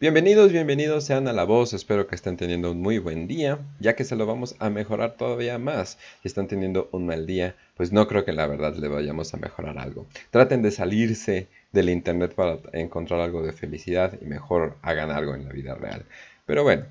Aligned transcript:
Bienvenidos, 0.00 0.50
bienvenidos 0.50 1.04
sean 1.04 1.28
a 1.28 1.34
La 1.34 1.44
Voz, 1.44 1.74
espero 1.74 2.06
que 2.06 2.14
estén 2.14 2.38
teniendo 2.38 2.72
un 2.72 2.80
muy 2.80 2.96
buen 2.96 3.28
día, 3.28 3.58
ya 3.80 3.96
que 3.96 4.04
se 4.04 4.16
lo 4.16 4.24
vamos 4.24 4.56
a 4.58 4.70
mejorar 4.70 5.18
todavía 5.18 5.58
más. 5.58 5.98
Si 6.22 6.28
están 6.28 6.48
teniendo 6.48 6.88
un 6.90 7.04
mal 7.04 7.26
día, 7.26 7.54
pues 7.76 7.92
no 7.92 8.08
creo 8.08 8.24
que 8.24 8.32
la 8.32 8.46
verdad 8.46 8.74
le 8.76 8.88
vayamos 8.88 9.34
a 9.34 9.36
mejorar 9.36 9.76
algo. 9.76 10.06
Traten 10.30 10.62
de 10.62 10.70
salirse 10.70 11.48
del 11.72 11.90
internet 11.90 12.34
para 12.34 12.60
encontrar 12.72 13.20
algo 13.20 13.42
de 13.42 13.52
felicidad 13.52 14.18
y 14.22 14.24
mejor 14.24 14.78
hagan 14.80 15.10
algo 15.10 15.34
en 15.34 15.44
la 15.44 15.52
vida 15.52 15.74
real. 15.74 16.06
Pero 16.46 16.62
bueno, 16.62 16.86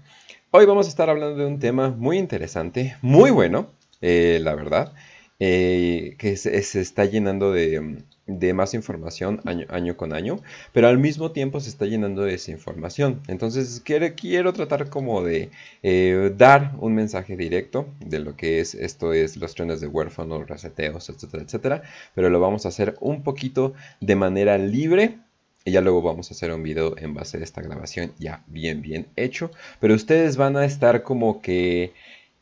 hoy 0.51 0.67
vamos 0.67 0.85
a 0.85 0.89
estar 0.89 1.09
hablando 1.09 1.35
de 1.35 1.47
un 1.47 1.57
tema 1.57 1.89
muy 1.89 2.19
interesante, 2.19 2.95
muy 3.01 3.31
bueno, 3.31 3.71
eh, 4.01 4.37
la 4.39 4.53
verdad, 4.53 4.93
eh, 5.39 6.15
que 6.17 6.35
se 6.37 6.81
está 6.81 7.05
llenando 7.05 7.51
de 7.51 8.03
de 8.29 8.53
más 8.53 8.73
información 8.73 9.41
año, 9.45 9.97
con 9.97 10.13
año, 10.13 10.39
pero 10.71 10.87
al 10.87 10.99
mismo 10.99 11.31
tiempo 11.31 11.59
se 11.59 11.69
está 11.69 11.85
llenando 11.85 12.21
de 12.21 12.33
desinformación. 12.33 13.21
Entonces 13.27 13.81
quiero, 13.83 14.07
quiero 14.15 14.53
tratar 14.53 14.89
como 14.89 15.23
de 15.23 15.49
eh, 15.81 16.31
dar 16.37 16.75
un 16.79 16.93
mensaje 16.93 17.35
directo 17.35 17.87
de 17.99 18.19
lo 18.19 18.35
que 18.35 18.59
es 18.59 18.75
esto 18.75 19.13
es 19.13 19.35
los 19.37 19.55
trenes 19.55 19.81
de 19.81 19.87
huérfanos, 19.87 20.47
reseteos, 20.47 21.09
etcétera, 21.09 21.43
etcétera, 21.43 21.83
pero 22.13 22.29
lo 22.29 22.39
vamos 22.39 22.65
a 22.65 22.69
hacer 22.69 22.95
un 23.01 23.23
poquito 23.23 23.73
de 23.99 24.15
manera 24.15 24.57
libre. 24.57 25.17
Y 25.65 25.71
ya 25.71 25.81
luego 25.81 26.01
vamos 26.01 26.31
a 26.31 26.33
hacer 26.33 26.53
un 26.53 26.63
video 26.63 26.97
en 26.97 27.13
base 27.13 27.37
a 27.37 27.41
esta 27.41 27.61
grabación 27.61 28.13
ya 28.17 28.43
bien, 28.47 28.81
bien 28.81 29.07
hecho. 29.17 29.51
Pero 29.81 29.93
ustedes 29.93 30.37
van 30.37 30.55
a 30.55 30.63
estar 30.63 31.03
como 31.03 31.41
que 31.41 31.91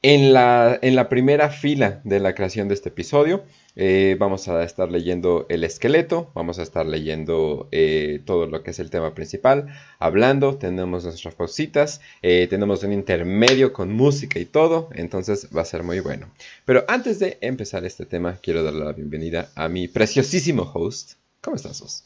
en 0.01 0.33
la, 0.33 0.77
en 0.81 0.95
la 0.95 1.09
primera 1.09 1.49
fila 1.49 2.01
de 2.03 2.19
la 2.19 2.35
creación 2.35 2.67
de 2.67 2.75
este 2.75 2.89
episodio. 2.89 3.43
Eh, 3.75 4.15
vamos 4.19 4.47
a 4.47 4.63
estar 4.63 4.91
leyendo 4.91 5.45
el 5.49 5.63
esqueleto, 5.63 6.31
vamos 6.33 6.57
a 6.57 6.63
estar 6.63 6.85
leyendo 6.85 7.67
eh, 7.71 8.21
todo 8.25 8.47
lo 8.47 8.63
que 8.63 8.71
es 8.71 8.79
el 8.79 8.89
tema 8.89 9.13
principal, 9.13 9.67
hablando, 9.99 10.55
tenemos 10.55 11.03
nuestras 11.03 11.35
cositas, 11.35 12.01
eh, 12.23 12.47
tenemos 12.49 12.83
un 12.83 12.91
intermedio 12.91 13.73
con 13.73 13.93
música 13.93 14.39
y 14.39 14.45
todo, 14.45 14.89
entonces 14.95 15.49
va 15.55 15.61
a 15.61 15.65
ser 15.65 15.83
muy 15.83 15.99
bueno. 15.99 16.27
Pero 16.65 16.85
antes 16.87 17.19
de 17.19 17.37
empezar 17.41 17.85
este 17.85 18.07
tema, 18.07 18.39
quiero 18.41 18.63
darle 18.63 18.83
la 18.83 18.93
bienvenida 18.93 19.51
a 19.53 19.69
mi 19.69 19.87
preciosísimo 19.87 20.63
host. 20.73 21.13
¿Cómo 21.41 21.55
estás, 21.55 21.79
vos? 21.79 22.03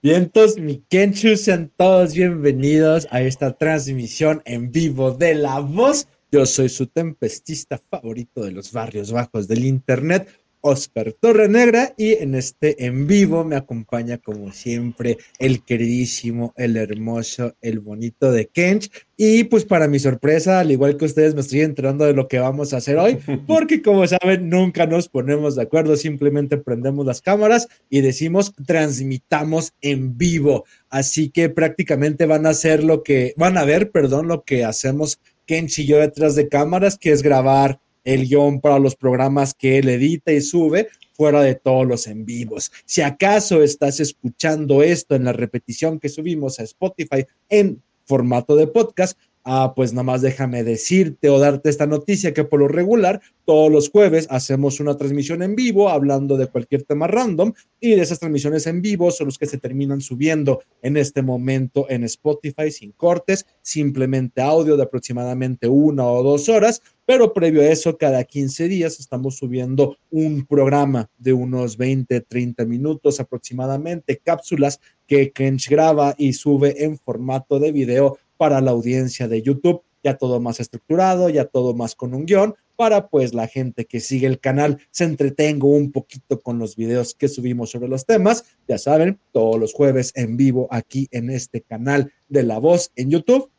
Vientos, 0.00 0.58
mi 0.58 0.82
Kenchu, 0.88 1.36
sean 1.36 1.72
todos 1.76 2.14
bienvenidos 2.14 3.08
a 3.10 3.20
esta 3.20 3.58
transmisión 3.58 4.42
en 4.46 4.70
vivo 4.70 5.10
de 5.10 5.34
La 5.34 5.58
Voz 5.58 6.06
yo 6.30 6.46
soy 6.46 6.68
su 6.68 6.86
tempestista 6.86 7.80
favorito 7.90 8.44
de 8.44 8.52
los 8.52 8.72
barrios 8.72 9.10
bajos 9.10 9.48
del 9.48 9.64
Internet, 9.64 10.28
Oscar 10.62 11.14
Torrenegra, 11.18 11.94
y 11.96 12.12
en 12.12 12.34
este 12.34 12.84
en 12.84 13.06
vivo 13.06 13.44
me 13.44 13.56
acompaña 13.56 14.18
como 14.18 14.52
siempre 14.52 15.16
el 15.38 15.64
queridísimo, 15.64 16.52
el 16.56 16.76
hermoso, 16.76 17.54
el 17.62 17.80
bonito 17.80 18.30
de 18.30 18.46
Kench. 18.46 18.90
Y 19.16 19.44
pues 19.44 19.64
para 19.64 19.88
mi 19.88 19.98
sorpresa, 19.98 20.60
al 20.60 20.70
igual 20.70 20.96
que 20.96 21.06
ustedes, 21.06 21.34
me 21.34 21.40
estoy 21.40 21.62
enterando 21.62 22.04
de 22.04 22.12
lo 22.12 22.28
que 22.28 22.38
vamos 22.38 22.72
a 22.72 22.76
hacer 22.76 22.98
hoy, 22.98 23.18
porque 23.46 23.82
como 23.82 24.06
saben, 24.06 24.48
nunca 24.50 24.86
nos 24.86 25.08
ponemos 25.08 25.56
de 25.56 25.62
acuerdo, 25.62 25.96
simplemente 25.96 26.58
prendemos 26.58 27.06
las 27.06 27.22
cámaras 27.22 27.68
y 27.88 28.02
decimos 28.02 28.52
transmitamos 28.66 29.72
en 29.80 30.16
vivo. 30.16 30.64
Así 30.90 31.30
que 31.30 31.48
prácticamente 31.48 32.26
van 32.26 32.46
a 32.46 32.50
hacer 32.50 32.84
lo 32.84 33.02
que, 33.02 33.34
van 33.36 33.56
a 33.56 33.64
ver, 33.64 33.90
perdón, 33.90 34.28
lo 34.28 34.44
que 34.44 34.64
hacemos 34.64 35.20
Y 35.50 35.86
yo 35.86 35.98
detrás 35.98 36.36
de 36.36 36.48
cámaras, 36.48 36.96
que 36.96 37.10
es 37.10 37.22
grabar 37.22 37.80
el 38.04 38.28
guion 38.28 38.60
para 38.60 38.78
los 38.78 38.94
programas 38.94 39.52
que 39.52 39.78
él 39.78 39.88
edita 39.88 40.32
y 40.32 40.40
sube 40.40 40.88
fuera 41.12 41.42
de 41.42 41.56
todos 41.56 41.86
los 41.86 42.06
en 42.06 42.24
vivos. 42.24 42.70
Si 42.84 43.02
acaso 43.02 43.60
estás 43.62 43.98
escuchando 43.98 44.82
esto 44.84 45.16
en 45.16 45.24
la 45.24 45.32
repetición 45.32 45.98
que 45.98 46.08
subimos 46.08 46.60
a 46.60 46.62
Spotify 46.62 47.26
en 47.48 47.82
formato 48.04 48.54
de 48.54 48.68
podcast, 48.68 49.18
Ah, 49.42 49.72
pues 49.74 49.94
nada 49.94 50.02
más 50.02 50.20
déjame 50.20 50.62
decirte 50.64 51.30
o 51.30 51.38
darte 51.38 51.70
esta 51.70 51.86
noticia 51.86 52.34
que 52.34 52.44
por 52.44 52.60
lo 52.60 52.68
regular 52.68 53.22
todos 53.46 53.72
los 53.72 53.88
jueves 53.88 54.26
hacemos 54.28 54.80
una 54.80 54.98
transmisión 54.98 55.42
en 55.42 55.56
vivo 55.56 55.88
hablando 55.88 56.36
de 56.36 56.46
cualquier 56.46 56.82
tema 56.82 57.06
random 57.06 57.54
y 57.80 57.94
de 57.94 58.02
esas 58.02 58.18
transmisiones 58.18 58.66
en 58.66 58.82
vivo 58.82 59.10
son 59.10 59.28
los 59.28 59.38
que 59.38 59.46
se 59.46 59.56
terminan 59.56 60.02
subiendo 60.02 60.60
en 60.82 60.98
este 60.98 61.22
momento 61.22 61.86
en 61.88 62.04
Spotify 62.04 62.70
sin 62.70 62.92
cortes, 62.92 63.46
simplemente 63.62 64.42
audio 64.42 64.76
de 64.76 64.82
aproximadamente 64.82 65.66
una 65.68 66.04
o 66.06 66.22
dos 66.22 66.50
horas, 66.50 66.82
pero 67.06 67.32
previo 67.32 67.62
a 67.62 67.66
eso 67.66 67.96
cada 67.96 68.22
15 68.22 68.68
días 68.68 69.00
estamos 69.00 69.38
subiendo 69.38 69.96
un 70.10 70.44
programa 70.44 71.08
de 71.16 71.32
unos 71.32 71.78
20, 71.78 72.20
30 72.20 72.66
minutos 72.66 73.20
aproximadamente, 73.20 74.20
cápsulas 74.22 74.80
que 75.06 75.32
Kench 75.32 75.70
graba 75.70 76.14
y 76.18 76.34
sube 76.34 76.84
en 76.84 76.98
formato 76.98 77.58
de 77.58 77.72
video 77.72 78.18
para 78.40 78.62
la 78.62 78.70
audiencia 78.70 79.28
de 79.28 79.42
YouTube, 79.42 79.82
ya 80.02 80.16
todo 80.16 80.40
más 80.40 80.60
estructurado, 80.60 81.28
ya 81.28 81.44
todo 81.44 81.74
más 81.74 81.94
con 81.94 82.14
un 82.14 82.24
guion, 82.24 82.54
para 82.74 83.08
pues 83.08 83.34
la 83.34 83.46
gente 83.48 83.84
que 83.84 84.00
sigue 84.00 84.26
el 84.26 84.40
canal 84.40 84.78
se 84.90 85.04
entretenga 85.04 85.66
un 85.66 85.92
poquito 85.92 86.40
con 86.40 86.58
los 86.58 86.74
videos 86.74 87.14
que 87.14 87.28
subimos 87.28 87.68
sobre 87.68 87.88
los 87.88 88.06
temas. 88.06 88.46
Ya 88.66 88.78
saben, 88.78 89.20
todos 89.32 89.60
los 89.60 89.74
jueves 89.74 90.12
en 90.14 90.38
vivo 90.38 90.68
aquí 90.70 91.06
en 91.10 91.28
este 91.28 91.60
canal 91.60 92.14
de 92.30 92.42
La 92.42 92.56
Voz 92.56 92.92
en 92.96 93.10
YouTube. 93.10 93.50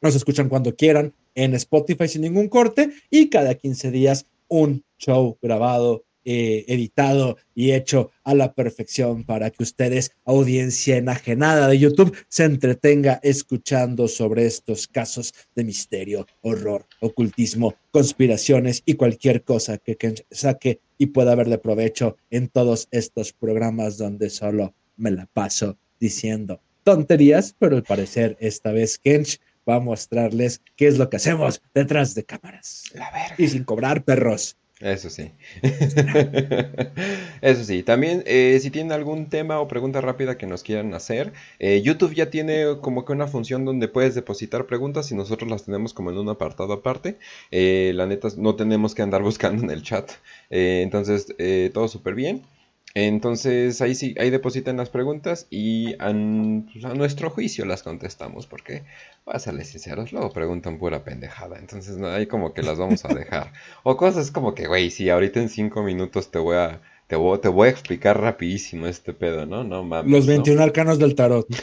Nos 0.00 0.14
escuchan 0.14 0.48
cuando 0.48 0.76
quieran 0.76 1.12
en 1.34 1.54
Spotify 1.54 2.06
sin 2.06 2.22
ningún 2.22 2.46
corte 2.46 2.92
y 3.10 3.30
cada 3.30 3.56
15 3.56 3.90
días 3.90 4.26
un 4.46 4.84
show 4.96 5.38
grabado 5.42 6.04
eh, 6.32 6.64
editado 6.68 7.38
y 7.56 7.72
hecho 7.72 8.12
a 8.22 8.34
la 8.34 8.54
perfección 8.54 9.24
para 9.24 9.50
que 9.50 9.64
ustedes, 9.64 10.12
audiencia 10.24 10.96
enajenada 10.96 11.66
de 11.66 11.76
YouTube, 11.76 12.16
se 12.28 12.44
entretenga 12.44 13.18
escuchando 13.24 14.06
sobre 14.06 14.46
estos 14.46 14.86
casos 14.86 15.34
de 15.56 15.64
misterio, 15.64 16.28
horror, 16.42 16.86
ocultismo, 17.00 17.74
conspiraciones 17.90 18.84
y 18.86 18.94
cualquier 18.94 19.42
cosa 19.42 19.78
que, 19.78 19.96
saque 20.30 20.78
y 20.98 21.06
pueda 21.06 21.32
haber 21.32 21.48
de 21.48 21.58
provecho 21.58 22.16
en 22.30 22.46
todos 22.46 22.86
estos 22.92 23.32
programas 23.32 23.98
donde 23.98 24.30
solo 24.30 24.72
me 24.96 25.10
la 25.10 25.26
paso 25.26 25.78
diciendo 25.98 26.60
tonterías, 26.84 27.56
pero 27.58 27.74
al 27.74 27.82
parecer 27.82 28.36
esta 28.38 28.70
vez 28.70 28.98
Kench 28.98 29.40
va 29.68 29.76
a 29.76 29.80
mostrarles 29.80 30.62
qué 30.76 30.86
es 30.86 30.96
lo 30.96 31.10
que 31.10 31.16
hacemos 31.16 31.60
detrás 31.74 32.14
de 32.14 32.24
cámaras. 32.24 32.84
Y 33.36 33.48
sin 33.48 33.64
cobrar 33.64 34.04
perros. 34.04 34.56
Eso 34.80 35.10
sí. 35.10 35.30
Eso 37.42 37.64
sí. 37.64 37.82
También, 37.82 38.22
eh, 38.26 38.58
si 38.62 38.70
tienen 38.70 38.92
algún 38.92 39.28
tema 39.28 39.60
o 39.60 39.68
pregunta 39.68 40.00
rápida 40.00 40.38
que 40.38 40.46
nos 40.46 40.62
quieran 40.62 40.94
hacer, 40.94 41.34
eh, 41.58 41.82
YouTube 41.82 42.14
ya 42.14 42.30
tiene 42.30 42.78
como 42.80 43.04
que 43.04 43.12
una 43.12 43.26
función 43.26 43.66
donde 43.66 43.88
puedes 43.88 44.14
depositar 44.14 44.66
preguntas 44.66 45.12
y 45.12 45.14
nosotros 45.14 45.50
las 45.50 45.64
tenemos 45.64 45.92
como 45.92 46.10
en 46.10 46.18
un 46.18 46.30
apartado 46.30 46.72
aparte. 46.72 47.18
Eh, 47.50 47.92
la 47.94 48.06
neta, 48.06 48.28
no 48.38 48.56
tenemos 48.56 48.94
que 48.94 49.02
andar 49.02 49.22
buscando 49.30 49.62
en 49.62 49.70
el 49.70 49.82
chat. 49.82 50.10
entonces, 50.48 51.26
todo 51.74 51.86
súper 51.88 52.14
bien. 52.14 52.42
Entonces 52.94 53.80
ahí 53.80 53.94
sí, 53.94 54.14
ahí 54.18 54.30
depositan 54.30 54.76
las 54.76 54.90
preguntas 54.90 55.46
y 55.48 55.94
a, 55.94 56.12
pues, 56.72 56.84
a, 56.84 56.94
nuestro 56.94 57.30
juicio 57.30 57.64
las 57.64 57.84
contestamos, 57.84 58.46
porque, 58.46 58.82
a 59.26 59.38
serles 59.38 59.68
sinceros, 59.68 60.12
luego 60.12 60.32
preguntan 60.32 60.78
pura 60.78 61.04
pendejada, 61.04 61.58
entonces 61.58 61.96
no, 61.98 62.08
ahí 62.08 62.26
como 62.26 62.52
que 62.52 62.62
las 62.62 62.78
vamos 62.78 63.04
a 63.04 63.14
dejar. 63.14 63.52
o 63.84 63.96
cosas 63.96 64.32
como 64.32 64.54
que, 64.54 64.66
güey, 64.66 64.90
si 64.90 65.08
ahorita 65.08 65.40
en 65.40 65.48
cinco 65.48 65.84
minutos 65.84 66.32
te 66.32 66.40
voy 66.40 66.56
a, 66.56 66.80
te 67.06 67.14
voy, 67.14 67.38
te 67.38 67.48
voy 67.48 67.68
a 67.68 67.70
explicar 67.70 68.20
rapidísimo 68.20 68.88
este 68.88 69.12
pedo, 69.12 69.46
¿no? 69.46 69.62
No 69.62 69.84
mames. 69.84 70.10
Los 70.10 70.26
21 70.26 70.60
arcanos 70.60 70.98
del 70.98 71.14
tarot. 71.14 71.46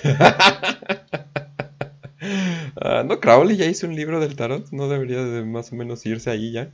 Ah, 2.79 3.03
no, 3.03 3.19
Crowley 3.19 3.57
ya 3.57 3.65
hizo 3.65 3.87
un 3.87 3.95
libro 3.95 4.19
del 4.19 4.35
tarot, 4.35 4.71
no 4.71 4.87
debería 4.87 5.23
de 5.23 5.43
más 5.43 5.71
o 5.71 5.75
menos 5.75 6.05
irse 6.05 6.29
ahí 6.29 6.51
ya 6.51 6.69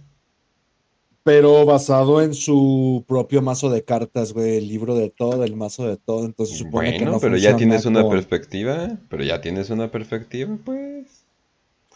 pero 1.24 1.66
basado 1.66 2.22
en 2.22 2.34
su 2.34 3.06
propio 3.08 3.42
mazo 3.42 3.70
de 3.70 3.84
cartas, 3.84 4.34
güey, 4.34 4.58
el 4.58 4.68
libro 4.68 4.96
de 4.96 5.10
todo, 5.10 5.44
el 5.46 5.56
mazo 5.56 5.88
de 5.88 5.98
todo, 5.98 6.26
entonces 6.26 6.58
supone 6.58 6.98
que 6.98 7.06
no 7.06 7.20
pero 7.20 7.38
ya 7.38 7.56
tienes 7.56 7.86
una 7.86 8.08
perspectiva, 8.10 8.98
pero 9.10 9.24
ya 9.24 9.40
tienes 9.40 9.70
una 9.70 9.90
perspectiva, 9.90 10.58
pues. 10.64 11.24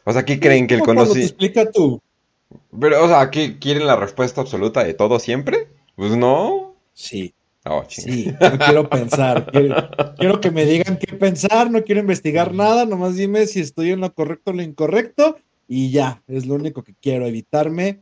O 0.05 0.13
sea, 0.13 0.23
¿qué 0.23 0.39
creen 0.39 0.67
que 0.67 0.75
el 0.75 0.81
conocimiento... 0.81 1.27
explica 1.27 1.69
tú. 1.69 2.01
Pero, 2.79 3.03
o 3.03 3.07
sea, 3.09 3.29
¿qué 3.29 3.59
quieren 3.59 3.85
la 3.85 3.97
respuesta 3.97 4.39
absoluta 4.39 4.85
de 4.85 4.93
todo 4.93 5.19
siempre? 5.19 5.67
Pues 5.97 6.15
no. 6.15 6.75
Sí. 6.93 7.33
Oh, 7.69 7.83
sí, 7.89 8.33
no 8.39 8.57
quiero 8.57 8.89
pensar. 8.89 9.51
Quiero, 10.17 10.39
que 10.39 10.51
me 10.51 10.65
digan 10.65 10.97
qué 10.97 11.13
pensar, 11.17 11.69
no 11.69 11.83
quiero 11.83 11.99
investigar 11.99 12.53
nada, 12.53 12.85
nomás 12.85 13.17
dime 13.17 13.45
si 13.45 13.59
estoy 13.59 13.91
en 13.91 13.99
lo 13.99 14.13
correcto 14.13 14.51
o 14.51 14.53
lo 14.53 14.61
incorrecto 14.61 15.37
y 15.67 15.91
ya, 15.91 16.23
es 16.27 16.45
lo 16.45 16.55
único 16.55 16.83
que 16.83 16.95
quiero, 16.95 17.25
evitarme 17.25 17.99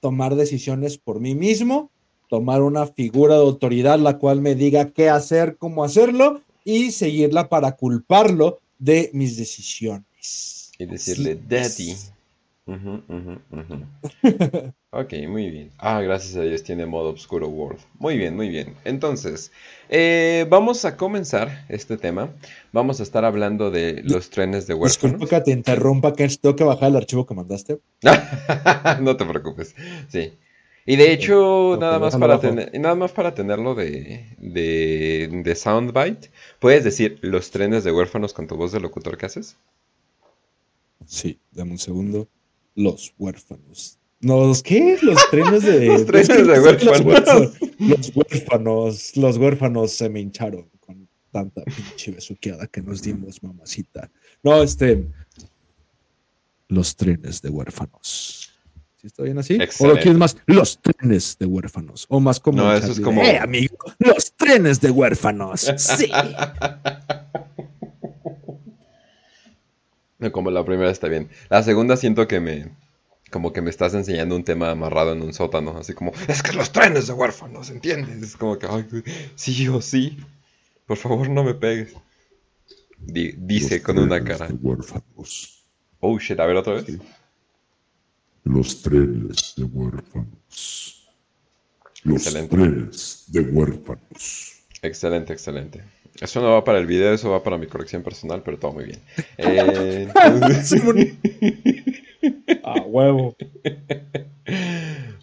tomar 0.00 0.34
decisiones 0.34 0.98
por 0.98 1.20
mí 1.20 1.34
mismo, 1.34 1.90
tomar 2.28 2.62
una 2.62 2.86
figura 2.86 3.34
de 3.34 3.42
autoridad 3.42 3.98
la 3.98 4.18
cual 4.18 4.40
me 4.40 4.54
diga 4.54 4.90
qué 4.90 5.08
hacer, 5.08 5.56
cómo 5.56 5.84
hacerlo 5.84 6.40
y 6.64 6.90
seguirla 6.90 7.48
para 7.48 7.76
culparlo 7.76 8.60
de 8.78 9.10
mis 9.12 9.36
decisiones. 9.36 10.72
Y 10.78 10.86
decirle, 10.86 11.38
Daddy, 11.48 11.94
Ujú, 12.66 13.02
ujú, 13.08 13.34
ujú. 13.52 13.76
Ok, 14.90 15.12
muy 15.28 15.50
bien. 15.50 15.70
Ah, 15.78 16.00
gracias 16.00 16.36
a 16.36 16.42
Dios 16.42 16.62
tiene 16.62 16.86
modo 16.86 17.10
Obscuro 17.10 17.48
World. 17.48 17.80
Muy 17.98 18.16
bien, 18.16 18.34
muy 18.34 18.48
bien. 18.48 18.74
Entonces, 18.84 19.52
eh, 19.90 20.46
vamos 20.48 20.84
a 20.86 20.96
comenzar 20.96 21.66
este 21.68 21.98
tema. 21.98 22.30
Vamos 22.72 23.00
a 23.00 23.02
estar 23.02 23.24
hablando 23.26 23.70
de 23.70 24.00
los 24.04 24.30
trenes 24.30 24.66
de 24.66 24.74
Disculpa 24.74 25.18
huérfanos. 25.18 25.30
que 25.30 25.40
te 25.42 25.50
interrumpa, 25.50 26.14
Kench. 26.14 26.38
Tengo 26.40 26.56
que 26.56 26.64
bajar 26.64 26.88
el 26.88 26.96
archivo 26.96 27.26
que 27.26 27.34
mandaste. 27.34 27.78
No 29.00 29.16
te 29.16 29.24
preocupes. 29.26 29.74
Sí. 30.08 30.32
Y 30.86 30.96
de 30.96 31.12
hecho, 31.12 31.76
nada 31.78 31.98
más 31.98 32.16
para 32.16 32.40
tener, 32.40 32.70
nada 32.80 32.94
más 32.94 33.12
para 33.12 33.34
tenerlo 33.34 33.74
de, 33.74 34.24
de, 34.38 35.28
de 35.44 35.54
soundbite, 35.56 36.30
¿puedes 36.60 36.84
decir 36.84 37.18
los 37.22 37.50
trenes 37.50 37.84
de 37.84 37.92
huérfanos 37.92 38.32
con 38.32 38.46
tu 38.46 38.56
voz 38.56 38.72
de 38.72 38.80
locutor 38.80 39.18
que 39.18 39.26
haces? 39.26 39.56
Sí, 41.06 41.40
dame 41.52 41.72
un 41.72 41.78
segundo. 41.78 42.28
Los 42.76 43.12
huérfanos. 43.18 43.98
¿Los 44.20 44.62
qué? 44.62 44.98
Los 45.02 45.18
trenes 45.30 45.62
de. 45.64 45.86
Los 45.86 46.06
trenes 46.06 46.38
huérfanos. 46.38 47.52
Los 47.78 48.12
huérfanos. 48.14 49.16
Los 49.16 49.36
huérfanos 49.38 49.92
se 49.92 50.08
me 50.08 50.20
hincharon 50.20 50.70
con 50.80 51.08
tanta 51.32 51.62
pinche 51.64 52.12
besuqueada 52.12 52.66
que 52.68 52.80
nos 52.82 53.02
dimos, 53.02 53.42
mamacita. 53.42 54.10
No, 54.42 54.62
este. 54.62 55.06
Los 56.68 56.96
trenes 56.96 57.42
de 57.42 57.50
huérfanos. 57.50 58.50
¿Sí 59.00 59.06
está 59.06 59.22
bien 59.22 59.38
así? 59.38 59.54
¿O 59.54 59.58
lo 59.58 59.64
Excelente. 59.64 60.00
quieres 60.02 60.18
más? 60.18 60.36
Los 60.46 60.80
trenes 60.80 61.36
de 61.38 61.46
huérfanos. 61.46 62.06
O 62.08 62.18
más 62.20 62.40
como. 62.40 62.58
No, 62.58 62.72
eso 62.74 62.92
es 62.92 63.00
como- 63.00 63.22
¡Eh, 63.22 63.38
amigo! 63.38 63.76
Los 63.98 64.32
trenes 64.32 64.80
de 64.80 64.90
huérfanos. 64.90 65.72
Sí. 65.76 66.10
No, 70.18 70.32
Como 70.32 70.50
la 70.50 70.64
primera 70.64 70.90
está 70.90 71.08
bien. 71.08 71.28
La 71.48 71.62
segunda 71.62 71.96
siento 71.96 72.26
que 72.26 72.40
me... 72.40 72.70
Como 73.30 73.52
que 73.52 73.60
me 73.60 73.70
estás 73.70 73.92
enseñando 73.94 74.36
un 74.36 74.44
tema 74.44 74.70
amarrado 74.70 75.12
en 75.12 75.20
un 75.20 75.34
sótano. 75.34 75.76
Así 75.78 75.94
como, 75.94 76.12
es 76.28 76.42
que 76.44 76.52
los 76.52 76.70
trenes 76.70 77.08
de 77.08 77.12
huérfanos, 77.12 77.70
¿entiendes? 77.70 78.22
Es 78.22 78.36
como 78.36 78.56
que, 78.56 78.68
ay, 78.70 78.86
sí 79.34 79.66
o 79.68 79.80
sí. 79.82 80.16
Por 80.86 80.96
favor, 80.96 81.28
no 81.28 81.42
me 81.42 81.54
pegues. 81.54 81.92
Di- 82.98 83.34
dice 83.36 83.76
Los 83.78 83.84
con 83.84 83.98
una 83.98 84.22
cara. 84.22 84.46
De 84.46 84.54
huérfanos. 84.54 85.64
Oh, 85.98 86.18
shit, 86.20 86.38
a 86.38 86.46
ver 86.46 86.56
otra 86.56 86.74
vez. 86.74 86.86
Los 88.44 88.80
trenes 88.82 89.54
de 89.56 89.64
huérfanos. 89.64 91.08
Los 92.04 92.26
Excelente. 92.26 92.56
trenes 92.56 93.24
de 93.26 93.40
huérfanos. 93.40 94.52
Excelente, 94.82 95.32
excelente. 95.32 95.82
Eso 96.20 96.40
no 96.40 96.52
va 96.52 96.64
para 96.64 96.78
el 96.78 96.86
video, 96.86 97.12
eso 97.12 97.30
va 97.30 97.42
para 97.42 97.58
mi 97.58 97.66
colección 97.66 98.02
personal, 98.02 98.42
pero 98.42 98.58
todo 98.58 98.72
muy 98.72 98.84
bien. 98.84 99.00
Eh, 99.38 100.08
entonces- 100.24 100.68
Simón. 100.68 100.96
A 102.64 102.80
huevo. 102.80 103.36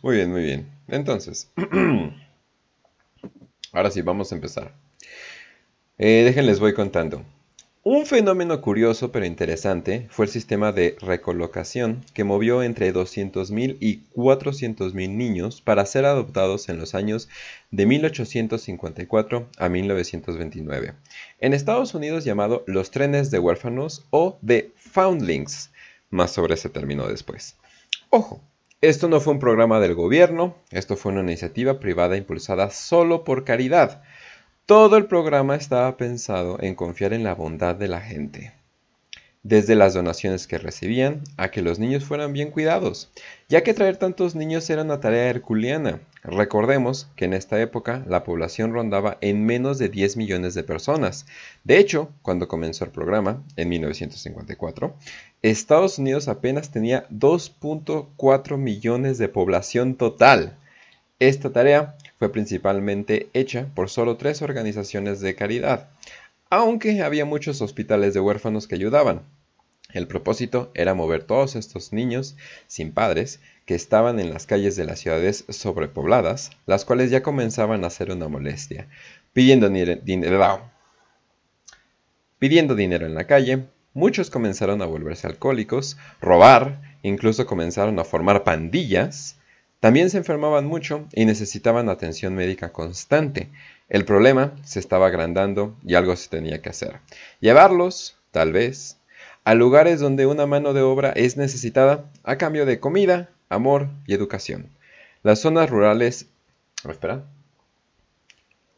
Muy 0.02 0.16
bien, 0.16 0.32
muy 0.32 0.44
bien. 0.44 0.68
Entonces, 0.88 1.52
ahora 3.74 3.92
sí, 3.92 4.02
vamos 4.02 4.32
a 4.32 4.36
empezar. 4.36 4.74
Eh, 5.98 6.24
déjenles 6.26 6.60
voy 6.60 6.74
contando. 6.74 7.24
Un 7.86 8.06
fenómeno 8.06 8.62
curioso 8.62 9.12
pero 9.12 9.26
interesante 9.26 10.08
fue 10.10 10.24
el 10.28 10.32
sistema 10.32 10.72
de 10.72 10.96
recolocación 11.02 12.06
que 12.14 12.24
movió 12.24 12.64
entre 12.64 12.94
200.000 12.94 13.76
y 13.82 14.04
400.000 14.16 14.94
niños 15.10 15.60
para 15.60 15.86
ser 15.86 16.06
adoptados 16.06 16.70
en 16.70 16.80
los 16.80 16.96
años 16.96 17.28
de 17.72 17.86
1854 17.86 19.50
a 19.58 19.68
1929. 19.68 20.94
En 21.42 21.54
Estados 21.54 21.94
Unidos 21.94 22.24
llamado 22.24 22.64
los 22.68 22.90
trenes 22.90 23.32
de 23.32 23.40
huérfanos 23.40 24.06
o 24.12 24.38
de 24.42 24.72
foundlings. 24.78 25.70
Más 26.10 26.32
sobre 26.32 26.54
ese 26.54 26.70
término 26.70 27.10
después. 27.10 27.58
Ojo, 28.10 28.42
esto 28.80 29.10
no 29.10 29.20
fue 29.20 29.34
un 29.34 29.40
programa 29.40 29.82
del 29.82 29.94
gobierno, 29.94 30.56
esto 30.72 30.96
fue 30.96 31.12
una 31.12 31.22
iniciativa 31.22 31.82
privada 31.82 32.16
impulsada 32.16 32.70
solo 32.70 33.26
por 33.26 33.44
caridad. 33.44 34.04
Todo 34.66 34.96
el 34.96 35.08
programa 35.08 35.58
estaba 35.58 35.98
pensado 35.98 36.58
en 36.62 36.76
confiar 36.76 37.12
en 37.12 37.26
la 37.26 37.36
bondad 37.36 37.76
de 37.76 37.90
la 37.90 38.00
gente. 38.00 38.54
Desde 39.44 39.76
las 39.76 39.94
donaciones 39.94 40.48
que 40.48 40.58
recibían 40.58 41.22
a 41.36 41.52
que 41.52 41.62
los 41.62 41.80
niños 41.80 42.06
fueran 42.06 42.32
bien 42.32 42.50
cuidados, 42.50 43.12
ya 43.50 43.62
que 43.62 43.74
traer 43.74 43.98
tantos 43.98 44.36
niños 44.36 44.70
era 44.70 44.84
una 44.84 45.02
tarea 45.02 45.30
herculeana. 45.30 46.00
Recordemos 46.24 47.10
que 47.18 47.26
en 47.26 47.34
esta 47.34 47.60
época 47.60 48.06
la 48.08 48.24
población 48.24 48.72
rondaba 48.72 49.18
en 49.20 49.46
menos 49.46 49.80
de 49.80 49.90
10 49.90 50.16
millones 50.16 50.54
de 50.54 50.64
personas. 50.64 51.26
De 51.66 51.78
hecho, 51.78 52.14
cuando 52.22 52.48
comenzó 52.48 52.86
el 52.86 52.92
programa, 52.92 53.44
en 53.58 53.68
1954, 53.68 54.96
Estados 55.42 56.00
Unidos 56.00 56.30
apenas 56.30 56.72
tenía 56.72 57.06
2.4 57.10 58.56
millones 58.56 59.18
de 59.18 59.28
población 59.28 59.96
total. 59.96 60.58
Esta 61.20 61.52
tarea 61.52 61.98
fue 62.24 62.32
principalmente 62.32 63.28
hecha 63.34 63.68
por 63.76 63.90
solo 63.90 64.16
tres 64.16 64.42
organizaciones 64.42 65.20
de 65.20 65.36
caridad, 65.36 65.90
aunque 66.50 67.04
había 67.04 67.26
muchos 67.26 67.62
hospitales 67.62 68.14
de 68.14 68.22
huérfanos 68.22 68.66
que 68.66 68.76
ayudaban. 68.76 69.24
El 69.92 70.08
propósito 70.08 70.72
era 70.74 70.94
mover 70.94 71.26
todos 71.26 71.58
estos 71.58 71.92
niños 71.92 72.38
sin 72.68 72.94
padres 72.94 73.42
que 73.66 73.76
estaban 73.76 74.22
en 74.22 74.30
las 74.30 74.46
calles 74.46 74.78
de 74.78 74.86
las 74.86 75.00
ciudades 75.00 75.44
sobrepobladas, 75.50 76.52
las 76.66 76.86
cuales 76.86 77.12
ya 77.12 77.24
comenzaban 77.24 77.84
a 77.84 77.90
ser 77.90 78.10
una 78.10 78.30
molestia, 78.30 78.88
pidiendo 79.34 79.70
dinero, 79.70 80.72
pidiendo 82.40 82.74
dinero 82.74 83.06
en 83.06 83.16
la 83.16 83.28
calle, 83.28 83.66
muchos 83.94 84.30
comenzaron 84.30 84.82
a 84.82 84.86
volverse 84.86 85.28
alcohólicos, 85.28 85.98
robar, 86.22 86.98
incluso 87.02 87.46
comenzaron 87.46 88.00
a 88.00 88.06
formar 88.06 88.46
pandillas, 88.46 89.36
también 89.84 90.10
se 90.10 90.16
enfermaban 90.16 90.66
mucho 90.66 91.10
y 91.12 91.26
necesitaban 91.26 91.90
atención 91.90 92.34
médica 92.36 92.72
constante. 92.72 93.50
El 93.90 94.06
problema 94.06 94.56
se 94.64 94.80
estaba 94.80 95.08
agrandando 95.08 95.76
y 95.86 95.96
algo 95.96 96.16
se 96.16 96.30
tenía 96.30 96.62
que 96.62 96.70
hacer. 96.70 97.02
Llevarlos, 97.42 98.16
tal 98.32 98.54
vez, 98.54 98.96
a 99.44 99.56
lugares 99.56 100.00
donde 100.00 100.26
una 100.26 100.46
mano 100.46 100.72
de 100.72 100.80
obra 100.80 101.10
es 101.10 101.36
necesitada 101.36 102.06
a 102.24 102.38
cambio 102.38 102.66
de 102.66 102.80
comida, 102.80 103.30
amor 103.50 103.90
y 104.08 104.14
educación. 104.14 104.70
Las 105.22 105.40
zonas 105.40 105.70
rurales... 105.70 106.28
espera. 106.90 107.26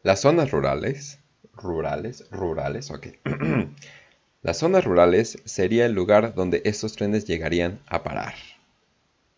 Las 0.02 0.22
zonas 0.22 0.50
rurales... 0.50 1.20
Rurales, 1.54 2.28
rurales, 2.32 2.90
ok. 2.90 3.06
Las 4.42 4.58
zonas 4.58 4.82
rurales 4.82 5.38
sería 5.44 5.86
el 5.86 5.92
lugar 5.92 6.34
donde 6.34 6.62
estos 6.64 6.96
trenes 6.96 7.26
llegarían 7.26 7.78
a 7.86 8.02
parar. 8.02 8.34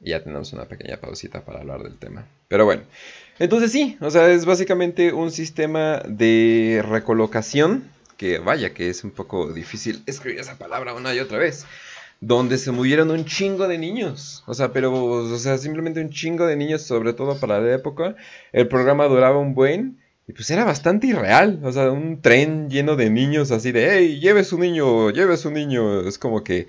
Y 0.00 0.10
ya 0.10 0.22
tenemos 0.22 0.52
una 0.52 0.66
pequeña 0.66 0.98
pausita 0.98 1.44
para 1.44 1.60
hablar 1.60 1.82
del 1.82 1.98
tema. 1.98 2.26
Pero 2.48 2.64
bueno, 2.64 2.82
entonces 3.38 3.72
sí, 3.72 3.96
o 4.00 4.10
sea, 4.10 4.31
es 4.31 4.44
básicamente 4.44 5.12
un 5.12 5.31
sistema 5.31 6.02
de 6.06 6.84
recolocación, 6.88 7.84
que 8.17 8.38
vaya 8.38 8.74
que 8.74 8.90
es 8.90 9.05
un 9.05 9.10
poco 9.10 9.52
difícil 9.52 10.02
escribir 10.06 10.40
esa 10.40 10.58
palabra 10.58 10.94
una 10.94 11.14
y 11.14 11.20
otra 11.20 11.38
vez, 11.38 11.67
donde 12.20 12.58
se 12.58 12.72
movieron 12.72 13.10
un 13.10 13.24
chingo 13.24 13.69
de 13.69 13.78
niños. 13.78 14.43
O 14.46 14.55
sea, 14.55 14.72
pero, 14.72 14.93
o 14.93 15.38
sea, 15.38 15.58
simplemente 15.58 16.00
un 16.00 16.10
chingo 16.10 16.46
de 16.46 16.56
niños, 16.56 16.82
sobre 16.82 17.12
todo 17.12 17.38
para 17.38 17.60
la 17.60 17.74
época. 17.74 18.17
El 18.52 18.69
programa 18.69 19.06
duraba 19.06 19.38
un 19.38 19.55
buen. 19.55 19.98
Y 20.26 20.32
pues 20.32 20.50
era 20.50 20.64
bastante 20.64 21.06
irreal, 21.06 21.58
o 21.64 21.72
sea, 21.72 21.90
un 21.90 22.20
tren 22.20 22.69
lleno 22.69 22.96
de 22.96 23.08
niños 23.08 23.50
así 23.50 23.72
de, 23.72 23.88
hey, 23.90 24.20
lleve 24.20 24.44
su 24.44 24.58
niño, 24.58 25.08
lleve 25.08 25.38
su 25.38 25.50
niño. 25.50 26.06
Es 26.06 26.19
como 26.19 26.44
que, 26.44 26.67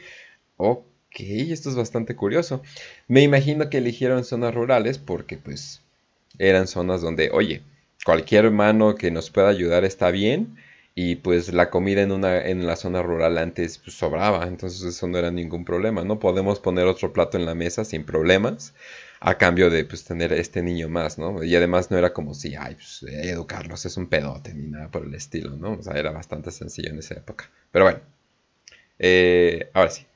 esto 1.52 1.70
es 1.70 1.76
bastante 1.76 2.16
curioso. 2.16 2.62
Me 3.08 3.22
imagino 3.22 3.70
que 3.70 3.80
eligieron 3.80 4.24
zonas 4.24 4.54
rurales 4.54 4.98
porque 4.98 5.38
pues 5.38 5.82
eran 6.38 6.68
zonas 6.68 7.02
donde, 7.02 7.30
oye, 7.32 7.64
cualquier 8.06 8.52
mano 8.52 8.96
que 8.96 9.12
nos 9.12 9.30
pueda 9.30 9.50
ayudar 9.50 9.86
está 9.86 10.12
bien. 10.12 10.58
Y 10.96 11.16
pues 11.16 11.54
la 11.54 11.70
comida 11.70 12.02
en, 12.02 12.12
una, 12.12 12.46
en 12.46 12.66
la 12.68 12.76
zona 12.76 13.02
rural 13.02 13.38
antes 13.38 13.78
pues, 13.78 13.96
sobraba, 13.96 14.48
entonces 14.48 14.84
eso 14.84 15.08
no 15.08 15.18
era 15.18 15.32
ningún 15.32 15.64
problema, 15.64 16.04
¿no? 16.04 16.20
Podemos 16.20 16.60
poner 16.60 16.88
otro 16.88 17.14
plato 17.14 17.38
en 17.38 17.46
la 17.46 17.56
mesa 17.56 17.86
sin 17.86 18.04
problemas 18.04 18.74
a 19.22 19.38
cambio 19.38 19.70
de 19.70 19.86
pues 19.86 20.04
tener 20.04 20.34
este 20.34 20.62
niño 20.62 20.90
más, 20.90 21.18
¿no? 21.18 21.42
Y 21.44 21.56
además 21.56 21.90
no 21.92 21.98
era 21.98 22.12
como 22.12 22.34
si, 22.34 22.56
ay, 22.56 22.76
pues 22.76 23.04
educarlos 23.04 23.86
es 23.86 23.96
un 23.98 24.08
pedote 24.08 24.54
ni 24.54 24.68
nada 24.68 24.90
por 24.90 25.06
el 25.06 25.14
estilo, 25.16 25.56
¿no? 25.56 25.74
O 25.74 25.84
sea, 25.84 25.94
era 25.94 26.12
bastante 26.12 26.52
sencillo 26.52 26.90
en 26.90 27.00
esa 27.00 27.16
época. 27.16 27.50
Pero 27.72 27.86
bueno, 27.86 28.00
eh, 29.00 29.70
ahora 29.74 29.92
sí. 29.92 30.09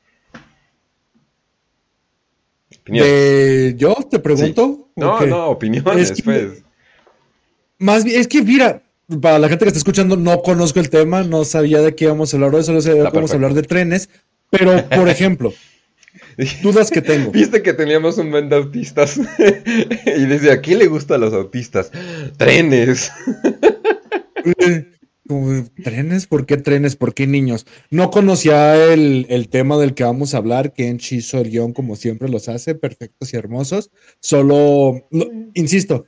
De, 2.85 3.75
yo 3.77 3.95
te 4.09 4.19
pregunto. 4.19 4.77
Sí. 4.77 4.93
No, 4.95 5.25
no, 5.25 5.47
opiniones, 5.47 6.11
es 6.11 6.17
que, 6.17 6.23
pues. 6.23 6.63
Más 7.77 8.03
bien, 8.03 8.19
es 8.19 8.27
que 8.27 8.41
mira, 8.41 8.83
para 9.21 9.39
la 9.39 9.49
gente 9.49 9.65
que 9.65 9.69
está 9.69 9.79
escuchando, 9.79 10.15
no 10.15 10.41
conozco 10.41 10.79
el 10.79 10.89
tema, 10.89 11.23
no 11.23 11.43
sabía 11.45 11.81
de 11.81 11.95
qué 11.95 12.05
íbamos 12.05 12.33
a 12.33 12.37
hablar 12.37 12.55
hoy, 12.55 12.63
solo 12.63 12.81
sabía 12.81 13.09
íbamos 13.09 13.31
a 13.31 13.35
hablar 13.35 13.53
de 13.53 13.63
trenes. 13.63 14.09
Pero, 14.49 14.87
por 14.89 15.09
ejemplo, 15.09 15.53
dudas 16.61 16.89
que 16.89 17.01
tengo. 17.01 17.31
Viste 17.31 17.61
que 17.61 17.73
teníamos 17.73 18.17
un 18.17 18.31
buen 18.31 18.49
de 18.49 18.55
autistas. 18.55 19.17
y 20.05 20.25
decía, 20.25 20.53
¿a 20.53 20.61
quién 20.61 20.79
le 20.79 20.87
gusta 20.87 21.15
a 21.15 21.17
los 21.17 21.33
autistas? 21.33 21.91
Trenes. 22.37 23.11
¿Trenes? 25.83 26.27
¿Por 26.27 26.45
qué 26.45 26.57
trenes? 26.57 26.95
¿Por 26.97 27.13
qué 27.13 27.27
niños? 27.27 27.65
No 27.89 28.11
conocía 28.11 28.91
el, 28.93 29.25
el 29.29 29.47
tema 29.47 29.77
del 29.77 29.93
que 29.93 30.03
vamos 30.03 30.33
a 30.33 30.37
hablar, 30.37 30.73
que 30.73 30.87
en 30.89 30.99
hizo 31.11 31.39
el 31.39 31.49
guion 31.49 31.71
como 31.71 31.95
siempre 31.95 32.27
los 32.27 32.49
hace, 32.49 32.75
perfectos 32.75 33.33
y 33.33 33.37
hermosos. 33.37 33.89
Solo, 34.19 35.07
lo- 35.11 35.29
insisto, 35.53 36.05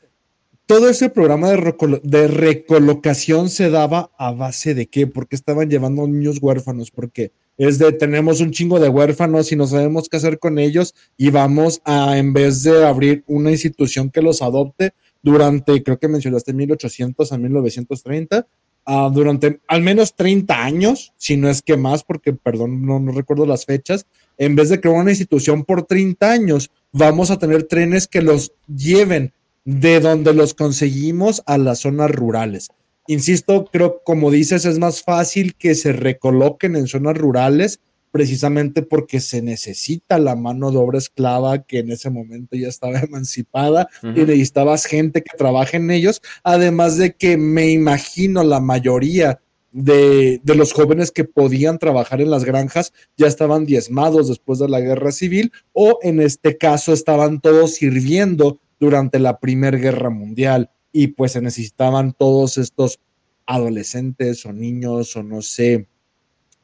todo 0.65 0.89
ese 0.89 1.09
programa 1.09 1.49
de, 1.49 1.57
recolo- 1.57 2.01
de 2.01 2.27
recolocación 2.27 3.49
se 3.49 3.69
daba 3.69 4.11
a 4.17 4.33
base 4.33 4.73
de 4.73 4.87
qué, 4.87 5.07
porque 5.07 5.35
estaban 5.37 5.69
llevando 5.69 6.05
niños 6.07 6.39
huérfanos, 6.41 6.91
porque 6.91 7.31
es 7.57 7.79
de 7.79 7.93
tenemos 7.93 8.41
un 8.41 8.51
chingo 8.51 8.81
de 8.81 8.89
huérfanos 8.89 9.49
y 9.51 9.55
no 9.55 9.65
sabemos 9.65 10.09
qué 10.09 10.17
hacer 10.17 10.39
con 10.39 10.59
ellos 10.59 10.93
y 11.15 11.29
vamos 11.29 11.81
a, 11.85 12.17
en 12.17 12.33
vez 12.33 12.63
de 12.63 12.85
abrir 12.85 13.23
una 13.27 13.51
institución 13.51 14.09
que 14.09 14.21
los 14.21 14.41
adopte 14.41 14.91
durante, 15.23 15.81
creo 15.83 15.97
que 15.97 16.09
mencionaste 16.09 16.53
1800 16.53 17.31
a 17.31 17.37
1930, 17.37 18.45
ah, 18.85 19.09
durante 19.13 19.59
al 19.67 19.81
menos 19.81 20.15
30 20.15 20.63
años, 20.63 21.13
si 21.17 21.37
no 21.37 21.49
es 21.49 21.61
que 21.61 21.77
más, 21.77 22.03
porque 22.03 22.33
perdón, 22.33 22.85
no, 22.85 22.99
no 22.99 23.11
recuerdo 23.11 23.45
las 23.45 23.65
fechas, 23.65 24.05
en 24.37 24.55
vez 24.55 24.69
de 24.69 24.81
crear 24.81 24.95
una 24.95 25.11
institución 25.11 25.63
por 25.63 25.83
30 25.83 26.29
años, 26.29 26.71
vamos 26.91 27.31
a 27.31 27.37
tener 27.37 27.63
trenes 27.63 28.07
que 28.07 28.21
los 28.21 28.51
lleven 28.67 29.33
de 29.63 29.99
donde 29.99 30.33
los 30.33 30.53
conseguimos 30.53 31.41
a 31.45 31.57
las 31.57 31.79
zonas 31.79 32.11
rurales. 32.11 32.69
Insisto, 33.07 33.65
creo, 33.71 34.01
como 34.03 34.31
dices, 34.31 34.65
es 34.65 34.79
más 34.79 35.03
fácil 35.03 35.55
que 35.55 35.75
se 35.75 35.93
recoloquen 35.93 36.75
en 36.75 36.87
zonas 36.87 37.17
rurales 37.17 37.79
precisamente 38.15 38.81
porque 38.81 39.19
se 39.19 39.41
necesita 39.41 40.17
la 40.19 40.37
mano 40.37 40.71
de 40.71 40.77
obra 40.77 40.99
esclava 40.99 41.63
que 41.63 41.79
en 41.79 41.91
ese 41.91 42.09
momento 42.09 42.55
ya 42.55 42.69
estaba 42.69 42.97
emancipada 43.01 43.89
y 44.01 44.21
necesitabas 44.21 44.85
gente 44.85 45.21
que 45.21 45.35
trabaje 45.37 45.75
en 45.75 45.91
ellos, 45.91 46.21
además 46.41 46.95
de 46.95 47.13
que 47.13 47.35
me 47.35 47.71
imagino 47.71 48.45
la 48.45 48.61
mayoría 48.61 49.41
de, 49.73 50.39
de 50.41 50.55
los 50.55 50.71
jóvenes 50.71 51.11
que 51.11 51.25
podían 51.25 51.77
trabajar 51.77 52.21
en 52.21 52.29
las 52.29 52.45
granjas 52.45 52.93
ya 53.17 53.27
estaban 53.27 53.65
diezmados 53.65 54.29
después 54.29 54.59
de 54.59 54.69
la 54.69 54.79
guerra 54.79 55.11
civil 55.11 55.51
o 55.73 55.99
en 56.01 56.21
este 56.21 56.57
caso 56.57 56.93
estaban 56.93 57.41
todos 57.41 57.73
sirviendo 57.73 58.61
durante 58.79 59.19
la 59.19 59.41
Primera 59.41 59.77
Guerra 59.77 60.09
Mundial 60.09 60.69
y 60.93 61.07
pues 61.07 61.33
se 61.33 61.41
necesitaban 61.41 62.13
todos 62.13 62.57
estos 62.57 63.01
adolescentes 63.45 64.45
o 64.45 64.53
niños 64.53 65.17
o 65.17 65.23
no 65.23 65.41
sé 65.41 65.89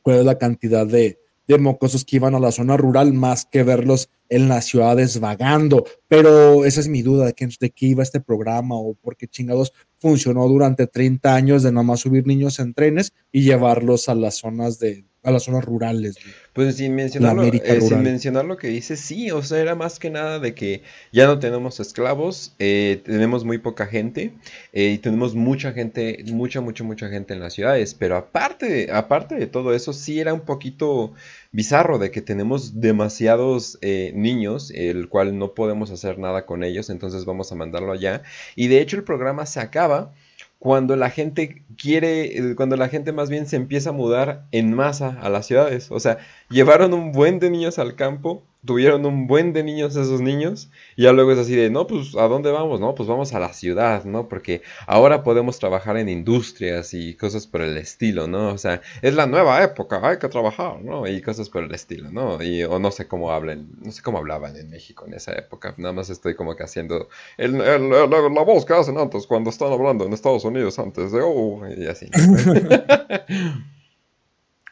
cuál 0.02 0.20
es 0.20 0.26
la 0.26 0.38
cantidad 0.38 0.88
de, 0.88 1.21
de 1.52 1.64
mocosos 1.64 2.06
que 2.06 2.18
iban 2.18 2.36
a 2.36 2.40
la 2.40 2.52
zona 2.52 2.78
rural 2.78 3.14
más 3.14 3.46
que 3.46 3.64
verlos 3.64 4.10
en 4.30 4.48
las 4.48 4.66
ciudades 4.66 5.20
vagando. 5.20 5.86
Pero 6.08 6.66
esa 6.66 6.80
es 6.80 6.88
mi 6.88 7.02
duda 7.02 7.26
de, 7.26 7.34
qué, 7.34 7.48
de 7.60 7.70
qué 7.70 7.86
iba 7.88 8.04
este 8.04 8.22
programa 8.22 8.76
o 8.76 8.94
por 8.96 9.18
qué 9.18 9.28
chingados 9.28 9.74
funcionó 10.00 10.48
durante 10.48 10.88
30 10.88 11.36
años 11.36 11.64
de 11.64 11.72
nada 11.72 11.84
más 11.84 12.00
subir 12.00 12.26
niños 12.26 12.60
en 12.60 12.74
trenes 12.74 13.14
y 13.32 13.44
llevarlos 13.44 14.10
a 14.10 14.16
las 14.16 14.38
zonas 14.38 14.80
de 14.80 15.06
a 15.24 15.32
las 15.32 15.44
zonas 15.44 15.64
rurales. 15.64 16.16
güey. 16.16 16.34
Pues 16.54 16.76
sin 16.76 16.96
mencionarlo, 16.96 17.44
eh, 17.44 17.82
sin 17.82 18.02
mencionar 18.02 18.46
lo 18.46 18.58
que 18.58 18.68
dice, 18.68 18.98
sí, 18.98 19.32
o 19.32 19.42
sea, 19.44 19.60
era 19.60 19.76
más 19.76 20.00
que 20.00 20.10
nada 20.10 20.40
de 20.40 20.54
que 20.54 20.82
ya 21.12 21.28
no 21.28 21.40
tenemos 21.40 21.80
esclavos, 21.80 22.56
eh, 22.60 23.02
tenemos 23.06 23.46
muy 23.46 23.60
poca 23.60 23.86
gente 23.86 24.34
eh, 24.74 24.90
y 24.90 24.98
tenemos 24.98 25.36
mucha 25.36 25.72
gente, 25.72 26.24
mucha, 26.32 26.60
mucha, 26.60 26.84
mucha 26.84 27.08
gente 27.10 27.34
en 27.34 27.40
las 27.40 27.54
ciudades, 27.54 27.94
pero 27.94 28.18
aparte, 28.18 28.92
aparte 28.92 29.36
de 29.36 29.48
todo 29.48 29.74
eso, 29.74 29.94
sí 29.94 30.20
era 30.20 30.34
un 30.34 30.42
poquito 30.42 31.14
bizarro 31.52 32.00
de 32.00 32.12
que 32.12 32.22
tenemos 32.22 32.80
demasiados 32.80 33.78
eh, 33.82 34.12
niños, 34.16 34.72
el 34.74 35.10
cual 35.10 35.38
no 35.38 35.54
podemos 35.54 35.92
hacer 35.92 36.18
nada 36.18 36.46
con 36.46 36.64
ellos, 36.64 36.90
entonces 36.90 37.26
vamos 37.26 37.52
a 37.52 37.56
mandarlo 37.56 37.92
allá. 37.92 38.24
Y 38.56 38.68
de 38.68 38.82
hecho 38.82 38.98
el 38.98 39.04
programa 39.04 39.46
se 39.46 39.60
acaba 39.60 40.14
cuando 40.60 40.96
la 40.96 41.10
gente 41.10 41.64
quiere, 41.76 42.38
eh, 42.38 42.56
cuando 42.56 42.78
la 42.78 42.88
gente 42.88 43.12
más 43.12 43.32
bien 43.32 43.48
se 43.48 43.56
empieza 43.56 43.90
a 43.90 43.94
mudar 43.94 44.46
en 44.52 44.74
masa 44.74 45.18
a 45.22 45.30
las 45.30 45.48
ciudades. 45.48 45.90
O 45.90 46.00
sea, 46.00 46.20
llevaron 46.52 46.94
un 46.94 47.12
buen 47.12 47.40
de 47.40 47.50
niños 47.50 47.80
al 47.80 47.96
campo, 47.96 48.44
tuvieron 48.64 49.06
un 49.08 49.26
buen 49.26 49.54
de 49.54 49.64
niños 49.64 49.96
esos 49.96 50.22
niños, 50.22 50.70
y 50.96 51.04
ya 51.04 51.14
luego 51.14 51.32
es 51.32 51.40
así 51.40 51.56
de, 51.56 51.72
no, 51.72 51.88
pues, 51.88 52.16
¿a 52.16 52.28
dónde 52.28 52.52
vamos? 52.52 52.80
No, 52.80 52.94
pues 52.94 53.10
vamos 53.10 53.34
a 53.34 53.40
la 53.40 53.54
ciudad, 53.54 54.04
¿no? 54.06 54.30
Porque 54.30 54.62
ahora 54.86 55.24
podemos 55.24 55.58
trabajar 55.58 55.98
en 55.98 56.10
industrias 56.10 56.94
y 56.94 57.16
cosas 57.16 57.48
por 57.48 57.62
el 57.62 57.76
estilo, 57.78 58.28
¿no? 58.28 58.50
O 58.50 58.58
sea, 58.60 58.82
es 59.02 59.16
la 59.16 59.26
nueva 59.26 59.64
época, 59.64 60.00
hay 60.08 60.20
que 60.20 60.28
trabajar, 60.30 60.80
¿no? 60.84 61.08
Y 61.08 61.22
cosas 61.22 61.50
por 61.50 61.64
el 61.64 61.74
estilo, 61.74 62.12
¿no? 62.12 62.42
Y, 62.44 62.64
o 62.64 62.78
no 62.78 62.92
sé 62.92 63.08
cómo 63.08 63.32
hablen, 63.32 63.70
no 63.84 63.92
sé 63.92 64.04
cómo 64.04 64.20
hablaban 64.20 64.56
en 64.56 64.70
México 64.70 65.06
en 65.08 65.16
esa 65.16 65.34
época, 65.34 65.74
nada 65.78 65.94
más 65.94 66.12
estoy 66.12 66.36
como 66.36 66.56
que 66.56 66.64
haciendo 66.64 67.08
el- 67.38 67.60
el- 67.62 67.90
la, 67.90 68.06
la 68.08 68.44
voz 68.44 68.66
que 68.66 68.74
hacen 68.74 68.98
antes 69.00 69.26
cuando 69.26 69.50
están 69.50 69.72
hablando 69.72 70.06
en 70.06 70.14
Estados 70.14 70.44
Unidos 70.46 70.78
antes 70.78 71.12
de, 71.12 71.22
oh, 71.24 71.62
y 71.76 71.88
así. 71.88 72.08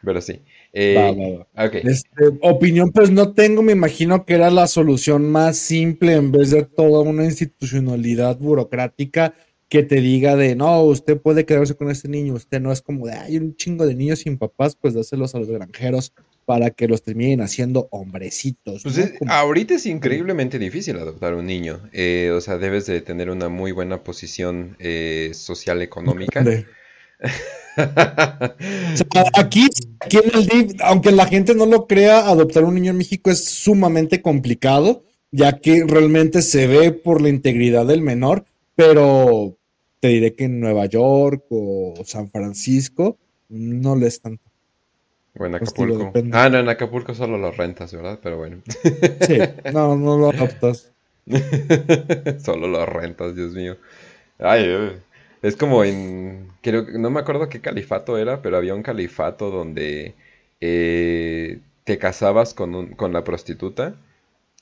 Pero 0.02 0.20
sí. 0.20 0.42
Eh, 0.72 0.94
Va, 0.96 1.10
va, 1.10 1.46
va. 1.64 1.66
ok. 1.66 1.74
Este, 1.84 2.08
opinión, 2.42 2.90
pues 2.92 3.10
no 3.10 3.32
tengo, 3.32 3.62
me 3.62 3.72
imagino 3.72 4.24
que 4.24 4.34
era 4.34 4.50
la 4.50 4.66
solución 4.66 5.30
más 5.30 5.56
simple 5.56 6.12
en 6.14 6.30
vez 6.30 6.50
de 6.50 6.62
toda 6.64 7.00
una 7.00 7.24
institucionalidad 7.24 8.38
burocrática 8.38 9.34
que 9.68 9.82
te 9.84 10.00
diga 10.00 10.34
de 10.36 10.56
no, 10.56 10.82
usted 10.82 11.16
puede 11.20 11.44
quedarse 11.44 11.74
con 11.76 11.90
este 11.90 12.08
niño, 12.08 12.34
usted 12.34 12.60
no 12.60 12.72
es 12.72 12.82
como 12.82 13.06
de 13.06 13.12
hay 13.14 13.36
un 13.36 13.54
chingo 13.56 13.86
de 13.86 13.94
niños 13.94 14.20
sin 14.20 14.36
papás, 14.36 14.76
pues 14.80 14.94
dáselos 14.94 15.34
a 15.34 15.38
los 15.38 15.48
granjeros 15.48 16.12
para 16.44 16.70
que 16.70 16.88
los 16.88 17.02
terminen 17.04 17.40
haciendo 17.40 17.86
hombrecitos. 17.92 18.82
Pues 18.82 18.96
¿no? 18.98 19.04
es- 19.04 19.12
Como- 19.18 19.32
ahorita 19.32 19.74
es 19.74 19.86
increíblemente 19.86 20.58
difícil 20.58 20.96
adoptar 20.96 21.34
un 21.34 21.46
niño. 21.46 21.80
Eh, 21.92 22.32
o 22.34 22.40
sea, 22.40 22.58
debes 22.58 22.86
de 22.86 23.00
tener 23.00 23.30
una 23.30 23.48
muy 23.48 23.70
buena 23.70 24.02
posición 24.02 24.74
eh, 24.80 25.30
social 25.34 25.82
económica. 25.82 26.44
sea, 28.96 29.24
aquí, 29.34 29.68
aquí 30.00 30.18
en 30.18 30.38
el 30.38 30.46
DIF, 30.46 30.80
aunque 30.82 31.12
la 31.12 31.26
gente 31.26 31.54
no 31.54 31.66
lo 31.66 31.86
crea, 31.86 32.28
adoptar 32.28 32.64
un 32.64 32.74
niño 32.74 32.90
en 32.90 32.98
México 32.98 33.30
es 33.30 33.44
sumamente 33.44 34.22
complicado, 34.22 35.04
ya 35.30 35.58
que 35.58 35.84
realmente 35.86 36.42
se 36.42 36.66
ve 36.66 36.92
por 36.92 37.20
la 37.20 37.28
integridad 37.28 37.86
del 37.86 38.02
menor, 38.02 38.44
pero 38.76 39.56
te 40.00 40.08
diré 40.08 40.34
que 40.34 40.44
en 40.44 40.60
Nueva 40.60 40.86
York 40.86 41.44
o 41.50 41.94
San 42.04 42.30
Francisco 42.30 43.18
no 43.48 43.96
le 43.96 44.06
es 44.06 44.20
tanto. 44.20 44.42
O 45.38 45.46
en 45.46 45.52
Pues, 45.52 45.62
Acapulco. 45.62 46.12
Ah, 46.32 46.48
no, 46.48 46.58
en 46.58 46.68
Acapulco 46.68 47.14
solo 47.14 47.38
lo 47.38 47.52
rentas, 47.52 47.92
¿verdad? 47.92 48.18
Pero 48.22 48.38
bueno. 48.38 48.58
Sí, 49.26 49.38
no, 49.72 49.96
no 49.96 50.18
lo 50.18 50.30
adoptas. 50.30 50.90
Solo 52.42 52.66
lo 52.66 52.84
rentas, 52.86 53.36
Dios 53.36 53.52
mío. 53.52 53.76
Ay, 54.38 54.64
ay. 54.64 55.02
Es 55.42 55.56
como 55.56 55.84
en. 55.84 56.48
Creo 56.62 56.86
que 56.86 56.98
no 56.98 57.10
me 57.10 57.20
acuerdo 57.20 57.48
qué 57.48 57.60
califato 57.60 58.18
era, 58.18 58.42
pero 58.42 58.56
había 58.56 58.74
un 58.74 58.82
califato 58.82 59.50
donde 59.50 60.14
eh, 60.60 61.60
te 61.84 61.98
casabas 61.98 62.52
con, 62.54 62.74
un- 62.74 62.94
con 62.94 63.12
la 63.12 63.24
prostituta 63.24 63.94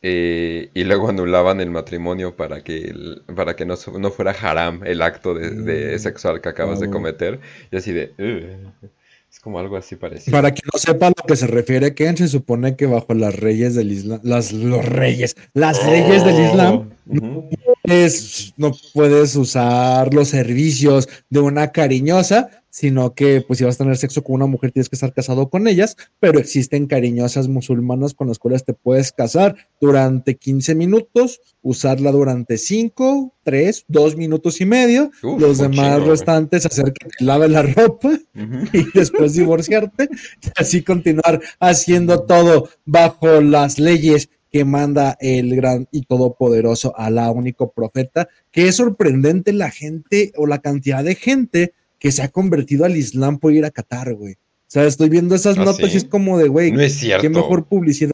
eh, 0.03 0.71
y 0.75 0.85
luego 0.85 1.09
anulaban 1.09 1.61
el 1.61 1.71
matrimonio 1.71 2.37
para 2.37 2.63
que, 2.63 2.79
el- 2.91 3.23
para 3.37 3.57
que 3.57 3.67
no, 3.67 3.75
no 3.99 4.11
fuera 4.13 4.33
haram 4.33 4.83
el 4.87 5.03
acto 5.03 5.35
de, 5.35 5.51
de 5.53 5.97
Mm, 5.97 5.99
sexual 5.99 6.41
que 6.41 6.49
acabas 6.51 6.81
de 6.81 6.87
claro. 6.87 6.91
cometer. 6.91 7.41
Y 7.73 7.77
así 7.77 7.93
de. 7.93 8.13
"Ugh". 8.19 8.91
es 9.31 9.41
como 9.41 9.59
algo 9.59 9.77
así 9.77 9.97
parecido. 9.97 10.33
Para 10.37 10.51
quien 10.53 10.69
no 10.73 10.79
sepa 10.79 11.07
a 11.07 11.11
lo 11.11 11.25
que 11.27 11.37
se 11.37 11.47
refiere 11.47 11.95
Ken, 11.95 12.17
se 12.17 12.29
supone 12.29 12.77
que 12.77 12.87
bajo 12.87 13.15
las 13.15 13.35
reyes 13.35 13.75
del 13.75 13.91
Islam, 13.93 14.21
las, 14.23 14.53
los 14.53 14.85
reyes, 14.85 15.37
las 15.55 15.87
leyes 15.87 16.23
del 16.25 16.39
Islam, 16.39 16.91
Ujú. 17.09 17.49
puedes- 17.85 18.53
no 18.57 18.73
puedes 18.93 19.35
usar 19.37 20.13
los 20.13 20.29
servicios 20.29 21.09
de 21.31 21.41
una 21.41 21.73
cariñosa, 21.73 22.51
sino 22.71 23.15
que 23.15 23.41
pues 23.41 23.59
si 23.59 23.65
vas 23.65 23.75
a 23.77 23.79
tener 23.79 23.97
sexo 23.97 24.23
con 24.23 24.37
una 24.37 24.47
mujer 24.47 24.71
tienes 24.73 24.89
que 24.89 24.95
estar 24.97 25.13
casado 25.13 25.49
con 25.49 25.67
ellas, 25.67 25.97
pero 26.21 26.39
existen 26.39 26.87
cariñosas 26.87 27.49
musulmanas 27.49 28.15
con 28.15 28.29
las 28.29 28.39
cuales 28.39 28.65
te 28.65 28.75
puedes 28.75 29.11
casar 29.11 29.57
durante 29.81 30.37
15 30.37 30.75
minutos, 30.75 31.41
usarla 31.63 32.13
durante 32.13 32.57
5, 32.59 33.33
3, 33.43 33.85
2 33.89 34.17
minutos 34.17 34.61
y 34.61 34.67
medio, 34.67 35.11
Uf, 35.23 35.41
los 35.41 35.59
demás 35.59 35.97
chingo, 35.99 36.11
restantes 36.11 36.67
hacer 36.67 36.93
que 36.93 37.09
te 37.09 37.25
lave 37.25 37.49
la 37.49 37.63
ropa 37.63 38.11
y 38.73 38.87
después 38.95 39.33
divorciarte 39.33 40.09
y 40.45 40.49
así 40.57 40.83
continuar 40.83 41.41
haciendo 41.59 42.23
todo 42.25 42.69
bajo 42.85 43.41
las 43.41 43.79
leyes 43.79 44.29
que 44.51 44.65
manda 44.65 45.17
el 45.21 45.55
gran 45.57 45.89
y 45.93 46.03
todopoderoso 46.03 46.95
Alá, 46.97 47.31
único 47.31 47.73
profeta, 47.73 48.29
que 48.51 48.69
es 48.69 48.77
sorprendente 48.77 49.53
la 49.53 49.71
gente 49.71 50.33
o 50.37 50.47
la 50.47 50.59
cantidad 50.59 51.05
de 51.05 51.15
gente 51.15 51.75
que 51.99 52.13
se 52.13 52.23
ha 52.23 52.29
convertido 52.29 52.85
al 52.85 52.97
Islam 52.97 53.39
por 53.39 53.53
ir 53.53 53.65
a 53.65 53.71
Qatar, 53.71 54.15
güey. 54.15 54.35
O 54.35 54.71
sea, 54.71 54.85
estoy 54.85 55.09
viendo 55.09 55.35
esas 55.35 55.57
¿Ah, 55.59 55.65
notas 55.65 55.91
sí? 55.91 55.95
y 55.95 55.97
es 55.97 56.05
como 56.05 56.39
de, 56.39 56.49
güey, 56.49 56.73
No 56.73 56.81
es 56.81 56.95
cierto. 56.95 57.23
qué 57.23 57.29
mejor 57.31 57.67
publicidad. 57.67 58.13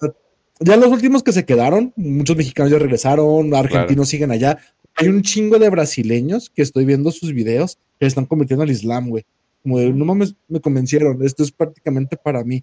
Ya 0.60 0.76
los 0.76 0.88
últimos 0.88 1.22
que 1.22 1.32
se 1.32 1.44
quedaron, 1.44 1.92
muchos 1.96 2.36
mexicanos 2.36 2.70
ya 2.70 2.78
regresaron, 2.78 3.52
argentinos 3.54 4.08
siguen 4.08 4.30
allá. 4.30 4.58
Hay 4.96 5.08
un 5.08 5.22
chingo 5.22 5.58
de 5.58 5.68
brasileños 5.68 6.50
que 6.50 6.62
estoy 6.62 6.84
viendo 6.84 7.10
sus 7.10 7.32
videos 7.32 7.78
que 7.98 8.06
están 8.06 8.26
convirtiendo 8.26 8.62
al 8.62 8.70
Islam, 8.70 9.08
güey. 9.08 9.24
Como 9.62 9.78
de, 9.80 9.92
no 9.92 10.04
mames, 10.04 10.36
me 10.48 10.60
convencieron, 10.60 11.24
esto 11.24 11.42
es 11.42 11.50
prácticamente 11.50 12.16
para 12.16 12.44
mí. 12.44 12.62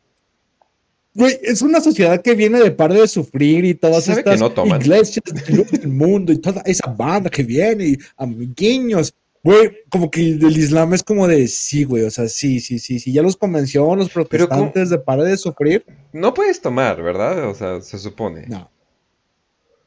Güey, 1.13 1.39
es 1.43 1.61
una 1.61 1.81
sociedad 1.81 2.21
que 2.21 2.35
viene 2.35 2.59
de 2.59 2.71
par 2.71 2.93
de 2.93 3.05
sufrir 3.07 3.65
y 3.65 3.73
todas 3.73 4.05
¿Sabe 4.05 4.23
que 4.23 4.33
estas 4.33 4.55
no 4.55 4.77
iglesias 4.77 5.23
del 5.25 5.87
mundo 5.89 6.31
y 6.31 6.37
toda 6.37 6.61
esa 6.65 6.87
banda 6.87 7.29
que 7.29 7.43
viene 7.43 7.85
y 7.85 7.97
amiguiños. 8.15 9.13
Güey, 9.43 9.71
como 9.89 10.09
que 10.09 10.21
el 10.21 10.57
Islam 10.57 10.93
es 10.93 11.03
como 11.03 11.27
de 11.27 11.47
sí, 11.47 11.83
güey. 11.83 12.03
O 12.03 12.11
sea, 12.11 12.27
sí, 12.27 12.59
sí, 12.59 12.79
sí, 12.79 12.99
sí. 12.99 13.11
Ya 13.11 13.23
los 13.23 13.35
convenció 13.35 13.93
los 13.95 14.09
protestantes 14.09 14.89
de 14.89 14.99
parar 14.99 15.25
de 15.25 15.35
sufrir. 15.35 15.83
No 16.13 16.33
puedes 16.33 16.61
tomar, 16.61 17.01
¿verdad? 17.01 17.49
O 17.49 17.55
sea, 17.55 17.81
se 17.81 17.97
supone. 17.97 18.45
No. 18.47 18.69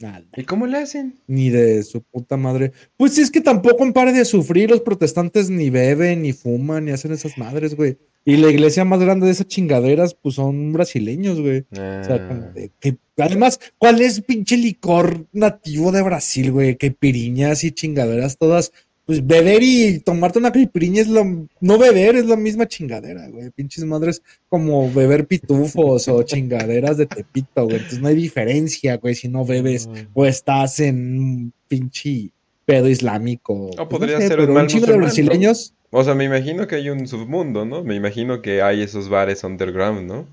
Nada. 0.00 0.24
¿Y 0.36 0.44
cómo 0.44 0.66
le 0.66 0.78
hacen? 0.78 1.20
Ni 1.28 1.50
de 1.50 1.84
su 1.84 2.02
puta 2.02 2.36
madre. 2.36 2.72
Pues 2.96 3.16
es 3.16 3.30
que 3.30 3.40
tampoco 3.40 3.84
en 3.84 3.92
pare 3.92 4.12
de 4.12 4.24
sufrir. 4.24 4.68
Los 4.68 4.80
protestantes 4.80 5.48
ni 5.48 5.70
beben, 5.70 6.22
ni 6.22 6.32
fuman, 6.32 6.84
ni 6.84 6.90
hacen 6.90 7.12
esas 7.12 7.38
madres, 7.38 7.76
güey. 7.76 7.96
Y 8.26 8.36
la 8.38 8.48
iglesia 8.50 8.84
más 8.84 9.00
grande 9.00 9.26
de 9.26 9.32
esas 9.32 9.48
chingaderas, 9.48 10.14
pues 10.14 10.36
son 10.36 10.72
brasileños, 10.72 11.40
güey. 11.40 11.60
O 11.70 12.04
sea, 12.04 12.16
Ah, 12.30 12.52
que- 12.80 12.96
además, 13.18 13.60
¿cuál 13.78 14.00
es 14.00 14.22
pinche 14.22 14.56
licor 14.56 15.26
nativo 15.32 15.92
de 15.92 16.02
Brasil, 16.02 16.50
güey? 16.50 16.76
Que 16.76 16.90
piriñas 16.90 17.64
y 17.64 17.72
chingaderas 17.72 18.38
todas. 18.38 18.72
Pues 19.06 19.26
beber 19.26 19.62
y 19.62 19.98
tomarte 19.98 20.38
una 20.38 20.50
caipirinha 20.50 21.02
es 21.02 21.08
lo. 21.08 21.46
No 21.60 21.76
beber 21.78 22.16
es 22.16 22.24
la 22.24 22.36
misma 22.36 22.66
chingadera, 22.66 23.28
güey. 23.28 23.50
Pinches 23.50 23.84
madres 23.84 24.22
como 24.48 24.90
beber 24.90 25.26
pitufos 25.26 26.08
o 26.08 26.22
chingaderas 26.22 26.96
de 26.96 27.04
tepito, 27.04 27.64
güey. 27.64 27.76
Entonces 27.76 28.00
no 28.00 28.08
hay 28.08 28.14
diferencia, 28.14 28.96
güey, 28.96 29.14
si 29.14 29.28
no 29.28 29.44
bebes 29.44 29.90
o 30.14 30.24
estás 30.24 30.80
en 30.80 31.52
pinche 31.68 32.30
pedo 32.64 32.88
islámico. 32.88 33.70
Pues, 33.76 33.88
podría 33.88 34.18
ser 34.18 34.38
un 34.40 34.46
pero 34.46 34.52
mal 34.54 34.62
un 34.64 34.68
chingo 34.68 34.86
de 34.86 34.92
¿no? 34.92 34.98
brasileños. 34.98 35.74
O 35.90 36.02
sea, 36.02 36.14
me 36.14 36.24
imagino 36.24 36.66
que 36.66 36.76
hay 36.76 36.90
un 36.90 37.06
submundo, 37.06 37.64
¿no? 37.64 37.84
Me 37.84 37.94
imagino 37.94 38.42
que 38.42 38.62
hay 38.62 38.82
esos 38.82 39.08
bares 39.08 39.44
underground, 39.44 40.08
¿no? 40.08 40.26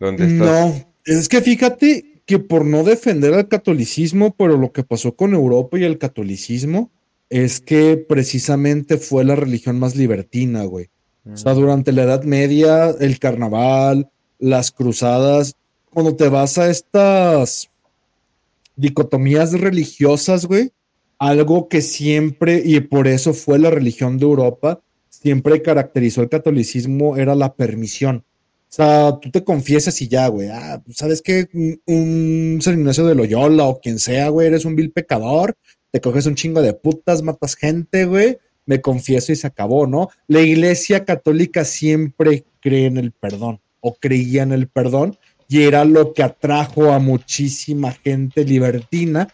Donde 0.00 0.26
estás... 0.26 0.48
No, 0.48 0.86
es 1.04 1.28
que 1.28 1.40
fíjate 1.40 2.22
que 2.26 2.38
por 2.38 2.64
no 2.64 2.82
defender 2.82 3.34
al 3.34 3.48
catolicismo, 3.48 4.34
pero 4.36 4.56
lo 4.56 4.72
que 4.72 4.82
pasó 4.82 5.14
con 5.14 5.34
Europa 5.34 5.78
y 5.78 5.84
el 5.84 5.98
catolicismo 5.98 6.90
es 7.30 7.60
que 7.60 7.96
precisamente 7.96 8.96
fue 8.96 9.24
la 9.24 9.36
religión 9.36 9.78
más 9.78 9.96
libertina, 9.96 10.64
güey. 10.64 10.88
O 11.32 11.36
sea, 11.36 11.54
durante 11.54 11.92
la 11.92 12.02
Edad 12.02 12.24
Media, 12.24 12.90
el 13.00 13.18
carnaval, 13.18 14.10
las 14.38 14.70
cruzadas, 14.70 15.56
cuando 15.90 16.16
te 16.16 16.28
vas 16.28 16.58
a 16.58 16.68
estas 16.68 17.70
dicotomías 18.76 19.52
religiosas, 19.58 20.44
güey, 20.44 20.72
algo 21.18 21.68
que 21.68 21.80
siempre, 21.80 22.62
y 22.64 22.80
por 22.80 23.08
eso 23.08 23.34
fue 23.34 23.58
la 23.58 23.70
religión 23.70 24.18
de 24.18 24.24
Europa, 24.24 24.80
siempre 25.08 25.62
caracterizó 25.62 26.22
el 26.22 26.28
catolicismo, 26.28 27.16
era 27.16 27.34
la 27.34 27.54
permisión. 27.54 28.24
O 28.74 28.76
sea, 28.76 29.18
tú 29.20 29.30
te 29.30 29.44
confiesas 29.44 30.02
y 30.02 30.08
ya, 30.08 30.26
güey. 30.26 30.48
Ah, 30.50 30.82
pues, 30.84 30.96
¿sabes 30.96 31.22
qué? 31.22 31.48
Un, 31.54 31.80
un 31.86 32.60
Ignacio 32.60 33.06
de 33.06 33.14
Loyola 33.14 33.64
o 33.64 33.80
quien 33.80 33.98
sea, 33.98 34.28
güey, 34.30 34.48
eres 34.48 34.64
un 34.64 34.74
vil 34.74 34.90
pecador, 34.90 35.54
te 35.92 36.00
coges 36.00 36.26
un 36.26 36.34
chingo 36.34 36.60
de 36.60 36.72
putas, 36.72 37.22
matas 37.22 37.54
gente, 37.54 38.04
güey, 38.04 38.38
me 38.66 38.80
confieso 38.80 39.32
y 39.32 39.36
se 39.36 39.46
acabó, 39.46 39.86
¿no? 39.86 40.08
La 40.26 40.40
iglesia 40.40 41.04
católica 41.04 41.64
siempre 41.64 42.44
cree 42.60 42.86
en 42.86 42.96
el 42.96 43.12
perdón 43.12 43.60
o 43.80 43.94
creía 43.94 44.42
en 44.42 44.52
el 44.52 44.66
perdón 44.66 45.18
y 45.48 45.62
era 45.62 45.84
lo 45.84 46.12
que 46.12 46.22
atrajo 46.22 46.90
a 46.90 46.98
muchísima 46.98 47.92
gente 47.92 48.44
libertina 48.44 49.28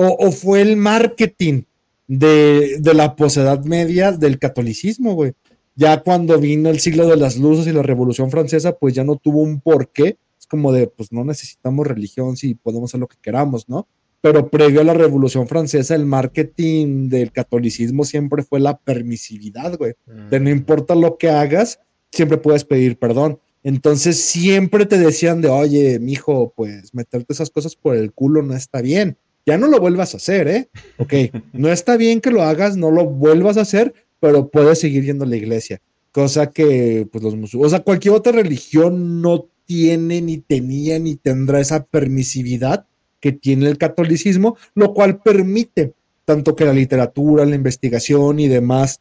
o, 0.00 0.28
o 0.28 0.30
fue 0.30 0.62
el 0.62 0.76
marketing 0.76 1.62
de, 2.06 2.76
de 2.78 2.94
la 2.94 3.16
posedad 3.16 3.64
media 3.64 4.12
del 4.12 4.38
catolicismo, 4.38 5.14
güey. 5.14 5.32
Ya 5.74 6.00
cuando 6.02 6.38
vino 6.38 6.70
el 6.70 6.78
siglo 6.78 7.08
de 7.08 7.16
las 7.16 7.36
luces 7.36 7.66
y 7.66 7.72
la 7.72 7.82
revolución 7.82 8.30
francesa, 8.30 8.78
pues 8.78 8.94
ya 8.94 9.02
no 9.02 9.16
tuvo 9.16 9.42
un 9.42 9.60
porqué. 9.60 10.16
Es 10.38 10.46
como 10.46 10.70
de, 10.70 10.86
pues 10.86 11.10
no 11.10 11.24
necesitamos 11.24 11.84
religión 11.84 12.36
si 12.36 12.54
podemos 12.54 12.90
hacer 12.90 13.00
lo 13.00 13.08
que 13.08 13.16
queramos, 13.20 13.68
¿no? 13.68 13.88
Pero 14.20 14.48
previo 14.48 14.82
a 14.82 14.84
la 14.84 14.94
revolución 14.94 15.48
francesa, 15.48 15.96
el 15.96 16.06
marketing 16.06 17.08
del 17.08 17.32
catolicismo 17.32 18.04
siempre 18.04 18.44
fue 18.44 18.60
la 18.60 18.78
permisividad, 18.78 19.76
güey. 19.76 19.94
De 20.30 20.38
no 20.38 20.48
importa 20.48 20.94
lo 20.94 21.18
que 21.18 21.28
hagas, 21.28 21.80
siempre 22.12 22.38
puedes 22.38 22.64
pedir 22.64 23.00
perdón. 23.00 23.40
Entonces 23.64 24.22
siempre 24.22 24.86
te 24.86 24.96
decían 24.96 25.40
de, 25.40 25.48
oye, 25.48 25.98
mijo, 25.98 26.52
pues 26.54 26.94
meterte 26.94 27.32
esas 27.32 27.50
cosas 27.50 27.74
por 27.74 27.96
el 27.96 28.12
culo 28.12 28.42
no 28.42 28.54
está 28.54 28.80
bien. 28.80 29.18
Ya 29.48 29.56
no 29.56 29.66
lo 29.66 29.80
vuelvas 29.80 30.12
a 30.12 30.18
hacer, 30.18 30.46
¿eh? 30.46 30.68
Ok, 30.98 31.14
no 31.54 31.70
está 31.70 31.96
bien 31.96 32.20
que 32.20 32.30
lo 32.30 32.42
hagas, 32.42 32.76
no 32.76 32.90
lo 32.90 33.06
vuelvas 33.06 33.56
a 33.56 33.62
hacer, 33.62 33.94
pero 34.20 34.50
puedes 34.50 34.78
seguir 34.78 35.06
yendo 35.06 35.24
a 35.24 35.26
la 35.26 35.36
iglesia. 35.36 35.80
Cosa 36.12 36.50
que, 36.50 37.08
pues 37.10 37.24
los 37.24 37.34
musulmanes, 37.34 37.72
o 37.72 37.76
sea, 37.76 37.82
cualquier 37.82 38.12
otra 38.12 38.32
religión 38.32 39.22
no 39.22 39.46
tiene, 39.64 40.20
ni 40.20 40.36
tenía, 40.36 40.98
ni 40.98 41.16
tendrá 41.16 41.60
esa 41.60 41.86
permisividad 41.86 42.84
que 43.20 43.32
tiene 43.32 43.68
el 43.68 43.78
catolicismo, 43.78 44.58
lo 44.74 44.92
cual 44.92 45.22
permite 45.22 45.94
tanto 46.26 46.54
que 46.54 46.66
la 46.66 46.74
literatura, 46.74 47.46
la 47.46 47.56
investigación 47.56 48.40
y 48.40 48.48
demás 48.48 49.00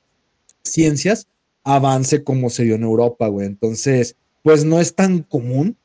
ciencias 0.64 1.28
avance 1.66 2.24
como 2.24 2.50
se 2.50 2.64
dio 2.64 2.76
en 2.76 2.84
Europa, 2.84 3.28
güey. 3.28 3.48
Entonces, 3.48 4.16
pues 4.44 4.64
no 4.64 4.80
es 4.80 4.96
tan 4.96 5.24
común 5.24 5.76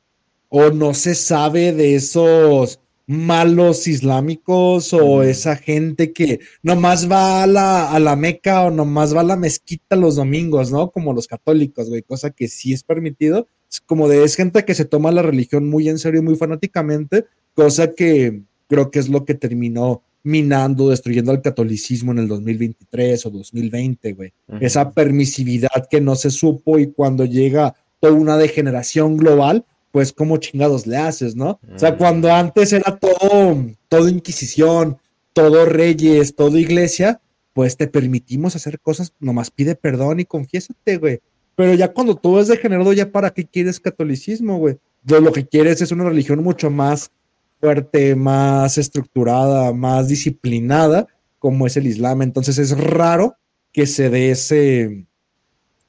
o 0.47 0.69
no 0.69 0.93
se 0.93 1.15
sabe 1.15 1.73
de 1.73 1.95
esos 1.95 2.79
malos 3.05 3.87
islámicos 3.87 4.93
o 4.93 5.23
esa 5.23 5.55
gente 5.55 6.13
que 6.13 6.39
nomás 6.61 7.11
va 7.11 7.43
a 7.43 7.47
la, 7.47 7.91
a 7.91 7.99
la 7.99 8.15
Meca 8.15 8.63
o 8.63 8.71
nomás 8.71 9.15
va 9.15 9.21
a 9.21 9.25
la 9.25 9.35
mezquita 9.35 9.95
los 9.95 10.15
domingos, 10.15 10.71
¿no? 10.71 10.91
Como 10.91 11.13
los 11.13 11.27
católicos, 11.27 11.89
güey, 11.89 12.01
cosa 12.01 12.29
que 12.29 12.47
sí 12.47 12.73
es 12.73 12.83
permitido. 12.83 13.47
Es 13.69 13.81
como 13.81 14.07
de, 14.07 14.23
es 14.23 14.35
gente 14.35 14.63
que 14.65 14.75
se 14.75 14.85
toma 14.85 15.11
la 15.11 15.21
religión 15.21 15.69
muy 15.69 15.89
en 15.89 15.99
serio 15.99 16.21
y 16.21 16.23
muy 16.23 16.35
fanáticamente, 16.35 17.25
cosa 17.55 17.91
que 17.91 18.41
creo 18.67 18.91
que 18.91 18.99
es 18.99 19.09
lo 19.09 19.25
que 19.25 19.33
terminó 19.33 20.03
minando, 20.23 20.89
destruyendo 20.89 21.31
al 21.31 21.41
catolicismo 21.41 22.13
en 22.13 22.19
el 22.19 22.27
2023 22.29 23.25
o 23.25 23.29
2020, 23.29 24.13
güey 24.13 24.33
esa 24.61 24.91
permisividad 24.91 25.87
que 25.89 26.01
no 26.01 26.15
se 26.15 26.31
supo 26.31 26.79
y 26.79 26.91
cuando 26.91 27.25
llega 27.25 27.75
toda 27.99 28.13
una 28.13 28.37
degeneración 28.37 29.17
global, 29.17 29.65
pues 29.93 30.11
cómo 30.11 30.37
chingados 30.37 30.87
le 30.87 30.97
haces, 30.97 31.35
¿no? 31.35 31.59
O 31.71 31.77
sea, 31.77 31.91
Mm. 31.91 31.97
cuando 31.97 32.33
antes 32.33 32.73
era 32.73 32.97
todo, 32.97 33.63
todo 33.89 34.09
inquisición, 34.09 34.97
todo 35.33 35.65
reyes, 35.65 36.35
todo 36.35 36.57
iglesia, 36.57 37.21
pues 37.53 37.77
te 37.77 37.87
permitimos 37.87 38.55
hacer 38.55 38.79
cosas, 38.79 39.13
nomás 39.19 39.51
pide 39.51 39.75
perdón 39.75 40.19
y 40.19 40.25
confiésate, 40.25 40.97
güey. 40.97 41.19
Pero 41.55 41.75
ya 41.75 41.93
cuando 41.93 42.15
todo 42.15 42.41
es 42.41 42.47
degenerado, 42.47 42.91
ya 42.91 43.11
para 43.11 43.29
qué 43.29 43.45
quieres 43.45 43.79
catolicismo, 43.79 44.57
güey. 44.57 44.77
Lo, 45.05 45.19
lo 45.21 45.31
que 45.31 45.45
quieres 45.45 45.79
es 45.79 45.91
una 45.91 46.05
religión 46.05 46.43
mucho 46.43 46.71
más 46.71 47.11
fuerte, 47.59 48.15
más 48.15 48.79
estructurada, 48.79 49.73
más 49.73 50.07
disciplinada, 50.07 51.05
como 51.37 51.67
es 51.67 51.77
el 51.77 51.85
Islam. 51.85 52.23
Entonces 52.23 52.57
es 52.57 52.75
raro 52.75 53.35
que 53.71 53.85
se 53.85 54.09
dé 54.09 54.31
ese 54.31 55.05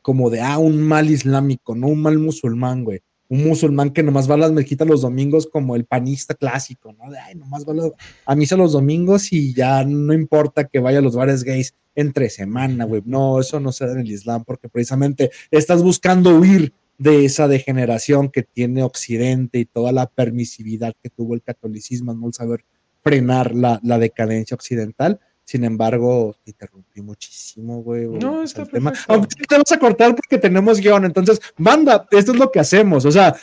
como 0.03 0.29
de, 0.29 0.43
ah, 0.43 0.59
un 0.59 0.83
mal 0.83 1.09
islámico, 1.09 1.75
no 1.75 1.87
un 1.87 2.03
mal 2.03 2.19
musulmán, 2.19 2.85
güey. 2.85 3.01
Un 3.35 3.45
musulmán 3.49 3.91
que 3.91 4.03
nomás 4.03 4.31
va 4.31 4.35
a 4.35 4.39
las 4.39 4.53
mezquitas 4.53 4.87
los 4.87 5.03
domingos 5.03 5.47
como 5.47 5.75
el 5.77 5.85
panista 5.85 6.35
clásico, 6.35 6.93
¿no? 6.93 7.11
De, 7.11 7.19
ay, 7.19 7.35
nomás 7.35 7.67
va 7.67 7.73
a, 7.73 7.77
la- 7.77 7.91
a 8.27 8.35
misa 8.37 8.57
los 8.57 8.73
domingos 8.73 9.33
y 9.33 9.53
ya 9.55 9.85
no 9.85 10.13
importa 10.13 10.65
que 10.65 10.79
vaya 10.79 10.99
a 10.99 11.03
los 11.03 11.17
bares 11.17 11.43
gays 11.43 11.75
entre 11.97 12.31
semana, 12.31 12.85
güey. 12.85 13.03
No, 13.05 13.41
eso 13.41 13.61
no 13.61 13.73
se 13.73 13.87
da 13.87 13.93
en 13.93 14.01
el 14.01 14.11
Islam 14.11 14.45
porque 14.45 14.69
precisamente 14.69 15.31
estás 15.51 15.83
buscando 15.83 16.39
huir 16.39 16.73
de 16.99 17.25
esa 17.25 17.49
degeneración 17.49 18.29
que 18.31 18.43
tiene 18.45 18.83
Occidente 18.85 19.59
y 19.59 19.65
toda 19.65 19.91
la 19.91 20.07
permisividad 20.07 20.95
que 21.03 21.11
tuvo 21.11 21.35
el 21.35 21.43
catolicismo, 21.43 22.15
no 22.15 22.33
saber 22.33 22.65
frenar 23.03 23.55
la, 23.55 23.81
la 23.83 23.99
decadencia 23.99 24.55
occidental. 24.55 25.19
Sin 25.45 25.65
embargo, 25.65 26.35
te 26.43 26.53
interrumpí 26.53 27.03
muchísimo, 27.03 27.83
güey. 27.83 28.07
No, 28.07 28.43
está 28.43 28.65
tema-. 28.65 28.93
Aunque 29.09 29.45
te 29.47 29.57
vas 29.57 29.73
a 29.73 29.79
cortar 29.79 30.15
porque 30.15 30.39
tenemos 30.39 30.81
guion. 30.81 31.05
Entonces, 31.05 31.41
manda, 31.57 32.07
esto 32.11 32.33
es 32.33 32.39
lo 32.39 32.51
que 32.51 32.61
hacemos. 32.61 33.05
O 33.05 33.13
sea, 33.13 33.37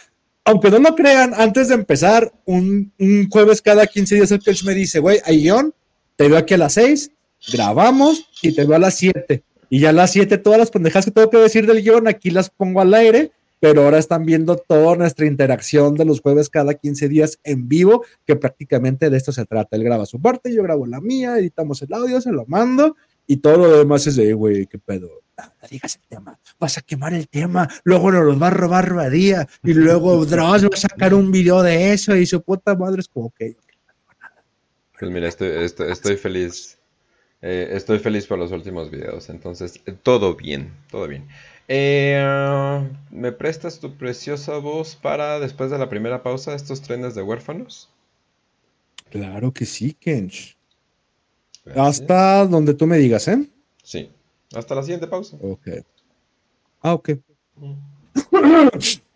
aunque 0.43 0.71
no 0.71 0.79
lo 0.79 0.95
crean, 0.95 1.33
antes 1.35 1.67
de 1.67 1.75
empezar, 1.75 2.31
un, 2.45 2.91
un 2.97 3.29
jueves 3.29 3.61
cada 3.61 3.85
15 3.85 4.15
días 4.15 4.31
el 4.31 4.43
coach 4.43 4.63
me 4.63 4.73
dice, 4.73 4.99
güey, 4.99 5.19
hay 5.23 5.43
guion, 5.43 5.73
te 6.15 6.27
veo 6.27 6.37
aquí 6.37 6.55
a 6.55 6.57
las 6.57 6.73
6, 6.73 7.11
grabamos 7.53 8.25
y 8.41 8.53
te 8.53 8.65
veo 8.65 8.75
a 8.75 8.79
las 8.79 8.95
7. 8.95 9.43
Y 9.69 9.79
ya 9.79 9.89
a 9.89 9.93
las 9.93 10.11
7 10.11 10.37
todas 10.39 10.59
las 10.59 10.71
pendejas 10.71 11.05
que 11.05 11.11
tengo 11.11 11.29
que 11.29 11.37
decir 11.37 11.67
del 11.67 11.83
guion, 11.83 12.07
aquí 12.07 12.31
las 12.31 12.49
pongo 12.49 12.81
al 12.81 12.93
aire, 12.93 13.31
pero 13.61 13.83
ahora 13.83 13.99
están 13.99 14.25
viendo 14.25 14.57
toda 14.57 14.95
nuestra 14.95 15.27
interacción 15.27 15.93
de 15.93 16.03
los 16.03 16.19
jueves 16.19 16.49
cada 16.49 16.73
15 16.73 17.07
días 17.07 17.39
en 17.43 17.69
vivo, 17.69 18.03
que 18.25 18.35
prácticamente 18.35 19.11
de 19.11 19.15
esto 19.15 19.31
se 19.31 19.45
trata. 19.45 19.77
Él 19.77 19.83
graba 19.83 20.07
su 20.07 20.19
parte, 20.19 20.51
yo 20.51 20.63
grabo 20.63 20.87
la 20.87 20.99
mía, 20.99 21.37
editamos 21.37 21.79
el 21.83 21.93
audio, 21.93 22.19
se 22.19 22.31
lo 22.31 22.47
mando 22.47 22.97
y 23.27 23.37
todo 23.37 23.57
lo 23.57 23.77
demás 23.77 24.07
es 24.07 24.15
de, 24.15 24.33
güey, 24.33 24.65
qué 24.65 24.79
pedo. 24.79 25.21
Ah, 25.37 25.53
No 25.61 25.67
digas 25.69 25.95
el 25.95 26.01
tema, 26.09 26.39
vas 26.59 26.79
a 26.79 26.81
quemar 26.81 27.13
el 27.13 27.29
tema, 27.29 27.69
luego 27.83 28.11
nos 28.11 28.25
los 28.25 28.41
va 28.41 28.47
a 28.47 28.49
robar 28.49 28.95
Badía 28.95 29.47
y 29.63 29.75
luego 29.75 30.25
Dross 30.25 30.65
va 30.65 30.69
a 30.73 30.77
sacar 30.77 31.13
un 31.13 31.31
video 31.31 31.61
de 31.61 31.93
eso 31.93 32.15
y 32.15 32.25
su 32.25 32.41
puta 32.41 32.75
madre 32.75 33.01
es 33.01 33.07
como 33.07 33.29
que 33.29 33.55
Pues 34.99 35.11
mira, 35.11 35.27
estoy, 35.27 35.49
estoy, 35.63 35.91
estoy 35.91 36.17
feliz. 36.17 36.80
Eh, 37.41 37.69
estoy 37.71 37.99
feliz 37.99 38.27
por 38.27 38.37
los 38.37 38.51
últimos 38.51 38.91
videos. 38.91 39.29
Entonces, 39.29 39.81
eh, 39.85 39.93
todo 40.03 40.35
bien, 40.35 40.73
todo 40.89 41.07
bien. 41.07 41.27
Eh, 41.67 42.89
¿Me 43.09 43.31
prestas 43.31 43.79
tu 43.79 43.95
preciosa 43.95 44.57
voz 44.57 44.95
para 44.95 45.39
después 45.39 45.71
de 45.71 45.77
la 45.77 45.89
primera 45.89 46.21
pausa 46.21 46.53
estos 46.53 46.81
trenes 46.81 47.15
de 47.15 47.21
huérfanos? 47.21 47.89
Claro 49.09 49.51
que 49.51 49.65
sí, 49.65 49.93
Kench. 49.93 50.57
Gracias. 51.65 52.01
Hasta 52.01 52.45
donde 52.45 52.73
tú 52.73 52.87
me 52.87 52.97
digas, 52.97 53.27
¿eh? 53.27 53.47
Sí. 53.83 54.09
Hasta 54.53 54.75
la 54.75 54.83
siguiente 54.83 55.07
pausa. 55.07 55.37
Ok. 55.41 55.67
Ah, 56.81 56.93
ok. 56.93 57.11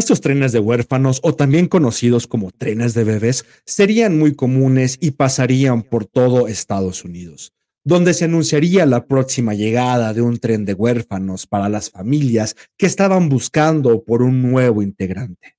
Estos 0.00 0.22
trenes 0.22 0.52
de 0.52 0.60
huérfanos, 0.60 1.20
o 1.22 1.34
también 1.34 1.68
conocidos 1.68 2.26
como 2.26 2.52
trenes 2.52 2.94
de 2.94 3.04
bebés, 3.04 3.44
serían 3.66 4.18
muy 4.18 4.34
comunes 4.34 4.96
y 4.98 5.10
pasarían 5.10 5.82
por 5.82 6.06
todo 6.06 6.48
Estados 6.48 7.04
Unidos, 7.04 7.52
donde 7.84 8.14
se 8.14 8.24
anunciaría 8.24 8.86
la 8.86 9.06
próxima 9.06 9.52
llegada 9.52 10.14
de 10.14 10.22
un 10.22 10.38
tren 10.38 10.64
de 10.64 10.72
huérfanos 10.72 11.46
para 11.46 11.68
las 11.68 11.90
familias 11.90 12.56
que 12.78 12.86
estaban 12.86 13.28
buscando 13.28 14.02
por 14.02 14.22
un 14.22 14.40
nuevo 14.40 14.80
integrante. 14.80 15.58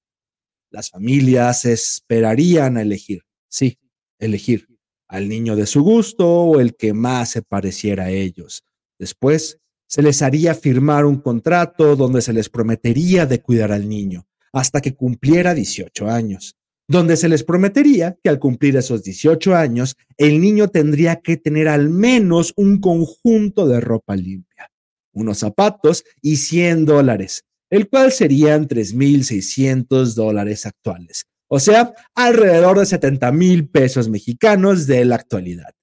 Las 0.72 0.90
familias 0.90 1.66
esperarían 1.66 2.78
a 2.78 2.82
elegir, 2.82 3.22
sí, 3.48 3.78
elegir 4.18 4.68
al 5.08 5.30
niño 5.30 5.56
de 5.56 5.68
su 5.68 5.84
gusto 5.84 6.28
o 6.28 6.60
el 6.60 6.76
que 6.76 6.94
más 6.94 7.30
se 7.30 7.44
pareciera 7.44 8.06
a 8.06 8.10
ellos. 8.10 8.64
Después, 8.98 9.60
se 9.86 10.02
les 10.02 10.24
haría 10.24 10.56
firmar 10.56 11.06
un 11.06 11.22
contrato 11.22 11.96
donde 11.96 12.24
se 12.24 12.34
les 12.34 12.50
prometería 12.50 13.28
de 13.28 13.40
cuidar 13.40 13.72
al 13.72 13.88
niño 13.88 14.26
hasta 14.54 14.82
que 14.82 14.94
cumpliera 14.94 15.54
18 15.54 16.10
años, 16.10 16.56
donde 16.88 17.16
se 17.18 17.30
les 17.30 17.44
prometería 17.44 18.18
que 18.22 18.30
al 18.30 18.40
cumplir 18.40 18.76
esos 18.76 19.04
18 19.04 19.56
años, 19.56 19.96
el 20.18 20.42
niño 20.42 20.68
tendría 20.68 21.18
que 21.18 21.38
tener 21.38 21.68
al 21.68 21.90
menos 21.90 22.54
un 22.58 22.80
conjunto 22.80 23.68
de 23.68 23.80
ropa 23.80 24.16
limpia, 24.16 24.70
unos 25.14 25.40
zapatos 25.40 26.04
y 26.22 26.38
100 26.38 26.86
dólares, 26.86 27.44
el 27.70 27.88
cual 27.88 28.12
serían 28.12 28.68
3.600 28.68 30.16
dólares 30.16 30.66
actuales, 30.66 31.26
o 31.48 31.60
sea, 31.60 31.94
alrededor 32.16 32.80
de 32.80 32.86
70 32.86 33.32
mil 33.32 33.68
pesos 33.70 34.10
mexicanos 34.10 34.88
de 34.88 35.06
la 35.06 35.16
actualidad. 35.16 35.74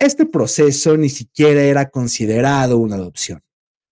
Este 0.00 0.24
proceso 0.24 0.96
ni 0.96 1.08
siquiera 1.08 1.62
era 1.62 1.90
considerado 1.90 2.78
una 2.78 2.96
adopción. 2.96 3.42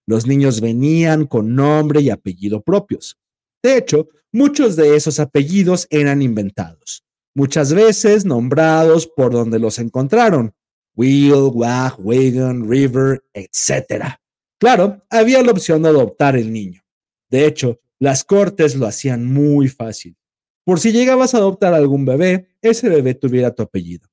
Los 0.06 0.26
niños 0.26 0.62
venían 0.62 1.26
con 1.26 1.54
nombre 1.54 2.00
y 2.00 2.08
apellido 2.08 2.62
propios. 2.62 3.18
De 3.62 3.76
hecho, 3.76 4.08
muchos 4.32 4.76
de 4.76 4.96
esos 4.96 5.20
apellidos 5.20 5.86
eran 5.90 6.22
inventados, 6.22 7.04
muchas 7.34 7.72
veces 7.72 8.24
nombrados 8.24 9.06
por 9.06 9.32
donde 9.32 9.58
los 9.58 9.78
encontraron. 9.78 10.54
Will, 10.94 11.50
Wag, 11.52 11.94
Wagon, 11.98 12.68
River, 12.68 13.22
etc. 13.32 14.16
Claro, 14.58 15.04
había 15.10 15.42
la 15.42 15.52
opción 15.52 15.82
de 15.82 15.90
adoptar 15.90 16.36
el 16.36 16.52
niño. 16.52 16.82
De 17.30 17.46
hecho, 17.46 17.80
las 18.00 18.24
cortes 18.24 18.74
lo 18.74 18.86
hacían 18.86 19.24
muy 19.24 19.68
fácil. 19.68 20.16
Por 20.64 20.80
si 20.80 20.92
llegabas 20.92 21.34
a 21.34 21.38
adoptar 21.38 21.72
algún 21.74 22.04
bebé, 22.04 22.48
ese 22.60 22.88
bebé 22.88 23.14
tuviera 23.14 23.54
tu 23.54 23.62
apellido 23.62 24.08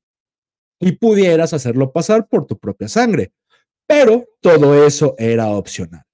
y 0.79 0.91
pudieras 0.93 1.53
hacerlo 1.53 1.91
pasar 1.91 2.27
por 2.27 2.45
tu 2.45 2.57
propia 2.57 2.87
sangre. 2.87 3.33
Pero 3.87 4.25
todo 4.41 4.85
eso 4.85 5.15
era 5.17 5.49
opcional. 5.49 6.05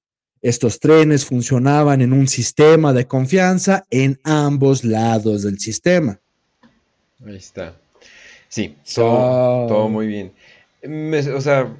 Estos 0.41 0.79
trenes 0.79 1.25
funcionaban 1.25 2.01
en 2.01 2.13
un 2.13 2.27
sistema 2.27 2.93
de 2.93 3.05
confianza 3.05 3.85
en 3.91 4.19
ambos 4.23 4.83
lados 4.83 5.43
del 5.43 5.59
sistema. 5.59 6.19
Ahí 7.25 7.35
está. 7.35 7.75
Sí, 8.49 8.75
todo, 8.95 9.67
todo 9.67 9.89
muy 9.89 10.07
bien. 10.07 10.33
o 11.35 11.41
sea, 11.41 11.73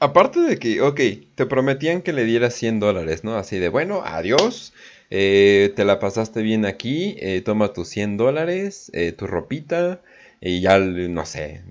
aparte 0.00 0.40
de 0.40 0.58
que, 0.58 0.80
ok, 0.80 1.00
te 1.34 1.46
prometían 1.46 2.02
que 2.02 2.12
le 2.12 2.24
dieras 2.24 2.54
100 2.54 2.80
dólares, 2.80 3.22
¿no? 3.24 3.36
Así 3.36 3.58
de, 3.58 3.68
bueno, 3.68 4.02
adiós, 4.04 4.72
eh, 5.10 5.72
te 5.76 5.84
la 5.84 6.00
pasaste 6.00 6.42
bien 6.42 6.64
aquí, 6.64 7.16
eh, 7.20 7.42
toma 7.44 7.72
tus 7.72 7.88
100 7.88 8.16
dólares, 8.16 8.90
eh, 8.94 9.12
tu 9.12 9.26
ropita, 9.26 10.00
y 10.40 10.60
ya, 10.60 10.78
no 10.78 11.24
sé, 11.24 11.62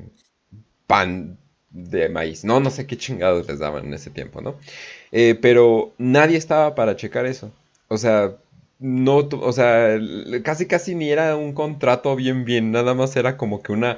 pan 0.88 1.38
de 1.72 2.10
maíz. 2.10 2.44
No, 2.44 2.60
no 2.60 2.70
sé 2.70 2.86
qué 2.88 2.98
chingados 2.98 3.48
les 3.48 3.60
daban 3.60 3.86
en 3.86 3.94
ese 3.94 4.10
tiempo, 4.10 4.42
¿no? 4.42 4.56
Eh, 5.12 5.38
pero 5.42 5.94
nadie 5.98 6.38
estaba 6.38 6.76
para 6.76 6.96
checar 6.96 7.26
eso. 7.26 7.52
O 7.88 7.98
sea, 7.98 8.36
no, 8.80 9.18
o 9.18 9.52
sea, 9.54 10.00
casi 10.44 10.66
casi 10.68 10.96
ni 10.96 11.10
era 11.10 11.36
un 11.36 11.54
contrato 11.54 12.16
bien 12.16 12.46
bien, 12.46 12.72
nada 12.72 12.94
más 12.94 13.16
era 13.16 13.38
como 13.38 13.62
que 13.62 13.72
una 13.74 13.98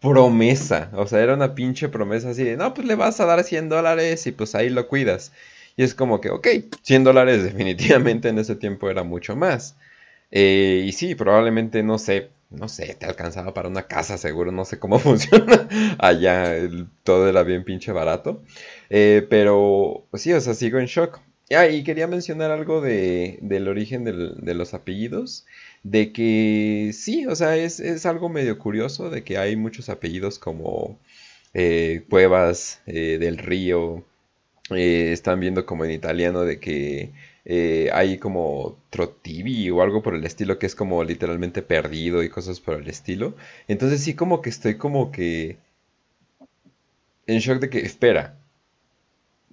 promesa. 0.00 0.90
O 0.94 1.06
sea, 1.06 1.20
era 1.20 1.34
una 1.34 1.54
pinche 1.54 1.88
promesa 1.88 2.30
así 2.30 2.44
de, 2.44 2.56
no, 2.56 2.74
pues 2.74 2.86
le 2.86 2.94
vas 2.94 3.20
a 3.20 3.26
dar 3.26 3.42
100 3.44 3.68
dólares 3.68 4.26
y 4.26 4.32
pues 4.32 4.54
ahí 4.54 4.70
lo 4.70 4.88
cuidas. 4.88 5.32
Y 5.76 5.82
es 5.84 5.94
como 5.94 6.20
que, 6.20 6.30
ok, 6.30 6.46
100 6.82 7.04
dólares 7.04 7.42
definitivamente 7.44 8.28
en 8.28 8.38
ese 8.38 8.56
tiempo 8.56 8.90
era 8.90 9.02
mucho 9.04 9.36
más. 9.36 9.76
Eh, 10.30 10.84
y 10.86 10.92
sí, 10.92 11.14
probablemente, 11.14 11.82
no 11.82 11.98
sé, 11.98 12.30
no 12.50 12.68
sé, 12.68 12.96
te 12.98 13.06
alcanzaba 13.06 13.54
para 13.54 13.68
una 13.68 13.86
casa 13.86 14.18
seguro, 14.18 14.52
no 14.52 14.64
sé 14.64 14.78
cómo 14.78 14.98
funciona 15.00 15.68
allá, 15.98 16.54
todo 17.04 17.28
era 17.28 17.42
bien 17.42 17.64
pinche 17.64 17.92
barato. 17.92 18.42
Eh, 18.90 19.26
pero 19.28 20.06
sí, 20.14 20.32
o 20.32 20.40
sea, 20.40 20.54
sigo 20.54 20.78
en 20.78 20.86
shock. 20.86 21.20
Ah, 21.50 21.66
y 21.66 21.82
quería 21.82 22.06
mencionar 22.06 22.50
algo 22.50 22.82
de, 22.82 23.38
del 23.40 23.68
origen 23.68 24.04
de 24.04 24.54
los 24.54 24.74
apellidos, 24.74 25.46
de 25.82 26.12
que 26.12 26.90
sí, 26.92 27.26
o 27.26 27.34
sea, 27.36 27.56
es, 27.56 27.80
es, 27.80 28.04
algo 28.04 28.28
medio 28.28 28.58
curioso 28.58 29.08
de 29.08 29.24
que 29.24 29.38
hay 29.38 29.56
muchos 29.56 29.88
apellidos 29.88 30.38
como 30.38 30.98
eh, 31.54 32.04
Cuevas 32.10 32.82
eh, 32.86 33.16
del 33.18 33.38
Río, 33.38 34.04
están 34.70 35.40
viendo 35.40 35.64
como 35.64 35.84
en 35.86 35.92
italiano 35.92 36.42
de 36.42 36.60
que 36.60 37.12
eh, 37.48 37.88
hay 37.94 38.18
como 38.18 38.78
Trotivi 38.90 39.70
o 39.70 39.82
algo 39.82 40.02
por 40.02 40.14
el 40.14 40.24
estilo 40.26 40.58
que 40.58 40.66
es 40.66 40.74
como 40.74 41.02
literalmente 41.02 41.62
perdido 41.62 42.22
y 42.22 42.28
cosas 42.28 42.60
por 42.60 42.74
el 42.76 42.88
estilo. 42.88 43.34
Entonces 43.68 44.02
sí 44.02 44.14
como 44.14 44.42
que 44.42 44.50
estoy 44.50 44.76
como 44.76 45.10
que 45.10 45.56
en 47.26 47.38
shock 47.38 47.60
de 47.60 47.70
que, 47.70 47.78
espera, 47.80 48.36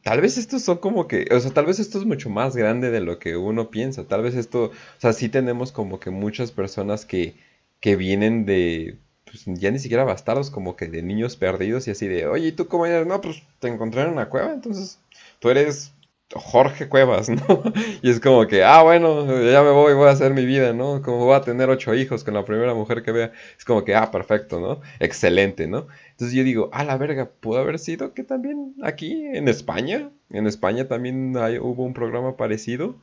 tal 0.03 0.21
vez 0.21 0.37
estos 0.37 0.61
son 0.61 0.77
como 0.79 1.07
que, 1.07 1.27
o 1.31 1.39
sea, 1.39 1.51
tal 1.51 1.65
vez 1.65 1.79
esto 1.79 1.97
es 1.97 2.05
mucho 2.05 2.29
más 2.29 2.55
grande 2.55 2.91
de 2.91 2.99
lo 3.01 3.17
que 3.17 3.37
uno 3.37 3.71
piensa. 3.71 4.05
Tal 4.07 4.23
vez 4.23 4.35
esto, 4.35 4.65
o 4.65 4.99
sea, 4.99 5.13
sí 5.13 5.29
tenemos 5.29 5.71
como 5.71 5.99
que 5.99 6.09
muchas 6.09 6.51
personas 6.51 7.05
que, 7.05 7.35
que 7.79 7.95
vienen 7.95 8.45
de, 8.45 8.97
pues 9.23 9.45
ya 9.45 9.71
ni 9.71 9.79
siquiera 9.79 10.03
bastardos, 10.03 10.49
como 10.51 10.75
que 10.75 10.87
de 10.87 11.01
niños 11.01 11.37
perdidos 11.37 11.87
y 11.87 11.91
así 11.91 12.07
de, 12.07 12.27
oye, 12.27 12.49
¿y 12.49 12.51
tú 12.51 12.67
cómo 12.67 12.85
eres? 12.85 13.07
No, 13.07 13.21
pues 13.21 13.41
te 13.59 13.69
encontré 13.69 14.01
en 14.01 14.09
una 14.09 14.29
cueva, 14.29 14.53
entonces 14.53 14.99
tú 15.39 15.49
eres 15.49 15.93
Jorge 16.33 16.89
Cuevas, 16.89 17.29
¿no? 17.29 17.63
Y 18.01 18.09
es 18.09 18.19
como 18.19 18.47
que, 18.47 18.63
ah, 18.63 18.81
bueno, 18.83 19.25
ya 19.49 19.61
me 19.61 19.69
voy, 19.69 19.93
voy 19.93 20.07
a 20.07 20.11
hacer 20.11 20.33
mi 20.33 20.45
vida, 20.45 20.73
¿no? 20.73 21.01
Como 21.01 21.25
voy 21.25 21.35
a 21.35 21.41
tener 21.41 21.69
ocho 21.69 21.93
hijos 21.93 22.23
con 22.23 22.33
la 22.33 22.45
primera 22.45 22.73
mujer 22.73 23.03
que 23.03 23.11
vea. 23.11 23.31
Es 23.57 23.65
como 23.65 23.83
que, 23.83 23.95
ah, 23.95 24.11
perfecto, 24.11 24.59
¿no? 24.59 24.81
Excelente, 24.99 25.67
¿no? 25.67 25.87
Entonces 26.11 26.35
yo 26.35 26.43
digo, 26.43 26.69
ah, 26.73 26.83
la 26.83 26.97
verga, 26.97 27.29
pudo 27.39 27.59
haber 27.59 27.79
sido 27.79 28.13
que 28.13 28.23
también 28.23 28.73
aquí 28.83 29.25
en 29.33 29.47
España, 29.47 30.09
en 30.31 30.47
España 30.47 30.87
también 30.87 31.37
hay, 31.37 31.59
hubo 31.59 31.83
un 31.83 31.93
programa 31.93 32.37
parecido. 32.37 32.95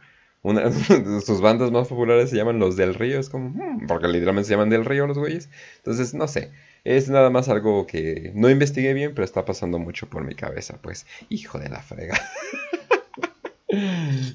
Una 0.42 0.62
de 0.68 1.20
sus 1.20 1.40
bandas 1.40 1.70
más 1.70 1.86
populares 1.86 2.30
se 2.30 2.36
llaman 2.36 2.58
Los 2.58 2.76
del 2.76 2.94
Río, 2.94 3.20
es 3.20 3.28
como, 3.28 3.50
hmm", 3.50 3.86
porque 3.86 4.08
literalmente 4.08 4.48
se 4.48 4.54
llaman 4.54 4.70
del 4.70 4.84
Río 4.84 5.06
los 5.06 5.18
güeyes. 5.18 5.48
Entonces, 5.76 6.14
no 6.14 6.26
sé, 6.26 6.50
es 6.82 7.08
nada 7.08 7.30
más 7.30 7.48
algo 7.48 7.86
que 7.86 8.32
no 8.34 8.50
investigué 8.50 8.92
bien, 8.92 9.12
pero 9.14 9.24
está 9.24 9.44
pasando 9.44 9.78
mucho 9.78 10.08
por 10.08 10.24
mi 10.24 10.34
cabeza, 10.34 10.78
pues, 10.82 11.06
hijo 11.28 11.60
de 11.60 11.68
la 11.68 11.80
frega. 11.80 12.20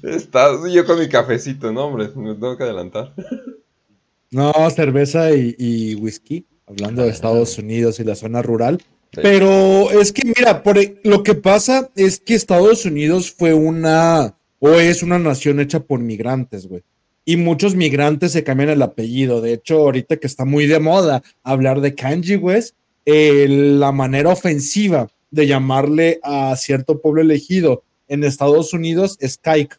Estás 0.02 0.60
yo 0.72 0.84
con 0.84 0.98
mi 0.98 1.08
cafecito, 1.08 1.72
no, 1.72 1.86
hombre, 1.86 2.08
me 2.16 2.34
tengo 2.34 2.56
que 2.56 2.64
adelantar. 2.64 3.14
No, 4.30 4.52
cerveza 4.70 5.30
y, 5.32 5.94
whisky, 5.94 6.44
hablando 6.66 7.02
de 7.02 7.08
Estados 7.08 7.56
Unidos 7.56 7.98
y 7.98 8.04
la 8.04 8.14
zona 8.14 8.42
rural. 8.42 8.82
Pero 9.10 9.90
es 9.90 10.12
que, 10.12 10.22
mira, 10.24 10.62
por, 10.62 10.76
e, 10.76 11.00
lo 11.02 11.22
que 11.22 11.34
pasa 11.34 11.90
es 11.96 12.20
que 12.20 12.34
Estados 12.34 12.84
Unidos 12.84 13.32
fue 13.32 13.54
una, 13.54 14.36
o 14.58 14.72
es 14.72 15.02
una 15.02 15.18
nación 15.18 15.60
hecha 15.60 15.80
por 15.80 16.00
migrantes, 16.00 16.66
güey. 16.66 16.82
Y 17.24 17.36
muchos 17.36 17.74
migrantes 17.74 18.32
se 18.32 18.44
cambian 18.44 18.70
el 18.70 18.82
apellido. 18.82 19.40
De 19.40 19.54
hecho, 19.54 19.78
ahorita 19.78 20.16
que 20.16 20.26
está 20.26 20.44
muy 20.44 20.66
de 20.66 20.80
moda 20.80 21.22
hablar 21.42 21.80
de 21.80 21.94
kanji, 21.94 22.36
güey, 22.36 22.62
la 23.06 23.92
manera 23.92 24.30
ofensiva 24.30 25.08
de 25.30 25.46
llamarle 25.46 26.20
a 26.22 26.54
cierto 26.56 27.00
pueblo 27.00 27.22
elegido 27.22 27.84
en 28.08 28.24
Estados 28.24 28.72
Unidos 28.72 29.16
es 29.20 29.38
Kaik, 29.38 29.78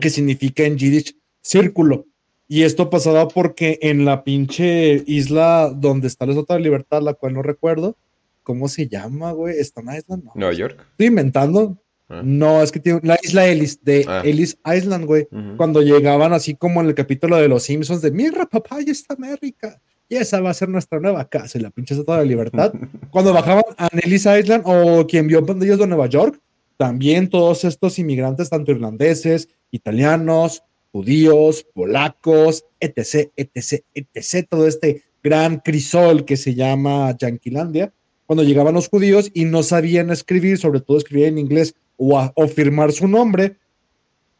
que 0.00 0.10
significa 0.10 0.64
en 0.64 0.76
Yiddish 0.76 1.16
círculo. 1.42 2.06
Y 2.48 2.64
esto 2.64 2.90
pasaba 2.90 3.28
porque 3.28 3.78
en 3.80 4.04
la 4.04 4.24
pinche 4.24 5.04
isla 5.06 5.72
donde 5.74 6.08
está 6.08 6.26
la 6.26 6.38
otra 6.38 6.58
Libertad, 6.58 7.00
la 7.00 7.14
cual 7.14 7.34
no 7.34 7.42
recuerdo, 7.42 7.96
¿cómo 8.42 8.68
se 8.68 8.88
llama, 8.88 9.30
güey? 9.30 9.58
¿Stone 9.60 9.96
Island? 9.96 10.24
No. 10.24 10.32
¿Nueva 10.34 10.54
York? 10.54 10.86
Estoy 10.90 11.06
inventando. 11.06 11.78
Ah. 12.08 12.22
No, 12.24 12.60
es 12.60 12.72
que 12.72 12.80
tiene 12.80 12.98
la 13.04 13.16
isla 13.22 13.46
Ellis, 13.46 13.82
de 13.84 14.04
ah. 14.08 14.22
Ellis 14.24 14.58
Island, 14.66 15.04
güey. 15.06 15.28
Cuando 15.56 15.80
llegaban 15.80 16.32
así 16.32 16.56
como 16.56 16.80
en 16.80 16.88
el 16.88 16.94
capítulo 16.96 17.36
de 17.36 17.46
los 17.46 17.62
Simpsons 17.62 18.02
de 18.02 18.10
Mira, 18.10 18.44
papá, 18.46 18.80
ya 18.80 18.90
está 18.90 19.14
América. 19.14 19.80
Y 20.08 20.16
esa 20.16 20.40
va 20.40 20.50
a 20.50 20.54
ser 20.54 20.68
nuestra 20.68 20.98
nueva 20.98 21.24
casa 21.28 21.56
y 21.56 21.60
la 21.60 21.70
pinche 21.70 21.94
Estatua 21.94 22.18
de 22.18 22.26
Libertad. 22.26 22.72
Cuando 23.12 23.32
bajaban 23.32 23.62
a 23.78 23.88
Ellis 24.02 24.26
Island 24.26 24.64
o 24.66 25.06
quien 25.06 25.28
vio 25.28 25.46
pandillas 25.46 25.78
de 25.78 25.86
Nueva 25.86 26.08
York, 26.08 26.40
también 26.80 27.28
todos 27.28 27.64
estos 27.64 27.98
inmigrantes, 27.98 28.48
tanto 28.48 28.72
irlandeses, 28.72 29.50
italianos, 29.70 30.62
judíos, 30.92 31.66
polacos, 31.74 32.64
etc., 32.80 33.30
etc., 33.36 33.84
etc., 33.92 34.46
todo 34.48 34.66
este 34.66 35.02
gran 35.22 35.58
crisol 35.58 36.24
que 36.24 36.38
se 36.38 36.54
llama 36.54 37.14
Yanquilandia, 37.18 37.92
cuando 38.24 38.44
llegaban 38.44 38.72
los 38.72 38.88
judíos 38.88 39.30
y 39.34 39.44
no 39.44 39.62
sabían 39.62 40.08
escribir, 40.08 40.56
sobre 40.56 40.80
todo 40.80 40.96
escribir 40.96 41.26
en 41.26 41.36
inglés 41.36 41.74
o, 41.98 42.18
a- 42.18 42.32
firmar 42.48 42.92
su 42.92 43.06
nombre, 43.06 43.58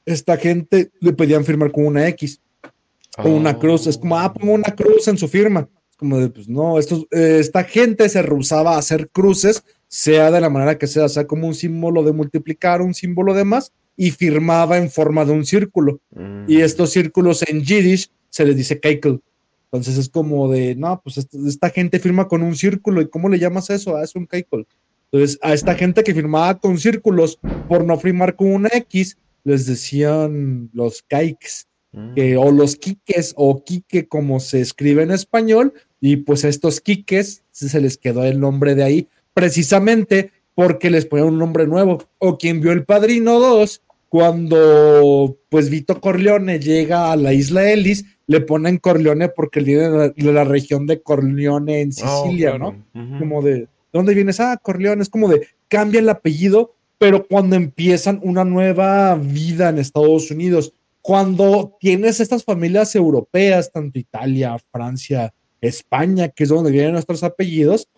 esta 0.07 0.39
gente 0.39 0.91
le 0.99 1.13
pedían 1.13 1.45
firmar 1.45 1.71
con 1.71 1.85
una 1.85 2.09
X 2.09 2.41
o 3.19 3.29
una 3.29 3.59
cruz. 3.59 3.87
Es 3.87 3.99
como, 3.99 4.19
ah, 4.19 4.33
pongo 4.33 4.55
una 4.55 4.75
cruz 4.75 5.09
en 5.09 5.19
su 5.19 5.29
firma. 5.29 5.69
Como 5.99 6.19
de, 6.19 6.31
pues 6.31 6.49
no, 6.49 6.79
estos, 6.79 7.07
eh, 7.11 7.37
esta 7.39 7.65
gente 7.65 8.09
se 8.09 8.23
rehusaba 8.23 8.77
a 8.77 8.79
hacer 8.79 9.11
cruces, 9.11 9.63
sea 9.93 10.31
de 10.31 10.41
la 10.41 10.49
manera 10.49 10.79
que 10.79 10.87
sea, 10.87 11.09
sea 11.09 11.27
como 11.27 11.49
un 11.49 11.55
símbolo 11.55 12.05
de 12.05 12.13
multiplicar, 12.13 12.81
un 12.81 12.95
símbolo 12.95 13.35
de 13.35 13.45
más, 13.45 13.73
y 13.97 14.13
firmaba 14.13 14.79
en 14.79 14.89
forma 14.89 15.25
de 15.25 15.33
un 15.33 15.45
círculo. 15.45 16.01
Mm. 16.15 16.45
Y 16.49 16.61
estos 16.61 16.91
círculos 16.91 17.43
en 17.49 17.63
Yiddish 17.63 18.09
se 18.31 18.45
les 18.47 18.57
dice 18.57 18.79
keikel. 18.79 19.21
Entonces 19.65 19.99
es 19.99 20.09
como 20.09 20.49
de, 20.51 20.77
no, 20.77 21.01
pues 21.03 21.19
esta, 21.19 21.37
esta 21.47 21.71
gente 21.71 21.99
firma 21.99 22.29
con 22.29 22.43
un 22.43 22.55
círculo. 22.55 23.03
¿Y 23.03 23.09
cómo 23.09 23.29
le 23.29 23.39
llamas 23.41 23.69
eso? 23.71 23.97
Ah, 23.97 24.05
es 24.05 24.15
un 24.15 24.27
keikel. 24.27 24.67
Entonces 25.11 25.39
a 25.43 25.53
esta 25.53 25.75
gente 25.75 26.05
que 26.05 26.15
firmaba 26.15 26.59
con 26.59 26.79
círculos 26.79 27.41
por 27.69 27.85
no 27.85 27.99
firmar 27.99 28.37
con 28.37 28.53
una 28.53 28.69
X, 28.73 29.19
les 29.43 29.67
decían 29.67 30.71
los 30.73 31.05
Mm. 31.93 32.15
que- 32.15 32.37
o 32.37 32.53
los 32.53 32.77
quiques 32.77 33.33
o 33.37 33.65
quique 33.65 34.07
como 34.07 34.39
se 34.39 34.61
escribe 34.61 35.03
en 35.03 35.11
español 35.11 35.75
y 36.01 36.17
pues 36.19 36.45
a 36.45 36.49
estos 36.49 36.81
quiques 36.81 37.43
se 37.51 37.81
les 37.81 37.99
quedó 37.99 38.23
el 38.25 38.39
nombre 38.39 38.77
de 38.77 38.85
ahí 38.85 39.09
precisamente 39.35 40.33
porque 40.55 40.91
les 40.91 41.07
ponían 41.07 41.29
un 41.29 41.39
nombre 41.39 41.67
nuevo 41.67 42.03
o 42.19 42.37
quien 42.39 42.61
vio 42.61 42.73
el 42.73 42.85
Padrino 42.85 43.39
2 43.39 43.83
cuando 44.09 45.39
pues 45.49 45.71
Vito 45.71 46.01
Corleone 46.01 46.59
llega 46.59 47.13
a 47.13 47.17
la 47.17 47.33
isla 47.33 47.71
Ellis 47.71 48.05
le 48.31 48.41
ponen 48.41 48.79
Corleone 48.79 49.29
porque 49.29 49.61
viene 49.61 49.89
de 49.89 50.33
la, 50.33 50.45
región 50.45 50.87
de 50.87 51.03
Corleone 51.03 51.81
en 51.81 51.91
Oh, 52.05 52.23
Sicilia, 52.23 52.51
claro. 52.51 52.77
¿no? 52.93 53.19
Como 53.19 53.43
de, 53.43 53.53
¿de 53.55 53.69
dónde 53.93 54.15
vienes? 54.15 54.39
Ah, 54.39 54.57
Corleone, 54.63 55.03
es 55.03 55.09
como 55.09 55.29
de, 55.29 55.49
cambia 55.67 55.99
el 55.99 56.09
apellido, 56.09 56.75
pero 56.97 57.27
cuando 57.27 57.57
empiezan 57.57 58.21
una 58.23 58.45
nueva 58.45 59.17
vida 59.17 59.69
en 59.69 59.79
Estados 59.79 60.31
Unidos, 60.31 60.73
cuando 61.03 61.77
tienes 61.81 62.21
estas 62.21 62.45
familias 62.45 62.95
europeas, 62.95 63.73
tanto 63.73 63.99
Italia, 63.99 64.57
Francia, 64.71 65.35
España, 65.61 66.29
que 66.29 66.45
es 66.45 66.51
donde 66.51 66.71
vienen 66.71 66.93
nuestros 66.93 67.25
apellidos, 67.25 67.89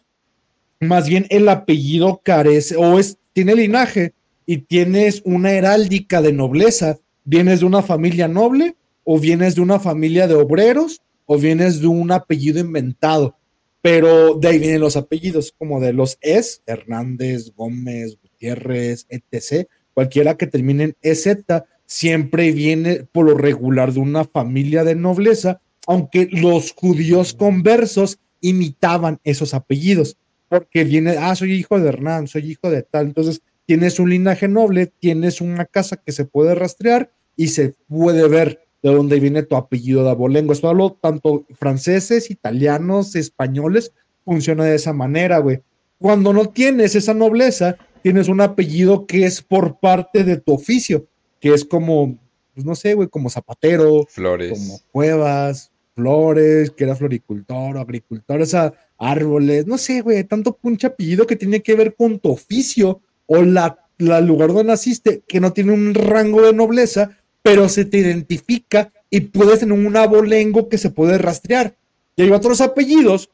más 0.83 1.09
bien 1.09 1.27
el 1.31 1.49
apellido 1.49 2.21
carece 2.23 2.77
o 2.77 2.99
es, 2.99 3.19
tiene 3.33 3.55
linaje 3.55 4.13
y 4.47 4.59
tienes 4.59 5.23
una 5.25 5.53
heráldica 5.53 6.21
de 6.21 6.33
nobleza, 6.33 6.99
vienes 7.25 7.61
de 7.61 7.67
una 7.67 7.83
familia 7.83 8.29
noble 8.29 8.77
o 9.05 9.19
vienes 9.19 9.55
de 9.55 9.61
una 9.61 9.81
familia 9.81 10.27
de 10.27 10.35
obreros 10.35 11.01
o 11.27 11.39
vienes 11.39 11.81
de 11.81 11.87
un 11.87 12.13
apellido 12.13 12.61
inventado 12.61 13.37
pero 13.83 14.35
de 14.35 14.49
ahí 14.49 14.59
vienen 14.61 14.81
los 14.81 14.97
apellidos, 14.97 15.53
como 15.59 15.81
de 15.81 15.93
los 15.93 16.17
es, 16.21 16.63
Hernández, 16.67 17.53
Gómez, 17.55 18.17
Gutiérrez, 18.23 19.07
etc. 19.09 19.69
Cualquiera 19.93 20.37
que 20.37 20.47
termine 20.47 20.85
en 20.85 20.97
EZ 21.03 21.37
siempre 21.85 22.53
viene 22.53 23.05
por 23.11 23.27
lo 23.27 23.37
regular 23.37 23.93
de 23.93 24.01
una 24.01 24.25
familia 24.25 24.85
de 24.85 24.95
nobleza, 24.95 25.61
aunque 25.87 26.29
los 26.31 26.73
judíos 26.73 27.35
conversos 27.35 28.19
imitaban 28.41 29.19
esos 29.25 29.53
apellidos, 29.53 30.17
porque 30.53 30.85
viene, 30.85 31.17
ah, 31.19 31.35
soy 31.35 31.55
hijo 31.55 31.81
de 31.81 31.89
Hernán, 31.89 32.29
soy 32.29 32.51
hijo 32.51 32.69
de 32.69 32.83
tal, 32.83 33.07
entonces 33.07 33.41
tienes 33.65 33.99
un 33.99 34.11
linaje 34.11 34.49
noble, 34.49 34.85
tienes 34.87 35.41
una 35.41 35.65
casa 35.65 35.97
que 35.97 36.13
se 36.13 36.27
puede 36.27 36.55
rastrear 36.55 37.11
y 37.37 37.49
se 37.49 37.75
puede 37.89 38.29
ver 38.29 38.63
de 38.83 38.93
dónde 38.93 39.19
viene 39.19 39.45
tu 39.45 39.57
apellido 39.57 40.05
de 40.05 40.11
abolengo. 40.11 40.53
Esto 40.53 40.69
hablo 40.69 40.99
tanto 41.01 41.47
franceses, 41.59 42.31
italianos, 42.31 43.17
españoles, 43.17 43.95
funciona 44.27 44.67
de 44.67 44.75
esa 44.75 44.93
manera, 44.93 45.39
güey. 45.39 45.63
Cuando 45.99 46.35
no 46.35 46.51
tienes 46.51 46.95
esa 46.97 47.15
nobleza, 47.15 47.79
tienes 48.03 48.29
un 48.29 48.43
apellido 48.43 49.07
que 49.07 49.25
es 49.25 49.41
por 49.41 49.81
parte 49.81 50.23
de 50.23 50.37
tu 50.37 50.53
oficio, 50.53 51.07
que 51.41 51.55
es 51.55 51.65
como, 51.65 52.19
pues 52.53 52.67
no 52.67 52.75
sé, 52.75 52.93
güey, 52.93 53.09
como 53.09 53.31
zapatero, 53.31 54.05
Flores. 54.07 54.51
como 54.51 54.79
cuevas, 54.91 55.72
flores, 55.95 56.71
que 56.71 56.85
era 56.85 56.97
floricultor 56.97 57.77
o 57.77 57.81
agricultor, 57.81 58.43
o 58.43 58.73
árboles, 58.99 59.67
no 59.67 59.79
sé, 59.79 60.01
güey, 60.01 60.25
tanto 60.25 60.57
pinche 60.57 60.87
apellido 60.87 61.27
que 61.27 61.37
tiene 61.37 61.63
que 61.63 61.75
ver 61.75 61.95
con 61.95 62.19
tu 62.19 62.31
oficio 62.31 63.01
o 63.27 63.43
la, 63.43 63.79
la 63.99 64.21
lugar 64.21 64.49
donde 64.49 64.65
naciste, 64.65 65.23
que 65.27 65.41
no 65.41 65.53
tiene 65.53 65.73
un 65.73 65.95
rango 65.95 66.43
de 66.43 66.53
nobleza, 66.53 67.19
pero 67.43 67.69
se 67.69 67.85
te 67.85 67.99
identifica 67.99 68.93
y 69.11 69.21
puedes 69.21 69.61
tener 69.61 69.79
un 69.79 69.97
abolengo 69.97 70.69
que 70.69 70.79
se 70.79 70.91
puede 70.91 71.19
rastrear. 71.19 71.75
Y 72.17 72.23
hay 72.23 72.31
otros 72.31 72.61
apellidos 72.61 73.31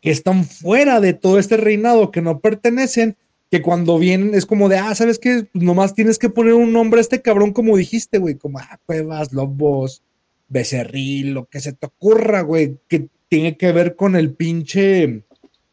que 0.00 0.10
están 0.10 0.44
fuera 0.44 1.00
de 1.00 1.14
todo 1.14 1.38
este 1.38 1.56
reinado, 1.56 2.10
que 2.10 2.20
no 2.20 2.40
pertenecen, 2.40 3.16
que 3.50 3.62
cuando 3.62 3.98
vienen 3.98 4.34
es 4.34 4.46
como 4.46 4.68
de, 4.68 4.78
ah, 4.78 4.94
¿sabes 4.94 5.18
qué? 5.18 5.46
Pues 5.52 5.64
nomás 5.64 5.94
tienes 5.94 6.18
que 6.18 6.28
poner 6.28 6.54
un 6.54 6.72
nombre 6.72 6.98
a 6.98 7.02
este 7.02 7.22
cabrón 7.22 7.52
como 7.52 7.76
dijiste, 7.76 8.18
güey, 8.18 8.34
como, 8.34 8.58
ah, 8.58 8.80
cuevas, 8.84 9.32
lobos, 9.32 10.02
becerril, 10.48 11.32
lo 11.32 11.46
que 11.46 11.60
se 11.60 11.72
te 11.72 11.86
ocurra, 11.86 12.42
güey, 12.42 12.78
que 12.88 13.08
tiene 13.28 13.56
que 13.56 13.72
ver 13.72 13.96
con 13.96 14.16
el 14.16 14.32
pinche, 14.34 15.22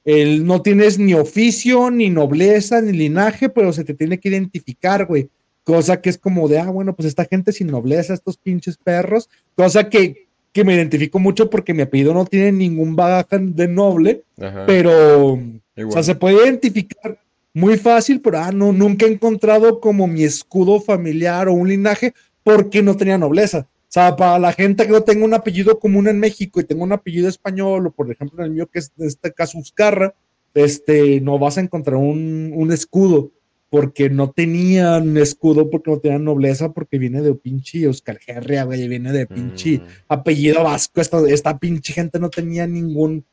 el 0.03 0.45
no 0.45 0.61
tienes 0.61 0.97
ni 0.97 1.13
oficio, 1.13 1.91
ni 1.91 2.09
nobleza, 2.09 2.81
ni 2.81 2.91
linaje, 2.91 3.49
pero 3.49 3.73
se 3.73 3.83
te 3.83 3.93
tiene 3.93 4.19
que 4.19 4.29
identificar, 4.29 5.05
güey. 5.05 5.29
Cosa 5.63 6.01
que 6.01 6.09
es 6.09 6.17
como 6.17 6.47
de, 6.47 6.57
ah, 6.59 6.71
bueno, 6.71 6.95
pues 6.95 7.07
esta 7.07 7.25
gente 7.25 7.51
sin 7.51 7.67
nobleza, 7.67 8.15
estos 8.15 8.37
pinches 8.37 8.77
perros, 8.77 9.29
cosa 9.55 9.89
que, 9.89 10.27
que 10.51 10.63
me 10.63 10.73
identifico 10.73 11.19
mucho 11.19 11.51
porque 11.51 11.73
mi 11.73 11.83
apellido 11.83 12.15
no 12.15 12.25
tiene 12.25 12.51
ningún 12.51 12.95
bagaje 12.95 13.37
de 13.37 13.67
noble, 13.67 14.23
Ajá. 14.39 14.65
pero, 14.65 15.33
o 15.33 15.91
sea, 15.91 16.01
se 16.01 16.15
puede 16.15 16.43
identificar 16.43 17.19
muy 17.53 17.77
fácil, 17.77 18.21
pero 18.21 18.39
ah, 18.39 18.51
no, 18.51 18.71
nunca 18.71 19.05
he 19.05 19.11
encontrado 19.11 19.79
como 19.79 20.07
mi 20.07 20.23
escudo 20.23 20.79
familiar 20.79 21.47
o 21.47 21.53
un 21.53 21.69
linaje 21.69 22.13
porque 22.43 22.81
no 22.81 22.95
tenía 22.95 23.17
nobleza. 23.17 23.67
O 23.91 23.93
sea, 23.93 24.15
para 24.15 24.39
la 24.39 24.53
gente 24.53 24.85
que 24.85 24.91
no 24.93 25.03
tenga 25.03 25.25
un 25.25 25.33
apellido 25.33 25.77
común 25.77 26.07
en 26.07 26.17
México 26.17 26.61
y 26.61 26.63
tenga 26.63 26.81
un 26.81 26.93
apellido 26.93 27.27
español, 27.27 27.87
o 27.87 27.91
por 27.91 28.09
ejemplo 28.09 28.39
en 28.39 28.45
el 28.45 28.51
mío, 28.55 28.69
que 28.71 28.79
es 28.79 28.93
en 28.97 29.05
este 29.05 29.33
caso 29.33 29.57
Uzcarra, 29.57 30.15
este, 30.53 31.19
no 31.19 31.37
vas 31.37 31.57
a 31.57 31.61
encontrar 31.61 31.97
un, 31.97 32.53
un 32.55 32.71
escudo 32.71 33.31
porque 33.69 34.09
no 34.09 34.31
tenían 34.31 35.17
escudo, 35.17 35.69
porque 35.69 35.91
no 35.91 35.99
tenían 35.99 36.23
nobleza, 36.23 36.71
porque 36.71 36.99
viene 36.99 37.21
de 37.21 37.35
pinche 37.35 37.83
Euskal 37.83 38.19
Herria, 38.25 38.63
güey, 38.63 38.87
viene 38.87 39.11
de 39.11 39.27
pinche 39.27 39.79
Mm. 39.79 39.81
apellido 40.07 40.63
vasco. 40.63 41.01
Esta, 41.01 41.19
esta 41.29 41.59
pinche 41.59 41.91
gente 41.91 42.17
no 42.17 42.29
tenía 42.29 42.67
ningún 42.67 43.25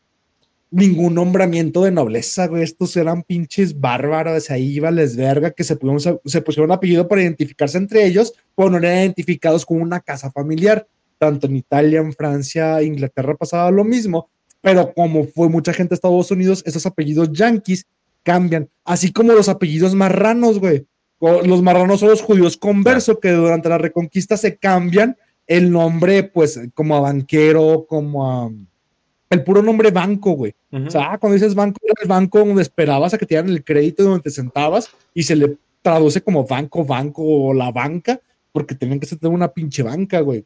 ningún 0.70 1.14
nombramiento 1.14 1.84
de 1.84 1.90
nobleza, 1.90 2.46
güey. 2.46 2.62
Estos 2.62 2.96
eran 2.96 3.22
pinches 3.22 3.78
bárbaros, 3.78 4.50
ahí 4.50 4.76
iba 4.76 4.90
les 4.90 5.16
verga 5.16 5.50
que 5.50 5.64
se, 5.64 5.76
pusieron, 5.76 6.20
se 6.24 6.42
pusieron 6.42 6.72
apellido 6.72 7.08
para 7.08 7.22
identificarse 7.22 7.78
entre 7.78 8.04
ellos, 8.06 8.34
pero 8.54 8.70
no 8.70 8.78
eran 8.78 8.98
identificados 8.98 9.64
con 9.64 9.80
una 9.80 10.00
casa 10.00 10.30
familiar. 10.30 10.86
Tanto 11.18 11.46
en 11.46 11.56
Italia, 11.56 12.00
en 12.00 12.12
Francia, 12.12 12.82
Inglaterra 12.82 13.34
pasaba 13.34 13.70
lo 13.70 13.84
mismo, 13.84 14.30
pero 14.60 14.92
como 14.94 15.24
fue 15.24 15.48
mucha 15.48 15.72
gente 15.72 15.94
a 15.94 15.96
Estados 15.96 16.30
Unidos, 16.30 16.62
esos 16.64 16.86
apellidos 16.86 17.32
yanquis 17.32 17.86
cambian, 18.22 18.68
así 18.84 19.12
como 19.12 19.32
los 19.32 19.48
apellidos 19.48 19.94
marranos, 19.94 20.58
güey. 20.58 20.86
Los 21.20 21.62
marranos 21.62 21.98
son 21.98 22.10
los 22.10 22.22
judíos 22.22 22.56
converso 22.56 23.18
que 23.18 23.30
durante 23.32 23.68
la 23.68 23.78
reconquista 23.78 24.36
se 24.36 24.56
cambian 24.56 25.16
el 25.48 25.72
nombre, 25.72 26.22
pues, 26.22 26.60
como 26.74 26.96
a 26.96 27.00
banquero, 27.00 27.86
como 27.88 28.30
a 28.30 28.50
el 29.30 29.44
puro 29.44 29.62
nombre 29.62 29.90
banco, 29.90 30.32
güey. 30.32 30.54
O 30.72 30.90
sea, 30.90 31.12
ah, 31.12 31.18
cuando 31.18 31.34
dices 31.34 31.54
banco, 31.54 31.78
era 31.82 31.94
el 32.02 32.08
banco 32.08 32.38
donde 32.38 32.62
esperabas 32.62 33.12
a 33.14 33.18
que 33.18 33.26
te 33.26 33.34
dieran 33.34 33.50
el 33.50 33.64
crédito 33.64 34.02
donde 34.02 34.22
te 34.22 34.30
sentabas 34.30 34.90
y 35.14 35.22
se 35.22 35.36
le 35.36 35.56
traduce 35.82 36.20
como 36.22 36.44
banco, 36.44 36.84
banco 36.84 37.22
o 37.24 37.54
la 37.54 37.70
banca, 37.70 38.20
porque 38.52 38.74
tenían 38.74 39.00
que 39.00 39.06
tener 39.06 39.34
una 39.34 39.48
pinche 39.48 39.82
banca, 39.82 40.20
güey. 40.20 40.44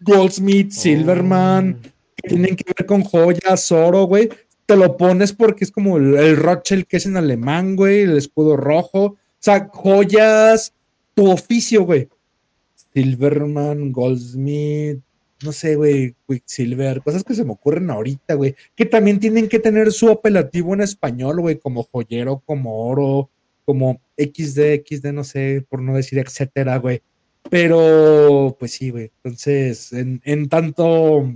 Goldsmith, 0.00 0.70
Silverman, 0.72 1.78
Oh. 1.78 1.88
que 2.16 2.28
tienen 2.28 2.56
que 2.56 2.64
ver 2.76 2.86
con 2.86 3.02
joyas, 3.02 3.70
oro, 3.72 4.04
güey. 4.04 4.28
Te 4.66 4.76
lo 4.76 4.96
pones 4.96 5.32
porque 5.32 5.64
es 5.64 5.70
como 5.70 5.96
el, 5.96 6.16
el 6.16 6.36
Rothschild 6.36 6.86
que 6.86 6.96
es 6.98 7.06
en 7.06 7.16
alemán, 7.16 7.74
güey, 7.76 8.02
el 8.02 8.16
escudo 8.16 8.56
rojo. 8.56 9.04
O 9.04 9.16
sea, 9.40 9.68
joyas, 9.72 10.72
tu 11.14 11.30
oficio, 11.30 11.84
güey. 11.84 12.08
Silverman, 12.94 13.92
Goldsmith, 13.92 15.00
no 15.44 15.52
sé, 15.52 15.76
güey, 15.76 16.14
Quicksilver, 16.28 17.02
cosas 17.02 17.24
que 17.24 17.34
se 17.34 17.44
me 17.44 17.52
ocurren 17.52 17.90
ahorita, 17.90 18.34
güey, 18.34 18.54
que 18.74 18.86
también 18.86 19.20
tienen 19.20 19.48
que 19.48 19.58
tener 19.58 19.92
su 19.92 20.10
apelativo 20.10 20.74
en 20.74 20.82
español, 20.82 21.40
güey, 21.40 21.58
como 21.58 21.82
joyero, 21.84 22.42
como 22.44 22.86
oro, 22.86 23.30
como 23.64 24.00
XD, 24.16 24.82
XD, 24.86 25.12
no 25.12 25.24
sé, 25.24 25.64
por 25.68 25.82
no 25.82 25.94
decir 25.94 26.18
etcétera, 26.18 26.78
güey. 26.78 27.02
Pero, 27.50 28.56
pues 28.58 28.72
sí, 28.72 28.90
güey. 28.90 29.10
Entonces, 29.22 29.92
en, 29.92 30.48
tanto 30.48 31.32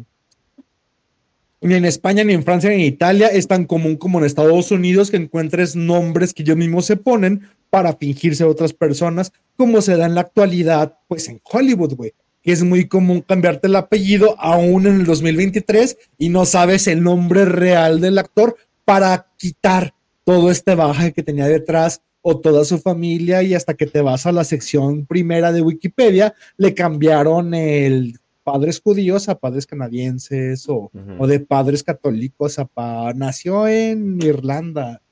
ni 1.60 1.74
en 1.74 1.84
España, 1.84 2.22
ni 2.22 2.32
en 2.34 2.44
Francia, 2.44 2.70
ni 2.70 2.76
en 2.76 2.82
Italia 2.82 3.28
es 3.28 3.48
tan 3.48 3.64
común 3.64 3.96
como 3.96 4.18
en 4.18 4.24
Estados 4.24 4.70
Unidos 4.70 5.10
que 5.10 5.16
encuentres 5.16 5.74
nombres 5.74 6.32
que 6.32 6.42
ellos 6.42 6.56
mismos 6.56 6.86
se 6.86 6.96
ponen 6.96 7.48
para 7.70 7.94
fingirse 7.94 8.44
otras 8.44 8.72
personas, 8.72 9.32
como 9.56 9.80
se 9.82 9.96
da 9.96 10.06
en 10.06 10.14
la 10.14 10.20
actualidad, 10.22 10.98
pues 11.08 11.28
en 11.28 11.40
Hollywood, 11.42 11.94
güey. 11.94 12.12
Que 12.46 12.52
es 12.52 12.62
muy 12.62 12.86
común 12.88 13.20
cambiarte 13.26 13.66
el 13.66 13.76
apellido 13.76 14.36
aún 14.40 14.86
en 14.86 15.00
el 15.00 15.04
2023 15.04 15.98
y 16.16 16.28
no 16.28 16.44
sabes 16.46 16.86
el 16.86 17.02
nombre 17.02 17.44
real 17.44 18.00
del 18.00 18.18
actor 18.18 18.56
para 18.84 19.26
quitar 19.36 19.92
todo 20.24 20.50
este 20.50 20.74
baje 20.74 21.12
que 21.12 21.22
tenía 21.22 21.46
detrás 21.48 22.00
o 22.22 22.38
toda 22.40 22.64
su 22.64 22.78
familia 22.78 23.42
y 23.42 23.54
hasta 23.54 23.74
que 23.74 23.86
te 23.86 24.00
vas 24.00 24.26
a 24.26 24.32
la 24.32 24.44
sección 24.44 25.06
primera 25.06 25.52
de 25.52 25.60
Wikipedia, 25.62 26.34
le 26.56 26.74
cambiaron 26.74 27.52
el 27.54 28.18
padres 28.42 28.80
judíos 28.80 29.28
a 29.28 29.38
padres 29.38 29.66
canadienses 29.66 30.68
o, 30.68 30.90
o 31.18 31.26
de 31.26 31.40
padres 31.40 31.82
católicos 31.82 32.58
a 32.60 32.64
pa- 32.64 33.12
nació 33.14 33.66
en 33.68 34.20
Irlanda, 34.22 35.02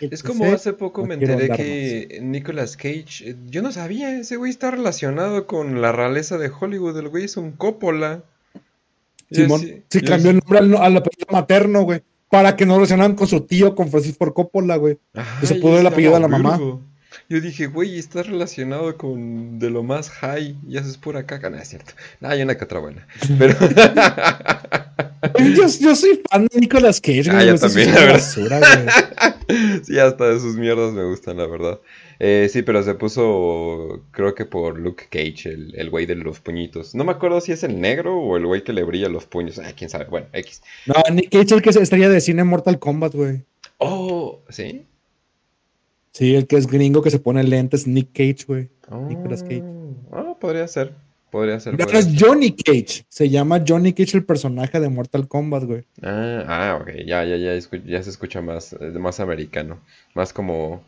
Es 0.00 0.22
como 0.22 0.44
hace 0.52 0.72
poco 0.72 1.02
no 1.02 1.08
me 1.08 1.14
enteré 1.14 1.48
que 1.50 2.20
Nicolas 2.22 2.76
Cage, 2.76 3.30
eh, 3.30 3.36
yo 3.46 3.62
no 3.62 3.72
sabía, 3.72 4.18
ese 4.18 4.36
güey 4.36 4.50
está 4.50 4.70
relacionado 4.70 5.46
con 5.46 5.80
la 5.80 5.92
realeza 5.92 6.38
de 6.38 6.50
Hollywood, 6.50 6.98
el 6.98 7.08
güey 7.08 7.24
es 7.24 7.36
un 7.36 7.52
Coppola. 7.52 8.22
Simón 9.30 9.60
sí- 9.88 10.00
cambió 10.02 10.30
el 10.30 10.36
nombre 10.38 10.58
al, 10.58 10.74
al 10.76 10.96
apellido 10.96 11.26
materno, 11.30 11.82
güey, 11.82 12.02
para 12.28 12.56
que 12.56 12.66
no 12.66 12.74
relacionaran 12.74 13.14
con 13.16 13.26
su 13.26 13.40
tío, 13.40 13.74
con 13.74 13.88
Francis 13.90 14.16
Ford 14.16 14.32
Coppola, 14.32 14.76
güey. 14.76 14.98
se 15.42 15.56
pudo 15.56 15.78
el 15.80 15.86
apellido 15.86 16.14
de 16.14 16.20
la 16.20 16.28
mamá. 16.28 16.56
virgo. 16.58 16.82
Yo 17.28 17.40
dije, 17.40 17.66
güey, 17.66 17.98
está 17.98 18.22
relacionado 18.22 18.96
con 18.96 19.58
de 19.58 19.70
lo 19.70 19.82
más 19.82 20.10
high 20.10 20.56
y 20.68 20.76
eso 20.76 20.88
es 20.88 20.98
pura 20.98 21.24
caca. 21.24 21.48
No, 21.50 21.56
es 21.56 21.68
cierto. 21.68 21.92
No, 22.20 22.28
hay 22.28 22.42
una 22.42 22.56
que 22.56 22.64
otra 22.64 22.80
buena. 22.80 23.06
Pero 23.38 23.56
Yo, 25.38 25.66
yo 25.80 25.96
soy 25.96 26.20
fan 26.30 26.46
de 26.52 26.60
Nicolas 26.60 27.00
Cage. 27.00 27.30
Ah, 27.30 27.42
yo 27.42 27.56
también, 27.58 27.92
la 27.92 28.00
verdad. 28.00 28.12
basura, 28.14 28.60
sí, 29.82 29.98
hasta 29.98 30.28
de 30.28 30.38
sus 30.38 30.56
mierdas 30.56 30.92
me 30.92 31.02
gustan, 31.04 31.38
la 31.38 31.46
verdad. 31.46 31.80
Eh, 32.20 32.48
sí, 32.52 32.62
pero 32.62 32.82
se 32.82 32.94
puso, 32.94 34.04
creo 34.12 34.34
que 34.34 34.44
por 34.44 34.78
Luke 34.78 35.06
Cage, 35.10 35.48
el, 35.50 35.74
el 35.76 35.90
güey 35.90 36.06
de 36.06 36.14
los 36.14 36.40
puñitos. 36.40 36.94
No 36.94 37.04
me 37.04 37.12
acuerdo 37.12 37.40
si 37.40 37.52
es 37.52 37.64
el 37.64 37.80
negro 37.80 38.16
o 38.16 38.36
el 38.36 38.46
güey 38.46 38.62
que 38.62 38.72
le 38.72 38.84
brilla 38.84 39.08
los 39.08 39.24
puños. 39.24 39.58
Ah, 39.58 39.72
quién 39.76 39.90
sabe. 39.90 40.04
Bueno, 40.04 40.26
X. 40.32 40.62
No, 40.86 40.94
Nick 41.12 41.30
Cage 41.30 41.44
es 41.46 41.52
el 41.52 41.62
que 41.62 41.70
es 41.70 41.76
estrella 41.76 42.08
de 42.08 42.20
cine 42.20 42.42
en 42.42 42.48
Mortal 42.48 42.78
Kombat, 42.78 43.14
güey. 43.14 43.42
Oh, 43.78 44.40
¿sí? 44.50 44.84
Sí, 46.14 46.36
el 46.36 46.46
que 46.46 46.56
es 46.56 46.68
gringo 46.68 47.02
que 47.02 47.10
se 47.10 47.18
pone 47.18 47.42
lentes, 47.42 47.88
Nick 47.88 48.12
Cage, 48.12 48.44
güey. 48.46 48.70
Nicolas 49.08 49.42
Cage. 49.42 49.64
Ah, 50.12 50.36
podría 50.40 50.68
ser. 50.68 50.94
Podría 51.28 51.58
ser. 51.58 51.76
Podría 51.76 51.98
es 51.98 52.04
ser. 52.04 52.14
Johnny 52.16 52.54
Cage. 52.54 53.04
Se 53.08 53.28
llama 53.28 53.64
Johnny 53.66 53.92
Cage 53.92 54.18
el 54.18 54.24
personaje 54.24 54.78
de 54.78 54.88
Mortal 54.88 55.26
Kombat, 55.26 55.64
güey. 55.64 55.82
Ah, 56.02 56.44
ah, 56.46 56.78
ok, 56.80 56.90
ya, 57.04 57.24
ya, 57.24 57.36
ya, 57.36 57.58
ya 57.58 58.02
se 58.02 58.10
escucha 58.10 58.40
más, 58.40 58.74
eh, 58.74 58.90
más 58.92 59.18
americano, 59.18 59.80
más 60.14 60.32
como 60.32 60.84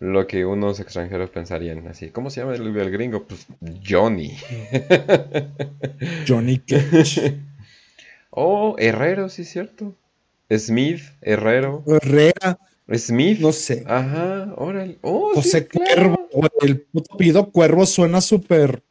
lo 0.00 0.26
que 0.26 0.44
unos 0.44 0.80
extranjeros 0.80 1.30
pensarían, 1.30 1.88
así, 1.88 2.10
¿cómo 2.10 2.28
se 2.28 2.42
llama 2.42 2.54
el, 2.54 2.76
el 2.76 2.90
gringo? 2.90 3.26
Pues 3.26 3.46
Johnny. 3.88 4.36
Johnny 6.28 6.58
Cage. 6.58 7.38
Oh, 8.28 8.76
Herrero, 8.78 9.30
sí 9.30 9.44
cierto. 9.44 9.94
Smith, 10.50 11.00
Herrero, 11.22 11.84
Herrera, 11.86 12.58
Smith. 12.96 13.38
no 13.40 13.52
sé. 13.52 13.84
Ajá, 13.86 14.52
órale. 14.56 14.98
Oh, 15.02 15.30
sí, 15.34 15.40
José 15.42 15.66
claro. 15.66 16.16
Cuervo, 16.16 16.28
güey. 16.32 16.50
El 16.62 16.80
puto 16.80 17.14
apellido 17.14 17.50
Cuervo 17.50 17.84
suena 17.86 18.20
súper 18.20 18.82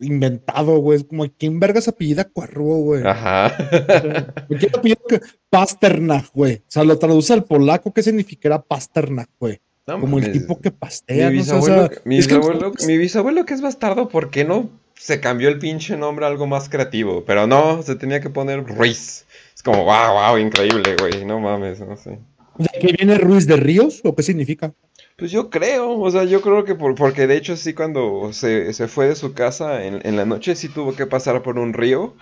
inventado, 0.00 0.78
güey. 0.78 0.98
Es 0.98 1.04
como, 1.04 1.24
¿quién 1.38 1.58
vergas 1.60 1.88
apellida 1.88 2.24
Cuervo, 2.24 2.76
güey? 2.82 3.02
Ajá. 3.06 3.54
¿Quién 4.48 4.74
apellida 4.76 5.00
que 5.08 5.20
Pasternak, 5.50 6.26
güey? 6.34 6.56
O 6.56 6.60
sea, 6.68 6.84
lo 6.84 6.98
traduce 6.98 7.32
al 7.32 7.44
polaco, 7.44 7.92
¿qué 7.92 8.02
significará 8.02 8.60
Pasternak, 8.62 9.28
güey? 9.38 9.60
No 9.86 10.00
Como 10.00 10.18
el 10.18 10.32
tipo 10.32 10.60
que 10.60 10.72
pastea, 10.72 11.30
Mi 11.30 11.38
no 11.38 11.44
sé, 11.44 11.52
o 11.52 11.56
bisabuelo, 11.56 11.88
sea, 11.88 12.02
mi, 12.04 12.18
es 12.18 12.26
que- 12.26 12.34
bisabuelo, 12.36 12.72
mi 12.86 12.96
bisabuelo 12.98 13.44
que 13.46 13.54
es 13.54 13.60
bastardo, 13.60 14.08
¿por 14.08 14.30
qué 14.30 14.44
no 14.44 14.68
se 14.96 15.20
cambió 15.20 15.48
el 15.48 15.60
pinche 15.60 15.96
nombre 15.96 16.24
a 16.24 16.28
algo 16.28 16.48
más 16.48 16.68
creativo? 16.68 17.22
Pero 17.24 17.46
no, 17.46 17.82
se 17.84 17.94
tenía 17.94 18.20
que 18.20 18.28
poner 18.28 18.64
Ruiz. 18.66 19.24
Es 19.54 19.62
como, 19.62 19.84
wow, 19.84 20.12
wow, 20.12 20.38
increíble, 20.38 20.96
güey. 20.98 21.24
No 21.24 21.38
mames, 21.38 21.78
no 21.80 21.96
sé. 21.96 22.18
¿De 22.58 22.68
qué 22.80 22.92
viene 22.92 23.18
Ruiz 23.18 23.46
de 23.46 23.56
Ríos? 23.56 24.00
¿O 24.04 24.14
qué 24.14 24.22
significa? 24.22 24.74
Pues 25.16 25.30
yo 25.30 25.48
creo, 25.50 25.98
o 25.98 26.10
sea, 26.10 26.24
yo 26.24 26.42
creo 26.42 26.64
que 26.64 26.74
por, 26.74 26.94
porque 26.94 27.26
de 27.26 27.36
hecho 27.36 27.56
sí 27.56 27.72
cuando 27.74 28.32
se, 28.32 28.72
se 28.74 28.86
fue 28.88 29.08
de 29.08 29.16
su 29.16 29.32
casa 29.32 29.84
en, 29.84 30.00
en 30.06 30.16
la 30.16 30.26
noche 30.26 30.54
sí 30.56 30.68
tuvo 30.68 30.94
que 30.94 31.06
pasar 31.06 31.42
por 31.42 31.58
un 31.58 31.72
río, 31.72 32.14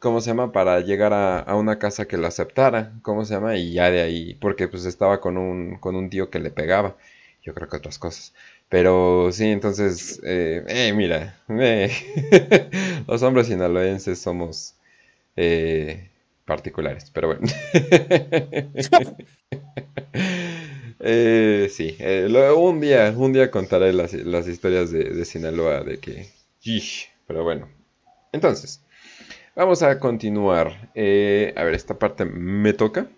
¿cómo 0.00 0.20
se 0.20 0.28
llama? 0.30 0.50
Para 0.52 0.80
llegar 0.80 1.12
a, 1.12 1.38
a 1.40 1.54
una 1.56 1.78
casa 1.78 2.06
que 2.08 2.16
lo 2.16 2.26
aceptara, 2.26 2.92
¿cómo 3.02 3.24
se 3.24 3.34
llama? 3.34 3.56
Y 3.56 3.72
ya 3.74 3.90
de 3.90 4.00
ahí, 4.02 4.34
porque 4.34 4.66
pues 4.68 4.84
estaba 4.84 5.20
con 5.20 5.36
un, 5.38 5.76
con 5.78 5.94
un 5.94 6.10
tío 6.10 6.28
que 6.30 6.40
le 6.40 6.50
pegaba, 6.50 6.96
yo 7.42 7.54
creo 7.54 7.68
que 7.68 7.76
otras 7.76 7.98
cosas. 8.00 8.34
Pero 8.68 9.30
sí, 9.32 9.46
entonces, 9.46 10.20
eh, 10.24 10.64
eh, 10.68 10.92
mira, 10.92 11.38
eh, 11.48 11.92
los 13.06 13.22
hombres 13.22 13.46
sinaloenses 13.46 14.18
somos 14.20 14.74
eh, 15.36 16.10
particulares, 16.44 17.10
pero 17.12 17.28
bueno. 17.28 17.46
Eh, 20.98 21.68
sí, 21.70 21.96
eh, 21.98 22.26
lo- 22.28 22.58
un 22.58 22.80
día, 22.80 23.12
un 23.16 23.32
día 23.32 23.50
contaré 23.50 23.92
las, 23.92 24.12
las 24.12 24.46
historias 24.48 24.90
de, 24.90 25.04
de 25.04 25.24
Sinaloa 25.24 25.82
de 25.82 25.98
que... 25.98 26.28
Yish, 26.62 27.08
pero 27.26 27.42
bueno. 27.42 27.68
Entonces, 28.32 28.82
vamos 29.56 29.82
a 29.82 29.98
continuar. 30.00 30.90
Eh, 30.94 31.54
a 31.56 31.64
ver, 31.64 31.74
esta 31.74 31.98
parte 31.98 32.24
me 32.26 32.72
toca. 32.74 33.08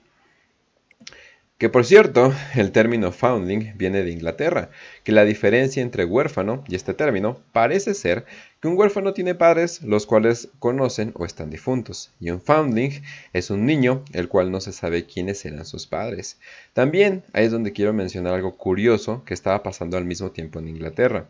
Que 1.63 1.69
por 1.69 1.85
cierto, 1.85 2.35
el 2.57 2.73
término 2.73 3.13
foundling 3.13 3.75
viene 3.77 4.03
de 4.03 4.11
Inglaterra, 4.11 4.71
que 5.05 5.13
la 5.13 5.25
diferencia 5.25 5.81
entre 5.81 6.05
huérfano 6.05 6.65
y 6.67 6.75
este 6.75 6.93
término 6.93 7.39
parece 7.53 7.95
ser 7.95 8.25
que 8.61 8.67
un 8.67 8.77
huérfano 8.77 9.13
tiene 9.13 9.37
padres 9.37 9.81
los 9.81 10.05
cuales 10.05 10.49
conocen 10.59 11.13
o 11.15 11.25
están 11.25 11.51
difuntos, 11.51 12.11
y 12.19 12.31
un 12.31 12.41
foundling 12.41 13.05
es 13.33 13.51
un 13.51 13.65
niño 13.65 14.05
el 14.13 14.27
cual 14.27 14.51
no 14.51 14.61
se 14.61 14.73
sabe 14.73 15.07
quiénes 15.07 15.45
eran 15.45 15.65
sus 15.65 15.87
padres. 15.87 16.37
También 16.73 17.23
ahí 17.33 17.45
es 17.45 17.53
donde 17.53 17.73
quiero 17.73 17.93
mencionar 17.93 18.35
algo 18.35 18.57
curioso 18.57 19.23
que 19.25 19.33
estaba 19.33 19.63
pasando 19.63 19.97
al 19.97 20.05
mismo 20.05 20.33
tiempo 20.33 20.59
en 20.59 20.67
Inglaterra. 20.67 21.29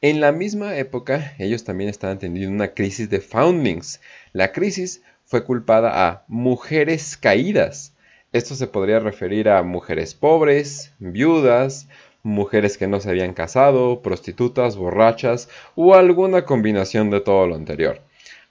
En 0.00 0.18
la 0.18 0.32
misma 0.32 0.78
época, 0.78 1.34
ellos 1.38 1.64
también 1.64 1.90
estaban 1.90 2.18
teniendo 2.18 2.50
una 2.50 2.72
crisis 2.72 3.10
de 3.10 3.20
foundlings. 3.20 4.00
La 4.32 4.50
crisis 4.52 5.02
fue 5.26 5.44
culpada 5.44 6.08
a 6.08 6.24
mujeres 6.26 7.18
caídas. 7.18 7.93
Esto 8.34 8.56
se 8.56 8.66
podría 8.66 8.98
referir 8.98 9.48
a 9.48 9.62
mujeres 9.62 10.16
pobres, 10.16 10.92
viudas, 10.98 11.86
mujeres 12.24 12.76
que 12.76 12.88
no 12.88 12.98
se 12.98 13.10
habían 13.10 13.32
casado, 13.32 14.02
prostitutas, 14.02 14.74
borrachas 14.76 15.48
o 15.76 15.94
alguna 15.94 16.44
combinación 16.44 17.10
de 17.10 17.20
todo 17.20 17.46
lo 17.46 17.54
anterior. 17.54 18.00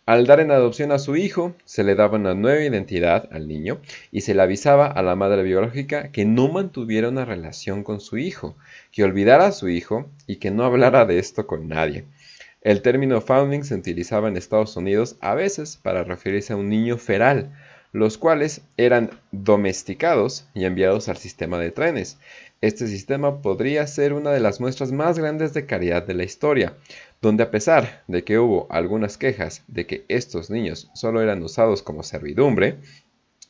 Al 0.05 0.25
dar 0.25 0.39
en 0.39 0.51
adopción 0.51 0.93
a 0.93 0.99
su 0.99 1.17
hijo, 1.17 1.53
se 1.65 1.83
le 1.83 1.95
daba 1.95 2.17
una 2.17 2.33
nueva 2.33 2.63
identidad 2.63 3.27
al 3.33 3.49
niño 3.49 3.81
y 4.09 4.21
se 4.21 4.33
le 4.33 4.41
avisaba 4.41 4.87
a 4.87 5.01
la 5.01 5.17
madre 5.17 5.43
biológica 5.43 6.13
que 6.13 6.23
no 6.23 6.47
mantuviera 6.47 7.09
una 7.09 7.25
relación 7.25 7.83
con 7.83 7.99
su 7.99 8.17
hijo, 8.17 8.55
que 8.93 9.03
olvidara 9.03 9.47
a 9.47 9.51
su 9.51 9.67
hijo 9.67 10.05
y 10.27 10.37
que 10.37 10.49
no 10.49 10.63
hablara 10.63 11.05
de 11.05 11.19
esto 11.19 11.45
con 11.45 11.67
nadie. 11.67 12.05
El 12.61 12.81
término 12.81 13.19
foundling 13.19 13.65
se 13.65 13.75
utilizaba 13.75 14.29
en 14.29 14.37
Estados 14.37 14.77
Unidos 14.77 15.17
a 15.19 15.35
veces 15.35 15.75
para 15.75 16.05
referirse 16.05 16.53
a 16.53 16.55
un 16.55 16.69
niño 16.69 16.97
feral, 16.97 17.51
los 17.93 18.17
cuales 18.17 18.61
eran 18.75 19.11
domesticados 19.31 20.45
y 20.53 20.65
enviados 20.65 21.07
al 21.07 21.17
sistema 21.17 21.59
de 21.59 21.71
trenes. 21.71 22.17
Este 22.59 22.87
sistema 22.87 23.41
podría 23.41 23.85
ser 23.87 24.13
una 24.13 24.31
de 24.31 24.39
las 24.39 24.59
muestras 24.59 24.91
más 24.91 25.19
grandes 25.19 25.53
de 25.53 25.65
caridad 25.65 26.05
de 26.05 26.15
la 26.15 26.23
historia, 26.23 26.75
donde 27.21 27.43
a 27.43 27.51
pesar 27.51 28.03
de 28.07 28.23
que 28.23 28.39
hubo 28.39 28.67
algunas 28.69 29.17
quejas 29.17 29.63
de 29.67 29.85
que 29.85 30.05
estos 30.07 30.49
niños 30.49 30.89
solo 30.93 31.21
eran 31.21 31.43
usados 31.43 31.83
como 31.83 32.03
servidumbre, 32.03 32.79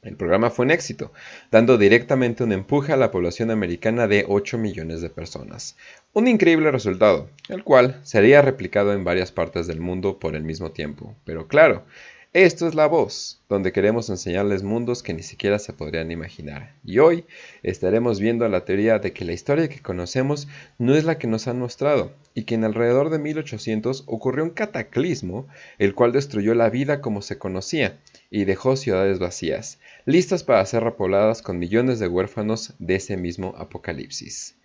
el 0.01 0.17
programa 0.17 0.49
fue 0.49 0.65
un 0.65 0.71
éxito, 0.71 1.13
dando 1.49 1.77
directamente 1.77 2.43
un 2.43 2.51
empuje 2.51 2.91
a 2.91 2.97
la 2.97 3.09
población 3.09 3.51
americana 3.51 4.05
de 4.05 4.25
8 4.27 4.57
millones 4.57 4.99
de 4.99 5.09
personas. 5.09 5.77
Un 6.11 6.27
increíble 6.27 6.71
resultado, 6.71 7.29
el 7.47 7.63
cual 7.63 8.01
sería 8.03 8.41
replicado 8.41 8.91
en 8.91 9.05
varias 9.05 9.31
partes 9.31 9.65
del 9.65 9.79
mundo 9.79 10.19
por 10.19 10.35
el 10.35 10.43
mismo 10.43 10.71
tiempo. 10.71 11.15
Pero 11.23 11.47
claro, 11.47 11.85
esto 12.33 12.67
es 12.67 12.73
la 12.73 12.87
voz, 12.87 13.43
donde 13.47 13.71
queremos 13.71 14.09
enseñarles 14.09 14.63
mundos 14.63 15.03
que 15.03 15.13
ni 15.13 15.21
siquiera 15.21 15.59
se 15.59 15.71
podrían 15.71 16.09
imaginar. 16.09 16.73
Y 16.83 16.97
hoy 16.97 17.25
estaremos 17.61 18.19
viendo 18.19 18.47
la 18.49 18.65
teoría 18.65 18.97
de 18.97 19.13
que 19.13 19.23
la 19.23 19.33
historia 19.33 19.69
que 19.69 19.83
conocemos 19.83 20.47
no 20.79 20.95
es 20.95 21.03
la 21.03 21.19
que 21.19 21.27
nos 21.27 21.47
han 21.47 21.59
mostrado, 21.59 22.11
y 22.33 22.45
que 22.45 22.55
en 22.55 22.63
alrededor 22.63 23.11
de 23.11 23.19
1800 23.19 24.05
ocurrió 24.07 24.43
un 24.43 24.49
cataclismo, 24.49 25.47
el 25.77 25.93
cual 25.93 26.11
destruyó 26.11 26.55
la 26.55 26.71
vida 26.71 27.01
como 27.01 27.21
se 27.21 27.37
conocía, 27.37 27.99
y 28.31 28.45
dejó 28.45 28.77
ciudades 28.77 29.19
vacías, 29.19 29.79
listas 30.05 30.43
para 30.43 30.65
ser 30.65 30.83
repobladas 30.83 31.43
con 31.43 31.59
millones 31.59 31.99
de 31.99 32.07
huérfanos 32.07 32.73
de 32.79 32.95
ese 32.95 33.15
mismo 33.15 33.53
apocalipsis. 33.59 34.55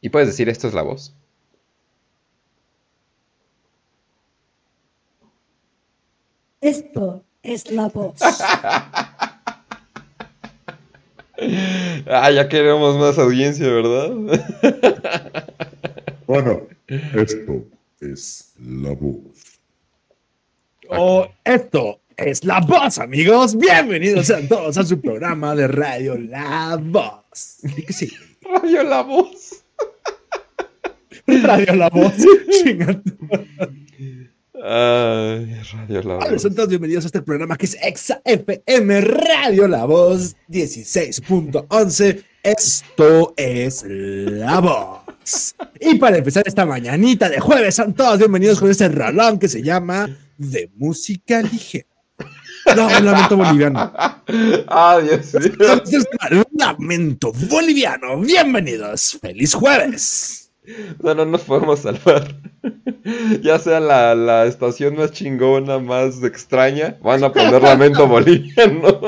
¿Y 0.00 0.08
puedes 0.08 0.26
decir 0.26 0.48
esto 0.48 0.66
es 0.66 0.74
la 0.74 0.82
voz? 0.82 1.14
Esto 6.66 7.24
es 7.44 7.70
la 7.70 7.88
voz. 7.88 8.18
Ah, 12.08 12.30
ya 12.30 12.48
queremos 12.48 12.96
más 12.96 13.18
audiencia, 13.18 13.68
¿verdad? 13.68 14.10
Bueno, 16.26 16.62
esto 16.88 17.62
es 18.00 18.54
la 18.58 18.94
voz. 18.94 19.60
O 20.88 21.28
esto 21.44 22.00
es 22.16 22.42
La 22.42 22.60
Voz, 22.60 22.98
amigos. 22.98 23.56
Bienvenidos 23.56 24.30
a 24.30 24.40
todos 24.48 24.78
a 24.78 24.84
su 24.84 24.98
programa 25.00 25.54
de 25.54 25.68
radio 25.68 26.16
La 26.16 26.80
Voz. 26.80 27.58
Sí, 27.90 28.10
Radio 28.40 28.82
La 28.82 29.02
Voz. 29.02 29.62
Radio 31.26 31.74
La 31.76 31.90
Voz. 31.90 32.14
Ay, 34.62 35.60
Radio 35.72 36.02
La 36.02 36.16
Hola, 36.16 36.30
Voz. 36.30 36.42
son 36.42 36.54
todos 36.54 36.68
bienvenidos 36.70 37.04
a 37.04 37.08
este 37.08 37.20
programa 37.20 37.56
que 37.58 37.66
es 37.66 37.76
Exa 37.82 38.22
FM 38.24 39.02
Radio 39.02 39.68
La 39.68 39.84
Voz 39.84 40.34
16.11. 40.48 42.24
Esto 42.42 43.34
es 43.36 43.84
La 43.86 44.60
Voz. 44.60 45.54
Y 45.78 45.96
para 45.96 46.16
empezar 46.16 46.44
esta 46.46 46.64
mañanita 46.64 47.28
de 47.28 47.38
jueves, 47.38 47.74
son 47.74 47.92
todos 47.92 48.18
bienvenidos 48.18 48.58
con 48.58 48.70
este 48.70 48.88
rolón 48.88 49.38
que 49.38 49.48
se 49.48 49.62
llama 49.62 50.08
De 50.38 50.70
Música 50.76 51.42
Ligera. 51.42 51.86
No, 52.74 52.86
un 52.86 53.04
lamento 53.04 53.36
boliviano. 53.36 53.92
Ah, 54.68 55.00
Dios 55.02 55.34
mío. 55.34 55.82
Un 56.30 56.58
lamento 56.58 57.32
boliviano. 57.50 58.20
Bienvenidos. 58.20 59.18
Feliz 59.20 59.52
jueves. 59.54 60.45
No, 61.02 61.14
no 61.14 61.24
nos 61.24 61.42
podemos 61.42 61.80
salvar. 61.80 62.34
Ya 63.40 63.60
sea 63.60 63.78
la, 63.78 64.16
la 64.16 64.46
estación 64.46 64.96
más 64.96 65.12
chingona, 65.12 65.78
más 65.78 66.24
extraña, 66.24 66.98
van 67.00 67.22
a 67.22 67.32
poner 67.32 67.62
lamento 67.62 68.04
boliviano. 68.08 68.98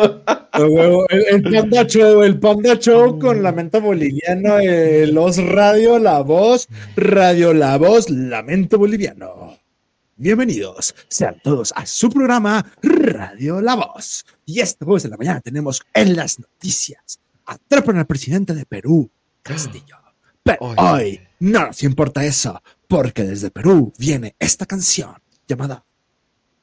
El, 1.11 1.25
el 1.29 1.43
Panda 1.43 1.85
Show, 1.85 2.23
el 2.23 2.39
Panda 2.39 2.79
Show 2.79 3.19
con 3.19 3.43
Lamento 3.43 3.81
Boliviano, 3.81 4.61
eh, 4.61 5.09
Los 5.09 5.39
Radio 5.39 5.99
La 5.99 6.21
Voz, 6.21 6.69
Radio 6.95 7.53
La 7.53 7.77
Voz, 7.77 8.09
Lamento 8.09 8.79
Boliviano. 8.79 9.59
Bienvenidos 10.15 10.95
sean 11.09 11.41
todos 11.43 11.73
a 11.75 11.85
su 11.85 12.09
programa 12.09 12.65
Radio 12.81 13.61
La 13.61 13.75
Voz. 13.75 14.25
Y 14.47 14.61
este 14.61 14.85
jueves 14.85 15.03
de 15.03 15.09
la 15.09 15.17
mañana 15.17 15.41
tenemos 15.41 15.83
en 15.93 16.15
las 16.15 16.39
noticias 16.39 17.19
atrapan 17.49 17.97
al 17.97 18.07
presidente 18.07 18.55
de 18.55 18.67
Perú, 18.67 19.11
Castillo. 19.43 19.97
Pero 20.49 20.59
Oye. 20.61 20.77
hoy 20.79 21.21
no 21.41 21.67
nos 21.67 21.83
importa 21.83 22.25
eso, 22.25 22.63
porque 22.87 23.23
desde 23.25 23.51
Perú 23.51 23.93
viene 23.99 24.35
esta 24.39 24.67
canción 24.67 25.15
llamada 25.47 25.85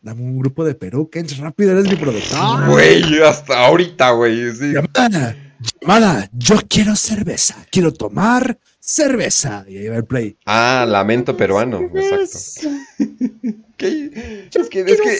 Dame 0.05 0.21
un 0.21 0.37
grupo 0.37 0.63
de 0.63 0.75
Perú, 0.75 1.09
que 1.09 1.17
es 1.17 1.35
rápido, 1.39 1.71
eres 1.71 1.89
mi 1.89 1.95
productor. 1.95 2.69
Güey, 2.69 3.23
hasta 3.23 3.65
ahorita, 3.65 4.11
güey. 4.11 4.53
Sí. 4.53 4.71
Llamada, 4.71 5.35
llamada, 5.81 6.29
yo 6.31 6.57
quiero 6.69 6.95
cerveza, 6.95 7.55
quiero 7.71 7.91
tomar 7.91 8.59
cerveza. 8.79 9.65
Y 9.67 9.77
ahí 9.77 9.87
va 9.87 9.95
el 9.95 10.05
play. 10.05 10.37
Ah, 10.45 10.85
lamento 10.87 11.35
peruano. 11.35 11.89
Exacto. 11.95 12.69
¿Qué? 13.77 14.49
Es 14.53 14.69
que, 14.69 14.81
es 14.81 15.01
que, 15.01 15.13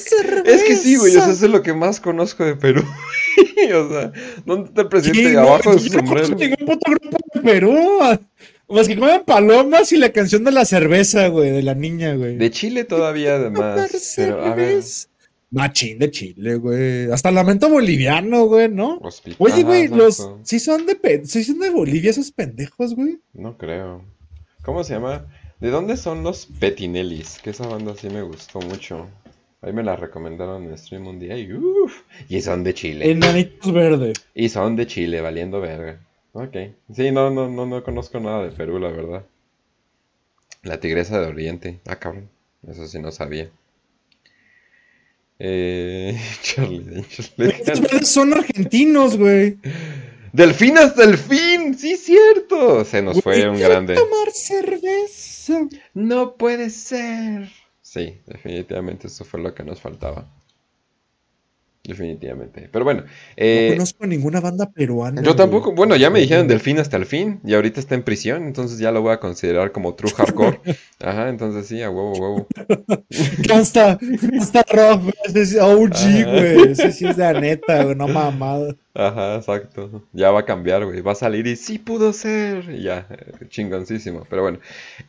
es 0.45 0.63
que 0.63 0.75
sí, 0.77 0.97
güey. 0.97 1.09
O 1.09 1.13
sea, 1.13 1.21
cerveza. 1.23 1.31
eso 1.31 1.45
es 1.47 1.51
lo 1.51 1.63
que 1.63 1.73
más 1.73 1.99
conozco 1.99 2.45
de 2.45 2.55
Perú. 2.55 2.83
o 3.75 3.89
sea, 3.89 4.11
¿dónde 4.45 4.67
está 4.67 4.81
el 4.81 4.87
presidente 4.87 5.31
Sí, 5.31 5.35
abajo 5.35 5.73
de 5.73 5.79
su 5.79 5.89
sombrero? 5.89 6.35
ningún 6.35 6.65
puto 6.67 6.91
grupo 6.91 7.17
de 7.33 7.41
Perú. 7.41 7.99
Más 8.67 8.87
que 8.87 8.97
comen 8.97 9.23
palomas 9.25 9.91
y 9.91 9.97
la 9.97 10.09
canción 10.09 10.43
de 10.43 10.51
la 10.51 10.65
cerveza, 10.65 11.27
güey, 11.27 11.51
de 11.51 11.63
la 11.63 11.75
niña, 11.75 12.15
güey. 12.15 12.37
De 12.37 12.49
Chile 12.51 12.83
todavía, 12.83 13.35
además. 13.35 14.13
Pero, 14.15 14.43
a 14.43 14.55
ver. 14.55 14.83
Machín 15.51 15.99
de 15.99 16.11
Chile, 16.11 16.55
güey. 16.55 17.11
Hasta 17.11 17.31
lamento 17.31 17.69
boliviano, 17.69 18.45
güey, 18.45 18.67
¿no? 18.69 18.97
hospital, 18.97 19.37
Oye, 19.39 19.63
güey, 19.63 19.87
los. 19.87 20.29
Sí 20.43 20.59
son 20.59 20.85
de, 20.85 21.21
sí 21.25 21.43
son 21.43 21.59
de 21.59 21.69
Bolivia 21.69 22.09
esos 22.09 22.31
pendejos, 22.31 22.95
güey. 22.95 23.19
No 23.33 23.57
creo. 23.57 24.03
¿Cómo 24.63 24.83
se 24.83 24.95
llama? 24.95 25.25
¿De 25.59 25.69
dónde 25.69 25.95
son 25.95 26.23
los 26.23 26.47
Petinellis? 26.59 27.39
Que 27.41 27.51
esa 27.51 27.67
banda 27.67 27.93
sí 27.95 28.09
me 28.09 28.23
gustó 28.23 28.59
mucho. 28.59 29.07
Ahí 29.61 29.71
me 29.73 29.83
la 29.83 29.95
recomendaron 29.95 30.63
en 30.65 30.77
stream 30.77 31.07
un 31.07 31.19
día 31.19 31.37
y 31.37 31.53
uff. 31.53 32.01
Y 32.27 32.41
son 32.41 32.63
de 32.63 32.73
Chile. 32.73 33.09
Enanitos 33.09 33.71
verde. 33.71 34.13
Y 34.33 34.49
son 34.49 34.75
de 34.75 34.85
Chile, 34.87 35.21
valiendo 35.21 35.61
verga. 35.61 35.99
Ok. 36.35 36.57
Sí, 36.93 37.11
no, 37.11 37.29
no, 37.29 37.47
no, 37.47 37.65
no 37.65 37.81
conozco 37.81 38.19
nada 38.19 38.43
de 38.43 38.51
Perú, 38.51 38.77
la 38.77 38.89
verdad. 38.89 39.25
La 40.63 40.81
tigresa 40.81 41.21
de 41.21 41.27
Oriente. 41.27 41.79
Ah, 41.85 41.95
cabrón. 41.95 42.29
Eso 42.67 42.85
sí 42.87 42.99
no 42.99 43.09
sabía. 43.11 43.49
Eh, 45.39 46.19
Charlie 46.43 47.05
verdes 47.37 48.09
son 48.09 48.33
argentinos, 48.33 49.17
güey. 49.17 49.59
Delfín 50.33 50.77
hasta 50.77 51.05
el 51.05 51.17
fin. 51.17 51.77
Sí, 51.77 51.95
cierto. 51.95 52.83
Se 52.83 53.01
nos 53.01 53.21
fue 53.21 53.47
un 53.47 53.57
grande. 53.57 53.95
tomar 53.95 54.29
cerveza. 54.33 55.69
No 55.93 56.35
puede 56.35 56.69
ser. 56.69 57.49
Sí, 57.81 58.19
definitivamente 58.25 59.07
eso 59.07 59.23
fue 59.23 59.39
lo 59.39 59.55
que 59.55 59.63
nos 59.63 59.79
faltaba. 59.79 60.27
Definitivamente. 61.87 62.69
Pero 62.71 62.83
bueno, 62.85 63.01
No 63.01 63.07
eh, 63.37 63.73
conozco 63.73 64.07
ninguna 64.07 64.39
banda 64.41 64.71
peruana. 64.71 65.21
yo 65.21 65.35
tampoco. 65.35 65.73
Bueno, 65.73 65.95
ya 65.95 66.09
me 66.09 66.19
dijeron 66.19 66.47
Delfín 66.47 66.79
hasta 66.79 66.97
el 66.97 67.05
fin 67.05 67.39
y 67.43 67.53
ahorita 67.53 67.79
está 67.79 67.95
en 67.95 68.03
prisión, 68.03 68.47
entonces 68.47 68.79
ya 68.79 68.91
lo 68.91 69.01
voy 69.01 69.13
a 69.13 69.19
considerar 69.19 69.71
como 69.71 69.93
true 69.95 70.11
hardcore. 70.11 70.59
Ajá, 70.99 71.29
entonces 71.29 71.67
sí, 71.67 71.81
a 71.81 71.89
huevo, 71.89 72.13
huevo. 72.13 72.47
Rock, 74.71 75.01
güey. 75.01 75.13
Ese 75.25 75.41
es 75.41 75.55
OG, 75.57 76.25
güey. 76.25 76.71
Ese 76.71 76.91
sí 76.91 77.07
es 77.07 77.17
de 77.17 77.33
la 77.33 77.39
neta, 77.39 77.83
güey. 77.83 77.95
No 77.95 78.07
mamada. 78.07 78.75
Ajá, 78.93 79.35
exacto. 79.35 80.03
Ya 80.13 80.31
va 80.31 80.41
a 80.41 80.45
cambiar, 80.45 80.85
güey. 80.85 81.01
Va 81.01 81.11
a 81.11 81.15
salir 81.15 81.45
y 81.47 81.55
sí 81.55 81.77
pudo 81.77 82.13
ser. 82.13 82.69
Y 82.69 82.83
ya, 82.83 83.07
eh, 83.09 83.45
chingoncísimo. 83.49 84.25
Pero 84.29 84.41
bueno. 84.41 84.59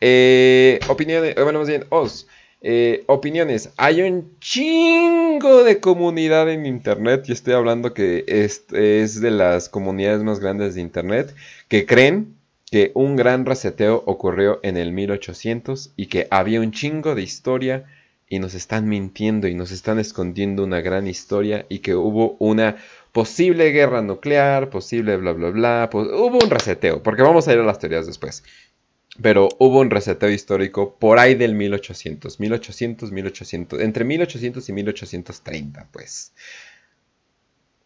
Eh, 0.01 0.79
opiniones, 0.89 1.35
eh, 1.37 1.43
bueno, 1.43 1.59
más 1.59 1.67
bien, 1.67 1.85
os. 1.89 2.27
Eh, 2.61 3.03
opiniones. 3.07 3.71
Hay 3.77 4.01
un 4.01 4.37
chingo 4.39 5.63
de 5.63 5.79
comunidad 5.79 6.49
en 6.49 6.65
internet. 6.65 7.25
Y 7.27 7.31
estoy 7.31 7.53
hablando 7.53 7.93
que 7.93 8.25
es, 8.27 8.65
es 8.73 9.21
de 9.21 9.31
las 9.31 9.69
comunidades 9.69 10.23
más 10.23 10.39
grandes 10.39 10.75
de 10.75 10.81
internet. 10.81 11.33
Que 11.67 11.85
creen 11.85 12.35
que 12.69 12.91
un 12.95 13.15
gran 13.15 13.45
reseteo 13.45 14.03
ocurrió 14.05 14.59
en 14.63 14.77
el 14.77 14.91
1800 14.91 15.93
y 15.95 16.07
que 16.07 16.27
había 16.31 16.59
un 16.59 16.71
chingo 16.71 17.15
de 17.15 17.21
historia 17.21 17.85
y 18.29 18.39
nos 18.39 18.53
están 18.55 18.89
mintiendo 18.89 19.47
y 19.47 19.55
nos 19.55 19.71
están 19.71 19.99
escondiendo 19.99 20.63
una 20.63 20.81
gran 20.81 21.07
historia 21.07 21.65
y 21.69 21.79
que 21.79 21.95
hubo 21.95 22.35
una 22.39 22.75
posible 23.13 23.71
guerra 23.71 24.01
nuclear, 24.01 24.69
posible 24.69 25.15
bla 25.17 25.31
bla 25.31 25.49
bla, 25.49 25.89
hubo 25.93 26.37
un 26.43 26.49
reseteo, 26.49 27.01
porque 27.01 27.23
vamos 27.23 27.47
a 27.47 27.53
ir 27.53 27.59
a 27.59 27.63
las 27.63 27.79
teorías 27.79 28.05
después. 28.05 28.43
Pero 29.21 29.49
hubo 29.57 29.79
un 29.79 29.89
reseteo 29.89 30.29
histórico 30.29 30.95
por 30.99 31.17
ahí 31.19 31.35
del 31.35 31.55
1800, 31.55 32.39
1800, 32.39 33.11
1800, 33.11 33.81
entre 33.81 34.05
1800 34.05 34.69
y 34.69 34.73
1830, 34.73 35.87
pues. 35.91 36.33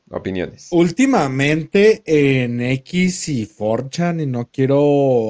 Opiniones. 0.09 0.67
Últimamente 0.71 2.01
en 2.05 2.59
X 2.59 3.29
y 3.29 3.47
4chan, 3.47 4.21
y 4.21 4.25
no 4.25 4.49
quiero 4.51 4.77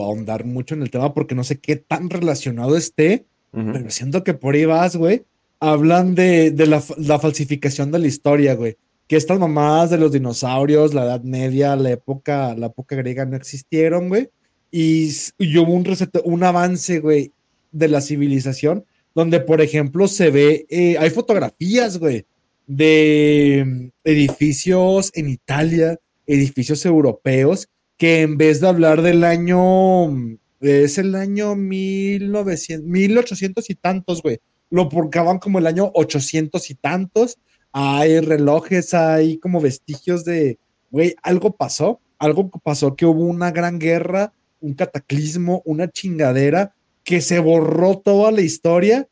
ahondar 0.01 0.45
mucho 0.45 0.73
en 0.73 0.81
el 0.81 0.89
tema 0.89 1.13
porque 1.13 1.35
no 1.35 1.43
sé 1.43 1.59
qué 1.59 1.75
tan 1.75 2.09
relacionado 2.09 2.75
esté, 2.75 3.25
pero 3.51 3.91
siento 3.91 4.23
que 4.23 4.33
por 4.33 4.55
ahí 4.55 4.65
vas, 4.65 4.95
güey. 4.95 5.25
Hablan 5.59 6.15
de, 6.15 6.49
de 6.49 6.65
la, 6.65 6.81
la 6.97 7.19
falsificación 7.19 7.91
de 7.91 7.99
la 7.99 8.07
historia, 8.07 8.55
güey. 8.55 8.77
Que 9.07 9.17
estas 9.17 9.37
mamadas 9.37 9.91
de 9.91 9.99
los 9.99 10.11
dinosaurios, 10.11 10.95
la 10.95 11.03
Edad 11.03 11.21
Media, 11.21 11.75
la 11.75 11.91
época, 11.91 12.55
la 12.55 12.67
época 12.67 12.95
griega 12.95 13.25
no 13.25 13.35
existieron, 13.35 14.09
güey. 14.09 14.29
Y, 14.71 15.11
y 15.37 15.57
hubo 15.57 15.73
un, 15.73 15.85
un 16.23 16.43
avance, 16.43 16.99
güey, 16.99 17.33
de 17.71 17.87
la 17.87 18.01
civilización, 18.01 18.85
donde, 19.13 19.39
por 19.41 19.61
ejemplo, 19.61 20.07
se 20.07 20.29
ve, 20.29 20.65
eh, 20.69 20.97
hay 20.97 21.09
fotografías, 21.09 21.97
güey, 21.97 22.25
de 22.67 23.63
mm, 23.65 23.87
edificios 24.05 25.11
en 25.13 25.29
Italia, 25.29 25.99
edificios 26.25 26.85
europeos, 26.85 27.67
que 27.97 28.21
en 28.21 28.37
vez 28.37 28.61
de 28.61 28.67
hablar 28.67 29.01
del 29.01 29.23
año, 29.23 30.07
mm, 30.07 30.37
es 30.61 30.97
el 30.97 31.15
año 31.15 31.55
1900, 31.55 32.87
1800 32.87 33.69
y 33.69 33.75
tantos, 33.75 34.21
güey, 34.21 34.39
lo 34.69 34.89
porcaban 34.89 35.39
como 35.39 35.59
el 35.59 35.67
año 35.67 35.91
800 35.93 36.69
y 36.69 36.75
tantos. 36.75 37.37
Hay 37.73 38.19
relojes, 38.19 38.93
hay 38.93 39.37
como 39.37 39.61
vestigios 39.61 40.25
de, 40.25 40.59
güey, 40.89 41.15
algo 41.23 41.55
pasó, 41.55 41.99
algo 42.17 42.49
pasó 42.49 42.95
que 42.95 43.05
hubo 43.05 43.23
una 43.25 43.51
gran 43.51 43.79
guerra, 43.79 44.33
un 44.61 44.73
cataclismo, 44.73 45.61
una 45.65 45.89
chingadera, 45.89 46.73
que 47.03 47.21
se 47.21 47.39
borró 47.39 47.97
toda 47.97 48.31
la 48.31 48.41
historia 48.41 49.07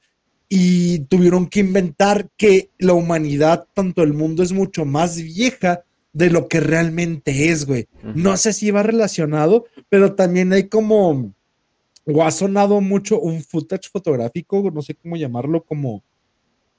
y 0.47 0.99
tuvieron 0.99 1.47
que 1.47 1.59
inventar 1.59 2.29
que 2.37 2.69
la 2.77 2.93
humanidad, 2.93 3.67
tanto 3.73 4.01
el 4.01 4.13
mundo, 4.13 4.41
es 4.41 4.51
mucho 4.51 4.85
más 4.85 5.21
vieja 5.21 5.83
de 6.13 6.29
lo 6.29 6.47
que 6.47 6.59
realmente 6.59 7.49
es, 7.49 7.65
güey. 7.65 7.87
No 8.15 8.35
sé 8.37 8.53
si 8.53 8.71
va 8.71 8.81
relacionado, 8.81 9.65
pero 9.89 10.15
también 10.15 10.51
hay 10.53 10.67
como, 10.67 11.33
o 12.05 12.23
ha 12.23 12.31
sonado 12.31 12.81
mucho 12.81 13.19
un 13.19 13.43
footage 13.43 13.89
fotográfico, 13.91 14.71
no 14.73 14.81
sé 14.81 14.95
cómo 14.95 15.17
llamarlo, 15.17 15.63
como 15.63 16.03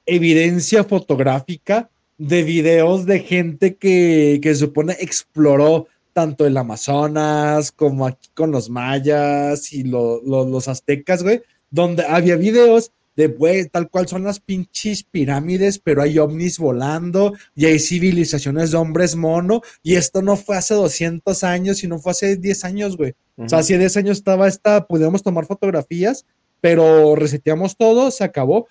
evidencia 0.04 0.82
fotográfica 0.82 1.90
de 2.18 2.42
videos 2.42 3.06
de 3.06 3.20
gente 3.20 3.76
que, 3.76 4.40
que 4.42 4.50
se 4.50 4.60
supone 4.60 4.96
exploró 5.00 5.86
tanto 6.12 6.46
el 6.46 6.56
Amazonas 6.56 7.72
como 7.72 8.06
aquí 8.06 8.28
con 8.34 8.50
los 8.50 8.70
mayas 8.70 9.72
y 9.72 9.84
lo- 9.84 10.20
lo- 10.22 10.44
los 10.46 10.68
aztecas, 10.68 11.22
güey, 11.22 11.42
donde 11.70 12.04
había 12.04 12.36
videos 12.36 12.92
de, 13.16 13.26
güey, 13.26 13.68
tal 13.68 13.90
cual 13.90 14.08
son 14.08 14.24
las 14.24 14.40
pinches 14.40 15.02
pirámides, 15.04 15.78
pero 15.78 16.00
hay 16.02 16.18
ovnis 16.18 16.58
volando 16.58 17.34
y 17.54 17.66
hay 17.66 17.78
civilizaciones 17.78 18.70
de 18.70 18.76
hombres 18.78 19.14
mono, 19.16 19.61
y 19.82 19.96
esto 19.96 20.22
no 20.22 20.36
fue 20.36 20.56
hace 20.56 20.74
200 20.74 21.44
años, 21.44 21.78
sino 21.78 21.98
fue 21.98 22.12
hace 22.12 22.36
10 22.36 22.64
años, 22.64 22.96
güey. 22.96 23.14
O 23.36 23.48
sea, 23.48 23.58
hace 23.58 23.76
10 23.78 23.96
años 23.96 24.18
estaba 24.18 24.48
esta, 24.48 24.86
podíamos 24.86 25.22
tomar 25.22 25.44
fotografías, 25.46 26.24
pero 26.61 27.14
reseteamos 27.16 27.76
todo, 27.76 28.11
se 28.11 28.24
acabó. 28.24 28.68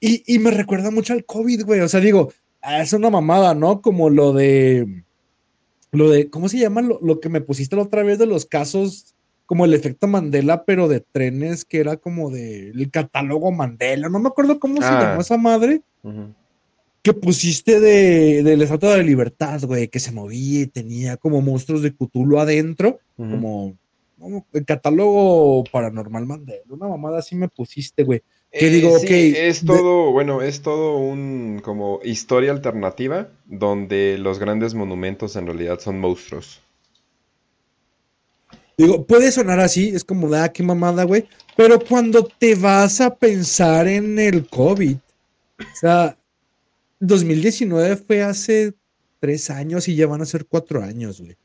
Y, 0.00 0.22
y 0.26 0.38
me 0.38 0.50
recuerda 0.50 0.90
mucho 0.90 1.12
al 1.12 1.24
COVID, 1.24 1.64
güey. 1.64 1.80
O 1.80 1.88
sea, 1.88 2.00
digo, 2.00 2.32
es 2.80 2.92
una 2.92 3.10
mamada, 3.10 3.54
¿no? 3.54 3.80
Como 3.80 4.10
lo 4.10 4.32
de, 4.32 5.04
lo 5.94 6.10
de, 6.10 6.28
¿cómo 6.30 6.48
se 6.48 6.58
llama? 6.58 6.82
Lo, 6.82 6.98
lo 7.02 7.20
que 7.20 7.28
me 7.28 7.40
pusiste 7.40 7.76
la 7.76 7.82
otra 7.82 8.02
vez 8.02 8.18
de 8.18 8.26
los 8.26 8.46
casos 8.46 9.14
como 9.46 9.64
el 9.66 9.74
efecto 9.74 10.06
Mandela, 10.06 10.64
pero 10.64 10.88
de 10.88 11.00
trenes, 11.00 11.64
que 11.64 11.78
era 11.78 11.96
como 11.98 12.30
de 12.30 12.70
el 12.70 12.90
catálogo 12.90 13.52
Mandela, 13.52 14.08
no 14.08 14.18
me 14.18 14.28
acuerdo 14.28 14.58
cómo 14.58 14.76
se 14.80 14.88
Ah. 14.88 15.00
llamó 15.02 15.20
esa 15.20 15.36
madre, 15.36 15.82
que 17.02 17.12
pusiste 17.12 17.80
de, 17.80 18.42
del 18.42 18.62
Estatua 18.62 18.96
de 18.96 19.04
Libertad, 19.04 19.60
güey, 19.64 19.88
que 19.88 20.00
se 20.00 20.12
movía 20.12 20.62
y 20.62 20.66
tenía 20.66 21.18
como 21.18 21.42
monstruos 21.42 21.82
de 21.82 21.94
Cthulhu 21.94 22.38
adentro, 22.38 23.00
como 23.16 23.76
el 24.54 24.64
catálogo 24.64 25.64
paranormal 25.70 26.24
Mandela, 26.24 26.62
una 26.70 26.88
mamada 26.88 27.18
así 27.18 27.34
me 27.36 27.48
pusiste, 27.48 28.04
güey. 28.04 28.22
Que 28.58 28.66
Eh, 28.68 28.70
digo, 28.70 28.98
sí, 28.98 29.06
ok, 29.06 29.10
es 29.10 29.60
de- 29.62 29.66
todo, 29.66 30.12
bueno, 30.12 30.40
es 30.42 30.62
todo 30.62 30.96
un 30.98 31.60
como 31.62 32.00
historia 32.04 32.52
alternativa 32.52 33.28
donde 33.46 34.16
los 34.18 34.38
grandes 34.38 34.74
monumentos 34.74 35.34
en 35.36 35.46
realidad 35.46 35.80
son 35.80 35.98
monstruos. 35.98 36.60
Digo, 38.76 39.04
puede 39.06 39.30
sonar 39.30 39.60
así, 39.60 39.88
es 39.90 40.04
como, 40.04 40.28
da, 40.28 40.52
qué 40.52 40.62
mamada, 40.62 41.04
güey. 41.04 41.26
Pero 41.56 41.78
cuando 41.78 42.24
te 42.24 42.54
vas 42.56 43.00
a 43.00 43.14
pensar 43.14 43.86
en 43.86 44.18
el 44.18 44.48
COVID, 44.48 44.96
o 44.96 45.76
sea, 45.80 46.16
2019 46.98 47.96
fue 47.96 48.22
hace 48.22 48.74
tres 49.20 49.50
años 49.50 49.86
y 49.88 49.94
ya 49.94 50.06
van 50.06 50.22
a 50.22 50.26
ser 50.26 50.46
cuatro 50.46 50.82
años, 50.82 51.20
güey. 51.20 51.36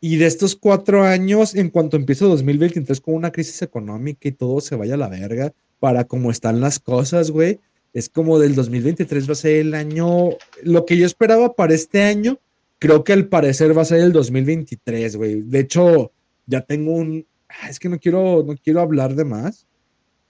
Y 0.00 0.16
de 0.16 0.26
estos 0.26 0.54
cuatro 0.56 1.02
años, 1.04 1.54
en 1.54 1.68
cuanto 1.70 1.96
empieza 1.96 2.24
2023 2.24 3.00
con 3.00 3.14
una 3.14 3.32
crisis 3.32 3.60
económica 3.62 4.28
y 4.28 4.32
todo 4.32 4.60
se 4.60 4.76
vaya 4.76 4.94
a 4.94 4.98
la 4.98 5.08
verga 5.08 5.52
para 5.80 6.04
cómo 6.04 6.30
están 6.30 6.60
las 6.60 6.78
cosas, 6.78 7.30
güey, 7.30 7.58
es 7.92 8.08
como 8.08 8.38
del 8.38 8.54
2023 8.54 9.28
va 9.28 9.32
a 9.32 9.36
ser 9.36 9.56
el 9.56 9.74
año, 9.74 10.30
lo 10.62 10.86
que 10.86 10.96
yo 10.96 11.06
esperaba 11.06 11.54
para 11.54 11.74
este 11.74 12.02
año, 12.02 12.38
creo 12.78 13.02
que 13.02 13.12
al 13.12 13.26
parecer 13.26 13.76
va 13.76 13.82
a 13.82 13.86
ser 13.86 14.00
el 14.00 14.12
2023, 14.12 15.16
güey. 15.16 15.42
De 15.42 15.60
hecho, 15.60 16.12
ya 16.46 16.60
tengo 16.60 16.92
un, 16.92 17.26
ah, 17.48 17.68
es 17.68 17.80
que 17.80 17.88
no 17.88 17.98
quiero, 17.98 18.44
no 18.46 18.54
quiero 18.56 18.80
hablar 18.80 19.14
de 19.14 19.24
más, 19.24 19.66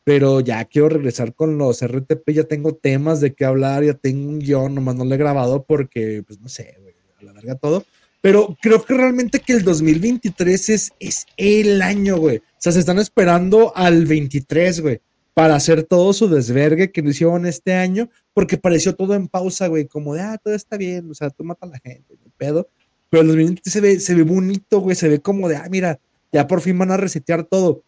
pero 0.05 0.41
ya 0.41 0.65
quiero 0.65 0.89
regresar 0.89 1.35
con 1.35 1.59
los 1.59 1.85
RTP, 1.85 2.31
ya 2.31 2.45
tengo 2.45 2.75
temas 2.75 3.21
de 3.21 3.35
qué 3.35 3.45
hablar, 3.45 3.85
ya 3.85 3.95
tengo 3.95 4.29
un 4.29 4.39
guion, 4.39 4.75
nomás 4.75 4.97
no 4.97 5.05
lo 5.05 5.15
he 5.15 5.19
grabado 5.19 5.65
porque, 5.65 6.23
pues 6.27 6.41
no 6.41 6.49
sé, 6.49 6.77
güey, 6.81 6.95
a 7.21 7.25
la 7.25 7.33
verga 7.33 7.57
todo. 7.57 7.85
Pero 8.23 8.57
creo 8.61 8.85
que 8.85 8.95
realmente 8.95 9.41
que 9.41 9.55
el 9.55 9.65
2023 9.65 10.69
es, 10.71 10.93
es 10.99 11.27
el 11.37 11.81
año, 11.81 12.19
güey. 12.19 12.39
O 12.39 12.43
sea, 12.59 12.73
se 12.73 12.81
están 12.81 12.99
esperando 12.99 13.75
al 13.75 14.05
23, 14.05 14.81
güey, 14.81 15.01
para 15.41 15.55
hacer 15.55 15.85
todo 15.85 16.13
su 16.13 16.29
desvergue 16.29 16.93
que 16.93 17.01
lo 17.01 17.09
hicieron 17.09 17.47
este 17.47 17.73
año, 17.73 18.11
porque 18.35 18.59
pareció 18.59 18.95
todo 18.95 19.15
en 19.15 19.27
pausa, 19.27 19.69
güey, 19.69 19.87
como 19.87 20.13
de, 20.13 20.21
ah, 20.21 20.37
todo 20.37 20.53
está 20.53 20.77
bien, 20.77 21.11
o 21.11 21.15
sea, 21.15 21.31
tú 21.31 21.45
mata 21.45 21.65
a 21.65 21.71
la 21.71 21.79
gente, 21.79 22.13
no 22.13 22.27
hay 22.27 22.33
pedo. 22.37 22.69
Pero 23.09 23.23
el 23.23 23.29
2023 23.29 23.73
se 23.73 23.81
ve, 23.81 24.01
se 24.01 24.15
ve 24.15 24.23
bonito, 24.23 24.81
güey, 24.81 24.95
se 24.95 25.09
ve 25.09 25.21
como 25.21 25.49
de, 25.49 25.57
ah, 25.57 25.67
mira, 25.71 25.99
ya 26.31 26.47
por 26.47 26.61
fin 26.61 26.79
van 26.79 26.91
a 26.91 26.99
resetear 26.99 27.45
todo. 27.45 27.85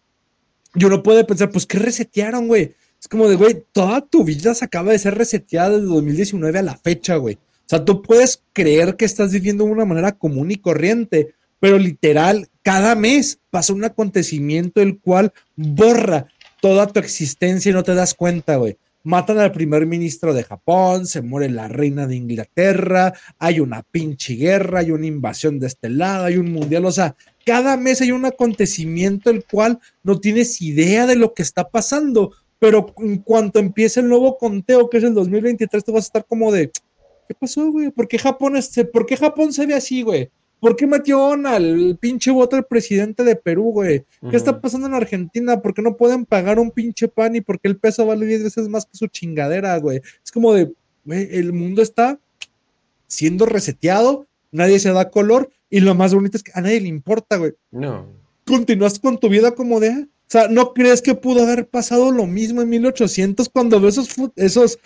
Y 0.74 0.82
uno 0.86 1.02
puede 1.02 1.24
pensar, 1.24 1.50
pues, 1.50 1.66
¿qué 1.66 1.78
resetearon, 1.78 2.48
güey? 2.48 2.74
Es 2.98 3.06
como 3.06 3.28
de, 3.28 3.36
güey, 3.36 3.66
toda 3.72 4.00
tu 4.00 4.24
vida 4.24 4.54
se 4.54 4.64
acaba 4.64 4.92
de 4.92 4.98
ser 4.98 5.18
reseteada 5.18 5.72
desde 5.72 5.88
2019 5.88 6.58
a 6.58 6.62
la 6.62 6.78
fecha, 6.78 7.16
güey. 7.16 7.34
O 7.34 7.66
sea, 7.66 7.84
tú 7.84 8.00
puedes 8.00 8.42
creer 8.54 8.96
que 8.96 9.04
estás 9.04 9.30
viviendo 9.30 9.66
de 9.66 9.72
una 9.72 9.84
manera 9.84 10.12
común 10.12 10.52
y 10.52 10.56
corriente, 10.56 11.34
pero 11.60 11.78
literal, 11.78 12.48
cada 12.62 12.94
mes 12.94 13.40
pasa 13.50 13.74
un 13.74 13.84
acontecimiento 13.84 14.80
el 14.80 14.98
cual 14.98 15.34
borra 15.54 16.28
toda 16.62 16.86
tu 16.86 17.00
existencia 17.00 17.70
y 17.70 17.72
no 17.72 17.82
te 17.82 17.92
das 17.92 18.14
cuenta, 18.14 18.54
güey. 18.54 18.76
Matan 19.02 19.40
al 19.40 19.50
primer 19.50 19.84
ministro 19.84 20.32
de 20.32 20.44
Japón, 20.44 21.06
se 21.08 21.22
muere 21.22 21.50
la 21.50 21.66
reina 21.66 22.06
de 22.06 22.14
Inglaterra, 22.14 23.12
hay 23.40 23.58
una 23.58 23.82
pinche 23.82 24.34
guerra, 24.34 24.78
hay 24.78 24.92
una 24.92 25.06
invasión 25.06 25.58
de 25.58 25.66
este 25.66 25.90
lado, 25.90 26.26
hay 26.26 26.36
un 26.36 26.52
mundial, 26.52 26.84
o 26.84 26.92
sea, 26.92 27.16
cada 27.44 27.76
mes 27.76 28.00
hay 28.00 28.12
un 28.12 28.24
acontecimiento 28.26 29.28
el 29.30 29.44
cual 29.44 29.80
no 30.04 30.20
tienes 30.20 30.62
idea 30.62 31.08
de 31.08 31.16
lo 31.16 31.34
que 31.34 31.42
está 31.42 31.68
pasando, 31.68 32.30
pero 32.60 32.94
en 32.98 33.16
cuanto 33.18 33.58
empiece 33.58 33.98
el 33.98 34.08
nuevo 34.08 34.38
conteo, 34.38 34.88
que 34.88 34.98
es 34.98 35.04
el 35.04 35.14
2023, 35.14 35.84
tú 35.84 35.92
vas 35.92 36.04
a 36.04 36.06
estar 36.06 36.24
como 36.24 36.52
de, 36.52 36.70
¿qué 37.28 37.34
pasó, 37.34 37.72
güey? 37.72 37.90
¿Por 37.90 38.06
qué 38.06 38.18
Japón, 38.20 38.56
es- 38.56 38.70
¿por 38.92 39.04
qué 39.04 39.16
Japón 39.16 39.52
se 39.52 39.66
ve 39.66 39.74
así, 39.74 40.02
güey? 40.02 40.30
¿Por 40.62 40.76
qué 40.76 40.86
metió 40.86 41.32
al 41.32 41.98
pinche 42.00 42.30
voto 42.30 42.56
el 42.56 42.62
presidente 42.62 43.24
de 43.24 43.34
Perú, 43.34 43.72
güey? 43.72 44.04
¿Qué 44.30 44.36
está 44.36 44.60
pasando 44.60 44.86
en 44.86 44.94
Argentina? 44.94 45.60
¿Por 45.60 45.74
qué 45.74 45.82
no 45.82 45.96
pueden 45.96 46.24
pagar 46.24 46.60
un 46.60 46.70
pinche 46.70 47.08
pan 47.08 47.34
y 47.34 47.40
por 47.40 47.58
qué 47.58 47.66
el 47.66 47.78
peso 47.78 48.06
vale 48.06 48.26
10 48.26 48.44
veces 48.44 48.68
más 48.68 48.86
que 48.86 48.96
su 48.96 49.08
chingadera, 49.08 49.76
güey? 49.78 50.00
Es 50.24 50.30
como 50.30 50.54
de, 50.54 50.72
güey, 51.04 51.26
el 51.32 51.52
mundo 51.52 51.82
está 51.82 52.20
siendo 53.08 53.44
reseteado, 53.44 54.28
nadie 54.52 54.78
se 54.78 54.92
da 54.92 55.10
color 55.10 55.50
y 55.68 55.80
lo 55.80 55.96
más 55.96 56.14
bonito 56.14 56.36
es 56.36 56.44
que 56.44 56.52
a 56.54 56.60
nadie 56.60 56.80
le 56.80 56.86
importa, 56.86 57.38
güey. 57.38 57.54
No. 57.72 58.06
Continúas 58.46 59.00
con 59.00 59.18
tu 59.18 59.28
vida 59.28 59.56
como 59.56 59.80
de, 59.80 59.88
ah, 59.88 60.06
o 60.06 60.28
sea, 60.28 60.46
¿no 60.46 60.74
crees 60.74 61.02
que 61.02 61.16
pudo 61.16 61.42
haber 61.42 61.66
pasado 61.66 62.12
lo 62.12 62.28
mismo 62.28 62.62
en 62.62 62.68
1800 62.68 63.48
cuando 63.48 63.80
ves 63.80 63.98
esos, 63.98 64.30
esos 64.36 64.78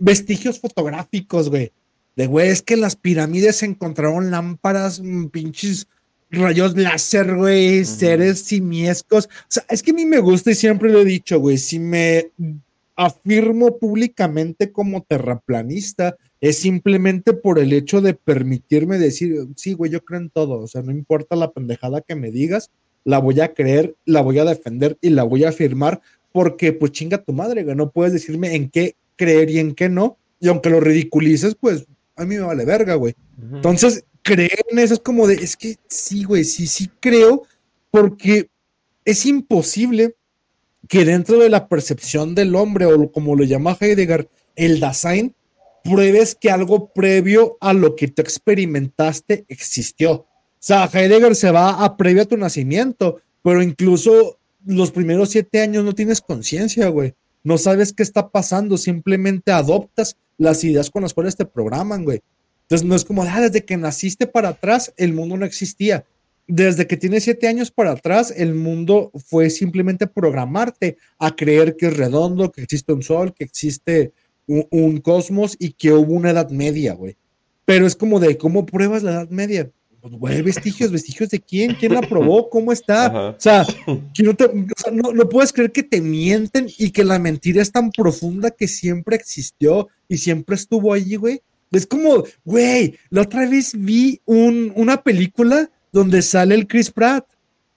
vestigios 0.00 0.58
fotográficos, 0.58 1.50
güey? 1.50 1.70
De, 2.16 2.26
güey, 2.26 2.50
es 2.50 2.62
que 2.62 2.74
en 2.74 2.82
las 2.82 2.96
pirámides 2.96 3.56
se 3.56 3.66
encontraron 3.66 4.30
lámparas, 4.30 5.00
mm, 5.00 5.26
pinches 5.26 5.88
rayos 6.30 6.76
láser, 6.76 7.34
güey, 7.34 7.84
seres 7.84 8.40
simiescos. 8.40 9.26
O 9.26 9.46
sea, 9.48 9.64
es 9.68 9.82
que 9.82 9.92
a 9.92 9.94
mí 9.94 10.06
me 10.06 10.18
gusta 10.18 10.50
y 10.50 10.54
siempre 10.54 10.90
lo 10.90 11.00
he 11.00 11.04
dicho, 11.04 11.38
güey, 11.38 11.58
si 11.58 11.78
me 11.78 12.30
afirmo 12.96 13.78
públicamente 13.78 14.72
como 14.72 15.02
terraplanista, 15.02 16.16
es 16.40 16.58
simplemente 16.58 17.32
por 17.32 17.58
el 17.58 17.72
hecho 17.72 18.00
de 18.00 18.14
permitirme 18.14 18.98
decir, 18.98 19.46
sí, 19.56 19.74
güey, 19.74 19.90
yo 19.90 20.04
creo 20.04 20.20
en 20.20 20.30
todo, 20.30 20.58
o 20.58 20.66
sea, 20.66 20.82
no 20.82 20.90
importa 20.90 21.36
la 21.36 21.52
pendejada 21.52 22.00
que 22.00 22.16
me 22.16 22.30
digas, 22.30 22.70
la 23.04 23.18
voy 23.18 23.40
a 23.40 23.54
creer, 23.54 23.94
la 24.04 24.22
voy 24.22 24.38
a 24.38 24.44
defender 24.44 24.98
y 25.00 25.10
la 25.10 25.22
voy 25.22 25.44
a 25.44 25.50
afirmar, 25.50 26.00
porque 26.32 26.72
pues 26.72 26.92
chinga 26.92 27.18
tu 27.18 27.32
madre, 27.32 27.62
güey, 27.62 27.76
no 27.76 27.90
puedes 27.90 28.12
decirme 28.12 28.54
en 28.54 28.70
qué 28.70 28.96
creer 29.16 29.50
y 29.50 29.58
en 29.58 29.74
qué 29.74 29.88
no, 29.88 30.16
y 30.40 30.48
aunque 30.48 30.70
lo 30.70 30.80
ridiculices, 30.80 31.54
pues 31.54 31.86
a 32.16 32.24
mí 32.24 32.36
me 32.36 32.42
vale 32.42 32.64
verga, 32.64 32.94
güey. 32.94 33.14
Entonces, 33.52 34.04
creer 34.22 34.60
en 34.70 34.78
eso 34.78 34.94
es 34.94 35.00
como 35.00 35.26
de, 35.26 35.34
es 35.34 35.56
que 35.56 35.76
sí, 35.88 36.24
güey, 36.24 36.44
sí, 36.44 36.66
sí 36.66 36.90
creo, 37.00 37.42
porque 37.90 38.48
es 39.04 39.26
imposible 39.26 40.16
que 40.88 41.04
dentro 41.04 41.38
de 41.38 41.48
la 41.48 41.68
percepción 41.68 42.34
del 42.34 42.54
hombre, 42.54 42.86
o 42.86 43.10
como 43.10 43.36
lo 43.36 43.44
llama 43.44 43.76
Heidegger, 43.78 44.28
el 44.56 44.80
Dasein, 44.80 45.34
pruebes 45.82 46.34
que 46.34 46.50
algo 46.50 46.92
previo 46.92 47.56
a 47.60 47.72
lo 47.72 47.96
que 47.96 48.08
tú 48.08 48.22
experimentaste 48.22 49.44
existió. 49.48 50.12
O 50.12 50.26
sea, 50.58 50.88
Heidegger 50.92 51.34
se 51.34 51.50
va 51.50 51.84
a 51.84 51.96
previo 51.96 52.22
a 52.22 52.26
tu 52.26 52.36
nacimiento, 52.36 53.20
pero 53.42 53.62
incluso 53.62 54.38
los 54.64 54.92
primeros 54.92 55.30
siete 55.30 55.60
años 55.60 55.84
no 55.84 55.92
tienes 55.92 56.20
conciencia, 56.20 56.88
güey. 56.88 57.14
No 57.44 57.58
sabes 57.58 57.92
qué 57.92 58.02
está 58.02 58.30
pasando, 58.30 58.78
simplemente 58.78 59.52
adoptas 59.52 60.16
las 60.38 60.62
ideas 60.64 60.90
con 60.90 61.02
las 61.02 61.14
cuales 61.14 61.36
te 61.36 61.44
programan, 61.44 62.04
güey. 62.04 62.22
Entonces 62.62 62.86
no 62.86 62.94
es 62.94 63.04
como, 63.04 63.22
ah, 63.22 63.40
desde 63.40 63.64
que 63.64 63.76
naciste 63.76 64.26
para 64.26 64.50
atrás, 64.50 64.92
el 64.96 65.12
mundo 65.12 65.36
no 65.36 65.44
existía. 65.44 66.04
Desde 66.46 66.86
que 66.86 66.96
tienes 66.96 67.24
siete 67.24 67.48
años 67.48 67.70
para 67.70 67.92
atrás, 67.92 68.32
el 68.36 68.54
mundo 68.54 69.10
fue 69.26 69.50
simplemente 69.50 70.06
programarte 70.06 70.96
a 71.18 71.34
creer 71.34 71.76
que 71.76 71.86
es 71.86 71.96
redondo, 71.96 72.50
que 72.50 72.62
existe 72.62 72.92
un 72.92 73.02
sol, 73.02 73.34
que 73.34 73.44
existe 73.44 74.12
un, 74.46 74.66
un 74.70 75.00
cosmos 75.00 75.56
y 75.58 75.72
que 75.72 75.92
hubo 75.92 76.14
una 76.14 76.30
edad 76.30 76.50
media, 76.50 76.94
güey. 76.94 77.16
Pero 77.64 77.86
es 77.86 77.94
como 77.94 78.20
de, 78.20 78.36
¿cómo 78.38 78.66
pruebas 78.66 79.02
la 79.02 79.12
edad 79.12 79.28
media? 79.30 79.70
Pues, 80.02 80.14
güey, 80.14 80.42
vestigios, 80.42 80.90
vestigios 80.90 81.30
de 81.30 81.40
quién, 81.40 81.74
quién 81.76 81.94
la 81.94 82.02
probó, 82.02 82.50
cómo 82.50 82.72
está. 82.72 83.06
Ajá. 83.06 83.28
O 83.30 83.34
sea, 83.38 83.64
que 84.12 84.22
no, 84.24 84.34
te- 84.34 84.46
o 84.46 84.66
sea, 84.76 84.92
no, 84.92 85.12
no 85.12 85.28
puedes 85.28 85.52
creer 85.52 85.70
que 85.70 85.84
te 85.84 86.00
mienten 86.00 86.66
y 86.76 86.90
que 86.90 87.04
la 87.04 87.20
mentira 87.20 87.62
es 87.62 87.70
tan 87.70 87.92
profunda 87.92 88.50
que 88.50 88.66
siempre 88.66 89.14
existió 89.14 89.88
y 90.08 90.18
siempre 90.18 90.56
estuvo 90.56 90.92
allí, 90.92 91.14
güey. 91.14 91.40
Es 91.70 91.86
como, 91.86 92.24
güey, 92.44 92.98
la 93.10 93.22
otra 93.22 93.48
vez 93.48 93.72
vi 93.78 94.20
un- 94.26 94.72
una 94.74 95.02
película 95.02 95.70
donde 95.92 96.20
sale 96.22 96.56
el 96.56 96.66
Chris 96.66 96.90
Pratt 96.90 97.24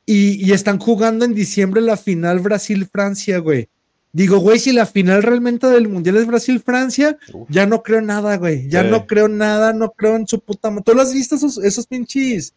y, 0.07 0.43
y 0.43 0.51
están 0.51 0.79
jugando 0.79 1.25
en 1.25 1.35
diciembre 1.35 1.79
la 1.81 1.95
final 1.95 2.39
Brasil-Francia, 2.39 3.37
güey. 3.37 3.69
Digo, 4.17 4.37
güey, 4.37 4.59
si 4.59 4.71
la 4.71 4.85
final 4.85 5.23
realmente 5.23 5.67
del 5.67 5.89
Mundial 5.89 6.15
es 6.15 6.25
Brasil-Francia, 6.25 7.17
ya 7.49 7.65
no 7.65 7.83
creo 7.83 7.99
nada, 7.99 8.37
güey. 8.37 8.69
Ya 8.69 8.83
Sí. 8.83 8.87
no 8.89 9.07
creo 9.07 9.27
nada, 9.27 9.73
no 9.73 9.91
creo 9.91 10.15
en 10.15 10.25
su 10.25 10.39
puta 10.39 10.69
madre. 10.69 10.83
¿Tú 10.85 10.93
lo 10.93 11.01
has 11.01 11.13
visto 11.13 11.35
esos, 11.35 11.57
esos 11.57 11.85
pinches 11.85 12.53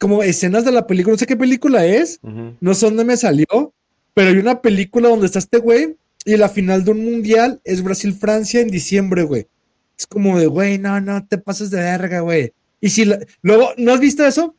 como 0.00 0.22
escenas 0.22 0.64
de 0.64 0.72
la 0.72 0.86
película? 0.86 1.12
No 1.12 1.18
sé 1.18 1.26
qué 1.26 1.36
película 1.36 1.84
es, 1.84 2.20
no 2.22 2.72
sé 2.72 2.86
dónde 2.86 3.04
me 3.04 3.18
salió, 3.18 3.46
pero 4.14 4.30
hay 4.30 4.38
una 4.38 4.62
película 4.62 5.10
donde 5.10 5.26
está 5.26 5.38
este 5.40 5.58
güey 5.58 5.94
Y 6.26 6.38
la 6.38 6.48
final 6.48 6.84
de 6.86 6.92
un 6.92 7.04
mundial 7.04 7.60
es 7.64 7.82
Brasil-Francia 7.82 8.62
en 8.62 8.68
diciembre, 8.68 9.24
güey. 9.24 9.46
Es 9.98 10.06
como 10.06 10.38
de, 10.38 10.46
güey, 10.46 10.78
no, 10.78 10.98
no 11.02 11.22
te 11.26 11.36
pases 11.36 11.70
de 11.70 11.80
verga, 11.80 12.20
güey. 12.20 12.50
Y 12.80 12.88
si 12.88 13.04
la- 13.04 13.18
luego, 13.42 13.68
¿no 13.76 13.92
has 13.92 14.00
visto 14.00 14.24
eso? 14.24 14.54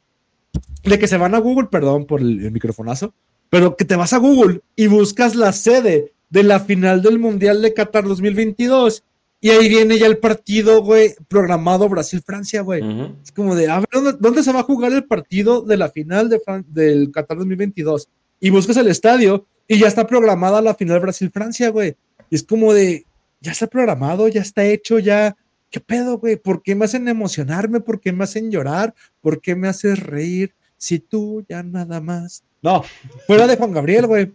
De 0.84 1.00
que 1.00 1.08
se 1.08 1.18
van 1.18 1.34
a 1.34 1.40
Google, 1.40 1.70
perdón 1.72 2.06
por 2.06 2.22
el, 2.22 2.46
el 2.46 2.52
microfonazo, 2.52 3.16
pero 3.50 3.76
que 3.76 3.84
te 3.84 3.96
vas 3.96 4.14
a 4.14 4.18
Google 4.20 4.62
y 4.76 4.86
buscas 4.86 5.34
la 5.36 5.52
sede 5.54 6.14
de 6.30 6.44
la 6.44 6.60
final 6.60 7.02
del 7.02 7.20
Mundial 7.20 7.62
de 7.62 7.74
Qatar 7.74 8.04
2022 8.06 9.04
y 9.42 9.50
ahí 9.52 9.70
viene 9.70 10.00
ya 10.00 10.08
el 10.08 10.18
partido, 10.18 10.82
güey, 10.82 11.14
programado 11.28 11.88
Brasil-Francia, 11.88 12.62
güey. 12.62 12.82
Es 13.24 13.32
como 13.32 13.54
de, 13.56 13.70
a 13.70 13.80
ver, 13.80 13.88
¿dónde, 13.92 14.14
dónde 14.20 14.44
se 14.44 14.52
va 14.52 14.62
a 14.62 14.64
jugar 14.64 14.92
el 14.94 15.04
partido 15.06 15.62
de 15.62 15.78
la 15.78 15.90
final 15.90 16.30
de 16.30 16.40
Fran- 16.42 16.66
del 16.68 17.12
Qatar 17.12 17.38
2022? 17.38 18.10
Y 18.40 18.50
buscas 18.50 18.78
el 18.78 18.88
estadio 18.88 19.46
y 19.68 19.78
ya 19.80 19.88
está 19.88 20.08
programada 20.08 20.62
la 20.62 20.74
final 20.76 21.00
Brasil-Francia, 21.00 21.70
güey. 21.70 21.96
Y 22.32 22.36
es 22.36 22.44
como 22.44 22.74
de, 22.74 23.06
ya 23.40 23.52
está 23.52 23.68
programado, 23.68 24.28
ya 24.28 24.42
está 24.42 24.66
hecho, 24.66 24.98
ya. 25.00 25.36
¿Qué 25.70 25.80
pedo, 25.80 26.18
güey? 26.18 26.38
¿Por 26.38 26.64
qué 26.64 26.74
me 26.74 26.86
hacen 26.86 27.08
emocionarme? 27.08 27.82
¿Por 27.82 28.00
qué 28.00 28.14
me 28.14 28.24
hacen 28.24 28.50
llorar? 28.50 28.96
¿Por 29.22 29.42
qué 29.42 29.56
me 29.56 29.68
haces 29.68 30.00
reír? 30.00 30.54
Si 30.78 31.00
tú 31.00 31.46
ya 31.48 31.62
nada 31.64 32.02
más. 32.02 32.44
No, 32.66 32.84
fuera 33.28 33.46
de 33.46 33.58
Juan 33.58 33.74
Gabriel, 33.74 34.08
güey. 34.08 34.34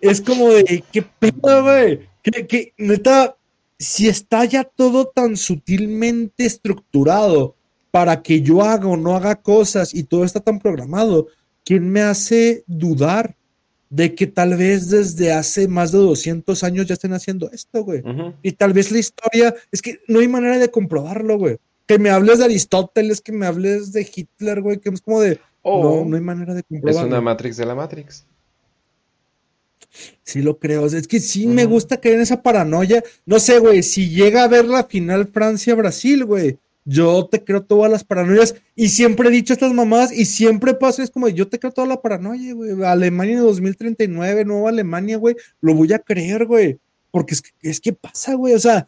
Es 0.00 0.20
como 0.20 0.50
de, 0.50 0.84
¿qué 0.92 1.02
pedo, 1.02 1.64
güey? 1.64 2.08
Que, 2.22 2.46
que, 2.46 2.72
neta, 2.78 3.34
si 3.76 4.06
está 4.06 4.44
ya 4.44 4.62
todo 4.62 5.06
tan 5.08 5.36
sutilmente 5.36 6.46
estructurado 6.46 7.56
para 7.90 8.22
que 8.22 8.40
yo 8.40 8.62
haga 8.62 8.86
o 8.86 8.96
no 8.96 9.16
haga 9.16 9.34
cosas 9.34 9.94
y 9.94 10.04
todo 10.04 10.22
está 10.22 10.38
tan 10.38 10.60
programado, 10.60 11.26
¿quién 11.64 11.90
me 11.90 12.02
hace 12.02 12.62
dudar 12.68 13.34
de 13.90 14.14
que 14.14 14.28
tal 14.28 14.56
vez 14.56 14.88
desde 14.88 15.32
hace 15.32 15.66
más 15.66 15.90
de 15.90 15.98
200 15.98 16.62
años 16.62 16.86
ya 16.86 16.94
estén 16.94 17.14
haciendo 17.14 17.50
esto, 17.50 17.82
güey? 17.82 18.04
Y 18.44 18.52
tal 18.52 18.72
vez 18.74 18.92
la 18.92 19.00
historia, 19.00 19.56
es 19.72 19.82
que 19.82 19.98
no 20.06 20.20
hay 20.20 20.28
manera 20.28 20.58
de 20.58 20.70
comprobarlo, 20.70 21.36
güey. 21.36 21.58
Que 21.88 21.98
me 21.98 22.10
hables 22.10 22.38
de 22.38 22.44
Aristóteles, 22.44 23.20
que 23.20 23.32
me 23.32 23.44
hables 23.44 23.92
de 23.92 24.08
Hitler, 24.08 24.60
güey, 24.60 24.78
que 24.78 24.88
es 24.88 25.00
como 25.00 25.20
de, 25.20 25.40
O 25.62 26.00
no, 26.00 26.10
no 26.10 26.16
hay 26.16 26.22
manera 26.22 26.54
de 26.54 26.60
es 26.60 26.66
comprobarlo. 26.66 27.08
una 27.08 27.20
Matrix 27.20 27.56
de 27.56 27.66
la 27.66 27.74
Matrix. 27.74 28.26
Sí 30.22 30.40
lo 30.40 30.58
creo. 30.58 30.86
es 30.86 31.06
que 31.06 31.20
sí 31.20 31.46
me 31.46 31.66
gusta 31.66 32.00
caer 32.00 32.16
en 32.16 32.22
esa 32.22 32.42
paranoia. 32.42 33.02
No 33.26 33.38
sé, 33.38 33.58
güey, 33.58 33.82
si 33.82 34.08
llega 34.08 34.44
a 34.44 34.48
ver 34.48 34.64
la 34.64 34.84
final 34.84 35.28
Francia-Brasil, 35.28 36.24
güey, 36.24 36.58
yo 36.84 37.26
te 37.26 37.44
creo 37.44 37.62
todas 37.62 37.90
las 37.90 38.02
paranoias. 38.02 38.54
Y 38.74 38.88
siempre 38.88 39.28
he 39.28 39.32
dicho 39.32 39.52
estas 39.52 39.72
mamadas 39.72 40.12
y 40.12 40.24
siempre 40.24 40.74
pasa, 40.74 41.02
es 41.02 41.10
como, 41.10 41.28
yo 41.28 41.48
te 41.48 41.58
creo 41.58 41.72
toda 41.72 41.86
la 41.86 42.00
paranoia, 42.00 42.54
güey. 42.54 42.82
Alemania 42.84 43.36
en 43.38 43.42
2039, 43.42 44.44
Nueva 44.44 44.70
Alemania, 44.70 45.18
güey, 45.18 45.36
lo 45.60 45.74
voy 45.74 45.92
a 45.92 45.98
creer, 45.98 46.46
güey. 46.46 46.78
Porque 47.10 47.34
es 47.34 47.42
que, 47.42 47.50
es 47.62 47.80
que 47.80 47.92
pasa, 47.92 48.34
güey. 48.34 48.54
O 48.54 48.58
sea, 48.58 48.86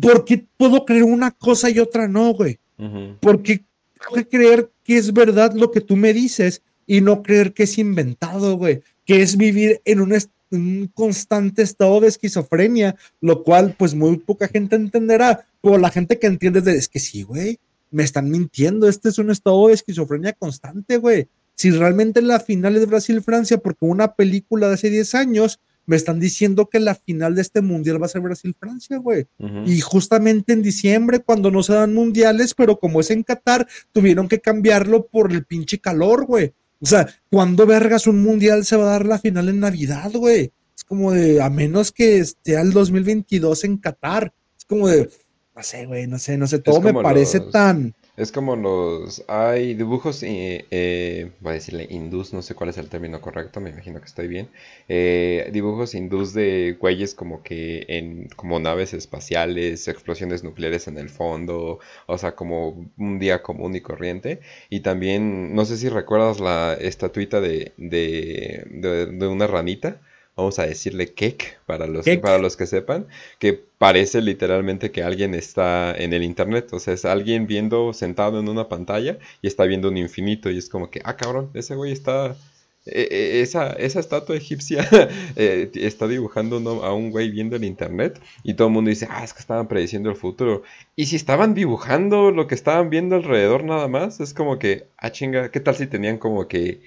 ¿por 0.00 0.24
qué 0.24 0.46
puedo 0.56 0.84
creer 0.84 1.04
una 1.04 1.30
cosa 1.30 1.70
y 1.70 1.78
otra 1.78 2.06
no, 2.06 2.34
güey? 2.34 2.58
Ujú. 2.78 3.16
Porque 3.20 3.56
tengo 3.56 3.64
que 4.12 4.28
creer 4.28 4.70
que 4.82 4.96
es 4.96 5.12
verdad 5.12 5.52
lo 5.54 5.70
que 5.70 5.80
tú 5.80 5.96
me 5.96 6.12
dices 6.12 6.62
y 6.86 7.00
no 7.00 7.22
creer 7.22 7.52
que 7.52 7.64
es 7.64 7.78
inventado, 7.78 8.56
güey. 8.56 8.82
Que 9.04 9.22
es 9.22 9.36
vivir 9.36 9.80
en 9.84 10.00
un, 10.00 10.90
constante 10.94 11.62
estado 11.62 12.00
de 12.00 12.08
esquizofrenia, 12.08 12.94
lo 13.20 13.42
cual 13.42 13.74
pues 13.78 13.94
muy 13.94 14.18
poca 14.18 14.48
gente 14.48 14.76
entenderá. 14.76 15.46
Pero 15.60 15.78
la 15.78 15.90
gente 15.90 16.18
que 16.18 16.26
entiende 16.26 16.60
de, 16.60 16.76
es 16.76 16.88
que 16.88 17.00
sí, 17.00 17.22
güey, 17.22 17.58
me 17.90 18.04
están 18.04 18.30
mintiendo. 18.30 18.88
Este 18.88 19.08
es 19.08 19.18
un 19.18 19.30
estado 19.30 19.68
de 19.68 19.74
esquizofrenia 19.74 20.32
constante, 20.32 20.98
güey. 20.98 21.28
Si 21.54 21.70
realmente 21.70 22.20
la 22.20 22.40
final 22.40 22.76
es 22.76 22.86
Brasil-Francia, 22.86 23.58
porque 23.58 23.84
una 23.84 24.14
película 24.14 24.68
de 24.68 24.74
hace 24.74 24.90
10 24.90 25.14
años 25.14 25.60
me 25.86 25.96
están 25.96 26.18
diciendo 26.20 26.68
que 26.70 26.80
la 26.80 26.94
final 26.94 27.34
de 27.34 27.42
este 27.42 27.60
mundial 27.60 28.00
va 28.00 28.06
a 28.06 28.08
ser 28.08 28.22
Brasil-Francia, 28.22 28.98
güey. 28.98 29.26
Y 29.66 29.80
justamente 29.80 30.52
en 30.52 30.62
diciembre, 30.62 31.20
cuando 31.20 31.50
no 31.50 31.62
se 31.62 31.74
dan 31.74 31.92
mundiales, 31.94 32.54
pero 32.54 32.78
como 32.78 33.00
es 33.00 33.10
en 33.10 33.22
Qatar, 33.22 33.66
tuvieron 33.92 34.28
que 34.28 34.40
cambiarlo 34.40 35.06
por 35.06 35.32
el 35.32 35.44
pinche 35.44 35.78
calor, 35.78 36.24
güey. 36.26 36.52
O 36.80 36.86
sea, 36.86 37.08
¿cuándo 37.30 37.66
vergas 37.66 38.06
un 38.06 38.22
mundial 38.22 38.64
se 38.64 38.76
va 38.76 38.84
a 38.88 38.90
dar 38.92 39.06
la 39.06 39.18
final 39.18 39.48
en 39.48 39.60
Navidad, 39.60 40.10
güey? 40.12 40.52
Es 40.76 40.84
como 40.84 41.12
de, 41.12 41.40
a 41.40 41.48
menos 41.50 41.92
que 41.92 42.18
esté 42.18 42.56
al 42.56 42.72
2022 42.72 43.64
en 43.64 43.78
Qatar. 43.78 44.32
Es 44.58 44.64
como 44.64 44.88
de, 44.88 45.08
no 45.54 45.62
sé, 45.62 45.86
güey, 45.86 46.06
no 46.06 46.18
sé, 46.18 46.36
no 46.36 46.46
sé, 46.46 46.58
todo 46.58 46.80
me 46.80 46.92
parece 46.94 47.38
los- 47.38 47.50
tan... 47.50 47.94
Es 48.16 48.30
como 48.30 48.54
los... 48.54 49.24
Hay 49.26 49.74
dibujos, 49.74 50.22
eh, 50.22 50.66
eh, 50.70 51.32
voy 51.40 51.50
a 51.50 51.54
decirle 51.54 51.88
hindús, 51.90 52.32
no 52.32 52.42
sé 52.42 52.54
cuál 52.54 52.70
es 52.70 52.78
el 52.78 52.88
término 52.88 53.20
correcto, 53.20 53.60
me 53.60 53.70
imagino 53.70 53.98
que 54.00 54.06
estoy 54.06 54.28
bien. 54.28 54.50
Eh, 54.88 55.50
dibujos 55.52 55.94
hindús 55.96 56.32
de 56.32 56.76
güeyes 56.78 57.14
como 57.16 57.42
que 57.42 57.84
en 57.88 58.28
como 58.36 58.60
naves 58.60 58.94
espaciales, 58.94 59.88
explosiones 59.88 60.44
nucleares 60.44 60.86
en 60.86 60.98
el 60.98 61.08
fondo, 61.08 61.80
o 62.06 62.18
sea, 62.18 62.36
como 62.36 62.88
un 62.98 63.18
día 63.18 63.42
común 63.42 63.74
y 63.74 63.80
corriente. 63.80 64.38
Y 64.70 64.80
también, 64.80 65.52
no 65.56 65.64
sé 65.64 65.76
si 65.76 65.88
recuerdas 65.88 66.38
la 66.38 66.74
estatuita 66.74 67.40
de, 67.40 67.72
de, 67.78 68.64
de, 68.70 69.06
de 69.06 69.26
una 69.26 69.48
ranita. 69.48 70.00
Vamos 70.36 70.58
a 70.58 70.66
decirle 70.66 71.14
cake 71.14 71.58
para 71.66 71.86
los, 71.86 72.04
Cake. 72.04 72.20
para 72.20 72.38
los 72.38 72.56
que 72.56 72.66
sepan, 72.66 73.06
que 73.38 73.52
parece 73.78 74.20
literalmente 74.20 74.90
que 74.90 75.02
alguien 75.04 75.32
está 75.34 75.94
en 75.96 76.12
el 76.12 76.24
internet, 76.24 76.72
o 76.72 76.80
sea, 76.80 76.94
es 76.94 77.04
alguien 77.04 77.46
viendo 77.46 77.92
sentado 77.92 78.40
en 78.40 78.48
una 78.48 78.68
pantalla 78.68 79.18
y 79.42 79.46
está 79.46 79.64
viendo 79.64 79.88
un 79.88 79.96
infinito 79.96 80.50
y 80.50 80.58
es 80.58 80.68
como 80.68 80.90
que, 80.90 81.00
ah, 81.04 81.16
cabrón, 81.16 81.50
ese 81.54 81.76
güey 81.76 81.92
está, 81.92 82.36
e- 82.86 83.08
e- 83.10 83.40
esa, 83.42 83.72
esa 83.72 84.00
estatua 84.00 84.36
egipcia 84.36 84.86
eh, 85.36 85.70
está 85.74 86.08
dibujando 86.08 86.56
a 86.84 86.92
un 86.94 87.10
güey 87.10 87.30
viendo 87.30 87.56
el 87.56 87.64
internet 87.64 88.20
y 88.42 88.54
todo 88.54 88.68
el 88.68 88.74
mundo 88.74 88.90
dice, 88.90 89.06
ah, 89.10 89.22
es 89.24 89.32
que 89.32 89.40
estaban 89.40 89.68
prediciendo 89.68 90.10
el 90.10 90.16
futuro. 90.16 90.62
Y 90.96 91.06
si 91.06 91.16
estaban 91.16 91.54
dibujando 91.54 92.30
lo 92.30 92.46
que 92.46 92.54
estaban 92.56 92.90
viendo 92.90 93.16
alrededor 93.16 93.64
nada 93.64 93.88
más, 93.88 94.20
es 94.20 94.34
como 94.34 94.58
que, 94.58 94.88
ah, 94.98 95.10
chinga, 95.12 95.50
¿qué 95.50 95.60
tal 95.60 95.76
si 95.76 95.86
tenían 95.86 96.18
como 96.18 96.48
que 96.48 96.80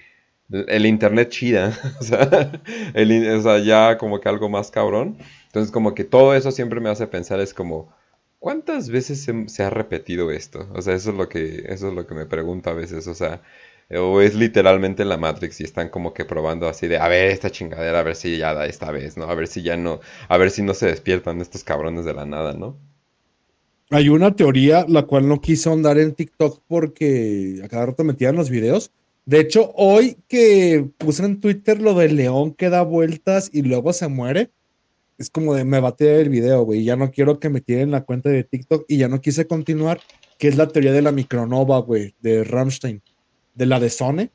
el 0.52 0.86
internet 0.86 1.30
chida? 1.30 1.78
o, 2.00 2.04
sea, 2.04 3.60
ya 3.60 3.98
como 3.98 4.20
que 4.20 4.30
algo 4.30 4.50
más 4.50 4.72
cabrón. 4.72 5.18
Entonces 5.48 5.72
como 5.72 5.96
que 5.96 6.04
todo 6.04 6.36
eso 6.36 6.52
siempre 6.52 6.80
me 6.80 6.90
hace 6.90 7.08
pensar 7.08 7.40
es 7.40 7.54
como, 7.54 7.94
¿cuántas 8.40 8.90
veces 8.90 9.24
se, 9.24 9.50
se 9.50 9.64
ha 9.64 9.70
repetido 9.70 10.32
esto? 10.32 10.68
O 10.74 10.82
sea, 10.82 10.96
eso 10.96 11.12
es 11.12 11.18
lo 11.18 11.30
que, 11.30 11.64
eso 11.68 11.90
es 11.90 11.94
lo 11.94 12.08
que 12.08 12.16
me 12.16 12.26
pregunto 12.26 12.70
a 12.70 12.74
veces, 12.74 13.08
o 13.08 13.16
sea, 13.16 13.42
o 13.96 14.22
es 14.22 14.36
literalmente 14.36 15.06
la 15.06 15.18
Matrix 15.18 15.62
y 15.62 15.64
están 15.64 15.90
como 15.90 16.14
que 16.14 16.26
probando 16.26 16.68
así 16.68 16.88
de, 16.88 16.98
a 16.98 17.08
ver 17.08 17.32
esta 17.32 17.50
chingadera, 17.50 18.00
a 18.00 18.04
ver 18.04 18.16
si 18.16 18.38
ya 18.38 18.54
da 18.54 18.66
esta 18.66 18.92
vez, 18.92 19.16
¿no? 19.18 19.26
A 19.26 19.36
ver 19.36 19.48
si 19.48 19.62
ya 19.62 19.78
no, 19.78 20.02
a 20.28 20.38
ver 20.38 20.52
si 20.52 20.62
no 20.62 20.74
se 20.74 20.88
despiertan 20.88 21.40
estos 21.40 21.64
cabrones 21.64 22.04
de 22.04 22.14
la 22.14 22.26
nada, 22.26 22.54
¿no? 22.54 22.78
Hay 23.90 24.10
una 24.10 24.36
teoría 24.36 24.86
la 24.88 25.04
cual 25.04 25.30
no 25.30 25.40
quiso 25.40 25.72
andar 25.72 25.98
en 25.98 26.14
TikTok 26.14 26.62
porque 26.68 27.62
a 27.64 27.70
cada 27.70 27.86
rato 27.88 28.04
metían 28.04 28.36
los 28.36 28.50
videos. 28.50 28.92
De 29.28 29.42
hecho, 29.42 29.74
hoy 29.76 30.16
que 30.30 30.90
puse 30.98 31.26
en 31.26 31.42
Twitter 31.42 31.82
lo 31.82 31.94
del 31.96 32.16
león 32.16 32.54
que 32.54 32.70
da 32.70 32.82
vueltas 32.82 33.50
y 33.52 33.62
luego 33.62 33.92
se 33.92 34.08
muere, 34.08 34.52
es 35.18 35.30
como 35.30 35.54
de 35.54 35.66
me 35.66 35.82
bate 35.82 36.22
el 36.22 36.30
video, 36.30 36.64
güey. 36.64 36.86
Ya 36.86 36.96
no 36.96 37.12
quiero 37.12 37.38
que 37.38 37.50
me 37.50 37.60
tiren 37.60 37.92
la 37.92 38.06
cuenta 38.06 38.30
de 38.30 38.46
TikTok 38.46 38.86
y 38.88 38.96
ya 38.96 39.10
no 39.10 39.20
quise 39.20 39.46
continuar, 39.46 40.00
que 40.40 40.48
es 40.48 40.56
la 40.56 40.70
teoría 40.70 40.94
de 40.94 41.02
la 41.02 41.12
micronova, 41.12 41.80
güey, 41.80 42.16
de 42.22 42.46
Rammstein, 42.46 43.02
de 43.54 43.66
la 43.66 43.82
de 43.82 43.90
Sone, 43.90 44.32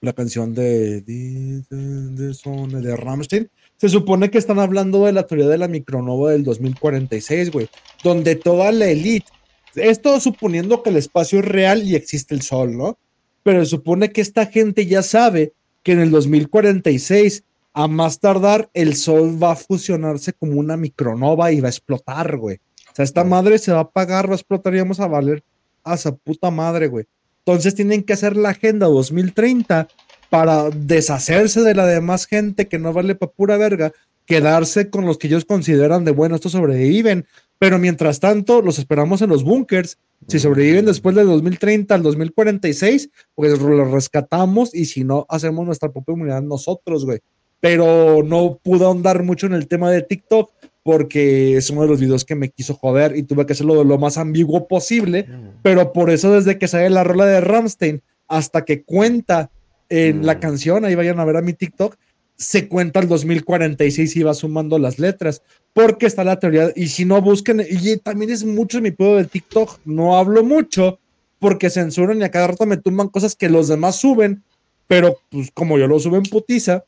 la 0.00 0.12
canción 0.12 0.54
de, 0.54 1.00
de, 1.00 1.64
de, 1.68 2.10
de 2.10 2.32
Sone, 2.32 2.80
de 2.80 2.96
Rammstein. 2.96 3.50
Se 3.76 3.88
supone 3.88 4.30
que 4.30 4.38
están 4.38 4.60
hablando 4.60 5.04
de 5.04 5.14
la 5.14 5.26
teoría 5.26 5.48
de 5.48 5.58
la 5.58 5.66
micronova 5.66 6.30
del 6.30 6.44
2046, 6.44 7.50
güey, 7.50 7.68
donde 8.04 8.36
toda 8.36 8.70
la 8.70 8.86
elite, 8.86 9.26
esto 9.74 10.20
suponiendo 10.20 10.84
que 10.84 10.90
el 10.90 10.96
espacio 10.96 11.40
es 11.40 11.44
real 11.44 11.82
y 11.82 11.96
existe 11.96 12.36
el 12.36 12.42
sol, 12.42 12.76
¿no? 12.76 12.98
Pero 13.44 13.64
se 13.64 13.70
supone 13.70 14.10
que 14.10 14.20
esta 14.20 14.46
gente 14.46 14.86
ya 14.86 15.04
sabe 15.04 15.52
que 15.84 15.92
en 15.92 16.00
el 16.00 16.10
2046, 16.10 17.44
a 17.74 17.86
más 17.86 18.18
tardar, 18.18 18.70
el 18.74 18.96
sol 18.96 19.40
va 19.40 19.52
a 19.52 19.56
fusionarse 19.56 20.32
como 20.32 20.58
una 20.58 20.76
micronova 20.76 21.52
y 21.52 21.60
va 21.60 21.68
a 21.68 21.70
explotar, 21.70 22.36
güey. 22.36 22.56
O 22.90 22.94
sea, 22.96 23.04
esta 23.04 23.22
madre 23.22 23.58
se 23.58 23.70
va 23.70 23.78
a 23.78 23.82
apagar, 23.82 24.28
va 24.28 24.32
a 24.32 24.36
explotar 24.36 24.74
y 24.74 24.78
vamos 24.78 24.98
a 24.98 25.06
valer 25.06 25.44
a 25.84 25.94
esa 25.94 26.12
puta 26.14 26.50
madre, 26.50 26.88
güey. 26.88 27.04
Entonces 27.46 27.74
tienen 27.74 28.02
que 28.02 28.14
hacer 28.14 28.36
la 28.36 28.50
agenda 28.50 28.86
2030 28.86 29.88
para 30.30 30.70
deshacerse 30.70 31.60
de 31.60 31.74
la 31.74 31.86
demás 31.86 32.26
gente 32.26 32.66
que 32.66 32.78
no 32.78 32.92
vale 32.92 33.14
para 33.14 33.32
pura 33.32 33.56
verga, 33.56 33.92
quedarse 34.26 34.88
con 34.88 35.04
los 35.04 35.18
que 35.18 35.26
ellos 35.26 35.44
consideran 35.44 36.04
de 36.04 36.12
bueno, 36.12 36.36
estos 36.36 36.52
sobreviven, 36.52 37.26
pero 37.64 37.78
mientras 37.78 38.20
tanto 38.20 38.60
los 38.60 38.78
esperamos 38.78 39.22
en 39.22 39.30
los 39.30 39.42
búnkers. 39.42 39.96
Si 40.28 40.38
sobreviven 40.38 40.84
después 40.84 41.16
del 41.16 41.26
2030 41.28 41.94
al 41.94 42.02
2046, 42.02 43.08
pues 43.34 43.58
los 43.58 43.90
rescatamos 43.90 44.74
y 44.74 44.84
si 44.84 45.02
no, 45.02 45.24
hacemos 45.30 45.64
nuestra 45.64 45.90
propia 45.90 46.12
unidad 46.14 46.42
nosotros, 46.42 47.06
güey. 47.06 47.20
Pero 47.60 48.22
no 48.22 48.60
pude 48.62 48.84
ahondar 48.84 49.22
mucho 49.22 49.46
en 49.46 49.54
el 49.54 49.66
tema 49.66 49.90
de 49.90 50.02
TikTok 50.02 50.50
porque 50.82 51.56
es 51.56 51.70
uno 51.70 51.80
de 51.80 51.88
los 51.88 52.00
videos 52.00 52.26
que 52.26 52.34
me 52.34 52.50
quiso 52.50 52.74
joder 52.74 53.16
y 53.16 53.22
tuve 53.22 53.46
que 53.46 53.54
hacerlo 53.54 53.82
lo 53.82 53.96
más 53.96 54.18
ambiguo 54.18 54.68
posible. 54.68 55.26
Pero 55.62 55.94
por 55.94 56.10
eso, 56.10 56.34
desde 56.34 56.58
que 56.58 56.68
sale 56.68 56.90
la 56.90 57.02
rola 57.02 57.24
de 57.24 57.40
Ramstein 57.40 58.02
hasta 58.28 58.66
que 58.66 58.82
cuenta 58.82 59.50
en 59.88 60.20
Mm. 60.20 60.24
la 60.24 60.38
canción, 60.38 60.84
ahí 60.84 60.94
vayan 60.94 61.18
a 61.18 61.24
ver 61.24 61.38
a 61.38 61.40
mi 61.40 61.54
TikTok, 61.54 61.96
se 62.36 62.68
cuenta 62.68 63.00
el 63.00 63.08
2046 63.08 64.16
y 64.16 64.22
va 64.22 64.34
sumando 64.34 64.78
las 64.78 64.98
letras, 64.98 65.42
porque 65.72 66.06
está 66.06 66.24
la 66.24 66.38
teoría, 66.38 66.72
y 66.74 66.88
si 66.88 67.04
no 67.04 67.20
busquen, 67.20 67.64
y 67.68 67.96
también 67.98 68.30
es 68.30 68.44
mucho 68.44 68.80
mi 68.80 68.90
pueblo 68.90 69.16
de 69.18 69.24
TikTok, 69.26 69.80
no 69.84 70.16
hablo 70.16 70.42
mucho, 70.44 70.98
porque 71.38 71.70
censuran 71.70 72.20
y 72.20 72.24
a 72.24 72.30
cada 72.30 72.48
rato 72.48 72.66
me 72.66 72.76
tumban 72.76 73.08
cosas 73.08 73.34
que 73.36 73.48
los 73.48 73.68
demás 73.68 73.96
suben, 73.96 74.42
pero 74.86 75.18
pues 75.30 75.50
como 75.52 75.78
yo 75.78 75.86
lo 75.86 75.98
subo 75.98 76.16
en 76.16 76.22
putiza, 76.24 76.84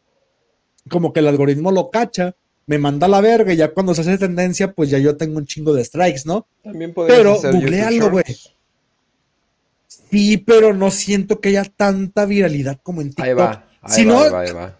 como 0.88 1.12
que 1.12 1.20
el 1.20 1.28
algoritmo 1.28 1.70
lo 1.72 1.90
cacha, 1.90 2.34
me 2.66 2.78
manda 2.78 3.06
a 3.06 3.10
la 3.10 3.20
verga 3.20 3.52
y 3.52 3.56
ya 3.56 3.72
cuando 3.72 3.94
se 3.94 4.00
hace 4.00 4.18
tendencia, 4.18 4.72
pues 4.72 4.90
ya 4.90 4.98
yo 4.98 5.16
tengo 5.16 5.38
un 5.38 5.46
chingo 5.46 5.72
de 5.72 5.84
strikes, 5.84 6.22
¿no? 6.24 6.46
También 6.62 6.92
Pero 6.94 7.40
googlealo, 7.40 8.10
güey. 8.10 8.24
Sí, 9.88 10.36
pero 10.38 10.74
no 10.74 10.90
siento 10.90 11.40
que 11.40 11.50
haya 11.50 11.64
tanta 11.64 12.24
viralidad 12.26 12.78
como 12.82 13.00
en 13.02 13.08
TikTok. 13.08 13.24
Ahí 13.26 13.34
va, 13.34 13.64
ahí 13.82 13.94
Si 13.94 14.04
va, 14.04 14.12
no- 14.12 14.20
ahí 14.22 14.30
va, 14.30 14.40
ahí 14.40 14.52
va. 14.52 14.78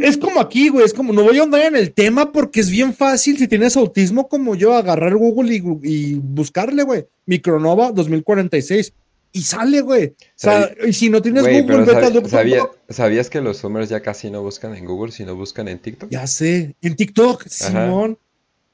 Es 0.00 0.16
como 0.16 0.40
aquí, 0.40 0.68
güey, 0.68 0.84
es 0.84 0.94
como, 0.94 1.12
no 1.12 1.22
voy 1.22 1.38
a 1.38 1.42
andar 1.42 1.62
en 1.62 1.76
el 1.76 1.92
tema 1.92 2.32
porque 2.32 2.60
es 2.60 2.70
bien 2.70 2.94
fácil 2.94 3.38
si 3.38 3.48
tienes 3.48 3.76
autismo 3.76 4.28
como 4.28 4.54
yo, 4.54 4.74
agarrar 4.74 5.16
Google 5.16 5.54
y, 5.54 5.62
y 5.82 6.14
buscarle, 6.14 6.82
güey, 6.82 7.06
Micronova 7.26 7.92
2046 7.92 8.92
y 9.32 9.42
sale, 9.42 9.80
güey. 9.80 10.08
O 10.08 10.14
sea, 10.36 10.70
y 10.86 10.92
si 10.92 11.08
no 11.08 11.22
tienes 11.22 11.42
Güey, 11.42 11.62
Google, 11.62 11.84
vete 11.84 12.10
Doctor 12.10 12.30
sabía-. 12.30 12.68
¿sabías 12.88 13.30
que 13.30 13.40
los 13.40 13.60
Zoomers 13.60 13.88
ya 13.88 14.00
casi 14.00 14.30
no 14.30 14.42
buscan 14.42 14.74
en 14.74 14.84
Google, 14.84 15.10
sino 15.10 15.34
buscan 15.34 15.68
en 15.68 15.78
TikTok? 15.78 16.10
Ya 16.10 16.26
sé, 16.26 16.76
en 16.82 16.96
TikTok, 16.96 17.46
Simón. 17.48 18.18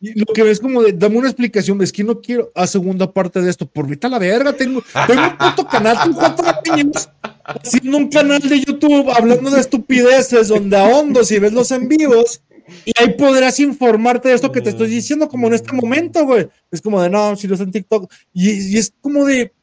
Y 0.00 0.18
lo 0.18 0.26
que 0.26 0.42
ves 0.42 0.60
como 0.60 0.82
de, 0.82 0.92
dame 0.92 1.18
una 1.18 1.28
explicación, 1.28 1.82
es 1.82 1.92
que 1.92 2.04
no 2.04 2.20
quiero 2.20 2.52
a 2.54 2.66
segunda 2.66 3.12
parte 3.12 3.42
de 3.42 3.50
esto, 3.50 3.66
por 3.66 3.88
vete 3.88 4.06
a 4.06 4.10
la 4.10 4.18
verga, 4.18 4.52
tengo, 4.52 4.82
tengo 5.06 5.22
un 5.22 5.36
puto 5.38 5.66
canal, 5.66 5.98
tengo 6.02 6.18
cuatro 6.18 6.46
años 6.72 7.08
un 7.84 8.08
canal 8.08 8.40
de 8.40 8.60
YouTube 8.60 9.10
hablando 9.10 9.50
de 9.50 9.60
estupideces 9.60 10.48
donde 10.48 10.76
ahondo 10.76 11.24
si 11.24 11.38
ves 11.38 11.52
los 11.52 11.70
en 11.70 11.88
vivos 11.88 12.42
y 12.84 12.92
ahí 13.00 13.14
podrás 13.14 13.58
informarte 13.60 14.28
de 14.28 14.34
esto 14.34 14.52
que 14.52 14.60
te 14.60 14.70
estoy 14.70 14.88
diciendo 14.88 15.28
como 15.28 15.46
en 15.46 15.54
este 15.54 15.72
momento, 15.72 16.26
güey. 16.26 16.48
Es 16.70 16.82
como 16.82 17.00
de, 17.00 17.08
no, 17.08 17.34
si 17.34 17.48
lo 17.48 17.56
en 17.56 17.72
TikTok. 17.72 18.12
Y, 18.34 18.76
es 18.76 18.92
como 19.00 19.24
de, 19.24 19.54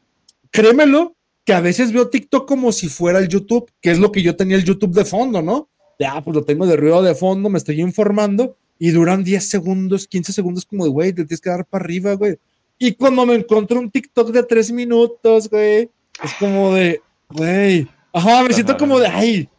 créemelo, 0.50 1.16
que 1.44 1.54
a 1.54 1.62
veces 1.62 1.92
veo 1.92 2.10
TikTok 2.10 2.48
como 2.48 2.72
si 2.72 2.90
fuera 2.90 3.20
el 3.20 3.28
YouTube, 3.28 3.72
que 3.80 3.92
es 3.92 4.00
lo 4.00 4.12
que 4.12 4.24
yo 4.24 4.36
tenía 4.36 4.58
el 4.58 4.64
YouTube 4.64 4.96
de 4.96 5.06
fondo, 5.06 5.44
¿no? 5.44 5.70
Ya, 6.00 6.20
pues 6.24 6.36
lo 6.36 6.44
tengo 6.44 6.66
de 6.66 6.76
ruido 6.76 7.04
de 7.04 7.14
fondo, 7.14 7.48
me 7.48 7.60
estoy 7.60 7.80
informando 7.80 8.58
y 8.78 8.92
duran 8.92 9.24
10 9.24 9.48
segundos, 9.50 10.08
15 10.08 10.34
segundos 10.34 10.66
como 10.66 10.86
de, 10.86 10.92
güey, 10.92 11.14
te 11.14 11.26
tienes 11.26 11.42
que 11.42 11.50
dar 11.50 11.66
para 11.66 11.84
arriba, 11.84 12.14
güey. 12.14 12.38
Y 12.78 12.94
cuando 12.94 13.26
me 13.26 13.36
encontré 13.36 13.78
un 13.78 13.90
TikTok 13.90 14.32
de 14.32 14.44
3 14.44 14.72
minutos, 14.72 15.50
güey, 15.50 15.90
es 16.24 16.34
como 16.40 16.74
de, 16.74 17.02
güey, 17.30 17.88
ajá, 18.14 18.44
me 18.44 18.54
siento 18.54 18.76
como 18.78 19.00
de, 19.00 19.08
ay, 19.08 19.50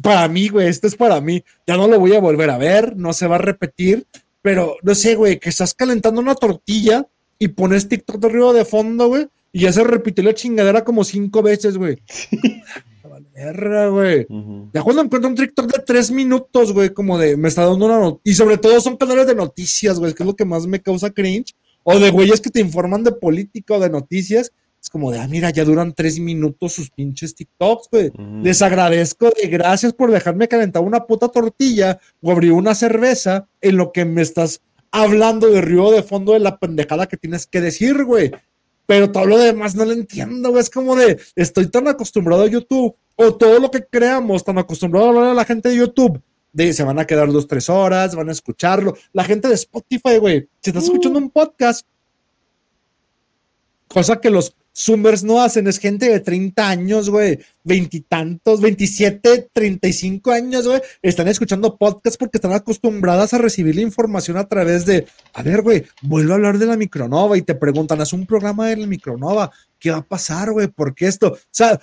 para 0.00 0.28
mí, 0.28 0.48
güey, 0.48 0.68
esto 0.68 0.86
es 0.86 0.96
para 0.96 1.20
mí. 1.20 1.42
Ya 1.66 1.76
no 1.76 1.88
lo 1.88 1.98
voy 1.98 2.14
a 2.14 2.20
volver 2.20 2.50
a 2.50 2.58
ver, 2.58 2.96
no 2.96 3.12
se 3.12 3.26
va 3.26 3.36
a 3.36 3.38
repetir, 3.38 4.06
pero 4.42 4.76
no 4.82 4.94
sé, 4.94 5.14
güey, 5.14 5.38
que 5.38 5.48
estás 5.48 5.74
calentando 5.74 6.20
una 6.20 6.34
tortilla 6.34 7.06
y 7.38 7.48
pones 7.48 7.88
TikTok 7.88 8.20
de 8.20 8.28
ruido 8.28 8.52
de 8.52 8.64
fondo, 8.64 9.08
güey, 9.08 9.28
y 9.52 9.60
ya 9.60 9.72
se 9.72 9.82
repitió 9.84 10.22
la 10.24 10.34
chingadera 10.34 10.84
como 10.84 11.04
cinco 11.04 11.42
veces, 11.42 11.76
güey. 11.76 11.98
Verga, 13.34 13.88
güey. 13.88 14.26
Ya 14.72 14.82
cuando 14.82 15.02
encuentro 15.02 15.28
un 15.30 15.36
TikTok 15.36 15.72
de 15.72 15.82
tres 15.84 16.10
minutos, 16.10 16.72
güey, 16.72 16.90
como 16.90 17.18
de 17.18 17.36
me 17.36 17.48
está 17.48 17.64
dando 17.64 17.86
una 17.86 17.98
not- 17.98 18.20
Y 18.24 18.34
sobre 18.34 18.58
todo 18.58 18.80
son 18.80 18.96
canales 18.96 19.26
de 19.26 19.34
noticias, 19.34 19.98
güey, 19.98 20.12
que 20.14 20.22
es 20.22 20.26
lo 20.26 20.36
que 20.36 20.44
más 20.44 20.66
me 20.66 20.80
causa 20.80 21.10
cringe. 21.10 21.54
O 21.84 21.98
de 21.98 22.10
güeyes 22.10 22.40
que 22.40 22.50
te 22.50 22.60
informan 22.60 23.02
de 23.02 23.12
política 23.12 23.74
o 23.74 23.80
de 23.80 23.90
noticias. 23.90 24.52
Es 24.80 24.90
como 24.90 25.10
de, 25.12 25.18
ah, 25.20 25.28
mira, 25.28 25.50
ya 25.50 25.64
duran 25.64 25.92
tres 25.94 26.18
minutos 26.18 26.72
sus 26.72 26.90
pinches 26.90 27.34
TikToks, 27.34 27.88
güey. 27.90 28.10
Les 28.42 28.62
agradezco 28.62 29.30
de 29.30 29.48
gracias 29.48 29.92
por 29.92 30.10
dejarme 30.10 30.48
calentar 30.48 30.82
una 30.82 31.06
puta 31.06 31.28
tortilla 31.28 32.00
o 32.20 32.30
abrir 32.32 32.52
una 32.52 32.74
cerveza 32.74 33.48
en 33.60 33.76
lo 33.76 33.92
que 33.92 34.04
me 34.04 34.22
estás 34.22 34.60
hablando 34.90 35.48
de 35.48 35.60
río 35.60 35.90
de 35.90 36.02
fondo 36.02 36.32
de 36.34 36.40
la 36.40 36.58
pendejada 36.58 37.06
que 37.06 37.16
tienes 37.16 37.46
que 37.46 37.60
decir, 37.60 38.04
güey. 38.04 38.30
Pero 38.86 39.10
todo 39.12 39.24
lo 39.26 39.38
demás 39.38 39.74
no 39.76 39.84
lo 39.84 39.92
entiendo, 39.92 40.50
güey. 40.50 40.60
Es 40.60 40.68
como 40.70 40.96
de, 40.96 41.18
estoy 41.36 41.68
tan 41.68 41.86
acostumbrado 41.88 42.42
a 42.42 42.48
YouTube, 42.48 42.94
o 43.16 43.34
todo 43.34 43.58
lo 43.58 43.70
que 43.70 43.84
creamos, 43.84 44.44
tan 44.44 44.58
acostumbrado 44.58 45.06
a 45.06 45.08
hablar 45.10 45.24
a 45.30 45.34
la 45.34 45.44
gente 45.44 45.68
de 45.68 45.76
YouTube, 45.76 46.20
de 46.52 46.72
se 46.72 46.84
van 46.84 46.98
a 46.98 47.06
quedar 47.06 47.30
dos, 47.30 47.46
tres 47.46 47.68
horas, 47.68 48.14
van 48.14 48.28
a 48.28 48.32
escucharlo. 48.32 48.96
La 49.12 49.24
gente 49.24 49.48
de 49.48 49.54
Spotify, 49.54 50.18
güey, 50.18 50.48
si 50.60 50.70
estás 50.70 50.84
escuchando 50.84 51.18
un 51.18 51.30
podcast, 51.30 51.86
cosa 53.88 54.20
que 54.20 54.30
los 54.30 54.54
Zoomers 54.74 55.22
no 55.22 55.42
hacen, 55.42 55.66
es 55.66 55.78
gente 55.78 56.08
de 56.08 56.20
30 56.20 56.66
años, 56.68 57.10
güey, 57.10 57.38
veintitantos, 57.62 58.60
27, 58.60 59.50
35 59.52 60.30
años, 60.30 60.66
güey, 60.66 60.80
están 61.02 61.28
escuchando 61.28 61.76
podcast 61.76 62.18
porque 62.18 62.38
están 62.38 62.52
acostumbradas 62.52 63.34
a 63.34 63.38
recibir 63.38 63.74
la 63.74 63.82
información 63.82 64.38
a 64.38 64.48
través 64.48 64.86
de, 64.86 65.06
a 65.34 65.42
ver, 65.42 65.60
güey, 65.60 65.84
vuelvo 66.00 66.32
a 66.32 66.36
hablar 66.36 66.58
de 66.58 66.66
la 66.66 66.78
micronova 66.78 67.36
y 67.36 67.42
te 67.42 67.54
preguntan, 67.54 68.00
haz 68.00 68.14
un 68.14 68.26
programa 68.26 68.68
de 68.68 68.78
la 68.78 68.86
micronova, 68.86 69.50
¿qué 69.78 69.90
va 69.90 69.98
a 69.98 70.06
pasar, 70.06 70.52
güey? 70.52 70.68
¿Por 70.68 70.94
qué 70.94 71.06
esto? 71.06 71.32
O 71.32 71.38
sea, 71.50 71.78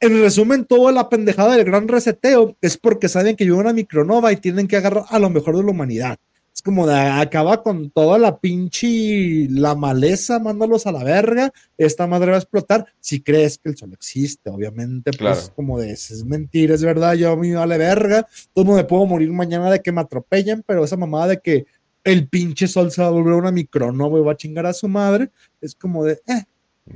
en 0.00 0.20
resumen, 0.20 0.64
toda 0.64 0.92
la 0.92 1.08
pendejada 1.08 1.56
del 1.56 1.64
gran 1.64 1.88
reseteo 1.88 2.56
es 2.60 2.76
porque 2.76 3.08
saben 3.08 3.36
que 3.36 3.44
vive 3.44 3.56
una 3.56 3.72
micronova 3.72 4.32
y 4.32 4.36
tienen 4.36 4.68
que 4.68 4.76
agarrar 4.76 5.04
a 5.08 5.18
lo 5.18 5.30
mejor 5.30 5.56
de 5.56 5.64
la 5.64 5.70
humanidad. 5.70 6.18
Es 6.54 6.62
como 6.62 6.88
de 6.88 6.94
acaba 6.96 7.62
con 7.62 7.90
toda 7.90 8.18
la 8.18 8.38
pinche 8.38 9.46
la 9.48 9.76
maleza, 9.76 10.40
mándalos 10.40 10.86
a 10.88 10.92
la 10.92 11.04
verga. 11.04 11.52
Esta 11.76 12.06
madre 12.08 12.32
va 12.32 12.36
a 12.36 12.40
explotar. 12.40 12.84
Si 12.98 13.20
crees 13.20 13.58
que 13.58 13.68
el 13.70 13.76
sol 13.76 13.92
existe, 13.92 14.50
obviamente, 14.50 15.12
pues 15.12 15.18
Claro. 15.18 15.54
como 15.54 15.78
de 15.78 15.92
es 15.92 16.24
mentira, 16.24 16.74
es 16.74 16.82
verdad. 16.82 17.14
Yo 17.14 17.30
a 17.30 17.36
mí 17.36 17.50
me 17.50 17.56
vale 17.56 17.78
verga. 17.78 18.26
Todo 18.52 18.74
me 18.74 18.82
puedo 18.84 19.06
morir 19.06 19.30
mañana 19.30 19.70
de 19.70 19.80
que 19.80 19.92
me 19.92 20.00
atropellen, 20.00 20.64
pero 20.66 20.84
esa 20.84 20.96
mamada 20.96 21.28
de 21.28 21.38
que 21.40 21.66
el 22.02 22.26
pinche 22.28 22.66
sol 22.66 22.90
se 22.90 23.02
va 23.02 23.08
a 23.08 23.12
volver 23.12 23.34
una 23.34 23.52
micronova 23.52 24.18
y 24.18 24.22
va 24.22 24.32
a 24.32 24.36
chingar 24.36 24.66
a 24.66 24.72
su 24.72 24.88
madre, 24.88 25.30
es 25.60 25.74
como 25.76 26.04
de, 26.04 26.14
eh, 26.26 26.44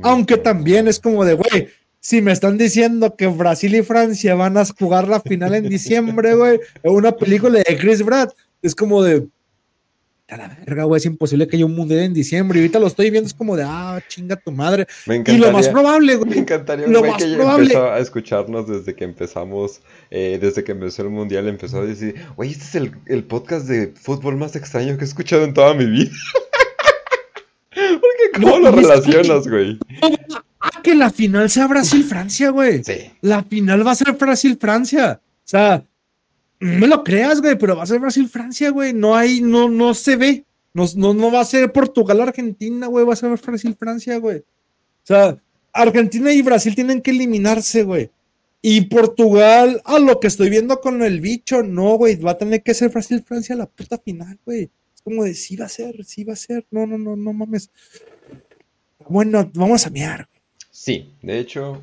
aunque 0.03 0.38
también 0.38 0.88
es 0.88 0.98
como 0.98 1.24
de, 1.24 1.34
güey, 1.34 1.68
si 2.05 2.20
me 2.20 2.32
están 2.32 2.59
diciendo 2.59 3.14
que 3.16 3.28
Brasil 3.28 3.74
y 3.76 3.82
Francia 3.82 4.34
van 4.34 4.57
a 4.59 4.64
jugar 4.66 5.07
la 5.07 5.20
final 5.20 5.55
en 5.55 5.68
diciembre, 5.68 6.34
güey, 6.34 6.59
en 6.82 6.92
una 6.92 7.12
película 7.12 7.61
de 7.64 7.76
Chris 7.78 8.03
Pratt, 8.03 8.32
es 8.61 8.74
como 8.74 9.05
de, 9.05 9.28
a 10.28 10.36
la 10.36 10.48
verga, 10.48 10.82
güey, 10.82 10.98
es 10.98 11.07
imposible 11.07 11.46
que 11.46 11.55
haya 11.57 11.64
un 11.66 11.76
mundial 11.76 12.00
en 12.00 12.12
diciembre. 12.12 12.59
Y 12.59 12.62
ahorita 12.62 12.80
lo 12.80 12.88
estoy 12.88 13.11
viendo, 13.11 13.28
es 13.28 13.34
como 13.34 13.55
de, 13.57 13.62
ah, 13.64 14.00
chinga 14.09 14.34
tu 14.34 14.50
madre. 14.50 14.86
Me 15.07 15.14
Y 15.14 15.18
encantaría, 15.18 15.46
lo 15.46 15.53
más 15.53 15.68
probable, 15.68 16.16
me 16.18 16.24
güey, 16.24 16.38
encantaría 16.40 16.86
un 16.86 16.92
lo 16.92 16.98
güey 17.00 17.12
más 17.12 17.22
que 17.22 17.28
probable- 17.36 17.62
empezó 17.74 17.90
a 17.92 17.98
escucharnos 18.00 18.66
desde 18.66 18.94
que 18.96 19.05
empezamos, 19.05 19.80
eh, 20.11 20.38
desde 20.42 20.64
que 20.64 20.72
empezó 20.72 21.03
el 21.03 21.11
mundial, 21.11 21.46
empezó 21.46 21.82
a 21.82 21.86
decir, 21.86 22.16
güey, 22.34 22.50
este 22.50 22.64
es 22.64 22.74
el, 22.74 22.92
el 23.07 23.22
podcast 23.22 23.68
de 23.68 23.92
fútbol 23.94 24.36
más 24.36 24.57
extraño 24.57 24.96
que 24.96 25.05
he 25.05 25.07
escuchado 25.07 25.44
en 25.44 25.55
toda 25.55 25.72
mi 25.74 25.84
vida. 25.86 26.11
Porque 27.74 28.30
¿cómo 28.34 28.59
No, 28.59 28.70
lo 28.70 28.78
y 28.80 28.82
relacionas, 28.82 29.46
güey? 29.48 29.78
Que 30.93 30.99
la 30.99 31.11
final 31.11 31.49
sea 31.49 31.66
Brasil-Francia, 31.66 32.51
güey. 32.51 32.84
Sí. 32.84 33.11
La 33.22 33.43
final 33.43 33.86
va 33.86 33.93
a 33.93 33.95
ser 33.95 34.12
Brasil-Francia. 34.12 35.20
O 35.22 35.49
sea, 35.49 35.84
no 36.61 36.78
me 36.78 36.86
lo 36.86 37.03
creas, 37.03 37.40
güey, 37.40 37.57
pero 37.57 37.76
va 37.76 37.84
a 37.84 37.86
ser 37.86 37.99
Brasil-Francia, 37.99 38.70
güey. 38.70 38.93
No 38.93 39.16
hay, 39.16 39.40
no, 39.40 39.70
no 39.70 39.95
se 39.95 40.16
ve. 40.16 40.45
No, 40.74 40.84
no, 40.97 41.14
no 41.14 41.32
va 41.32 41.40
a 41.40 41.45
ser 41.47 41.72
Portugal-Argentina, 41.72 42.88
güey. 42.88 43.07
Va 43.07 43.14
a 43.14 43.16
ser 43.16 43.30
Brasil-Francia, 43.30 44.18
güey. 44.18 44.38
O 44.38 45.05
sea, 45.05 45.38
Argentina 45.72 46.30
y 46.32 46.43
Brasil 46.43 46.74
tienen 46.74 47.01
que 47.01 47.11
eliminarse, 47.11 47.84
güey. 47.84 48.11
Y 48.61 48.82
Portugal, 48.82 49.80
a 49.84 49.99
lo 49.99 50.20
que 50.20 50.26
estoy 50.26 50.51
viendo 50.51 50.80
con 50.80 51.03
el 51.03 51.20
bicho, 51.20 51.62
no, 51.62 51.97
güey. 51.97 52.16
Va 52.16 52.32
a 52.32 52.38
tener 52.38 52.62
que 52.62 52.74
ser 52.74 52.90
Brasil-Francia 52.90 53.57
la 53.57 53.66
puta 53.66 53.99
final, 53.99 54.38
güey. 54.45 54.70
Es 54.95 55.01
como 55.03 55.24
de, 55.24 55.32
sí 55.32 55.57
va 55.57 55.64
a 55.64 55.70
ser, 55.70 56.05
sí 56.05 56.22
va 56.22 56.34
a 56.34 56.36
ser. 56.36 56.66
No, 56.70 56.86
no, 56.86 56.99
no, 56.99 57.16
no 57.16 57.32
mames. 57.32 57.70
Bueno, 59.09 59.51
vamos 59.55 59.86
a 59.86 59.90
mear. 59.90 60.28
Sí, 60.84 61.14
de 61.22 61.38
hecho... 61.38 61.80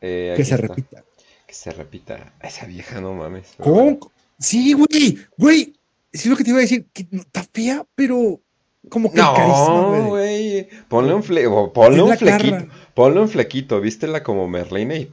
eh, 0.00 0.34
Que 0.36 0.44
se 0.44 0.56
está. 0.56 0.66
repita. 0.66 1.04
Que 1.46 1.54
se 1.54 1.70
repita. 1.70 2.32
Esa 2.42 2.66
vieja, 2.66 3.00
no 3.00 3.14
mames. 3.14 3.54
¿Cómo? 3.60 3.96
Sí, 4.40 4.72
güey, 4.72 5.18
güey. 5.38 5.74
Sí, 6.12 6.28
lo 6.28 6.36
que 6.36 6.42
te 6.42 6.50
iba 6.50 6.58
a 6.58 6.62
decir, 6.62 6.86
que 6.92 7.06
está 7.12 7.44
fea, 7.52 7.86
pero 7.94 8.40
como 8.88 9.12
que 9.12 9.18
carisma, 9.18 9.46
No, 9.46 10.06
güey. 10.08 10.68
Ponle 10.88 11.14
un, 11.14 11.22
fle 11.22 11.48
ponle 11.72 12.02
un 12.02 12.16
flequito. 12.18 12.66
Ponle 12.94 13.20
un 13.20 13.28
flequito. 13.28 13.80
Vístela 13.80 14.24
como 14.24 14.48
Merlina 14.48 14.96
y. 14.96 15.12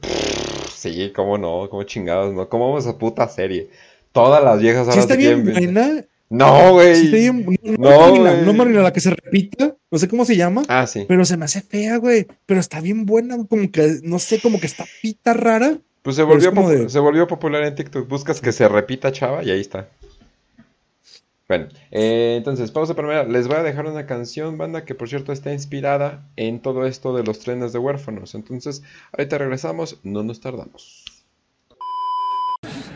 Sí, 0.74 1.12
cómo 1.14 1.38
no, 1.38 1.68
cómo 1.70 1.84
chingados, 1.84 2.34
no. 2.34 2.48
¿Cómo 2.48 2.70
vamos 2.70 2.88
a 2.88 2.98
puta 2.98 3.28
serie? 3.28 3.70
Todas 4.10 4.42
las 4.42 4.58
viejas 4.58 4.86
Sí 4.86 4.90
ahora 4.90 5.00
está 5.02 5.14
se 5.14 5.18
bien 5.20 5.44
buena. 5.44 6.04
No, 6.32 6.72
güey. 6.72 6.94
Sí 6.96 7.30
no, 7.30 7.90
No, 7.90 8.00
Marina, 8.00 8.32
güey. 8.32 8.46
no 8.46 8.52
Marina, 8.54 8.80
la 8.82 8.92
que 8.92 9.00
se 9.00 9.10
repita, 9.10 9.76
no 9.90 9.98
sé 9.98 10.08
cómo 10.08 10.24
se 10.24 10.36
llama, 10.36 10.62
Ah, 10.68 10.86
sí. 10.86 11.04
pero 11.06 11.24
se 11.24 11.36
me 11.36 11.44
hace 11.44 11.60
fea, 11.60 11.98
güey. 11.98 12.26
Pero 12.46 12.58
está 12.60 12.80
bien 12.80 13.04
buena, 13.06 13.36
como 13.46 13.70
que, 13.70 14.00
no 14.02 14.18
sé, 14.18 14.40
como 14.40 14.58
que 14.58 14.66
está 14.66 14.84
pita 15.02 15.34
rara. 15.34 15.78
Pues 16.02 16.16
se 16.16 16.22
volvió, 16.22 16.50
de- 16.50 16.88
se 16.88 16.98
volvió 16.98 17.26
popular 17.28 17.62
en 17.64 17.74
TikTok. 17.74 18.08
Buscas 18.08 18.40
que 18.40 18.50
se 18.52 18.66
repita, 18.66 19.12
chava, 19.12 19.44
y 19.44 19.50
ahí 19.50 19.60
está. 19.60 19.88
Bueno, 21.48 21.68
eh, 21.90 22.36
entonces, 22.38 22.70
pausa 22.70 22.94
primera. 22.94 23.24
Les 23.24 23.46
voy 23.46 23.56
a 23.58 23.62
dejar 23.62 23.86
una 23.86 24.06
canción, 24.06 24.56
banda, 24.56 24.84
que 24.86 24.94
por 24.94 25.08
cierto 25.10 25.32
está 25.32 25.52
inspirada 25.52 26.26
en 26.36 26.60
todo 26.60 26.86
esto 26.86 27.14
de 27.14 27.24
los 27.24 27.40
trenes 27.40 27.72
de 27.74 27.78
huérfanos. 27.78 28.34
Entonces, 28.34 28.82
ahorita 29.12 29.36
regresamos, 29.38 29.98
no 30.02 30.22
nos 30.22 30.40
tardamos. 30.40 31.01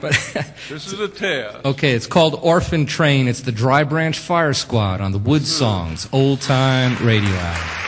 But 0.00 0.12
This 0.68 0.92
is 0.92 0.98
a 1.00 1.08
test. 1.08 1.64
okay, 1.64 1.92
it's 1.92 2.06
called 2.06 2.38
Orphan 2.42 2.86
Train. 2.86 3.28
It's 3.28 3.40
the 3.42 3.52
Dry 3.52 3.84
Branch 3.84 4.18
Fire 4.18 4.52
Squad 4.54 5.00
on 5.00 5.12
the 5.12 5.18
Wood 5.18 5.46
Songs 5.46 6.08
Old 6.12 6.40
Time 6.40 6.96
Radio 7.06 7.30
Hour. 7.30 7.82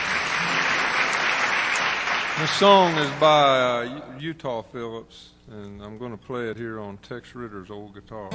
This 2.39 2.51
song 2.51 2.93
is 2.97 3.11
by 3.19 3.59
uh, 3.59 4.17
Utah 4.17 4.61
Phillips, 4.61 5.29
and 5.51 5.81
I'm 5.83 5.97
going 5.97 6.11
to 6.11 6.25
play 6.25 6.47
it 6.49 6.55
here 6.55 6.79
on 6.79 6.97
Tex 6.99 7.35
Ritter's 7.35 7.69
old 7.69 7.93
guitar. 7.93 8.29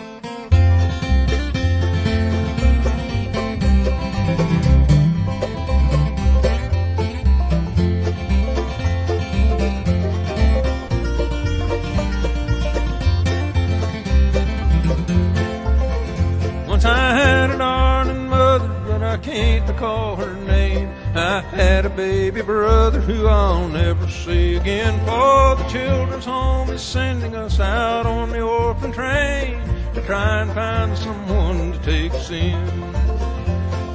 Can't 19.85 20.19
her 20.19 20.35
name. 20.47 20.89
I 21.15 21.41
had 21.41 21.85
a 21.85 21.91
baby 21.91 22.43
brother 22.43 23.01
who 23.01 23.27
I'll 23.27 23.69
never 23.69 24.09
see 24.09 24.57
again. 24.57 24.99
For 25.01 25.57
the 25.57 25.69
children's 25.69 26.25
home 26.25 26.71
is 26.71 26.83
sending 26.83 27.35
us 27.37 27.61
out 27.61 28.07
on 28.07 28.31
the 28.31 28.41
orphan 28.41 28.93
train 28.93 29.61
to 29.95 30.01
try 30.03 30.43
and 30.43 30.51
find 30.53 30.97
someone 30.97 31.73
to 31.73 31.79
take 31.81 32.13
us 32.15 32.31
in. 32.31 32.59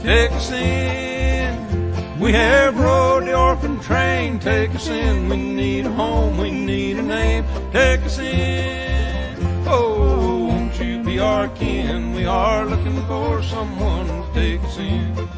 Take 0.04 0.32
us 0.32 0.52
in. 0.52 2.20
We 2.20 2.34
have 2.34 2.78
rode 2.78 3.26
the 3.26 3.36
orphan 3.36 3.80
train. 3.80 4.40
Take 4.40 4.76
us 4.76 4.88
in. 4.88 5.30
We 5.30 5.38
need 5.38 5.86
a 5.86 5.92
home. 5.92 6.38
We 6.38 6.52
need 6.52 6.98
a 6.98 7.02
name. 7.02 7.46
Take 7.72 8.02
us 8.02 8.20
in. 8.20 9.38
Oh, 9.66 10.48
won't 10.50 10.80
you 10.80 11.04
be 11.04 11.20
our 11.20 11.48
kin? 11.50 12.14
We 12.14 12.26
are 12.26 12.66
looking 12.66 13.02
for 13.08 13.42
someone 13.42 14.08
to 14.08 14.34
take 14.34 14.62
us 14.64 14.78
in. 14.78 15.30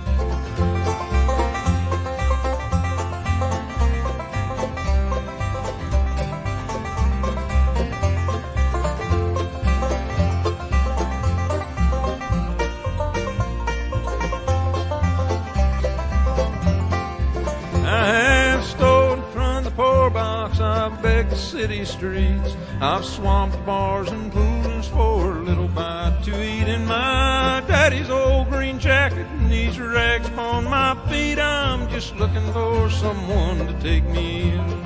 Begged 20.89 21.35
city 21.37 21.85
streets. 21.85 22.55
I've 22.81 23.05
swamped 23.05 23.63
bars 23.65 24.09
and 24.09 24.31
pools 24.31 24.87
for 24.87 25.37
a 25.37 25.43
little 25.43 25.67
bite 25.67 26.21
to 26.23 26.31
eat. 26.31 26.67
In 26.67 26.85
my 26.85 27.63
daddy's 27.67 28.09
old 28.09 28.49
green 28.49 28.79
jacket 28.79 29.27
and 29.27 29.51
these 29.51 29.79
rags 29.79 30.27
upon 30.27 30.63
my 30.65 30.95
feet. 31.09 31.39
I'm 31.39 31.89
just 31.89 32.15
looking 32.15 32.51
for 32.53 32.89
someone 32.89 33.67
to 33.67 33.73
take 33.81 34.05
me 34.05 34.53
in. 34.53 34.81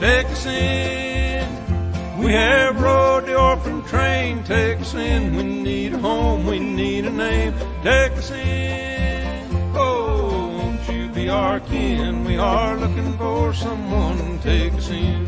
Take 0.00 0.26
us 0.26 0.46
in. 0.46 1.46
We 2.18 2.32
have 2.32 2.80
rode 2.80 3.26
the 3.26 3.38
orphan 3.38 3.82
train. 3.84 4.42
Take 4.44 4.80
us 4.80 4.94
in. 4.94 5.36
We 5.36 5.42
need 5.42 5.94
a 5.94 5.98
home. 5.98 6.46
We 6.46 6.58
need 6.58 7.04
a 7.04 7.10
name. 7.10 7.54
Take 7.82 8.12
us 8.12 8.30
in. 8.30 8.69
Our 11.30 11.60
kin? 11.60 12.24
We 12.24 12.36
are 12.38 12.76
looking 12.76 13.16
for 13.16 13.54
someone 13.54 14.18
to 14.18 14.42
take 14.42 14.72
us 14.74 14.90
in. 14.90 15.26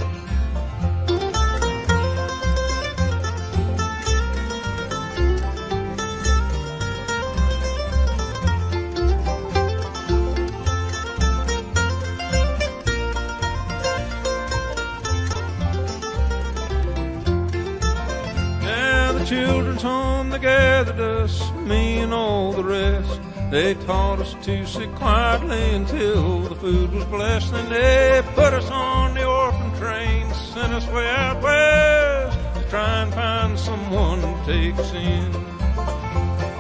Now 18.61 19.13
the 19.13 19.25
children's 19.25 19.83
home, 19.83 20.31
they 20.31 20.41
gathered 20.41 20.99
us, 20.99 21.53
me 21.53 21.99
and 22.01 22.13
all 22.13 22.53
the 22.53 22.65
rest. 22.65 23.22
They 23.53 23.75
taught 23.75 24.19
us 24.19 24.35
to 24.47 24.67
sit 24.67 24.95
quietly 24.95 25.75
until 25.75 26.41
the 26.41 26.55
food 26.55 26.91
was 26.91 27.05
blessed. 27.05 27.53
Then 27.53 27.69
they 27.69 28.23
put 28.35 28.55
us 28.55 28.71
on 28.71 29.13
the 29.13 29.27
orphan 29.27 29.79
train, 29.79 30.33
sent 30.33 30.73
us 30.73 30.87
way 30.87 31.07
out 31.07 31.43
west 31.43 32.39
to 32.55 32.71
try 32.71 33.03
and 33.03 33.13
find 33.13 33.59
someone 33.59 34.23
to 34.23 34.43
take 34.47 34.79
us 34.79 34.95
in. 34.95 35.33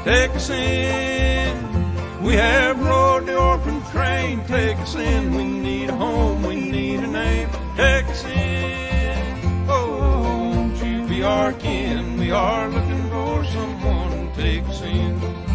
Take 0.04 0.36
us 0.36 0.50
in. 0.50 2.22
We 2.22 2.34
have 2.34 2.78
rode 2.78 3.24
the 3.24 3.38
orphan 3.38 3.80
train. 3.84 4.44
Take 4.44 4.76
us 4.76 4.94
in. 4.94 5.34
We 5.34 5.44
need 5.44 5.88
a 5.88 5.96
home. 5.96 6.42
We 6.42 6.56
need 6.56 7.00
a 7.00 7.06
name. 7.06 7.48
Take 7.74 8.04
us 8.04 8.24
in. 8.26 9.64
Oh, 9.66 10.52
won't 10.54 10.76
you 10.84 11.06
be 11.06 11.22
our 11.22 11.54
kin? 11.54 12.18
We 12.18 12.32
are 12.32 12.68
looking 12.68 13.08
for 13.08 13.44
someone 13.46 14.10
to 14.28 14.36
take 14.36 14.68
us 14.68 14.82
in. 14.82 15.51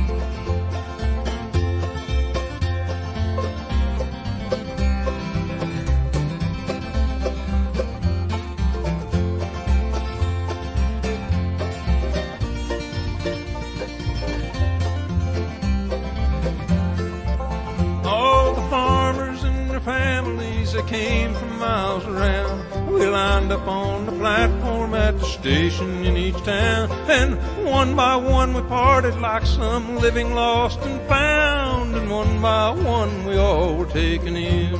That 20.77 20.87
came 20.87 21.33
from 21.33 21.59
miles 21.59 22.05
around. 22.05 22.93
We 22.93 23.07
lined 23.07 23.51
up 23.51 23.67
on 23.67 24.05
the 24.05 24.11
platform 24.11 24.93
at 24.93 25.17
the 25.17 25.25
station 25.25 26.05
in 26.05 26.15
each 26.15 26.37
town. 26.43 26.91
And 27.09 27.35
one 27.65 27.95
by 27.95 28.15
one 28.15 28.53
we 28.53 28.61
parted 28.61 29.19
like 29.19 29.45
some 29.45 29.97
living 29.97 30.35
lost 30.35 30.79
and 30.81 31.01
found. 31.09 31.95
And 31.95 32.11
one 32.11 32.41
by 32.41 32.71
one 32.71 33.25
we 33.25 33.37
all 33.37 33.75
were 33.75 33.87
taken 33.87 34.35
in. 34.35 34.75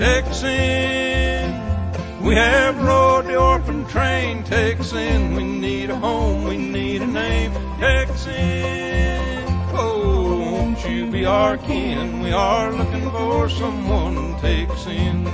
In. 0.00 2.24
We 2.24 2.34
have 2.34 2.82
rode 2.82 3.26
the 3.26 3.36
orphan 3.36 3.86
train. 3.86 4.44
In. 4.44 5.36
We 5.36 5.44
need 5.44 5.90
a 5.90 5.96
home. 5.96 6.44
We 6.44 6.56
need 6.56 7.02
a 7.02 7.06
name. 7.06 7.52
Oh, 7.54 9.33
won't 11.24 11.60
you 11.62 11.66
kin? 11.66 12.20
We 12.20 12.32
are 12.32 12.72
looking 12.72 13.10
for 13.10 13.48
someone 13.48 14.34
to 14.34 14.40
take 14.40 14.70
us 14.70 14.86
in. 14.86 15.24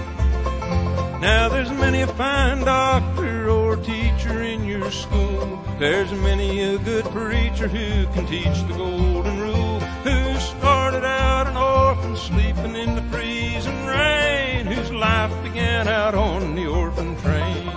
Now 1.20 1.48
there's 1.48 1.70
many 1.70 2.02
a 2.02 2.06
fine 2.06 2.60
doctor 2.64 3.50
or 3.50 3.76
teacher 3.76 4.42
in 4.42 4.64
your 4.64 4.90
school. 4.90 5.62
There's 5.78 6.12
many 6.12 6.60
a 6.60 6.78
good 6.78 7.04
preacher 7.06 7.68
who 7.68 8.06
can 8.12 8.26
teach 8.26 8.58
the 8.68 8.74
golden 8.74 9.40
rule. 9.40 9.80
Who 9.80 10.38
started 10.38 11.04
out 11.04 11.46
an 11.46 11.56
orphan 11.56 12.16
sleeping 12.16 12.76
in 12.76 12.94
the 12.94 13.02
freezing 13.10 13.86
rain. 13.86 14.66
Whose 14.66 14.92
life 14.92 15.32
began 15.42 15.88
out 15.88 16.14
on 16.14 16.54
the 16.54 16.66
orphan 16.66 17.16
train. 17.16 17.70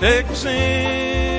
Take 0.00 0.26
in. 0.46 1.29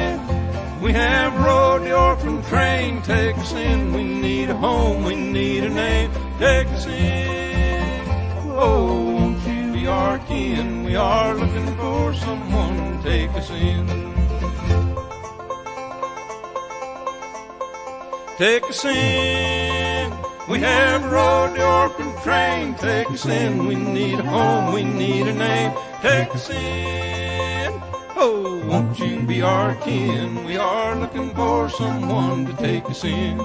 We 0.81 0.93
have 0.93 1.37
rode 1.37 1.83
the 1.83 1.95
orphan 1.95 2.41
train. 2.43 3.03
Take 3.03 3.37
us 3.37 3.53
in. 3.53 3.93
We 3.93 4.03
need 4.03 4.49
a 4.49 4.55
home. 4.55 5.03
We 5.03 5.15
need 5.15 5.63
a 5.63 5.69
name. 5.69 6.11
Take 6.39 6.67
us 6.69 6.87
in. 6.87 8.09
Oh, 8.47 9.13
won't 9.13 9.45
you 9.45 9.73
be 9.73 9.85
our 9.85 10.17
kin? 10.19 10.83
We 10.83 10.95
are 10.95 11.35
looking 11.35 11.75
for 11.77 12.15
someone 12.15 13.03
take 13.03 13.29
us 13.31 13.49
in. 13.51 13.87
Take 18.37 18.63
us 18.63 18.83
in. 18.85 20.11
We 20.49 20.59
have 20.59 21.05
rode 21.11 21.55
the 21.55 21.63
orphan 21.63 22.11
train. 22.23 22.73
Take 22.75 23.11
us 23.11 23.27
in. 23.27 23.67
We 23.67 23.75
need 23.75 24.19
a 24.19 24.23
home. 24.23 24.73
We 24.73 24.83
need 24.83 25.27
a 25.27 25.33
name. 25.33 25.73
Take 26.01 26.33
us 26.33 26.49
in. 26.49 27.40
Oh, 28.23 28.61
won't 28.67 28.99
you 28.99 29.19
be 29.25 29.41
our 29.41 29.73
kin? 29.83 30.45
We 30.45 30.55
are 30.57 30.95
looking 30.95 31.33
for 31.33 31.69
someone 31.69 32.45
to 32.45 32.53
take 32.61 32.85
us 32.89 33.03
in. 33.03 33.37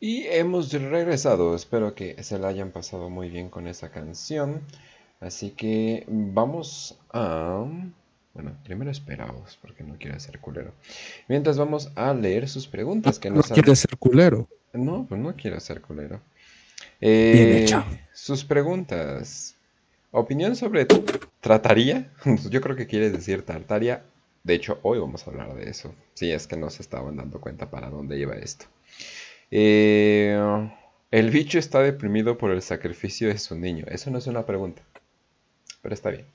Y 0.00 0.26
hemos 0.28 0.72
regresado. 0.72 1.54
Espero 1.56 1.94
que 1.94 2.22
se 2.22 2.38
la 2.38 2.48
hayan 2.48 2.70
pasado 2.70 3.10
muy 3.10 3.28
bien 3.30 3.48
con 3.48 3.66
esa 3.66 3.90
canción. 3.90 4.62
Así 5.20 5.50
que 5.50 6.04
vamos 6.08 6.98
a... 7.12 7.64
Bueno, 8.34 8.56
primero 8.64 8.90
esperaos 8.90 9.58
porque 9.62 9.82
no 9.84 9.96
quiero 9.98 10.18
ser 10.20 10.38
culero. 10.40 10.74
Mientras 11.28 11.56
vamos 11.56 11.90
a 11.94 12.12
leer 12.12 12.48
sus 12.48 12.66
preguntas 12.66 13.18
que 13.18 13.30
No 13.30 13.36
nos 13.36 13.50
han... 13.50 13.54
quieres 13.54 13.78
ser 13.80 13.96
culero. 13.96 14.48
No, 14.72 15.06
pues 15.08 15.20
no 15.20 15.34
quiero 15.34 15.58
ser 15.60 15.80
culero. 15.80 16.20
Bien 17.00 17.12
Eh, 17.12 17.62
hecho. 17.64 17.84
Sus 18.12 18.44
preguntas. 18.44 19.53
Opinión 20.16 20.54
sobre 20.54 20.86
trataría. 21.40 22.12
Yo 22.48 22.60
creo 22.60 22.76
que 22.76 22.86
quiere 22.86 23.10
decir 23.10 23.42
tartaria. 23.42 24.04
De 24.44 24.54
hecho, 24.54 24.78
hoy 24.82 25.00
vamos 25.00 25.26
a 25.26 25.30
hablar 25.30 25.56
de 25.56 25.68
eso. 25.68 25.92
Si 26.14 26.30
es 26.30 26.46
que 26.46 26.56
no 26.56 26.70
se 26.70 26.82
estaban 26.82 27.16
dando 27.16 27.40
cuenta 27.40 27.68
para 27.68 27.90
dónde 27.90 28.16
iba 28.16 28.36
esto. 28.36 28.66
Eh, 29.50 30.38
el 31.10 31.30
bicho 31.30 31.58
está 31.58 31.80
deprimido 31.80 32.38
por 32.38 32.52
el 32.52 32.62
sacrificio 32.62 33.26
de 33.26 33.38
su 33.38 33.56
niño. 33.56 33.86
Eso 33.88 34.08
no 34.12 34.18
es 34.18 34.28
una 34.28 34.46
pregunta. 34.46 34.82
Pero 35.82 35.94
está 35.94 36.10
bien. 36.10 36.26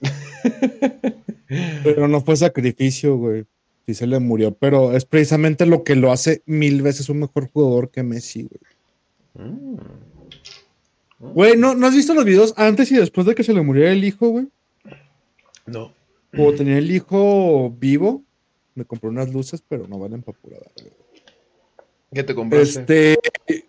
Pero 1.84 2.08
no 2.08 2.20
fue 2.20 2.36
sacrificio, 2.36 3.16
güey. 3.18 3.46
Sí 3.86 3.94
se 3.94 4.08
le 4.08 4.18
murió, 4.18 4.52
pero 4.52 4.94
es 4.94 5.06
precisamente 5.06 5.64
lo 5.64 5.82
que 5.82 5.94
lo 5.94 6.12
hace 6.12 6.42
mil 6.44 6.82
veces 6.82 7.08
un 7.08 7.20
mejor 7.20 7.48
jugador 7.50 7.90
que 7.90 8.02
Messi, 8.02 8.42
güey. 8.42 9.48
Mm. 9.48 10.07
Güey, 11.18 11.56
¿no, 11.56 11.74
¿no 11.74 11.86
has 11.86 11.94
visto 11.94 12.14
los 12.14 12.24
videos 12.24 12.54
antes 12.56 12.90
y 12.92 12.96
después 12.96 13.26
de 13.26 13.34
que 13.34 13.42
se 13.44 13.52
le 13.52 13.62
murió 13.62 13.88
el 13.88 14.04
hijo, 14.04 14.28
güey? 14.28 14.46
No. 15.66 15.92
Como 16.34 16.52
tenía 16.54 16.78
el 16.78 16.90
hijo 16.90 17.70
vivo, 17.78 18.22
me 18.74 18.84
compré 18.84 19.08
unas 19.10 19.32
luces, 19.32 19.62
pero 19.66 19.88
no 19.88 19.98
valen 19.98 20.22
para 20.22 20.38
pura 20.38 20.56
verga. 20.58 20.92
¿Qué 22.12 22.22
te 22.22 22.34
compraste? 22.34 23.14
Este, 23.14 23.64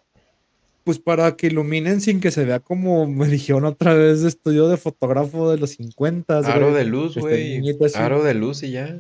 pues 0.83 0.99
para 0.99 1.35
que 1.35 1.47
iluminen 1.47 2.01
sin 2.01 2.19
que 2.19 2.31
se 2.31 2.45
vea 2.45 2.59
como 2.59 3.05
me 3.07 3.27
dijeron 3.27 3.65
otra 3.65 3.93
vez 3.93 4.21
de 4.21 4.29
estudio 4.29 4.67
de 4.67 4.77
fotógrafo 4.77 5.51
de 5.51 5.57
los 5.57 5.71
50. 5.71 6.37
Aro 6.39 6.73
de 6.73 6.85
luz, 6.85 7.17
güey. 7.17 7.61
Aro 7.95 8.23
de 8.23 8.33
luz 8.33 8.63
y 8.63 8.71
ya. 8.71 8.97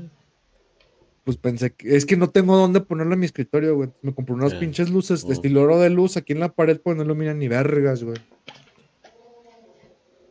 Pues 1.23 1.37
pensé 1.37 1.71
que 1.71 1.95
es 1.95 2.05
que 2.05 2.17
no 2.17 2.29
tengo 2.29 2.57
dónde 2.57 2.81
ponerlo 2.81 3.13
en 3.13 3.19
mi 3.19 3.25
escritorio, 3.27 3.75
güey. 3.75 3.89
Me 4.01 4.13
compré 4.13 4.33
unas 4.33 4.53
Ah. 4.53 4.59
pinches 4.59 4.89
luces 4.89 5.21
de 5.23 5.29
Oh. 5.29 5.33
estilo 5.33 5.61
oro 5.61 5.79
de 5.79 5.89
luz 5.89 6.17
aquí 6.17 6.33
en 6.33 6.39
la 6.39 6.49
pared, 6.49 6.79
pues 6.81 6.97
no 6.97 7.03
iluminan 7.03 7.37
ni 7.39 7.47
vergas, 7.47 8.03
güey. 8.03 8.17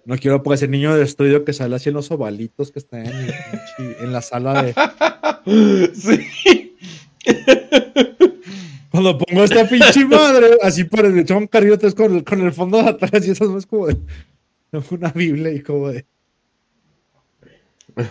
No 0.08 0.16
quiero 0.16 0.42
pues 0.42 0.62
ese 0.62 0.70
niño 0.70 0.96
de 0.96 1.04
estudio 1.04 1.44
que 1.44 1.52
sale 1.52 1.76
así 1.76 1.90
en 1.90 1.94
los 1.94 2.10
ovalitos 2.10 2.72
que 2.72 2.78
está 2.78 2.98
en, 2.98 3.30
en 4.00 4.10
la 4.10 4.22
sala 4.22 4.62
de. 4.62 4.74
sí. 5.94 6.74
Cuando 8.90 9.18
pongo 9.18 9.44
esta 9.44 9.68
pinche 9.68 10.06
madre, 10.06 10.56
así 10.62 10.84
para 10.84 11.08
el 11.08 11.18
echar 11.18 11.36
un 11.36 11.46
carrito 11.46 11.94
con 11.94 12.16
el, 12.16 12.24
con 12.24 12.40
el 12.40 12.54
fondo 12.54 12.82
de 12.82 12.88
atrás 12.88 13.28
y 13.28 13.32
eso 13.32 13.58
es 13.58 13.66
como 13.66 13.88
de 13.88 13.98
una 14.92 15.10
Biblia 15.10 15.52
y 15.52 15.60
como 15.60 15.90
de. 15.90 16.06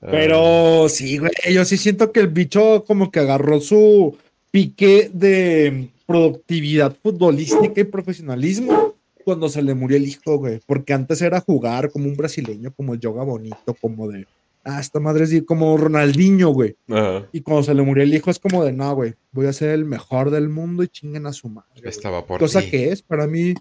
Pero 0.00 0.88
sí, 0.88 1.18
güey, 1.18 1.32
yo 1.52 1.66
sí 1.66 1.76
siento 1.76 2.12
que 2.12 2.20
el 2.20 2.28
bicho 2.28 2.82
como 2.86 3.10
que 3.10 3.20
agarró 3.20 3.60
su 3.60 4.16
pique 4.50 5.10
de 5.12 5.90
productividad 6.06 6.96
futbolística 7.02 7.78
y 7.78 7.84
profesionalismo 7.84 8.93
cuando 9.24 9.48
se 9.48 9.62
le 9.62 9.74
murió 9.74 9.96
el 9.96 10.06
hijo, 10.06 10.38
güey. 10.38 10.60
Porque 10.66 10.92
antes 10.92 11.20
era 11.22 11.40
jugar 11.40 11.90
como 11.90 12.06
un 12.06 12.16
brasileño, 12.16 12.72
como 12.74 12.94
el 12.94 13.00
yoga 13.00 13.24
bonito, 13.24 13.74
como 13.80 14.08
de, 14.08 14.26
ah, 14.64 14.80
esta 14.80 15.00
madre 15.00 15.24
es 15.24 15.30
de- 15.30 15.44
como 15.44 15.76
Ronaldinho, 15.76 16.50
güey. 16.50 16.76
Ajá. 16.88 17.28
Y 17.32 17.40
cuando 17.40 17.62
se 17.64 17.74
le 17.74 17.82
murió 17.82 18.02
el 18.04 18.14
hijo 18.14 18.30
es 18.30 18.38
como 18.38 18.64
de, 18.64 18.72
no, 18.72 18.94
güey, 18.94 19.14
voy 19.32 19.46
a 19.46 19.52
ser 19.52 19.70
el 19.70 19.84
mejor 19.84 20.30
del 20.30 20.48
mundo 20.48 20.82
y 20.82 20.88
chinguen 20.88 21.26
a 21.26 21.32
su 21.32 21.48
madre. 21.48 21.68
güey". 21.80 21.88
Estaba 21.90 22.24
por 22.26 22.38
Cosa 22.40 22.60
que 22.62 22.90
es, 22.92 23.02
para 23.02 23.26
mí, 23.26 23.54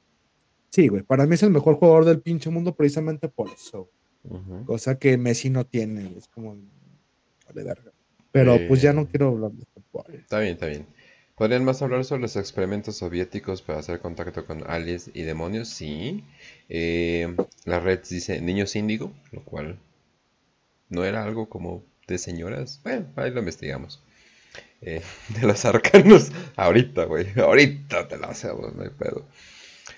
sí, 0.70 0.88
güey, 0.88 1.03
para 1.03 1.26
mí 1.26 1.36
es 1.36 1.43
el 1.43 1.49
mejor 1.51 1.76
jugador 1.76 2.05
del 2.05 2.22
pinche 2.22 2.49
mundo 2.49 2.76
precisamente 2.76 3.28
por 3.30 3.49
eso. 3.49 3.89
Cosa 4.66 4.97
que 4.97 5.18
Messi 5.18 5.49
no 5.49 5.66
tiene, 5.66 6.14
es 6.18 6.28
como, 6.30 6.55
vale 7.47 7.64
verga. 7.64 7.91
Pero 8.32 8.57
pues 8.68 8.82
ya 8.82 8.93
no 8.93 9.05
quiero 9.07 9.28
hablar 9.30 9.51
de 9.51 9.61
esto. 9.64 9.82
güey. 9.91 10.18
Está 10.18 10.39
bien, 10.39 10.53
está 10.53 10.66
bien. 10.68 10.88
¿Podrían 11.36 11.66
más 11.66 11.82
hablar 11.82 12.06
sobre 12.06 12.22
los 12.24 12.36
experimentos 12.36 12.98
soviéticos 12.98 13.62
para 13.62 13.80
hacer 13.80 14.00
contacto 14.00 14.46
con 14.46 14.70
aliens 14.70 15.10
y 15.14 15.24
demonios? 15.24 15.68
Sí. 15.70 16.24
Eh, 16.70 17.36
la 17.66 17.80
red 17.80 18.02
dice 18.08 18.40
niños 18.42 18.76
índigo, 18.76 19.12
lo 19.32 19.44
cual 19.44 19.80
no 20.90 21.04
era 21.04 21.24
algo 21.24 21.50
como 21.50 21.84
de 22.08 22.18
señoras. 22.18 22.80
Bueno, 22.84 23.08
ahí 23.16 23.32
lo 23.32 23.40
investigamos. 23.40 24.02
Eh, 24.82 25.02
de 25.42 25.48
los 25.48 25.66
arcanos. 25.66 26.32
Ahorita, 26.56 27.06
güey. 27.06 27.28
Ahorita 27.40 28.08
te 28.08 28.18
lo 28.18 28.28
hacemos, 28.28 28.74
no 28.76 28.84
hay 28.84 28.90
pedo. 28.90 29.26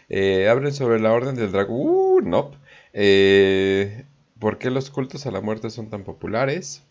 Eh, 0.09 0.47
hablen 0.49 0.73
sobre 0.73 0.99
la 0.99 1.11
orden 1.13 1.35
del 1.35 1.51
dragón. 1.51 1.77
Uh, 1.79 2.21
no. 2.21 2.51
Eh, 2.93 4.05
¿Por 4.39 4.57
qué 4.57 4.69
los 4.69 4.89
cultos 4.89 5.25
a 5.25 5.31
la 5.31 5.41
muerte 5.41 5.69
son 5.69 5.89
tan 5.89 6.03
populares? 6.03 6.83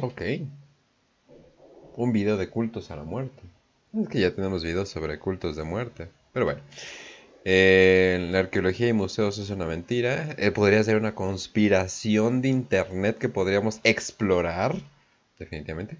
Ok. 0.00 0.22
Un 1.96 2.12
video 2.12 2.36
de 2.36 2.48
cultos 2.48 2.90
a 2.90 2.96
la 2.96 3.04
muerte. 3.04 3.42
Es 3.98 4.08
que 4.08 4.20
ya 4.20 4.34
tenemos 4.34 4.64
videos 4.64 4.88
sobre 4.88 5.18
cultos 5.18 5.56
de 5.56 5.64
muerte. 5.64 6.08
Pero 6.32 6.44
bueno. 6.46 6.60
Eh, 7.46 8.26
la 8.30 8.38
arqueología 8.40 8.88
y 8.88 8.92
museos 8.92 9.38
es 9.38 9.50
una 9.50 9.66
mentira. 9.66 10.34
Eh, 10.38 10.50
podría 10.50 10.82
ser 10.82 10.96
una 10.96 11.14
conspiración 11.14 12.42
de 12.42 12.48
internet 12.48 13.18
que 13.18 13.28
podríamos 13.28 13.80
explorar. 13.84 14.76
Definitivamente. 15.38 15.98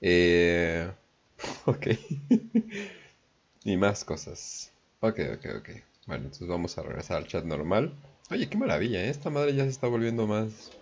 Eh, 0.00 0.90
ok. 1.66 1.86
y 3.64 3.76
más 3.76 4.04
cosas. 4.04 4.72
Ok, 5.00 5.20
ok, 5.34 5.46
ok. 5.58 5.68
Bueno, 6.06 6.24
entonces 6.24 6.48
vamos 6.48 6.76
a 6.78 6.82
regresar 6.82 7.18
al 7.18 7.26
chat 7.26 7.44
normal. 7.44 7.92
Oye, 8.30 8.48
qué 8.48 8.56
maravilla, 8.56 9.04
¿eh? 9.04 9.10
Esta 9.10 9.30
madre 9.30 9.54
ya 9.54 9.64
se 9.64 9.70
está 9.70 9.86
volviendo 9.86 10.26
más. 10.26 10.72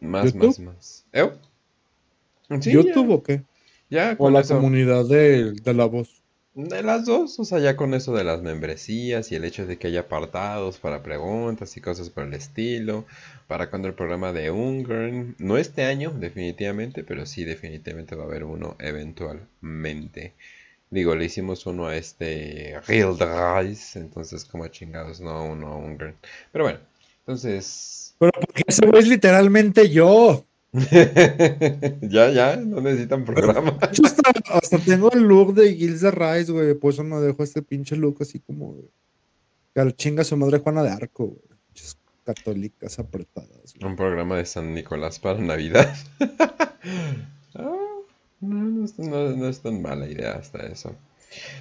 Más, 0.00 0.34
más, 0.34 0.58
más. 0.58 1.04
¿Eh? 1.12 1.30
Sí, 2.60 2.72
¿YouTube 2.72 3.08
ya, 3.08 3.14
o 3.14 3.22
qué? 3.22 3.42
ya 3.90 4.14
O 4.18 4.30
la 4.30 4.40
eso. 4.40 4.54
comunidad 4.56 5.04
de, 5.06 5.52
de 5.52 5.74
la 5.74 5.86
voz. 5.86 6.22
De 6.54 6.82
las 6.84 7.04
dos, 7.04 7.38
o 7.40 7.44
sea, 7.44 7.58
ya 7.58 7.76
con 7.76 7.94
eso 7.94 8.14
de 8.14 8.22
las 8.22 8.40
membresías 8.42 9.32
y 9.32 9.34
el 9.34 9.44
hecho 9.44 9.66
de 9.66 9.76
que 9.76 9.88
haya 9.88 10.00
apartados 10.02 10.78
para 10.78 11.02
preguntas 11.02 11.76
y 11.76 11.80
cosas 11.80 12.10
por 12.10 12.24
el 12.24 12.34
estilo, 12.34 13.06
para 13.48 13.70
cuando 13.70 13.88
el 13.88 13.94
programa 13.94 14.32
de 14.32 14.52
Ungern, 14.52 15.34
no 15.38 15.56
este 15.58 15.84
año 15.84 16.12
definitivamente, 16.12 17.02
pero 17.02 17.26
sí 17.26 17.44
definitivamente 17.44 18.14
va 18.14 18.22
a 18.24 18.26
haber 18.26 18.44
uno 18.44 18.76
eventualmente. 18.78 20.34
Digo, 20.90 21.16
le 21.16 21.24
hicimos 21.24 21.66
uno 21.66 21.86
a 21.88 21.96
este 21.96 22.80
Real 22.86 23.16
Rise, 23.18 23.98
entonces 23.98 24.44
como 24.44 24.68
chingados, 24.68 25.20
no 25.20 25.44
uno 25.44 25.68
a 25.68 25.76
Ungern. 25.76 26.14
Pero 26.52 26.64
bueno, 26.64 26.78
entonces... 27.20 28.14
Pero 28.18 28.30
porque 28.32 28.62
ese 28.66 28.86
güey 28.86 29.00
es 29.02 29.08
literalmente 29.08 29.90
yo. 29.90 30.44
ya, 32.02 32.30
ya, 32.30 32.56
no 32.56 32.80
necesitan 32.80 33.24
programa. 33.24 33.78
Hecho, 33.90 34.02
hasta, 34.04 34.22
hasta 34.52 34.78
tengo 34.78 35.10
el 35.12 35.20
look 35.22 35.54
de 35.54 35.72
Gilles 35.74 36.00
de 36.00 36.10
Rice, 36.10 36.50
güey. 36.52 36.74
Por 36.74 36.92
eso 36.92 37.04
no 37.04 37.20
dejo 37.20 37.42
este 37.44 37.62
pinche 37.62 37.94
look 37.96 38.18
así 38.20 38.40
como 38.40 38.76
al 39.76 39.94
chinga 39.96 40.24
su 40.24 40.36
madre 40.36 40.58
Juana 40.58 40.82
de 40.82 40.90
Arco, 40.90 41.26
güey. 41.26 41.42
Católicas 42.24 42.98
apretadas. 42.98 43.74
güey. 43.78 43.90
Un 43.90 43.96
programa 43.96 44.36
de 44.36 44.46
San 44.46 44.72
Nicolás 44.74 45.18
para 45.18 45.38
Navidad. 45.38 45.94
Ah, 47.56 47.70
no, 48.40 48.64
no 48.64 48.84
es, 48.84 48.98
no- 48.98 49.30
no 49.36 49.48
es 49.48 49.60
tan 49.60 49.80
mala 49.80 50.06
idea 50.08 50.32
hasta 50.32 50.66
eso. 50.66 50.94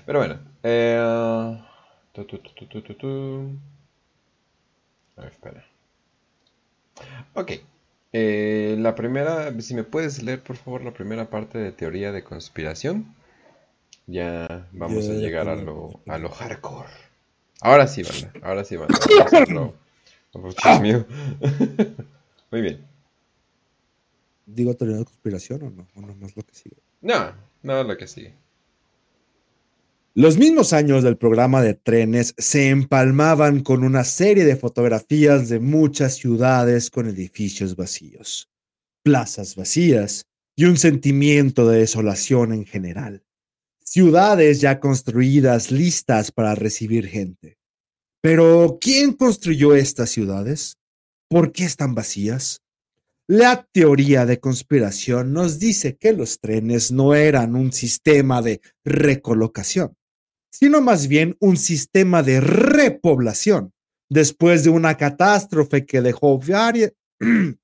Pero 0.06 0.20
bueno. 0.20 0.40
eh, 0.64 1.62
tu, 2.14 2.26
tu, 2.26 2.40
tu. 2.96 3.52
A 5.16 5.22
ver, 5.22 5.32
espera. 5.32 5.64
Ok. 7.36 7.52
Eh, 8.14 8.76
la 8.80 8.96
primera, 8.96 9.60
si 9.62 9.74
me 9.74 9.84
puedes 9.84 10.22
leer 10.24 10.42
por 10.42 10.56
favor 10.56 10.84
la 10.84 10.94
primera 10.94 11.30
parte 11.30 11.58
de 11.58 11.72
teoría 11.72 12.12
de 12.12 12.24
conspiración. 12.24 13.14
Ya 14.06 14.68
vamos 14.72 15.10
a 15.10 15.14
llegar 15.14 15.50
a 15.50 15.56
lo, 15.56 16.02
a 16.08 16.18
lo 16.18 16.30
hardcore. 16.30 16.90
Ahora 17.62 17.88
sí, 17.88 18.04
banda. 18.04 18.32
Ahora 18.42 18.64
sí, 18.64 18.76
banda. 18.76 18.98
Vamos 20.34 20.56
a 20.64 20.72
hacerlo. 20.72 21.06
Muy 22.52 22.62
bien. 22.62 22.86
Digo 24.46 24.74
teoría 24.76 24.98
de 24.98 25.06
conspiración 25.06 25.64
o 25.64 25.70
no, 25.70 25.88
o 25.96 26.02
nomás 26.02 26.36
lo 26.36 26.44
que 26.44 26.54
sigue. 26.54 26.78
No, 27.02 27.34
no 27.64 27.84
lo 27.84 27.98
que 27.98 28.08
sigue. 28.08 28.34
Los 30.16 30.38
mismos 30.38 30.74
años 30.74 31.02
del 31.04 31.18
programa 31.18 31.64
de 31.64 31.74
trenes 31.74 32.36
se 32.38 32.70
empalmaban 32.70 33.64
con 33.64 33.84
una 33.84 34.04
serie 34.04 34.46
de 34.46 34.56
fotografías 34.56 35.50
de 35.50 35.60
muchas 35.60 36.14
ciudades 36.14 36.92
con 36.92 37.08
edificios 37.08 37.76
vacíos, 37.76 38.48
plazas 39.02 39.56
vacías 39.56 40.28
y 40.56 40.66
un 40.66 40.78
sentimiento 40.78 41.68
de 41.68 41.80
desolación 41.80 42.54
en 42.54 42.68
general. 42.68 43.24
Ciudades 43.84 44.62
ya 44.62 44.80
construidas 44.80 45.72
listas 45.72 46.32
para 46.32 46.54
recibir 46.54 47.08
gente. 47.08 47.58
Pero, 48.22 48.78
¿quién 48.80 49.14
construyó 49.14 49.74
estas 49.74 50.12
ciudades? 50.12 50.78
¿Por 51.28 51.52
qué 51.52 51.64
están 51.64 51.96
vacías? 51.96 52.62
La 53.28 53.68
teoría 53.72 54.28
de 54.28 54.40
conspiración 54.40 55.34
nos 55.34 55.58
dice 55.58 55.98
que 55.98 56.14
los 56.14 56.40
trenes 56.40 56.92
no 56.92 57.16
eran 57.16 57.56
un 57.56 57.74
sistema 57.74 58.44
de 58.44 58.62
recolocación, 58.86 59.96
sino 60.54 60.82
más 60.82 61.08
bien 61.08 61.36
un 61.40 61.58
sistema 61.58 62.22
de 62.22 62.40
repoblación 62.40 63.74
después 64.10 64.64
de 64.64 64.70
una 64.70 64.96
catástrofe 64.96 65.86
que 65.86 66.02
dejó 66.02 66.38
varia- 66.38 66.94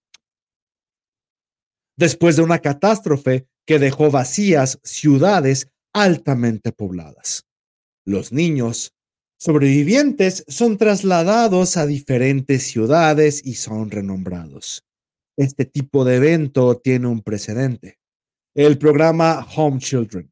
después 1.97 2.35
de 2.35 2.41
una 2.41 2.57
catástrofe 2.59 3.45
que 3.67 3.77
dejó 3.77 4.09
vacías 4.09 4.79
ciudades 4.83 5.67
altamente 5.93 6.71
pobladas. 6.71 7.45
Los 8.05 8.31
niños 8.31 8.93
sobrevivientes 9.39 10.43
son 10.47 10.77
trasladados 10.77 11.77
a 11.77 11.85
diferentes 11.85 12.63
ciudades 12.63 13.45
y 13.45 13.53
son 13.53 13.91
renombrados. 13.91 14.83
Este 15.37 15.65
tipo 15.65 16.05
de 16.05 16.15
evento 16.15 16.77
tiene 16.77 17.07
un 17.07 17.21
precedente. 17.21 17.99
El 18.55 18.79
programa 18.79 19.45
Home 19.55 19.79
Children. 19.79 20.31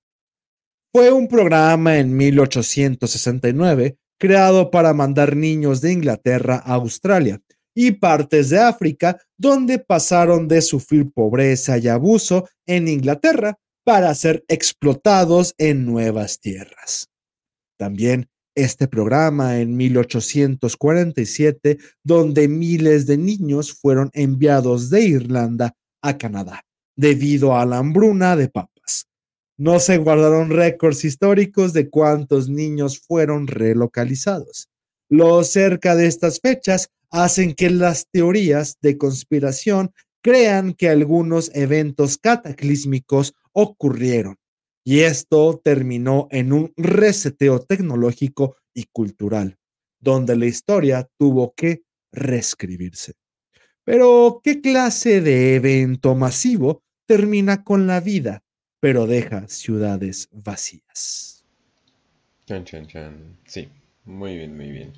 Fue 0.93 1.11
un 1.11 1.27
programa 1.27 1.97
en 1.97 2.15
1869 2.15 3.97
creado 4.19 4.71
para 4.71 4.93
mandar 4.93 5.35
niños 5.35 5.81
de 5.81 5.91
Inglaterra 5.91 6.61
a 6.65 6.73
Australia 6.73 7.39
y 7.75 7.91
partes 7.91 8.49
de 8.49 8.59
África, 8.59 9.21
donde 9.37 9.77
pasaron 9.77 10.47
de 10.47 10.61
sufrir 10.61 11.11
pobreza 11.11 11.77
y 11.77 11.87
abuso 11.87 12.49
en 12.65 12.87
Inglaterra 12.87 13.59
para 13.83 14.13
ser 14.15 14.43
explotados 14.47 15.53
en 15.57 15.85
nuevas 15.85 16.39
tierras. 16.39 17.09
También 17.77 18.29
este 18.55 18.87
programa 18.87 19.59
en 19.59 19.77
1847, 19.77 21.77
donde 22.03 22.47
miles 22.47 23.05
de 23.05 23.17
niños 23.17 23.71
fueron 23.71 24.09
enviados 24.13 24.89
de 24.89 25.03
Irlanda 25.03 25.75
a 26.01 26.17
Canadá 26.17 26.63
debido 26.95 27.55
a 27.55 27.67
la 27.67 27.77
hambruna 27.77 28.35
de 28.35 28.49
papas. 28.49 28.76
No 29.57 29.79
se 29.79 29.97
guardaron 29.97 30.51
récords 30.51 31.03
históricos 31.03 31.73
de 31.73 31.89
cuántos 31.89 32.47
niños 32.47 32.99
fueron 32.99 33.47
relocalizados. 33.47 34.69
Lo 35.09 35.43
cerca 35.43 35.95
de 35.95 36.05
estas 36.05 36.39
fechas 36.39 36.89
hacen 37.09 37.55
que 37.55 37.69
las 37.69 38.07
teorías 38.11 38.77
de 38.81 38.97
conspiración 38.97 39.91
crean 40.21 40.73
que 40.73 40.89
algunos 40.89 41.49
eventos 41.55 42.17
cataclísmicos 42.17 43.33
ocurrieron. 43.51 44.35
Y 44.83 44.99
esto 45.01 45.59
terminó 45.63 46.27
en 46.31 46.53
un 46.53 46.71
reseteo 46.77 47.59
tecnológico 47.61 48.57
y 48.73 48.85
cultural, 48.91 49.57
donde 49.99 50.35
la 50.35 50.45
historia 50.45 51.09
tuvo 51.17 51.53
que 51.55 51.81
reescribirse. 52.11 53.13
Pero, 53.83 54.41
¿qué 54.43 54.61
clase 54.61 55.21
de 55.21 55.55
evento 55.55 56.13
masivo 56.13 56.83
termina 57.07 57.63
con 57.63 57.87
la 57.87 58.01
vida, 58.01 58.43
pero 58.79 59.07
deja 59.07 59.47
ciudades 59.47 60.29
vacías? 60.31 61.43
Chan, 62.47 62.63
chan, 62.65 62.87
chan. 62.87 63.37
Sí, 63.45 63.69
muy 64.05 64.37
bien, 64.37 64.55
muy 64.55 64.71
bien. 64.71 64.93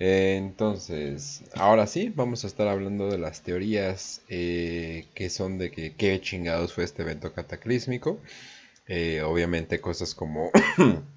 Eh, 0.00 0.36
entonces, 0.38 1.44
ahora 1.54 1.86
sí, 1.86 2.12
vamos 2.14 2.44
a 2.44 2.48
estar 2.48 2.68
hablando 2.68 3.08
de 3.10 3.18
las 3.18 3.42
teorías 3.42 4.22
eh, 4.28 5.06
que 5.14 5.30
son 5.30 5.58
de 5.58 5.70
que 5.70 5.94
qué 5.94 6.20
chingados 6.20 6.74
fue 6.74 6.84
este 6.84 7.02
evento 7.02 7.32
cataclísmico. 7.34 8.20
Eh, 8.88 9.22
obviamente 9.22 9.80
cosas 9.80 10.14
como... 10.14 10.50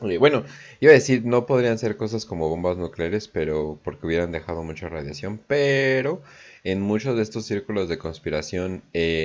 bueno, 0.00 0.44
iba 0.80 0.92
a 0.92 0.94
decir, 0.94 1.24
no 1.24 1.46
podrían 1.46 1.78
ser 1.78 1.96
cosas 1.96 2.24
como 2.24 2.48
bombas 2.48 2.76
nucleares, 2.76 3.28
pero 3.28 3.78
porque 3.84 4.06
hubieran 4.06 4.32
dejado 4.32 4.62
mucha 4.62 4.88
radiación, 4.88 5.40
pero 5.46 6.22
en 6.64 6.80
muchos 6.80 7.16
de 7.16 7.22
estos 7.22 7.46
círculos 7.46 7.88
de 7.88 7.98
conspiración 7.98 8.82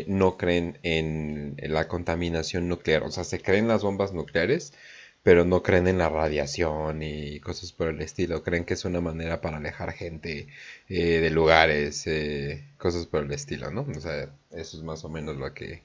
no 0.07 0.37
creen 0.37 0.77
en, 0.83 1.55
en 1.57 1.73
la 1.73 1.87
contaminación 1.87 2.67
nuclear, 2.67 3.03
o 3.03 3.11
sea, 3.11 3.23
se 3.23 3.41
creen 3.41 3.67
las 3.67 3.83
bombas 3.83 4.13
nucleares, 4.13 4.73
pero 5.25 5.43
no 5.43 5.63
creen 5.63 5.87
en 5.87 5.97
la 5.97 6.07
radiación 6.07 7.01
y 7.01 7.39
cosas 7.39 7.71
por 7.71 7.87
el 7.87 7.99
estilo. 8.01 8.43
Creen 8.43 8.63
que 8.63 8.75
es 8.75 8.85
una 8.85 9.01
manera 9.01 9.41
para 9.41 9.57
alejar 9.57 9.91
gente 9.91 10.47
eh, 10.87 11.19
de 11.19 11.31
lugares, 11.31 12.05
eh, 12.05 12.63
cosas 12.77 13.07
por 13.07 13.23
el 13.23 13.31
estilo, 13.31 13.71
¿no? 13.71 13.87
O 13.89 13.99
sea, 13.99 14.29
eso 14.51 14.77
es 14.77 14.83
más 14.83 15.03
o 15.03 15.09
menos 15.09 15.35
lo 15.37 15.51
que, 15.55 15.81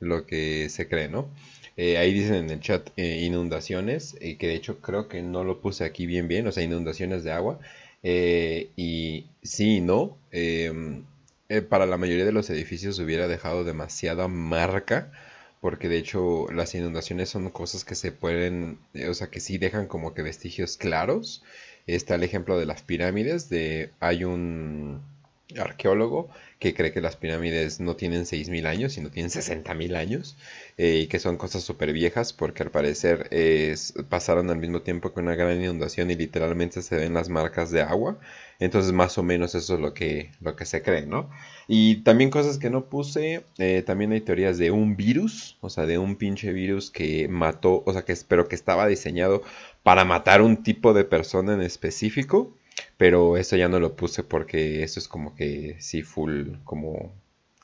lo 0.00 0.26
que 0.26 0.68
se 0.68 0.86
cree, 0.86 1.08
¿no? 1.08 1.30
Eh, 1.76 1.98
ahí 1.98 2.12
dicen 2.12 2.36
en 2.36 2.50
el 2.50 2.60
chat 2.60 2.90
inundaciones, 2.98 4.16
y 4.20 4.36
que 4.36 4.48
de 4.48 4.54
hecho 4.54 4.80
creo 4.80 5.08
que 5.08 5.22
no 5.22 5.44
lo 5.44 5.60
puse 5.60 5.84
aquí 5.84 6.06
bien 6.06 6.28
bien, 6.28 6.46
o 6.46 6.52
sea, 6.52 6.62
inundaciones 6.62 7.24
de 7.24 7.32
agua. 7.32 7.58
y 8.02 9.26
sí 9.42 9.76
y 9.76 9.80
no. 9.80 10.16
Em, 10.30 11.04
para 11.68 11.86
la 11.86 11.96
mayoría 11.98 12.24
de 12.24 12.32
los 12.32 12.50
edificios 12.50 12.98
hubiera 12.98 13.28
dejado 13.28 13.64
demasiada 13.64 14.28
marca 14.28 15.12
porque 15.64 15.88
de 15.88 15.96
hecho 15.96 16.46
las 16.52 16.74
inundaciones 16.74 17.30
son 17.30 17.48
cosas 17.48 17.86
que 17.86 17.94
se 17.94 18.12
pueden, 18.12 18.78
eh, 18.92 19.08
o 19.08 19.14
sea, 19.14 19.28
que 19.28 19.40
sí 19.40 19.56
dejan 19.56 19.86
como 19.86 20.12
que 20.12 20.20
vestigios 20.20 20.76
claros. 20.76 21.42
Está 21.86 22.16
el 22.16 22.22
ejemplo 22.22 22.58
de 22.58 22.66
las 22.66 22.82
pirámides, 22.82 23.48
de 23.48 23.88
hay 23.98 24.24
un 24.24 25.00
arqueólogo 25.58 26.28
que 26.58 26.74
cree 26.74 26.92
que 26.92 27.00
las 27.00 27.16
pirámides 27.16 27.80
no 27.80 27.96
tienen 27.96 28.22
6.000 28.22 28.66
años, 28.66 28.92
sino 28.94 29.10
tienen 29.10 29.30
60.000 29.30 29.96
años, 29.96 30.36
eh, 30.78 31.00
y 31.02 31.06
que 31.08 31.18
son 31.18 31.36
cosas 31.36 31.62
súper 31.62 31.92
viejas, 31.92 32.32
porque 32.32 32.62
al 32.62 32.70
parecer 32.70 33.28
pasaron 34.08 34.50
al 34.50 34.58
mismo 34.58 34.82
tiempo 34.82 35.12
que 35.12 35.20
una 35.20 35.34
gran 35.34 35.60
inundación 35.60 36.10
y 36.10 36.14
literalmente 36.14 36.82
se 36.82 36.96
ven 36.96 37.14
las 37.14 37.28
marcas 37.28 37.70
de 37.70 37.82
agua. 37.82 38.18
Entonces 38.60 38.92
más 38.92 39.18
o 39.18 39.22
menos 39.22 39.54
eso 39.54 39.74
es 39.74 39.80
lo 39.80 39.94
que, 39.94 40.30
lo 40.40 40.56
que 40.56 40.64
se 40.64 40.82
cree, 40.82 41.06
¿no? 41.06 41.30
Y 41.66 41.96
también 42.02 42.30
cosas 42.30 42.58
que 42.58 42.70
no 42.70 42.88
puse, 42.88 43.44
eh, 43.58 43.82
también 43.84 44.12
hay 44.12 44.20
teorías 44.20 44.58
de 44.58 44.70
un 44.70 44.96
virus, 44.96 45.56
o 45.60 45.70
sea, 45.70 45.86
de 45.86 45.98
un 45.98 46.16
pinche 46.16 46.52
virus 46.52 46.90
que 46.90 47.28
mató, 47.28 47.82
o 47.86 47.92
sea, 47.92 48.04
que 48.04 48.12
espero 48.12 48.48
que 48.48 48.54
estaba 48.54 48.86
diseñado 48.86 49.42
para 49.82 50.04
matar 50.04 50.42
un 50.42 50.62
tipo 50.62 50.94
de 50.94 51.04
persona 51.04 51.54
en 51.54 51.62
específico, 51.62 52.56
pero 52.96 53.36
eso 53.36 53.56
ya 53.56 53.68
no 53.68 53.80
lo 53.80 53.96
puse 53.96 54.22
porque 54.22 54.82
eso 54.82 55.00
es 55.00 55.08
como 55.08 55.34
que 55.34 55.76
sí, 55.80 56.02
full, 56.02 56.52
como 56.64 57.12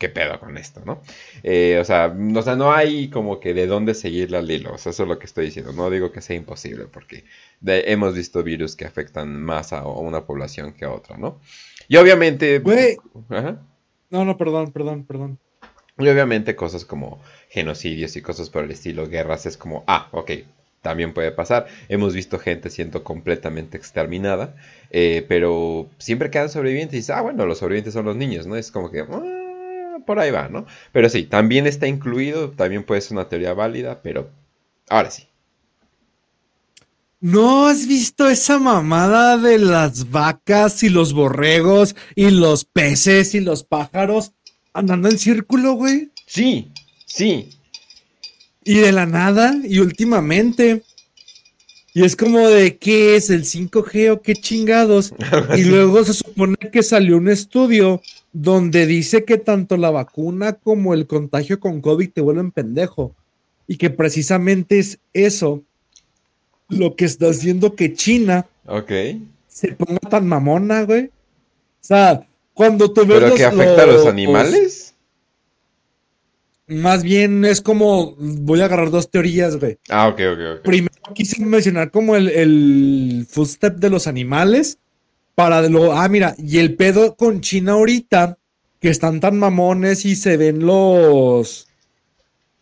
qué 0.01 0.09
pedo 0.09 0.41
con 0.41 0.57
esto, 0.57 0.81
¿no? 0.85 1.03
Eh, 1.43 1.79
o, 1.79 1.85
sea, 1.85 2.17
o 2.35 2.43
sea, 2.43 2.57
no 2.57 2.73
hay 2.73 3.11
como 3.11 3.39
que 3.39 3.53
de 3.53 3.67
dónde 3.67 3.95
seguir 3.95 4.31
la 4.31 4.41
lilo, 4.41 4.73
o 4.73 4.79
sea, 4.79 4.91
eso 4.91 5.03
es 5.03 5.09
lo 5.09 5.19
que 5.19 5.27
estoy 5.27 5.47
diciendo, 5.47 5.73
no 5.73 5.91
digo 5.91 6.11
que 6.11 6.23
sea 6.23 6.37
imposible, 6.37 6.87
porque 6.87 7.25
hemos 7.63 8.15
visto 8.15 8.43
virus 8.43 8.77
que 8.77 8.87
afectan 8.87 9.43
más 9.43 9.75
a 9.75 9.87
una 9.87 10.25
población 10.25 10.73
que 10.73 10.87
a 10.87 10.91
otra, 10.91 11.19
¿no? 11.19 11.39
Y 11.87 11.97
obviamente... 11.99 12.61
No, 14.09 14.25
no, 14.25 14.37
perdón, 14.37 14.73
perdón, 14.73 15.05
perdón. 15.05 15.39
Y 15.99 16.09
obviamente 16.09 16.57
cosas 16.57 16.85
como 16.87 17.21
genocidios 17.51 18.17
y 18.17 18.23
cosas 18.23 18.49
por 18.49 18.65
el 18.65 18.71
estilo, 18.71 19.07
guerras, 19.07 19.45
es 19.45 19.59
como, 19.59 19.85
ah, 19.87 20.09
ok, 20.13 20.31
también 20.83 21.13
puede 21.13 21.33
pasar. 21.33 21.67
Hemos 21.89 22.15
visto 22.15 22.39
gente 22.39 22.71
siendo 22.71 23.05
completamente 23.05 23.77
exterminada, 23.77 24.57
eh, 24.91 25.25
pero 25.29 25.89
siempre 25.99 26.31
quedan 26.31 26.49
sobrevivientes 26.49 26.95
y 26.95 26.97
dices, 26.99 27.17
ah, 27.17 27.23
bueno, 27.23 27.47
los 27.47 27.59
sobrevivientes 27.59 27.95
son 27.95 28.07
los 28.07 28.17
niños, 28.17 28.47
¿no? 28.47 28.57
Es 28.57 28.71
como 28.71 28.91
que, 28.91 29.01
ah, 29.01 29.99
por 30.07 30.19
ahí 30.19 30.31
va, 30.31 30.49
¿no? 30.49 30.67
Pero 30.93 31.09
sí, 31.09 31.25
también 31.25 31.67
está 31.67 31.87
incluido, 31.87 32.51
también 32.51 32.85
puede 32.85 33.01
ser 33.01 33.13
una 33.13 33.29
teoría 33.29 33.55
válida, 33.55 34.01
pero 34.03 34.31
ahora 34.89 35.11
sí. 35.11 35.27
¿No 37.23 37.67
has 37.67 37.87
visto 37.87 38.31
esa 38.31 38.59
mamada 38.59 39.37
de 39.37 39.59
las 39.59 40.11
vacas 40.11 40.83
y 40.83 40.89
los 40.89 41.13
borregos 41.13 41.95
y 42.15 42.31
los 42.31 42.65
peces 42.65 43.35
y 43.35 43.41
los 43.41 43.63
pájaros 43.63 44.33
andando 44.73 45.11
en 45.11 45.19
círculo, 45.19 45.75
güey? 45.75 46.11
Sí, 46.27 46.73
sí. 47.05 47.60
Y 48.71 48.79
de 48.79 48.93
la 48.93 49.05
nada, 49.05 49.53
y 49.65 49.81
últimamente. 49.81 50.85
Y 51.93 52.05
es 52.05 52.15
como 52.15 52.39
de 52.39 52.77
qué 52.77 53.17
es 53.17 53.29
el 53.29 53.43
5G 53.43 54.13
o 54.13 54.23
qué 54.23 54.35
chingados. 54.35 55.13
y 55.57 55.65
luego 55.65 56.05
se 56.05 56.15
supone 56.15 56.57
que 56.71 56.85
salió 56.85 57.17
un 57.17 57.29
estudio 57.29 58.01
donde 58.33 58.87
dice 58.87 59.25
que 59.25 59.39
tanto 59.39 59.77
la 59.77 59.91
vacuna 59.91 60.53
como 60.53 60.95
el 60.95 61.09
contagio 61.09 61.59
con 61.59 61.81
COVID 61.81 62.11
te 62.11 62.21
vuelven 62.21 62.53
pendejo. 62.53 63.17
Y 63.67 63.77
que 63.77 63.91
precisamente 63.91 64.79
es 64.79 65.01
eso 65.15 65.65
lo 66.69 66.95
que 66.95 67.07
está 67.07 67.31
haciendo 67.31 67.75
que 67.75 67.93
China 67.95 68.47
se 69.49 69.73
ponga 69.73 69.99
tan 69.99 70.29
mamona, 70.29 70.85
güey. 70.85 71.07
O 71.07 71.11
sea, 71.81 72.25
cuando 72.55 72.93
tú 72.93 73.05
ves. 73.05 73.19
¿Pero 73.19 73.35
que 73.35 73.45
afecta 73.45 73.83
a 73.83 73.87
los 73.87 74.07
animales? 74.07 74.95
Más 76.71 77.03
bien 77.03 77.45
es 77.45 77.61
como. 77.61 78.15
Voy 78.17 78.61
a 78.61 78.67
agarrar 78.67 78.91
dos 78.91 79.11
teorías, 79.11 79.57
güey. 79.57 79.79
Ah, 79.89 80.09
ok, 80.09 80.21
ok, 80.33 80.39
ok. 80.59 80.65
Primero 80.65 80.95
quise 81.15 81.45
mencionar 81.45 81.91
como 81.91 82.17
el, 82.17 82.29
el 82.29 83.27
footstep 83.29 83.77
de 83.77 83.91
los 83.91 84.07
animales. 84.07 84.79
Para 85.35 85.69
lo. 85.69 85.93
Ah, 85.93 86.09
mira, 86.09 86.35
y 86.39 86.59
el 86.59 86.77
pedo 86.77 87.17
con 87.17 87.41
China 87.41 87.73
ahorita, 87.73 88.39
que 88.81 88.89
están 88.89 89.21
tan 89.21 89.39
mamones 89.39 90.05
y 90.05 90.15
se 90.15 90.37
ven 90.37 90.65
los 90.65 91.67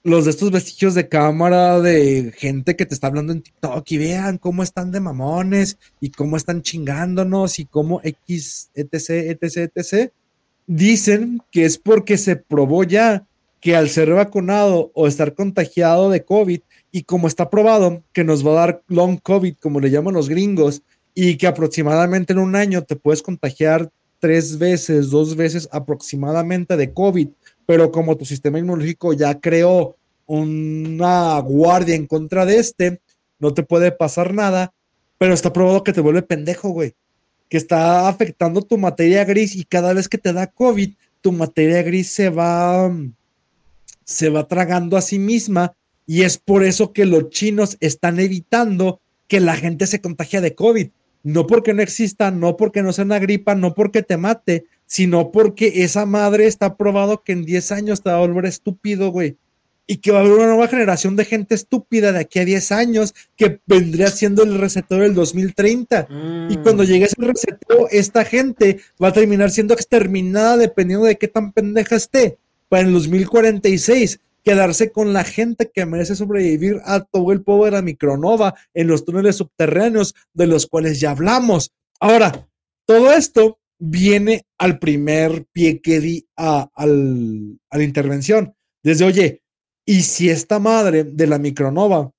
los 0.05 0.25
de 0.25 0.31
estos 0.31 0.51
vestigios 0.51 0.95
de 0.95 1.09
cámara 1.09 1.81
de 1.81 2.33
gente 2.37 2.77
que 2.77 2.87
te 2.87 2.95
está 2.95 3.09
hablando 3.09 3.33
en 3.33 3.43
TikTok 3.43 3.91
y 3.91 3.99
vean 3.99 4.39
cómo 4.39 4.63
están 4.63 4.91
de 4.91 5.01
mamones 5.01 5.77
y 6.01 6.11
cómo 6.11 6.37
están 6.37 6.63
chingándonos 6.63 7.59
y 7.59 7.67
cómo 7.67 8.01
X, 8.03 8.71
etc, 8.75 9.11
etc, 9.43 9.71
etc. 9.75 10.13
Dicen 10.67 11.43
que 11.51 11.65
es 11.65 11.79
porque 11.79 12.17
se 12.17 12.37
probó 12.37 12.85
ya 12.85 13.28
que 13.61 13.77
al 13.77 13.89
ser 13.89 14.13
vacunado 14.13 14.91
o 14.95 15.07
estar 15.07 15.35
contagiado 15.35 16.11
de 16.11 16.25
COVID 16.25 16.61
y 16.93 17.03
como 17.03 17.27
está 17.27 17.51
probado 17.51 18.03
que 18.13 18.25
nos 18.25 18.47
va 18.47 18.53
a 18.53 18.67
dar 18.67 18.83
long 18.89 19.19
COVID, 19.21 19.57
como 19.61 19.81
le 19.81 19.91
llaman 19.91 20.15
los 20.15 20.29
gringos, 20.29 20.83
y 21.15 21.37
que 21.37 21.47
aproximadamente 21.47 22.33
en 22.33 22.39
un 22.39 22.55
año 22.55 22.85
te 22.85 22.95
puedes 22.95 23.23
contagiar 23.23 23.91
tres 24.21 24.59
veces, 24.59 25.11
dos 25.11 25.35
veces 25.37 25.69
aproximadamente 25.73 26.77
de 26.77 26.93
COVID 26.93 27.29
pero 27.69 27.93
como 27.93 28.17
tu 28.17 28.25
sistema 28.25 28.59
inmunológico 28.59 29.13
ya 29.13 29.39
creó 29.39 29.95
una 30.25 31.39
guardia 31.41 31.95
en 31.97 32.07
contra 32.07 32.47
de 32.47 32.57
este, 32.57 32.99
no 33.39 33.53
te 33.53 33.63
puede 33.63 33.93
pasar 33.93 34.33
nada. 34.33 34.73
pero 35.19 35.35
está 35.35 35.53
probado 35.53 35.85
que 35.85 35.93
te 35.93 36.01
vuelve 36.01 36.23
pendejo, 36.23 36.71
güey. 36.71 36.95
Que 37.51 37.59
está 37.59 38.09
afectando 38.09 38.63
tu 38.63 38.79
materia 38.79 39.23
gris 39.25 39.55
y 39.55 39.65
cada 39.65 39.93
vez 39.93 40.09
que 40.09 40.17
te 40.17 40.33
da 40.33 40.47
COVID, 40.47 40.95
tu 41.21 41.31
materia 41.31 41.83
gris 41.83 42.11
se 42.11 42.31
va, 42.31 42.91
se 44.09 44.31
va 44.31 44.49
tragando 44.49 44.97
a 44.97 45.03
sí 45.03 45.19
misma 45.19 45.75
y 46.07 46.23
es 46.23 46.39
por 46.39 46.65
eso 46.65 46.95
que 46.95 47.05
los 47.05 47.29
chinos 47.29 47.77
están 47.81 48.19
evitando 48.19 49.03
que 49.27 49.39
la 49.39 49.55
gente 49.55 49.87
se 49.87 50.01
contagie 50.01 50.41
de 50.41 50.55
COVID. 50.55 50.89
No 51.25 51.47
porque 51.47 51.75
no 51.75 51.83
exista, 51.83 52.31
no 52.31 52.57
porque 52.57 52.83
no 52.83 52.95
sea 52.95 53.05
una 53.05 53.19
gripa, 53.19 53.55
no 53.55 53.75
porque 53.75 54.03
te 54.03 54.17
mate, 54.17 54.65
sino 54.87 55.31
porque 55.31 55.85
esa 55.85 56.07
madre 56.07 56.47
está 56.47 56.79
probado 56.79 57.23
que 57.23 57.33
en 57.33 57.45
10 57.45 57.71
años 57.73 58.03
te 58.03 58.09
va 58.09 58.17
a 58.17 58.21
volver 58.21 58.47
estúpido, 58.47 59.11
güey. 59.11 59.37
Y 59.87 59.99
que 59.99 60.11
va 60.11 60.19
a 60.19 60.21
haber 60.23 60.33
una 60.33 60.47
nueva 60.47 60.69
generación 60.69 61.15
de 61.15 61.27
gente 61.27 61.55
estúpida 61.55 62.11
de 62.13 62.21
aquí 62.21 62.39
a 62.39 62.47
10 62.47 62.73
años 62.73 63.15
que 63.37 63.61
vendría 63.67 64.09
siendo 64.09 64.43
el 64.43 64.57
receptor 64.57 65.03
del 65.03 65.15
2030. 65.15 66.09
Y 66.49 66.57
cuando 66.59 66.83
llegue 66.83 67.05
ese 67.05 67.17
receptor, 67.19 67.89
esta 67.91 68.25
gente 68.25 68.81
va 69.03 69.09
a 69.09 69.13
terminar 69.13 69.51
siendo 69.51 69.75
exterminada 69.75 70.57
dependiendo 70.57 71.05
de 71.05 71.19
qué 71.19 71.29
tan 71.29 71.53
pendeja 71.53 71.97
esté. 71.97 72.39
Para 72.69 72.83
el 72.87 72.93
2046 72.93 74.21
quedarse 74.45 74.91
con 74.93 75.13
la 75.13 75.25
gente 75.25 75.71
que 75.73 75.85
merece 75.87 76.15
sobrevivir 76.15 76.81
a 76.85 77.01
todo 77.05 77.33
el 77.33 77.43
polvo 77.43 77.67
de 77.67 77.73
la 77.73 77.83
micronova 77.83 78.55
en 78.75 78.87
los 78.87 79.05
túneles 79.05 79.37
subterráneos 79.37 80.15
de 80.33 80.47
los 80.47 80.67
cuales 80.67 81.01
ya 81.01 81.11
hablamos. 81.11 81.73
Ahora, 82.01 82.49
todo 82.87 83.13
esto 83.13 83.59
viene 83.79 84.45
al 84.59 84.79
primer 84.79 85.47
pie 85.53 85.81
que 85.81 86.01
di 86.01 86.27
a, 86.37 86.69
al- 86.75 87.59
a 87.71 87.79
la 87.79 87.85
intervención. 87.85 88.55
Desde, 88.83 89.05
oye, 89.05 89.43
¿y 89.87 90.03
si 90.03 90.31
esta 90.31 90.59
madre 90.59 91.05
de 91.05 91.27
la 91.27 91.39
micronova? 91.39 92.11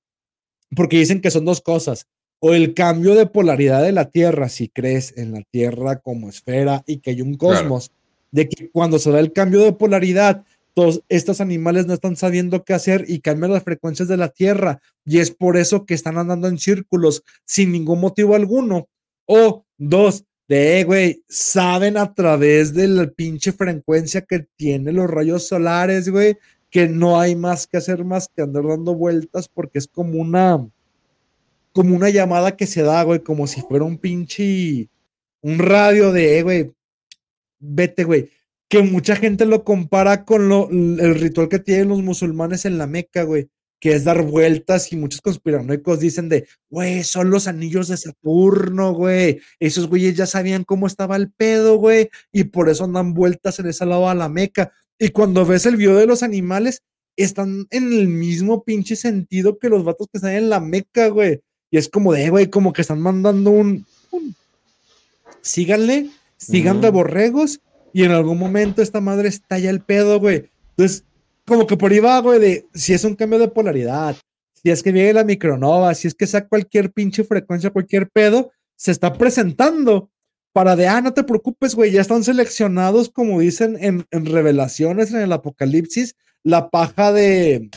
Porque 0.76 0.98
dicen 0.98 1.20
que 1.20 1.30
son 1.30 1.44
dos 1.44 1.60
cosas. 1.60 2.06
O 2.42 2.54
el 2.54 2.72
cambio 2.74 3.14
de 3.14 3.26
polaridad 3.26 3.82
de 3.82 3.92
la 3.92 4.08
Tierra, 4.08 4.48
si 4.48 4.68
crees 4.68 5.16
en 5.18 5.32
la 5.32 5.42
Tierra 5.50 5.96
como 6.00 6.28
esfera 6.30 6.82
y 6.86 6.98
que 6.98 7.10
hay 7.10 7.22
un 7.22 7.34
Claro. 7.34 7.56
De 8.32 8.48
que 8.48 8.70
cuando 8.70 8.98
se 8.98 9.10
da 9.10 9.20
el 9.20 9.32
cambio 9.32 9.60
de 9.64 9.72
polaridad, 9.72 10.44
todos 10.74 11.02
estos 11.08 11.40
animales 11.40 11.86
no 11.86 11.94
están 11.94 12.16
sabiendo 12.16 12.64
qué 12.64 12.74
hacer 12.74 13.04
y 13.08 13.20
cambian 13.20 13.52
las 13.52 13.64
frecuencias 13.64 14.08
de 14.08 14.16
la 14.16 14.28
Tierra. 14.28 14.80
Y 15.04 15.18
es 15.18 15.30
por 15.32 15.56
eso 15.56 15.84
que 15.84 15.94
están 15.94 16.16
andando 16.18 16.48
en 16.48 16.58
círculos 16.58 17.22
sin 17.44 17.72
ningún 17.72 18.00
motivo 18.00 18.34
alguno. 18.36 18.88
O 19.26 19.64
dos, 19.78 20.24
de, 20.48 20.80
"Eh, 20.80 20.84
güey, 20.84 21.22
saben 21.28 21.96
a 21.96 22.14
través 22.14 22.72
de 22.74 22.88
la 22.88 23.06
pinche 23.08 23.52
frecuencia 23.52 24.22
que 24.22 24.46
tienen 24.56 24.96
los 24.96 25.10
rayos 25.10 25.46
solares, 25.48 26.08
güey, 26.08 26.36
que 26.70 26.88
no 26.88 27.20
hay 27.20 27.34
más 27.36 27.66
que 27.66 27.76
hacer 27.78 28.04
más 28.04 28.28
que 28.34 28.42
andar 28.42 28.64
dando 28.66 28.94
vueltas 28.94 29.48
porque 29.48 29.78
es 29.80 29.88
como 29.88 30.20
una, 30.20 30.68
como 31.72 31.94
una 31.96 32.10
llamada 32.10 32.56
que 32.56 32.66
se 32.66 32.82
da, 32.82 33.02
güey, 33.04 33.20
como 33.20 33.46
si 33.46 33.60
fuera 33.62 33.84
un 33.84 33.98
pinche, 33.98 34.88
un 35.42 35.58
radio 35.58 36.12
de, 36.12 36.38
"Eh, 36.38 36.42
güey, 36.42 36.72
vete, 37.60 38.04
güey. 38.04 38.30
Que 38.68 38.82
mucha 38.82 39.14
gente 39.16 39.46
lo 39.46 39.64
compara 39.64 40.24
con 40.24 40.48
lo, 40.48 40.68
el 40.70 41.14
ritual 41.16 41.48
que 41.48 41.58
tienen 41.58 41.88
los 41.88 42.02
musulmanes 42.02 42.64
en 42.64 42.78
la 42.78 42.86
Meca, 42.86 43.24
güey, 43.24 43.48
que 43.80 43.94
es 43.94 44.04
dar 44.04 44.22
vueltas 44.22 44.92
y 44.92 44.96
muchos 44.96 45.20
conspiranoicos 45.20 45.98
dicen 46.00 46.28
de, 46.28 46.46
güey, 46.68 47.02
son 47.02 47.30
los 47.30 47.46
anillos 47.48 47.88
de 47.88 47.96
Saturno, 47.96 48.92
güey. 48.92 49.40
Esos 49.58 49.88
güeyes 49.88 50.16
ya 50.16 50.26
sabían 50.26 50.64
cómo 50.64 50.86
estaba 50.86 51.16
el 51.16 51.30
pedo, 51.32 51.76
güey, 51.76 52.10
y 52.32 52.44
por 52.44 52.68
eso 52.68 52.84
andan 52.84 53.14
vueltas 53.14 53.58
en 53.58 53.68
ese 53.68 53.86
lado 53.86 54.08
a 54.08 54.14
la 54.14 54.28
Meca. 54.28 54.72
Y 54.98 55.08
cuando 55.08 55.44
ves 55.46 55.66
el 55.66 55.76
video 55.76 55.96
de 55.96 56.06
los 56.06 56.22
animales, 56.22 56.82
están 57.16 57.66
en 57.70 57.92
el 57.92 58.06
mismo 58.06 58.62
pinche 58.62 58.96
sentido 58.96 59.58
que 59.58 59.68
los 59.68 59.82
vatos 59.84 60.06
que 60.12 60.18
están 60.18 60.32
en 60.34 60.48
la 60.48 60.60
Meca, 60.60 61.08
güey. 61.08 61.40
Y 61.72 61.78
es 61.78 61.88
como 61.88 62.12
de, 62.12 62.30
güey, 62.30 62.48
como 62.50 62.72
que 62.72 62.82
están 62.82 63.00
mandando 63.00 63.50
un, 63.50 63.84
un- 64.10 64.34
síganle, 65.40 66.10
sigan 66.40 66.80
de 66.80 66.90
borregos 66.90 67.60
y 67.92 68.04
en 68.04 68.12
algún 68.12 68.38
momento 68.38 68.82
esta 68.82 69.00
madre 69.00 69.28
estalla 69.28 69.70
el 69.70 69.80
pedo, 69.80 70.18
güey. 70.18 70.50
Entonces, 70.70 71.04
como 71.46 71.66
que 71.66 71.76
por 71.76 71.92
ahí 71.92 72.00
va, 72.00 72.18
güey, 72.20 72.40
de 72.40 72.66
si 72.74 72.94
es 72.94 73.04
un 73.04 73.14
cambio 73.14 73.38
de 73.38 73.48
polaridad, 73.48 74.16
si 74.54 74.70
es 74.70 74.82
que 74.82 74.92
viene 74.92 75.12
la 75.12 75.24
micronova, 75.24 75.94
si 75.94 76.08
es 76.08 76.14
que 76.14 76.26
sea 76.26 76.46
cualquier 76.46 76.92
pinche 76.92 77.24
frecuencia, 77.24 77.70
cualquier 77.70 78.08
pedo, 78.08 78.52
se 78.76 78.90
está 78.90 79.12
presentando 79.12 80.10
para 80.52 80.76
de, 80.76 80.88
ah, 80.88 81.00
no 81.00 81.12
te 81.12 81.24
preocupes, 81.24 81.74
güey, 81.74 81.92
ya 81.92 82.00
están 82.00 82.24
seleccionados, 82.24 83.10
como 83.10 83.40
dicen 83.40 83.76
en, 83.80 84.06
en 84.10 84.26
revelaciones, 84.26 85.12
en 85.12 85.20
el 85.20 85.32
apocalipsis, 85.32 86.16
la 86.42 86.70
paja 86.70 87.12
de, 87.12 87.70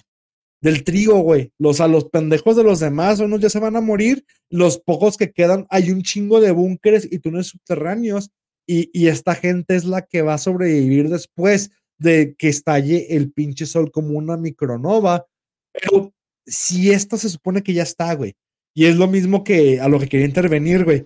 del 0.63 0.83
trigo, 0.85 1.19
güey. 1.19 1.51
Los 1.59 1.81
a 1.81 1.87
los 1.87 2.05
pendejos 2.05 2.55
de 2.55 2.63
los 2.63 2.79
demás, 2.79 3.19
unos 3.19 3.41
ya 3.41 3.49
se 3.49 3.59
van 3.59 3.75
a 3.75 3.81
morir, 3.81 4.25
los 4.49 4.79
pocos 4.79 5.17
que 5.17 5.31
quedan, 5.31 5.67
hay 5.69 5.91
un 5.91 6.03
chingo 6.03 6.39
de 6.39 6.51
búnkeres 6.51 7.07
y 7.11 7.19
túneles 7.19 7.47
subterráneos, 7.47 8.31
y, 8.65 9.07
esta 9.07 9.35
gente 9.35 9.75
es 9.75 9.85
la 9.85 10.03
que 10.03 10.21
va 10.21 10.35
a 10.35 10.37
sobrevivir 10.37 11.09
después 11.09 11.71
de 11.97 12.35
que 12.37 12.49
estalle 12.49 13.15
el 13.15 13.31
pinche 13.31 13.65
sol 13.65 13.91
como 13.91 14.17
una 14.17 14.37
micronova. 14.37 15.25
Pero 15.71 16.13
si 16.45 16.91
esto 16.91 17.17
se 17.17 17.29
supone 17.29 17.61
que 17.61 17.73
ya 17.73 17.83
está, 17.83 18.13
güey, 18.13 18.35
y 18.73 18.85
es 18.85 18.95
lo 18.95 19.07
mismo 19.07 19.43
que 19.43 19.79
a 19.79 19.87
lo 19.87 19.99
que 19.99 20.07
quería 20.07 20.25
intervenir, 20.25 20.83
güey. 20.83 21.05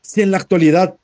Si 0.00 0.22
en 0.22 0.30
la 0.30 0.38
actualidad, 0.38 0.96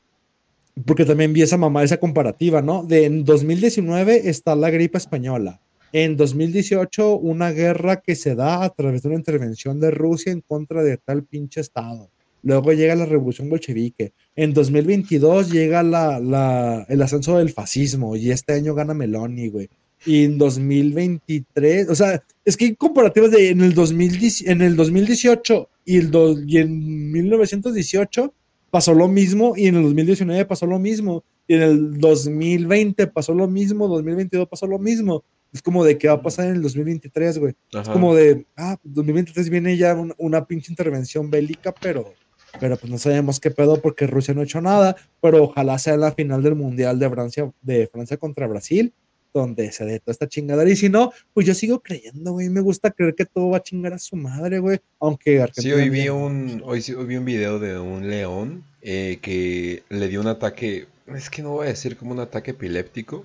porque 0.86 1.04
también 1.04 1.32
vi 1.32 1.42
esa 1.42 1.56
mamá, 1.56 1.82
esa 1.82 1.98
comparativa, 1.98 2.62
¿no? 2.62 2.84
De 2.84 3.04
en 3.04 3.24
2019 3.24 4.28
está 4.28 4.54
la 4.54 4.70
gripe 4.70 4.98
española. 4.98 5.60
En 5.92 6.16
2018, 6.16 7.16
una 7.16 7.50
guerra 7.50 8.00
que 8.00 8.14
se 8.14 8.34
da 8.34 8.62
a 8.62 8.70
través 8.70 9.02
de 9.02 9.08
una 9.08 9.18
intervención 9.18 9.80
de 9.80 9.90
Rusia 9.90 10.32
en 10.32 10.40
contra 10.40 10.82
de 10.82 10.96
tal 10.98 11.24
pinche 11.24 11.60
estado. 11.60 12.10
Luego 12.42 12.72
llega 12.72 12.94
la 12.94 13.06
revolución 13.06 13.48
bolchevique. 13.48 14.12
En 14.36 14.54
2022 14.54 15.50
llega 15.50 15.82
la, 15.82 16.18
la- 16.20 16.86
el 16.88 17.02
ascenso 17.02 17.38
del 17.38 17.50
fascismo 17.50 18.16
y 18.16 18.30
este 18.30 18.54
año 18.54 18.74
gana 18.74 18.94
Meloni, 18.94 19.48
güey. 19.48 19.68
Y 20.06 20.24
en 20.24 20.38
2023, 20.38 21.88
o 21.90 21.94
sea, 21.94 22.22
es 22.44 22.56
que 22.56 22.66
hay 22.66 22.74
comparativas 22.74 23.30
de 23.30 23.50
en 23.50 23.60
el, 23.60 23.74
2010 23.74 24.46
en 24.48 24.62
el 24.62 24.76
2018 24.76 25.68
y, 25.84 25.96
el 25.98 26.10
do- 26.10 26.38
y 26.46 26.58
en 26.58 27.12
1918 27.12 28.32
pasó 28.70 28.94
lo 28.94 29.08
mismo 29.08 29.54
y 29.56 29.66
en 29.66 29.76
el 29.76 29.82
2019 29.82 30.44
pasó 30.46 30.66
lo 30.66 30.78
mismo 30.78 31.24
y 31.46 31.54
en 31.54 31.62
el 31.62 31.98
2020 31.98 33.06
pasó 33.08 33.34
lo 33.34 33.48
mismo, 33.48 33.88
2022 33.88 34.48
pasó 34.48 34.66
lo 34.66 34.78
mismo. 34.78 35.24
Es 35.52 35.60
como 35.62 35.84
de 35.84 35.98
qué 35.98 36.06
va 36.06 36.14
a 36.14 36.22
pasar 36.22 36.46
en 36.46 36.54
el 36.56 36.62
2023, 36.62 37.38
güey. 37.38 37.54
Es 37.82 37.88
como 37.92 38.14
de, 38.14 38.46
ah, 38.56 38.76
2023 38.84 39.50
viene 39.50 39.76
ya 39.76 39.94
un- 39.94 40.14
una 40.16 40.46
pinche 40.46 40.70
intervención 40.72 41.28
bélica, 41.28 41.74
pero, 41.82 42.14
pero 42.58 42.76
pues 42.76 42.90
no 42.90 42.98
sabemos 42.98 43.38
qué 43.38 43.50
pedo 43.50 43.80
porque 43.80 44.06
Rusia 44.06 44.34
no 44.34 44.40
ha 44.40 44.44
hecho 44.44 44.60
nada, 44.60 44.96
pero 45.20 45.44
ojalá 45.44 45.78
sea 45.78 45.96
la 45.96 46.12
final 46.12 46.42
del 46.42 46.54
Mundial 46.56 46.98
de 46.98 47.08
Francia, 47.10 47.52
de 47.62 47.86
Francia 47.86 48.16
contra 48.16 48.46
Brasil, 48.46 48.92
donde 49.32 49.70
se 49.70 49.84
dé 49.84 50.00
toda 50.00 50.12
esta 50.12 50.28
chingadera. 50.28 50.68
Y 50.68 50.74
si 50.74 50.88
no, 50.88 51.12
pues 51.32 51.46
yo 51.46 51.54
sigo 51.54 51.80
creyendo, 51.80 52.32
güey. 52.32 52.48
Me 52.50 52.60
gusta 52.60 52.90
creer 52.90 53.14
que 53.14 53.24
todo 53.26 53.50
va 53.50 53.58
a 53.58 53.62
chingar 53.62 53.92
a 53.92 53.98
su 53.98 54.16
madre, 54.16 54.58
güey. 54.58 54.80
Aunque 54.98 55.36
Sí, 55.36 55.38
Argentina 55.38 55.76
hoy 55.76 55.88
vi 55.90 56.08
un, 56.08 56.62
hoy, 56.64 56.82
sí- 56.82 56.94
hoy 56.94 57.06
vi 57.06 57.16
un 57.16 57.24
video 57.24 57.58
de 57.60 57.78
un 57.78 58.10
león 58.10 58.64
eh, 58.82 59.18
que 59.22 59.84
le 59.88 60.08
dio 60.08 60.20
un 60.20 60.26
ataque, 60.26 60.86
es 61.14 61.30
que 61.30 61.42
no 61.42 61.50
voy 61.50 61.66
a 61.66 61.70
decir 61.70 61.96
como 61.96 62.10
un 62.12 62.18
ataque 62.20 62.50
epiléptico, 62.52 63.24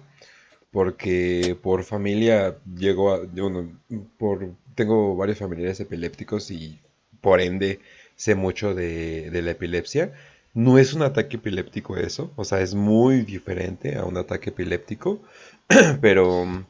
porque 0.71 1.57
por 1.61 1.83
familia 1.83 2.57
llegó 2.77 3.13
a, 3.13 3.21
yo 3.33 3.49
no- 3.49 3.71
por, 4.17 4.51
tengo 4.75 5.15
varios 5.15 5.39
familiares 5.39 5.79
epilépticos 5.79 6.51
y 6.51 6.79
por 7.21 7.39
ende 7.41 7.79
sé 8.15 8.35
mucho 8.35 8.73
de, 8.75 9.29
de 9.31 9.41
la 9.41 9.51
epilepsia. 9.51 10.13
No 10.53 10.77
es 10.77 10.93
un 10.93 11.01
ataque 11.01 11.35
epiléptico 11.37 11.97
eso, 11.97 12.31
o 12.37 12.45
sea, 12.45 12.61
es 12.61 12.75
muy 12.75 13.21
diferente 13.23 13.97
a 13.97 14.05
un 14.05 14.17
ataque 14.17 14.51
epiléptico, 14.51 15.21
pero 16.01 16.65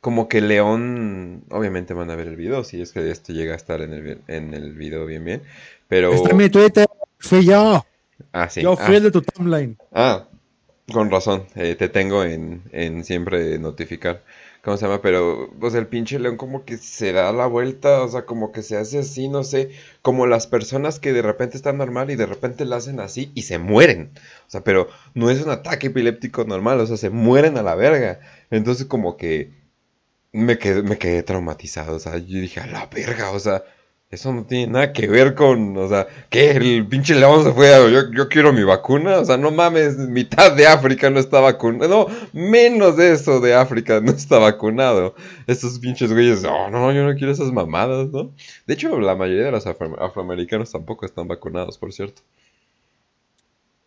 como 0.00 0.28
que 0.28 0.40
león, 0.42 1.44
obviamente 1.50 1.94
van 1.94 2.10
a 2.10 2.16
ver 2.16 2.28
el 2.28 2.36
video, 2.36 2.62
si 2.62 2.82
es 2.82 2.92
que 2.92 3.10
esto 3.10 3.32
llega 3.32 3.54
a 3.54 3.56
estar 3.56 3.80
en 3.80 3.92
el, 3.94 4.18
en 4.28 4.52
el 4.52 4.74
video 4.74 5.06
bien 5.06 5.24
bien, 5.24 5.42
pero... 5.88 6.12
Está 6.12 6.30
en 6.30 6.36
mi 6.36 6.50
Twitter, 6.50 6.86
fui 7.18 7.46
yo. 7.46 7.84
Ah, 8.32 8.50
sí. 8.50 8.60
Yo 8.60 8.76
Ah, 8.78 8.86
fui 8.86 8.96
el 8.96 9.04
de 9.04 9.10
tu 9.10 9.22
timeline. 9.22 9.78
Ah, 9.92 10.28
con 10.92 11.10
razón, 11.10 11.46
eh, 11.54 11.74
te 11.76 11.88
tengo 11.88 12.22
en, 12.22 12.62
en 12.72 13.02
siempre 13.04 13.58
notificar. 13.58 14.22
¿Cómo 14.64 14.78
se 14.78 14.86
llama? 14.86 15.02
Pero, 15.02 15.50
pues 15.60 15.74
el 15.74 15.86
pinche 15.88 16.18
león 16.18 16.38
como 16.38 16.64
que 16.64 16.78
se 16.78 17.12
da 17.12 17.30
la 17.32 17.46
vuelta, 17.46 18.02
o 18.02 18.08
sea, 18.08 18.24
como 18.24 18.50
que 18.50 18.62
se 18.62 18.78
hace 18.78 19.00
así, 19.00 19.28
no 19.28 19.44
sé, 19.44 19.70
como 20.00 20.26
las 20.26 20.46
personas 20.46 20.98
que 20.98 21.12
de 21.12 21.20
repente 21.20 21.58
están 21.58 21.76
normal 21.76 22.10
y 22.10 22.16
de 22.16 22.24
repente 22.24 22.64
la 22.64 22.76
hacen 22.76 22.98
así 22.98 23.30
y 23.34 23.42
se 23.42 23.58
mueren. 23.58 24.12
O 24.46 24.50
sea, 24.50 24.64
pero 24.64 24.88
no 25.14 25.28
es 25.30 25.42
un 25.42 25.50
ataque 25.50 25.88
epiléptico 25.88 26.44
normal, 26.44 26.80
o 26.80 26.86
sea, 26.86 26.96
se 26.96 27.10
mueren 27.10 27.58
a 27.58 27.62
la 27.62 27.74
verga. 27.74 28.20
Entonces 28.50 28.86
como 28.86 29.18
que 29.18 29.52
me 30.32 30.58
quedé, 30.58 30.82
me 30.82 30.98
quedé 30.98 31.22
traumatizado, 31.22 31.96
o 31.96 32.00
sea, 32.00 32.16
yo 32.18 32.40
dije, 32.40 32.60
a 32.60 32.66
la 32.66 32.86
verga, 32.86 33.32
o 33.32 33.38
sea, 33.38 33.64
Eso 34.14 34.32
no 34.32 34.44
tiene 34.44 34.72
nada 34.72 34.92
que 34.92 35.06
ver 35.06 35.34
con, 35.34 35.76
o 35.76 35.88
sea, 35.88 36.06
que 36.30 36.52
el 36.52 36.86
pinche 36.86 37.14
león 37.14 37.44
se 37.44 37.52
fue 37.52 37.68
yo, 37.92 38.10
yo 38.12 38.28
quiero 38.28 38.52
mi 38.52 38.62
vacuna, 38.64 39.18
o 39.18 39.24
sea, 39.24 39.36
no 39.36 39.50
mames, 39.50 39.96
mitad 39.98 40.52
de 40.56 40.66
África 40.66 41.10
no 41.10 41.20
está 41.20 41.40
vacunado, 41.40 42.08
no, 42.08 42.16
menos 42.32 42.96
de 42.96 43.12
eso 43.12 43.40
de 43.40 43.54
África 43.54 44.00
no 44.00 44.12
está 44.12 44.38
vacunado. 44.38 45.14
Estos 45.46 45.78
pinches 45.78 46.12
güeyes, 46.12 46.44
oh, 46.44 46.70
no, 46.70 46.92
yo 46.92 47.04
no 47.04 47.14
quiero 47.16 47.32
esas 47.32 47.52
mamadas, 47.52 48.08
¿no? 48.10 48.30
De 48.66 48.74
hecho, 48.74 48.98
la 49.00 49.14
mayoría 49.14 49.44
de 49.44 49.50
los 49.52 49.66
afro- 49.66 50.00
afroamericanos 50.00 50.70
tampoco 50.70 51.04
están 51.04 51.28
vacunados, 51.28 51.76
por 51.76 51.92
cierto. 51.92 52.22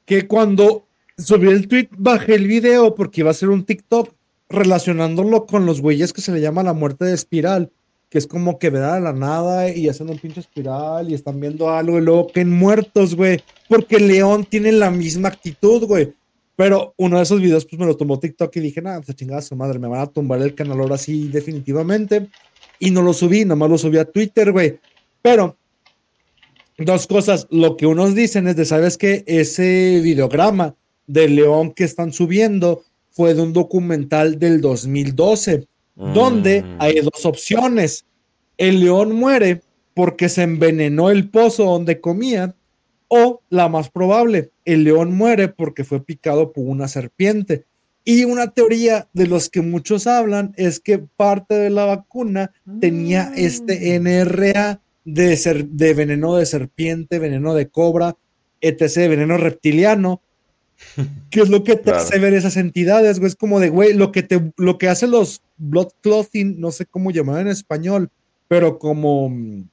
que 0.05 0.27
cuando 0.27 0.85
subí 1.17 1.49
el 1.49 1.67
tweet 1.67 1.89
bajé 1.97 2.35
el 2.35 2.47
video 2.47 2.95
porque 2.95 3.21
iba 3.21 3.31
a 3.31 3.33
ser 3.33 3.49
un 3.49 3.65
TikTok 3.65 4.13
relacionándolo 4.49 5.45
con 5.45 5.65
los 5.65 5.81
güeyes 5.81 6.13
que 6.13 6.21
se 6.21 6.31
le 6.31 6.39
llama 6.41 6.63
la 6.63 6.73
muerte 6.73 7.05
de 7.05 7.13
espiral, 7.13 7.71
que 8.09 8.17
es 8.17 8.27
como 8.27 8.57
que 8.57 8.69
ven 8.69 8.83
a 8.83 8.99
la 8.99 9.13
nada 9.13 9.69
y 9.69 9.89
hacen 9.89 10.09
un 10.09 10.17
pinche 10.17 10.39
espiral 10.39 11.09
y 11.09 11.13
están 11.13 11.39
viendo 11.39 11.69
algo 11.69 11.97
y 11.97 12.01
luego 12.01 12.27
caen 12.27 12.51
muertos, 12.51 13.15
güey, 13.15 13.41
porque 13.67 13.99
león 13.99 14.45
tiene 14.45 14.71
la 14.71 14.91
misma 14.91 15.29
actitud, 15.29 15.85
güey. 15.85 16.13
Pero 16.55 16.95
uno 16.97 17.17
de 17.17 17.23
esos 17.23 17.39
videos 17.39 17.65
pues 17.65 17.79
me 17.79 17.85
lo 17.85 17.95
tomó 17.95 18.19
TikTok 18.19 18.55
y 18.55 18.59
dije, 18.61 18.81
nada, 18.81 19.03
se 19.03 19.13
chingada 19.13 19.41
su 19.41 19.55
madre, 19.55 19.77
me 19.77 19.87
van 19.87 20.01
a 20.01 20.07
tumbar 20.07 20.41
el 20.41 20.55
canal 20.55 20.79
ahora 20.79 20.97
sí 20.97 21.27
definitivamente. 21.27 22.29
Y 22.79 22.91
no 22.91 23.01
lo 23.01 23.13
subí, 23.13 23.45
nomás 23.45 23.69
lo 23.69 23.77
subí 23.77 23.97
a 23.97 24.05
Twitter, 24.05 24.51
güey. 24.51 24.79
Pero 25.21 25.55
dos 26.77 27.07
cosas. 27.07 27.47
Lo 27.49 27.77
que 27.77 27.85
unos 27.85 28.15
dicen 28.15 28.47
es 28.47 28.55
de, 28.55 28.65
¿sabes 28.65 28.97
qué? 28.97 29.23
Ese 29.27 29.99
videograma 30.01 30.75
del 31.05 31.35
león 31.35 31.73
que 31.73 31.83
están 31.83 32.11
subiendo 32.13 32.83
fue 33.11 33.33
de 33.33 33.41
un 33.41 33.53
documental 33.53 34.37
del 34.37 34.61
2012, 34.61 35.67
donde 35.97 36.61
Mm. 36.61 36.75
hay 36.79 37.01
dos 37.01 37.25
opciones. 37.25 38.05
El 38.57 38.79
león 38.79 39.13
muere 39.13 39.61
porque 39.93 40.29
se 40.29 40.43
envenenó 40.43 41.09
el 41.09 41.29
pozo 41.29 41.65
donde 41.65 41.99
comía, 41.99 42.55
o 43.07 43.41
la 43.49 43.69
más 43.69 43.89
probable, 43.89 44.51
el 44.65 44.83
león 44.83 45.15
muere 45.15 45.47
porque 45.47 45.83
fue 45.83 46.03
picado 46.03 46.51
por 46.51 46.65
una 46.65 46.87
serpiente. 46.87 47.65
Y 48.03 48.23
una 48.25 48.51
teoría 48.51 49.07
de 49.13 49.27
los 49.27 49.49
que 49.49 49.61
muchos 49.61 50.07
hablan 50.07 50.53
es 50.55 50.79
que 50.79 50.99
parte 50.99 51.55
de 51.55 51.69
la 51.69 51.85
vacuna 51.85 52.51
tenía 52.79 53.31
este 53.35 53.95
NRA 53.99 54.81
de, 55.03 55.35
ser, 55.37 55.65
de 55.67 55.93
veneno 55.93 56.35
de 56.35 56.45
serpiente, 56.45 57.19
veneno 57.19 57.53
de 57.53 57.69
cobra, 57.69 58.15
etc., 58.61 59.09
veneno 59.09 59.37
reptiliano, 59.37 60.21
que 61.29 61.41
es 61.41 61.49
lo 61.49 61.63
que 61.63 61.75
te 61.75 61.83
Claro. 61.83 61.99
hace 61.99 62.19
ver 62.19 62.33
esas 62.33 62.57
entidades, 62.57 63.19
güey. 63.19 63.29
Es 63.29 63.35
como 63.35 63.59
de, 63.59 63.69
güey, 63.69 63.93
lo 63.93 64.11
que, 64.11 64.23
te, 64.23 64.51
lo 64.57 64.77
que 64.77 64.87
hacen 64.89 65.11
los 65.11 65.41
blood 65.57 65.89
clothing, 66.01 66.59
no 66.59 66.71
sé 66.71 66.85
cómo 66.85 67.11
llamar 67.11 67.41
en 67.41 67.47
español, 67.49 68.09
pero 68.47 68.77
como... 68.79 69.29
mm, 69.29 69.63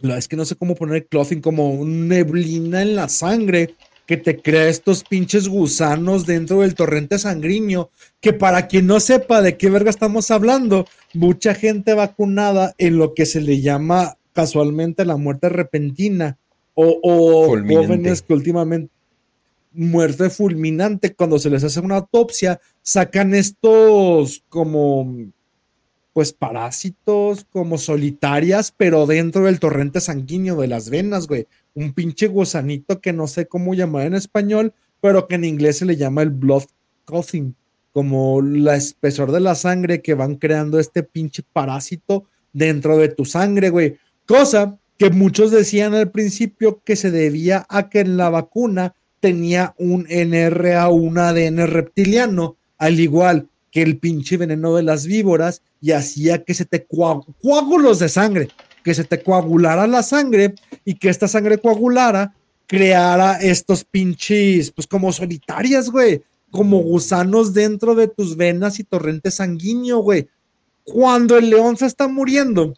la- 0.00 0.18
Es 0.18 0.28
que 0.28 0.36
no 0.36 0.44
sé 0.44 0.56
cómo 0.56 0.74
poner 0.74 1.06
clothing, 1.06 1.40
como 1.40 1.84
neblina 1.84 2.82
en 2.82 2.96
la 2.96 3.08
sangre 3.08 3.74
que 4.06 4.16
te 4.16 4.40
crea 4.40 4.68
estos 4.68 5.02
pinches 5.02 5.48
gusanos 5.48 6.26
dentro 6.26 6.60
del 6.60 6.76
torrente 6.76 7.18
sanguíneo, 7.18 7.90
que 8.20 8.32
para 8.32 8.68
quien 8.68 8.86
no 8.86 9.00
sepa 9.00 9.42
de 9.42 9.56
qué 9.56 9.68
verga 9.68 9.90
estamos 9.90 10.30
hablando, 10.30 10.86
mucha 11.12 11.54
gente 11.54 11.92
vacunada 11.92 12.72
en 12.78 12.98
lo 12.98 13.14
que 13.14 13.26
se 13.26 13.40
le 13.40 13.60
llama 13.60 14.16
casualmente 14.32 15.04
la 15.04 15.16
muerte 15.16 15.48
repentina 15.48 16.38
o, 16.74 17.00
o 17.02 17.46
jóvenes 17.48 18.22
que 18.22 18.34
últimamente 18.34 18.92
muerte 19.76 20.30
fulminante. 20.30 21.14
Cuando 21.14 21.38
se 21.38 21.50
les 21.50 21.62
hace 21.64 21.80
una 21.80 21.96
autopsia 21.96 22.60
sacan 22.82 23.34
estos 23.34 24.42
como 24.48 25.14
pues 26.12 26.32
parásitos 26.32 27.44
como 27.50 27.76
solitarias 27.76 28.72
pero 28.74 29.04
dentro 29.04 29.44
del 29.44 29.60
torrente 29.60 30.00
sanguíneo 30.00 30.56
de 30.56 30.66
las 30.66 30.88
venas 30.88 31.26
güey. 31.26 31.46
Un 31.74 31.92
pinche 31.92 32.26
gusanito 32.26 33.00
que 33.00 33.12
no 33.12 33.26
sé 33.26 33.46
cómo 33.46 33.74
llamar 33.74 34.06
en 34.06 34.14
español 34.14 34.72
pero 35.00 35.28
que 35.28 35.34
en 35.34 35.44
inglés 35.44 35.78
se 35.78 35.84
le 35.84 35.96
llama 35.96 36.22
el 36.22 36.30
blood 36.30 36.64
coughing 37.04 37.54
como 37.92 38.40
la 38.42 38.76
espesor 38.76 39.30
de 39.30 39.40
la 39.40 39.54
sangre 39.54 40.00
que 40.00 40.14
van 40.14 40.36
creando 40.36 40.78
este 40.78 41.02
pinche 41.02 41.42
parásito 41.52 42.24
dentro 42.52 42.96
de 42.96 43.08
tu 43.08 43.24
sangre 43.24 43.68
güey. 43.68 43.98
Cosa 44.26 44.78
que 44.98 45.10
muchos 45.10 45.50
decían 45.50 45.94
al 45.94 46.10
principio 46.10 46.80
que 46.82 46.96
se 46.96 47.10
debía 47.10 47.66
a 47.68 47.88
que 47.90 48.00
en 48.00 48.16
la 48.16 48.30
vacuna 48.30 48.94
tenía 49.26 49.74
un 49.76 50.06
NRA, 50.08 50.88
un 50.88 51.18
ADN 51.18 51.66
reptiliano, 51.66 52.56
al 52.78 53.00
igual 53.00 53.48
que 53.72 53.82
el 53.82 53.98
pinche 53.98 54.36
veneno 54.36 54.76
de 54.76 54.84
las 54.84 55.04
víboras, 55.04 55.62
y 55.80 55.90
hacía 55.90 56.44
que 56.44 56.54
se 56.54 56.64
te 56.64 56.86
coágulos 56.86 57.98
de 57.98 58.08
sangre, 58.08 58.50
que 58.84 58.94
se 58.94 59.02
te 59.02 59.20
coagulara 59.24 59.88
la 59.88 60.04
sangre 60.04 60.54
y 60.84 60.94
que 60.94 61.08
esta 61.08 61.26
sangre 61.26 61.58
coagulara 61.58 62.36
creara 62.68 63.40
estos 63.40 63.82
pinches, 63.82 64.70
pues 64.70 64.86
como 64.86 65.12
solitarias, 65.12 65.90
güey, 65.90 66.22
como 66.52 66.78
gusanos 66.78 67.52
dentro 67.52 67.96
de 67.96 68.06
tus 68.06 68.36
venas 68.36 68.78
y 68.78 68.84
torrente 68.84 69.32
sanguíneo, 69.32 69.98
güey. 69.98 70.28
Cuando 70.84 71.36
el 71.36 71.50
león 71.50 71.76
se 71.76 71.86
está 71.86 72.06
muriendo 72.06 72.74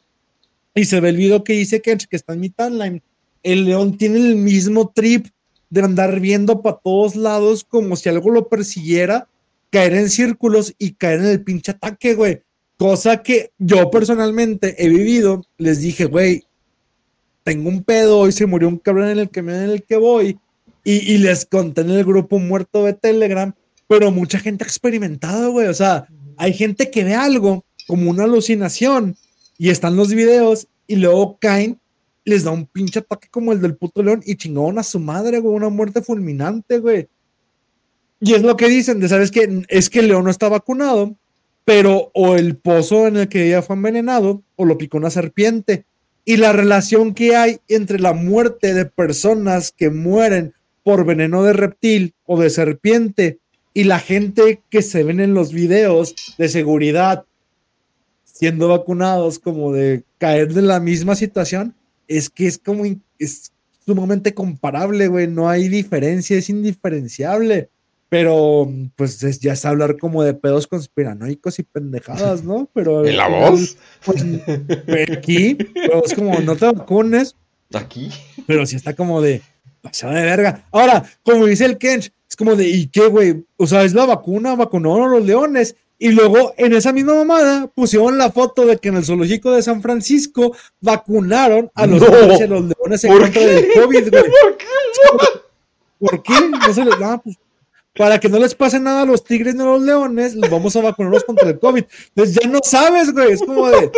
y 0.75 0.87
se 0.87 0.99
ve 1.01 1.11
el 1.11 1.19
video 1.19 1.45
que 1.45 1.53
dice 1.53 1.83
Kench, 1.83 2.07
que 2.07 2.17
está 2.17 2.33
en 2.33 2.41
mi 2.41 2.49
timeline, 2.49 3.03
el 3.43 3.67
león 3.67 3.99
tiene 3.99 4.17
el 4.17 4.37
mismo 4.37 4.91
trip 4.95 5.27
de 5.71 5.83
andar 5.83 6.21
viendo 6.21 6.63
para 6.63 6.79
todos 6.83 7.17
lados 7.17 7.65
como 7.65 7.97
si 7.97 8.09
algo 8.09 8.31
lo 8.31 8.49
persiguiera, 8.49 9.29
caer 9.71 9.95
en 9.95 10.11
círculos 10.11 10.75
y 10.79 10.93
caer 10.93 11.21
en 11.21 11.27
el 11.27 11.43
pinche 11.43 11.73
ataque, 11.73 12.15
güey. 12.15 12.43
Cosa 12.77 13.23
que 13.23 13.51
yo 13.59 13.91
personalmente 13.91 14.77
he 14.79 14.89
vivido. 14.89 15.45
Les 15.57 15.81
dije, 15.81 16.05
güey, 16.05 16.45
tengo 17.43 17.69
un 17.69 17.83
pedo, 17.83 18.21
hoy 18.21 18.33
se 18.33 18.47
murió 18.47 18.69
un 18.69 18.79
cabrón 18.79 19.09
en 19.09 19.19
el 19.19 19.31
camión 19.31 19.57
en 19.57 19.71
el 19.71 19.83
que 19.83 19.97
voy. 19.97 20.39
Y, 20.85 21.13
y 21.13 21.19
les 21.19 21.45
conté 21.45 21.83
en 21.83 21.91
el 21.91 22.05
grupo 22.05 22.39
muerto 22.39 22.85
de 22.85 22.95
Telegram, 22.95 23.53
pero 23.89 24.11
mucha 24.11 24.39
gente 24.39 24.65
ha 24.65 24.67
experimentado, 24.67 25.51
güey. 25.51 25.67
O 25.67 25.75
sea, 25.75 26.07
hay 26.37 26.53
gente 26.53 26.91
que 26.91 27.05
ve 27.05 27.15
algo 27.15 27.65
como 27.87 28.11
una 28.11 28.25
alucinación 28.25 29.17
y 29.59 29.71
están 29.71 29.97
los 29.97 30.15
videos 30.15 30.69
y 30.87 30.97
luego 30.97 31.37
caen 31.41 31.81
les 32.29 32.45
da 32.45 32.51
un 32.51 32.67
pinche 32.67 33.01
ataque 33.01 33.29
como 33.31 33.53
el 33.53 33.61
del 33.61 33.77
puto 33.77 34.03
león 34.03 34.23
y 34.25 34.37
chingaron 34.37 34.79
a 34.79 34.83
su 34.83 34.99
madre, 34.99 35.39
güey, 35.39 35.55
una 35.55 35.69
muerte 35.69 36.03
fulminante, 36.03 36.79
güey. 36.79 37.09
Y 38.21 38.35
es 38.35 38.43
lo 38.43 38.57
que 38.57 38.69
dicen, 38.69 39.01
de 39.01 39.09
sabes 39.09 39.31
que 39.31 39.65
es 39.69 39.89
que 39.89 40.01
el 40.01 40.09
león 40.09 40.25
no 40.25 40.31
está 40.31 40.49
vacunado, 40.49 41.17
pero 41.65 42.11
o 42.15 42.37
el 42.37 42.57
pozo 42.57 43.07
en 43.07 43.17
el 43.17 43.29
que 43.29 43.47
ella 43.47 43.63
fue 43.63 43.77
envenenado 43.77 44.43
o 44.57 44.65
lo 44.65 44.79
picó 44.79 44.99
una 44.99 45.11
serpiente. 45.11 45.85
Y 46.25 46.37
la 46.37 46.53
relación 46.53 47.15
que 47.15 47.37
hay 47.37 47.61
entre 47.69 47.99
la 47.99 48.13
muerte 48.13 48.75
de 48.75 48.85
personas 48.85 49.73
que 49.73 49.91
mueren 49.91 50.53
por 50.83 51.05
veneno 51.07 51.43
de 51.43 51.53
reptil 51.53 52.15
o 52.27 52.41
de 52.41 52.51
serpiente 52.51 53.39
y 53.73 53.85
la 53.85 54.01
gente 54.01 54.63
que 54.69 54.83
se 54.83 55.05
ven 55.05 55.21
en 55.21 55.35
los 55.35 55.53
videos 55.53 56.15
de 56.37 56.49
seguridad 56.49 57.25
siendo 58.39 58.69
vacunados 58.69 59.39
como 59.39 59.73
de 59.73 60.05
caer 60.19 60.55
de 60.55 60.63
la 60.63 60.79
misma 60.79 61.17
situación, 61.17 61.75
es 62.09 62.31
que 62.31 62.47
es 62.47 62.59
como, 62.59 62.85
es 63.19 63.53
sumamente 63.85 64.35
comparable, 64.35 65.07
güey, 65.09 65.29
no 65.29 65.49
hay 65.49 65.69
diferencia, 65.69 66.37
es 66.37 66.51
indiferenciable, 66.51 67.71
pero 68.09 68.71
pues 68.97 69.23
es, 69.23 69.39
ya 69.41 69.53
es 69.53 69.65
hablar 69.65 69.99
como 69.99 70.23
de 70.23 70.35
pedos 70.35 70.67
conspiranoicos 70.67 71.59
y 71.59 71.63
pendejadas, 71.63 72.43
¿no? 72.43 72.69
Pero 72.75 73.07
¿En 73.07 73.17
la 73.17 73.29
voz? 73.29 73.77
Pues, 74.05 74.25
pues, 74.87 75.11
aquí, 75.11 75.55
pero 75.75 76.05
es 76.05 76.15
como, 76.15 76.39
no 76.41 76.57
te 76.57 76.67
vacunes, 76.67 77.37
Aquí. 77.75 78.11
pero 78.47 78.65
sí 78.65 78.77
está 78.77 78.95
como 78.97 79.21
de 79.21 79.43
pasada 79.83 80.15
de 80.15 80.25
verga. 80.25 80.67
Ahora, 80.71 81.05
como 81.23 81.47
dice 81.47 81.67
el 81.67 81.77
Kench, 81.77 82.11
es 82.29 82.37
como 82.37 82.57
de, 82.57 82.67
¿y 82.67 82.87
qué, 82.89 83.07
güey? 83.07 83.45
O 83.57 83.67
sea, 83.67 83.85
es 83.85 83.95
la 83.95 84.07
vacuna, 84.07 84.55
vacunaron 84.55 85.03
a 85.03 85.17
los 85.17 85.25
leones. 85.25 85.77
Y 85.99 86.11
luego 86.11 86.55
en 86.57 86.73
esa 86.75 86.93
misma 86.93 87.15
mamada 87.15 87.67
pusieron 87.75 88.19
la 88.19 88.31
foto 88.31 88.65
de 88.67 88.79
que 88.79 88.89
en 88.89 88.97
el 88.97 89.05
zoológico 89.05 89.51
de 89.51 89.63
San 89.63 89.83
Francisco 89.83 90.55
vacunaron 90.81 91.71
a 91.75 91.87
los, 91.87 92.01
No. 92.01 92.07
tigres 92.07 92.41
y 92.41 92.43
a 92.45 92.47
los 92.47 92.63
leones 92.65 93.05
en 93.05 93.13
¿Por 93.13 93.23
contra 93.23 93.41
qué? 93.41 93.47
del 93.49 93.67
COVID, 93.75 94.11
güey. 94.11 94.23
¿Por 94.23 94.57
qué? 94.57 94.67
¿Por 95.99 96.23
qué? 96.23 96.33
No 96.67 96.73
se 96.73 96.85
les, 96.85 96.95
ah, 97.03 97.21
pues, 97.23 97.37
para 97.97 98.21
que 98.21 98.29
no 98.29 98.39
les 98.39 98.55
pase 98.55 98.79
nada 98.79 99.03
a 99.03 99.07
los 99.07 99.25
tigres 99.25 99.57
ni 99.57 99.63
a 99.63 99.67
los 99.67 99.83
leones, 99.83 100.37
los 100.37 100.49
vamos 100.49 100.77
a 100.77 100.83
vacunarlos 100.83 101.25
contra 101.25 101.49
el 101.49 101.59
COVID. 101.59 101.83
Entonces 102.15 102.39
ya 102.41 102.49
no 102.49 102.61
sabes, 102.63 103.13
güey. 103.13 103.33
Es 103.33 103.41
como 103.43 103.69
de 103.69 103.91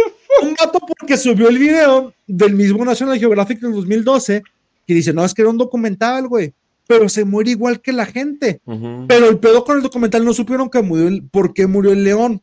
un 0.43 0.55
vato 0.59 0.79
porque 0.79 1.19
subió 1.19 1.49
el 1.51 1.59
video 1.59 2.15
del 2.27 2.55
mismo 2.55 2.83
National 2.83 3.19
Geographic 3.19 3.63
en 3.63 3.73
2012 3.73 4.43
que 4.87 4.95
dice, 4.95 5.13
no, 5.13 5.23
es 5.25 5.35
que 5.35 5.43
era 5.43 5.51
un 5.51 5.59
documental, 5.59 6.27
güey. 6.29 6.55
Pero 6.91 7.09
se 7.09 7.25
muere 7.25 7.53
igual 7.53 7.81
que 7.81 7.93
la 7.93 8.05
gente. 8.05 8.61
Pero 9.07 9.29
el 9.29 9.39
pedo 9.39 9.65
con 9.65 9.77
el 9.77 9.83
documental 9.85 10.25
no 10.25 10.35
supieron 10.35 10.69
que 10.69 10.83
murió 10.83 11.07
el, 11.07 11.23
por 11.23 11.55
qué 11.55 11.69
murió 11.69 11.93
el 11.93 12.03
león. 12.03 12.43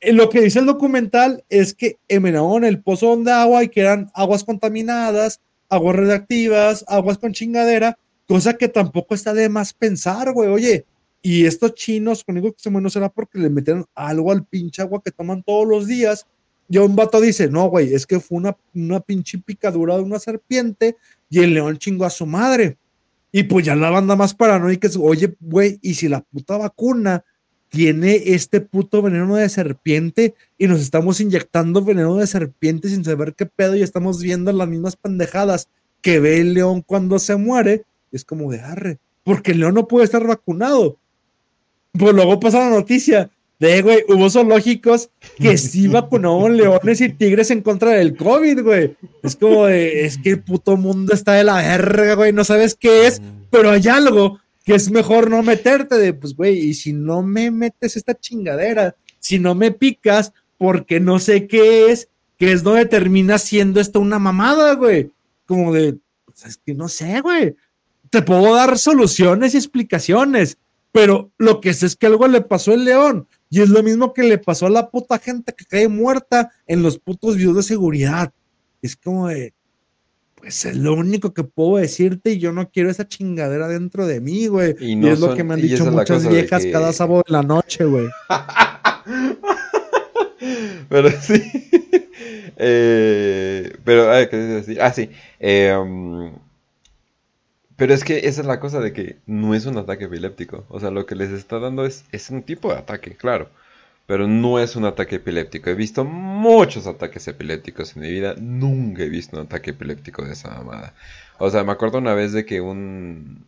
Eh, 0.00 0.14
Lo 0.14 0.30
que 0.30 0.40
dice 0.40 0.60
el 0.60 0.64
documental 0.64 1.44
es 1.50 1.74
que 1.74 1.98
envenenaron 2.08 2.64
el 2.64 2.82
pozo 2.82 3.08
donde 3.08 3.32
agua 3.32 3.64
y 3.64 3.68
que 3.68 3.82
eran 3.82 4.10
aguas 4.14 4.44
contaminadas, 4.44 5.42
aguas 5.68 5.94
radioactivas, 5.94 6.86
aguas 6.88 7.18
con 7.18 7.34
chingadera, 7.34 7.98
cosa 8.26 8.54
que 8.54 8.68
tampoco 8.68 9.14
está 9.14 9.34
de 9.34 9.50
más 9.50 9.74
pensar, 9.74 10.32
güey. 10.32 10.48
Oye, 10.48 10.86
y 11.20 11.44
estos 11.44 11.74
chinos, 11.74 12.24
conmigo 12.24 12.52
que 12.52 12.62
se 12.62 12.70
mueren, 12.70 12.84
¿no 12.84 12.88
será 12.88 13.10
porque 13.10 13.38
le 13.38 13.50
metieron 13.50 13.84
algo 13.94 14.32
al 14.32 14.46
pinche 14.46 14.80
agua 14.80 15.02
que 15.04 15.10
toman 15.10 15.42
todos 15.42 15.68
los 15.68 15.86
días 15.86 16.26
Y 16.66 16.78
un 16.78 16.96
vato 16.96 17.20
dice, 17.20 17.50
no, 17.50 17.68
güey, 17.68 17.92
es 17.92 18.06
que 18.06 18.20
fue 18.20 18.38
una, 18.38 18.56
una 18.74 19.00
pinche 19.00 19.36
picadura 19.36 19.98
de 19.98 20.02
una 20.02 20.18
serpiente 20.18 20.96
y 21.28 21.40
el 21.40 21.52
león 21.52 21.76
chingó 21.76 22.06
a 22.06 22.10
su 22.10 22.24
madre. 22.24 22.78
Y 23.36 23.42
pues 23.42 23.66
ya 23.66 23.76
la 23.76 23.90
banda 23.90 24.16
más 24.16 24.32
paranoica 24.32 24.88
es, 24.88 24.96
oye, 24.96 25.36
güey, 25.40 25.78
y 25.82 25.92
si 25.92 26.08
la 26.08 26.22
puta 26.22 26.56
vacuna 26.56 27.22
tiene 27.68 28.22
este 28.28 28.62
puto 28.62 29.02
veneno 29.02 29.36
de 29.36 29.50
serpiente 29.50 30.34
y 30.56 30.66
nos 30.68 30.80
estamos 30.80 31.20
inyectando 31.20 31.84
veneno 31.84 32.16
de 32.16 32.26
serpiente 32.26 32.88
sin 32.88 33.04
saber 33.04 33.34
qué 33.34 33.44
pedo 33.44 33.76
y 33.76 33.82
estamos 33.82 34.22
viendo 34.22 34.50
las 34.52 34.66
mismas 34.66 34.96
pendejadas 34.96 35.68
que 36.00 36.18
ve 36.18 36.40
el 36.40 36.54
león 36.54 36.80
cuando 36.80 37.18
se 37.18 37.36
muere, 37.36 37.84
es 38.10 38.24
como 38.24 38.50
de 38.50 38.62
arre, 38.62 39.00
porque 39.22 39.52
el 39.52 39.60
león 39.60 39.74
no 39.74 39.86
puede 39.86 40.06
estar 40.06 40.26
vacunado. 40.26 40.96
Pues 41.92 42.14
luego 42.14 42.40
pasa 42.40 42.60
la 42.60 42.70
noticia 42.70 43.30
de, 43.58 43.82
güey, 43.82 44.04
hubo 44.08 44.28
zoológicos 44.28 45.10
que 45.38 45.56
sí 45.58 45.88
vacunaron 45.88 46.56
leones 46.56 47.00
y 47.00 47.08
tigres 47.10 47.50
en 47.50 47.62
contra 47.62 47.92
del 47.92 48.16
COVID, 48.16 48.62
güey. 48.62 48.96
Es 49.22 49.36
como 49.36 49.66
de, 49.66 50.04
es 50.04 50.18
que 50.18 50.30
el 50.30 50.42
puto 50.42 50.76
mundo 50.76 51.14
está 51.14 51.32
de 51.32 51.44
la 51.44 51.56
verga, 51.56 52.14
güey, 52.14 52.32
no 52.32 52.44
sabes 52.44 52.74
qué 52.74 53.06
es, 53.06 53.22
pero 53.50 53.70
hay 53.70 53.86
algo 53.88 54.38
que 54.64 54.74
es 54.74 54.90
mejor 54.90 55.30
no 55.30 55.42
meterte 55.42 55.96
de, 55.96 56.12
pues, 56.12 56.34
güey, 56.34 56.58
y 56.58 56.74
si 56.74 56.92
no 56.92 57.22
me 57.22 57.50
metes 57.50 57.96
esta 57.96 58.14
chingadera, 58.14 58.96
si 59.20 59.38
no 59.38 59.54
me 59.54 59.70
picas, 59.70 60.32
porque 60.58 61.00
no 61.00 61.18
sé 61.18 61.46
qué 61.46 61.90
es, 61.90 62.08
que 62.36 62.52
es 62.52 62.62
donde 62.62 62.84
termina 62.86 63.38
siendo 63.38 63.80
esto 63.80 64.00
una 64.00 64.18
mamada, 64.18 64.74
güey. 64.74 65.10
Como 65.46 65.72
de, 65.72 65.96
pues, 66.24 66.44
es 66.46 66.56
que 66.58 66.74
no 66.74 66.88
sé, 66.88 67.20
güey. 67.20 67.54
Te 68.10 68.22
puedo 68.22 68.54
dar 68.54 68.76
soluciones 68.78 69.54
y 69.54 69.58
explicaciones, 69.58 70.58
pero 70.92 71.30
lo 71.38 71.60
que 71.60 71.72
sé 71.72 71.86
es 71.86 71.96
que 71.96 72.06
algo 72.06 72.26
le 72.26 72.40
pasó 72.40 72.72
al 72.72 72.84
león. 72.84 73.28
Y 73.48 73.60
es 73.62 73.68
lo 73.68 73.82
mismo 73.82 74.12
que 74.12 74.22
le 74.24 74.38
pasó 74.38 74.66
a 74.66 74.70
la 74.70 74.90
puta 74.90 75.18
gente 75.18 75.54
que 75.56 75.64
cae 75.64 75.88
muerta 75.88 76.50
en 76.66 76.82
los 76.82 76.98
putos 76.98 77.36
videos 77.36 77.56
de 77.56 77.62
seguridad. 77.62 78.32
Es 78.82 78.96
como 78.96 79.28
de, 79.28 79.54
pues 80.34 80.64
es 80.64 80.76
lo 80.76 80.94
único 80.94 81.32
que 81.32 81.44
puedo 81.44 81.76
decirte 81.78 82.32
y 82.32 82.38
yo 82.38 82.52
no 82.52 82.70
quiero 82.70 82.90
esa 82.90 83.06
chingadera 83.08 83.68
dentro 83.68 84.06
de 84.06 84.20
mí, 84.20 84.48
güey. 84.48 84.74
Y 84.80 84.92
Y, 84.92 84.96
no 84.96 85.08
es 85.08 85.20
lo 85.20 85.34
que 85.34 85.44
me 85.44 85.54
han 85.54 85.62
dicho 85.62 85.86
muchas 85.86 86.24
de 86.24 86.28
viejas 86.30 86.64
que- 86.64 86.72
cada 86.72 86.92
sábado 86.92 87.22
en 87.26 87.32
la 87.32 87.42
noche, 87.42 87.84
güey. 87.84 88.08
Pero 90.88 91.10
sí. 91.20 91.42
Eh, 92.58 93.76
pero, 93.84 94.06
¿qué 94.30 94.36
decir? 94.38 94.80
Ah, 94.80 94.90
sí. 94.90 95.10
Eh, 95.38 95.76
um, 95.78 96.32
pero 97.76 97.92
es 97.92 98.04
que 98.04 98.26
esa 98.26 98.40
es 98.40 98.46
la 98.46 98.60
cosa 98.60 98.80
de 98.80 98.92
que 98.92 99.16
no 99.26 99.54
es 99.54 99.66
un 99.66 99.76
ataque 99.76 100.04
epiléptico. 100.04 100.64
O 100.68 100.80
sea, 100.80 100.90
lo 100.90 101.06
que 101.06 101.14
les 101.14 101.30
está 101.30 101.58
dando 101.58 101.84
es, 101.84 102.04
es 102.12 102.30
un 102.30 102.42
tipo 102.42 102.72
de 102.72 102.78
ataque, 102.78 103.16
claro. 103.16 103.50
Pero 104.06 104.28
no 104.28 104.60
es 104.60 104.76
un 104.76 104.84
ataque 104.84 105.16
epiléptico. 105.16 105.68
He 105.68 105.74
visto 105.74 106.04
muchos 106.04 106.86
ataques 106.86 107.26
epilépticos 107.28 107.96
en 107.96 108.02
mi 108.02 108.10
vida. 108.10 108.34
Nunca 108.38 109.02
he 109.02 109.08
visto 109.08 109.36
un 109.36 109.42
ataque 109.46 109.70
epiléptico 109.70 110.24
de 110.24 110.32
esa 110.32 110.50
mamada. 110.50 110.94
O 111.38 111.50
sea, 111.50 111.64
me 111.64 111.72
acuerdo 111.72 111.98
una 111.98 112.14
vez 112.14 112.32
de 112.32 112.46
que 112.46 112.60
un... 112.60 113.44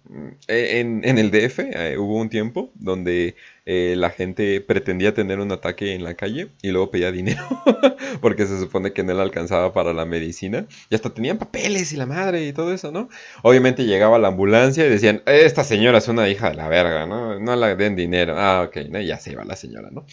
En, 0.49 1.05
en 1.05 1.19
el 1.19 1.31
DF 1.31 1.61
eh, 1.61 1.97
hubo 1.97 2.17
un 2.17 2.29
tiempo 2.29 2.71
donde 2.75 3.37
eh, 3.71 3.97
la 3.97 4.09
gente 4.09 4.63
pretendía 4.63 5.13
tener 5.13 5.41
un 5.41 5.53
ataque 5.53 5.93
en 5.93 6.03
la 6.03 6.15
calle 6.15 6.49
y 6.63 6.71
luego 6.71 6.91
pedía 6.91 7.13
dinero 7.13 7.43
porque 8.23 8.47
se 8.47 8.59
supone 8.59 8.95
que 8.95 9.05
no 9.05 9.13
le 9.13 9.21
alcanzaba 9.21 9.75
para 9.75 9.93
la 9.93 10.07
medicina 10.07 10.67
y 10.89 10.95
hasta 10.95 11.13
tenían 11.13 11.37
papeles 11.37 11.93
y 11.93 11.99
la 11.99 12.07
madre 12.07 12.47
y 12.47 12.55
todo 12.55 12.73
eso, 12.73 12.91
¿no? 12.93 13.11
Obviamente 13.43 13.85
llegaba 13.85 14.19
la 14.19 14.29
ambulancia 14.29 14.87
y 14.87 14.89
decían, 14.89 15.23
esta 15.27 15.65
señora 15.65 15.99
es 15.99 16.09
una 16.09 16.31
hija 16.31 16.49
de 16.49 16.57
la 16.57 16.67
verga, 16.69 17.05
¿no? 17.05 17.39
No 17.41 17.57
la 17.57 17.77
den 17.77 17.95
dinero. 17.95 18.37
Ah, 18.39 18.63
ok, 18.67 18.89
ya 19.05 19.19
se 19.19 19.33
iba 19.33 19.45
la 19.45 19.55
señora, 19.55 19.91
¿no? 19.91 20.07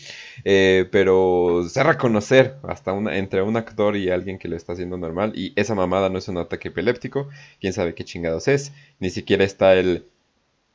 Eh, 0.43 0.89
pero 0.91 1.65
se 1.69 1.81
reconocer 1.81 2.57
hasta 2.63 2.91
una, 2.91 3.15
entre 3.15 3.41
un 3.41 3.55
actor 3.55 3.95
y 3.95 4.09
alguien 4.09 4.37
que 4.37 4.49
lo 4.49 4.57
está 4.57 4.73
haciendo 4.73 4.97
normal 4.97 5.31
y 5.33 5.53
esa 5.55 5.75
mamada 5.75 6.09
no 6.09 6.17
es 6.17 6.27
un 6.27 6.39
ataque 6.39 6.67
epiléptico, 6.67 7.29
quién 7.61 7.71
sabe 7.71 7.95
qué 7.95 8.03
chingados 8.03 8.49
es, 8.49 8.73
ni 8.99 9.11
siquiera 9.11 9.45
está 9.45 9.75
el 9.75 10.07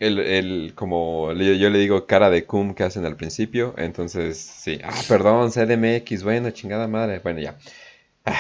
el, 0.01 0.19
el, 0.19 0.73
como 0.75 1.33
yo 1.35 1.71
le 1.71 1.79
digo, 1.79 2.07
cara 2.07 2.31
de 2.31 2.47
cum 2.47 2.75
que 2.75 2.83
hacen 2.85 3.05
al 3.05 3.17
principio. 3.17 3.75
Entonces, 3.77 4.39
sí. 4.39 4.81
Ah, 4.83 4.99
perdón, 5.09 5.53
CDMX. 5.53 6.25
Bueno, 6.25 6.51
chingada 6.51 6.89
madre. 6.89 7.21
Bueno, 7.21 7.41
ya. 7.41 7.59
Ah, 8.25 8.39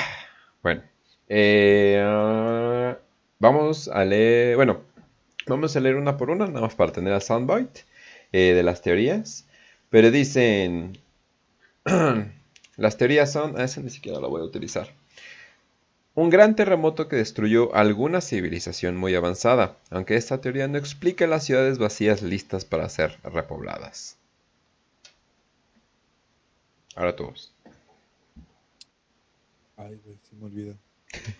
bueno. 0.62 0.82
Eh, 1.28 2.03
ah, 2.05 2.97
vamos 3.39 3.89
a 3.89 4.05
leer. 4.05 4.57
Bueno, 4.57 4.81
vamos 5.47 5.77
a 5.77 5.81
leer 5.81 5.97
una 5.97 6.16
por 6.16 6.31
una, 6.31 6.47
nada 6.47 6.62
más 6.62 6.74
para 6.74 6.93
tener 6.93 7.12
a 7.12 7.20
Soundbite 7.20 7.85
eh, 8.32 8.55
de 8.55 8.62
las 8.62 8.82
teorías. 8.82 9.47
Pero 9.91 10.11
dicen. 10.11 10.99
las 12.77 12.97
teorías 12.97 13.32
son. 13.32 13.55
Ah, 13.59 13.65
esa 13.65 13.82
ni 13.82 13.91
siquiera 13.91 14.20
la 14.20 14.28
voy 14.28 14.41
a 14.41 14.45
utilizar. 14.45 14.89
Un 16.21 16.29
gran 16.29 16.55
terremoto 16.55 17.09
que 17.09 17.17
destruyó 17.17 17.75
alguna 17.75 18.21
civilización 18.21 18.95
muy 18.95 19.15
avanzada, 19.15 19.79
aunque 19.89 20.17
esta 20.17 20.39
teoría 20.39 20.69
no 20.69 20.77
explica 20.77 21.27
las 21.27 21.45
ciudades 21.45 21.79
vacías 21.79 22.21
listas 22.21 22.67
para 22.67 22.91
ser 22.91 23.19
repobladas. 23.25 24.19
Ahora 26.95 27.17
todos. 27.17 27.55
Ay, 29.79 29.99
güey, 30.05 30.19
se 30.29 30.37
me 30.37 30.45
olvidó. 30.45 30.75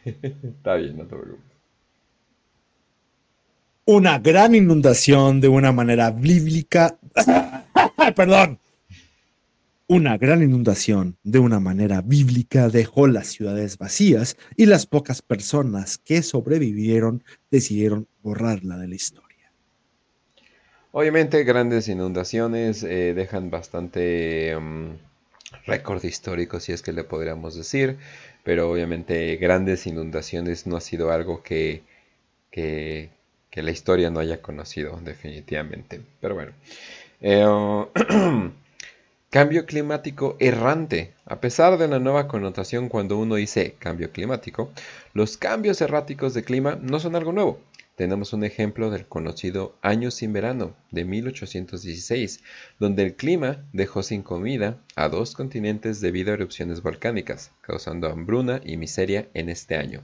Está 0.07 0.77
bien, 0.77 0.97
no 0.97 1.05
te 1.05 1.15
preocupes. 1.15 1.57
Una 3.85 4.19
gran 4.19 4.55
inundación 4.55 5.43
de 5.43 5.49
una 5.49 5.73
manera 5.73 6.11
bíblica. 6.11 6.97
Ay, 7.99 8.13
Perdón. 8.17 8.59
Una 9.93 10.17
gran 10.19 10.41
inundación 10.41 11.17
de 11.25 11.41
una 11.41 11.59
manera 11.59 12.01
bíblica 12.01 12.69
dejó 12.69 13.09
las 13.09 13.27
ciudades 13.27 13.77
vacías 13.77 14.37
y 14.57 14.67
las 14.67 14.87
pocas 14.87 15.21
personas 15.21 15.99
que 15.99 16.23
sobrevivieron 16.23 17.25
decidieron 17.51 18.07
borrarla 18.23 18.77
de 18.77 18.87
la 18.87 18.95
historia. 18.95 19.51
Obviamente 20.93 21.43
grandes 21.43 21.89
inundaciones 21.89 22.85
eh, 22.85 23.15
dejan 23.15 23.51
bastante 23.51 24.57
mm, 24.57 24.91
récord 25.67 26.05
histórico, 26.05 26.61
si 26.61 26.71
es 26.71 26.83
que 26.83 26.93
le 26.93 27.03
podríamos 27.03 27.57
decir, 27.57 27.99
pero 28.45 28.71
obviamente 28.71 29.35
grandes 29.39 29.89
inundaciones 29.89 30.69
no 30.69 30.77
ha 30.77 30.81
sido 30.81 31.11
algo 31.11 31.43
que, 31.43 31.83
que, 32.53 33.11
la 33.57 33.73
historia 33.73 34.09
no 34.09 34.21
haya 34.21 34.41
conocido 34.41 35.01
definitivamente. 35.03 36.01
Pero 36.21 36.37
bueno. 36.37 36.53
Eh, 37.21 37.45
Cambio 39.33 39.65
climático 39.65 40.37
errante. 40.41 41.15
A 41.25 41.41
pesar 41.41 41.79
de 41.79 41.87
la 41.87 42.01
nueva 42.01 42.27
connotación 42.27 42.89
cuando 42.89 43.17
uno 43.17 43.37
dice 43.37 43.77
cambio 43.79 44.11
climático, 44.11 44.73
los 45.15 45.37
cambios 45.37 45.81
erráticos 45.81 46.35
de 46.35 46.43
clima 46.43 46.81
no 46.83 46.99
son 46.99 47.15
algo 47.15 47.31
nuevo. 47.31 47.61
Tenemos 47.95 48.33
un 48.33 48.43
ejemplo 48.43 48.91
del 48.91 49.07
conocido 49.07 49.77
Año 49.83 50.11
sin 50.11 50.33
verano 50.33 50.75
de 50.91 51.05
1816, 51.05 52.43
donde 52.81 53.05
el 53.05 53.15
clima 53.15 53.65
dejó 53.73 54.03
sin 54.03 54.23
comida 54.23 54.79
a 54.97 55.09
dos 55.09 55.37
continentes 55.37 56.01
debido 56.01 56.33
a 56.33 56.35
erupciones 56.35 56.83
volcánicas, 56.83 57.53
causando 57.61 58.09
hambruna 58.09 58.61
y 58.65 58.79
miseria 58.79 59.29
en 59.35 59.49
este 59.49 59.77
año. 59.77 60.03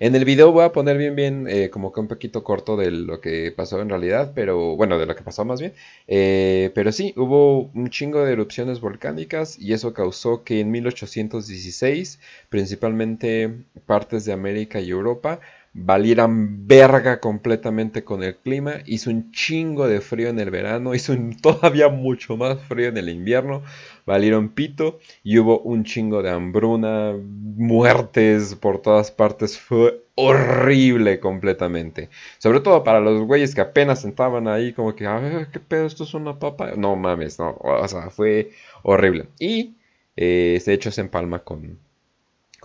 En 0.00 0.14
el 0.14 0.24
video 0.24 0.52
voy 0.52 0.64
a 0.64 0.72
poner 0.72 0.96
bien 0.96 1.16
bien 1.16 1.46
eh, 1.48 1.70
como 1.70 1.92
que 1.92 1.98
un 2.00 2.06
poquito 2.08 2.44
corto 2.44 2.76
de 2.76 2.90
lo 2.90 3.20
que 3.20 3.52
pasó 3.52 3.80
en 3.80 3.88
realidad, 3.88 4.32
pero 4.34 4.76
bueno, 4.76 4.98
de 4.98 5.06
lo 5.06 5.16
que 5.16 5.22
pasó 5.24 5.44
más 5.44 5.60
bien. 5.60 5.72
Eh, 6.06 6.70
pero 6.74 6.92
sí, 6.92 7.12
hubo 7.16 7.62
un 7.74 7.90
chingo 7.90 8.24
de 8.24 8.32
erupciones 8.32 8.80
volcánicas 8.80 9.58
y 9.58 9.72
eso 9.72 9.92
causó 9.94 10.44
que 10.44 10.60
en 10.60 10.70
1816, 10.70 12.20
principalmente 12.48 13.64
partes 13.86 14.24
de 14.24 14.32
América 14.32 14.80
y 14.80 14.90
Europa, 14.90 15.40
valieran 15.72 16.66
verga 16.66 17.20
completamente 17.20 18.04
con 18.04 18.22
el 18.22 18.36
clima. 18.36 18.74
Hizo 18.86 19.10
un 19.10 19.30
chingo 19.32 19.86
de 19.88 20.00
frío 20.00 20.28
en 20.28 20.40
el 20.40 20.50
verano, 20.50 20.94
hizo 20.94 21.14
todavía 21.42 21.88
mucho 21.88 22.36
más 22.36 22.60
frío 22.62 22.88
en 22.88 22.96
el 22.96 23.08
invierno. 23.08 23.62
Valieron 24.06 24.50
pito 24.50 24.98
y 25.22 25.38
hubo 25.38 25.60
un 25.60 25.84
chingo 25.84 26.22
de 26.22 26.30
hambruna, 26.30 27.14
muertes 27.22 28.54
por 28.54 28.80
todas 28.80 29.10
partes. 29.10 29.58
Fue 29.58 30.02
horrible 30.14 31.20
completamente. 31.20 32.10
Sobre 32.38 32.60
todo 32.60 32.82
para 32.84 33.00
los 33.00 33.22
güeyes 33.22 33.54
que 33.54 33.60
apenas 33.60 34.04
estaban 34.04 34.48
ahí 34.48 34.72
como 34.72 34.94
que, 34.94 35.06
a 35.06 35.18
ver, 35.18 35.48
¿qué 35.52 35.60
pedo? 35.60 35.86
¿Esto 35.86 36.04
es 36.04 36.14
una 36.14 36.38
papa? 36.38 36.72
No 36.76 36.96
mames, 36.96 37.38
no. 37.38 37.56
O 37.60 37.86
sea, 37.88 38.10
fue 38.10 38.50
horrible. 38.82 39.28
Y 39.38 39.76
eh, 40.16 40.60
de 40.64 40.72
hecho 40.72 40.90
se 40.90 41.02
empalma 41.02 41.44
con, 41.44 41.78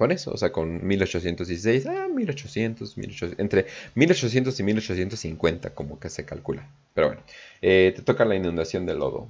con 0.04 0.12
eso, 0.12 0.32
o 0.34 0.38
sea, 0.38 0.52
con 0.52 0.86
1816, 0.86 1.86
ah, 1.86 2.10
1800, 2.14 2.98
1800, 2.98 3.40
entre 3.40 3.68
1800 3.96 4.60
y 4.60 4.64
1850, 4.64 5.70
como 5.74 5.98
que 5.98 6.10
se 6.10 6.26
calcula. 6.26 6.70
Pero 6.94 7.08
bueno, 7.08 7.22
eh, 7.62 7.94
te 7.96 8.02
toca 8.02 8.26
la 8.26 8.36
inundación 8.36 8.86
de 8.86 8.96
lodo. 8.96 9.30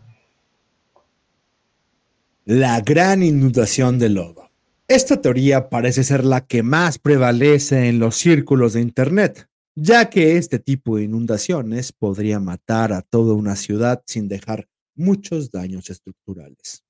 La 2.45 2.81
gran 2.81 3.21
inundación 3.21 3.99
de 3.99 4.09
lodo. 4.09 4.49
Esta 4.87 5.21
teoría 5.21 5.69
parece 5.69 6.03
ser 6.03 6.25
la 6.25 6.41
que 6.41 6.63
más 6.63 6.97
prevalece 6.97 7.87
en 7.87 7.99
los 7.99 8.15
círculos 8.15 8.73
de 8.73 8.81
Internet, 8.81 9.47
ya 9.75 10.09
que 10.09 10.37
este 10.37 10.57
tipo 10.57 10.97
de 10.97 11.03
inundaciones 11.03 11.91
podría 11.91 12.39
matar 12.39 12.93
a 12.93 13.03
toda 13.03 13.35
una 13.35 13.55
ciudad 13.55 14.01
sin 14.07 14.27
dejar 14.27 14.67
muchos 14.95 15.51
daños 15.51 15.91
estructurales. 15.91 16.83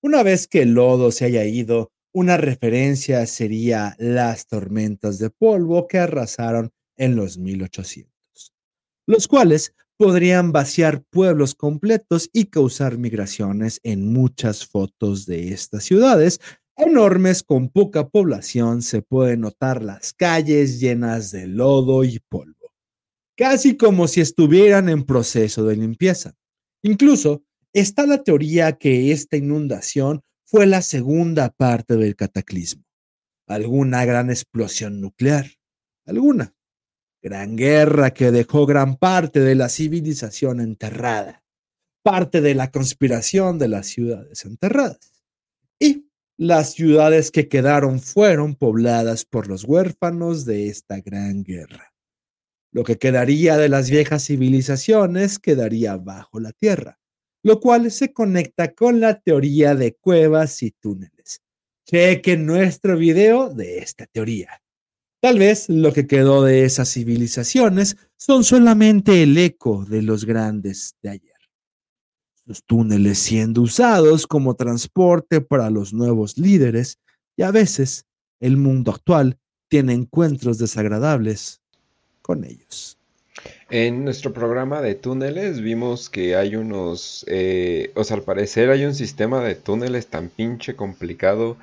Una 0.00 0.22
vez 0.22 0.48
que 0.48 0.62
el 0.62 0.72
lodo 0.72 1.10
se 1.10 1.26
haya 1.26 1.44
ido, 1.44 1.92
Una 2.12 2.36
referencia 2.36 3.26
sería 3.26 3.96
las 3.98 4.46
tormentas 4.46 5.18
de 5.18 5.30
polvo 5.30 5.86
que 5.88 5.98
arrasaron 5.98 6.70
en 6.96 7.16
los 7.16 7.38
1800, 7.38 8.52
los 9.06 9.28
cuales 9.28 9.74
podrían 9.96 10.52
vaciar 10.52 11.02
pueblos 11.10 11.54
completos 11.54 12.28
y 12.32 12.46
causar 12.46 12.98
migraciones 12.98 13.80
en 13.82 14.12
muchas 14.12 14.66
fotos 14.66 15.26
de 15.26 15.52
estas 15.52 15.84
ciudades 15.84 16.40
enormes 16.76 17.42
con 17.42 17.68
poca 17.68 18.08
población 18.08 18.82
se 18.82 19.02
pueden 19.02 19.42
notar 19.42 19.82
las 19.82 20.12
calles 20.12 20.80
llenas 20.80 21.30
de 21.30 21.46
lodo 21.46 22.04
y 22.04 22.18
polvo, 22.28 22.72
casi 23.36 23.76
como 23.76 24.08
si 24.08 24.20
estuvieran 24.20 24.88
en 24.88 25.04
proceso 25.04 25.64
de 25.64 25.76
limpieza. 25.76 26.34
Incluso 26.82 27.44
está 27.72 28.06
la 28.06 28.22
teoría 28.22 28.72
que 28.72 29.12
esta 29.12 29.36
inundación 29.36 30.22
fue 30.52 30.66
la 30.66 30.82
segunda 30.82 31.48
parte 31.48 31.96
del 31.96 32.14
cataclismo, 32.14 32.84
alguna 33.46 34.04
gran 34.04 34.28
explosión 34.28 35.00
nuclear, 35.00 35.46
alguna 36.04 36.54
gran 37.22 37.56
guerra 37.56 38.12
que 38.12 38.30
dejó 38.30 38.66
gran 38.66 38.96
parte 38.96 39.40
de 39.40 39.54
la 39.54 39.70
civilización 39.70 40.60
enterrada, 40.60 41.42
parte 42.02 42.42
de 42.42 42.54
la 42.54 42.70
conspiración 42.70 43.58
de 43.58 43.68
las 43.68 43.86
ciudades 43.86 44.44
enterradas. 44.44 45.24
Y 45.78 46.10
las 46.36 46.74
ciudades 46.74 47.30
que 47.30 47.48
quedaron 47.48 47.98
fueron 47.98 48.54
pobladas 48.54 49.24
por 49.24 49.48
los 49.48 49.64
huérfanos 49.64 50.44
de 50.44 50.68
esta 50.68 51.00
gran 51.00 51.44
guerra. 51.44 51.94
Lo 52.72 52.84
que 52.84 52.98
quedaría 52.98 53.56
de 53.56 53.70
las 53.70 53.88
viejas 53.88 54.26
civilizaciones 54.26 55.38
quedaría 55.38 55.96
bajo 55.96 56.40
la 56.40 56.52
tierra, 56.52 57.00
lo 57.42 57.60
cual 57.60 57.90
se 57.90 58.12
conecta 58.12 58.72
con 58.74 59.00
la 59.00 59.20
teoría 59.20 59.74
de 59.74 59.94
cuevas 59.94 60.62
y 60.62 60.70
túneles. 60.70 61.40
Cheque 61.86 62.36
nuestro 62.36 62.96
video 62.96 63.50
de 63.50 63.78
esta 63.78 64.06
teoría. 64.06 64.62
Tal 65.20 65.38
vez 65.38 65.68
lo 65.68 65.92
que 65.92 66.06
quedó 66.06 66.42
de 66.42 66.64
esas 66.64 66.92
civilizaciones 66.92 67.96
son 68.16 68.44
solamente 68.44 69.22
el 69.22 69.36
eco 69.38 69.84
de 69.84 70.02
los 70.02 70.24
grandes 70.24 70.96
de 71.02 71.10
ayer 71.10 71.32
los 72.44 72.64
túneles 72.64 73.18
siendo 73.18 73.62
usados 73.62 74.26
como 74.26 74.54
transporte 74.54 75.40
para 75.40 75.70
los 75.70 75.92
nuevos 75.92 76.38
líderes 76.38 76.98
y 77.36 77.42
a 77.42 77.50
veces 77.50 78.06
el 78.40 78.56
mundo 78.56 78.92
actual 78.92 79.38
tiene 79.68 79.92
encuentros 79.94 80.58
desagradables 80.58 81.62
con 82.20 82.44
ellos. 82.44 82.98
En 83.72 84.04
nuestro 84.04 84.34
programa 84.34 84.82
de 84.82 84.94
túneles 84.94 85.62
vimos 85.62 86.10
que 86.10 86.36
hay 86.36 86.56
unos, 86.56 87.24
eh, 87.26 87.90
o 87.94 88.04
sea, 88.04 88.18
al 88.18 88.22
parecer 88.22 88.68
hay 88.68 88.84
un 88.84 88.94
sistema 88.94 89.42
de 89.42 89.54
túneles 89.54 90.08
tan 90.08 90.28
pinche 90.28 90.76
complicado 90.76 91.56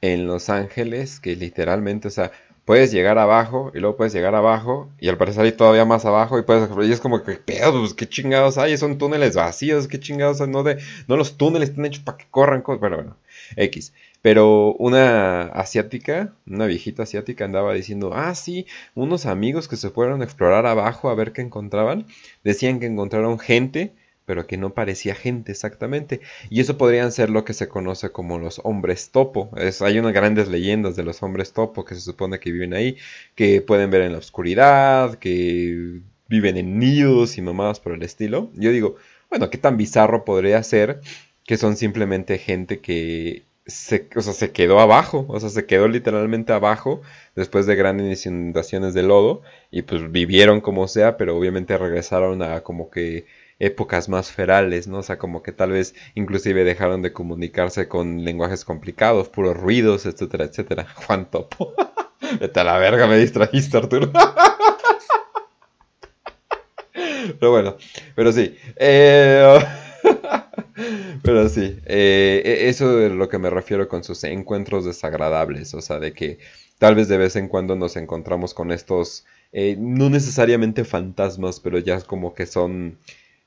en 0.00 0.28
Los 0.28 0.50
Ángeles 0.50 1.18
que 1.18 1.34
literalmente, 1.34 2.06
o 2.06 2.10
sea, 2.12 2.30
puedes 2.64 2.92
llegar 2.92 3.18
abajo 3.18 3.72
y 3.74 3.80
luego 3.80 3.96
puedes 3.96 4.12
llegar 4.12 4.36
abajo 4.36 4.88
y 5.00 5.08
al 5.08 5.18
parecer 5.18 5.46
hay 5.46 5.50
todavía 5.50 5.84
más 5.84 6.04
abajo 6.04 6.38
y 6.38 6.42
puedes 6.42 6.70
y 6.88 6.92
es 6.92 7.00
como 7.00 7.24
que 7.24 7.32
pedo, 7.32 7.80
pues 7.80 7.92
qué 7.92 8.08
chingados 8.08 8.56
hay, 8.56 8.76
son 8.76 8.96
túneles 8.96 9.34
vacíos, 9.34 9.88
qué 9.88 9.98
chingados 9.98 10.46
no 10.48 10.62
de 10.62 10.78
no 11.08 11.16
los 11.16 11.36
túneles 11.36 11.70
están 11.70 11.86
hechos 11.86 12.04
para 12.04 12.18
que 12.18 12.26
corran 12.30 12.62
cosas, 12.62 12.80
pero 12.80 12.96
bueno, 12.98 13.16
X. 13.56 13.92
Pero 14.22 14.74
una 14.74 15.42
asiática, 15.48 16.34
una 16.46 16.66
viejita 16.66 17.04
asiática 17.04 17.44
andaba 17.44 17.72
diciendo, 17.74 18.12
ah, 18.14 18.34
sí, 18.34 18.66
unos 18.94 19.26
amigos 19.26 19.68
que 19.68 19.76
se 19.76 19.90
fueron 19.90 20.20
a 20.20 20.24
explorar 20.24 20.66
abajo 20.66 21.08
a 21.08 21.14
ver 21.14 21.32
qué 21.32 21.42
encontraban, 21.42 22.06
decían 22.44 22.80
que 22.80 22.86
encontraron 22.86 23.38
gente 23.38 23.92
pero 24.28 24.46
que 24.46 24.58
no 24.58 24.74
parecía 24.74 25.14
gente 25.14 25.52
exactamente. 25.52 26.20
Y 26.50 26.60
eso 26.60 26.76
podrían 26.76 27.12
ser 27.12 27.30
lo 27.30 27.46
que 27.46 27.54
se 27.54 27.66
conoce 27.66 28.10
como 28.10 28.38
los 28.38 28.60
hombres 28.62 29.10
topo. 29.10 29.48
Hay 29.80 29.98
unas 29.98 30.12
grandes 30.12 30.48
leyendas 30.48 30.96
de 30.96 31.02
los 31.02 31.22
hombres 31.22 31.54
topo 31.54 31.86
que 31.86 31.94
se 31.94 32.02
supone 32.02 32.38
que 32.38 32.52
viven 32.52 32.74
ahí, 32.74 32.98
que 33.34 33.62
pueden 33.62 33.90
ver 33.90 34.02
en 34.02 34.12
la 34.12 34.18
oscuridad, 34.18 35.14
que 35.14 36.02
viven 36.28 36.58
en 36.58 36.78
nidos 36.78 37.38
y 37.38 37.42
mamadas 37.42 37.80
por 37.80 37.94
el 37.94 38.02
estilo. 38.02 38.50
Yo 38.52 38.70
digo, 38.70 38.96
bueno, 39.30 39.48
¿qué 39.48 39.56
tan 39.56 39.78
bizarro 39.78 40.26
podría 40.26 40.62
ser 40.62 41.00
que 41.46 41.56
son 41.56 41.78
simplemente 41.78 42.36
gente 42.36 42.80
que 42.80 43.44
se, 43.68 44.08
o 44.16 44.22
sea, 44.22 44.32
se 44.32 44.50
quedó 44.50 44.80
abajo, 44.80 45.26
o 45.28 45.38
sea, 45.38 45.50
se 45.50 45.66
quedó 45.66 45.86
literalmente 45.88 46.52
abajo 46.54 47.02
después 47.36 47.66
de 47.66 47.76
grandes 47.76 48.24
inundaciones 48.26 48.94
de 48.94 49.02
lodo 49.02 49.42
y 49.70 49.82
pues 49.82 50.10
vivieron 50.10 50.62
como 50.62 50.88
sea, 50.88 51.18
pero 51.18 51.36
obviamente 51.36 51.76
regresaron 51.76 52.42
a 52.42 52.62
como 52.62 52.90
que 52.90 53.26
épocas 53.58 54.08
más 54.08 54.30
ferales, 54.32 54.88
¿no? 54.88 54.98
O 54.98 55.02
sea, 55.02 55.18
como 55.18 55.42
que 55.42 55.52
tal 55.52 55.72
vez 55.72 55.94
inclusive 56.14 56.64
dejaron 56.64 57.02
de 57.02 57.12
comunicarse 57.12 57.88
con 57.88 58.24
lenguajes 58.24 58.64
complicados, 58.64 59.28
puros 59.28 59.54
ruidos, 59.56 60.06
etcétera, 60.06 60.44
etcétera. 60.46 60.86
Juan 61.06 61.30
Topo. 61.30 61.74
Vete 62.40 62.60
a 62.60 62.64
la 62.64 62.78
verga, 62.78 63.06
me 63.06 63.18
distrajiste, 63.18 63.76
Arturo. 63.76 64.10
pero 67.38 67.52
bueno, 67.52 67.76
pero 68.14 68.32
sí. 68.32 68.56
Eh, 68.76 69.58
pero 71.22 71.48
sí, 71.48 71.78
eh, 71.86 72.42
e, 72.44 72.68
eso 72.68 73.00
es 73.00 73.12
lo 73.12 73.28
que 73.28 73.38
me 73.38 73.50
refiero 73.50 73.88
con 73.88 74.04
sus 74.04 74.24
encuentros 74.24 74.84
desagradables, 74.84 75.74
o 75.74 75.80
sea, 75.80 75.98
de 75.98 76.12
que 76.12 76.38
tal 76.78 76.94
vez 76.94 77.08
de 77.08 77.18
vez 77.18 77.36
en 77.36 77.48
cuando 77.48 77.76
nos 77.76 77.96
encontramos 77.96 78.54
con 78.54 78.72
estos, 78.72 79.24
eh, 79.52 79.76
no 79.78 80.10
necesariamente 80.10 80.84
fantasmas, 80.84 81.60
pero 81.60 81.78
ya 81.78 82.00
como 82.02 82.34
que 82.34 82.46
son 82.46 82.98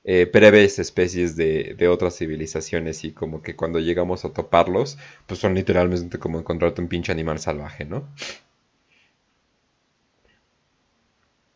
eh, 0.03 0.29
breves 0.31 0.79
especies 0.79 1.35
de, 1.35 1.87
otras 1.87 2.17
civilizaciones 2.17 3.03
y 3.03 3.11
como 3.11 3.41
que 3.41 3.55
cuando 3.55 3.79
llegamos 3.79 4.25
a 4.25 4.33
toparlos, 4.33 4.97
pues 5.27 5.39
son 5.39 5.53
literalmente 5.53 6.17
como 6.17 6.39
encontrarte 6.39 6.81
un 6.81 6.87
pinche 6.87 7.11
animal 7.11 7.39
salvaje, 7.39 7.85
¿no? 7.85 8.07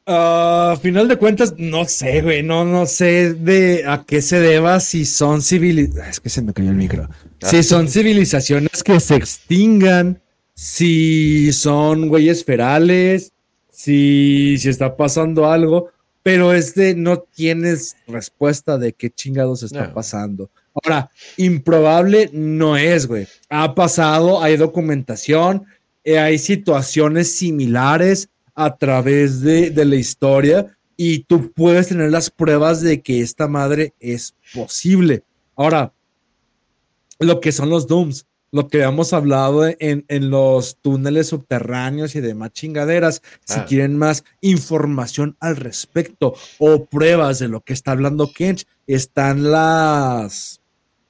A 0.07 0.73
ah, 0.73 0.79
final 0.79 1.07
de 1.07 1.17
cuentas, 1.17 1.55
no 1.57 1.85
sé, 1.85 2.21
güey, 2.21 2.43
no, 2.43 2.63
no 2.63 2.85
sé 2.85 3.33
de 3.33 3.85
a 3.87 4.03
qué 4.05 4.21
se 4.21 4.39
deba 4.39 4.79
si 4.79 5.03
son 5.03 5.41
civilizaciones. 5.41 6.09
Es 6.11 6.19
que 6.19 6.29
se 6.29 6.41
me 6.43 6.53
cayó 6.53 6.69
el 6.69 6.75
micro. 6.75 7.09
Ah. 7.09 7.47
Si 7.47 7.63
son 7.63 7.87
civilizaciones 7.87 8.83
que 8.83 8.99
se 8.99 9.15
extingan, 9.15 10.21
si 10.53 11.51
son 11.53 12.07
güeyes 12.07 12.45
ferales, 12.45 13.33
si, 13.71 14.57
si 14.59 14.69
está 14.69 14.95
pasando 14.95 15.49
algo 15.49 15.89
pero 16.25 16.53
este 16.53 16.95
no 16.95 17.19
tienes 17.19 17.97
respuesta 18.07 18.79
de 18.79 18.93
qué 18.93 19.11
chingados 19.11 19.61
está 19.61 19.93
pasando. 19.93 20.49
Ahora, 20.73 21.11
improbable 21.37 22.31
no 22.33 22.77
es, 22.77 23.05
güey. 23.05 23.27
Ha 23.47 23.75
pasado, 23.75 24.41
hay 24.41 24.57
documentación, 24.57 25.67
eh, 26.03 26.17
hay 26.17 26.39
situaciones 26.39 27.35
similares 27.35 28.29
a 28.55 28.75
través 28.75 29.41
de, 29.41 29.69
de 29.69 29.85
la 29.85 29.95
historia 29.95 30.77
y 30.97 31.19
tú 31.19 31.51
puedes 31.51 31.89
tener 31.89 32.09
las 32.09 32.29
pruebas 32.29 32.81
de 32.81 33.01
que 33.01 33.21
esta 33.21 33.47
madre 33.47 33.93
es 33.99 34.33
posible. 34.53 35.23
Ahora, 35.55 35.93
lo 37.19 37.39
que 37.39 37.51
son 37.51 37.69
los 37.69 37.87
Dooms 37.87 38.25
lo 38.55 38.69
que 38.69 38.83
hemos 38.83 39.11
hablado 39.11 39.65
en, 39.67 40.05
los 40.29 40.77
túneles 40.81 41.27
subterráneos 41.27 42.15
y 42.15 42.21
demás 42.21 42.53
chingaderas. 42.53 43.21
Si 43.43 43.59
ah. 43.59 43.65
quieren 43.65 43.97
más 43.97 44.23
información 44.39 45.35
al 45.41 45.57
respecto 45.57 46.35
o 46.57 46.85
pruebas 46.85 47.39
de 47.39 47.49
lo 47.49 47.59
que 47.59 47.73
está 47.73 47.91
hablando 47.91 48.31
Kench, 48.31 48.65
están 48.87 49.51
las 49.51 50.61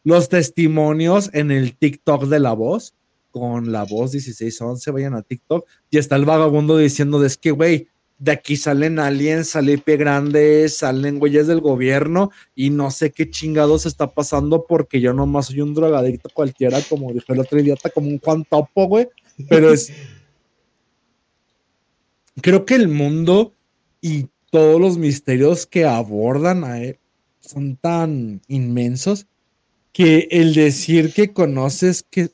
los 0.04 0.28
testimonios 0.28 1.30
en 1.34 1.52
el 1.52 1.76
TikTok 1.76 2.26
de 2.26 2.40
la 2.40 2.54
voz 2.54 2.96
con 3.36 3.74
la 3.74 3.84
voz 3.84 4.14
1611, 4.14 4.92
vayan 4.92 5.14
a 5.14 5.22
TikTok 5.22 5.68
y 5.90 5.98
está 5.98 6.16
el 6.16 6.24
vagabundo 6.24 6.78
diciendo 6.78 7.22
es 7.26 7.36
que 7.36 7.52
güey, 7.52 7.90
de 8.18 8.32
aquí 8.32 8.56
salen 8.56 8.98
aliens, 8.98 9.50
sale 9.50 9.78
pie 9.78 9.98
grande, 9.98 10.70
salen 10.70 11.20
güeyes 11.20 11.48
del 11.48 11.60
gobierno 11.60 12.32
y 12.56 12.70
no 12.70 12.92
sé 12.92 13.12
qué 13.12 13.30
chingados 13.30 13.86
está 13.86 14.14
pasando 14.14 14.66
porque 14.66 15.02
yo 15.02 15.12
nomás 15.12 15.48
soy 15.48 15.60
un 15.60 15.74
drogadicto 15.74 16.30
cualquiera, 16.34 16.80
como 16.88 17.12
dijo 17.12 17.34
el 17.34 17.42
otro 17.42 17.60
idiota, 17.60 17.90
como 17.90 18.08
un 18.08 18.20
Juan 18.20 18.46
Topo, 18.46 18.88
güey. 18.88 19.10
Pero 19.50 19.74
es. 19.74 19.92
Creo 22.42 22.66
que 22.66 22.76
el 22.76 22.88
mundo 22.88 23.52
y 24.00 24.28
todos 24.50 24.80
los 24.80 24.98
misterios 24.98 25.66
que 25.66 25.84
abordan 25.84 26.64
a 26.64 26.82
él 26.82 27.00
son 27.42 27.76
tan 27.76 28.42
inmensos 28.48 29.28
que 29.92 30.30
el 30.32 30.54
decir 30.54 31.14
que 31.14 31.34
conoces 31.34 32.06
que 32.10 32.30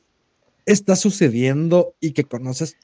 está 0.66 0.96
sucediendo 0.96 1.94
y 2.00 2.12
que 2.12 2.24
conoces 2.24 2.76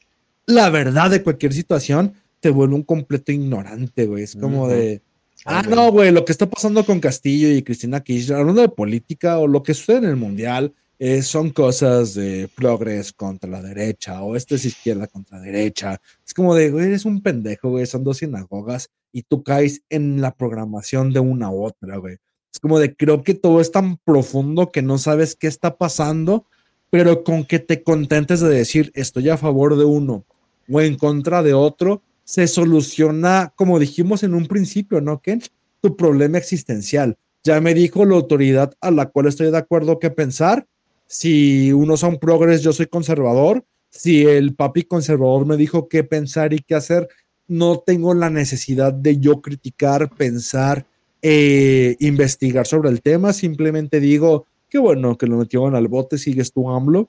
la 0.48 0.70
verdad 0.70 1.10
de 1.10 1.22
cualquier 1.22 1.52
situación 1.52 2.14
te 2.40 2.50
vuelve 2.50 2.74
un 2.74 2.82
completo 2.82 3.32
ignorante, 3.32 4.06
güey. 4.06 4.24
Es 4.24 4.34
como 4.34 4.66
de. 4.66 5.02
Ah, 5.44 5.62
no, 5.62 5.92
güey, 5.92 6.10
lo 6.10 6.24
que 6.24 6.32
está 6.32 6.48
pasando 6.48 6.84
con 6.84 7.00
Castillo 7.00 7.50
y 7.50 7.62
Cristina 7.62 8.00
Kirchner, 8.00 8.38
hablando 8.38 8.62
de 8.62 8.68
política 8.68 9.38
o 9.38 9.46
lo 9.46 9.62
que 9.62 9.74
sucede 9.74 9.98
en 9.98 10.04
el 10.04 10.16
mundial, 10.16 10.74
eh, 10.98 11.22
son 11.22 11.50
cosas 11.50 12.14
de 12.14 12.48
progres 12.56 13.12
contra 13.12 13.48
la 13.48 13.62
derecha 13.62 14.22
o 14.22 14.36
esto 14.36 14.54
es 14.54 14.64
izquierda 14.64 15.06
contra 15.06 15.38
derecha. 15.38 16.00
Es 16.26 16.32
como 16.32 16.54
de, 16.54 16.70
güey, 16.70 16.86
eres 16.86 17.04
un 17.04 17.20
pendejo, 17.20 17.70
güey, 17.70 17.86
son 17.86 18.02
dos 18.02 18.16
sinagogas 18.18 18.90
y 19.12 19.22
tú 19.22 19.42
caes 19.42 19.82
en 19.90 20.20
la 20.20 20.34
programación 20.34 21.12
de 21.12 21.20
una 21.20 21.50
u 21.50 21.64
otra, 21.64 21.98
güey. 21.98 22.16
Es 22.52 22.58
como 22.58 22.78
de, 22.78 22.96
creo 22.96 23.22
que 23.22 23.34
todo 23.34 23.60
es 23.60 23.70
tan 23.70 23.98
profundo 23.98 24.70
que 24.72 24.80
no 24.80 24.96
sabes 24.96 25.36
qué 25.36 25.46
está 25.46 25.76
pasando 25.76 26.46
pero 26.90 27.24
con 27.24 27.44
que 27.44 27.58
te 27.58 27.82
contentes 27.82 28.40
de 28.40 28.48
decir 28.48 28.90
estoy 28.94 29.28
a 29.28 29.36
favor 29.36 29.76
de 29.76 29.84
uno 29.84 30.24
o 30.70 30.80
en 30.80 30.96
contra 30.96 31.42
de 31.42 31.54
otro, 31.54 32.02
se 32.24 32.46
soluciona, 32.46 33.52
como 33.56 33.78
dijimos 33.78 34.22
en 34.22 34.34
un 34.34 34.46
principio, 34.46 35.00
¿no, 35.00 35.20
Kench? 35.20 35.50
Tu 35.80 35.96
problema 35.96 36.36
existencial. 36.36 37.16
Ya 37.42 37.60
me 37.60 37.72
dijo 37.72 38.04
la 38.04 38.16
autoridad 38.16 38.74
a 38.80 38.90
la 38.90 39.06
cual 39.06 39.26
estoy 39.26 39.50
de 39.50 39.56
acuerdo 39.56 39.98
que 39.98 40.10
pensar. 40.10 40.66
Si 41.06 41.72
unos 41.72 42.00
son 42.00 42.18
progres, 42.18 42.62
yo 42.62 42.74
soy 42.74 42.86
conservador. 42.86 43.64
Si 43.88 44.26
el 44.26 44.54
papi 44.54 44.82
conservador 44.82 45.46
me 45.46 45.56
dijo 45.56 45.88
qué 45.88 46.04
pensar 46.04 46.52
y 46.52 46.58
qué 46.58 46.74
hacer, 46.74 47.08
no 47.46 47.78
tengo 47.78 48.12
la 48.12 48.28
necesidad 48.28 48.92
de 48.92 49.18
yo 49.18 49.40
criticar, 49.40 50.10
pensar, 50.10 50.84
eh, 51.22 51.96
investigar 52.00 52.66
sobre 52.66 52.90
el 52.90 53.00
tema. 53.00 53.32
Simplemente 53.32 54.00
digo, 54.00 54.44
qué 54.68 54.78
bueno 54.78 55.16
que 55.16 55.26
lo 55.26 55.36
metieron 55.36 55.74
al 55.74 55.88
bote, 55.88 56.18
sigues 56.18 56.52
tu 56.52 56.68
AMLO. 56.70 57.08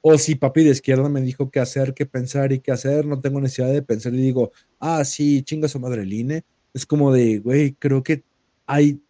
O 0.00 0.16
si 0.18 0.36
papi 0.36 0.62
de 0.62 0.70
izquierda 0.70 1.08
me 1.08 1.20
dijo 1.20 1.50
qué 1.50 1.58
hacer, 1.58 1.92
qué 1.92 2.06
pensar 2.06 2.52
y 2.52 2.60
qué 2.60 2.70
hacer, 2.70 3.06
no 3.06 3.20
tengo 3.20 3.40
necesidad 3.40 3.72
de 3.72 3.82
pensar 3.82 4.14
y 4.14 4.18
digo, 4.18 4.52
ah, 4.78 5.04
sí, 5.04 5.42
chinga 5.42 5.68
su 5.68 5.80
madre 5.80 6.04
INE. 6.04 6.44
Es 6.72 6.86
como 6.86 7.12
de, 7.12 7.38
güey, 7.38 7.72
creo 7.72 8.02
que 8.04 8.22
hay 8.66 9.00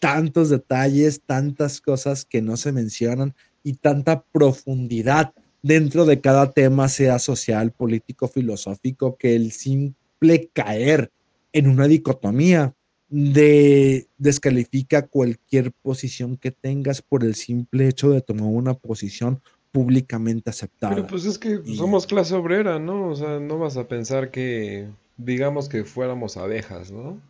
tantos 0.00 0.50
detalles, 0.50 1.20
tantas 1.26 1.80
cosas 1.80 2.24
que 2.24 2.40
no 2.40 2.56
se 2.56 2.72
mencionan 2.72 3.34
y 3.62 3.74
tanta 3.74 4.22
profundidad 4.22 5.32
dentro 5.62 6.04
de 6.04 6.20
cada 6.20 6.52
tema, 6.52 6.88
sea 6.88 7.18
social, 7.18 7.72
político, 7.72 8.28
filosófico, 8.28 9.16
que 9.16 9.34
el 9.34 9.52
simple 9.52 10.50
caer 10.52 11.10
en 11.52 11.68
una 11.68 11.88
dicotomía 11.88 12.74
de 13.08 14.08
descalifica 14.18 15.06
cualquier 15.06 15.72
posición 15.72 16.36
que 16.36 16.50
tengas 16.50 17.02
por 17.02 17.24
el 17.24 17.34
simple 17.34 17.88
hecho 17.88 18.10
de 18.10 18.20
tomar 18.20 18.44
una 18.46 18.74
posición 18.74 19.40
públicamente 19.72 20.50
aceptada. 20.50 20.94
Pero 20.94 21.06
pues 21.06 21.24
es 21.24 21.38
que 21.38 21.60
Y- 21.64 21.76
somos 21.76 22.06
clase 22.06 22.34
obrera, 22.34 22.78
¿no? 22.78 23.08
O 23.08 23.16
sea, 23.16 23.40
no 23.40 23.58
vas 23.58 23.76
a 23.76 23.88
pensar 23.88 24.30
que, 24.30 24.88
digamos 25.16 25.68
que 25.68 25.84
fuéramos 25.84 26.36
abejas, 26.36 26.90
¿no? 26.90 27.20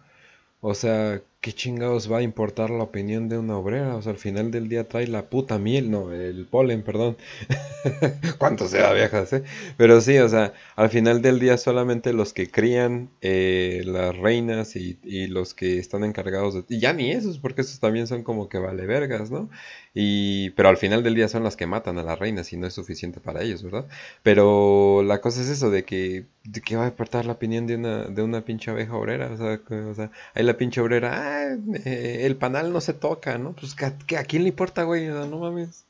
O 0.60 0.74
sea, 0.74 1.22
¿qué 1.44 1.52
chingados 1.52 2.10
va 2.10 2.18
a 2.18 2.22
importar 2.22 2.70
la 2.70 2.84
opinión 2.84 3.28
de 3.28 3.36
una 3.36 3.58
obrera? 3.58 3.96
O 3.96 4.00
sea, 4.00 4.12
al 4.12 4.18
final 4.18 4.50
del 4.50 4.66
día 4.70 4.88
trae 4.88 5.06
la 5.06 5.28
puta 5.28 5.58
miel, 5.58 5.90
no, 5.90 6.10
el 6.10 6.46
polen, 6.46 6.82
perdón. 6.82 7.18
¿Cuánto 8.38 8.66
sea 8.66 8.88
abejas, 8.88 9.30
eh? 9.34 9.42
Pero 9.76 10.00
sí, 10.00 10.16
o 10.16 10.28
sea, 10.30 10.54
al 10.74 10.88
final 10.88 11.20
del 11.20 11.40
día 11.40 11.58
solamente 11.58 12.14
los 12.14 12.32
que 12.32 12.50
crían 12.50 13.10
eh, 13.20 13.82
las 13.84 14.16
reinas 14.16 14.74
y, 14.74 14.98
y 15.04 15.26
los 15.26 15.52
que 15.52 15.78
están 15.78 16.04
encargados 16.04 16.54
de... 16.54 16.64
Y 16.70 16.80
ya 16.80 16.94
ni 16.94 17.10
esos, 17.10 17.38
porque 17.38 17.60
esos 17.60 17.78
también 17.78 18.06
son 18.06 18.22
como 18.22 18.48
que 18.48 18.56
vale 18.56 18.86
vergas, 18.86 19.30
¿no? 19.30 19.50
Y, 19.92 20.50
pero 20.50 20.70
al 20.70 20.76
final 20.76 21.02
del 21.04 21.14
día 21.14 21.28
son 21.28 21.44
las 21.44 21.56
que 21.56 21.66
matan 21.66 21.98
a 21.98 22.02
las 22.02 22.18
reinas 22.18 22.52
y 22.52 22.56
no 22.56 22.66
es 22.66 22.74
suficiente 22.74 23.20
para 23.20 23.42
ellos, 23.42 23.62
¿verdad? 23.62 23.86
Pero 24.22 25.02
la 25.04 25.20
cosa 25.20 25.40
es 25.42 25.48
eso, 25.48 25.70
de 25.70 25.84
que, 25.84 26.26
de 26.44 26.60
que 26.62 26.76
va 26.76 26.82
a 26.82 26.86
despertar 26.86 27.26
la 27.26 27.34
opinión 27.34 27.66
de 27.66 27.76
una, 27.76 28.04
de 28.04 28.22
una 28.22 28.44
pinche 28.44 28.70
abeja 28.72 28.96
obrera. 28.96 29.30
O 29.30 29.36
sea, 29.36 29.60
o 29.90 29.94
sea, 29.94 30.10
ahí 30.34 30.42
la 30.42 30.56
pinche 30.56 30.80
obrera, 30.80 31.12
ah, 31.14 31.33
eh, 31.84 32.20
el 32.24 32.36
panal 32.36 32.72
no 32.72 32.80
se 32.80 32.92
toca, 32.94 33.38
¿no? 33.38 33.54
Pues 33.54 33.74
que 33.74 34.16
a, 34.16 34.24
quién 34.24 34.42
le 34.42 34.48
importa, 34.50 34.82
güey, 34.84 35.06
no 35.06 35.38
mames. 35.38 35.84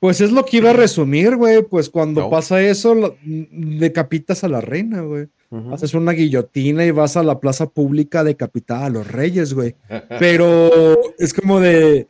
Pues 0.00 0.20
es 0.20 0.32
lo 0.32 0.44
que 0.44 0.58
iba 0.58 0.70
a 0.70 0.74
resumir, 0.74 1.36
güey. 1.36 1.62
Pues 1.62 1.88
cuando 1.88 2.22
No. 2.22 2.30
pasa 2.30 2.60
eso, 2.60 2.94
lo- 2.94 3.16
decapitas 3.24 4.44
a 4.44 4.48
la 4.48 4.60
reina, 4.60 5.00
güey. 5.00 5.28
Haces 5.72 5.94
una 5.94 6.10
guillotina 6.12 6.84
y 6.84 6.90
vas 6.90 7.16
a 7.16 7.22
la 7.22 7.38
plaza 7.38 7.66
pública 7.70 8.20
a 8.20 8.24
decapitar 8.24 8.82
a 8.82 8.88
los 8.90 9.06
reyes, 9.06 9.54
güey. 9.54 9.76
Pero 10.18 10.98
es 11.18 11.32
como 11.32 11.60
de. 11.60 12.08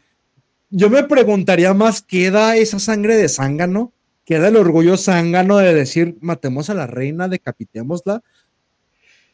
Yo 0.70 0.88
me 0.88 1.04
preguntaría 1.04 1.74
más: 1.74 2.00
¿queda 2.00 2.56
esa 2.56 2.78
sangre 2.78 3.16
de 3.16 3.28
zángano? 3.28 3.92
¿Queda 4.24 4.48
el 4.48 4.56
orgullo 4.56 4.96
zángano 4.96 5.58
de 5.58 5.74
decir, 5.74 6.16
matemos 6.22 6.70
a 6.70 6.74
la 6.74 6.86
reina, 6.86 7.28
decapitémosla? 7.28 8.22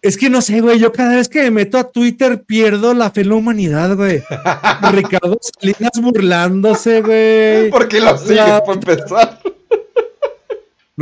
Es 0.02 0.16
que 0.16 0.30
no 0.30 0.40
sé, 0.40 0.60
güey. 0.60 0.78
Yo 0.78 0.92
cada 0.92 1.16
vez 1.16 1.28
que 1.28 1.42
me 1.42 1.50
meto 1.50 1.76
a 1.78 1.90
Twitter 1.90 2.42
pierdo 2.44 2.94
la 2.94 3.10
fe 3.10 3.20
en 3.20 3.28
la 3.30 3.34
humanidad, 3.34 3.94
güey. 3.96 4.22
Ricardo 4.92 5.38
Salinas 5.40 5.92
burlándose, 6.00 7.02
güey. 7.02 7.70
¿Por 7.70 7.86
qué 7.88 8.00
lo 8.00 8.16
sigues 8.16 8.36
La- 8.36 8.64
para 8.64 8.74
empezar? 8.80 9.40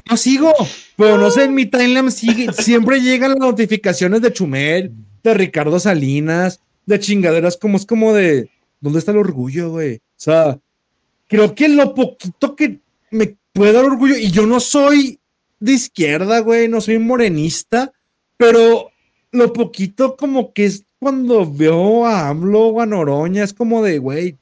No 0.09 0.17
sigo, 0.17 0.53
pero 0.97 1.19
no 1.19 1.31
sé, 1.31 1.45
en 1.45 1.55
mi 1.55 1.67
timeline 1.67 2.11
sigue, 2.13 2.53
siempre 2.53 3.01
llegan 3.01 3.31
las 3.33 3.41
notificaciones 3.41 4.23
de 4.23 4.33
Chumel, 4.33 4.93
de 5.25 5.35
Ricardo 5.35 5.79
Salinas, 5.81 6.61
de 6.87 7.01
chingaderas, 7.01 7.57
como 7.57 7.77
es 7.77 7.85
como 7.85 8.15
de, 8.15 8.49
¿dónde 8.81 9.01
está 9.01 9.11
el 9.11 9.19
orgullo, 9.19 9.71
güey? 9.71 9.97
O 9.97 10.01
sea, 10.17 10.59
creo 11.27 11.55
que 11.55 11.69
lo 11.69 11.95
poquito 11.95 12.55
que 12.55 12.79
me 13.11 13.37
puede 13.53 13.73
dar 13.73 13.85
orgullo, 13.85 14.17
y 14.17 14.31
yo 14.31 14.47
no 14.47 14.61
soy 14.61 15.19
de 15.59 15.73
izquierda, 15.73 16.39
güey, 16.41 16.69
no 16.69 16.81
soy 16.81 16.99
morenista, 17.01 17.93
pero 18.39 18.91
lo 19.31 19.53
poquito 19.53 20.17
como 20.17 20.55
que 20.55 20.65
es 20.65 20.85
cuando 20.99 21.51
veo 21.51 22.07
a 22.07 22.29
AMLO 22.29 22.69
o 22.69 22.81
a 22.81 22.87
Noroña, 22.87 23.45
es 23.45 23.53
como 23.53 23.83
de, 23.83 23.99
güey, 23.99 24.39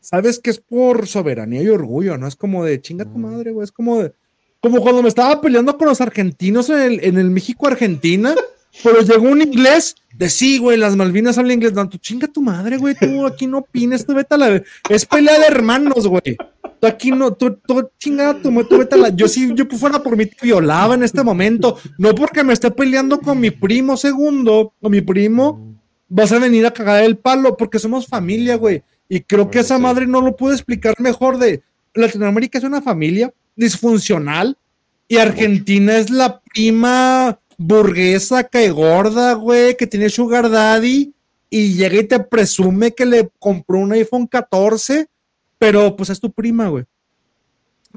sabes 0.00 0.40
que 0.40 0.50
es 0.50 0.58
por 0.58 1.06
soberanía 1.06 1.62
y 1.62 1.68
orgullo, 1.68 2.18
¿no? 2.18 2.26
Es 2.26 2.34
como 2.34 2.64
de, 2.64 2.80
chinga 2.80 3.04
tu 3.04 3.18
madre, 3.18 3.52
güey, 3.52 3.64
es 3.64 3.72
como 3.72 4.02
de, 4.02 4.12
como 4.60 4.80
cuando 4.80 5.02
me 5.02 5.08
estaba 5.08 5.40
peleando 5.40 5.78
con 5.78 5.88
los 5.88 6.00
argentinos 6.00 6.68
en 6.70 6.80
el, 6.80 7.04
en 7.04 7.18
el 7.18 7.30
México-Argentina, 7.30 8.34
pero 8.82 9.00
llegó 9.00 9.28
un 9.28 9.42
inglés 9.42 9.94
de 10.14 10.28
sí, 10.28 10.58
güey, 10.58 10.76
las 10.76 10.96
Malvinas 10.96 11.38
hablan 11.38 11.54
inglés. 11.54 11.72
Tú 11.90 11.98
chinga 11.98 12.28
tu 12.28 12.42
madre, 12.42 12.76
güey, 12.76 12.94
tú 12.94 13.26
aquí 13.26 13.46
no 13.46 13.58
opines, 13.58 14.04
tú 14.04 14.14
vete 14.14 14.34
a 14.34 14.38
la. 14.38 14.62
Es 14.88 15.06
pelea 15.06 15.38
de 15.38 15.46
hermanos, 15.46 16.06
güey. 16.06 16.36
Tú 16.80 16.86
aquí 16.86 17.10
no, 17.10 17.32
tú, 17.32 17.56
tú 17.66 17.90
chinga 17.98 18.34
tu 18.40 18.50
madre, 18.50 18.68
tú 18.68 18.78
vete 18.78 18.94
a 18.94 18.98
la. 18.98 19.08
Yo 19.10 19.28
si 19.28 19.54
yo 19.54 19.66
fuera 19.66 20.02
por 20.02 20.16
mí 20.16 20.26
te 20.26 20.36
violaba 20.42 20.94
en 20.94 21.02
este 21.02 21.22
momento, 21.22 21.78
no 21.98 22.14
porque 22.14 22.42
me 22.42 22.52
esté 22.52 22.70
peleando 22.70 23.20
con 23.20 23.38
mi 23.38 23.50
primo 23.50 23.96
segundo 23.96 24.72
o 24.80 24.88
mi 24.88 25.02
primo, 25.02 25.76
vas 26.08 26.32
a 26.32 26.38
venir 26.38 26.64
a 26.66 26.72
cagar 26.72 27.04
el 27.04 27.18
palo, 27.18 27.56
porque 27.56 27.78
somos 27.78 28.06
familia, 28.06 28.56
güey. 28.56 28.82
Y 29.08 29.20
creo 29.20 29.50
que 29.50 29.58
esa 29.58 29.76
sí. 29.76 29.82
madre 29.82 30.06
no 30.06 30.20
lo 30.20 30.36
puedo 30.36 30.54
explicar 30.54 30.94
mejor 30.98 31.38
de 31.38 31.62
Latinoamérica 31.94 32.58
es 32.58 32.64
una 32.64 32.80
familia 32.80 33.32
disfuncional 33.56 34.56
y 35.08 35.16
Argentina 35.16 35.98
es 35.98 36.10
la 36.10 36.40
prima 36.40 37.40
burguesa 37.58 38.44
que 38.44 38.70
gorda, 38.70 39.34
güey, 39.34 39.76
que 39.76 39.86
tiene 39.86 40.08
sugar 40.08 40.48
daddy 40.48 41.12
y 41.50 41.74
llega 41.74 41.96
y 41.96 42.04
te 42.04 42.20
presume 42.20 42.92
que 42.92 43.04
le 43.04 43.28
compró 43.38 43.78
un 43.78 43.92
iPhone 43.92 44.26
14, 44.26 45.08
pero 45.60 45.94
pues 45.94 46.08
es 46.08 46.18
tu 46.18 46.32
prima, 46.32 46.68
güey. 46.68 46.86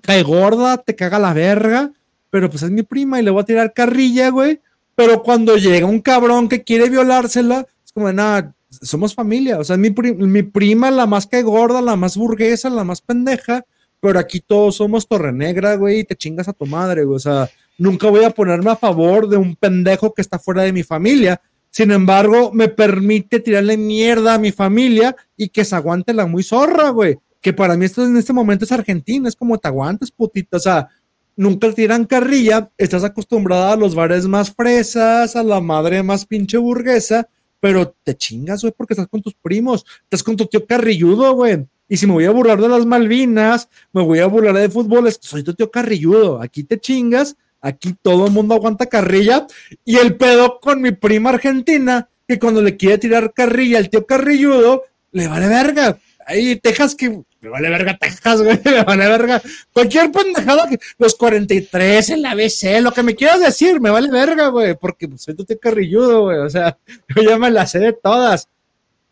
Cae 0.02 0.22
gorda, 0.22 0.78
te 0.78 0.96
caga 0.96 1.18
la 1.18 1.34
verga, 1.34 1.94
pero 2.30 2.50
pues 2.50 2.62
es 2.62 2.72
mi 2.72 2.84
prima 2.84 3.20
y 3.20 3.24
le 3.24 3.32
voy 3.32 3.42
a 3.42 3.46
tirar 3.46 3.72
carrilla, 3.72 4.30
güey. 4.30 4.60
Pero 4.96 5.24
cuando 5.24 5.56
llega 5.56 5.88
un 5.88 6.02
cabrón 6.02 6.50
que 6.50 6.64
quiere 6.64 6.90
violársela, 6.90 7.66
es 7.86 7.94
como, 7.94 8.12
nada, 8.12 8.54
somos 8.70 9.16
familia. 9.16 9.60
O 9.60 9.64
sea, 9.64 9.78
mi, 9.78 9.92
mi 9.92 10.44
prima, 10.44 10.92
la 10.92 11.06
más 11.06 11.26
que 11.26 11.42
gorda, 11.42 11.82
la 11.82 11.96
más 11.96 12.18
burguesa, 12.18 12.70
la 12.70 12.84
más 12.84 13.00
pendeja, 13.00 13.64
pero 14.02 14.20
aquí 14.20 14.42
todos 14.42 14.76
somos 14.76 15.08
Torre 15.08 15.32
Negra, 15.32 15.76
güey, 15.78 16.00
y 16.00 16.04
te 16.04 16.18
chingas 16.18 16.50
a 16.50 16.54
tu 16.54 16.66
madre, 16.66 17.06
güey. 17.06 17.16
O 17.16 17.20
sea, 17.20 17.50
nunca 17.78 18.10
voy 18.10 18.26
a 18.26 18.32
ponerme 18.32 18.72
a 18.72 18.76
favor 18.76 19.30
de 19.30 19.38
un 19.38 19.56
pendejo 19.56 20.14
que 20.14 20.22
está 20.22 20.38
fuera 20.38 20.64
de 20.64 20.74
mi 20.74 20.84
familia. 20.84 21.40
Sin 21.70 21.92
embargo, 21.92 22.52
me 22.52 22.68
permite 22.68 23.40
tirarle 23.40 23.78
mierda 23.78 24.34
a 24.34 24.38
mi 24.38 24.52
familia 24.52 25.16
y 25.38 25.48
que 25.48 25.64
se 25.64 25.78
aguante 25.78 26.14
la 26.14 26.26
muy 26.26 26.44
zorra, 26.44 26.90
güey. 26.90 27.18
Que 27.44 27.52
para 27.52 27.76
mí 27.76 27.86
esto 27.86 28.06
en 28.06 28.16
este 28.16 28.32
momento 28.32 28.64
es 28.64 28.72
Argentina, 28.72 29.28
es 29.28 29.36
como 29.36 29.58
te 29.58 29.68
aguantes, 29.68 30.10
putita. 30.12 30.56
O 30.58 30.60
sea, 30.62 30.88
nunca 31.36 31.70
tiran 31.74 32.06
carrilla, 32.06 32.72
estás 32.78 33.04
acostumbrada 33.04 33.74
a 33.74 33.76
los 33.76 33.96
bares 33.96 34.28
más 34.28 34.52
fresas, 34.52 35.36
a 35.36 35.44
la 35.44 35.60
madre 35.60 36.02
más 36.04 36.26
pinche 36.26 36.58
burguesa, 36.58 37.28
pero 37.60 37.94
te 38.04 38.16
chingas, 38.16 38.62
güey, 38.62 38.74
porque 38.76 38.94
estás 38.94 39.10
con 39.10 39.22
tus 39.22 39.36
primos, 39.36 39.86
estás 40.04 40.24
con 40.24 40.38
tu 40.38 40.46
tío 40.46 40.66
carrilludo, 40.66 41.34
güey. 41.34 41.66
Y 41.90 41.98
si 41.98 42.08
me 42.08 42.14
voy 42.14 42.24
a 42.24 42.32
burlar 42.32 42.62
de 42.62 42.70
las 42.70 42.86
Malvinas, 42.86 43.68
me 43.92 44.02
voy 44.02 44.20
a 44.20 44.28
burlar 44.28 44.56
de 44.56 44.70
fútbol, 44.70 45.08
es 45.08 45.18
que 45.18 45.28
soy 45.28 45.44
tu 45.44 45.54
tío 45.54 45.70
carrilludo. 45.70 46.42
Aquí 46.42 46.64
te 46.64 46.80
chingas, 46.80 47.36
aquí 47.60 47.94
todo 48.02 48.28
el 48.28 48.32
mundo 48.32 48.56
aguanta 48.56 48.86
carrilla. 48.86 49.46
Y 49.84 49.98
el 49.98 50.16
pedo 50.16 50.62
con 50.62 50.82
mi 50.82 50.92
prima 50.92 51.32
argentina, 51.32 52.08
que 52.26 52.40
cuando 52.40 52.62
le 52.62 52.78
quiere 52.78 53.00
tirar 53.00 53.34
carrilla 53.34 53.80
al 53.80 53.90
tío 53.90 54.06
carrilludo, 54.06 54.84
le 55.12 55.28
vale 55.28 55.48
verga. 55.50 56.00
Ahí 56.26 56.56
Texas 56.58 56.96
que 56.96 57.24
me 57.44 57.50
vale 57.50 57.70
verga 57.70 57.98
Texas, 57.98 58.42
güey, 58.42 58.60
me 58.66 58.84
vale 58.84 59.08
verga. 59.08 59.42
Cualquier 59.74 60.12
pendejada 60.12 60.70
que 60.70 60.80
los 60.98 61.16
43, 61.16 62.10
el 62.12 62.26
ABC, 62.26 62.82
lo 62.82 62.94
que 62.94 63.04
me 63.04 63.16
quieras 63.16 63.42
decir, 63.42 63.82
me 63.82 63.90
vale 63.90 64.10
verga, 64.10 64.48
güey, 64.48 64.76
porque 64.76 65.08
pues, 65.08 65.24
soy 65.24 65.36
tu 65.36 65.44
tío 65.44 65.60
carrilludo, 65.60 66.24
güey. 66.24 66.38
O 66.38 66.50
sea, 66.50 66.78
yo 67.16 67.22
ya 67.22 67.38
me 67.38 67.52
las 67.52 67.72
sé 67.72 67.80
de 67.80 67.94
todas. 67.94 68.48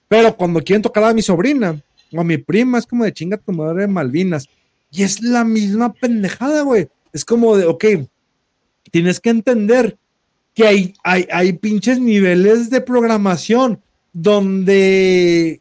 Pero 0.07 0.35
cuando 0.35 0.61
quieren 0.61 0.81
tocar 0.81 1.03
a 1.03 1.13
mi 1.13 1.21
sobrina 1.21 1.81
o 2.13 2.21
a 2.21 2.23
mi 2.23 2.37
prima, 2.37 2.77
es 2.77 2.85
como 2.85 3.03
de 3.03 3.13
chinga 3.13 3.37
tu 3.37 3.51
madre 3.51 3.81
de 3.81 3.87
Malvinas. 3.87 4.47
Y 4.91 5.03
es 5.03 5.21
la 5.21 5.43
misma 5.43 5.93
pendejada, 5.93 6.61
güey. 6.63 6.89
Es 7.13 7.25
como 7.25 7.55
de, 7.57 7.65
ok, 7.65 7.85
tienes 8.91 9.19
que 9.19 9.29
entender 9.29 9.97
que 10.53 10.67
hay, 10.67 10.93
hay 11.03 11.53
pinches 11.53 11.99
niveles 11.99 12.69
de 12.69 12.81
programación 12.81 13.81
donde 14.13 15.60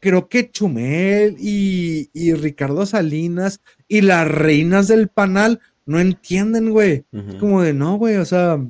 creo 0.00 0.28
que 0.28 0.50
Chumel 0.50 1.36
y, 1.38 2.10
y 2.12 2.32
Ricardo 2.34 2.86
Salinas 2.86 3.60
y 3.86 4.00
las 4.00 4.26
reinas 4.26 4.88
del 4.88 5.08
panal 5.08 5.60
no 5.86 6.00
entienden, 6.00 6.70
güey. 6.70 7.04
Es 7.12 7.34
como 7.36 7.62
de 7.62 7.74
no, 7.74 7.96
güey, 7.96 8.16
o 8.16 8.24
sea. 8.24 8.64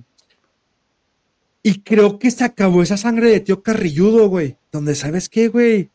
Y 1.63 1.83
creo 1.83 2.19
que 2.19 2.31
se 2.31 2.45
acabó 2.45 2.83
esa 2.83 2.97
sangre 2.97 3.31
de 3.31 3.41
tío 3.41 3.63
Carrilludo, 3.63 4.29
güey. 4.29 4.57
Donde, 4.73 4.95
¿sabes 4.95 5.29
qué, 5.29 5.49
güey? 5.49 5.91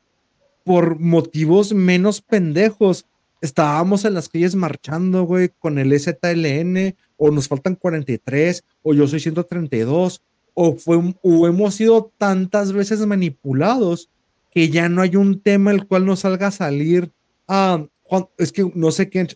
Por 0.63 0.99
motivos 0.99 1.73
menos 1.73 2.21
pendejos, 2.21 3.07
estábamos 3.41 4.05
en 4.05 4.13
las 4.13 4.29
calles 4.29 4.55
marchando, 4.55 5.23
güey, 5.23 5.49
con 5.59 5.79
el 5.79 5.99
ZLN, 5.99 6.95
o 7.17 7.31
nos 7.31 7.47
faltan 7.47 7.75
43, 7.75 8.63
o 8.83 8.93
yo 8.93 9.07
soy 9.07 9.19
132, 9.19 10.21
o, 10.53 10.75
fue, 10.75 11.15
o 11.21 11.47
hemos 11.47 11.75
sido 11.75 12.11
tantas 12.17 12.71
veces 12.71 13.05
manipulados 13.05 14.09
que 14.55 14.69
ya 14.69 14.87
no 14.87 15.01
hay 15.01 15.17
un 15.17 15.41
tema 15.41 15.71
el 15.71 15.85
cual 15.85 16.05
nos 16.05 16.21
salga 16.21 16.47
a 16.47 16.51
salir. 16.51 17.11
Ah, 17.45 17.85
Juan, 18.03 18.27
es 18.37 18.53
que 18.53 18.71
no 18.73 18.89
sé 18.89 19.09
qué, 19.09 19.27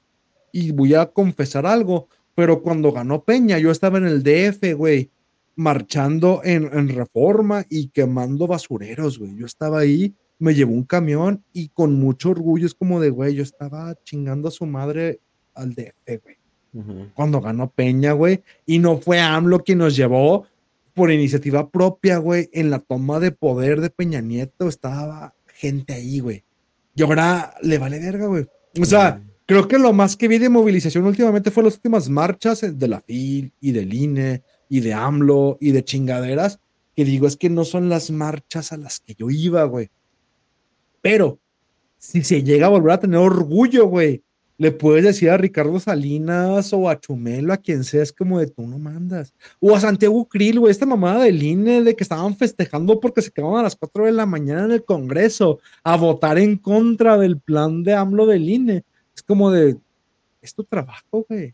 y 0.53 0.71
voy 0.71 0.93
a 0.93 1.07
confesar 1.07 1.65
algo, 1.65 2.07
pero 2.35 2.61
cuando 2.63 2.93
ganó 2.93 3.25
Peña, 3.25 3.57
yo 3.57 3.69
estaba 3.69 3.97
en 3.97 4.05
el 4.05 4.23
DF, 4.23 4.75
güey, 4.77 5.11
marchando 5.57 6.39
en, 6.45 6.69
en 6.71 6.87
reforma 6.87 7.65
y 7.69 7.89
quemando 7.89 8.47
basureros, 8.47 9.19
güey. 9.19 9.35
Yo 9.35 9.45
estaba 9.45 9.79
ahí, 9.79 10.15
me 10.37 10.55
llevó 10.55 10.71
un 10.71 10.85
camión 10.85 11.43
y 11.51 11.67
con 11.67 11.99
mucho 11.99 12.29
orgullo 12.29 12.65
es 12.65 12.73
como 12.73 13.01
de, 13.01 13.09
güey, 13.09 13.35
yo 13.35 13.43
estaba 13.43 13.93
chingando 14.05 14.47
a 14.47 14.51
su 14.51 14.65
madre 14.65 15.19
al 15.53 15.73
DF, 15.73 16.23
güey. 16.23 16.37
Cuando 17.13 17.41
ganó 17.41 17.69
Peña, 17.71 18.13
güey, 18.13 18.41
y 18.65 18.79
no 18.79 18.99
fue 18.99 19.19
AMLO 19.19 19.63
quien 19.63 19.79
nos 19.79 19.97
llevó 19.97 20.45
por 20.99 21.13
iniciativa 21.13 21.69
propia, 21.69 22.17
güey, 22.17 22.49
en 22.51 22.69
la 22.69 22.79
toma 22.79 23.21
de 23.21 23.31
poder 23.31 23.79
de 23.79 23.89
Peña 23.89 24.19
Nieto, 24.19 24.67
estaba 24.67 25.33
gente 25.47 25.93
ahí, 25.93 26.19
güey. 26.19 26.43
Y 26.93 27.03
ahora 27.03 27.53
le 27.61 27.77
vale 27.77 27.99
verga, 27.99 28.25
güey. 28.25 28.47
O 28.81 28.83
sea, 28.83 29.23
creo 29.45 29.65
que 29.69 29.79
lo 29.79 29.93
más 29.93 30.17
que 30.17 30.27
vi 30.27 30.39
de 30.39 30.49
movilización 30.49 31.05
últimamente 31.05 31.51
fue 31.51 31.63
las 31.63 31.75
últimas 31.75 32.09
marchas 32.09 32.77
de 32.77 32.87
la 32.89 32.99
FIL 32.99 33.53
y 33.61 33.71
del 33.71 33.93
INE 33.93 34.43
y 34.67 34.81
de 34.81 34.93
AMLO 34.93 35.57
y 35.61 35.71
de 35.71 35.85
chingaderas, 35.85 36.59
que 36.97 37.05
digo, 37.05 37.27
es 37.27 37.37
que 37.37 37.49
no 37.49 37.63
son 37.63 37.87
las 37.87 38.11
marchas 38.11 38.73
a 38.73 38.77
las 38.77 38.99
que 38.99 39.15
yo 39.15 39.29
iba, 39.29 39.63
güey. 39.63 39.89
Pero 40.99 41.39
si 41.97 42.25
se 42.25 42.43
llega 42.43 42.65
a 42.65 42.71
volver 42.71 42.91
a 42.91 42.99
tener 42.99 43.19
orgullo, 43.19 43.85
güey, 43.85 44.21
le 44.59 44.73
puedes 44.73 45.05
decir 45.05 45.29
a 45.29 45.37
Ricardo 45.37 45.79
Salinas 45.79 46.73
o 46.73 46.89
a 46.89 46.99
Chumelo, 46.99 47.53
a 47.53 47.57
quien 47.57 47.85
sea, 47.85 48.03
es 48.03 48.11
como 48.11 48.39
de 48.39 48.47
tú 48.47 48.67
no 48.67 48.77
mandas. 48.77 49.33
O 49.61 49.73
a 49.73 49.79
Santiago 49.79 50.27
Krill, 50.27 50.59
güey, 50.59 50.69
esta 50.69 50.85
mamada 50.85 51.23
del 51.23 51.41
INE 51.41 51.81
de 51.81 51.95
que 51.95 52.03
estaban 52.03 52.35
festejando 52.35 52.99
porque 52.99 53.21
se 53.21 53.31
quedaban 53.31 53.61
a 53.61 53.63
las 53.63 53.77
4 53.77 54.05
de 54.05 54.11
la 54.11 54.25
mañana 54.25 54.65
en 54.65 54.71
el 54.73 54.83
Congreso 54.83 55.59
a 55.81 55.95
votar 55.95 56.37
en 56.37 56.57
contra 56.57 57.17
del 57.17 57.39
plan 57.39 57.83
de 57.83 57.93
AMLO 57.93 58.25
del 58.25 58.49
INE. 58.49 58.83
Es 59.15 59.23
como 59.23 59.49
de, 59.49 59.77
es 60.41 60.53
tu 60.53 60.65
trabajo, 60.65 61.25
güey. 61.29 61.53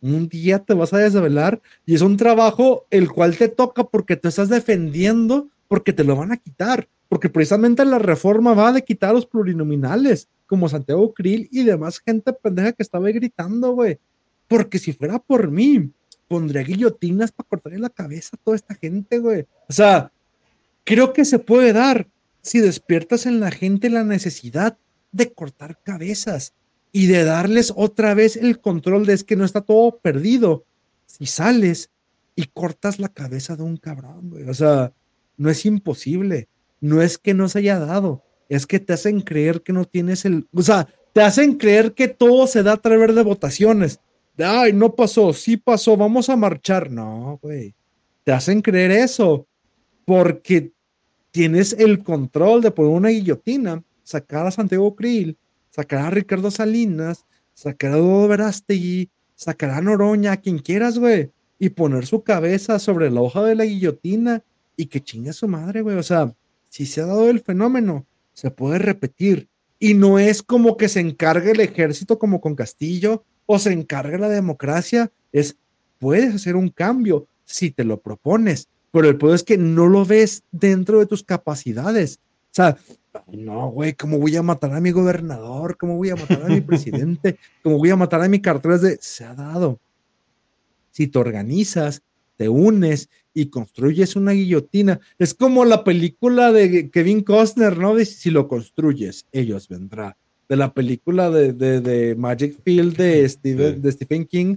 Un 0.00 0.26
día 0.26 0.58
te 0.58 0.72
vas 0.72 0.94
a 0.94 0.98
desvelar 0.98 1.60
y 1.84 1.96
es 1.96 2.00
un 2.00 2.16
trabajo 2.16 2.86
el 2.88 3.10
cual 3.10 3.36
te 3.36 3.48
toca 3.48 3.84
porque 3.84 4.16
te 4.16 4.28
estás 4.28 4.48
defendiendo, 4.48 5.48
porque 5.68 5.92
te 5.92 6.02
lo 6.02 6.16
van 6.16 6.32
a 6.32 6.38
quitar, 6.38 6.88
porque 7.10 7.28
precisamente 7.28 7.84
la 7.84 7.98
reforma 7.98 8.54
va 8.54 8.72
de 8.72 8.84
quitar 8.84 9.12
los 9.12 9.26
plurinominales, 9.26 10.28
como 10.48 10.68
Santiago 10.68 11.14
Krill 11.14 11.48
y 11.52 11.62
demás 11.62 12.00
gente 12.00 12.32
pendeja 12.32 12.72
que 12.72 12.82
estaba 12.82 13.08
gritando, 13.10 13.72
güey. 13.72 13.98
Porque 14.48 14.78
si 14.78 14.92
fuera 14.92 15.20
por 15.20 15.50
mí, 15.50 15.92
pondría 16.26 16.62
guillotinas 16.62 17.30
para 17.30 17.48
cortarle 17.48 17.78
la 17.78 17.90
cabeza 17.90 18.30
a 18.32 18.42
toda 18.42 18.56
esta 18.56 18.74
gente, 18.74 19.18
güey. 19.18 19.46
O 19.68 19.72
sea, 19.72 20.10
creo 20.84 21.12
que 21.12 21.24
se 21.24 21.38
puede 21.38 21.72
dar 21.72 22.08
si 22.42 22.60
despiertas 22.60 23.26
en 23.26 23.40
la 23.40 23.50
gente 23.50 23.90
la 23.90 24.04
necesidad 24.04 24.78
de 25.12 25.32
cortar 25.32 25.78
cabezas 25.82 26.54
y 26.92 27.06
de 27.06 27.24
darles 27.24 27.72
otra 27.76 28.14
vez 28.14 28.36
el 28.36 28.60
control 28.60 29.04
de 29.04 29.12
es 29.12 29.24
que 29.24 29.36
no 29.36 29.44
está 29.44 29.60
todo 29.60 29.98
perdido. 29.98 30.64
Si 31.06 31.26
sales 31.26 31.90
y 32.34 32.46
cortas 32.46 32.98
la 32.98 33.08
cabeza 33.08 33.56
de 33.56 33.64
un 33.64 33.76
cabrón, 33.76 34.30
güey. 34.30 34.48
O 34.48 34.54
sea, 34.54 34.92
no 35.36 35.50
es 35.50 35.66
imposible. 35.66 36.48
No 36.80 37.02
es 37.02 37.18
que 37.18 37.34
no 37.34 37.48
se 37.48 37.58
haya 37.58 37.78
dado. 37.78 38.22
Es 38.48 38.66
que 38.66 38.80
te 38.80 38.92
hacen 38.92 39.20
creer 39.20 39.62
que 39.62 39.72
no 39.72 39.84
tienes 39.84 40.24
el. 40.24 40.46
O 40.54 40.62
sea, 40.62 40.88
te 41.12 41.22
hacen 41.22 41.54
creer 41.56 41.94
que 41.94 42.08
todo 42.08 42.46
se 42.46 42.62
da 42.62 42.72
a 42.74 42.76
través 42.76 43.14
de 43.14 43.22
votaciones. 43.22 44.00
Ay, 44.38 44.72
no 44.72 44.94
pasó, 44.94 45.32
sí 45.32 45.56
pasó, 45.56 45.96
vamos 45.96 46.28
a 46.28 46.36
marchar. 46.36 46.90
No, 46.90 47.38
güey. 47.42 47.74
Te 48.24 48.32
hacen 48.32 48.62
creer 48.62 48.90
eso 48.90 49.46
porque 50.04 50.72
tienes 51.30 51.72
el 51.72 52.02
control 52.02 52.62
de 52.62 52.70
poner 52.70 52.92
una 52.92 53.08
guillotina, 53.10 53.82
sacar 54.02 54.46
a 54.46 54.50
Santiago 54.50 54.94
Krill, 54.94 55.36
sacar 55.70 56.06
a 56.06 56.10
Ricardo 56.10 56.50
Salinas, 56.50 57.26
sacar 57.52 57.92
a 57.92 57.96
Dodo 57.96 58.28
Verástegui, 58.28 59.10
sacar 59.34 59.70
a 59.70 59.80
Noroña, 59.80 60.36
quien 60.38 60.58
quieras, 60.58 60.98
güey, 60.98 61.30
y 61.58 61.70
poner 61.70 62.06
su 62.06 62.22
cabeza 62.22 62.78
sobre 62.78 63.10
la 63.10 63.20
hoja 63.20 63.44
de 63.44 63.54
la 63.54 63.64
guillotina 63.64 64.42
y 64.76 64.86
que 64.86 65.00
chingue 65.00 65.30
a 65.30 65.34
su 65.34 65.46
madre, 65.46 65.82
güey. 65.82 65.96
O 65.96 66.02
sea, 66.02 66.34
si 66.68 66.86
se 66.86 67.00
ha 67.00 67.06
dado 67.06 67.30
el 67.30 67.40
fenómeno, 67.40 68.06
se 68.38 68.52
puede 68.52 68.78
repetir. 68.78 69.48
Y 69.80 69.94
no 69.94 70.20
es 70.20 70.44
como 70.44 70.76
que 70.76 70.88
se 70.88 71.00
encargue 71.00 71.50
el 71.50 71.60
ejército 71.60 72.20
como 72.20 72.40
con 72.40 72.54
Castillo 72.54 73.24
o 73.46 73.58
se 73.58 73.72
encargue 73.72 74.16
la 74.16 74.28
democracia, 74.28 75.10
es 75.32 75.56
puedes 75.98 76.36
hacer 76.36 76.54
un 76.54 76.68
cambio 76.68 77.26
si 77.44 77.72
te 77.72 77.82
lo 77.82 78.00
propones, 78.00 78.68
pero 78.92 79.08
el 79.08 79.18
problema 79.18 79.34
es 79.34 79.42
que 79.42 79.58
no 79.58 79.88
lo 79.88 80.04
ves 80.04 80.44
dentro 80.52 81.00
de 81.00 81.06
tus 81.06 81.24
capacidades. 81.24 82.20
O 82.52 82.54
sea, 82.54 82.76
no, 83.26 83.70
güey, 83.70 83.94
¿cómo 83.94 84.18
voy 84.18 84.36
a 84.36 84.42
matar 84.42 84.72
a 84.72 84.80
mi 84.80 84.92
gobernador? 84.92 85.76
¿Cómo 85.76 85.96
voy 85.96 86.10
a 86.10 86.16
matar 86.16 86.44
a 86.44 86.48
mi 86.48 86.60
presidente? 86.60 87.38
¿Cómo 87.64 87.78
voy 87.78 87.90
a 87.90 87.96
matar 87.96 88.22
a 88.22 88.28
mi 88.28 88.40
cartera? 88.40 88.78
de 88.78 88.98
se 89.00 89.24
ha 89.24 89.34
dado. 89.34 89.80
Si 90.92 91.08
te 91.08 91.18
organizas, 91.18 92.02
te 92.36 92.48
unes 92.48 93.10
y 93.40 93.46
construyes 93.50 94.16
una 94.16 94.32
guillotina, 94.32 94.98
es 95.18 95.32
como 95.34 95.64
la 95.64 95.84
película 95.84 96.50
de 96.52 96.90
Kevin 96.90 97.22
Costner, 97.22 97.78
¿no? 97.78 97.94
De 97.94 98.04
si 98.04 98.30
lo 98.30 98.48
construyes, 98.48 99.26
ellos 99.32 99.68
vendrán. 99.68 100.14
De 100.48 100.56
la 100.56 100.72
película 100.74 101.30
de, 101.30 101.52
de, 101.52 101.80
de 101.80 102.14
Magic 102.16 102.60
Field 102.64 102.96
de, 102.96 103.28
Steve, 103.28 103.74
Sí. 103.74 103.80
de 103.80 103.92
Stephen 103.92 104.24
King, 104.26 104.56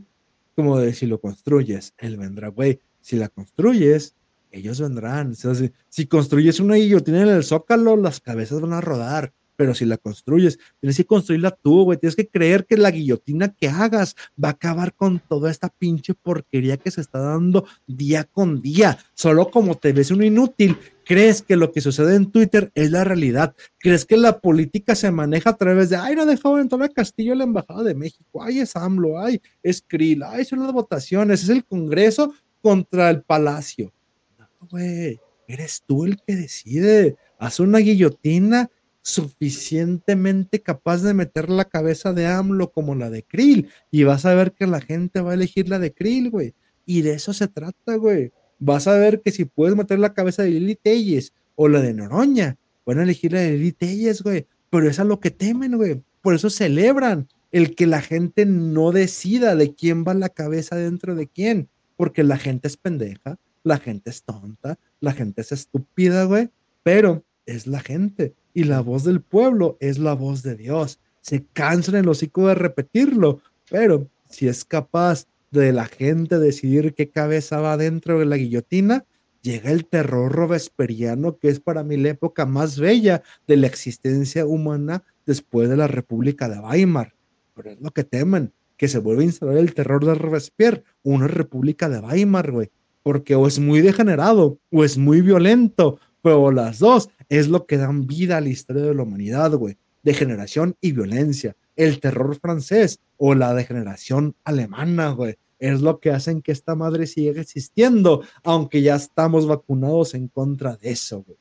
como 0.55 0.79
de 0.79 0.93
si 0.93 1.05
lo 1.05 1.19
construyes, 1.19 1.93
él 1.97 2.17
vendrá, 2.17 2.47
güey. 2.47 2.79
Si 3.01 3.15
la 3.17 3.29
construyes, 3.29 4.15
ellos 4.51 4.79
vendrán. 4.81 5.31
O 5.31 5.35
sea, 5.35 5.53
si, 5.55 5.71
si 5.89 6.07
construyes 6.07 6.59
una 6.59 6.75
guillotina 6.75 7.21
en 7.21 7.29
el 7.29 7.43
zócalo, 7.43 7.95
las 7.97 8.19
cabezas 8.19 8.61
van 8.61 8.73
a 8.73 8.81
rodar. 8.81 9.33
Pero 9.61 9.75
si 9.75 9.85
la 9.85 9.97
construyes, 9.97 10.57
tienes 10.79 10.97
que 10.97 11.05
construirla 11.05 11.51
tú, 11.51 11.83
güey. 11.83 11.99
Tienes 11.99 12.15
que 12.15 12.27
creer 12.27 12.65
que 12.65 12.77
la 12.77 12.89
guillotina 12.89 13.53
que 13.53 13.69
hagas 13.69 14.15
va 14.43 14.47
a 14.47 14.51
acabar 14.53 14.95
con 14.95 15.19
toda 15.19 15.51
esta 15.51 15.69
pinche 15.69 16.15
porquería 16.15 16.77
que 16.77 16.89
se 16.89 16.99
está 16.99 17.19
dando 17.19 17.67
día 17.85 18.23
con 18.23 18.59
día. 18.63 18.97
Solo 19.13 19.51
como 19.51 19.75
te 19.75 19.93
ves 19.93 20.09
un 20.09 20.23
inútil, 20.23 20.79
crees 21.05 21.43
que 21.43 21.55
lo 21.57 21.71
que 21.71 21.79
sucede 21.79 22.15
en 22.15 22.31
Twitter 22.31 22.71
es 22.73 22.89
la 22.89 23.03
realidad. 23.03 23.53
Crees 23.77 24.03
que 24.03 24.17
la 24.17 24.39
política 24.39 24.95
se 24.95 25.11
maneja 25.11 25.51
a 25.51 25.57
través 25.57 25.91
de, 25.91 25.97
ay, 25.97 26.15
no 26.15 26.25
dejó 26.25 26.57
entrar 26.57 26.81
a 26.81 26.89
Castillo 26.89 27.35
la 27.35 27.43
Embajada 27.43 27.83
de 27.83 27.93
México. 27.93 28.41
Ay, 28.41 28.61
es 28.61 28.75
AMLO, 28.75 29.19
ay, 29.19 29.39
es 29.61 29.83
Krill, 29.87 30.23
ay, 30.23 30.43
son 30.43 30.63
las 30.63 30.73
votaciones, 30.73 31.43
es 31.43 31.49
el 31.49 31.63
Congreso 31.65 32.33
contra 32.63 33.11
el 33.11 33.21
Palacio. 33.21 33.93
No, 34.39 34.47
güey, 34.71 35.19
eres 35.47 35.83
tú 35.85 36.05
el 36.05 36.19
que 36.19 36.35
decide. 36.35 37.15
Haz 37.37 37.59
una 37.59 37.77
guillotina 37.77 38.71
suficientemente 39.01 40.61
capaz 40.61 41.01
de 41.01 41.13
meter 41.13 41.49
la 41.49 41.65
cabeza 41.65 42.13
de 42.13 42.27
AMLO 42.27 42.71
como 42.71 42.95
la 42.95 43.09
de 43.09 43.23
Krill 43.23 43.69
y 43.89 44.03
vas 44.03 44.25
a 44.25 44.35
ver 44.35 44.53
que 44.53 44.67
la 44.67 44.81
gente 44.81 45.21
va 45.21 45.31
a 45.31 45.35
elegir 45.35 45.69
la 45.69 45.79
de 45.79 45.93
Krill, 45.93 46.29
güey. 46.29 46.53
Y 46.85 47.01
de 47.01 47.13
eso 47.13 47.33
se 47.33 47.47
trata, 47.47 47.95
güey. 47.95 48.31
Vas 48.59 48.87
a 48.87 48.97
ver 48.97 49.21
que 49.21 49.31
si 49.31 49.45
puedes 49.45 49.75
meter 49.75 49.99
la 49.99 50.13
cabeza 50.13 50.43
de 50.43 50.51
Lili 50.51 50.75
Telles 50.75 51.33
o 51.55 51.67
la 51.67 51.81
de 51.81 51.93
Noroña, 51.93 52.57
van 52.85 52.99
a 52.99 53.03
elegir 53.03 53.33
la 53.33 53.39
de 53.39 53.51
Lili 53.53 53.71
Telles, 53.71 54.21
güey. 54.21 54.45
Pero 54.69 54.87
es 54.89 54.99
a 54.99 55.03
lo 55.03 55.19
que 55.19 55.31
temen, 55.31 55.77
güey. 55.77 56.01
Por 56.21 56.35
eso 56.35 56.49
celebran 56.49 57.27
el 57.51 57.75
que 57.75 57.87
la 57.87 58.01
gente 58.01 58.45
no 58.45 58.91
decida 58.91 59.55
de 59.55 59.73
quién 59.73 60.05
va 60.05 60.13
la 60.13 60.29
cabeza 60.29 60.75
dentro 60.75 61.15
de 61.15 61.27
quién. 61.27 61.69
Porque 61.97 62.23
la 62.23 62.37
gente 62.37 62.67
es 62.67 62.77
pendeja, 62.77 63.37
la 63.63 63.77
gente 63.77 64.09
es 64.09 64.23
tonta, 64.23 64.79
la 64.99 65.13
gente 65.13 65.41
es 65.41 65.51
estúpida, 65.51 66.23
güey. 66.25 66.49
Pero 66.83 67.23
es 67.45 67.67
la 67.67 67.79
gente. 67.79 68.33
Y 68.53 68.65
la 68.65 68.81
voz 68.81 69.03
del 69.03 69.21
pueblo 69.21 69.77
es 69.79 69.97
la 69.97 70.13
voz 70.13 70.43
de 70.43 70.55
Dios. 70.55 70.99
Se 71.21 71.45
cansan 71.53 71.95
el 71.95 72.09
hocico 72.09 72.47
de 72.47 72.55
repetirlo, 72.55 73.41
pero 73.69 74.07
si 74.29 74.47
es 74.47 74.65
capaz 74.65 75.27
de 75.51 75.73
la 75.73 75.85
gente 75.85 76.39
decidir 76.39 76.93
qué 76.93 77.09
cabeza 77.09 77.59
va 77.59 77.77
dentro 77.77 78.19
de 78.19 78.25
la 78.25 78.37
guillotina, 78.37 79.05
llega 79.41 79.71
el 79.71 79.85
terror 79.85 80.31
robesperiano, 80.31 81.37
que 81.37 81.49
es 81.49 81.59
para 81.59 81.83
mí 81.83 81.97
la 81.97 82.09
época 82.09 82.45
más 82.45 82.79
bella 82.79 83.21
de 83.47 83.57
la 83.57 83.67
existencia 83.67 84.45
humana 84.45 85.03
después 85.25 85.69
de 85.69 85.77
la 85.77 85.87
República 85.87 86.47
de 86.49 86.59
Weimar. 86.59 87.13
Pero 87.55 87.71
es 87.71 87.81
lo 87.81 87.91
que 87.91 88.03
temen, 88.03 88.53
que 88.77 88.87
se 88.87 88.99
vuelva 88.99 89.21
a 89.21 89.25
instalar 89.25 89.57
el 89.57 89.73
terror 89.73 90.05
de 90.05 90.15
Robespierre, 90.15 90.83
una 91.03 91.27
República 91.27 91.89
de 91.89 91.99
Weimar, 91.99 92.51
güey. 92.51 92.71
Porque 93.03 93.35
o 93.35 93.47
es 93.47 93.59
muy 93.59 93.81
degenerado 93.81 94.59
o 94.71 94.83
es 94.83 94.97
muy 94.97 95.21
violento, 95.21 95.99
pero 96.21 96.51
las 96.51 96.79
dos 96.79 97.09
es 97.31 97.47
lo 97.47 97.65
que 97.65 97.77
dan 97.77 98.07
vida 98.07 98.35
a 98.37 98.41
la 98.41 98.49
historia 98.49 98.83
de 98.83 98.93
la 98.93 99.03
humanidad, 99.03 99.53
güey. 99.53 99.77
Degeneración 100.03 100.75
y 100.81 100.91
violencia. 100.91 101.55
El 101.77 102.01
terror 102.01 102.37
francés 102.37 102.99
o 103.15 103.35
la 103.35 103.53
degeneración 103.53 104.35
alemana, 104.43 105.11
güey. 105.11 105.37
Es 105.57 105.79
lo 105.79 105.99
que 106.01 106.11
hacen 106.11 106.41
que 106.41 106.51
esta 106.51 106.75
madre 106.75 107.07
siga 107.07 107.39
existiendo, 107.39 108.21
aunque 108.43 108.81
ya 108.81 108.95
estamos 108.95 109.47
vacunados 109.47 110.13
en 110.13 110.27
contra 110.27 110.75
de 110.75 110.91
eso, 110.91 111.23
güey. 111.23 111.37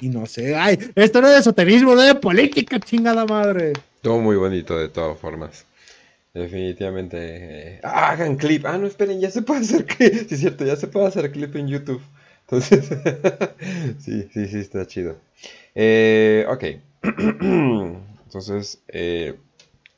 Y 0.00 0.10
no 0.10 0.26
sé, 0.26 0.54
ay, 0.54 0.78
esto 0.96 1.22
no 1.22 1.28
es 1.28 1.32
de 1.34 1.40
esoterismo, 1.40 1.94
no 1.94 2.02
es 2.02 2.08
de 2.08 2.20
política, 2.20 2.78
chingada 2.78 3.24
madre. 3.24 3.72
Todo 4.02 4.18
muy 4.18 4.36
bonito 4.36 4.76
de 4.76 4.90
todas 4.90 5.18
formas. 5.18 5.64
Definitivamente. 6.34 7.16
eh, 7.76 7.80
hagan 7.84 8.36
clip. 8.36 8.66
Ah, 8.66 8.76
no, 8.76 8.86
esperen, 8.86 9.18
ya 9.18 9.30
se 9.30 9.40
puede 9.40 9.60
hacer 9.60 9.86
clip. 9.86 10.12
Sí, 10.28 10.34
es 10.34 10.40
cierto, 10.40 10.66
ya 10.66 10.76
se 10.76 10.88
puede 10.88 11.06
hacer 11.06 11.32
clip 11.32 11.56
en 11.56 11.68
YouTube. 11.68 12.02
Sí, 13.98 14.28
sí, 14.32 14.46
sí, 14.48 14.58
está 14.58 14.86
chido. 14.86 15.16
Eh, 15.74 16.46
ok. 16.48 16.64
Entonces, 18.24 18.82
eh, 18.88 19.34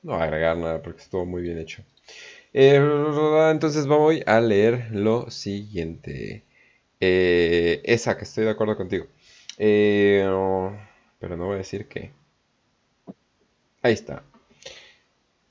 no 0.03 0.13
voy 0.13 0.23
a 0.23 0.25
agregar 0.25 0.57
nada 0.57 0.83
porque 0.83 1.03
estuvo 1.03 1.27
muy 1.27 1.43
bien 1.43 1.59
hecho. 1.59 1.83
Eh, 2.53 2.77
entonces 3.53 3.87
voy 3.87 4.23
a 4.27 4.41
leer 4.41 4.89
lo 4.93 5.31
siguiente. 5.31 6.45
Esa 7.01 8.17
que 8.19 8.25
estoy 8.25 8.45
de 8.45 8.51
acuerdo 8.51 8.77
contigo. 8.77 9.07
Pero 9.57 11.37
no 11.37 11.47
voy 11.47 11.55
a 11.57 11.59
decir 11.59 11.89
qué. 11.89 12.13
Ahí 13.83 13.93
está. 13.95 14.25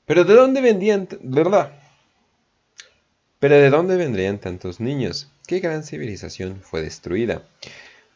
Pero 0.06 0.24
¿de 0.24 0.34
dónde 0.34 0.62
vendían, 0.62 1.06
verdad? 1.22 1.72
Pero 3.44 3.58
¿de 3.58 3.68
dónde 3.68 3.98
vendrían 3.98 4.38
tantos 4.38 4.80
niños? 4.80 5.30
¿Qué 5.46 5.60
gran 5.60 5.84
civilización 5.84 6.62
fue 6.62 6.80
destruida? 6.80 7.42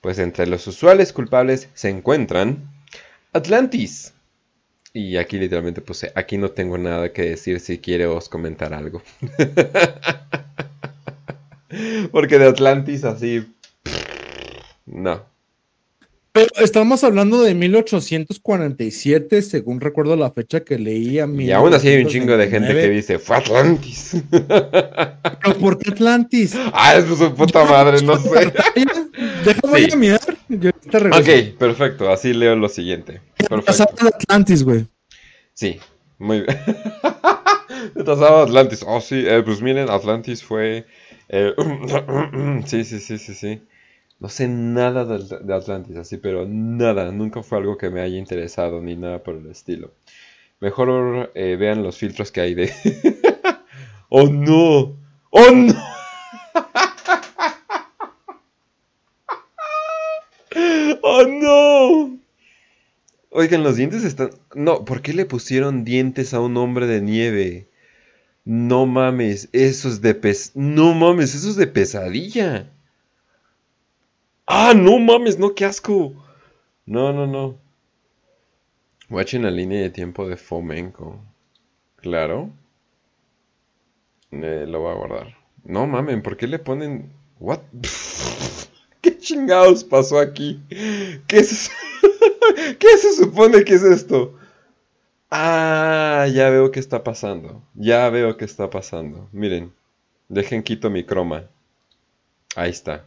Pues 0.00 0.18
entre 0.18 0.46
los 0.46 0.66
usuales 0.66 1.12
culpables 1.12 1.68
se 1.74 1.90
encuentran 1.90 2.70
Atlantis. 3.34 4.14
Y 4.94 5.18
aquí 5.18 5.38
literalmente 5.38 5.82
puse, 5.82 6.12
aquí 6.14 6.38
no 6.38 6.52
tengo 6.52 6.78
nada 6.78 7.12
que 7.12 7.28
decir 7.28 7.60
si 7.60 7.76
quiere 7.76 8.06
os 8.06 8.30
comentar 8.30 8.72
algo. 8.72 9.02
Porque 12.10 12.38
de 12.38 12.46
Atlantis 12.46 13.04
así... 13.04 13.54
No. 14.86 15.26
Pero 16.38 16.64
estamos 16.64 17.02
hablando 17.02 17.42
de 17.42 17.54
1847, 17.54 19.42
según 19.42 19.80
recuerdo 19.80 20.14
la 20.14 20.30
fecha 20.30 20.60
que 20.60 20.78
leí 20.78 21.18
a 21.18 21.26
mí. 21.26 21.46
Y 21.46 21.52
aún 21.52 21.74
así 21.74 21.88
hay 21.88 22.02
un 22.04 22.08
chingo 22.08 22.36
de 22.36 22.48
gente 22.48 22.72
que 22.74 22.88
dice, 22.90 23.18
fue 23.18 23.36
Atlantis. 23.36 24.16
¿Pero 24.30 25.58
por 25.60 25.78
qué 25.78 25.90
Atlantis? 25.90 26.54
ah, 26.72 26.94
es 26.96 27.06
su 27.06 27.34
puta 27.34 27.64
madre, 27.64 28.02
no 28.02 28.16
sé. 28.18 28.52
Déjame 29.44 29.78
Sí. 29.78 29.84
ir 29.84 29.92
a 29.92 29.96
mirar. 29.96 30.20
Yo 30.48 30.70
te 30.72 30.98
regreso. 30.98 31.20
Ok, 31.20 31.58
perfecto, 31.58 32.10
así 32.10 32.32
leo 32.32 32.54
lo 32.56 32.68
siguiente. 32.68 33.20
Perfecto. 33.48 34.04
De 34.04 34.08
Atlantis, 34.14 34.62
güey. 34.62 34.86
Sí, 35.54 35.78
muy 36.18 36.42
bien. 36.42 36.56
Retrasado 37.94 38.42
Atlantis. 38.42 38.84
Oh, 38.86 39.00
sí, 39.00 39.24
eh, 39.26 39.42
pues 39.44 39.60
miren, 39.60 39.90
Atlantis 39.90 40.42
fue... 40.42 40.86
eh, 41.28 41.52
sí, 42.66 42.84
sí, 42.84 42.98
sí, 43.00 43.18
sí, 43.18 43.34
sí. 43.34 43.60
No 44.20 44.28
sé 44.28 44.48
nada 44.48 45.04
de, 45.04 45.54
Atlantis, 45.54 45.96
así, 45.96 46.16
pero 46.16 46.44
nada. 46.46 47.12
Nunca 47.12 47.44
fue 47.44 47.58
algo 47.58 47.78
que 47.78 47.90
me 47.90 48.00
haya 48.00 48.18
interesado 48.18 48.82
ni 48.82 48.96
nada 48.96 49.22
por 49.22 49.36
el 49.36 49.46
estilo. 49.46 49.94
Mejor 50.60 51.30
eh, 51.34 51.54
vean 51.56 51.84
los 51.84 51.98
filtros 51.98 52.32
que 52.32 52.40
hay 52.40 52.54
de... 52.54 52.72
¡Oh, 54.08 54.28
no! 54.28 54.96
¡Oh, 55.30 55.50
no! 55.52 55.74
¡Oh, 61.02 61.24
no! 61.24 62.18
Oigan, 63.30 63.62
los 63.62 63.76
dientes 63.76 64.02
están... 64.02 64.30
No, 64.52 64.84
¿por 64.84 65.00
qué 65.00 65.12
le 65.12 65.26
pusieron 65.26 65.84
dientes 65.84 66.34
a 66.34 66.40
un 66.40 66.56
hombre 66.56 66.88
de 66.88 67.02
nieve? 67.02 67.68
No 68.44 68.86
mames, 68.86 69.48
eso 69.52 69.88
es 69.88 70.00
de 70.00 70.14
pes... 70.14 70.56
No 70.56 70.92
mames, 70.94 71.36
eso 71.36 71.50
es 71.50 71.56
de 71.56 71.68
pesadilla. 71.68 72.72
Ah, 74.50 74.72
no 74.74 74.98
mames, 74.98 75.38
no, 75.38 75.54
qué 75.54 75.66
asco. 75.66 76.14
No, 76.86 77.12
no, 77.12 77.26
no. 77.26 77.58
Watchen 79.10 79.42
la 79.42 79.50
línea 79.50 79.82
de 79.82 79.90
tiempo 79.90 80.26
de 80.26 80.38
Fomenko. 80.38 81.20
Claro. 81.96 82.48
Eh, 84.30 84.64
lo 84.66 84.80
voy 84.80 84.92
a 84.92 84.96
guardar. 84.96 85.36
No 85.64 85.86
mames, 85.86 86.22
¿por 86.22 86.38
qué 86.38 86.46
le 86.46 86.58
ponen... 86.58 87.12
What? 87.38 87.60
¿Qué 89.02 89.18
chingados 89.18 89.84
pasó 89.84 90.18
aquí? 90.18 90.62
¿Qué 91.26 91.38
es 91.40 91.70
¿Qué 92.78 92.96
se 92.96 93.12
supone 93.12 93.64
que 93.64 93.74
es 93.74 93.82
esto? 93.82 94.34
Ah, 95.30 96.26
ya 96.32 96.48
veo 96.48 96.70
qué 96.70 96.80
está 96.80 97.04
pasando. 97.04 97.62
Ya 97.74 98.08
veo 98.08 98.38
qué 98.38 98.46
está 98.46 98.70
pasando. 98.70 99.28
Miren, 99.30 99.74
dejen 100.30 100.62
quito 100.62 100.88
mi 100.88 101.04
croma. 101.04 101.44
Ahí 102.56 102.70
está. 102.70 103.04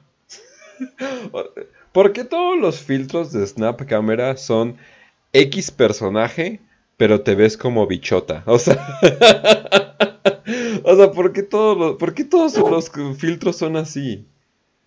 ¿Por 1.91 2.13
qué 2.13 2.23
todos 2.23 2.57
los 2.59 2.79
filtros 2.79 3.31
de 3.31 3.45
Snap 3.45 3.81
Camera 3.85 4.37
son 4.37 4.77
X 5.33 5.71
personaje, 5.71 6.59
pero 6.97 7.21
te 7.21 7.35
ves 7.35 7.57
como 7.57 7.87
bichota? 7.87 8.43
O 8.45 8.57
sea, 8.59 8.77
o 10.83 10.95
sea, 10.95 11.11
¿por 11.11 11.33
qué 11.33 11.43
todos 11.43 11.77
los, 11.77 11.95
por 11.97 12.13
qué 12.13 12.23
todos 12.23 12.57
los 12.57 12.91
filtros 13.17 13.57
son 13.57 13.75
así? 13.77 14.25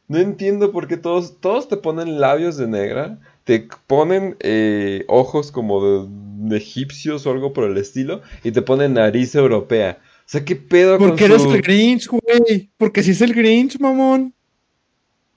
No 0.08 0.18
entiendo 0.18 0.70
por 0.70 0.86
qué 0.86 0.96
todos, 0.96 1.40
todos 1.40 1.68
te 1.68 1.76
ponen 1.78 2.20
labios 2.20 2.56
de 2.58 2.66
negra, 2.66 3.18
te 3.44 3.66
ponen 3.86 4.36
eh, 4.40 5.04
ojos 5.08 5.50
como 5.50 5.82
de, 5.84 6.06
de 6.50 6.56
egipcios 6.58 7.26
o 7.26 7.30
algo 7.30 7.52
por 7.54 7.64
el 7.64 7.78
estilo, 7.78 8.20
y 8.42 8.50
te 8.52 8.60
ponen 8.60 8.94
nariz 8.94 9.34
europea. 9.34 9.98
O 10.02 10.26
sea, 10.26 10.44
¿qué 10.44 10.56
pedo 10.56 10.98
con 10.98 11.08
Porque 11.08 11.24
eres 11.24 11.42
su- 11.42 11.54
el 11.54 11.62
Grinch, 11.62 12.08
güey. 12.08 12.70
Porque 12.76 13.02
si 13.02 13.12
es 13.12 13.20
el 13.22 13.32
Grinch, 13.34 13.78
mamón. 13.80 14.34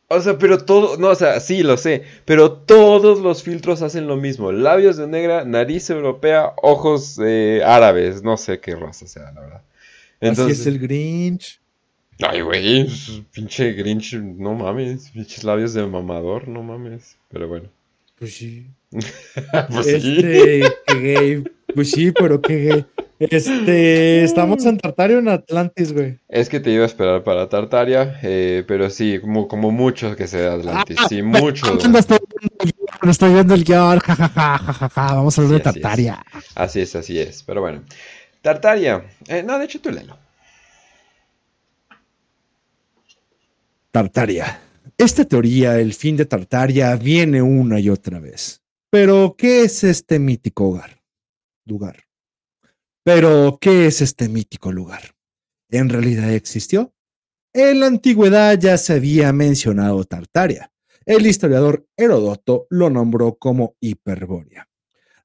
O 0.09 0.21
sea, 0.21 0.38
pero 0.38 0.63
todo, 0.63 0.97
no, 0.97 1.09
o 1.09 1.15
sea, 1.15 1.39
sí, 1.41 1.63
lo 1.63 1.75
sé, 1.75 2.03
pero 2.23 2.53
todos 2.53 3.19
los 3.19 3.43
filtros 3.43 3.81
hacen 3.81 4.07
lo 4.07 4.15
mismo. 4.15 4.53
Labios 4.53 4.95
de 4.95 5.05
negra, 5.05 5.43
nariz 5.43 5.89
europea, 5.89 6.53
ojos 6.61 7.19
eh, 7.21 7.61
árabes, 7.65 8.23
no 8.23 8.38
sé 8.38 8.59
qué 8.61 8.75
raza 8.75 9.05
sea, 9.05 9.31
la 9.34 9.41
verdad. 9.41 9.61
Así 10.21 10.51
es 10.51 10.65
el 10.65 10.79
Grinch. 10.79 11.59
Ay, 12.19 12.41
güey, 12.41 12.88
pinche 13.31 13.73
Grinch, 13.73 14.13
no 14.15 14.53
mames, 14.53 15.09
pinches 15.11 15.43
labios 15.43 15.73
de 15.73 15.85
mamador, 15.85 16.47
no 16.47 16.63
mames. 16.63 17.17
Pero 17.29 17.49
bueno, 17.49 17.69
Pues 18.17 18.34
sí. 18.34 18.65
pues 18.91 19.85
sí. 19.85 20.17
Este, 20.17 20.63
qué 20.88 20.99
gay. 20.99 21.43
Pues 21.75 21.91
sí, 21.91 22.11
pero 22.13 22.41
qué 22.41 22.57
gay. 22.59 22.85
Este, 23.19 24.23
estamos 24.23 24.64
en 24.65 24.77
Tartario 24.77 25.18
en 25.19 25.27
Atlantis, 25.30 25.91
güey. 25.91 26.19
Es 26.27 26.49
que 26.49 26.60
te 26.60 26.69
iba 26.72 26.84
a 26.84 26.85
esperar 26.85 27.23
para 27.23 27.49
Tartaria, 27.49 28.19
eh, 28.22 28.64
pero 28.68 28.89
sí, 28.91 29.19
como, 29.19 29.48
como 29.48 29.72
muchos 29.72 30.15
que 30.15 30.27
sea 30.27 30.53
Atlantis, 30.53 30.98
sí, 31.10 31.19
Ah, 31.19 31.23
mucho. 31.23 31.77
¿Dónde 31.77 31.99
estoy 31.99 32.19
viendo 32.19 32.64
el 32.64 32.72
guion? 32.72 33.10
Estoy 33.10 33.34
viendo 33.34 33.53
el 33.56 33.64
guion, 33.64 33.99
jajaja, 33.99 34.57
jajaja. 34.60 35.15
Vamos 35.15 35.38
a 35.38 35.41
hablar 35.41 35.61
de 35.61 35.64
Sí, 35.64 35.69
así 35.69 35.77
es. 35.80 35.81
Tartaria. 35.84 36.26
Así 36.56 36.81
es, 36.81 36.95
así 36.95 37.19
es, 37.19 37.44
pero 37.44 37.61
bueno. 37.61 37.84
Tartaria, 38.41 39.03
eh, 39.27 39.41
no, 39.44 39.57
de 39.57 39.65
hecho 39.65 39.81
tú 39.81 39.89
léelo. 39.91 40.18
Tartaria. 43.91 44.61
Esta 44.98 45.26
teoría, 45.26 45.80
el 45.80 45.94
fin 45.94 46.18
de 46.18 46.26
Tartaria, 46.26 46.95
viene 46.95 47.41
una 47.41 47.80
y 47.80 47.89
otra 47.89 48.19
vez. 48.19 48.61
Pero, 48.89 49.35
¿qué 49.38 49.64
es 49.64 49.84
este 49.84 50.19
mítico 50.19 50.69
hogar? 50.69 51.02
Lugar. 51.65 52.06
Pero, 53.07 53.57
¿qué 53.61 53.85
es 53.85 54.01
este 54.01 54.27
mítico 54.27 54.69
lugar? 54.69 55.15
¿En 55.69 55.88
realidad 55.88 56.29
existió? 56.34 56.93
En 57.53 57.79
la 57.79 57.85
antigüedad 57.85 58.59
ya 58.59 58.77
se 58.77 58.95
había 58.95 59.31
mencionado 59.31 60.03
Tartaria. 60.03 60.73
El 61.05 61.25
historiador 61.25 61.88
Heródoto 61.95 62.67
lo 62.69 62.89
nombró 62.89 63.35
como 63.35 63.77
Hiperbórea, 63.79 64.67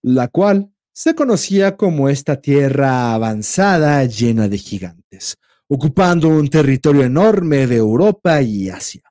la 0.01 0.29
cual 0.29 0.73
se 0.93 1.17
conocía 1.17 1.77
como 1.77 2.09
esta 2.09 2.41
tierra 2.41 3.15
avanzada 3.15 4.05
llena 4.05 4.47
de 4.47 4.59
gigantes, 4.59 5.39
ocupando 5.67 6.29
un 6.29 6.47
territorio 6.47 7.03
enorme 7.03 7.67
de 7.67 7.79
Europa 7.79 8.41
y 8.43 8.69
Asia, 8.69 9.03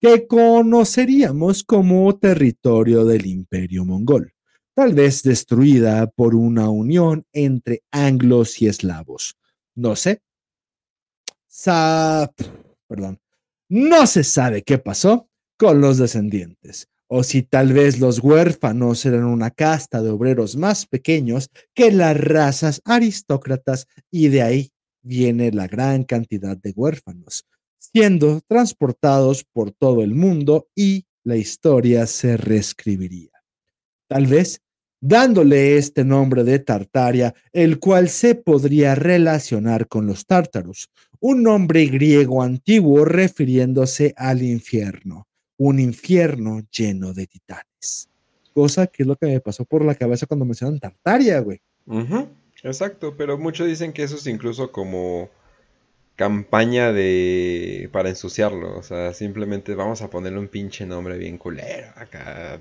que 0.00 0.26
conoceríamos 0.26 1.62
como 1.62 2.16
territorio 2.16 3.04
del 3.04 3.26
Imperio 3.26 3.84
Mongol, 3.84 4.33
tal 4.74 4.94
vez 4.94 5.22
destruida 5.22 6.06
por 6.08 6.34
una 6.34 6.68
unión 6.68 7.24
entre 7.32 7.82
anglos 7.90 8.60
y 8.60 8.66
eslavos. 8.66 9.36
No 9.74 9.96
sé. 9.96 10.20
Sa- 11.46 12.30
perdón. 12.88 13.18
No 13.68 14.06
se 14.06 14.24
sabe 14.24 14.62
qué 14.62 14.78
pasó 14.78 15.28
con 15.56 15.80
los 15.80 15.98
descendientes, 15.98 16.88
o 17.08 17.22
si 17.22 17.42
tal 17.42 17.72
vez 17.72 17.98
los 18.00 18.18
huérfanos 18.18 19.06
eran 19.06 19.24
una 19.24 19.50
casta 19.50 20.02
de 20.02 20.10
obreros 20.10 20.56
más 20.56 20.86
pequeños 20.86 21.48
que 21.74 21.90
las 21.92 22.16
razas 22.16 22.82
aristócratas 22.84 23.86
y 24.10 24.28
de 24.28 24.42
ahí 24.42 24.70
viene 25.02 25.50
la 25.52 25.66
gran 25.66 26.04
cantidad 26.04 26.56
de 26.56 26.72
huérfanos, 26.74 27.46
siendo 27.78 28.40
transportados 28.48 29.44
por 29.44 29.70
todo 29.70 30.02
el 30.02 30.14
mundo 30.14 30.68
y 30.74 31.04
la 31.24 31.36
historia 31.36 32.06
se 32.06 32.36
reescribiría. 32.36 33.33
Tal 34.14 34.28
vez 34.28 34.62
dándole 35.00 35.76
este 35.76 36.04
nombre 36.04 36.44
de 36.44 36.60
Tartaria, 36.60 37.34
el 37.52 37.80
cual 37.80 38.08
se 38.08 38.36
podría 38.36 38.94
relacionar 38.94 39.88
con 39.88 40.06
los 40.06 40.24
tártaros, 40.24 40.88
un 41.18 41.42
nombre 41.42 41.84
griego 41.86 42.40
antiguo 42.40 43.04
refiriéndose 43.04 44.14
al 44.16 44.40
infierno, 44.42 45.26
un 45.56 45.80
infierno 45.80 46.60
lleno 46.70 47.12
de 47.12 47.26
titanes. 47.26 48.08
Cosa 48.52 48.86
que 48.86 49.02
es 49.02 49.08
lo 49.08 49.16
que 49.16 49.26
me 49.26 49.40
pasó 49.40 49.64
por 49.64 49.84
la 49.84 49.96
cabeza 49.96 50.26
cuando 50.26 50.44
mencionan 50.44 50.78
Tartaria, 50.78 51.40
güey. 51.40 51.60
Exacto, 52.62 53.16
pero 53.16 53.36
muchos 53.36 53.66
dicen 53.66 53.92
que 53.92 54.04
eso 54.04 54.14
es 54.14 54.28
incluso 54.28 54.70
como 54.70 55.28
campaña 56.16 56.92
de 56.92 57.88
para 57.92 58.08
ensuciarlo, 58.08 58.78
o 58.78 58.82
sea, 58.82 59.12
simplemente 59.14 59.74
vamos 59.74 60.02
a 60.02 60.10
ponerle 60.10 60.38
un 60.38 60.48
pinche 60.48 60.86
nombre 60.86 61.18
bien 61.18 61.38
culero, 61.38 61.88
acá, 61.96 62.60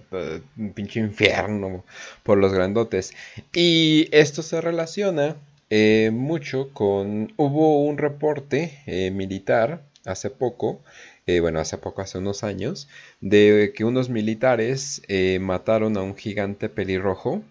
un 0.57 0.73
pinche 0.73 0.99
infierno 0.99 1.83
por 2.23 2.37
los 2.37 2.53
grandotes. 2.53 3.13
Y 3.53 4.07
esto 4.11 4.41
se 4.41 4.61
relaciona 4.61 5.35
eh, 5.69 6.11
mucho 6.11 6.69
con, 6.73 7.33
hubo 7.37 7.83
un 7.83 7.97
reporte 7.97 8.79
eh, 8.85 9.11
militar 9.11 9.83
hace 10.05 10.29
poco, 10.29 10.81
eh, 11.25 11.39
bueno, 11.39 11.59
hace 11.59 11.77
poco, 11.77 12.01
hace 12.01 12.17
unos 12.17 12.43
años, 12.43 12.89
de 13.21 13.73
que 13.75 13.85
unos 13.85 14.09
militares 14.09 15.01
eh, 15.07 15.39
mataron 15.39 15.97
a 15.97 16.01
un 16.01 16.15
gigante 16.15 16.69
pelirrojo. 16.69 17.41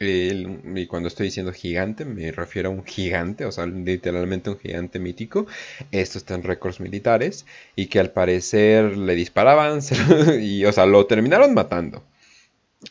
Y 0.00 0.86
cuando 0.86 1.08
estoy 1.08 1.26
diciendo 1.26 1.52
gigante, 1.52 2.04
me 2.04 2.30
refiero 2.30 2.68
a 2.68 2.72
un 2.72 2.84
gigante, 2.84 3.44
o 3.44 3.50
sea, 3.50 3.66
literalmente 3.66 4.48
un 4.48 4.58
gigante 4.58 5.00
mítico. 5.00 5.46
Esto 5.90 6.18
está 6.18 6.34
en 6.34 6.44
récords 6.44 6.78
militares. 6.78 7.46
Y 7.74 7.86
que 7.86 7.98
al 7.98 8.12
parecer 8.12 8.96
le 8.96 9.14
disparaban 9.16 9.80
y, 10.40 10.64
o 10.64 10.72
sea, 10.72 10.86
lo 10.86 11.06
terminaron 11.06 11.52
matando. 11.52 12.04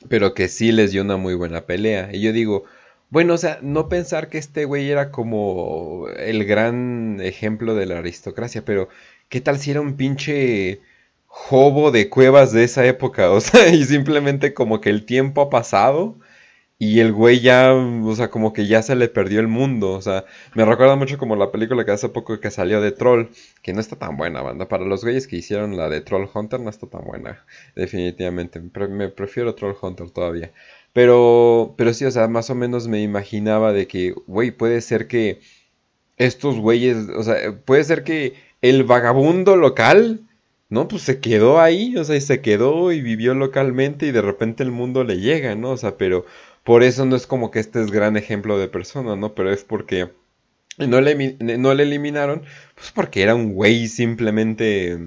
Pero 0.09 0.33
que 0.33 0.47
sí 0.49 0.71
les 0.71 0.91
dio 0.91 1.01
una 1.03 1.17
muy 1.17 1.33
buena 1.35 1.65
pelea. 1.65 2.09
Y 2.13 2.21
yo 2.21 2.33
digo, 2.33 2.65
bueno, 3.09 3.35
o 3.35 3.37
sea, 3.37 3.59
no 3.61 3.89
pensar 3.89 4.29
que 4.29 4.37
este 4.37 4.65
güey 4.65 4.89
era 4.91 5.11
como 5.11 6.07
el 6.17 6.45
gran 6.45 7.19
ejemplo 7.21 7.75
de 7.75 7.85
la 7.85 7.99
aristocracia, 7.99 8.65
pero 8.65 8.89
¿qué 9.29 9.41
tal 9.41 9.59
si 9.59 9.71
era 9.71 9.81
un 9.81 9.95
pinche 9.97 10.81
jobo 11.27 11.91
de 11.91 12.09
cuevas 12.09 12.51
de 12.53 12.65
esa 12.65 12.85
época? 12.85 13.31
O 13.33 13.41
sea, 13.41 13.69
y 13.69 13.85
simplemente 13.85 14.53
como 14.53 14.81
que 14.81 14.89
el 14.89 15.05
tiempo 15.05 15.41
ha 15.41 15.49
pasado 15.49 16.17
y 16.79 16.99
el 16.99 17.11
güey 17.11 17.39
ya, 17.39 17.73
o 17.73 18.15
sea, 18.15 18.29
como 18.29 18.53
que 18.53 18.67
ya 18.67 18.83
se 18.83 18.95
le 18.95 19.07
perdió 19.09 19.39
el 19.39 19.47
mundo. 19.47 19.93
O 19.93 20.01
sea, 20.01 20.25
me 20.53 20.63
recuerda 20.63 20.95
mucho 20.95 21.17
como 21.17 21.35
la 21.35 21.51
película 21.51 21.85
que 21.85 21.91
hace 21.91 22.09
poco 22.09 22.39
que 22.39 22.51
salió 22.51 22.81
de 22.81 22.91
Troll, 22.91 23.29
que 23.63 23.73
no 23.73 23.79
está 23.79 23.95
tan 23.95 24.15
buena, 24.15 24.41
banda. 24.41 24.67
Para 24.67 24.85
los 24.85 25.03
güeyes 25.03 25.27
que 25.27 25.37
hicieron 25.37 25.75
la 25.75 25.89
de 25.89 26.01
Troll 26.01 26.29
Hunter 26.31 26.59
no 26.59 26.69
está 26.69 26.87
tan 26.87 27.03
buena, 27.03 27.45
definitivamente. 27.75 28.61
Me 28.89 29.09
prefiero 29.09 29.55
Troll 29.55 29.75
Hunter 29.81 30.11
todavía. 30.11 30.53
Pero, 30.93 31.73
pero 31.77 31.93
sí, 31.93 32.05
o 32.05 32.11
sea, 32.11 32.27
más 32.27 32.49
o 32.49 32.55
menos 32.55 32.87
me 32.87 33.01
imaginaba 33.01 33.73
de 33.73 33.87
que, 33.87 34.13
güey, 34.27 34.51
puede 34.51 34.81
ser 34.81 35.07
que 35.07 35.41
estos 36.17 36.57
güeyes, 36.59 37.09
o 37.15 37.23
sea, 37.23 37.57
puede 37.65 37.83
ser 37.83 38.03
que 38.03 38.33
el 38.61 38.83
vagabundo 38.83 39.55
local, 39.55 40.27
¿no? 40.69 40.87
Pues 40.87 41.03
se 41.03 41.19
quedó 41.19 41.59
ahí, 41.59 41.95
o 41.97 42.03
sea, 42.03 42.15
y 42.15 42.21
se 42.21 42.41
quedó 42.41 42.91
y 42.91 43.01
vivió 43.01 43.33
localmente 43.35 44.07
y 44.07 44.11
de 44.11 44.21
repente 44.21 44.63
el 44.63 44.71
mundo 44.71 45.03
le 45.03 45.19
llega, 45.19 45.55
¿no? 45.55 45.71
O 45.71 45.77
sea, 45.77 45.97
pero 45.97 46.25
por 46.67 46.83
eso 46.83 47.05
no 47.05 47.15
es 47.15 47.27
como 47.27 47.49
que 47.49 47.59
este 47.59 47.81
es 47.81 47.91
gran 47.91 48.17
ejemplo 48.17 48.59
de 48.59 48.67
persona, 48.67 49.15
¿no? 49.15 49.33
Pero 49.33 49.53
es 49.53 49.63
porque 49.63 50.09
no 50.77 50.99
le, 50.99 51.37
no 51.39 51.73
le 51.73 51.83
eliminaron, 51.83 52.43
pues 52.75 52.91
porque 52.91 53.21
era 53.21 53.35
un 53.35 53.53
güey 53.53 53.87
simplemente, 53.87 54.99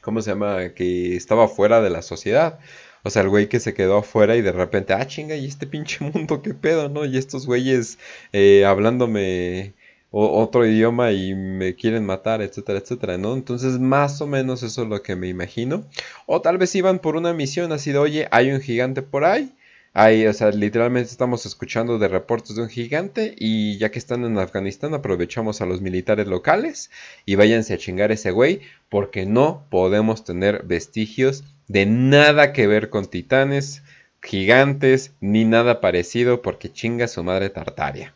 ¿cómo 0.00 0.22
se 0.22 0.30
llama? 0.30 0.74
Que 0.74 1.16
estaba 1.16 1.48
fuera 1.48 1.80
de 1.80 1.90
la 1.90 2.02
sociedad. 2.02 2.60
O 3.02 3.10
sea, 3.10 3.22
el 3.22 3.30
güey 3.30 3.48
que 3.48 3.58
se 3.58 3.74
quedó 3.74 3.96
afuera 3.98 4.36
y 4.36 4.42
de 4.42 4.52
repente, 4.52 4.92
ah, 4.92 5.04
chinga, 5.08 5.34
y 5.34 5.46
este 5.46 5.66
pinche 5.66 6.04
mundo, 6.04 6.40
qué 6.40 6.54
pedo, 6.54 6.88
¿no? 6.88 7.04
Y 7.04 7.18
estos 7.18 7.46
güeyes 7.46 7.98
eh, 8.32 8.64
hablándome 8.64 9.74
otro 10.12 10.64
idioma 10.66 11.10
y 11.10 11.34
me 11.34 11.74
quieren 11.74 12.06
matar, 12.06 12.42
etcétera, 12.42 12.78
etcétera, 12.78 13.18
¿no? 13.18 13.34
Entonces, 13.34 13.80
más 13.80 14.20
o 14.20 14.28
menos 14.28 14.62
eso 14.62 14.84
es 14.84 14.88
lo 14.88 15.02
que 15.02 15.16
me 15.16 15.26
imagino. 15.26 15.84
O 16.26 16.40
tal 16.42 16.58
vez 16.58 16.72
iban 16.76 17.00
por 17.00 17.16
una 17.16 17.32
misión 17.32 17.72
así 17.72 17.90
de, 17.90 17.98
oye, 17.98 18.28
hay 18.30 18.52
un 18.52 18.60
gigante 18.60 19.02
por 19.02 19.24
ahí. 19.24 19.52
Hay, 19.98 20.26
o 20.26 20.32
sea, 20.34 20.50
literalmente 20.50 21.10
estamos 21.10 21.46
escuchando 21.46 21.98
de 21.98 22.08
reportes 22.08 22.54
de 22.54 22.60
un 22.60 22.68
gigante 22.68 23.34
y 23.38 23.78
ya 23.78 23.90
que 23.90 23.98
están 23.98 24.26
en 24.26 24.38
Afganistán 24.38 24.92
aprovechamos 24.92 25.62
a 25.62 25.66
los 25.66 25.80
militares 25.80 26.26
locales 26.26 26.90
y 27.24 27.36
váyanse 27.36 27.72
a 27.72 27.78
chingar 27.78 28.12
ese 28.12 28.30
güey 28.30 28.60
porque 28.90 29.24
no 29.24 29.64
podemos 29.70 30.22
tener 30.22 30.64
vestigios 30.64 31.44
de 31.66 31.86
nada 31.86 32.52
que 32.52 32.66
ver 32.66 32.90
con 32.90 33.06
titanes, 33.06 33.82
gigantes, 34.20 35.14
ni 35.22 35.46
nada 35.46 35.80
parecido 35.80 36.42
porque 36.42 36.70
chinga 36.70 37.08
su 37.08 37.24
madre 37.24 37.48
Tartaria. 37.48 38.12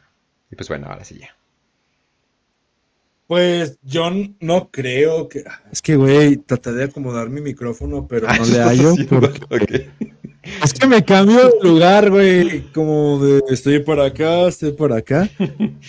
Y 0.52 0.56
pues 0.56 0.68
bueno, 0.68 0.88
ahora 0.88 1.04
sí 1.04 1.20
ya. 1.20 1.34
Pues 3.26 3.78
yo 3.82 4.10
no 4.40 4.68
creo 4.70 5.30
que. 5.30 5.44
Es 5.72 5.80
que, 5.80 5.96
güey, 5.96 6.36
traté 6.36 6.72
de 6.72 6.84
acomodar 6.84 7.30
mi 7.30 7.40
micrófono, 7.40 8.06
pero 8.06 8.26
no 8.26 8.44
le 8.44 8.58
Ah, 8.60 8.66
hallo. 8.66 8.94
porque-. 9.48 10.09
Es 10.62 10.74
que 10.74 10.86
me 10.86 11.04
cambio 11.04 11.48
de 11.48 11.68
lugar, 11.68 12.10
güey. 12.10 12.62
Como 12.72 13.18
de 13.24 13.42
estoy 13.48 13.80
por 13.80 14.00
acá, 14.00 14.48
estoy 14.48 14.72
por 14.72 14.92
acá. 14.92 15.28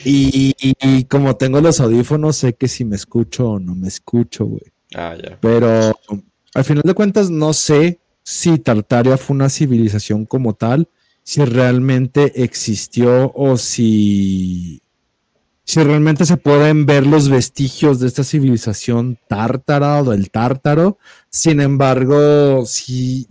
Y, 0.05 0.53
y 0.59 1.03
como 1.05 1.35
tengo 1.35 1.61
los 1.61 1.79
audífonos, 1.79 2.37
sé 2.37 2.53
que 2.53 2.67
si 2.67 2.85
me 2.85 2.95
escucho 2.95 3.51
o 3.51 3.59
no 3.59 3.75
me 3.75 3.87
escucho, 3.87 4.45
güey. 4.45 4.63
Ah, 4.95 5.15
ya. 5.21 5.37
Pero 5.39 5.95
al 6.53 6.63
final 6.63 6.83
de 6.85 6.93
cuentas, 6.93 7.29
no 7.29 7.53
sé 7.53 7.99
si 8.23 8.57
Tartaria 8.59 9.17
fue 9.17 9.35
una 9.35 9.49
civilización 9.49 10.25
como 10.25 10.53
tal, 10.53 10.89
si 11.23 11.43
realmente 11.45 12.43
existió 12.43 13.31
o 13.33 13.57
si, 13.57 14.81
si 15.63 15.83
realmente 15.83 16.25
se 16.25 16.37
pueden 16.37 16.85
ver 16.85 17.05
los 17.05 17.29
vestigios 17.29 17.99
de 17.99 18.07
esta 18.07 18.23
civilización 18.23 19.17
tártara 19.27 20.01
o 20.01 20.09
del 20.09 20.29
tártaro. 20.29 20.97
Sin 21.29 21.61
embargo, 21.61 22.65
sí, 22.65 23.27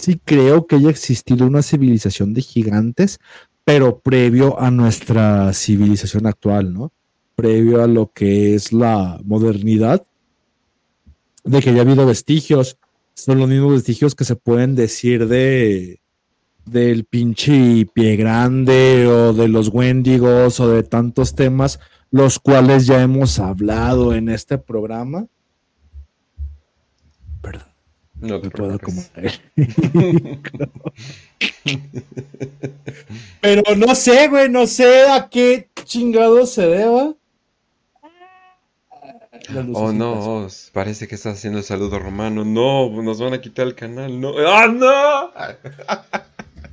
sí 0.00 0.20
creo 0.24 0.66
que 0.66 0.76
haya 0.76 0.90
existido 0.90 1.46
una 1.46 1.62
civilización 1.62 2.34
de 2.34 2.42
gigantes, 2.42 3.18
pero 3.64 4.00
previo 4.00 4.60
a 4.60 4.70
nuestra 4.70 5.52
civilización 5.52 6.26
actual, 6.26 6.72
¿no? 6.72 6.92
Previo 7.36 7.82
a 7.82 7.86
lo 7.86 8.12
que 8.12 8.54
es 8.54 8.72
la 8.72 9.20
modernidad 9.24 10.06
de 11.44 11.60
que 11.60 11.72
ya 11.72 11.78
ha 11.78 11.82
habido 11.82 12.06
vestigios. 12.06 12.78
Son 13.14 13.38
los 13.38 13.48
mismos 13.48 13.74
vestigios 13.74 14.14
que 14.14 14.24
se 14.24 14.36
pueden 14.36 14.74
decir 14.74 15.26
de 15.28 16.00
del 16.64 17.04
pinche 17.04 17.86
pie 17.92 18.16
grande 18.16 19.06
o 19.06 19.32
de 19.32 19.48
los 19.48 19.68
Wendigos 19.68 20.60
o 20.60 20.68
de 20.68 20.82
tantos 20.82 21.34
temas, 21.34 21.80
los 22.10 22.38
cuales 22.38 22.86
ya 22.86 23.02
hemos 23.02 23.38
hablado 23.38 24.14
en 24.14 24.28
este 24.28 24.58
programa. 24.58 25.26
No 28.20 28.40
te 28.40 28.48
me 28.48 28.50
puedo. 28.50 28.78
Pero 33.40 33.62
no 33.76 33.94
sé, 33.94 34.28
güey, 34.28 34.48
no 34.48 34.66
sé 34.66 35.08
a 35.08 35.28
qué 35.30 35.70
chingado 35.84 36.44
se 36.46 36.66
deba. 36.66 37.14
Las 39.48 39.66
Oh 39.72 39.92
no, 39.92 40.46
parece 40.72 41.08
que 41.08 41.14
estás 41.14 41.38
haciendo 41.38 41.58
el 41.58 41.64
saludo 41.64 41.98
romano. 41.98 42.44
No, 42.44 42.90
nos 43.02 43.20
van 43.20 43.32
a 43.32 43.40
quitar 43.40 43.66
el 43.66 43.74
canal. 43.74 44.20
No. 44.20 44.34
¡Ah, 44.46 44.66
no! 44.66 45.30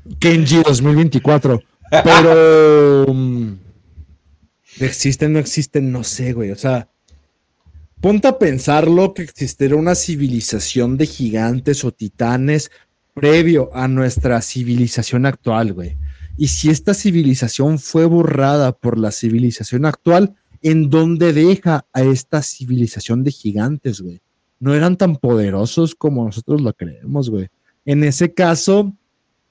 Kenji 0.19 0.61
2024. 0.63 1.61
Pero. 2.03 3.05
mm, 3.13 3.53
¿Existen 4.79 5.33
no 5.33 5.39
existen? 5.39 5.91
No 5.91 6.03
sé, 6.03 6.33
güey. 6.33 6.51
O 6.51 6.55
sea, 6.55 6.89
ponte 8.01 8.27
a 8.27 8.37
pensarlo 8.37 9.13
que 9.13 9.23
existiera 9.23 9.75
una 9.75 9.95
civilización 9.95 10.97
de 10.97 11.05
gigantes 11.05 11.83
o 11.83 11.91
titanes 11.91 12.71
previo 13.13 13.71
a 13.73 13.87
nuestra 13.87 14.41
civilización 14.41 15.25
actual, 15.25 15.73
güey. 15.73 15.97
Y 16.37 16.49
si 16.49 16.69
esta 16.69 16.93
civilización 16.93 17.79
fue 17.79 18.05
borrada 18.05 18.71
por 18.71 18.99
la 18.99 19.11
civilización 19.11 19.85
actual, 19.85 20.35
¿en 20.61 20.89
dónde 20.89 21.33
deja 21.33 21.85
a 21.93 22.03
esta 22.03 22.43
civilización 22.43 23.23
de 23.23 23.31
gigantes, 23.31 24.01
güey? 24.01 24.21
No 24.59 24.75
eran 24.75 24.97
tan 24.97 25.15
poderosos 25.15 25.95
como 25.95 26.25
nosotros 26.25 26.61
lo 26.61 26.73
creemos, 26.73 27.29
güey. 27.29 27.47
En 27.85 28.03
ese 28.03 28.33
caso, 28.33 28.93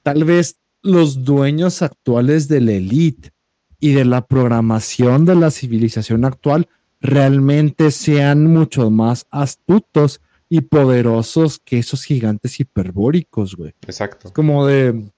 tal 0.04 0.24
vez 0.24 0.58
los 0.82 1.24
dueños 1.24 1.82
actuales 1.82 2.46
de 2.46 2.60
la 2.60 2.72
elite 2.72 3.32
y 3.80 3.92
de 3.92 4.04
la 4.04 4.24
programación 4.24 5.24
de 5.24 5.34
la 5.34 5.50
civilización 5.50 6.24
actual 6.24 6.68
realmente 7.00 7.90
sean 7.90 8.46
mucho 8.46 8.90
más 8.90 9.26
astutos 9.30 10.20
y 10.48 10.62
poderosos 10.62 11.58
que 11.58 11.78
esos 11.78 12.04
gigantes 12.04 12.60
hiperbóricos, 12.60 13.56
güey. 13.56 13.74
Exacto. 13.82 14.28
Es 14.28 14.34
como 14.34 14.66
de. 14.66 15.10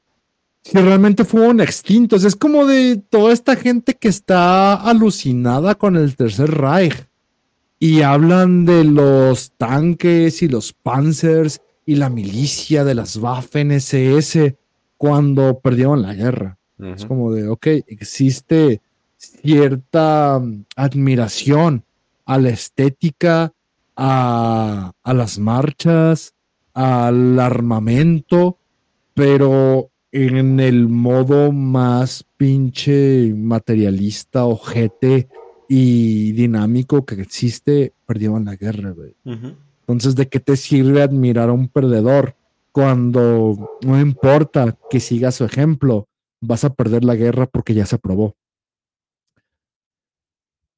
Si 0.63 0.77
realmente 0.77 1.25
fueron 1.25 1.61
extintos. 1.61 2.25
Es 2.25 2.37
como 2.37 2.67
de 2.67 2.97
toda 2.97 3.33
esta 3.33 3.57
gente 3.57 3.95
que 3.95 4.09
está 4.09 4.75
alucinada 4.75 5.75
con 5.75 5.97
el 5.97 6.17
Tercer 6.17 6.51
Reich. 6.51 7.07
Y 7.81 8.03
hablan 8.03 8.65
de 8.65 8.83
los 8.85 9.53
tanques 9.53 10.43
y 10.43 10.49
los 10.49 10.73
panzers 10.73 11.61
y 11.87 11.95
la 11.95 12.11
milicia 12.11 12.85
de 12.85 12.95
las 12.95 13.17
Waffen 13.17 13.71
SS 13.71 14.57
cuando 14.97 15.61
perdieron 15.61 16.03
la 16.03 16.13
guerra. 16.13 16.59
Es 16.79 17.07
como 17.07 17.33
de, 17.33 17.49
ok, 17.49 17.67
existe 17.87 18.83
cierta 19.19 20.39
mm, 20.39 20.65
admiración 20.77 21.85
a 22.25 22.39
la 22.39 22.51
estética, 22.51 23.53
a, 23.97 24.93
a 25.03 25.15
las 25.15 25.39
marchas, 25.39 26.35
al 26.73 27.39
armamento, 27.39 28.59
pero 29.15 29.91
en 30.13 30.61
el 30.61 30.89
modo 30.89 31.53
más 31.53 32.25
pinche 32.37 33.35
materialista, 33.35 34.47
ojete 34.47 35.29
y 35.69 36.33
dinámico 36.33 37.05
que 37.05 37.21
existe, 37.21 37.93
perdieron 38.07 38.47
la 38.47 38.57
guerra, 38.57 38.91
güey. 38.91 39.15
Entonces, 39.25 40.15
¿de 40.17 40.29
qué 40.29 40.41
te 40.41 40.57
sirve 40.57 41.03
admirar 41.03 41.51
a 41.51 41.53
un 41.53 41.69
perdedor 41.69 42.37
cuando 42.73 43.79
no 43.85 44.01
importa 44.01 44.79
que 44.91 45.01
siga 45.01 45.31
su 45.31 45.45
ejemplo? 45.45 46.07
Vas 46.41 46.65
a 46.65 46.73
perder 46.73 47.05
la 47.05 47.17
guerra 47.17 47.47
porque 47.47 47.75
ya 47.75 47.85
se 47.85 47.97
aprobó. 47.97 48.35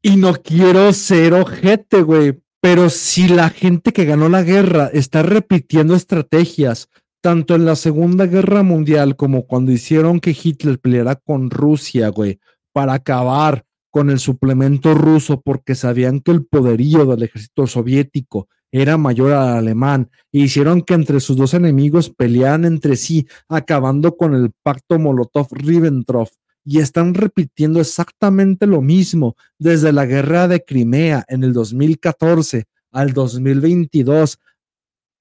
Y 0.03 0.17
no 0.17 0.33
quiero 0.35 0.95
ser 0.95 1.35
ojete, 1.35 2.01
güey, 2.01 2.41
pero 2.63 2.89
si 2.89 3.29
la 3.29 3.51
gente 3.51 3.93
que 3.93 4.07
ganó 4.07 4.31
la 4.31 4.43
guerra 4.43 4.91
está 4.93 5.23
repitiendo 5.23 5.95
estrategias, 5.95 6.89
tanto 7.21 7.55
en 7.55 7.67
la 7.67 7.77
Segunda 7.77 8.27
Guerra 8.27 8.63
Mundial 8.63 9.17
como 9.17 9.47
cuando 9.47 9.73
hicieron 9.73 10.21
que 10.21 10.35
Hitler 10.43 10.79
peleara 10.79 11.17
con 11.17 11.51
Rusia, 11.51 12.09
güey, 12.09 12.41
para 12.73 12.95
acabar 12.95 13.65
con 13.91 14.09
el 14.09 14.19
suplemento 14.21 14.95
ruso 14.95 15.43
porque 15.43 15.75
sabían 15.75 16.21
que 16.21 16.31
el 16.31 16.47
poderío 16.47 17.05
del 17.05 17.25
ejército 17.25 17.67
soviético 17.67 18.49
era 18.73 18.97
mayor 18.97 19.33
al 19.33 19.59
alemán 19.59 20.11
e 20.33 20.39
hicieron 20.39 20.81
que 20.83 20.95
entre 20.95 21.21
sus 21.21 21.37
dos 21.37 21.55
enemigos 21.55 22.09
pelearan 22.09 22.65
entre 22.65 22.97
sí, 22.97 23.27
acabando 23.49 24.17
con 24.17 24.35
el 24.35 24.53
pacto 24.63 24.97
Molotov-Ribbentrop. 24.99 26.29
Y 26.65 26.79
están 26.79 27.15
repitiendo 27.15 27.81
exactamente 27.81 28.67
lo 28.67 28.83
mismo 28.83 29.37
desde 29.59 29.93
la 29.93 30.07
guerra 30.07 30.47
de 30.47 30.65
Crimea 30.65 31.25
en 31.29 31.45
el 31.45 31.53
2014 31.53 32.67
al 32.93 33.13
2022, 33.13 34.39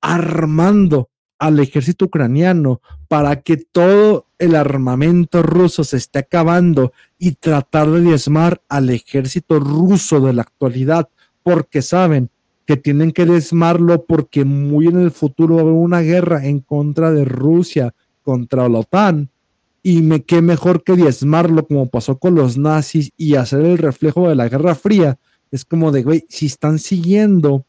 armando 0.01 1.09
al 1.39 1.59
ejército 1.59 2.05
ucraniano 2.05 2.81
para 3.07 3.41
que 3.41 3.57
todo 3.57 4.27
el 4.37 4.55
armamento 4.55 5.41
ruso 5.41 5.83
se 5.83 5.97
esté 5.97 6.19
acabando 6.19 6.91
y 7.17 7.33
tratar 7.33 7.89
de 7.89 8.01
diezmar 8.01 8.61
al 8.67 8.89
ejército 8.89 9.59
ruso 9.59 10.19
de 10.19 10.33
la 10.33 10.41
actualidad, 10.41 11.09
porque 11.41 11.81
saben 11.81 12.29
que 12.65 12.77
tienen 12.77 13.13
que 13.13 13.25
diezmarlo 13.25 14.05
porque 14.05 14.45
muy 14.45 14.87
en 14.87 14.99
el 14.99 15.11
futuro 15.11 15.55
va 15.55 15.61
a 15.61 15.63
haber 15.63 15.73
una 15.73 16.01
guerra 16.01 16.45
en 16.45 16.59
contra 16.59 17.11
de 17.11 17.25
Rusia 17.25 17.95
contra 18.21 18.69
la 18.69 18.79
OTAN. 18.79 19.31
Y 19.89 20.03
me, 20.03 20.21
qué 20.21 20.43
mejor 20.43 20.83
que 20.83 20.95
diezmarlo 20.95 21.65
como 21.65 21.89
pasó 21.89 22.19
con 22.19 22.35
los 22.35 22.59
nazis 22.59 23.11
y 23.17 23.33
hacer 23.33 23.61
el 23.61 23.79
reflejo 23.79 24.29
de 24.29 24.35
la 24.35 24.47
Guerra 24.47 24.75
Fría. 24.75 25.17
Es 25.49 25.65
como 25.65 25.91
de, 25.91 26.03
güey, 26.03 26.25
si 26.29 26.45
están 26.45 26.77
siguiendo 26.77 27.65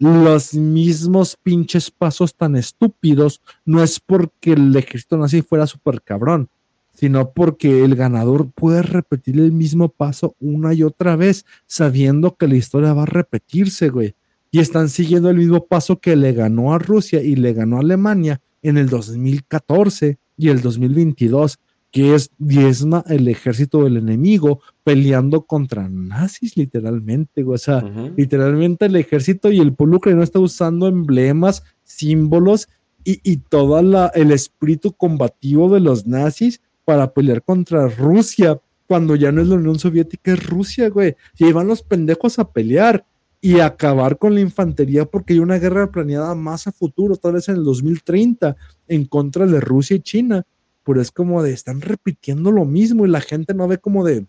los 0.00 0.52
mismos 0.54 1.36
pinches 1.40 1.92
pasos 1.92 2.34
tan 2.34 2.56
estúpidos, 2.56 3.40
no 3.64 3.84
es 3.84 4.00
porque 4.00 4.54
el 4.54 4.74
ejército 4.74 5.16
nazi 5.16 5.42
fuera 5.42 5.68
súper 5.68 6.02
cabrón, 6.02 6.48
sino 6.92 7.30
porque 7.30 7.84
el 7.84 7.94
ganador 7.94 8.50
puede 8.50 8.82
repetir 8.82 9.38
el 9.38 9.52
mismo 9.52 9.90
paso 9.90 10.34
una 10.40 10.74
y 10.74 10.82
otra 10.82 11.14
vez, 11.14 11.46
sabiendo 11.68 12.36
que 12.36 12.48
la 12.48 12.56
historia 12.56 12.94
va 12.94 13.04
a 13.04 13.06
repetirse, 13.06 13.90
güey. 13.90 14.16
Y 14.50 14.58
están 14.58 14.88
siguiendo 14.88 15.30
el 15.30 15.36
mismo 15.36 15.64
paso 15.66 16.00
que 16.00 16.16
le 16.16 16.32
ganó 16.32 16.74
a 16.74 16.80
Rusia 16.80 17.22
y 17.22 17.36
le 17.36 17.52
ganó 17.52 17.76
a 17.76 17.82
Alemania 17.82 18.40
en 18.60 18.76
el 18.76 18.88
2014 18.88 20.18
y 20.40 20.48
el 20.48 20.60
2022, 20.62 21.58
que 21.90 22.14
es 22.14 22.30
diezma 22.38 23.04
el 23.08 23.28
ejército 23.28 23.84
del 23.84 23.96
enemigo 23.96 24.60
peleando 24.84 25.42
contra 25.42 25.88
nazis, 25.88 26.56
literalmente. 26.56 27.44
O 27.44 27.58
sea, 27.58 27.84
literalmente 28.16 28.86
el 28.86 28.96
ejército 28.96 29.50
y 29.50 29.58
el 29.58 29.74
pueblo 29.74 29.98
ucraniano 29.98 30.22
está 30.22 30.38
usando 30.38 30.86
emblemas, 30.86 31.62
símbolos 31.82 32.68
y, 33.04 33.20
y 33.28 33.38
todo 33.38 33.78
el 34.14 34.32
espíritu 34.32 34.92
combativo 34.92 35.72
de 35.72 35.80
los 35.80 36.06
nazis 36.06 36.60
para 36.84 37.12
pelear 37.12 37.42
contra 37.42 37.88
Rusia, 37.88 38.60
cuando 38.86 39.14
ya 39.14 39.30
no 39.30 39.42
es 39.42 39.48
la 39.48 39.56
Unión 39.56 39.78
Soviética, 39.78 40.32
es 40.32 40.44
Rusia, 40.44 40.88
güey. 40.88 41.14
Y 41.38 41.44
ahí 41.44 41.52
van 41.52 41.68
los 41.68 41.82
pendejos 41.82 42.38
a 42.38 42.50
pelear 42.50 43.04
y 43.40 43.60
acabar 43.60 44.18
con 44.18 44.34
la 44.34 44.40
infantería 44.40 45.06
porque 45.06 45.32
hay 45.32 45.38
una 45.38 45.58
guerra 45.58 45.90
planeada 45.90 46.34
más 46.34 46.66
a 46.66 46.72
futuro, 46.72 47.16
tal 47.16 47.32
vez 47.32 47.48
en 47.48 47.56
el 47.56 47.64
2030, 47.64 48.56
en 48.88 49.04
contra 49.06 49.46
de 49.46 49.60
Rusia 49.60 49.96
y 49.96 50.00
China. 50.00 50.44
Pero 50.84 51.00
es 51.00 51.10
como 51.10 51.42
de, 51.42 51.52
están 51.52 51.80
repitiendo 51.80 52.50
lo 52.50 52.64
mismo 52.64 53.06
y 53.06 53.10
la 53.10 53.20
gente 53.20 53.54
no 53.54 53.66
ve 53.68 53.78
como 53.78 54.04
de 54.04 54.26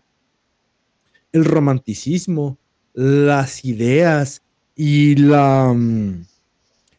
el 1.32 1.44
romanticismo, 1.44 2.58
las 2.94 3.64
ideas 3.64 4.42
y 4.76 5.16
la 5.16 5.72
mm, 5.74 6.24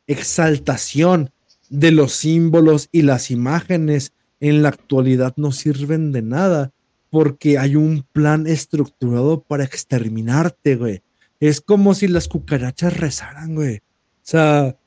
exaltación 0.08 1.32
de 1.70 1.92
los 1.92 2.14
símbolos 2.14 2.90
y 2.92 3.04
las 3.04 3.32
imágenes 3.32 4.14
en 4.40 4.62
la 4.62 4.70
actualidad 4.70 5.34
no 5.38 5.52
sirven 5.52 6.12
de 6.12 6.22
nada 6.22 6.72
porque 7.10 7.58
hay 7.60 7.76
un 7.76 8.06
plan 8.12 8.48
estructurado 8.48 9.42
para 9.42 9.64
exterminarte, 9.64 10.76
güey. 10.76 11.02
Es 11.46 11.60
como 11.60 11.94
si 11.94 12.08
las 12.08 12.30
cucarachas 12.30 12.98
rezaran, 12.98 13.54
güey. 13.54 13.80
O 13.80 13.82
sea, 14.22 14.78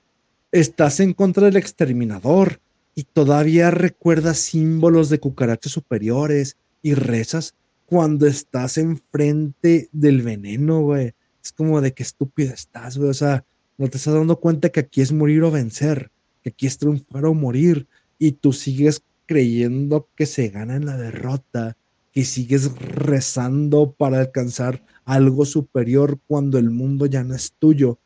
estás 0.50 1.00
en 1.00 1.12
contra 1.12 1.44
del 1.44 1.58
exterminador 1.58 2.62
y 2.94 3.02
todavía 3.04 3.70
recuerdas 3.70 4.38
símbolos 4.38 5.10
de 5.10 5.20
cucarachas 5.20 5.72
superiores 5.72 6.56
y 6.80 6.94
rezas 6.94 7.54
cuando 7.84 8.26
estás 8.26 8.78
enfrente 8.78 9.90
del 9.92 10.22
veneno, 10.22 10.80
güey. 10.80 11.12
Es 11.44 11.52
como 11.52 11.82
de 11.82 11.92
qué 11.92 12.02
estúpido 12.02 12.54
estás, 12.54 12.96
güey. 12.96 13.10
O 13.10 13.14
sea, 13.14 13.44
no 13.76 13.88
te 13.88 13.98
estás 13.98 14.14
dando 14.14 14.40
cuenta 14.40 14.70
que 14.70 14.80
aquí 14.80 15.02
es 15.02 15.12
morir 15.12 15.42
o 15.42 15.50
vencer, 15.50 16.10
que 16.42 16.48
aquí 16.48 16.66
es 16.66 16.78
triunfar 16.78 17.26
o 17.26 17.34
morir, 17.34 17.86
y 18.18 18.32
tú 18.32 18.54
sigues 18.54 19.02
creyendo 19.26 20.08
que 20.16 20.24
se 20.24 20.48
gana 20.48 20.76
en 20.76 20.86
la 20.86 20.96
derrota, 20.96 21.76
que 22.16 22.24
sigues 22.24 22.74
rezando 22.78 23.92
para 23.92 24.20
alcanzar 24.20 24.82
algo 25.04 25.44
superior 25.44 26.18
cuando 26.26 26.56
el 26.56 26.70
mundo 26.70 27.04
ya 27.04 27.22
no 27.22 27.34
es 27.34 27.52
tuyo. 27.58 27.98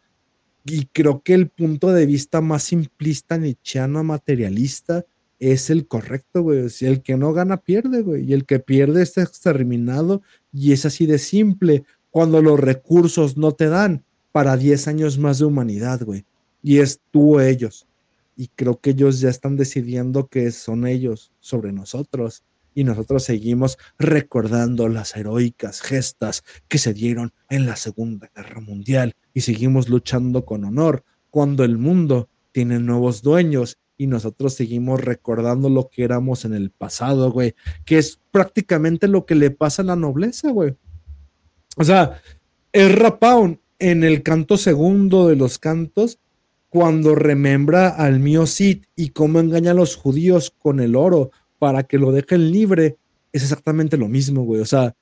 Y 0.64 0.86
creo 0.86 1.22
que 1.22 1.32
el 1.32 1.48
punto 1.48 1.92
de 1.92 2.06
vista 2.06 2.40
más 2.40 2.64
simplista, 2.64 3.38
nietzscheano, 3.38 4.02
materialista, 4.02 5.04
es 5.38 5.70
el 5.70 5.86
correcto, 5.86 6.42
güey. 6.42 6.66
El 6.80 7.02
que 7.02 7.16
no 7.16 7.32
gana 7.32 7.58
pierde, 7.58 8.02
güey. 8.02 8.24
Y 8.24 8.32
el 8.32 8.46
que 8.46 8.58
pierde 8.58 9.00
está 9.04 9.22
exterminado 9.22 10.22
y 10.52 10.72
es 10.72 10.84
así 10.84 11.06
de 11.06 11.20
simple. 11.20 11.84
Cuando 12.10 12.42
los 12.42 12.58
recursos 12.58 13.36
no 13.36 13.52
te 13.52 13.68
dan 13.68 14.02
para 14.32 14.56
10 14.56 14.88
años 14.88 15.18
más 15.18 15.38
de 15.38 15.44
humanidad, 15.44 16.02
güey. 16.02 16.24
Y 16.64 16.78
es 16.78 16.98
tú 17.12 17.36
o 17.36 17.40
ellos. 17.40 17.86
Y 18.36 18.48
creo 18.48 18.80
que 18.80 18.90
ellos 18.90 19.20
ya 19.20 19.30
están 19.30 19.56
decidiendo 19.56 20.26
que 20.26 20.50
son 20.50 20.88
ellos 20.88 21.30
sobre 21.38 21.70
nosotros. 21.70 22.42
Y 22.74 22.84
nosotros 22.84 23.24
seguimos 23.24 23.78
recordando 23.98 24.88
las 24.88 25.16
heroicas 25.16 25.80
gestas 25.80 26.42
que 26.68 26.78
se 26.78 26.94
dieron 26.94 27.32
en 27.48 27.66
la 27.66 27.76
Segunda 27.76 28.30
Guerra 28.34 28.60
Mundial. 28.60 29.14
Y 29.34 29.42
seguimos 29.42 29.88
luchando 29.88 30.44
con 30.44 30.64
honor 30.64 31.04
cuando 31.30 31.64
el 31.64 31.78
mundo 31.78 32.28
tiene 32.52 32.78
nuevos 32.78 33.22
dueños 33.22 33.78
y 33.96 34.06
nosotros 34.06 34.54
seguimos 34.54 35.00
recordando 35.00 35.68
lo 35.68 35.90
que 35.90 36.04
éramos 36.04 36.44
en 36.44 36.54
el 36.54 36.70
pasado, 36.70 37.30
güey, 37.30 37.54
que 37.84 37.98
es 37.98 38.18
prácticamente 38.30 39.08
lo 39.08 39.26
que 39.26 39.34
le 39.34 39.50
pasa 39.50 39.82
a 39.82 39.84
la 39.84 39.96
nobleza, 39.96 40.50
güey. 40.50 40.74
O 41.76 41.84
sea, 41.84 42.20
el 42.72 42.94
Rapaun 42.94 43.60
en 43.78 44.04
el 44.04 44.22
canto 44.22 44.56
segundo 44.56 45.28
de 45.28 45.36
los 45.36 45.58
cantos, 45.58 46.18
cuando 46.68 47.16
remembra 47.16 47.88
al 47.88 48.20
mío 48.20 48.46
Cid 48.46 48.84
y 48.94 49.08
cómo 49.08 49.40
engaña 49.40 49.72
a 49.72 49.74
los 49.74 49.96
judíos 49.96 50.54
con 50.56 50.78
el 50.78 50.94
oro 50.94 51.32
para 51.60 51.84
que 51.84 51.98
lo 51.98 52.10
dejen 52.10 52.50
libre, 52.50 52.96
es 53.32 53.42
exactamente 53.42 53.96
lo 53.96 54.08
mismo, 54.08 54.42
güey. 54.42 54.60
O 54.62 54.66
sea, 54.66 54.96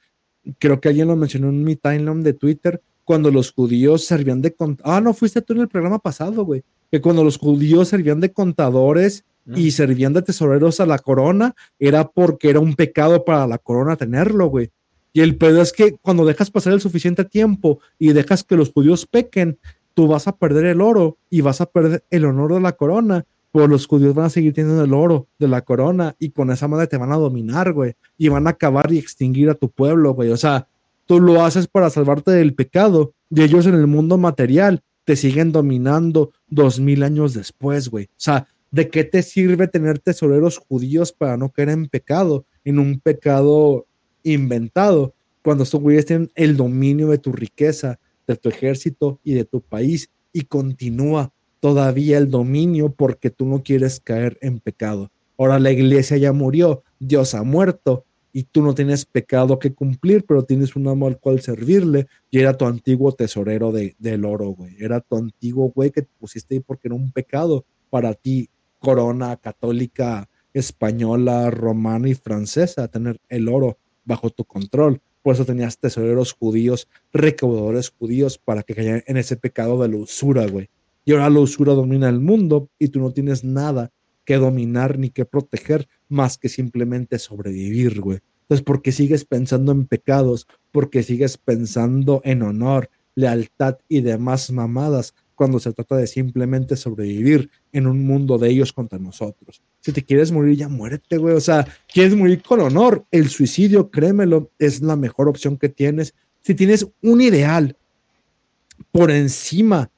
creo 0.59 0.81
que 0.81 0.89
alguien 0.89 1.09
lo 1.09 1.17
mencionó 1.17 1.49
en 1.49 1.65
mi 1.65 1.77
timeline 1.77 2.23
de 2.23 2.35
Twitter, 2.35 2.83
cuando 3.05 3.31
los 3.31 3.53
judíos 3.53 4.05
servían 4.05 4.43
de... 4.43 4.55
Ah, 4.83 5.01
no, 5.01 5.15
fuiste 5.15 5.41
tú 5.41 5.55
en 5.55 5.61
el 5.61 5.69
programa 5.69 5.99
pasado, 5.99 6.45
güey. 6.45 6.63
Que 6.91 7.01
cuando 7.01 7.25
los 7.25 7.39
judíos 7.39 7.89
servían 7.89 8.21
de 8.21 8.33
contadores 8.33 9.25
y 9.55 9.71
servían 9.71 10.13
de 10.13 10.21
tesoreros 10.21 10.79
a 10.81 10.87
la 10.87 10.99
corona, 10.99 11.55
era 11.79 12.07
porque 12.07 12.51
era 12.51 12.61
un 12.61 12.75
pecado 12.75 13.25
para 13.25 13.47
la 13.47 13.57
corona 13.57 13.97
tenerlo, 13.97 14.49
güey. 14.49 14.71
Y 15.15 15.21
el 15.21 15.37
pedo 15.37 15.63
es 15.63 15.73
que 15.73 15.95
cuando 16.03 16.27
dejas 16.27 16.51
pasar 16.51 16.75
el 16.75 16.83
suficiente 16.83 17.25
tiempo 17.25 17.81
y 17.99 18.13
dejas 18.13 18.45
que 18.45 18.57
los 18.57 18.73
judíos 18.73 19.07
pequen, 19.07 19.59
tú 19.95 20.07
vas 20.07 20.29
a 20.29 20.37
perder 20.37 20.67
el 20.67 20.81
oro 20.83 21.17
y 21.31 21.41
vas 21.41 21.63
a 21.63 21.67
perder 21.67 22.05
el 22.11 22.27
honor 22.27 22.55
de 22.55 22.61
la 22.61 22.73
corona. 22.73 23.25
Pero 23.59 23.67
los 23.67 23.89
judíos 23.89 24.15
van 24.15 24.27
a 24.27 24.31
seguir 24.31 24.55
teniendo 24.55 24.85
el 24.85 24.95
oro 24.95 25.27
de 25.37 25.49
la 25.49 25.63
corona 25.63 26.15
y 26.21 26.31
con 26.31 26.53
esa 26.53 26.69
madre 26.69 26.87
te 26.87 26.97
van 26.97 27.11
a 27.11 27.17
dominar, 27.17 27.73
güey. 27.73 27.95
Y 28.17 28.29
van 28.29 28.47
a 28.47 28.51
acabar 28.51 28.93
y 28.93 28.99
extinguir 28.99 29.51
a 29.51 29.57
tu 29.57 29.69
pueblo, 29.69 30.15
güey. 30.15 30.31
O 30.31 30.37
sea, 30.37 30.69
tú 31.07 31.19
lo 31.19 31.45
haces 31.45 31.67
para 31.67 31.91
salvarte 31.91 32.31
del 32.31 32.55
pecado 32.55 33.15
y 33.29 33.43
ellos 33.43 33.67
en 33.67 33.75
el 33.75 33.89
mundo 33.89 34.17
material 34.17 34.85
te 35.03 35.17
siguen 35.17 35.51
dominando 35.51 36.31
dos 36.47 36.79
mil 36.79 37.03
años 37.03 37.35
después, 37.35 37.89
güey. 37.89 38.05
O 38.05 38.19
sea, 38.21 38.47
¿de 38.71 38.91
qué 38.91 39.03
te 39.03 39.25
sirve 39.25 39.67
tener 39.67 39.99
tesoreros 39.99 40.59
judíos 40.59 41.11
para 41.11 41.37
no 41.37 41.49
caer 41.49 41.71
en 41.71 41.89
pecado, 41.89 42.45
en 42.65 42.79
un 42.79 43.01
pecado 43.01 43.87
inventado, 44.23 45.15
cuando 45.43 45.65
estos 45.65 45.81
güeyes 45.81 46.07
tienen 46.07 46.31
el 46.37 46.57
dominio 46.57 47.09
de 47.09 47.19
tu 47.19 47.33
riqueza, 47.33 47.99
de 48.25 48.37
tu 48.37 48.51
ejército 48.51 49.19
y 49.25 49.35
de 49.35 49.45
tu 49.45 49.63
país 49.63 50.11
y 50.33 50.43
continúa 50.43 51.33
todavía 51.61 52.19
el 52.19 52.31
dominio 52.31 52.93
porque 52.93 53.31
tú 53.31 53.47
no 53.47 53.63
quieres 53.63 54.01
caer 54.01 54.39
en 54.41 54.61
pecado? 54.61 55.11
Ahora 55.37 55.59
la 55.59 55.71
iglesia 55.71 56.17
ya 56.17 56.33
murió, 56.33 56.83
Dios 56.99 57.35
ha 57.35 57.43
muerto 57.43 58.05
y 58.33 58.45
tú 58.45 58.63
no 58.63 58.75
tienes 58.75 59.05
pecado 59.05 59.59
que 59.59 59.73
cumplir, 59.73 60.25
pero 60.27 60.45
tienes 60.45 60.77
un 60.77 60.87
amo 60.89 61.07
al 61.07 61.19
cual 61.19 61.41
servirle 61.41 62.07
y 62.31 62.41
era 62.41 62.57
tu 62.57 62.67
antiguo 62.67 63.13
tesorero 63.13 63.73
de, 63.73 63.97
del 63.99 64.25
oro, 64.25 64.51
güey. 64.51 64.77
Era 64.79 65.01
tu 65.01 65.17
antiguo 65.17 65.73
güey 65.75 65.91
que 65.91 66.03
te 66.03 66.11
pusiste 66.19 66.55
ahí 66.55 66.61
porque 66.61 66.89
era 66.89 66.95
un 66.95 67.11
pecado 67.13 67.65
para 67.91 68.15
ti, 68.15 68.49
corona 68.79 69.37
católica 69.37 70.29
española, 70.53 71.51
romana 71.51 72.09
y 72.09 72.15
francesa, 72.15 72.89
tener 72.89 73.21
el 73.29 73.49
oro 73.49 73.79
bajo 74.05 74.31
tu 74.31 74.45
control. 74.45 75.01
Por 75.23 75.35
eso 75.35 75.45
tenías 75.45 75.79
tesoreros 75.79 76.33
judíos, 76.33 76.89
recaudadores 77.13 77.91
judíos 77.91 78.39
para 78.39 78.63
que 78.63 78.75
cayeran 78.75 79.03
en 79.07 79.17
ese 79.17 79.37
pecado 79.37 79.83
de 79.83 79.89
la 79.89 79.97
usura, 79.97 80.47
güey. 80.47 80.69
Y 81.09 81.13
ahora 81.13 81.31
la 81.31 81.41
usura 81.41 81.73
domina 81.73 82.07
el 82.11 82.21
mundo 82.21 82.69
y 82.79 82.89
tú 82.89 83.01
no 83.01 83.13
tienes 83.13 83.43
nada 83.43 83.91
que 84.27 84.37
dominar 84.37 84.99
ni 84.99 85.09
que 85.09 85.25
proteger 85.25 85.89
más 86.07 86.37
que 86.37 86.51
simplemente 86.51 87.19
sobrevivir, 87.19 88.03
güey. 88.03 88.19
Entonces, 88.43 88.63
porque 88.63 88.93
sigues 88.93 89.25
pensando 89.25 89.73
en 89.73 89.87
pecados, 89.87 90.47
porque 90.71 91.03
sigues 91.03 91.39
pensando 91.39 92.21
en 92.25 92.43
honor, 92.43 92.91
lealtad 93.15 93.79
y 93.89 94.03
demás 94.03 94.51
mamadas, 94.51 95.15
cuando 95.35 95.59
se 95.61 95.73
trata 95.73 95.97
de 95.97 96.07
simplemente 96.07 96.77
sobrevivir 96.77 97.49
en 97.73 97.87
un 97.87 98.07
mundo 98.07 98.37
de 98.37 98.51
ellos 98.51 98.75
contra 98.75 98.99
nosotros. 98.99 99.63
Si 99.81 99.93
te 99.93 100.05
quieres 100.05 100.31
morir, 100.31 100.59
ya 100.59 100.69
muérete, 100.69 101.17
güey. 101.17 101.35
O 101.35 101.41
sea, 101.41 101.67
quieres 101.91 102.15
morir 102.15 102.43
con 102.43 102.61
honor. 102.61 103.07
El 103.11 103.31
suicidio, 103.31 103.91
créemelo, 103.91 104.51
es 104.59 104.83
la 104.83 104.95
mejor 104.95 105.29
opción 105.29 105.57
que 105.57 105.71
tienes. 105.71 106.13
Si 106.43 106.55
tienes 106.55 106.87
un 107.01 107.23
ideal 107.23 107.79
por 108.93 109.11
encima 109.11 109.91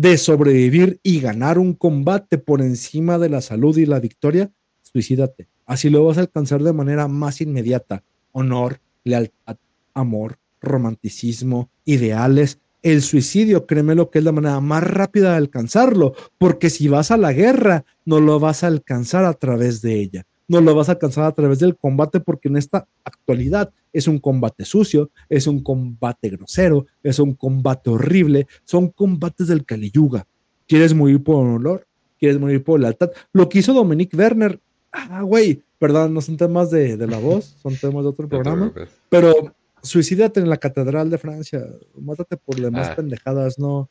de 0.00 0.16
sobrevivir 0.16 1.00
y 1.02 1.20
ganar 1.20 1.58
un 1.58 1.74
combate 1.74 2.38
por 2.38 2.62
encima 2.62 3.18
de 3.18 3.28
la 3.28 3.40
salud 3.40 3.76
y 3.76 3.84
la 3.84 3.98
victoria, 3.98 4.52
suicídate. 4.80 5.48
Así 5.66 5.90
lo 5.90 6.04
vas 6.04 6.18
a 6.18 6.20
alcanzar 6.20 6.62
de 6.62 6.72
manera 6.72 7.08
más 7.08 7.40
inmediata. 7.40 8.04
Honor, 8.30 8.80
lealtad, 9.02 9.56
amor, 9.94 10.38
romanticismo, 10.60 11.70
ideales. 11.84 12.60
El 12.80 13.02
suicidio, 13.02 13.66
créeme 13.66 13.96
lo 13.96 14.08
que 14.08 14.20
es 14.20 14.24
la 14.24 14.30
manera 14.30 14.60
más 14.60 14.84
rápida 14.84 15.32
de 15.32 15.38
alcanzarlo, 15.38 16.14
porque 16.38 16.70
si 16.70 16.86
vas 16.86 17.10
a 17.10 17.16
la 17.16 17.32
guerra, 17.32 17.84
no 18.04 18.20
lo 18.20 18.38
vas 18.38 18.62
a 18.62 18.68
alcanzar 18.68 19.24
a 19.24 19.34
través 19.34 19.82
de 19.82 20.00
ella 20.00 20.26
no 20.48 20.62
lo 20.62 20.74
vas 20.74 20.88
a 20.88 20.92
alcanzar 20.92 21.24
a 21.24 21.32
través 21.32 21.58
del 21.58 21.76
combate 21.76 22.20
porque 22.20 22.48
en 22.48 22.56
esta 22.56 22.88
actualidad 23.04 23.70
es 23.92 24.08
un 24.08 24.18
combate 24.18 24.64
sucio, 24.64 25.10
es 25.28 25.46
un 25.46 25.62
combate 25.62 26.30
grosero, 26.30 26.86
es 27.02 27.18
un 27.18 27.34
combate 27.34 27.90
horrible, 27.90 28.46
son 28.64 28.88
combates 28.88 29.48
del 29.48 29.64
Caliyuga. 29.64 30.26
¿Quieres 30.66 30.94
morir 30.94 31.22
por 31.22 31.36
honor? 31.36 31.86
¿Quieres 32.18 32.40
morir 32.40 32.64
por 32.64 32.80
lealtad? 32.80 33.10
Lo 33.32 33.48
que 33.48 33.60
hizo 33.60 33.72
Dominique 33.72 34.16
Werner, 34.16 34.58
ah, 34.90 35.22
güey, 35.22 35.62
perdón, 35.78 36.14
no 36.14 36.20
son 36.20 36.36
temas 36.36 36.70
de, 36.70 36.96
la 36.96 37.18
voz, 37.18 37.56
son 37.62 37.76
temas 37.76 38.02
de 38.02 38.08
otro 38.08 38.28
programa, 38.28 38.72
pero 39.08 39.54
suicídate 39.82 40.40
en 40.40 40.48
la 40.48 40.56
Catedral 40.56 41.10
de 41.10 41.18
Francia, 41.18 41.64
mátate 41.94 42.36
por 42.36 42.56
demás 42.56 42.88
ah. 42.90 42.96
pendejadas, 42.96 43.58
no. 43.58 43.88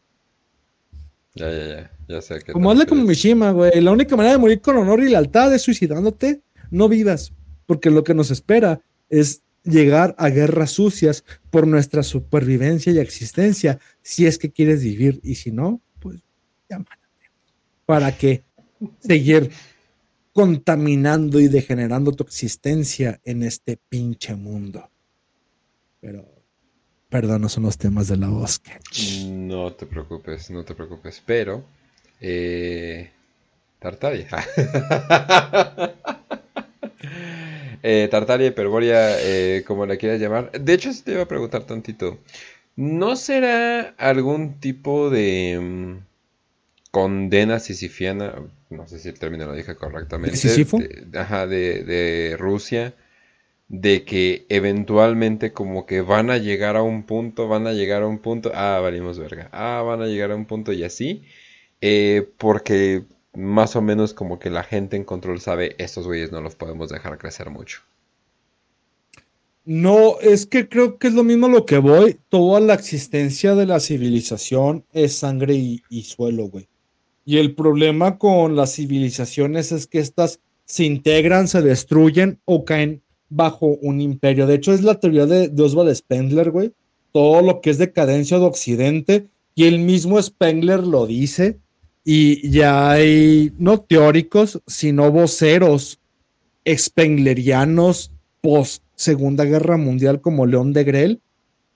Ya, 1.35 1.51
ya, 1.51 1.67
ya, 1.67 1.91
ya 2.07 2.21
sé 2.21 2.39
que. 2.39 2.51
Como 2.51 2.71
hazle 2.71 2.87
como 2.87 3.03
Mishima, 3.03 3.51
güey. 3.51 3.79
La 3.79 3.91
única 3.91 4.15
manera 4.15 4.33
de 4.33 4.39
morir 4.39 4.59
con 4.59 4.75
honor 4.75 5.01
y 5.01 5.09
lealtad 5.09 5.53
es 5.53 5.61
suicidándote 5.61 6.41
no 6.71 6.89
vivas, 6.89 7.33
porque 7.65 7.89
lo 7.89 8.03
que 8.03 8.13
nos 8.13 8.31
espera 8.31 8.81
es 9.09 9.43
llegar 9.63 10.15
a 10.17 10.29
guerras 10.29 10.71
sucias 10.71 11.23
por 11.49 11.67
nuestra 11.67 12.03
supervivencia 12.03 12.91
y 12.91 12.99
existencia, 12.99 13.79
si 14.01 14.25
es 14.25 14.37
que 14.37 14.51
quieres 14.51 14.83
vivir, 14.83 15.19
y 15.23 15.35
si 15.35 15.51
no, 15.51 15.81
pues 15.99 16.21
ya 16.69 16.83
¿Para 17.85 18.17
qué 18.17 18.43
seguir 18.99 19.49
contaminando 20.33 21.39
y 21.39 21.47
degenerando 21.47 22.11
tu 22.11 22.23
existencia 22.23 23.19
en 23.23 23.43
este 23.43 23.77
pinche 23.77 24.35
mundo? 24.35 24.89
Pero, 26.01 26.25
perdón, 27.09 27.41
no 27.41 27.49
son 27.49 27.63
los 27.63 27.77
temas 27.77 28.09
de 28.09 28.17
la 28.17 28.27
voz. 28.27 28.61
No 29.25 29.73
te 29.73 29.85
preocupes, 29.85 30.49
no 30.49 30.65
te 30.65 30.75
preocupes, 30.75 31.23
pero... 31.25 31.65
Eh, 32.19 33.09
Tartaria. 33.79 34.27
eh, 37.83 38.07
Tartaria, 38.09 38.47
Hiperborea, 38.47 39.17
eh, 39.19 39.63
como 39.65 39.85
la 39.85 39.97
quieras 39.97 40.19
llamar. 40.19 40.51
De 40.51 40.73
hecho, 40.73 40.91
te 41.03 41.13
iba 41.13 41.23
a 41.23 41.27
preguntar 41.27 41.63
tantito. 41.63 42.19
¿No 42.75 43.15
será 43.15 43.95
algún 43.97 44.59
tipo 44.59 45.09
de 45.09 45.59
mm, 45.59 46.05
condena 46.91 47.59
sisifiana? 47.59 48.35
No 48.69 48.87
sé 48.87 48.99
si 48.99 49.09
el 49.09 49.19
término 49.19 49.45
lo 49.45 49.53
dije 49.53 49.75
correctamente. 49.75 50.37
¿Sisifo? 50.37 50.77
De, 50.79 51.07
ajá, 51.17 51.47
de, 51.47 51.83
de 51.83 52.37
Rusia. 52.37 52.93
De 53.69 54.05
que 54.05 54.45
eventualmente 54.47 55.51
como 55.51 55.85
que 55.85 56.01
van 56.01 56.29
a 56.29 56.37
llegar 56.37 56.77
a 56.77 56.83
un 56.83 57.03
punto, 57.03 57.49
van 57.49 57.67
a 57.67 57.73
llegar 57.73 58.01
a 58.01 58.07
un 58.07 58.19
punto, 58.19 58.51
ah, 58.55 58.79
valimos 58.81 59.19
verga, 59.19 59.49
ah, 59.51 59.81
van 59.81 60.01
a 60.01 60.05
llegar 60.05 60.31
a 60.31 60.35
un 60.37 60.45
punto 60.45 60.71
y 60.71 60.85
así, 60.85 61.23
eh, 61.81 62.29
porque 62.37 63.03
más 63.37 63.75
o 63.75 63.81
menos 63.83 64.15
como 64.15 64.39
que 64.39 64.49
la 64.49 64.63
gente 64.63 64.97
en 64.97 65.03
control 65.03 65.39
sabe, 65.39 65.75
estos 65.77 66.07
güeyes 66.07 66.31
no 66.31 66.41
los 66.41 66.55
podemos 66.55 66.89
dejar 66.89 67.19
crecer 67.19 67.51
mucho. 67.51 67.81
No, 69.63 70.19
es 70.21 70.47
que 70.47 70.67
creo 70.67 70.97
que 70.97 71.09
es 71.09 71.13
lo 71.13 71.23
mismo 71.23 71.47
lo 71.47 71.65
que 71.65 71.77
voy. 71.77 72.17
Toda 72.29 72.59
la 72.59 72.73
existencia 72.73 73.53
de 73.53 73.67
la 73.67 73.79
civilización 73.79 74.85
es 74.91 75.17
sangre 75.17 75.53
y, 75.53 76.03
suelo, 76.03 76.47
güey. 76.47 76.67
Y 77.25 77.37
el 77.37 77.53
problema 77.53 78.17
con 78.17 78.55
las 78.55 78.73
civilizaciones 78.73 79.71
es 79.71 79.85
que 79.85 79.99
estas 79.99 80.39
se 80.65 80.85
integran, 80.85 81.47
se 81.47 81.61
destruyen 81.61 82.39
o 82.45 82.65
caen 82.65 83.03
bajo 83.29 83.67
un 83.67 84.01
imperio. 84.01 84.47
De 84.47 84.55
hecho, 84.55 84.73
es 84.73 84.81
la 84.81 84.99
teoría 84.99 85.27
de, 85.27 85.49
de 85.49 85.63
Oswald 85.63 85.93
Spengler, 85.93 86.49
güey. 86.49 86.73
Todo 87.11 87.41
lo 87.43 87.61
que 87.61 87.69
es 87.69 87.77
decadencia 87.77 88.39
de 88.39 88.45
Occidente. 88.45 89.27
Y 89.53 89.65
el 89.65 89.79
mismo 89.79 90.19
Spengler 90.19 90.79
lo 90.79 91.05
dice 91.05 91.59
y 92.09 92.49
ya 92.49 92.89
hay 92.89 93.51
no 93.57 93.81
teóricos, 93.81 94.61
sino 94.65 95.11
voceros 95.11 95.99
expenglerianos 96.63 98.13
post 98.39 98.81
Segunda 98.95 99.43
Guerra 99.43 99.75
Mundial 99.75 100.21
como 100.21 100.45
León 100.45 100.71
de 100.71 100.85
Grel, 100.85 101.21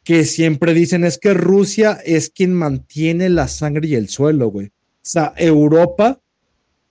que 0.05 0.23
siempre 0.23 0.73
dicen 0.73 1.03
es 1.03 1.17
que 1.17 1.33
Rusia 1.33 1.99
es 2.05 2.29
quien 2.29 2.53
mantiene 2.53 3.27
la 3.27 3.49
sangre 3.49 3.89
y 3.89 3.95
el 3.95 4.07
suelo, 4.07 4.47
güey. 4.47 4.67
O 4.67 4.71
sea, 5.01 5.33
Europa 5.35 6.21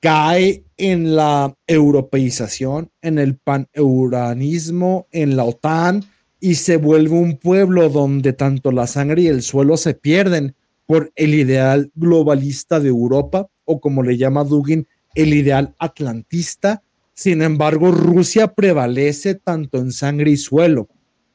cae 0.00 0.64
en 0.76 1.16
la 1.16 1.54
europeización, 1.66 2.90
en 3.00 3.18
el 3.18 3.38
pan-euranismo, 3.38 5.06
en 5.12 5.36
la 5.36 5.44
OTAN 5.44 6.04
y 6.40 6.56
se 6.56 6.76
vuelve 6.76 7.14
un 7.14 7.38
pueblo 7.38 7.88
donde 7.88 8.34
tanto 8.34 8.70
la 8.70 8.86
sangre 8.86 9.22
y 9.22 9.28
el 9.28 9.40
suelo 9.40 9.78
se 9.78 9.94
pierden 9.94 10.54
por 10.90 11.12
el 11.14 11.36
ideal 11.36 11.92
globalista 11.94 12.80
de 12.80 12.88
Europa, 12.88 13.48
o 13.64 13.80
como 13.80 14.02
le 14.02 14.16
llama 14.16 14.42
Dugin, 14.42 14.88
el 15.14 15.34
ideal 15.34 15.72
atlantista. 15.78 16.82
Sin 17.14 17.42
embargo, 17.42 17.92
Rusia 17.92 18.56
prevalece 18.56 19.36
tanto 19.36 19.78
en 19.78 19.92
sangre 19.92 20.32
y 20.32 20.36
suelo, 20.36 20.88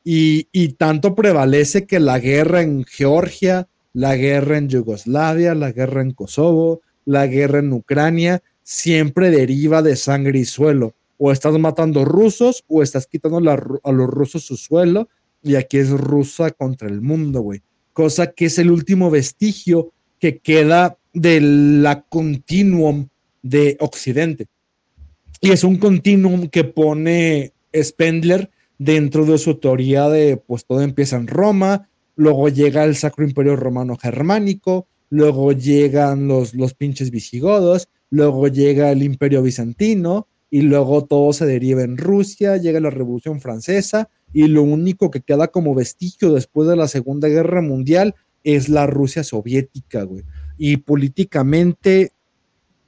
y, 0.03 0.49
y 0.51 0.73
tanto 0.73 1.15
prevalece 1.15 1.87
que 1.87 2.01
la 2.01 2.19
guerra 2.19 2.63
en 2.63 2.83
Georgia, 2.83 3.69
la 3.93 4.17
guerra 4.17 4.57
en 4.57 4.67
Yugoslavia, 4.67 5.55
la 5.55 5.71
guerra 5.71 6.01
en 6.01 6.11
Kosovo, 6.11 6.81
la 7.05 7.25
guerra 7.25 7.59
en 7.59 7.71
Ucrania, 7.71 8.43
siempre 8.61 9.29
deriva 9.29 9.81
de 9.81 9.95
sangre 9.95 10.37
y 10.37 10.43
suelo. 10.43 10.95
O 11.17 11.31
estás 11.31 11.57
matando 11.57 12.03
rusos 12.03 12.65
o 12.67 12.83
estás 12.83 13.07
quitando 13.07 13.37
a 13.37 13.91
los 13.93 14.07
rusos 14.09 14.43
su 14.43 14.57
suelo. 14.57 15.07
Y 15.41 15.55
aquí 15.55 15.77
es 15.77 15.91
rusa 15.91 16.51
contra 16.51 16.89
el 16.89 16.99
mundo, 16.99 17.39
güey 17.39 17.61
cosa 17.95 18.33
que 18.33 18.47
es 18.47 18.59
el 18.59 18.71
último 18.71 19.09
vestigio 19.09 19.93
que 20.19 20.39
queda 20.39 20.97
de 21.13 21.39
la 21.39 22.01
continuum 22.01 23.07
de 23.41 23.77
Occidente. 23.79 24.47
Y 25.39 25.51
es 25.51 25.63
un 25.63 25.77
continuum 25.77 26.49
que 26.49 26.65
pone 26.65 27.53
Spendler 27.73 28.49
dentro 28.77 29.25
de 29.25 29.37
su 29.37 29.55
teoría 29.55 30.09
de, 30.09 30.35
pues 30.35 30.65
todo 30.65 30.81
empieza 30.81 31.15
en 31.15 31.27
Roma, 31.27 31.87
luego 32.17 32.49
llega 32.49 32.83
el 32.83 32.97
Sacro 32.97 33.25
Imperio 33.25 33.55
Romano 33.55 33.95
Germánico, 33.95 34.87
luego 35.09 35.53
llegan 35.53 36.27
los, 36.27 36.53
los 36.53 36.73
pinches 36.73 37.11
visigodos, 37.11 37.87
luego 38.09 38.49
llega 38.49 38.91
el 38.91 39.03
Imperio 39.03 39.41
Bizantino, 39.41 40.27
y 40.49 40.61
luego 40.61 41.05
todo 41.05 41.31
se 41.31 41.45
deriva 41.45 41.83
en 41.83 41.97
Rusia, 41.97 42.57
llega 42.57 42.79
la 42.79 42.89
Revolución 42.89 43.39
Francesa, 43.39 44.09
y 44.35 44.49
lo 44.49 44.63
único 44.63 45.11
que 45.11 45.21
queda 45.21 45.47
como 45.47 45.73
vestigio 45.73 46.33
después 46.33 46.67
de 46.67 46.75
la 46.75 46.89
Segunda 46.89 47.29
Guerra 47.29 47.61
Mundial 47.61 48.15
es 48.43 48.67
la 48.67 48.85
Rusia 48.85 49.23
soviética, 49.23 50.03
güey. 50.03 50.25
y 50.57 50.75
políticamente 50.77 52.11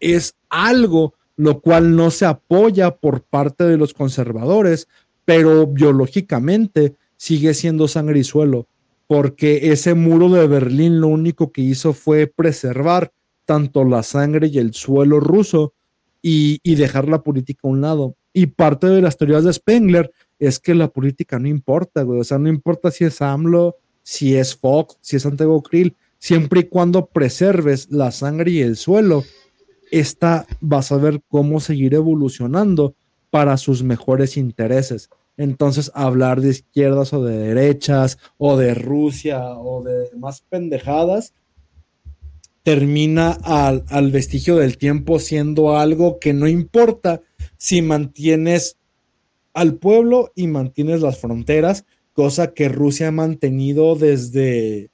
es 0.02 0.36
algo 0.50 1.14
lo 1.38 1.62
cual 1.62 1.96
no 1.96 2.12
se 2.12 2.26
apoya 2.26 2.98
por 2.98 3.22
parte 3.22 3.64
de 3.64 3.78
los 3.78 3.94
conservadores, 3.94 4.90
pero 5.24 5.68
biológicamente 5.68 6.96
sigue 7.16 7.54
siendo 7.54 7.88
sangre 7.88 8.20
y 8.20 8.24
suelo, 8.26 8.68
porque 9.08 9.72
ese 9.72 9.94
muro 9.94 10.28
de 10.30 10.48
Berlín 10.48 11.00
lo 11.00 11.08
único 11.08 11.54
que 11.54 11.62
hizo 11.62 11.94
fue 11.94 12.28
preservar 12.28 13.14
tanto 13.46 13.86
la 13.86 14.04
sangre 14.04 14.48
y 14.48 14.58
el 14.58 14.74
suelo 14.74 15.22
ruso 15.22 15.74
y, 16.22 16.60
y 16.62 16.76
dejar 16.76 17.08
la 17.08 17.24
política 17.24 17.62
a 17.64 17.70
un 17.70 17.80
lado. 17.80 18.16
Y 18.34 18.48
parte 18.48 18.88
de 18.88 19.02
las 19.02 19.16
teorías 19.16 19.46
de 19.46 19.54
Spengler 19.54 20.12
es 20.40 20.60
que 20.60 20.76
la 20.76 20.90
política 20.90 21.40
no 21.40 21.48
importa. 21.48 22.06
O 22.06 22.24
sea, 22.24 22.38
no 22.38 22.50
importa 22.50 22.92
si 22.92 23.06
es 23.06 23.22
AMLO, 23.22 23.78
si 24.04 24.36
es 24.36 24.56
Fox, 24.56 24.98
si 25.02 25.16
es 25.16 25.24
Santiago 25.24 25.62
Krill, 25.62 25.96
siempre 26.20 26.62
y 26.62 26.64
cuando 26.64 27.08
preserves 27.08 27.90
la 27.92 28.12
sangre 28.12 28.52
y 28.52 28.62
el 28.62 28.78
suelo, 28.78 29.24
esta 29.92 30.46
vas 30.62 30.92
a 30.92 30.98
ver 30.98 31.22
cómo 31.28 31.60
seguir 31.60 31.94
evolucionando 31.94 32.96
para 33.30 33.58
sus 33.58 33.84
mejores 33.84 34.38
intereses. 34.38 35.10
Entonces, 35.38 35.92
hablar 35.94 36.42
de 36.42 36.50
izquierdas 36.50 37.14
o 37.14 37.24
de 37.24 37.38
derechas, 37.38 38.18
o 38.38 38.58
de 38.58 38.74
Rusia, 38.74 39.42
o 39.50 39.84
de 39.84 40.10
más 40.18 40.42
pendejadas, 40.42 41.34
termina 42.64 43.38
al, 43.44 43.86
al 43.90 44.12
vestigio 44.12 44.58
del 44.58 44.78
tiempo 44.78 45.20
siendo 45.20 45.78
algo 45.78 46.20
que 46.20 46.34
no 46.34 46.48
importa 46.48 47.22
si 47.58 47.82
mantienes 47.82 48.77
al 49.58 49.74
pueblo 49.74 50.32
y 50.36 50.46
mantienes 50.46 51.02
las 51.02 51.18
fronteras, 51.18 51.84
cosa 52.14 52.54
que 52.54 52.70
Rusia 52.70 53.08
ha 53.08 53.12
mantenido 53.12 53.96
desde, 53.96 54.92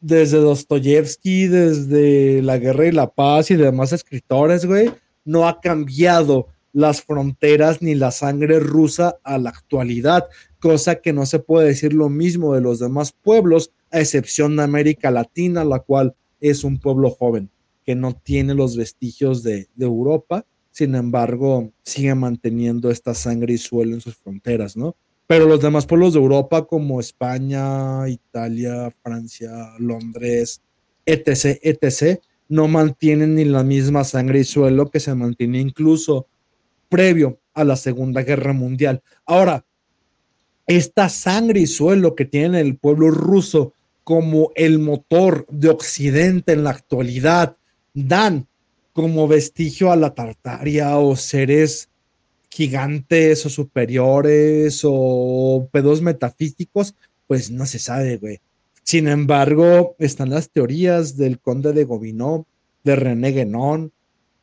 desde 0.00 0.38
Dostoyevsky, 0.38 1.48
desde 1.48 2.40
La 2.42 2.58
Guerra 2.58 2.86
y 2.86 2.92
la 2.92 3.10
Paz 3.10 3.50
y 3.50 3.56
demás 3.56 3.92
escritores, 3.92 4.66
güey. 4.66 4.92
No 5.24 5.48
ha 5.48 5.60
cambiado 5.60 6.46
las 6.72 7.02
fronteras 7.02 7.82
ni 7.82 7.96
la 7.96 8.12
sangre 8.12 8.60
rusa 8.60 9.18
a 9.24 9.36
la 9.36 9.50
actualidad, 9.50 10.28
cosa 10.60 11.00
que 11.00 11.12
no 11.12 11.26
se 11.26 11.40
puede 11.40 11.66
decir 11.66 11.92
lo 11.92 12.08
mismo 12.08 12.54
de 12.54 12.60
los 12.60 12.78
demás 12.78 13.10
pueblos, 13.10 13.72
a 13.90 13.98
excepción 13.98 14.54
de 14.54 14.62
América 14.62 15.10
Latina, 15.10 15.64
la 15.64 15.80
cual 15.80 16.14
es 16.40 16.62
un 16.62 16.78
pueblo 16.78 17.10
joven, 17.10 17.50
que 17.84 17.96
no 17.96 18.14
tiene 18.14 18.54
los 18.54 18.76
vestigios 18.76 19.42
de, 19.42 19.66
de 19.74 19.86
Europa, 19.86 20.46
sin 20.78 20.94
embargo, 20.94 21.72
sigue 21.82 22.14
manteniendo 22.14 22.92
esta 22.92 23.12
sangre 23.12 23.54
y 23.54 23.58
suelo 23.58 23.94
en 23.94 24.00
sus 24.00 24.14
fronteras, 24.14 24.76
¿no? 24.76 24.94
Pero 25.26 25.46
los 25.46 25.60
demás 25.60 25.86
pueblos 25.86 26.12
de 26.12 26.20
Europa, 26.20 26.66
como 26.66 27.00
España, 27.00 28.08
Italia, 28.08 28.88
Francia, 29.02 29.50
Londres, 29.80 30.62
etc., 31.04 31.58
etc., 31.62 32.20
no 32.46 32.68
mantienen 32.68 33.34
ni 33.34 33.44
la 33.44 33.64
misma 33.64 34.04
sangre 34.04 34.38
y 34.38 34.44
suelo 34.44 34.88
que 34.88 35.00
se 35.00 35.12
mantiene 35.16 35.58
incluso 35.58 36.28
previo 36.88 37.40
a 37.54 37.64
la 37.64 37.74
Segunda 37.74 38.22
Guerra 38.22 38.52
Mundial. 38.52 39.02
Ahora, 39.26 39.64
esta 40.68 41.08
sangre 41.08 41.58
y 41.58 41.66
suelo 41.66 42.14
que 42.14 42.24
tiene 42.24 42.60
el 42.60 42.76
pueblo 42.76 43.10
ruso 43.10 43.72
como 44.04 44.52
el 44.54 44.78
motor 44.78 45.44
de 45.50 45.70
Occidente 45.70 46.52
en 46.52 46.62
la 46.62 46.70
actualidad 46.70 47.56
dan 47.94 48.47
como 48.98 49.28
vestigio 49.28 49.92
a 49.92 49.96
la 49.96 50.12
Tartaria 50.12 50.98
o 50.98 51.14
seres 51.14 51.88
gigantes 52.50 53.46
o 53.46 53.48
superiores 53.48 54.80
o 54.82 55.68
pedos 55.70 56.02
metafísicos, 56.02 56.96
pues 57.28 57.48
no 57.48 57.64
se 57.64 57.78
sabe, 57.78 58.16
güey. 58.16 58.40
Sin 58.82 59.06
embargo, 59.06 59.94
están 60.00 60.30
las 60.30 60.50
teorías 60.50 61.16
del 61.16 61.38
conde 61.38 61.72
de 61.72 61.84
Gobineau, 61.84 62.44
de 62.82 62.96
René 62.96 63.30
Guénon. 63.30 63.92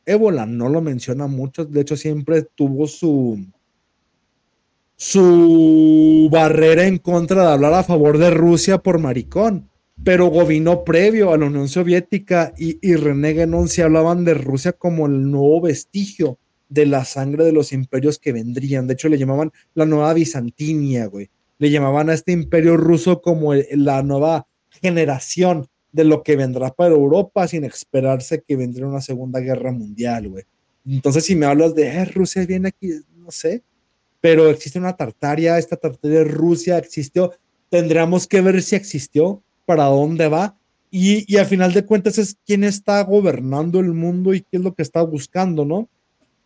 Ébola 0.06 0.46
no 0.46 0.70
lo 0.70 0.80
menciona 0.80 1.26
mucho, 1.26 1.66
de 1.66 1.82
hecho 1.82 1.98
siempre 1.98 2.40
tuvo 2.40 2.86
su 2.86 3.44
su 4.96 6.30
barrera 6.32 6.86
en 6.86 6.96
contra 6.96 7.42
de 7.42 7.52
hablar 7.52 7.74
a 7.74 7.84
favor 7.84 8.16
de 8.16 8.30
Rusia 8.30 8.78
por 8.78 8.98
maricón 9.00 9.68
pero 10.04 10.26
Govino 10.26 10.84
previo 10.84 11.32
a 11.32 11.38
la 11.38 11.46
Unión 11.46 11.68
Soviética 11.68 12.52
y, 12.56 12.78
y 12.86 12.96
René 12.96 13.32
Guénon 13.32 13.68
se 13.68 13.82
hablaban 13.82 14.24
de 14.24 14.34
Rusia 14.34 14.72
como 14.72 15.06
el 15.06 15.30
nuevo 15.30 15.62
vestigio 15.62 16.38
de 16.68 16.86
la 16.86 17.04
sangre 17.04 17.44
de 17.44 17.52
los 17.52 17.72
imperios 17.72 18.18
que 18.18 18.32
vendrían. 18.32 18.86
De 18.86 18.94
hecho, 18.94 19.08
le 19.08 19.18
llamaban 19.18 19.52
la 19.74 19.86
nueva 19.86 20.12
Bizantinia, 20.12 21.06
güey. 21.06 21.30
Le 21.58 21.70
llamaban 21.70 22.10
a 22.10 22.14
este 22.14 22.32
imperio 22.32 22.76
ruso 22.76 23.22
como 23.22 23.54
la 23.54 24.02
nueva 24.02 24.46
generación 24.82 25.66
de 25.92 26.04
lo 26.04 26.22
que 26.22 26.36
vendrá 26.36 26.70
para 26.70 26.94
Europa 26.94 27.48
sin 27.48 27.64
esperarse 27.64 28.42
que 28.46 28.56
vendría 28.56 28.86
una 28.86 29.00
segunda 29.00 29.40
guerra 29.40 29.72
mundial, 29.72 30.28
güey. 30.28 30.44
Entonces, 30.86 31.24
si 31.24 31.34
me 31.34 31.46
hablas 31.46 31.74
de 31.74 31.88
eh, 31.88 32.04
Rusia 32.04 32.44
viene 32.44 32.68
aquí, 32.68 32.90
no 33.16 33.30
sé, 33.30 33.62
pero 34.20 34.50
existe 34.50 34.78
una 34.78 34.96
Tartaria, 34.96 35.58
esta 35.58 35.76
Tartaria 35.76 36.18
de 36.18 36.24
Rusia 36.24 36.78
existió, 36.78 37.32
tendríamos 37.70 38.26
que 38.26 38.40
ver 38.40 38.62
si 38.62 38.76
existió, 38.76 39.42
para 39.66 39.84
dónde 39.84 40.28
va. 40.28 40.56
Y, 40.90 41.30
y 41.32 41.36
al 41.36 41.46
final 41.46 41.74
de 41.74 41.84
cuentas 41.84 42.16
es 42.16 42.36
quién 42.46 42.64
está 42.64 43.02
gobernando 43.02 43.80
el 43.80 43.92
mundo 43.92 44.32
y 44.32 44.40
qué 44.40 44.56
es 44.56 44.62
lo 44.62 44.74
que 44.74 44.82
está 44.82 45.02
buscando, 45.02 45.64
¿no? 45.64 45.88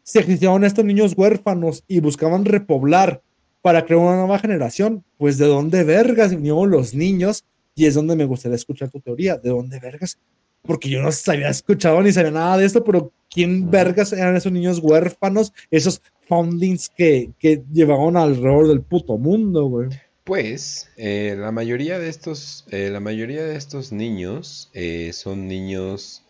Si 0.02 0.18
existían 0.18 0.64
estos 0.64 0.84
niños 0.84 1.14
huérfanos 1.16 1.84
y 1.86 2.00
buscaban 2.00 2.44
repoblar 2.44 3.22
para 3.62 3.84
crear 3.84 4.00
una 4.00 4.16
nueva 4.16 4.38
generación, 4.38 5.04
pues 5.18 5.38
de 5.38 5.46
dónde 5.46 5.84
vergas 5.84 6.30
vinieron 6.30 6.70
los 6.70 6.94
niños 6.94 7.44
y 7.74 7.86
es 7.86 7.94
donde 7.94 8.16
me 8.16 8.24
gustaría 8.24 8.56
escuchar 8.56 8.90
tu 8.90 9.00
teoría, 9.00 9.36
de 9.36 9.50
dónde 9.50 9.78
vergas, 9.78 10.18
porque 10.62 10.88
yo 10.88 11.00
no 11.00 11.10
había 11.26 11.48
escuchado 11.48 12.02
ni 12.02 12.12
sabía 12.12 12.30
nada 12.30 12.58
de 12.58 12.66
esto, 12.66 12.84
pero 12.84 13.12
¿quién 13.30 13.70
vergas 13.70 14.12
eran 14.12 14.36
esos 14.36 14.52
niños 14.52 14.80
huérfanos, 14.82 15.52
esos 15.70 16.02
foundings 16.28 16.88
que, 16.88 17.30
que 17.38 17.62
llevaban 17.72 18.16
alrededor 18.16 18.68
del 18.68 18.82
puto 18.82 19.16
mundo, 19.16 19.66
güey? 19.66 19.88
Pues 20.24 20.90
eh, 20.96 21.34
la 21.38 21.50
mayoría 21.50 21.98
de 21.98 22.08
estos, 22.08 22.64
eh, 22.70 22.90
la 22.90 23.00
mayoría 23.00 23.42
de 23.44 23.56
estos 23.56 23.92
niños 23.92 24.70
eh, 24.74 25.12
son 25.12 25.48
niños, 25.48 26.24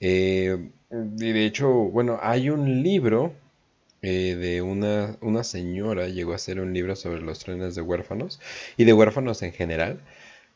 de 0.00 1.46
hecho, 1.46 1.68
bueno, 1.70 2.18
hay 2.20 2.50
un 2.50 2.82
libro 2.82 3.34
de 4.00 4.62
una, 4.62 5.16
una 5.20 5.44
señora, 5.44 6.08
llegó 6.08 6.32
a 6.32 6.36
hacer 6.36 6.58
un 6.60 6.72
libro 6.74 6.96
sobre 6.96 7.20
los 7.22 7.38
trenes 7.38 7.76
de 7.76 7.82
huérfanos 7.82 8.40
y 8.76 8.84
de 8.84 8.92
huérfanos 8.92 9.42
en 9.42 9.52
general, 9.52 10.00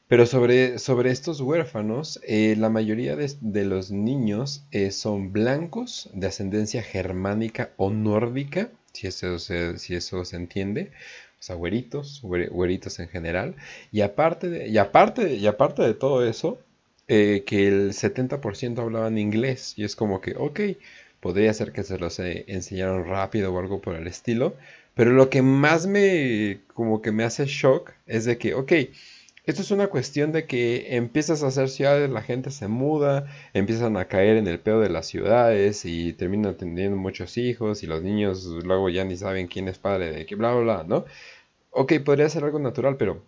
pero 0.08 0.26
sobre, 0.26 0.78
sobre 0.80 1.12
estos 1.12 1.40
huérfanos, 1.40 2.20
la 2.26 2.70
mayoría 2.70 3.14
de, 3.14 3.32
de 3.40 3.64
los 3.64 3.92
niños 3.92 4.64
son 4.90 5.32
blancos, 5.32 6.10
de 6.12 6.26
ascendencia 6.26 6.82
germánica 6.82 7.70
o 7.76 7.90
nórdica, 7.90 8.70
si 8.92 9.06
eso 9.06 9.38
se, 9.38 9.78
si 9.78 9.94
eso 9.94 10.24
se 10.24 10.36
entiende 10.36 10.90
o 11.38 11.42
sea, 11.42 11.56
güeritos, 11.56 12.20
güeritos 12.22 12.98
en 12.98 13.08
general. 13.08 13.56
Y 13.92 14.00
aparte 14.00 14.48
de, 14.48 14.68
y 14.68 14.78
aparte, 14.78 15.34
y 15.34 15.46
aparte 15.46 15.82
de 15.82 15.94
todo 15.94 16.26
eso, 16.26 16.58
eh, 17.08 17.44
que 17.46 17.68
el 17.68 17.92
70% 17.92 18.78
hablaban 18.80 19.18
inglés. 19.18 19.74
Y 19.76 19.84
es 19.84 19.96
como 19.96 20.20
que, 20.20 20.34
ok, 20.36 20.60
podría 21.20 21.52
ser 21.54 21.72
que 21.72 21.84
se 21.84 21.98
los 21.98 22.18
eh, 22.20 22.44
enseñaron 22.48 23.06
rápido 23.06 23.52
o 23.52 23.58
algo 23.60 23.80
por 23.80 23.96
el 23.96 24.06
estilo. 24.06 24.54
Pero 24.94 25.12
lo 25.12 25.30
que 25.30 25.42
más 25.42 25.86
me, 25.86 26.60
como 26.74 27.02
que 27.02 27.12
me 27.12 27.24
hace 27.24 27.46
shock 27.46 27.92
es 28.06 28.24
de 28.24 28.38
que, 28.38 28.54
ok, 28.54 28.72
esto 29.46 29.62
es 29.62 29.70
una 29.70 29.86
cuestión 29.88 30.32
de 30.32 30.46
que 30.46 30.96
empiezas 30.96 31.42
a 31.42 31.48
hacer 31.48 31.68
ciudades, 31.68 32.10
la 32.10 32.22
gente 32.22 32.50
se 32.50 32.68
muda, 32.68 33.26
empiezan 33.54 33.96
a 33.96 34.06
caer 34.08 34.36
en 34.36 34.48
el 34.48 34.60
pedo 34.60 34.80
de 34.80 34.90
las 34.90 35.06
ciudades 35.06 35.84
y 35.84 36.12
terminan 36.14 36.56
teniendo 36.56 36.96
muchos 36.96 37.36
hijos 37.38 37.82
y 37.82 37.86
los 37.86 38.02
niños 38.02 38.44
luego 38.44 38.88
ya 38.90 39.04
ni 39.04 39.16
saben 39.16 39.46
quién 39.48 39.68
es 39.68 39.78
padre 39.78 40.12
de 40.12 40.26
qué, 40.26 40.34
bla, 40.34 40.52
bla, 40.54 40.62
bla, 40.62 40.84
¿no? 40.84 41.04
Ok, 41.70 41.94
podría 42.04 42.28
ser 42.30 42.44
algo 42.44 42.58
natural, 42.58 42.96
pero 42.98 43.22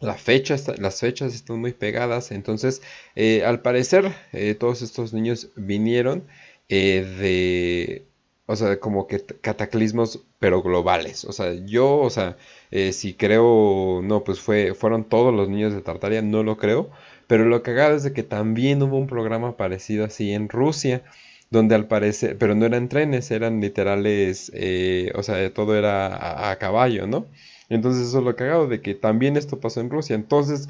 la 0.00 0.14
fecha 0.14 0.54
está- 0.54 0.76
las 0.76 1.00
fechas 1.00 1.34
están 1.34 1.58
muy 1.60 1.72
pegadas, 1.72 2.30
entonces 2.32 2.82
eh, 3.14 3.44
al 3.44 3.62
parecer 3.62 4.12
eh, 4.32 4.54
todos 4.54 4.82
estos 4.82 5.12
niños 5.14 5.50
vinieron 5.56 6.26
eh, 6.68 7.02
de, 7.20 8.06
o 8.46 8.56
sea, 8.56 8.78
como 8.80 9.06
que 9.06 9.24
cataclismos, 9.40 10.20
pero 10.38 10.62
globales. 10.62 11.24
O 11.24 11.32
sea, 11.32 11.52
yo, 11.66 11.98
o 11.98 12.10
sea, 12.10 12.36
eh, 12.70 12.92
si 12.92 13.14
creo, 13.14 14.00
no, 14.02 14.24
pues 14.24 14.40
fue, 14.40 14.74
fueron 14.74 15.04
todos 15.04 15.34
los 15.34 15.48
niños 15.48 15.74
de 15.74 15.82
Tartaria, 15.82 16.22
no 16.22 16.42
lo 16.42 16.56
creo, 16.56 16.90
pero 17.26 17.44
lo 17.44 17.62
cagado 17.62 17.96
es 17.96 18.02
de 18.04 18.12
que 18.12 18.22
también 18.22 18.82
hubo 18.82 18.96
un 18.98 19.06
programa 19.08 19.56
parecido 19.56 20.04
así 20.04 20.32
en 20.32 20.48
Rusia, 20.48 21.02
donde 21.50 21.74
al 21.74 21.86
parecer, 21.86 22.36
pero 22.38 22.54
no 22.54 22.66
eran 22.66 22.88
trenes, 22.88 23.30
eran 23.30 23.60
literales, 23.60 24.50
eh, 24.54 25.12
o 25.14 25.22
sea, 25.22 25.52
todo 25.52 25.76
era 25.76 26.06
a, 26.08 26.50
a 26.50 26.56
caballo, 26.58 27.06
¿no? 27.06 27.26
Entonces 27.68 28.08
eso 28.08 28.18
es 28.18 28.24
lo 28.24 28.36
cagado 28.36 28.68
de 28.68 28.80
que 28.80 28.94
también 28.94 29.36
esto 29.36 29.58
pasó 29.60 29.80
en 29.80 29.90
Rusia. 29.90 30.14
Entonces 30.14 30.68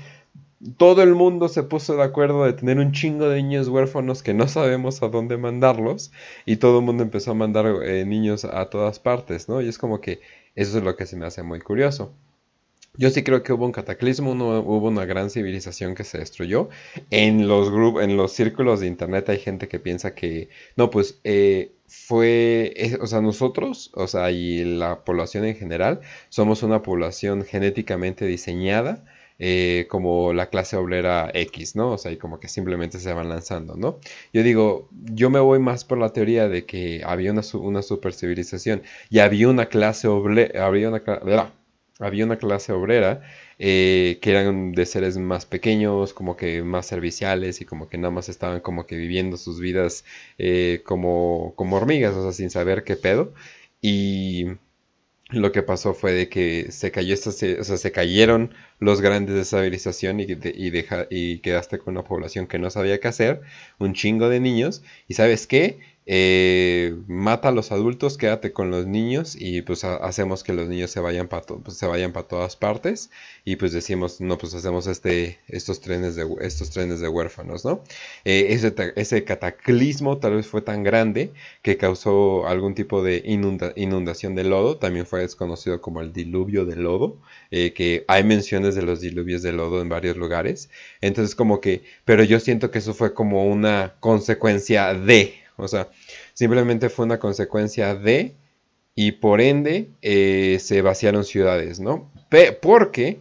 todo 0.79 1.03
el 1.03 1.15
mundo 1.15 1.49
se 1.49 1.63
puso 1.63 1.97
de 1.97 2.03
acuerdo 2.03 2.45
de 2.45 2.53
tener 2.55 2.79
un 2.79 2.93
chingo 2.93 3.29
de 3.29 3.43
niños 3.43 3.69
huérfanos 3.69 4.23
que 4.23 4.35
no 4.35 4.49
sabemos 4.49 5.03
a 5.03 5.09
dónde 5.09 5.37
mandarlos 5.37 6.13
y 6.47 6.57
todo 6.57 6.79
el 6.81 6.85
mundo 6.85 7.03
empezó 7.03 7.33
a 7.33 7.35
mandar 7.35 7.67
eh, 7.85 8.05
niños 8.07 8.45
a 8.45 8.71
todas 8.71 8.99
partes, 8.99 9.49
¿no? 9.49 9.61
Y 9.61 9.69
es 9.69 9.79
como 9.79 10.01
que 10.01 10.21
eso 10.55 10.79
es 10.79 10.85
lo 10.85 10.97
que 10.97 11.07
se 11.07 11.17
me 11.17 11.27
hace 11.27 11.43
muy 11.43 11.61
curioso. 11.61 12.13
Yo 12.99 13.11
sí 13.11 13.23
creo 13.25 13.43
que 13.43 13.53
hubo 13.53 13.67
un 13.67 13.73
cataclismo, 13.73 14.33
uno- 14.33 14.61
hubo 14.61 14.89
una 14.89 15.05
gran 15.05 15.31
civilización 15.31 15.95
que 15.95 16.05
se 16.05 16.19
destruyó. 16.19 16.69
En 17.11 17.47
los 17.49 17.71
grupos, 17.71 18.03
en 18.05 18.17
los 18.17 18.33
círculos 18.33 18.81
de 18.81 18.87
internet 18.87 19.29
hay 19.29 19.39
gente 19.39 19.69
que 19.69 19.79
piensa 19.81 20.15
que, 20.15 20.49
no, 20.77 20.91
pues 20.91 21.21
eh, 21.25 21.73
fue, 21.87 22.75
o 23.01 23.07
sea, 23.07 23.21
nosotros, 23.21 23.91
o 23.95 24.07
sea, 24.09 24.31
y 24.31 24.65
la 24.65 25.05
población 25.05 25.45
en 25.45 25.57
general, 25.57 26.01
somos 26.31 26.63
una 26.63 26.83
población 26.83 27.45
genéticamente 27.45 28.25
diseñada 28.27 29.05
eh, 29.39 29.87
como 29.89 30.33
la 30.33 30.49
clase 30.51 30.77
obrera 30.77 31.31
X, 31.35 31.77
¿no? 31.77 31.93
O 31.93 31.99
sea, 31.99 32.13
y 32.13 32.17
como 32.17 32.41
que 32.41 32.49
simplemente 32.49 32.99
se 32.99 33.13
van 33.13 33.29
lanzando, 33.29 33.77
¿no? 33.77 33.99
Yo 34.33 34.43
digo, 34.43 34.89
yo 34.93 35.31
me 35.31 35.41
voy 35.41 35.59
más 35.59 35.85
por 35.85 35.99
la 35.99 36.13
teoría 36.13 36.49
de 36.49 36.65
que 36.67 37.03
había 37.05 37.33
una, 37.33 37.43
una 37.55 37.83
super 37.83 38.13
civilización 38.15 38.83
y 39.11 39.19
había 39.21 39.49
una 39.49 39.67
clase 39.67 40.09
obrera, 40.09 40.67
había 40.67 40.89
una, 40.89 41.03
había 41.99 42.25
una 42.25 42.37
clase 42.37 42.73
obrera 42.73 43.23
eh, 43.59 44.19
que 44.21 44.31
eran 44.31 44.73
de 44.73 44.87
seres 44.87 45.17
más 45.19 45.47
pequeños, 45.47 46.13
como 46.13 46.37
que 46.37 46.63
más 46.63 46.87
serviciales 46.87 47.61
y 47.61 47.65
como 47.65 47.89
que 47.89 47.99
nada 47.99 48.11
más 48.13 48.29
estaban 48.29 48.61
como 48.61 48.87
que 48.87 48.97
viviendo 48.97 49.37
sus 49.37 49.61
vidas 49.61 50.05
eh, 50.39 50.83
como, 50.85 51.55
como 51.57 51.77
hormigas, 51.77 52.15
o 52.15 52.23
sea, 52.23 52.33
sin 52.33 52.51
saber 52.51 52.85
qué 52.85 52.97
pedo. 52.97 53.33
Y 53.81 54.47
lo 55.31 55.51
que 55.53 55.63
pasó 55.63 55.93
fue 55.95 56.13
de 56.13 56.29
que 56.29 56.71
se 56.71 56.91
cayó 56.93 57.13
esta, 57.15 57.31
o 57.31 57.33
sea, 57.65 57.77
se 57.77 57.93
cayeron 57.93 58.55
los 58.79 59.01
grandes 59.01 59.35
de 59.35 59.43
esa 59.43 59.59
civilización 59.59 60.21
y, 60.21 60.27
de- 60.27 60.53
y, 60.57 60.71
deja- 60.71 61.07
y 61.11 61.39
quedaste 61.41 61.79
con 61.79 61.95
una 61.95 62.05
población 62.05 62.47
que 62.47 62.59
no 62.59 62.71
sabía 62.71 63.01
qué 63.01 63.09
hacer, 63.09 63.41
un 63.79 63.93
chingo 63.95 64.29
de 64.29 64.41
niños, 64.41 64.83
y 65.09 65.15
¿sabes 65.15 65.47
qué? 65.47 65.79
Eh, 66.09 66.95
mata 67.09 67.49
a 67.49 67.53
los 67.53 67.73
adultos, 67.73 68.17
quédate 68.17 68.53
con 68.53 68.71
los 68.71 68.87
niños 68.87 69.35
y 69.39 69.63
pues 69.63 69.83
ha- 69.85 69.97
hacemos 69.97 70.45
que 70.45 70.53
los 70.53 70.69
niños 70.69 70.91
se 70.93 71.01
vayan 71.01 71.27
para 71.27 71.43
todas 72.29 72.55
partes 72.57 73.11
y 73.45 73.57
pues 73.57 73.73
decimos, 73.73 74.21
no, 74.21 74.39
pues 74.39 74.55
hacemos 74.55 74.87
este, 74.87 75.41
estos 75.49 75.81
trenes 75.81 76.15
de, 76.15 76.25
estos 76.43 76.71
trenes 76.71 77.01
de 77.01 77.09
huérfanos, 77.09 77.65
¿no? 77.65 77.83
Eh, 78.25 78.47
ese, 78.51 78.73
ese 78.97 79.25
cataclismo 79.25 80.19
tal 80.19 80.37
vez 80.37 80.47
fue 80.47 80.63
tan 80.63 80.83
grande 80.83 81.33
que 81.63 81.77
causó 81.77 82.47
algún 82.47 82.75
tipo 82.75 83.03
de 83.03 83.23
inunda- 83.25 83.73
inundación 83.77 84.35
de 84.35 84.45
lodo, 84.45 84.77
también 84.79 85.07
fue 85.07 85.21
desconocido 85.23 85.81
como 85.81 86.01
el 86.01 86.13
diluvio 86.13 86.65
de 86.65 86.77
lodo, 86.77 87.19
eh, 87.51 87.73
que 87.73 88.05
hay 88.09 88.25
menciones 88.25 88.75
de 88.75 88.83
los 88.83 89.01
diluvios 89.01 89.43
de 89.43 89.53
lodo 89.53 89.81
en 89.83 89.89
varios 89.89 90.17
lugares, 90.17 90.71
entonces 91.01 91.35
como 91.35 91.61
que, 91.61 91.83
pero 92.05 92.25
yo 92.25 92.41
siento 92.41 92.71
que 92.71 92.79
eso 92.79 92.95
fue 92.95 93.15
como 93.15 93.45
una 93.47 93.95
consecuencia 94.01 94.95
de, 94.95 95.35
o 95.57 95.69
sea, 95.69 95.89
simplemente 96.35 96.89
fue 96.89 97.07
una 97.07 97.19
consecuencia 97.19 97.95
de, 97.95 98.35
y 98.95 99.13
por 99.13 99.41
ende 99.41 99.91
eh, 100.03 100.59
se 100.61 100.83
vaciaron 100.83 101.25
ciudades, 101.25 101.81
¿no? 101.81 102.11
Porque 102.61 103.21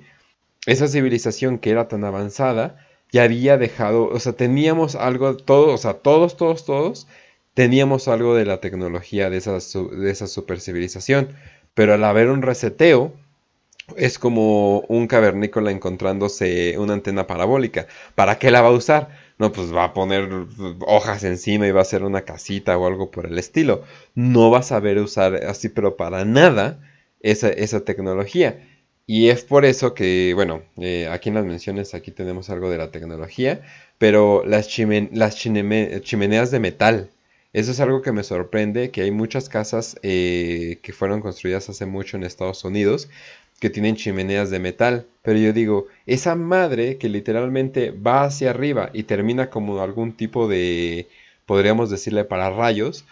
esa 0.65 0.87
civilización 0.87 1.59
que 1.59 1.69
era 1.69 1.87
tan 1.87 2.03
avanzada 2.03 2.77
ya 3.11 3.23
había 3.23 3.57
dejado, 3.57 4.07
o 4.07 4.19
sea, 4.19 4.33
teníamos 4.33 4.95
algo, 4.95 5.37
todo, 5.37 5.73
o 5.73 5.77
sea, 5.77 5.95
todos, 5.95 6.37
todos, 6.37 6.65
todos, 6.65 7.07
teníamos 7.53 8.07
algo 8.07 8.35
de 8.35 8.45
la 8.45 8.59
tecnología 8.59 9.29
de 9.29 9.37
esa, 9.37 9.53
de 9.53 10.11
esa 10.11 10.27
super 10.27 10.59
civilización, 10.59 11.29
pero 11.73 11.93
al 11.93 12.03
haber 12.03 12.29
un 12.29 12.41
reseteo, 12.41 13.13
es 13.97 14.19
como 14.19 14.81
un 14.81 15.07
cavernícola 15.07 15.71
encontrándose 15.71 16.77
una 16.77 16.93
antena 16.93 17.27
parabólica. 17.27 17.87
¿Para 18.15 18.39
qué 18.39 18.51
la 18.51 18.61
va 18.61 18.69
a 18.69 18.71
usar? 18.71 19.09
No, 19.37 19.51
pues 19.51 19.73
va 19.73 19.85
a 19.85 19.93
poner 19.93 20.29
hojas 20.87 21.23
encima 21.23 21.67
y 21.67 21.71
va 21.71 21.79
a 21.79 21.83
hacer 21.83 22.03
una 22.03 22.21
casita 22.21 22.77
o 22.77 22.87
algo 22.87 23.11
por 23.11 23.25
el 23.25 23.37
estilo. 23.37 23.83
No 24.15 24.49
va 24.49 24.59
a 24.59 24.63
saber 24.63 24.97
usar 24.99 25.35
así, 25.35 25.69
pero 25.69 25.97
para 25.97 26.25
nada, 26.25 26.79
esa, 27.21 27.49
esa 27.49 27.81
tecnología. 27.81 28.59
Y 29.07 29.29
es 29.29 29.43
por 29.43 29.65
eso 29.65 29.93
que, 29.93 30.33
bueno, 30.33 30.63
eh, 30.77 31.07
aquí 31.11 31.29
en 31.29 31.35
las 31.35 31.45
menciones, 31.45 31.93
aquí 31.93 32.11
tenemos 32.11 32.49
algo 32.49 32.69
de 32.71 32.77
la 32.77 32.91
tecnología, 32.91 33.61
pero 33.99 34.43
las, 34.45 34.67
chimeneas 34.67 36.51
de 36.51 36.59
metal, 36.59 37.11
eso 37.53 37.71
es 37.71 37.79
algo 37.79 38.01
que 38.01 38.11
me 38.11 38.23
sorprende, 38.23 38.89
que 38.89 39.01
hay 39.03 39.11
muchas 39.11 39.47
casas 39.47 39.97
eh, 40.01 40.79
que 40.81 40.91
fueron 40.91 41.21
construidas 41.21 41.69
hace 41.69 41.85
mucho 41.85 42.17
en 42.17 42.23
Estados 42.23 42.63
Unidos 42.65 43.09
que 43.59 43.69
tienen 43.69 43.95
chimeneas 43.95 44.49
de 44.49 44.59
metal. 44.59 45.05
Pero 45.21 45.39
yo 45.39 45.53
digo, 45.53 45.87
esa 46.05 46.35
madre 46.35 46.97
que 46.97 47.09
literalmente 47.09 47.91
va 47.91 48.23
hacia 48.25 48.51
arriba 48.51 48.89
y 48.93 49.03
termina 49.03 49.49
como 49.49 49.79
algún 49.81 50.13
tipo 50.13 50.47
de, 50.47 51.07
podríamos 51.45 51.89
decirle, 51.89 52.25
para 52.25 52.49
rayos, 52.51 53.05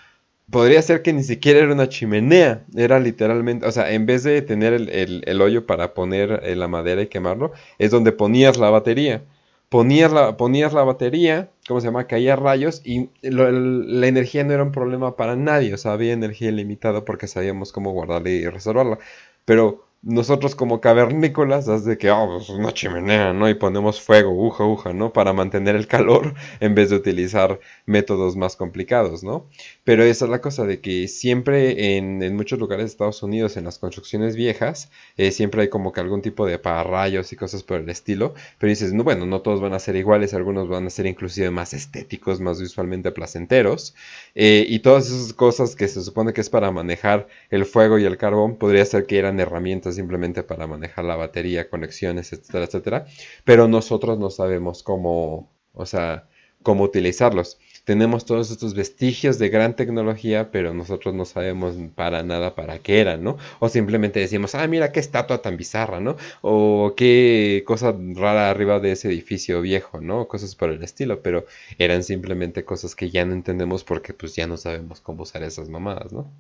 podría 0.50 0.82
ser 0.82 1.02
que 1.02 1.14
ni 1.14 1.24
siquiera 1.24 1.60
era 1.60 1.74
una 1.74 1.90
chimenea, 1.90 2.64
era 2.76 3.00
literalmente, 3.00 3.66
o 3.66 3.72
sea, 3.72 3.92
en 3.92 4.06
vez 4.06 4.24
de 4.24 4.42
tener 4.42 4.74
el, 4.74 4.90
el- 5.26 5.42
hoyo 5.42 5.66
para 5.66 5.94
poner 5.94 6.42
eh, 6.44 6.56
la 6.56 6.68
madera 6.68 7.02
y 7.02 7.08
quemarlo, 7.08 7.52
es 7.80 7.92
donde 7.92 8.12
ponías 8.12 8.58
la 8.58 8.70
batería. 8.70 9.24
Ponías 9.70 10.12
la, 10.14 10.38
ponías 10.38 10.72
la 10.74 10.84
batería, 10.84 11.50
¿cómo 11.68 11.82
se 11.82 11.88
llama? 11.88 12.06
Caía 12.06 12.36
rayos 12.36 12.82
y 12.86 13.10
la 13.24 14.08
energía 14.08 14.44
no 14.44 14.54
era 14.54 14.62
un 14.64 14.72
problema 14.72 15.16
para 15.16 15.36
nadie, 15.36 15.74
o 15.74 15.78
sea, 15.78 15.94
había 15.94 16.14
energía 16.14 16.50
ilimitada 16.50 17.04
porque 17.06 17.26
sabíamos 17.28 17.72
cómo 17.72 17.92
guardarla 17.92 18.30
y 18.30 18.46
reservarla. 18.48 19.00
Pero 19.46 19.84
nosotros 20.04 20.54
como 20.56 20.82
cavernícolas, 20.82 21.70
haz 21.70 21.86
de 21.86 21.98
que, 21.98 22.12
oh, 22.12 22.28
pues 22.38 22.50
una 22.50 22.74
chimenea, 22.74 23.32
¿no? 23.34 23.50
Y 23.50 23.54
ponemos 23.56 24.02
fuego, 24.02 24.32
uja, 24.32 24.66
uja, 24.66 24.94
¿no? 24.94 25.14
Para 25.14 25.32
mantener 25.34 25.76
el 25.78 25.88
calor 25.88 26.34
en 26.60 26.76
vez 26.76 26.90
de 26.90 26.98
utilizar 26.98 27.60
métodos 27.86 28.36
más 28.36 28.58
complicados, 28.58 29.24
¿no? 29.24 29.48
Pero 29.86 30.04
esa 30.04 30.26
es 30.26 30.32
la 30.32 30.42
cosa 30.42 30.66
de 30.66 30.82
que 30.82 31.08
siempre 31.08 31.96
en, 31.98 32.22
en 32.22 32.36
muchos 32.36 32.60
lugares 32.60 32.84
de 32.86 32.90
Estados 32.90 33.24
Unidos, 33.24 33.56
en 33.56 33.64
las 33.64 33.80
construcciones 33.80 34.36
viejas, 34.36 34.92
eh, 35.18 35.32
siempre 35.32 35.62
hay 35.64 35.70
como 35.70 35.94
que 35.94 36.02
algún 36.02 36.22
tipo 36.22 36.46
de 36.46 36.60
pararrayos 36.60 37.32
y 37.32 37.36
cosas 37.38 37.64
por 37.64 37.80
el 37.80 37.90
estilo. 37.90 38.34
Pero 38.60 38.70
dices, 38.70 38.94
no, 38.94 39.04
bueno, 39.04 39.26
no 39.26 39.42
todos 39.42 39.62
van 39.62 39.74
a 39.74 39.80
ser 39.80 39.96
iguales, 39.96 40.34
algunos 40.34 40.68
van 40.68 40.86
a 40.86 40.90
ser 40.90 41.06
inclusive 41.06 41.50
más 41.50 41.74
estéticos, 41.74 42.42
más 42.42 42.60
visualmente 42.62 43.12
placenteros. 43.12 43.96
eh, 44.36 44.66
y 44.68 44.80
todas 44.80 45.08
esas 45.08 45.34
cosas 45.34 45.76
que 45.76 45.88
se 45.88 46.02
supone 46.04 46.34
que 46.34 46.42
es 46.42 46.50
para 46.50 46.72
manejar 46.72 47.28
el 47.50 47.66
fuego 47.66 48.00
y 48.00 48.06
el 48.06 48.18
carbón, 48.18 48.58
podría 48.58 48.86
ser 48.86 49.06
que 49.06 49.18
eran 49.18 49.40
herramientas 49.40 49.93
simplemente 49.94 50.44
para 50.44 50.68
manejar 50.68 51.06
la 51.06 51.16
batería, 51.16 51.70
conexiones, 51.70 52.34
etcétera, 52.34 52.66
etcétera. 52.66 53.06
Pero 53.44 53.68
nosotros 53.68 54.20
no 54.20 54.30
sabemos 54.30 54.84
cómo, 54.84 55.52
o 55.74 55.86
sea, 55.86 56.28
cómo 56.64 56.84
utilizarlos. 56.84 57.60
Tenemos 57.86 58.26
todos 58.26 58.50
estos 58.50 58.76
vestigios 58.76 59.38
de 59.40 59.50
gran 59.50 59.76
tecnología, 59.76 60.52
pero 60.52 60.74
nosotros 60.74 61.14
no 61.14 61.26
sabemos 61.26 61.76
para 61.96 62.24
nada 62.24 62.56
para 62.56 62.80
qué 62.80 63.02
eran, 63.02 63.24
¿no? 63.24 63.38
O 63.60 63.68
simplemente 63.68 64.22
decimos, 64.22 64.56
ah, 64.56 64.66
mira 64.68 64.94
qué 64.94 65.02
estatua 65.02 65.42
tan 65.42 65.58
bizarra, 65.58 66.00
¿no? 66.00 66.16
O 66.42 66.94
qué 66.96 67.64
cosa 67.68 67.94
rara 68.16 68.50
arriba 68.50 68.80
de 68.80 68.94
ese 68.94 69.10
edificio 69.10 69.62
viejo, 69.62 70.00
¿no? 70.00 70.30
Cosas 70.30 70.56
por 70.56 70.70
el 70.70 70.82
estilo, 70.82 71.22
pero 71.22 71.46
eran 71.78 72.04
simplemente 72.04 72.64
cosas 72.64 72.96
que 72.96 73.10
ya 73.10 73.26
no 73.26 73.34
entendemos 73.34 73.84
porque 73.84 74.14
pues 74.14 74.34
ya 74.36 74.48
no 74.48 74.56
sabemos 74.58 75.02
cómo 75.02 75.24
usar 75.24 75.44
esas 75.44 75.68
mamadas, 75.70 76.14
¿no? 76.14 76.32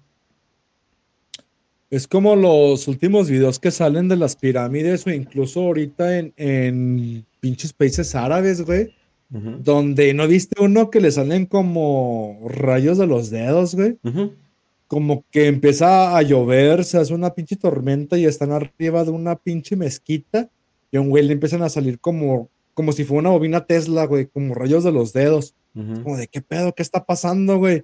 Es 1.94 2.07
como 2.07 2.36
los 2.36 2.88
últimos 2.88 3.30
videos 3.30 3.60
que 3.60 3.70
salen 3.70 4.07
de 4.07 4.15
las 4.15 4.36
pirámides 4.36 5.06
o 5.06 5.11
incluso 5.11 5.60
ahorita 5.60 6.18
en, 6.18 6.34
en 6.38 7.24
pinches 7.40 7.72
países 7.72 8.15
árabes, 8.15 8.64
güey, 8.64 8.95
donde 9.30 10.11
no 10.15 10.28
viste 10.28 10.60
uno 10.60 10.90
que 10.90 10.99
le 10.99 11.11
salen 11.11 11.45
como 11.45 12.40
rayos 12.48 12.98
de 12.98 13.06
los 13.06 13.30
dedos, 13.30 13.76
güey. 13.76 13.99
Como 14.88 15.24
que 15.30 15.45
empieza 15.45 16.18
a 16.18 16.22
llover, 16.24 16.84
se 16.84 16.98
hace 16.98 17.14
una 17.14 17.36
pinche 17.36 17.57
tormenta 17.57 18.18
y 18.18 18.26
están 18.26 18.52
arriba 18.52 19.03
de 19.03 19.11
una 19.11 19.36
pinche 19.36 19.76
mezquita 19.76 20.49
y 20.90 20.98
a 20.98 21.02
un 21.02 21.11
güey 21.11 21.24
le 21.24 21.34
empiezan 21.34 21.61
a 21.61 21.70
salir 21.70 21.99
como, 21.99 22.49
como 22.74 22.91
si 22.91 23.03
fuera 23.03 23.20
una 23.20 23.30
bobina 23.30 23.68
Tesla, 23.68 24.06
güey, 24.06 24.26
como 24.26 24.56
rayos 24.56 24.84
de 24.84 24.91
los 24.91 25.14
dedos. 25.14 25.53
Como 25.76 26.18
de 26.18 26.28
qué 26.28 26.41
pedo, 26.41 26.74
qué 26.74 26.82
está 26.82 27.06
pasando, 27.06 27.60
güey. 27.60 27.84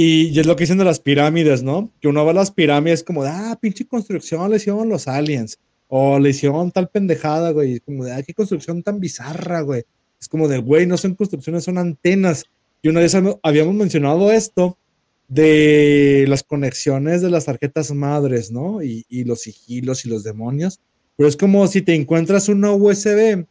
Y, 0.00 0.38
es 0.38 0.46
lo 0.46 0.54
que 0.54 0.62
dicen 0.62 0.78
de 0.78 0.84
las 0.84 1.00
pirámides, 1.00 1.64
¿no? 1.64 1.90
Que 2.00 2.06
uno 2.06 2.24
va 2.24 2.30
a 2.30 2.34
las 2.34 2.52
pirámides 2.52 3.02
como 3.02 3.24
ah, 3.24 3.58
pinche 3.60 3.84
construcción 3.84 4.48
le 4.48 4.58
hicieron 4.58 4.88
los 4.88 5.08
aliens. 5.08 5.58
O 5.88 6.20
le 6.20 6.30
hicieron 6.30 6.70
tal 6.70 6.88
pendejada, 6.88 7.50
güey. 7.50 7.80
Como 7.80 8.04
de, 8.04 8.12
ah, 8.12 8.22
qué 8.22 8.32
construcción 8.32 8.84
tan 8.84 9.00
bizarra, 9.00 9.62
güey. 9.62 9.82
Es 10.20 10.28
como 10.28 10.46
de, 10.46 10.58
güey, 10.58 10.86
no 10.86 10.96
son 10.96 11.16
construcciones, 11.16 11.64
son 11.64 11.78
antenas. 11.78 12.44
Y 12.80 12.90
una 12.90 13.00
vez 13.00 13.12
hab- 13.16 13.40
habíamos 13.42 13.74
mencionado 13.74 14.30
esto 14.30 14.78
de 15.26 16.26
las 16.28 16.44
conexiones 16.44 17.20
de 17.20 17.30
las 17.30 17.46
tarjetas 17.46 17.90
madres, 17.92 18.52
¿no? 18.52 18.80
Y, 18.84 19.04
y 19.08 19.24
los 19.24 19.40
sigilos 19.40 20.04
y 20.04 20.10
los 20.10 20.22
demonios. 20.22 20.78
Pero 21.16 21.28
es 21.28 21.36
como 21.36 21.66
si 21.66 21.82
te 21.82 21.96
encuentras 21.96 22.48
una 22.48 22.70
USB 22.70 23.46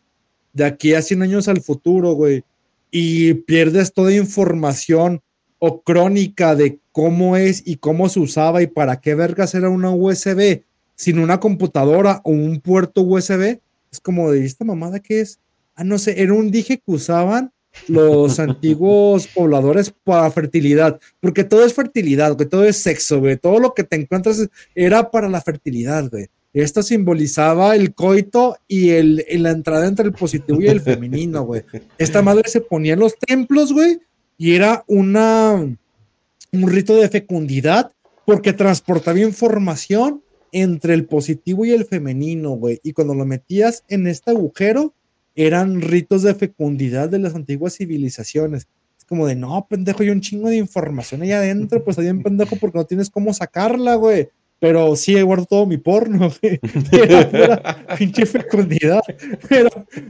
de 0.54 0.64
aquí 0.64 0.94
a 0.94 1.02
100 1.02 1.24
años 1.24 1.50
al 1.50 1.60
futuro, 1.60 2.14
güey, 2.14 2.44
y 2.90 3.34
pierdes 3.34 3.92
toda 3.92 4.14
información 4.14 5.22
o 5.60 5.82
crónica 5.82 6.56
de 6.56 6.80
cómo 6.92 7.38
es 7.38 7.64
y 7.66 7.78
cómo 7.78 8.10
se 8.10 8.20
usaba 8.20 8.62
y 8.62 8.68
para 8.68 9.02
qué 9.02 9.16
vergas 9.16 9.56
era 9.56 9.70
una 9.70 9.92
USB 9.92 10.64
sin 10.98 11.20
una 11.20 11.40
computadora 11.40 12.22
o 12.24 12.32
un 12.32 12.60
puerto 12.60 13.02
USB, 13.02 13.60
es 13.92 14.00
como 14.02 14.32
de 14.32 14.44
esta 14.46 14.66
mamada 14.66 15.00
que 15.00 15.22
es. 15.22 15.40
Ah, 15.76 15.84
no 15.84 16.00
sé, 16.00 16.22
era 16.22 16.34
un 16.34 16.50
dije 16.50 16.78
que 16.78 16.92
usaban 16.92 17.52
los 17.88 18.40
antiguos 18.40 19.28
pobladores 19.28 19.94
para 20.04 20.30
fertilidad, 20.32 21.00
porque 21.20 21.44
todo 21.44 21.64
es 21.64 21.74
fertilidad, 21.74 22.36
güey, 22.36 22.50
todo 22.50 22.66
es 22.66 22.78
sexo, 22.78 23.20
güey, 23.20 23.38
todo 23.38 23.60
lo 23.60 23.74
que 23.76 23.84
te 23.84 23.96
encuentras 23.96 24.50
era 24.74 25.12
para 25.12 25.30
la 25.30 25.40
fertilidad, 25.42 26.10
güey. 26.10 26.28
Esta 26.52 26.82
simbolizaba 26.82 27.76
el 27.76 27.94
coito 27.94 28.58
y 28.68 28.90
el, 28.90 29.24
la 29.30 29.52
entrada 29.52 29.86
entre 29.86 30.06
el 30.08 30.14
positivo 30.14 30.60
y 30.60 30.68
el 30.68 30.82
femenino, 30.82 31.44
güey. 31.44 31.62
Esta 32.00 32.24
madre 32.24 32.50
se 32.50 32.62
ponía 32.62 32.94
en 32.94 33.00
los 33.00 33.16
templos, 33.20 33.72
güey, 33.72 34.00
y 34.38 34.54
era 34.54 34.84
una, 34.88 35.54
un 35.54 36.68
rito 36.68 36.96
de 36.96 37.10
fecundidad 37.10 37.92
porque 38.26 38.54
transportaba 38.54 39.20
información 39.20 40.22
entre 40.52 40.94
el 40.94 41.06
positivo 41.06 41.66
y 41.66 41.72
el 41.72 41.86
femenino, 41.86 42.52
güey. 42.52 42.80
Y 42.84 42.94
cuando 42.94 43.16
lo 43.16 43.26
metías 43.26 43.84
en 43.88 44.08
este 44.08 44.32
agujero, 44.32 44.94
eran 45.36 45.82
ritos 45.82 46.24
de 46.24 46.36
fecundidad 46.36 47.10
de 47.10 47.20
las 47.20 47.36
antiguas 47.36 47.76
civilizaciones. 47.78 48.68
Es 48.98 49.06
como 49.06 49.28
de, 49.28 49.36
no, 49.36 49.66
pendejo, 49.70 50.04
hay 50.04 50.10
un 50.10 50.22
chingo 50.22 50.50
de 50.50 50.58
información 50.58 51.22
ahí 51.22 51.32
adentro, 51.32 51.84
pues 51.84 51.98
ahí 52.00 52.08
en 52.08 52.24
pendejo 52.24 52.56
porque 52.58 52.80
no 52.80 52.86
tienes 52.86 53.10
cómo 53.10 53.34
sacarla, 53.34 53.96
güey. 53.96 54.30
Pero 54.60 54.96
sí, 54.96 55.22
guardo 55.22 55.46
todo 55.46 55.66
mi 55.66 55.78
porno, 55.78 56.32
güey. 56.42 56.60
Era 56.92 57.30
pura 57.30 57.86
pinche 57.98 58.26
fecundidad. 58.26 59.02
Pero, 59.48 59.70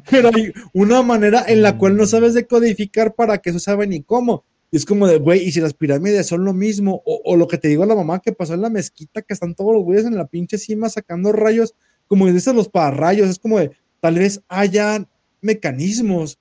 pero 0.10 0.30
hay 0.34 0.54
una 0.74 1.02
manera 1.02 1.44
en 1.48 1.62
la 1.62 1.78
cual 1.78 1.98
no 1.98 2.06
sabes 2.06 2.34
decodificar 2.34 3.14
para 3.14 3.40
que 3.40 3.50
eso 3.50 3.60
sabe 3.60 3.88
ni 3.88 4.02
cómo. 4.04 4.46
Y 4.72 4.78
es 4.78 4.86
como 4.86 5.08
de, 5.08 5.18
güey, 5.18 5.44
y 5.44 5.52
si 5.52 5.62
las 5.62 5.74
pirámides 5.74 6.28
son 6.28 6.44
lo 6.44 6.54
mismo, 6.54 7.02
o, 7.06 7.22
o 7.24 7.36
lo 7.38 7.48
que 7.48 7.58
te 7.58 7.70
digo 7.70 7.84
a 7.84 7.88
la 7.88 7.96
mamá 7.96 8.20
que 8.20 8.34
pasó 8.34 8.54
en 8.54 8.62
la 8.62 8.70
mezquita, 8.70 9.22
que 9.22 9.34
están 9.34 9.56
todos 9.56 9.74
los 9.74 9.84
güeyes 9.84 10.06
en 10.06 10.16
la 10.16 10.28
pinche 10.28 10.58
cima 10.58 10.90
sacando 10.90 11.32
rayos, 11.32 11.74
como 12.08 12.28
dicen 12.28 12.56
los 12.56 12.70
pararrayos, 12.70 13.30
es 13.30 13.40
como 13.40 13.60
de, 13.60 13.72
tal 14.02 14.16
vez 14.16 14.42
haya 14.48 15.08
mecanismos 15.42 16.40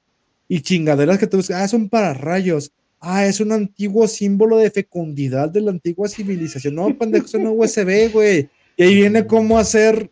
y 0.48 0.60
chingaderas 0.60 1.18
que 1.18 1.26
tú 1.26 1.38
ves, 1.38 1.50
ah, 1.50 1.66
son 1.68 1.88
pararrayos, 1.88 2.72
ah, 3.00 3.26
es 3.26 3.40
un 3.40 3.52
antiguo 3.52 4.06
símbolo 4.08 4.56
de 4.56 4.70
fecundidad 4.70 5.50
de 5.50 5.60
la 5.60 5.70
antigua 5.70 6.08
civilización, 6.08 6.74
no, 6.74 6.96
pendejo, 6.96 7.26
es 7.26 7.34
una 7.34 7.50
USB, 7.50 8.12
güey, 8.12 8.48
y 8.76 8.82
ahí 8.82 8.94
viene 8.94 9.26
cómo 9.26 9.58
hacer, 9.58 10.10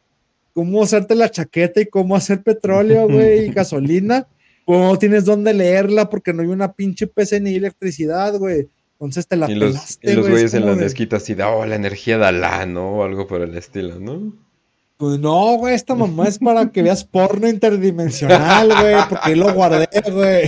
cómo 0.52 0.82
hacerte 0.82 1.15
la 1.15 1.31
chaqueta 1.31 1.81
y 1.81 1.86
cómo 1.86 2.16
hacer 2.16 2.43
petróleo, 2.43 3.09
güey, 3.11 3.47
y 3.47 3.52
gasolina, 3.52 4.27
pues 4.65 4.81
no 4.81 4.98
tienes 4.98 5.24
dónde 5.24 5.52
leerla 5.52 6.09
porque 6.09 6.32
no 6.32 6.43
hay 6.43 6.48
una 6.48 6.73
pinche 6.73 7.06
PC 7.06 7.40
ni 7.40 7.55
electricidad, 7.55 8.39
güey. 8.39 8.69
Entonces 8.94 9.27
te 9.27 9.36
la 9.36 9.51
Y 9.51 9.55
los, 9.55 9.73
pelaste, 9.73 10.12
y 10.12 10.15
los 10.15 10.28
güey, 10.28 10.44
es 10.44 10.52
güeyes 10.52 10.55
en 10.55 10.61
como 10.62 10.73
las 10.73 10.81
mezquitas 10.81 11.23
así 11.23 11.35
de, 11.35 11.43
oh, 11.43 11.66
la 11.66 11.74
energía 11.74 12.16
de 12.16 12.27
Alá, 12.27 12.65
¿no? 12.65 12.98
O 12.98 13.05
algo 13.05 13.27
por 13.27 13.43
el 13.43 13.55
estilo, 13.56 14.01
¿no? 14.01 14.32
Pues 14.97 15.19
no, 15.19 15.56
güey, 15.56 15.74
esta 15.74 15.94
mamá 15.94 16.28
es 16.28 16.39
para 16.39 16.70
que 16.70 16.82
veas 16.82 17.05
porno 17.05 17.48
interdimensional, 17.48 18.69
güey, 18.69 18.94
porque 19.09 19.24
ahí 19.28 19.35
lo 19.35 19.52
guardé, 19.52 19.89
güey. 20.11 20.44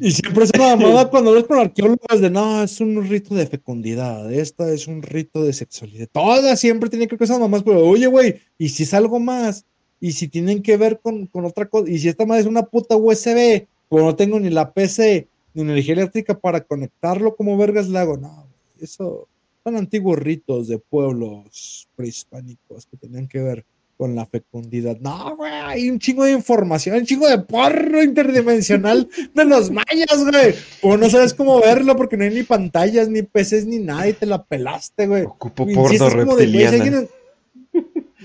Y 0.00 0.12
siempre 0.12 0.44
es 0.44 0.50
una 0.54 0.76
mamada 0.76 1.08
cuando 1.08 1.32
ves 1.32 1.44
con 1.44 1.58
arqueólogos 1.58 2.20
de 2.20 2.30
no, 2.30 2.62
es 2.62 2.80
un 2.80 3.02
rito 3.08 3.34
de 3.34 3.46
fecundidad, 3.46 4.30
esta 4.30 4.70
es 4.70 4.86
un 4.86 5.02
rito 5.02 5.42
de 5.42 5.52
sexualidad. 5.52 6.08
Todas 6.12 6.60
siempre 6.60 6.90
tienen 6.90 7.08
que 7.08 7.14
ver 7.14 7.18
con 7.18 7.24
esas 7.24 7.40
mamás, 7.40 7.62
pero 7.62 7.80
oye, 7.80 8.06
güey, 8.06 8.40
y 8.58 8.68
si 8.68 8.82
es 8.82 8.92
algo 8.92 9.18
más, 9.18 9.64
y 9.98 10.12
si 10.12 10.28
tienen 10.28 10.62
que 10.62 10.76
ver 10.76 11.00
con, 11.00 11.26
con 11.26 11.46
otra 11.46 11.66
cosa, 11.66 11.90
y 11.90 11.98
si 11.98 12.08
esta 12.08 12.26
madre 12.26 12.42
es 12.42 12.46
una 12.46 12.64
puta 12.64 12.96
USB, 12.96 13.66
pues 13.88 14.04
no 14.04 14.14
tengo 14.14 14.38
ni 14.38 14.50
la 14.50 14.72
PC 14.72 15.28
ni 15.54 15.62
energía 15.62 15.94
eléctrica 15.94 16.38
para 16.38 16.60
conectarlo, 16.60 17.34
como 17.34 17.56
vergas 17.56 17.88
le 17.88 17.98
hago? 17.98 18.18
No, 18.18 18.46
eso 18.78 19.28
son 19.64 19.76
antiguos 19.76 20.18
ritos 20.18 20.68
de 20.68 20.78
pueblos 20.78 21.88
prehispánicos 21.96 22.86
que 22.86 22.98
tenían 22.98 23.26
que 23.26 23.40
ver 23.40 23.64
con 23.96 24.14
la 24.14 24.26
fecundidad. 24.26 24.98
No, 25.00 25.36
güey, 25.36 25.50
hay 25.52 25.90
un 25.90 25.98
chingo 25.98 26.24
de 26.24 26.32
información, 26.32 26.96
un 26.96 27.06
chingo 27.06 27.28
de 27.28 27.38
porno 27.38 28.02
interdimensional 28.02 29.08
de 29.34 29.44
los 29.44 29.70
mayas, 29.70 30.24
güey. 30.30 30.54
O 30.82 30.96
no 30.96 31.08
sabes 31.10 31.34
cómo 31.34 31.60
verlo 31.60 31.96
porque 31.96 32.16
no 32.16 32.24
hay 32.24 32.30
ni 32.30 32.42
pantallas, 32.42 33.08
ni 33.08 33.22
PCs, 33.22 33.66
ni 33.66 33.78
nada 33.78 34.08
y 34.08 34.12
te 34.12 34.26
la 34.26 34.42
pelaste, 34.44 35.06
güey. 35.06 35.22
Ocupo 35.24 35.64
porno 35.66 35.82
insistes 35.82 36.14
como 36.14 36.36
de, 36.36 36.46
güey, 36.46 36.48
si 36.48 36.62
reptiliana. 36.66 36.84
alguien- 36.84 37.08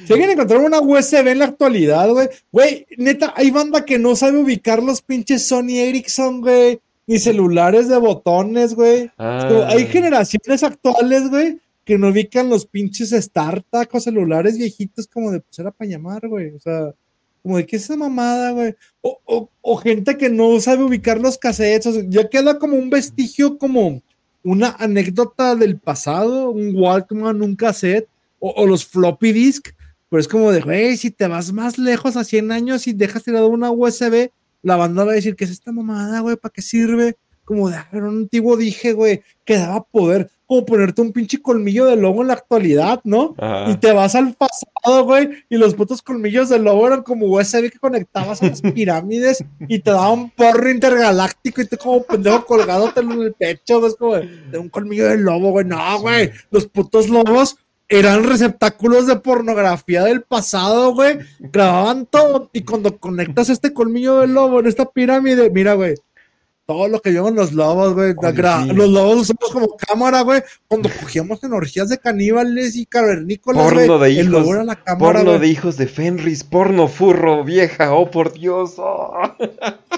Si 0.07 0.14
alguien 0.14 0.31
encontró 0.31 0.60
una 0.65 0.80
USB 0.81 1.27
en 1.31 1.39
la 1.39 1.45
actualidad, 1.45 2.10
güey, 2.10 2.27
güey, 2.52 2.88
neta, 2.98 3.34
hay 3.35 3.52
banda 3.52 3.85
que 3.85 3.99
no 3.99 4.15
sabe 4.15 4.38
ubicar 4.39 4.81
los 4.81 5.02
pinches 5.02 5.48
Sony 5.48 5.76
Ericsson, 5.77 6.41
güey, 6.41 6.80
ni 7.06 7.19
celulares 7.19 7.88
de 7.88 7.98
botones, 7.98 8.73
güey. 8.73 9.11
Ah. 9.18 9.68
Hay 9.69 9.85
generaciones 9.88 10.64
actuales, 10.64 11.30
güey, 11.30 11.60
que 11.86 11.98
no 11.98 12.10
ubican 12.10 12.49
los 12.49 12.66
pinches 12.66 13.10
StarTAC 13.10 13.94
o 13.95 13.99
celulares 13.99 14.58
viejitos 14.58 15.08
como 15.08 15.32
de, 15.32 15.40
pues 15.41 15.58
era 15.60 15.72
para 15.72 15.90
llamar, 15.90 16.28
güey. 16.28 16.52
O 16.56 16.60
sea, 16.60 16.94
como 17.41 17.58
de 17.58 17.66
qué 17.66 17.76
es 17.78 17.84
esa 17.86 17.95
mamada, 17.98 18.52
güey. 18.52 18.76
O, 19.02 19.20
o- 19.62 19.78
gente 19.78 20.18
que 20.18 20.30
no 20.30 20.60
sabe 20.60 20.84
ubicar 20.84 21.20
los 21.20 21.38
cassettes. 21.38 22.08
Ya 22.10 22.30
queda 22.30 22.60
como 22.60 22.76
un 22.78 22.90
vestigio, 22.90 23.58
como 23.58 24.02
una 24.44 24.76
anécdota 24.80 25.56
del 25.56 25.78
pasado, 25.80 26.52
un 26.52 26.76
Walkman, 26.76 27.41
un 27.41 27.56
cassette, 27.56 28.08
o, 28.40 28.66
los 28.68 28.86
floppy 28.86 29.32
disk. 29.32 29.70
Pero 30.10 30.20
es 30.20 30.28
como 30.28 30.52
de, 30.52 30.62
güey, 30.62 30.98
si 30.98 31.10
te 31.10 31.28
vas 31.28 31.52
más 31.53 31.78
lejos 31.78 32.16
a 32.18 32.24
100 32.24 32.52
años 32.52 32.86
y 32.86 32.94
dejas 32.94 33.24
tirado 33.24 33.48
una 33.48 33.72
USB, 33.72 34.30
la 34.62 34.76
banda 34.76 35.06
va 35.06 35.14
a 35.14 35.16
decir, 35.16 35.36
¿qué 35.36 35.45
es 35.45 35.52
esta 35.52 35.72
mamada, 35.72 36.20
güey? 36.20 36.36
¿Para 36.36 36.52
qué 36.52 36.62
sirve? 36.62 37.16
Como 37.45 37.70
de, 37.70 37.78
ah, 37.78 37.88
un 37.94 38.06
antiguo 38.06 38.56
dije, 38.58 38.94
güey, 38.94 39.22
que 39.45 39.56
daba 39.58 39.84
poder, 39.84 40.30
como 40.52 40.65
ponerte 40.65 41.02
un 41.02 41.14
pinche 41.14 41.41
colmillo 41.41 41.86
de 41.86 41.95
lobo 41.95 42.23
en 42.23 42.28
la 42.28 42.34
actualidad, 42.34 42.99
¿no? 43.06 43.36
Ajá. 43.38 43.72
Y 43.72 43.78
te 43.78 43.94
vas 43.94 44.15
al 44.15 44.34
pasado, 44.34 45.06
güey, 45.06 45.30
y 45.48 45.56
los 45.56 45.76
putos 45.76 46.02
colmillos 46.02 46.49
de 46.49 46.60
lobo 46.60 46.88
eran 46.88 47.03
como 47.03 47.28
USB 47.28 47.72
que 47.72 47.80
conectabas 47.80 48.44
a 48.44 48.48
las 48.48 48.61
pirámides 48.73 49.45
y 49.69 49.80
te 49.80 49.91
daban 49.91 50.30
porro 50.32 50.69
intergaláctico 50.69 51.61
y 51.61 51.68
tú 51.68 51.78
como 51.78 52.03
pendejo 52.03 52.45
colgádotelo 52.45 53.14
en 53.14 53.22
el 53.22 53.34
pecho, 53.34 53.80
güey, 53.80 53.91
es 53.91 53.95
como 53.95 54.15
de, 54.15 54.28
de 54.52 54.57
un 54.57 54.68
colmillo 54.68 55.07
de 55.07 55.19
lobo, 55.19 55.52
güey. 55.52 55.65
No, 55.65 56.02
güey, 56.02 56.32
los 56.49 56.65
putos 56.65 57.07
lobos 57.07 57.56
eran 57.88 58.26
receptáculos 58.26 59.07
de 59.07 59.15
pornografía 59.15 60.03
del 60.03 60.22
pasado, 60.23 60.94
güey. 60.94 61.19
Grababan 61.40 62.06
todo 62.07 62.49
y 62.52 62.64
cuando 62.64 62.98
conectas 62.98 63.48
este 63.48 63.72
colmillo 63.72 64.19
de 64.19 64.28
lobo 64.28 64.60
en 64.60 64.68
esta 64.68 64.84
pirámide, 64.91 65.49
mira, 65.49 65.76
güey. 65.76 65.95
Todo 66.65 66.88
lo 66.88 67.01
que 67.01 67.09
vieron 67.09 67.35
los 67.35 67.51
lobos, 67.51 67.93
güey. 67.93 68.13
Los 68.73 68.89
lobos 68.89 69.17
usamos 69.17 69.51
como 69.51 69.75
cámara, 69.75 70.21
güey. 70.21 70.41
Cuando 70.67 70.89
cogíamos 70.89 71.43
en 71.43 71.53
orgías 71.53 71.89
de 71.89 71.97
caníbales 71.97 72.75
y 72.75 72.85
cavernícolas, 72.85 73.63
Porno 73.63 73.97
güey, 73.97 74.13
de 74.13 74.19
el 74.19 74.27
hijos. 74.27 74.41
lobo 74.41 74.53
era 74.53 74.63
la 74.63 74.75
cámara, 74.75 75.19
Porno 75.19 75.39
de 75.39 75.47
hijos 75.47 75.75
de 75.77 75.88
Fenris, 75.88 76.43
porno 76.43 76.88
furro, 76.88 77.43
vieja, 77.43 77.93
oh 77.93 78.09
por 78.09 78.33
Dios. 78.33 78.75
oh. 78.77 79.11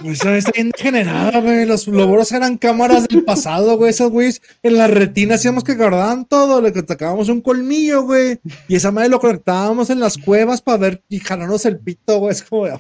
Eso 0.03 0.34
está 0.34 0.52
bien 0.56 0.72
degenerada, 0.76 1.41
güey. 1.41 1.65
Los 1.65 1.88
lobos 1.88 2.31
eran 2.31 2.57
cámaras 2.57 3.07
del 3.07 3.23
pasado, 3.23 3.77
güey. 3.77 3.91
Esos 3.91 4.10
güeyes 4.10 4.41
en 4.64 4.77
la 4.77 4.88
retina 4.88 5.35
hacíamos 5.35 5.64
que 5.64 5.76
guardaban 5.76 6.26
todo. 6.26 6.60
Le 6.61 6.73
sacábamos 6.73 7.30
un 7.30 7.41
colmillo, 7.41 8.03
güey. 8.03 8.40
Y 8.68 8.76
esa 8.76 8.91
madre 8.91 9.10
lo 9.10 9.19
conectábamos 9.19 9.90
en 9.90 9.99
las 9.99 10.18
cuevas 10.18 10.61
para 10.61 10.77
ver 10.77 11.03
y 11.07 11.19
jalarnos 11.19 11.65
el 11.65 11.77
pito, 11.80 12.18
güey. 12.19 12.31
Es 12.31 12.41
como, 12.41 12.65
de, 12.65 12.80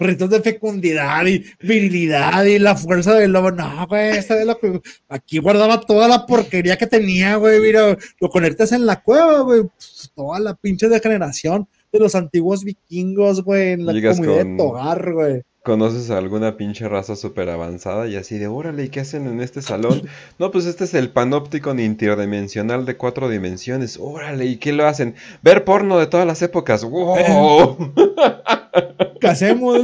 ritos 0.00 0.30
de 0.30 0.40
fecundidad 0.40 1.24
y 1.26 1.44
virilidad 1.60 2.44
y 2.44 2.58
la 2.58 2.74
fuerza 2.76 3.14
del 3.14 3.32
lobo. 3.32 3.50
No, 3.52 3.86
güey. 3.86 4.16
Esta 4.16 4.40
es 4.40 4.46
lo 4.46 4.58
que 4.58 4.80
aquí 5.08 5.38
guardaba 5.38 5.80
toda 5.80 6.08
la 6.08 6.26
porquería 6.26 6.76
que 6.76 6.86
tenía, 6.86 7.36
güey. 7.36 7.60
Mira, 7.60 7.96
lo 8.20 8.28
conectas 8.30 8.72
en 8.72 8.86
la 8.86 9.02
cueva, 9.02 9.40
güey. 9.40 9.62
Pff, 9.62 10.08
Toda 10.14 10.40
la 10.40 10.54
pinche 10.54 10.88
degeneración 10.88 11.68
de 11.92 11.98
los 11.98 12.14
antiguos 12.14 12.64
vikingos, 12.64 13.42
güey. 13.44 13.72
En 13.72 13.86
la 13.86 13.92
comunidad 13.92 14.42
con- 14.42 14.56
de 14.56 14.56
Togar, 14.56 15.12
güey. 15.12 15.42
¿Conoces 15.62 16.10
a 16.10 16.16
alguna 16.16 16.56
pinche 16.56 16.88
raza 16.88 17.16
súper 17.16 17.50
avanzada 17.50 18.08
y 18.08 18.16
así 18.16 18.38
de, 18.38 18.46
órale, 18.46 18.84
¿y 18.84 18.88
qué 18.88 19.00
hacen 19.00 19.26
en 19.26 19.42
este 19.42 19.60
salón? 19.60 20.08
No, 20.38 20.50
pues 20.50 20.64
este 20.64 20.84
es 20.84 20.94
el 20.94 21.10
panóptico 21.10 21.74
interdimensional 21.74 22.86
de 22.86 22.96
cuatro 22.96 23.28
dimensiones. 23.28 23.98
Órale, 24.00 24.46
¿y 24.46 24.56
qué 24.56 24.72
lo 24.72 24.86
hacen? 24.86 25.16
Ver 25.42 25.64
porno 25.64 25.98
de 25.98 26.06
todas 26.06 26.26
las 26.26 26.40
épocas. 26.40 26.82
¡Wow! 26.82 27.92
que 29.20 29.26
hacemos, 29.28 29.78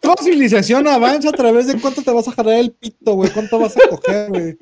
Toda 0.00 0.22
civilización 0.22 0.86
avanza 0.86 1.30
a 1.30 1.32
través 1.32 1.66
de 1.66 1.80
cuánto 1.80 2.02
te 2.02 2.10
vas 2.12 2.28
a 2.28 2.32
jalar 2.32 2.58
el 2.58 2.72
pito, 2.72 3.14
güey, 3.14 3.30
cuánto 3.30 3.58
vas 3.58 3.74
a 3.76 3.88
coger, 3.88 4.28
güey. 4.28 4.56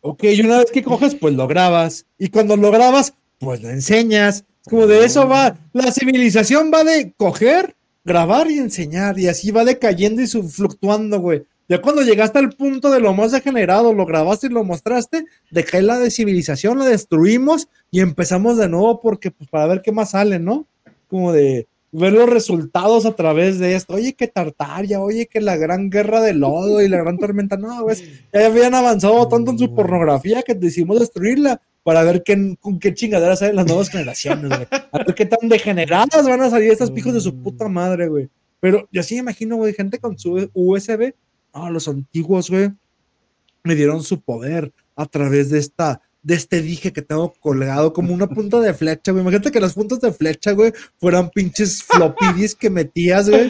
Ok, 0.00 0.24
y 0.24 0.40
una 0.40 0.58
vez 0.58 0.70
que 0.72 0.82
coges, 0.82 1.14
pues 1.14 1.34
lo 1.34 1.46
grabas. 1.46 2.06
Y 2.18 2.28
cuando 2.28 2.56
lo 2.56 2.70
grabas, 2.70 3.14
pues 3.38 3.62
lo 3.62 3.70
enseñas. 3.70 4.44
Como 4.68 4.88
de 4.88 5.04
eso 5.04 5.28
va. 5.28 5.56
La 5.72 5.92
civilización 5.92 6.72
va 6.74 6.82
de 6.82 7.12
coger, 7.16 7.75
grabar 8.06 8.50
y 8.50 8.58
enseñar. 8.58 9.18
Y 9.18 9.28
así 9.28 9.50
va 9.50 9.64
decayendo 9.64 10.22
y 10.22 10.26
fluctuando, 10.26 11.20
güey. 11.20 11.44
Ya 11.68 11.82
cuando 11.82 12.02
llegaste 12.02 12.38
al 12.38 12.50
punto 12.50 12.90
de 12.90 13.00
lo 13.00 13.12
más 13.12 13.32
degenerado, 13.32 13.92
lo 13.92 14.06
grabaste 14.06 14.46
y 14.46 14.50
lo 14.50 14.62
mostraste, 14.62 15.24
decae 15.50 15.82
la 15.82 15.98
de 15.98 16.12
civilización, 16.12 16.78
la 16.78 16.84
destruimos 16.84 17.68
y 17.90 18.00
empezamos 18.00 18.56
de 18.56 18.68
nuevo 18.68 19.00
porque, 19.00 19.32
pues, 19.32 19.50
para 19.50 19.66
ver 19.66 19.82
qué 19.82 19.90
más 19.90 20.10
sale, 20.10 20.38
¿no? 20.38 20.68
Como 21.08 21.32
de 21.32 21.66
ver 21.90 22.12
los 22.12 22.28
resultados 22.28 23.04
a 23.04 23.16
través 23.16 23.58
de 23.58 23.74
esto. 23.74 23.94
Oye, 23.94 24.14
que 24.14 24.28
Tartaria, 24.28 25.00
oye, 25.00 25.26
que 25.26 25.40
la 25.40 25.56
gran 25.56 25.90
guerra 25.90 26.20
de 26.20 26.34
lodo 26.34 26.80
y 26.82 26.88
la 26.88 26.98
gran 26.98 27.18
tormenta. 27.18 27.56
No, 27.56 27.82
güey, 27.82 27.96
ya 28.32 28.46
habían 28.46 28.74
avanzado 28.74 29.26
tanto 29.26 29.50
en 29.50 29.58
su 29.58 29.74
pornografía 29.74 30.42
que 30.42 30.54
decidimos 30.54 31.00
destruirla 31.00 31.60
para 31.86 32.02
ver 32.02 32.24
qué, 32.24 32.56
con 32.58 32.80
qué 32.80 32.92
chingaderas 32.92 33.38
salen 33.38 33.54
las 33.54 33.66
nuevas 33.66 33.90
generaciones, 33.90 34.48
güey. 34.48 34.66
A 34.90 34.98
ver 34.98 35.14
qué 35.14 35.24
tan 35.24 35.48
degeneradas 35.48 36.26
van 36.26 36.40
a 36.40 36.50
salir 36.50 36.72
estos 36.72 36.90
pijos 36.90 37.14
de 37.14 37.20
su 37.20 37.40
puta 37.40 37.68
madre, 37.68 38.08
güey. 38.08 38.28
Pero 38.58 38.88
yo 38.90 39.04
sí 39.04 39.14
me 39.14 39.20
imagino, 39.20 39.54
güey, 39.54 39.72
gente 39.72 40.00
con 40.00 40.18
su 40.18 40.50
USB. 40.52 41.14
No, 41.54 41.70
los 41.70 41.86
antiguos, 41.86 42.50
güey, 42.50 42.72
me 43.62 43.76
dieron 43.76 44.02
su 44.02 44.20
poder 44.20 44.72
a 44.96 45.06
través 45.06 45.50
de 45.50 45.60
esta 45.60 46.00
de 46.24 46.34
este 46.34 46.60
dije 46.60 46.92
que 46.92 47.02
tengo 47.02 47.32
colgado 47.38 47.92
como 47.92 48.12
una 48.12 48.26
punta 48.26 48.58
de 48.58 48.74
flecha, 48.74 49.12
güey. 49.12 49.22
Imagínate 49.22 49.52
que 49.52 49.60
las 49.60 49.74
puntas 49.74 50.00
de 50.00 50.10
flecha, 50.10 50.50
güey, 50.54 50.72
fueran 50.98 51.30
pinches 51.30 51.84
floppy 51.84 52.26
que 52.58 52.68
metías, 52.68 53.30
güey. 53.30 53.46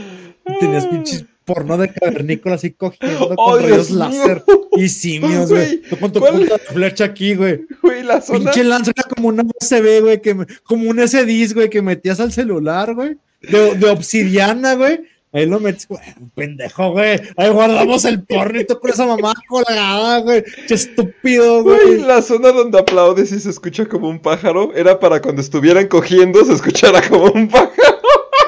Y 0.46 0.58
tenías 0.60 0.86
pinches 0.86 1.24
porno 1.47 1.78
de 1.78 1.90
cavernícola 1.93 2.56
así 2.56 2.73
cogiendo 2.73 3.31
¡Oh, 3.39 3.52
con 3.52 3.62
rayos 3.62 3.90
láser 3.90 4.44
y 4.77 4.89
simios, 4.90 5.48
güey. 5.51 5.81
Tú 5.82 5.97
con 5.98 6.12
tu 6.12 6.20
¿cuál? 6.20 6.35
punta 6.35 6.55
de 6.56 6.74
flecha 6.74 7.05
aquí, 7.05 7.35
güey. 7.35 7.60
Güey, 7.82 8.02
la 8.02 8.20
zona. 8.20 8.51
Pinche 8.51 8.64
lanza 8.64 8.93
como 9.14 9.28
una 9.28 9.43
USB, 9.44 10.02
güey, 10.02 10.20
que 10.20 10.35
me- 10.35 10.47
como 10.64 10.90
un 10.90 10.98
SD, 10.98 11.55
güey, 11.55 11.70
que 11.70 11.81
metías 11.81 12.20
al 12.20 12.32
celular, 12.32 12.94
güey. 12.94 13.16
De, 13.40 13.77
de 13.77 13.89
obsidiana, 13.90 14.74
güey. 14.74 15.01
Ahí 15.32 15.44
lo 15.44 15.60
metes, 15.60 15.86
güey, 15.86 16.01
pendejo, 16.35 16.93
güey. 16.93 17.20
Ahí 17.36 17.51
guardamos 17.51 18.05
el 18.06 18.23
porno 18.23 18.59
y 18.59 18.64
tú 18.64 18.78
con 18.81 18.90
esa 18.90 19.06
mamá 19.06 19.35
colgada, 19.48 20.20
güey. 20.20 20.43
Qué 20.66 20.73
estúpido, 20.74 21.62
Güey, 21.62 21.78
güey. 21.85 21.98
la 22.01 22.23
zona 22.23 22.52
donde 22.52 22.78
aplaudes 22.78 23.32
y 23.32 23.40
se 23.40 23.51
escucha 23.51 23.86
como 23.86 24.09
un 24.09 24.18
pájaro 24.18 24.73
era 24.74 24.98
para 24.98 25.20
cuando 25.20 25.43
estuvieran 25.43 25.89
cogiendo 25.89 26.43
se 26.44 26.55
escuchara 26.55 27.06
como 27.06 27.24
un 27.32 27.48
pájaro. 27.48 27.70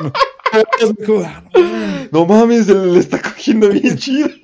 No 2.10 2.26
mames, 2.26 2.66
le, 2.68 2.86
le 2.86 2.98
está 2.98 3.20
cogiendo 3.20 3.68
bien 3.68 3.96
chido. 3.96 4.28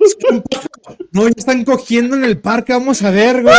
No, 1.11 1.23
ya 1.23 1.33
están 1.37 1.63
cogiendo 1.63 2.15
en 2.15 2.25
el 2.25 2.39
parque, 2.39 2.73
vamos 2.73 3.01
a 3.01 3.09
ver, 3.09 3.41
güey. 3.41 3.55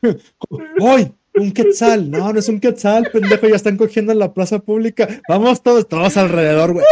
Hoy, 0.80 1.12
un 1.34 1.52
quetzal. 1.52 2.10
No, 2.10 2.32
no 2.32 2.38
es 2.38 2.48
un 2.48 2.58
quetzal, 2.58 3.10
pendejo, 3.12 3.46
ya 3.48 3.56
están 3.56 3.76
cogiendo 3.76 4.12
en 4.12 4.18
la 4.18 4.32
plaza 4.32 4.58
pública. 4.58 5.06
Vamos 5.28 5.62
todos, 5.62 5.86
todos 5.86 6.16
alrededor, 6.16 6.72
güey. 6.72 6.86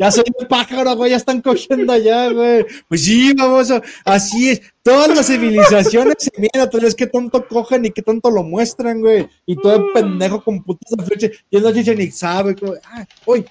Ya 0.00 0.10
soy 0.10 0.24
un 0.38 0.48
pájaro, 0.48 0.96
güey, 0.96 1.10
ya 1.10 1.18
están 1.18 1.42
cogiendo 1.42 1.92
allá, 1.92 2.30
güey. 2.30 2.64
Pues 2.88 3.04
sí, 3.04 3.34
vamos, 3.34 3.70
así 4.04 4.48
es. 4.50 4.62
Todas 4.82 5.14
las 5.14 5.26
civilizaciones 5.26 6.16
se 6.18 6.30
miran, 6.38 6.70
pero 6.72 6.86
es 6.86 6.94
que 6.94 7.06
tanto 7.06 7.46
cogen 7.46 7.84
y 7.84 7.90
que 7.90 8.00
tanto 8.00 8.30
lo 8.30 8.42
muestran, 8.42 9.00
güey. 9.00 9.28
Y 9.44 9.56
todo 9.56 9.76
el 9.76 9.92
pendejo 9.92 10.42
con 10.42 10.64
putas 10.64 10.90
de 10.96 11.04
flecha. 11.04 11.28
Y 11.50 11.56
el 11.58 11.62
no 11.62 11.70
ni 11.70 12.10
sabe, 12.10 12.54
güey. 12.54 12.80
Ah, 12.82 13.06
uy, 13.26 13.44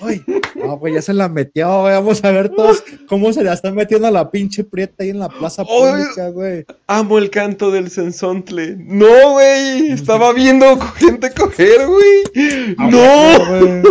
uy. 0.00 0.24
No, 0.54 0.78
güey, 0.78 0.94
ya 0.94 1.02
se 1.02 1.12
la 1.12 1.28
metió, 1.28 1.82
güey. 1.82 1.94
Vamos 1.94 2.22
a 2.24 2.30
ver 2.30 2.48
todos 2.48 2.82
cómo 3.08 3.32
se 3.32 3.42
la 3.42 3.52
están 3.52 3.74
metiendo 3.74 4.06
a 4.06 4.10
la 4.10 4.30
pinche 4.30 4.64
prieta 4.64 5.02
ahí 5.02 5.10
en 5.10 5.18
la 5.18 5.28
plaza 5.28 5.64
pública, 5.64 6.28
güey. 6.30 6.64
Amo 6.86 7.18
el 7.18 7.30
canto 7.30 7.70
del 7.70 7.90
sensontle. 7.90 8.76
No, 8.78 9.32
güey. 9.32 9.92
Estaba 9.92 10.32
viendo 10.32 10.78
gente 10.96 11.30
coger, 11.32 11.86
güey. 11.86 12.76
No. 12.78 13.46
güey. 13.48 13.82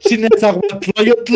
Sin 0.00 0.24
esa 0.24 0.56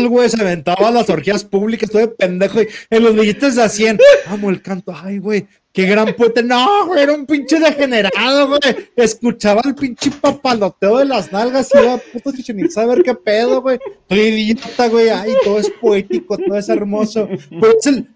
güey, 0.09 0.29
se 0.29 0.41
aventaba 0.41 0.89
a 0.89 0.91
las 0.91 1.11
orgías 1.11 1.45
públicas, 1.45 1.91
todo 1.91 2.01
de 2.01 2.09
pendejo, 2.09 2.63
y 2.63 2.69
en 2.91 3.03
los 3.03 3.15
billetes 3.15 3.57
de 3.57 3.63
a 3.63 3.69
100. 3.69 3.99
Amo 4.27 4.51
el 4.51 4.63
canto, 4.63 4.95
ay, 4.97 5.19
güey, 5.19 5.47
qué 5.75 5.87
gran 5.87 6.15
poeta. 6.15 6.41
No, 6.41 6.87
güey, 6.87 7.03
era 7.03 7.13
un 7.13 7.27
pinche 7.27 7.59
degenerado, 7.59 8.49
güey. 8.49 8.61
Escuchaba 8.97 9.61
el 9.67 9.75
pinche 9.75 10.11
papaloteo 10.13 10.99
de 10.99 11.05
las 11.05 11.31
nalgas 11.31 11.69
y 11.75 11.79
iba 11.79 11.99
puto 11.99 12.33
Chichen 12.33 12.61
Itza 12.61 12.83
a 12.83 12.87
ver 12.87 13.03
qué 13.03 13.15
pedo, 13.15 13.61
güey. 13.61 13.79
Estoy 14.03 14.19
idiota, 14.21 14.89
güey, 14.89 15.09
ay, 15.11 15.33
todo 15.45 15.59
es 15.59 15.71
poético, 15.71 16.39
todo 16.39 16.57
es 16.57 16.69
hermoso. 16.71 17.29
Pero 17.51 17.79
es 17.79 17.87
el. 17.87 18.09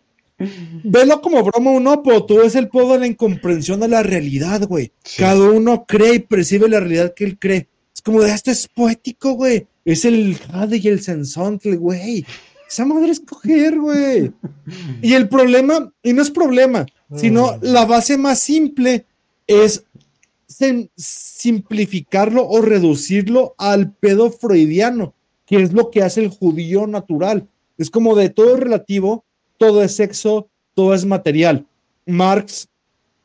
Velo 0.84 1.20
como 1.20 1.42
broma 1.42 1.72
o 1.72 1.80
no, 1.80 2.00
pero 2.00 2.24
tú 2.24 2.36
ves 2.36 2.54
el 2.54 2.68
poder 2.68 2.92
de 2.92 2.98
la 3.00 3.06
incomprensión 3.08 3.80
de 3.80 3.88
la 3.88 4.04
realidad, 4.04 4.62
güey. 4.68 4.92
Cada 5.16 5.50
uno 5.50 5.84
cree 5.84 6.14
y 6.14 6.18
percibe 6.20 6.68
la 6.68 6.78
realidad 6.78 7.12
que 7.12 7.24
él 7.24 7.38
cree. 7.40 7.66
Es 7.92 8.02
como 8.02 8.22
de, 8.22 8.32
este 8.32 8.52
es 8.52 8.68
poético, 8.68 9.32
güey. 9.32 9.66
Es 9.84 10.04
el 10.04 10.38
jade 10.38 10.76
y 10.76 10.86
el 10.86 11.00
sensontle, 11.00 11.74
güey. 11.76 12.24
Esa 12.68 12.84
madre 12.84 13.10
es 13.12 13.20
coger, 13.20 13.78
güey. 13.78 14.32
Y 15.02 15.14
el 15.14 15.28
problema, 15.28 15.92
y 16.02 16.12
no 16.12 16.22
es 16.22 16.30
problema, 16.30 16.86
sino 17.16 17.58
la 17.62 17.86
base 17.86 18.18
más 18.18 18.40
simple 18.40 19.06
es 19.46 19.84
sim- 20.46 20.88
simplificarlo 20.96 22.46
o 22.46 22.60
reducirlo 22.60 23.54
al 23.56 23.92
pedo 23.94 24.30
freudiano, 24.30 25.14
que 25.46 25.62
es 25.62 25.72
lo 25.72 25.90
que 25.90 26.02
hace 26.02 26.20
el 26.20 26.28
judío 26.28 26.86
natural. 26.86 27.48
Es 27.78 27.90
como 27.90 28.14
de 28.14 28.28
todo 28.28 28.54
es 28.54 28.60
relativo, 28.60 29.24
todo 29.56 29.82
es 29.82 29.96
sexo, 29.96 30.48
todo 30.74 30.92
es 30.94 31.06
material. 31.06 31.66
Marx, 32.06 32.68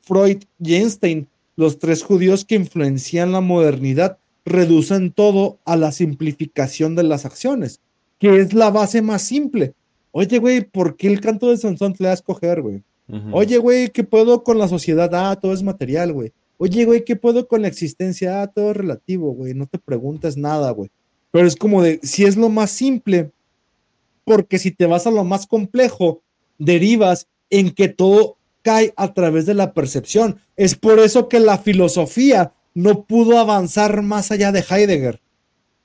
Freud 0.02 0.44
y 0.60 0.76
Einstein, 0.76 1.28
los 1.56 1.80
tres 1.80 2.04
judíos 2.04 2.46
que 2.46 2.56
influencian 2.56 3.32
la 3.32 3.42
modernidad, 3.42 4.18
reducen 4.46 5.12
todo 5.12 5.60
a 5.66 5.76
la 5.76 5.92
simplificación 5.92 6.96
de 6.96 7.04
las 7.04 7.26
acciones, 7.26 7.80
que 8.24 8.40
es 8.40 8.54
la 8.54 8.72
base 8.72 9.02
más 9.02 9.22
simple. 9.22 9.74
Oye, 10.14 10.38
güey, 10.38 10.62
¿por 10.62 10.96
qué 10.96 11.08
el 11.08 11.20
canto 11.20 11.50
de 11.50 11.58
Sansón 11.58 11.92
te 11.92 12.04
le 12.04 12.08
das 12.08 12.22
coger, 12.22 12.62
güey? 12.62 12.82
Oye, 13.34 13.58
güey, 13.58 13.90
¿qué 13.90 14.06
puedo 14.06 14.46
con 14.46 14.58
la 14.58 14.70
sociedad? 14.70 15.14
Ah, 15.14 15.36
todo 15.36 15.52
es 15.52 15.62
material, 15.62 16.14
güey. 16.14 16.32
Oye, 16.58 16.86
güey, 16.86 17.04
¿qué 17.04 17.18
puedo 17.18 17.50
con 17.50 17.64
la 17.64 17.68
existencia? 17.68 18.42
Ah, 18.42 18.48
todo 18.48 18.72
es 18.72 18.78
relativo, 18.78 19.34
güey. 19.34 19.54
No 19.54 19.66
te 19.66 19.78
preguntes 19.78 20.38
nada, 20.38 20.72
güey. 20.72 20.90
Pero 21.32 21.46
es 21.46 21.58
como 21.58 21.84
de, 21.84 22.00
si 22.02 22.24
es 22.24 22.38
lo 22.38 22.48
más 22.48 22.72
simple, 22.72 23.32
porque 24.24 24.58
si 24.58 24.72
te 24.72 24.86
vas 24.86 25.06
a 25.06 25.12
lo 25.12 25.26
más 25.26 25.46
complejo, 25.46 26.22
derivas 26.58 27.28
en 27.50 27.72
que 27.72 27.90
todo 27.90 28.38
cae 28.62 28.94
a 28.96 29.14
través 29.14 29.46
de 29.46 29.54
la 29.54 29.74
percepción. 29.74 30.38
Es 30.56 30.76
por 30.76 31.00
eso 31.00 31.28
que 31.28 31.42
la 31.42 31.58
filosofía 31.58 32.54
no 32.74 33.04
pudo 33.04 33.38
avanzar 33.38 34.02
más 34.02 34.32
allá 34.32 34.54
de 34.54 34.64
Heidegger. 34.70 35.20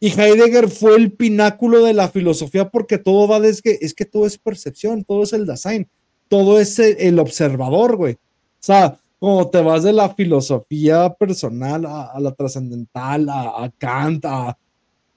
Y 0.01 0.09
Heidegger 0.10 0.68
fue 0.68 0.94
el 0.97 1.12
pináculo 1.12 1.85
de 1.85 1.93
la 1.93 2.09
filosofía 2.09 2.68
porque 2.68 2.99
todo 2.99 3.27
va 3.27 3.41
desde 3.41 3.85
es 3.85 3.94
que 3.94 4.05
todo 4.05 4.27
es 4.27 4.39
percepción, 4.39 5.05
todo 5.05 5.25
es 5.25 5.33
el 5.33 5.44
design, 5.44 5.89
todo 6.28 6.60
es 6.60 6.78
el, 6.78 7.18
observador, 7.18 7.97
güey. 7.97 8.15
O 8.15 8.60
sea, 8.60 8.99
como 9.18 9.49
te 9.49 9.60
vas 9.60 9.83
de 9.83 9.93
la 9.93 10.15
filosofía 10.15 11.12
personal 11.15 11.85
a, 11.86 12.18
la 12.20 12.33
trascendental, 12.33 13.28
a, 13.28 13.65
a 13.65 13.70
Kant, 13.77 14.25
a 14.25 14.57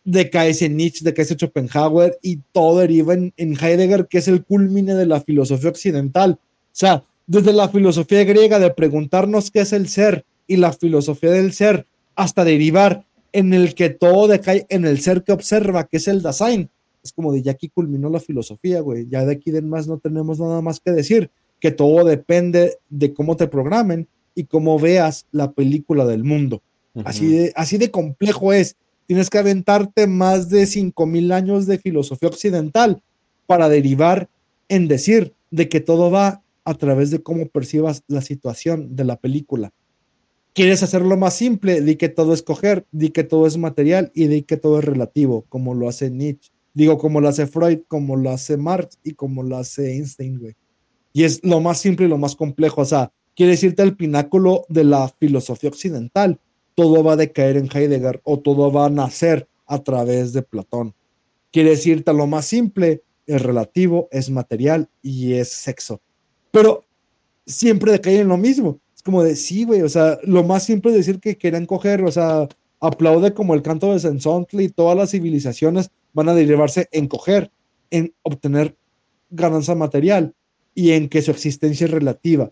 decaece 0.04 0.68
Nietzsche, 0.68 1.06
decaece 1.06 1.36
Schopenhauer 1.36 2.18
y 2.22 2.40
todo 2.52 2.80
deriva 2.80 3.14
en, 3.14 3.34
en 3.38 3.56
Heidegger, 3.56 4.08
que 4.08 4.18
es 4.18 4.28
el 4.28 4.44
culmine 4.44 4.96
de 4.96 5.06
la 5.06 5.22
filosofía 5.22 5.70
occidental. 5.70 6.40
O 6.42 6.70
sea, 6.72 7.04
desde 7.28 7.54
la 7.54 7.70
filosofía 7.70 8.24
griega 8.24 8.60
de 8.60 8.72
preguntarnos 8.72 9.52
qué 9.52 9.62
es 9.62 9.74
el 9.74 9.88
ser 9.88 10.26
y 10.48 10.58
la 10.58 10.74
filosofía 10.74 11.32
del 11.32 11.54
ser, 11.54 11.86
hasta 12.16 12.44
derivar 12.44 13.06
en 13.34 13.54
el 13.54 13.76
que 13.76 13.90
todo 13.90 14.28
decae 14.28 14.66
en 14.70 14.86
el 14.86 15.00
ser 15.00 15.24
que 15.24 15.32
observa, 15.32 15.88
que 15.88 15.98
es 15.98 16.08
el 16.08 16.22
Dasein. 16.22 16.70
Es 17.04 17.12
como 17.14 17.34
de 17.34 17.42
ya 17.42 17.54
aquí 17.54 17.70
culminó 17.70 18.10
la 18.10 18.20
filosofía, 18.20 18.82
güey. 18.82 19.08
Ya 19.10 19.26
de 19.26 19.34
aquí 19.34 19.52
de 19.52 19.62
más 19.62 19.88
no 19.88 19.98
tenemos 19.98 20.40
nada 20.40 20.62
más 20.62 20.80
que 20.80 20.92
decir, 20.92 21.32
que 21.60 21.72
todo 21.72 22.06
depende 22.06 22.78
de 22.90 23.14
cómo 23.14 23.38
te 23.38 23.48
programen 23.48 24.08
y 24.36 24.46
cómo 24.46 24.80
veas 24.80 25.26
la 25.32 25.52
película 25.52 26.06
del 26.06 26.24
mundo. 26.24 26.62
Así 27.06 27.28
de, 27.28 27.54
así 27.56 27.78
de 27.78 27.92
complejo 27.92 28.54
es. 28.54 28.76
Tienes 29.08 29.30
que 29.30 29.38
aventarte 29.38 30.08
más 30.08 30.50
de 30.50 30.66
5000 30.66 31.32
años 31.32 31.66
de 31.66 31.78
filosofía 31.78 32.30
occidental 32.30 33.02
para 33.46 33.68
derivar 33.70 34.30
en 34.70 34.88
decir 34.88 35.34
de 35.50 35.68
que 35.68 35.82
todo 35.82 36.12
va 36.12 36.44
a 36.64 36.74
través 36.76 37.12
de 37.12 37.22
cómo 37.22 37.48
percibas 37.48 38.04
la 38.08 38.22
situación 38.22 38.96
de 38.96 39.04
la 39.04 39.18
película. 39.18 39.74
¿Quieres 40.54 40.84
hacerlo 40.84 41.16
más 41.16 41.36
simple? 41.36 41.80
Di 41.80 41.96
que 41.96 42.10
todo 42.10 42.34
es 42.34 42.44
coger, 42.44 42.86
di 42.92 43.10
que 43.10 43.24
todo 43.24 43.48
es 43.48 43.58
material 43.58 44.12
y 44.14 44.28
di 44.28 44.44
que 44.44 44.58
todo 44.58 44.80
es 44.80 44.86
relativo, 44.86 45.46
como 45.48 45.74
lo 45.74 45.88
hace 45.88 46.12
Nietzsche. 46.12 46.52
Digo, 46.74 46.98
como 46.98 47.22
lo 47.22 47.30
hace 47.30 47.48
Freud, 47.48 47.80
como 47.88 48.18
lo 48.18 48.32
hace 48.32 48.58
Marx 48.58 49.00
y 49.02 49.14
como 49.14 49.44
lo 49.44 49.56
hace 49.56 49.94
Einstein, 49.94 50.40
güey. 50.40 50.56
Y 51.14 51.24
es 51.24 51.42
lo 51.44 51.62
más 51.62 51.80
simple 51.80 52.06
y 52.06 52.10
lo 52.10 52.18
más 52.18 52.36
complejo. 52.36 52.82
O 52.82 52.86
sea, 52.86 53.14
quiere 53.34 53.54
decirte 53.54 53.82
el 53.84 53.96
pináculo 53.96 54.66
de 54.68 54.84
la 54.84 55.08
filosofía 55.08 55.70
occidental. 55.70 56.40
Todo 56.76 57.02
va 57.02 57.14
a 57.14 57.18
decaer 57.18 57.56
en 57.56 57.70
Heidegger 57.74 58.20
o 58.24 58.40
todo 58.40 58.72
va 58.72 58.88
a 58.88 58.90
nacer 58.90 59.48
a 59.68 59.82
través 59.82 60.34
de 60.34 60.42
Platón. 60.42 60.94
Quiere 61.52 61.72
decirte 61.72 62.14
lo 62.14 62.28
más 62.28 62.46
simple, 62.46 63.04
es 63.26 63.42
relativo, 63.42 64.10
es 64.12 64.30
material 64.30 64.90
y 65.02 65.34
es 65.34 65.50
sexo. 65.50 66.02
Pero 66.52 66.84
siempre 67.46 67.94
decae 67.94 68.20
en 68.20 68.28
lo 68.28 68.38
mismo. 68.38 68.81
Es 69.02 69.04
como 69.04 69.24
de, 69.24 69.36
sí, 69.36 69.64
güey, 69.64 69.82
o 69.82 69.90
sea, 69.90 70.20
lo 70.22 70.44
más 70.44 70.62
simple 70.62 70.92
es 70.92 70.98
decir 70.98 71.20
que 71.20 71.36
querían 71.36 71.66
coger, 71.66 72.04
o 72.04 72.12
sea, 72.12 72.48
aplaude 72.80 73.34
como 73.34 73.56
el 73.56 73.64
canto 73.64 73.92
de 73.92 74.00
Sensontle 74.00 74.62
y 74.62 74.70
todas 74.70 74.96
las 74.96 75.10
civilizaciones 75.10 75.90
van 76.14 76.30
a 76.30 76.36
derivarse 76.36 76.88
en 76.92 77.08
coger, 77.08 77.50
en 77.90 78.14
obtener 78.22 78.76
ganancia 79.32 79.74
material 79.74 80.36
y 80.76 80.92
en 80.92 81.10
que 81.10 81.24
su 81.24 81.32
existencia 81.32 81.86
es 81.86 81.90
relativa, 81.90 82.52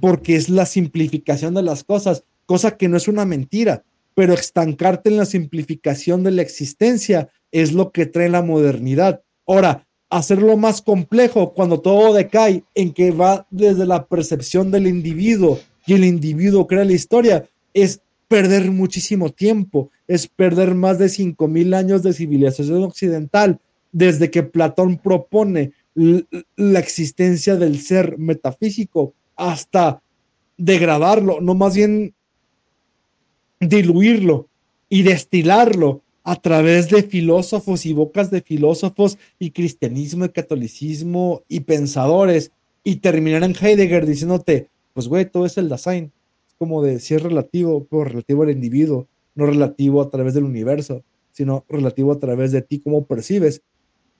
porque 0.00 0.36
es 0.36 0.48
la 0.48 0.64
simplificación 0.64 1.54
de 1.54 1.62
las 1.62 1.82
cosas, 1.82 2.22
cosa 2.46 2.76
que 2.76 2.88
no 2.88 2.96
es 2.96 3.08
una 3.08 3.24
mentira, 3.24 3.82
pero 4.14 4.32
estancarte 4.32 5.10
en 5.10 5.16
la 5.16 5.26
simplificación 5.26 6.22
de 6.22 6.30
la 6.30 6.42
existencia 6.42 7.30
es 7.50 7.72
lo 7.72 7.90
que 7.90 8.06
trae 8.06 8.28
la 8.28 8.42
modernidad. 8.42 9.22
Ahora, 9.44 9.88
hacerlo 10.14 10.56
más 10.56 10.80
complejo 10.80 11.54
cuando 11.54 11.80
todo 11.80 12.14
decae 12.14 12.62
en 12.76 12.92
que 12.92 13.10
va 13.10 13.48
desde 13.50 13.84
la 13.84 14.06
percepción 14.06 14.70
del 14.70 14.86
individuo 14.86 15.58
y 15.86 15.94
el 15.94 16.04
individuo 16.04 16.68
crea 16.68 16.84
la 16.84 16.92
historia, 16.92 17.48
es 17.72 18.00
perder 18.28 18.70
muchísimo 18.70 19.30
tiempo, 19.30 19.90
es 20.06 20.28
perder 20.28 20.76
más 20.76 21.00
de 21.00 21.08
5000 21.08 21.74
años 21.74 22.04
de 22.04 22.12
civilización 22.12 22.84
occidental 22.84 23.58
desde 23.90 24.30
que 24.30 24.44
Platón 24.44 24.98
propone 24.98 25.72
la 25.94 26.78
existencia 26.78 27.56
del 27.56 27.80
ser 27.80 28.16
metafísico 28.16 29.14
hasta 29.34 30.00
degradarlo, 30.56 31.40
no 31.40 31.56
más 31.56 31.74
bien 31.74 32.14
diluirlo 33.58 34.46
y 34.88 35.02
destilarlo 35.02 36.02
a 36.24 36.36
través 36.36 36.88
de 36.88 37.02
filósofos 37.02 37.84
y 37.84 37.92
bocas 37.92 38.30
de 38.30 38.40
filósofos 38.40 39.18
y 39.38 39.50
cristianismo 39.50 40.24
y 40.24 40.30
catolicismo 40.30 41.42
y 41.48 41.60
pensadores 41.60 42.50
y 42.82 42.96
terminar 42.96 43.44
en 43.44 43.54
Heidegger 43.54 44.06
diciéndote, 44.06 44.70
pues 44.94 45.06
güey, 45.06 45.26
todo 45.26 45.44
es 45.44 45.58
el 45.58 45.68
Dasein. 45.68 46.10
Como 46.58 46.82
de 46.82 46.98
si 46.98 47.14
es 47.14 47.22
relativo, 47.22 47.86
pero 47.90 48.04
relativo 48.04 48.42
al 48.42 48.50
individuo, 48.50 49.06
no 49.34 49.44
relativo 49.44 50.00
a 50.00 50.08
través 50.08 50.32
del 50.32 50.44
universo, 50.44 51.02
sino 51.30 51.64
relativo 51.68 52.12
a 52.12 52.18
través 52.18 52.52
de 52.52 52.62
ti, 52.62 52.78
cómo 52.78 53.04
percibes. 53.04 53.60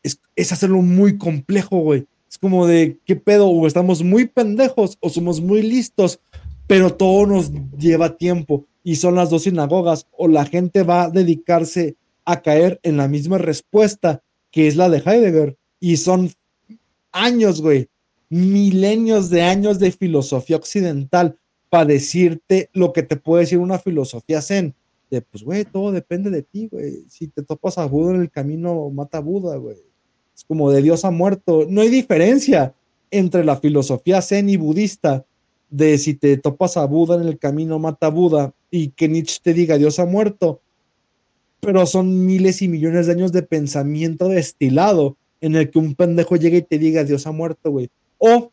Es, 0.02 0.20
es 0.36 0.52
hacerlo 0.52 0.82
muy 0.82 1.16
complejo, 1.16 1.78
güey. 1.78 2.06
Es 2.28 2.36
como 2.36 2.66
de, 2.66 2.98
¿qué 3.06 3.16
pedo? 3.16 3.48
O 3.48 3.66
estamos 3.66 4.02
muy 4.02 4.26
pendejos 4.26 4.98
o 5.00 5.08
somos 5.08 5.40
muy 5.40 5.62
listos, 5.62 6.20
pero 6.66 6.92
todo 6.92 7.26
nos 7.26 7.50
lleva 7.78 8.16
tiempo 8.16 8.66
y 8.84 8.96
son 8.96 9.16
las 9.16 9.30
dos 9.30 9.42
sinagogas 9.42 10.06
o 10.12 10.28
la 10.28 10.44
gente 10.44 10.84
va 10.84 11.04
a 11.04 11.10
dedicarse 11.10 11.96
a 12.24 12.42
caer 12.42 12.78
en 12.84 12.96
la 12.98 13.08
misma 13.08 13.38
respuesta 13.38 14.22
que 14.50 14.68
es 14.68 14.76
la 14.76 14.88
de 14.88 14.98
Heidegger 14.98 15.56
y 15.80 15.96
son 15.96 16.30
años, 17.10 17.60
güey, 17.60 17.88
milenios 18.28 19.30
de 19.30 19.42
años 19.42 19.78
de 19.78 19.90
filosofía 19.90 20.56
occidental 20.56 21.36
para 21.70 21.86
decirte 21.86 22.70
lo 22.72 22.92
que 22.92 23.02
te 23.02 23.16
puede 23.16 23.42
decir 23.42 23.58
una 23.58 23.78
filosofía 23.78 24.40
zen. 24.42 24.74
De 25.10 25.22
pues, 25.22 25.42
güey, 25.42 25.64
todo 25.64 25.90
depende 25.92 26.30
de 26.30 26.42
ti, 26.42 26.68
güey. 26.70 27.04
Si 27.08 27.28
te 27.28 27.42
topas 27.42 27.78
a 27.78 27.86
Buda 27.86 28.14
en 28.14 28.20
el 28.20 28.30
camino, 28.30 28.90
mata 28.90 29.18
a 29.18 29.20
Buda, 29.20 29.56
güey. 29.56 29.76
Es 30.34 30.44
como 30.44 30.70
de 30.70 30.82
Dios 30.82 31.04
ha 31.04 31.10
muerto. 31.10 31.66
No 31.68 31.80
hay 31.80 31.88
diferencia 31.88 32.74
entre 33.10 33.44
la 33.44 33.56
filosofía 33.56 34.22
zen 34.22 34.48
y 34.48 34.56
budista 34.56 35.24
de 35.70 35.98
si 35.98 36.14
te 36.14 36.36
topas 36.36 36.76
a 36.76 36.86
Buda 36.86 37.16
en 37.16 37.26
el 37.26 37.38
camino, 37.38 37.78
mata 37.78 38.06
a 38.06 38.10
Buda 38.10 38.54
y 38.70 38.88
que 38.90 39.08
Nietzsche 39.08 39.40
te 39.42 39.54
diga 39.54 39.78
Dios 39.78 39.98
ha 39.98 40.06
muerto. 40.06 40.60
Pero 41.60 41.86
son 41.86 42.26
miles 42.26 42.62
y 42.62 42.68
millones 42.68 43.06
de 43.06 43.12
años 43.12 43.32
de 43.32 43.42
pensamiento 43.42 44.28
destilado 44.28 45.16
en 45.40 45.56
el 45.56 45.70
que 45.70 45.78
un 45.78 45.94
pendejo 45.94 46.36
llega 46.36 46.58
y 46.58 46.62
te 46.62 46.78
diga 46.78 47.04
Dios 47.04 47.26
ha 47.26 47.32
muerto, 47.32 47.70
güey. 47.70 47.90
O 48.18 48.50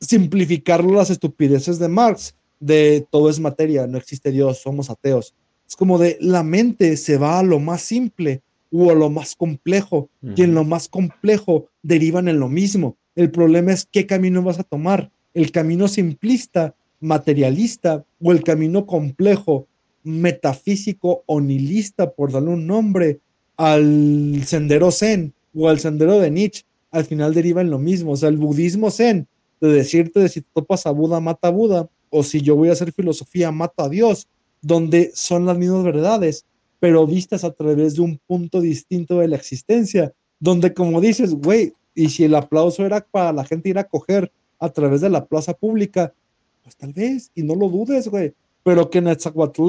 simplificarlo 0.00 0.92
las 0.94 1.10
estupideces 1.10 1.78
de 1.78 1.88
Marx, 1.88 2.34
de 2.60 3.06
todo 3.10 3.30
es 3.30 3.40
materia, 3.40 3.86
no 3.86 3.98
existe 3.98 4.30
Dios, 4.30 4.58
somos 4.58 4.90
ateos. 4.90 5.34
Es 5.66 5.76
como 5.76 5.98
de 5.98 6.18
la 6.20 6.42
mente 6.42 6.96
se 6.96 7.16
va 7.16 7.38
a 7.38 7.42
lo 7.42 7.58
más 7.60 7.82
simple 7.82 8.42
o 8.70 8.90
a 8.90 8.94
lo 8.94 9.10
más 9.10 9.36
complejo, 9.36 10.08
y 10.34 10.42
en 10.42 10.54
lo 10.54 10.64
más 10.64 10.88
complejo 10.88 11.68
derivan 11.82 12.28
en 12.28 12.40
lo 12.40 12.48
mismo. 12.48 12.96
El 13.14 13.30
problema 13.30 13.72
es 13.72 13.86
qué 13.90 14.06
camino 14.06 14.42
vas 14.42 14.58
a 14.58 14.64
tomar, 14.64 15.10
el 15.34 15.50
camino 15.50 15.88
simplista, 15.88 16.74
materialista, 17.00 18.04
o 18.22 18.32
el 18.32 18.42
camino 18.42 18.86
complejo, 18.86 19.66
metafísico 20.04 21.22
o 21.26 21.40
nihilista, 21.40 22.12
por 22.12 22.32
darle 22.32 22.50
un 22.50 22.66
nombre, 22.66 23.20
al 23.56 24.42
sendero 24.46 24.90
zen 24.90 25.34
o 25.54 25.68
al 25.68 25.78
sendero 25.78 26.18
de 26.18 26.30
Nietzsche, 26.30 26.64
al 26.90 27.04
final 27.04 27.34
deriva 27.34 27.60
en 27.60 27.70
lo 27.70 27.78
mismo. 27.78 28.12
O 28.12 28.16
sea, 28.16 28.28
el 28.28 28.36
budismo 28.36 28.90
zen, 28.90 29.26
de 29.60 29.68
decirte 29.68 30.20
de 30.20 30.28
si 30.28 30.40
topas 30.40 30.86
a 30.86 30.90
Buda, 30.90 31.20
mata 31.20 31.48
a 31.48 31.50
Buda, 31.50 31.88
o 32.10 32.22
si 32.22 32.40
yo 32.40 32.56
voy 32.56 32.68
a 32.68 32.72
hacer 32.72 32.92
filosofía, 32.92 33.50
mato 33.52 33.82
a 33.82 33.88
Dios, 33.88 34.28
donde 34.60 35.12
son 35.14 35.46
las 35.46 35.56
mismas 35.56 35.82
verdades, 35.82 36.44
pero 36.78 37.06
vistas 37.06 37.44
a 37.44 37.52
través 37.52 37.94
de 37.94 38.02
un 38.02 38.18
punto 38.26 38.60
distinto 38.60 39.18
de 39.18 39.28
la 39.28 39.36
existencia, 39.36 40.12
donde 40.40 40.74
como 40.74 41.00
dices, 41.00 41.34
güey, 41.34 41.74
y 41.94 42.08
si 42.08 42.24
el 42.24 42.34
aplauso 42.34 42.84
era 42.84 43.06
para 43.08 43.32
la 43.32 43.44
gente 43.44 43.68
ir 43.68 43.78
a 43.78 43.84
coger 43.84 44.32
a 44.62 44.70
través 44.70 45.00
de 45.00 45.10
la 45.10 45.26
plaza 45.26 45.52
pública, 45.54 46.14
pues 46.62 46.76
tal 46.76 46.92
vez, 46.92 47.30
y 47.34 47.42
no 47.42 47.54
lo 47.54 47.68
dudes, 47.68 48.08
güey, 48.08 48.32
pero 48.62 48.88
que 48.90 49.00
Netzahuatl 49.00 49.62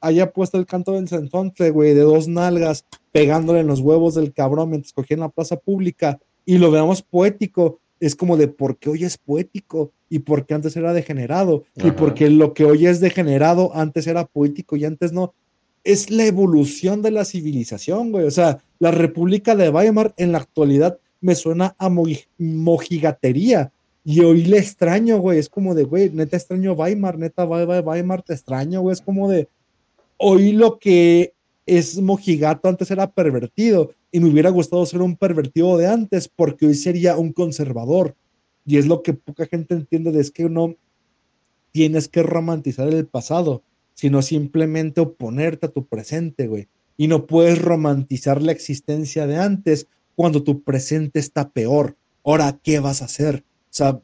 haya 0.00 0.32
puesto 0.32 0.56
el 0.58 0.64
canto 0.64 0.92
del 0.92 1.06
centonte, 1.08 1.70
güey, 1.70 1.92
de 1.94 2.00
dos 2.00 2.28
nalgas, 2.28 2.84
pegándole 3.12 3.60
en 3.60 3.66
los 3.66 3.80
huevos 3.80 4.14
del 4.14 4.32
cabrón 4.32 4.70
mientras 4.70 4.92
cogía 4.94 5.16
en 5.16 5.20
la 5.20 5.28
plaza 5.28 5.56
pública, 5.56 6.18
y 6.46 6.56
lo 6.58 6.70
veamos 6.70 7.02
poético, 7.02 7.78
es 8.00 8.16
como 8.16 8.36
de 8.36 8.48
por 8.48 8.78
qué 8.78 8.88
hoy 8.90 9.04
es 9.04 9.18
poético 9.18 9.90
y 10.08 10.20
por 10.20 10.46
qué 10.46 10.54
antes 10.54 10.74
era 10.76 10.94
degenerado, 10.94 11.64
y 11.76 11.88
Ajá. 11.88 11.96
porque 11.96 12.30
lo 12.30 12.54
que 12.54 12.64
hoy 12.64 12.86
es 12.86 13.00
degenerado 13.00 13.74
antes 13.74 14.06
era 14.06 14.24
poético 14.24 14.76
y 14.76 14.84
antes 14.86 15.12
no 15.12 15.34
es 15.84 16.10
la 16.10 16.24
evolución 16.24 17.02
de 17.02 17.10
la 17.10 17.24
civilización, 17.24 18.12
güey. 18.12 18.24
O 18.24 18.30
sea, 18.30 18.58
la 18.78 18.90
República 18.90 19.54
de 19.56 19.68
Weimar 19.70 20.14
en 20.16 20.32
la 20.32 20.38
actualidad 20.38 20.98
me 21.20 21.34
suena 21.34 21.74
a 21.78 21.88
moji- 21.88 22.26
mojigatería. 22.38 23.72
Y 24.10 24.20
hoy 24.20 24.42
le 24.44 24.56
extraño, 24.56 25.18
güey. 25.18 25.38
Es 25.38 25.50
como 25.50 25.74
de, 25.74 25.84
güey, 25.84 26.08
neta 26.08 26.38
extraño 26.38 26.72
Weimar, 26.72 27.18
neta 27.18 27.44
Wei- 27.44 27.66
Wei- 27.66 27.84
Weimar 27.84 28.22
te 28.22 28.32
extraño, 28.32 28.80
güey. 28.80 28.94
Es 28.94 29.02
como 29.02 29.28
de, 29.28 29.48
hoy 30.16 30.52
lo 30.52 30.78
que 30.78 31.34
es 31.66 32.00
mojigato 32.00 32.70
antes 32.70 32.90
era 32.90 33.10
pervertido. 33.10 33.92
Y 34.10 34.20
me 34.20 34.30
hubiera 34.30 34.48
gustado 34.48 34.86
ser 34.86 35.02
un 35.02 35.14
pervertido 35.14 35.76
de 35.76 35.88
antes 35.88 36.26
porque 36.26 36.64
hoy 36.64 36.74
sería 36.74 37.18
un 37.18 37.34
conservador. 37.34 38.14
Y 38.64 38.78
es 38.78 38.86
lo 38.86 39.02
que 39.02 39.12
poca 39.12 39.44
gente 39.44 39.74
entiende 39.74 40.10
de 40.10 40.20
es 40.22 40.30
que 40.30 40.48
no 40.48 40.74
tienes 41.70 42.08
que 42.08 42.22
romantizar 42.22 42.88
el 42.88 43.06
pasado, 43.06 43.62
sino 43.92 44.22
simplemente 44.22 45.02
oponerte 45.02 45.66
a 45.66 45.70
tu 45.70 45.84
presente, 45.84 46.46
güey. 46.46 46.68
Y 46.96 47.08
no 47.08 47.26
puedes 47.26 47.60
romantizar 47.60 48.40
la 48.40 48.52
existencia 48.52 49.26
de 49.26 49.36
antes 49.36 49.86
cuando 50.16 50.42
tu 50.42 50.62
presente 50.62 51.18
está 51.20 51.50
peor. 51.50 51.94
Ahora, 52.24 52.58
¿qué 52.62 52.80
vas 52.80 53.02
a 53.02 53.04
hacer? 53.04 53.44
O 53.68 53.70
sea, 53.70 54.00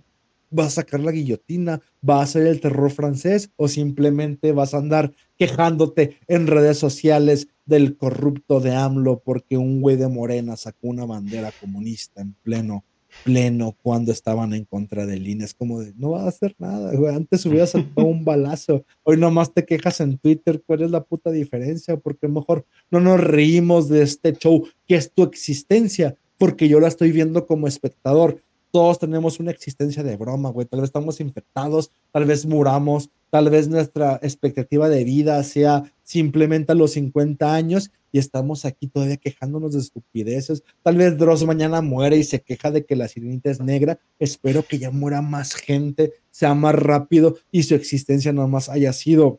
¿vas 0.50 0.66
a 0.66 0.70
sacar 0.70 1.00
la 1.00 1.12
guillotina? 1.12 1.80
¿vas 2.00 2.20
a 2.20 2.22
hacer 2.22 2.46
el 2.46 2.60
terror 2.60 2.90
francés? 2.90 3.50
¿O 3.56 3.68
simplemente 3.68 4.52
vas 4.52 4.74
a 4.74 4.78
andar 4.78 5.12
quejándote 5.36 6.18
en 6.28 6.46
redes 6.46 6.78
sociales 6.78 7.48
del 7.66 7.96
corrupto 7.96 8.60
de 8.60 8.74
AMLO 8.74 9.20
porque 9.20 9.56
un 9.56 9.80
güey 9.80 9.96
de 9.96 10.08
Morena 10.08 10.56
sacó 10.56 10.88
una 10.88 11.06
bandera 11.06 11.50
comunista 11.60 12.20
en 12.20 12.34
pleno 12.42 12.84
pleno 13.22 13.76
cuando 13.80 14.12
estaban 14.12 14.54
en 14.54 14.64
contra 14.64 15.06
del 15.06 15.26
INE. 15.28 15.44
Es 15.44 15.54
como 15.54 15.80
de, 15.80 15.92
no 15.96 16.10
va 16.10 16.24
a 16.24 16.28
hacer 16.28 16.54
nada, 16.58 16.94
güey. 16.94 17.14
Antes 17.14 17.46
hubieras 17.46 17.70
saltado 17.70 18.06
un 18.06 18.24
balazo. 18.24 18.84
Hoy 19.02 19.16
nomás 19.16 19.52
te 19.52 19.64
quejas 19.64 20.00
en 20.00 20.18
Twitter. 20.18 20.62
¿Cuál 20.66 20.82
es 20.82 20.90
la 20.90 21.04
puta 21.04 21.30
diferencia? 21.30 21.96
Porque 21.96 22.28
mejor 22.28 22.66
no 22.90 23.00
nos 23.00 23.20
reímos 23.20 23.88
de 23.88 24.02
este 24.02 24.32
show 24.32 24.66
que 24.86 24.96
es 24.96 25.12
tu 25.12 25.22
existencia, 25.22 26.16
porque 26.38 26.68
yo 26.68 26.80
la 26.80 26.88
estoy 26.88 27.12
viendo 27.12 27.46
como 27.46 27.68
espectador. 27.68 28.42
Todos 28.74 28.98
tenemos 28.98 29.38
una 29.38 29.52
existencia 29.52 30.02
de 30.02 30.16
broma, 30.16 30.50
güey. 30.50 30.66
Tal 30.66 30.80
vez 30.80 30.88
estamos 30.88 31.20
infectados, 31.20 31.92
tal 32.10 32.24
vez 32.24 32.44
muramos, 32.44 33.08
tal 33.30 33.48
vez 33.48 33.68
nuestra 33.68 34.18
expectativa 34.20 34.88
de 34.88 35.04
vida 35.04 35.40
sea 35.44 35.84
simplemente 36.02 36.72
a 36.72 36.74
los 36.74 36.90
50 36.94 37.54
años 37.54 37.92
y 38.10 38.18
estamos 38.18 38.64
aquí 38.64 38.88
todavía 38.88 39.16
quejándonos 39.16 39.74
de 39.74 39.78
estupideces. 39.78 40.64
Tal 40.82 40.96
vez 40.96 41.16
Dross 41.16 41.44
mañana 41.44 41.82
muere 41.82 42.16
y 42.16 42.24
se 42.24 42.42
queja 42.42 42.72
de 42.72 42.84
que 42.84 42.96
la 42.96 43.06
sirenita 43.06 43.48
es 43.48 43.60
negra. 43.60 44.00
Espero 44.18 44.64
que 44.64 44.80
ya 44.80 44.90
muera 44.90 45.22
más 45.22 45.54
gente, 45.54 46.12
sea 46.32 46.54
más 46.54 46.74
rápido 46.74 47.36
y 47.52 47.62
su 47.62 47.76
existencia 47.76 48.32
nada 48.32 48.48
más 48.48 48.68
haya 48.68 48.92
sido 48.92 49.38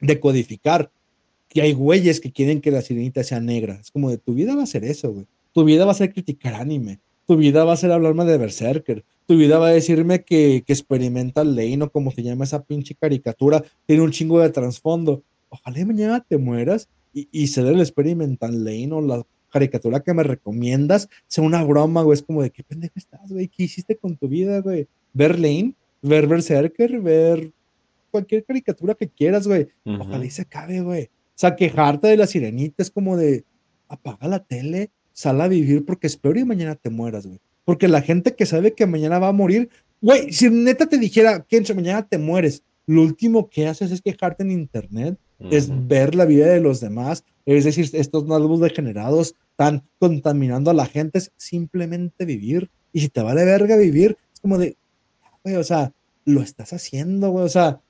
decodificar. 0.00 0.90
Que 1.48 1.60
hay 1.60 1.74
güeyes 1.74 2.20
que 2.20 2.32
quieren 2.32 2.62
que 2.62 2.70
la 2.70 2.80
sirenita 2.80 3.22
sea 3.24 3.40
negra. 3.40 3.74
Es 3.78 3.90
como 3.90 4.08
de 4.08 4.16
tu 4.16 4.32
vida 4.32 4.56
va 4.56 4.62
a 4.62 4.66
ser 4.66 4.84
eso, 4.84 5.12
güey. 5.12 5.26
Tu 5.52 5.64
vida 5.64 5.84
va 5.84 5.90
a 5.90 5.96
ser 5.96 6.14
criticar 6.14 6.54
anime. 6.54 6.98
Tu 7.26 7.36
vida 7.36 7.64
va 7.64 7.72
a 7.72 7.76
ser 7.76 7.92
hablarme 7.92 8.24
de 8.24 8.38
Berserker. 8.38 9.04
Tu 9.26 9.36
vida 9.36 9.58
va 9.58 9.68
a 9.68 9.72
decirme 9.72 10.22
que, 10.22 10.62
que 10.66 10.72
Experimental 10.72 11.56
Lane 11.56 11.82
o 11.82 11.90
como 11.90 12.12
se 12.12 12.22
llama 12.22 12.44
esa 12.44 12.62
pinche 12.62 12.94
caricatura 12.94 13.64
tiene 13.86 14.02
un 14.02 14.12
chingo 14.12 14.40
de 14.40 14.50
trasfondo. 14.50 15.22
Ojalá 15.48 15.84
mañana 15.84 16.24
te 16.26 16.38
mueras 16.38 16.88
y, 17.12 17.28
y 17.32 17.48
ser 17.48 17.66
el 17.66 17.80
Experimental 17.80 18.64
Lane 18.64 18.92
o 18.92 19.00
la 19.00 19.22
caricatura 19.50 20.00
que 20.00 20.14
me 20.14 20.22
recomiendas 20.22 21.08
sea 21.26 21.42
una 21.42 21.64
broma, 21.64 22.02
güey. 22.02 22.14
Es 22.16 22.22
como 22.22 22.42
de 22.42 22.50
qué 22.50 22.62
pendejo 22.62 22.94
estás, 22.96 23.30
güey. 23.30 23.48
¿Qué 23.48 23.64
hiciste 23.64 23.96
con 23.96 24.16
tu 24.16 24.28
vida, 24.28 24.60
güey? 24.60 24.86
Ver 25.12 25.38
Lane, 25.38 25.74
ver 26.02 26.26
Berserker, 26.26 27.00
ver 27.00 27.50
cualquier 28.10 28.44
caricatura 28.44 28.94
que 28.94 29.08
quieras, 29.08 29.46
güey. 29.46 29.68
Ojalá 29.84 30.24
y 30.24 30.30
se 30.30 30.42
acabe, 30.42 30.80
güey. 30.80 31.04
O 31.04 31.38
sea, 31.38 31.56
quejarte 31.56 32.08
de 32.08 32.16
la 32.16 32.26
sirenita 32.26 32.82
es 32.82 32.90
como 32.90 33.16
de 33.16 33.44
apaga 33.88 34.26
la 34.28 34.42
tele, 34.42 34.90
sal 35.16 35.40
a 35.40 35.48
vivir 35.48 35.86
porque 35.86 36.06
espero 36.06 36.38
y 36.38 36.44
mañana 36.44 36.74
te 36.74 36.90
mueras, 36.90 37.26
güey. 37.26 37.40
Porque 37.64 37.88
la 37.88 38.02
gente 38.02 38.34
que 38.34 38.44
sabe 38.44 38.74
que 38.74 38.86
mañana 38.86 39.18
va 39.18 39.28
a 39.28 39.32
morir, 39.32 39.70
güey, 40.02 40.30
si 40.30 40.50
neta 40.50 40.86
te 40.86 40.98
dijera, 40.98 41.42
Kencho, 41.48 41.74
mañana 41.74 42.06
te 42.06 42.18
mueres, 42.18 42.62
lo 42.86 43.00
último 43.00 43.48
que 43.48 43.66
haces 43.66 43.90
es 43.90 44.02
quejarte 44.02 44.42
en 44.42 44.50
internet, 44.50 45.18
es 45.50 45.68
Ujú. 45.68 45.88
ver 45.88 46.14
la 46.14 46.26
vida 46.26 46.46
de 46.48 46.60
los 46.60 46.80
demás, 46.80 47.24
es 47.46 47.64
decir, 47.64 47.88
estos 47.94 48.26
nuevos 48.26 48.60
degenerados 48.60 49.34
están 49.52 49.84
contaminando 49.98 50.70
a 50.70 50.74
la 50.74 50.84
gente, 50.84 51.18
es 51.18 51.32
simplemente 51.38 52.26
vivir. 52.26 52.68
Y 52.92 53.00
si 53.00 53.08
te 53.08 53.22
vale 53.22 53.44
verga 53.44 53.76
vivir, 53.76 54.18
es 54.34 54.40
como 54.40 54.58
de, 54.58 54.76
güey, 55.42 55.56
o 55.56 55.64
sea, 55.64 55.92
lo 56.26 56.42
estás 56.42 56.74
haciendo, 56.74 57.30
güey, 57.30 57.46
o 57.46 57.48
sea, 57.48 57.80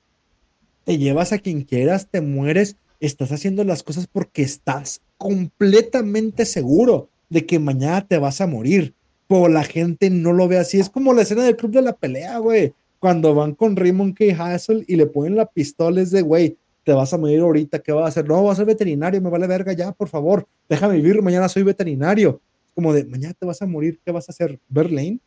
te 0.85 0.97
llevas 0.97 1.33
a 1.33 1.39
quien 1.39 1.63
quieras, 1.63 2.07
te 2.09 2.21
mueres, 2.21 2.77
estás 3.01 3.33
haciendo 3.33 3.65
las 3.65 3.83
cosas 3.83 4.07
porque 4.07 4.43
estás 4.43 5.01
completamente 5.17 6.45
seguro 6.45 7.09
de 7.29 7.45
que 7.45 7.59
mañana 7.59 8.07
te 8.07 8.17
vas 8.17 8.41
a 8.41 8.47
morir. 8.47 8.93
Pero 9.27 9.47
la 9.47 9.63
gente 9.63 10.09
no 10.09 10.33
lo 10.33 10.47
ve 10.47 10.57
así. 10.57 10.79
Es 10.79 10.89
como 10.89 11.13
la 11.13 11.23
escena 11.23 11.43
del 11.43 11.55
club 11.55 11.71
de 11.71 11.81
la 11.81 11.93
pelea, 11.93 12.37
güey. 12.37 12.73
cuando 12.99 13.35
van 13.35 13.53
con 13.53 13.75
Raymond 13.75 14.15
K. 14.15 14.25
Hassel 14.37 14.83
y 14.87 14.95
le 14.95 15.05
ponen 15.05 15.35
la 15.35 15.45
pistola 15.45 16.01
es 16.01 16.09
de, 16.11 16.21
güey, 16.23 16.57
te 16.87 16.93
vas 16.93 17.13
a 17.13 17.17
morir 17.17 17.41
ahorita, 17.41 17.79
¿qué 17.79 17.91
vas 17.91 18.05
a 18.05 18.07
hacer? 18.07 18.25
No, 18.29 18.41
voy 18.41 18.51
a 18.53 18.55
ser 18.55 18.65
veterinario, 18.65 19.21
me 19.21 19.29
vale 19.29 19.45
verga 19.45 19.73
ya, 19.73 19.91
por 19.91 20.07
favor, 20.07 20.47
déjame 20.69 20.95
vivir, 20.95 21.21
mañana 21.21 21.49
soy 21.49 21.63
veterinario. 21.63 22.39
Como 22.73 22.93
de, 22.93 23.03
mañana 23.03 23.33
te 23.37 23.45
vas 23.45 23.61
a 23.61 23.65
morir, 23.65 23.99
¿qué 24.05 24.11
vas 24.13 24.29
a 24.29 24.31
hacer? 24.31 24.57
¿Berlín? 24.69 25.19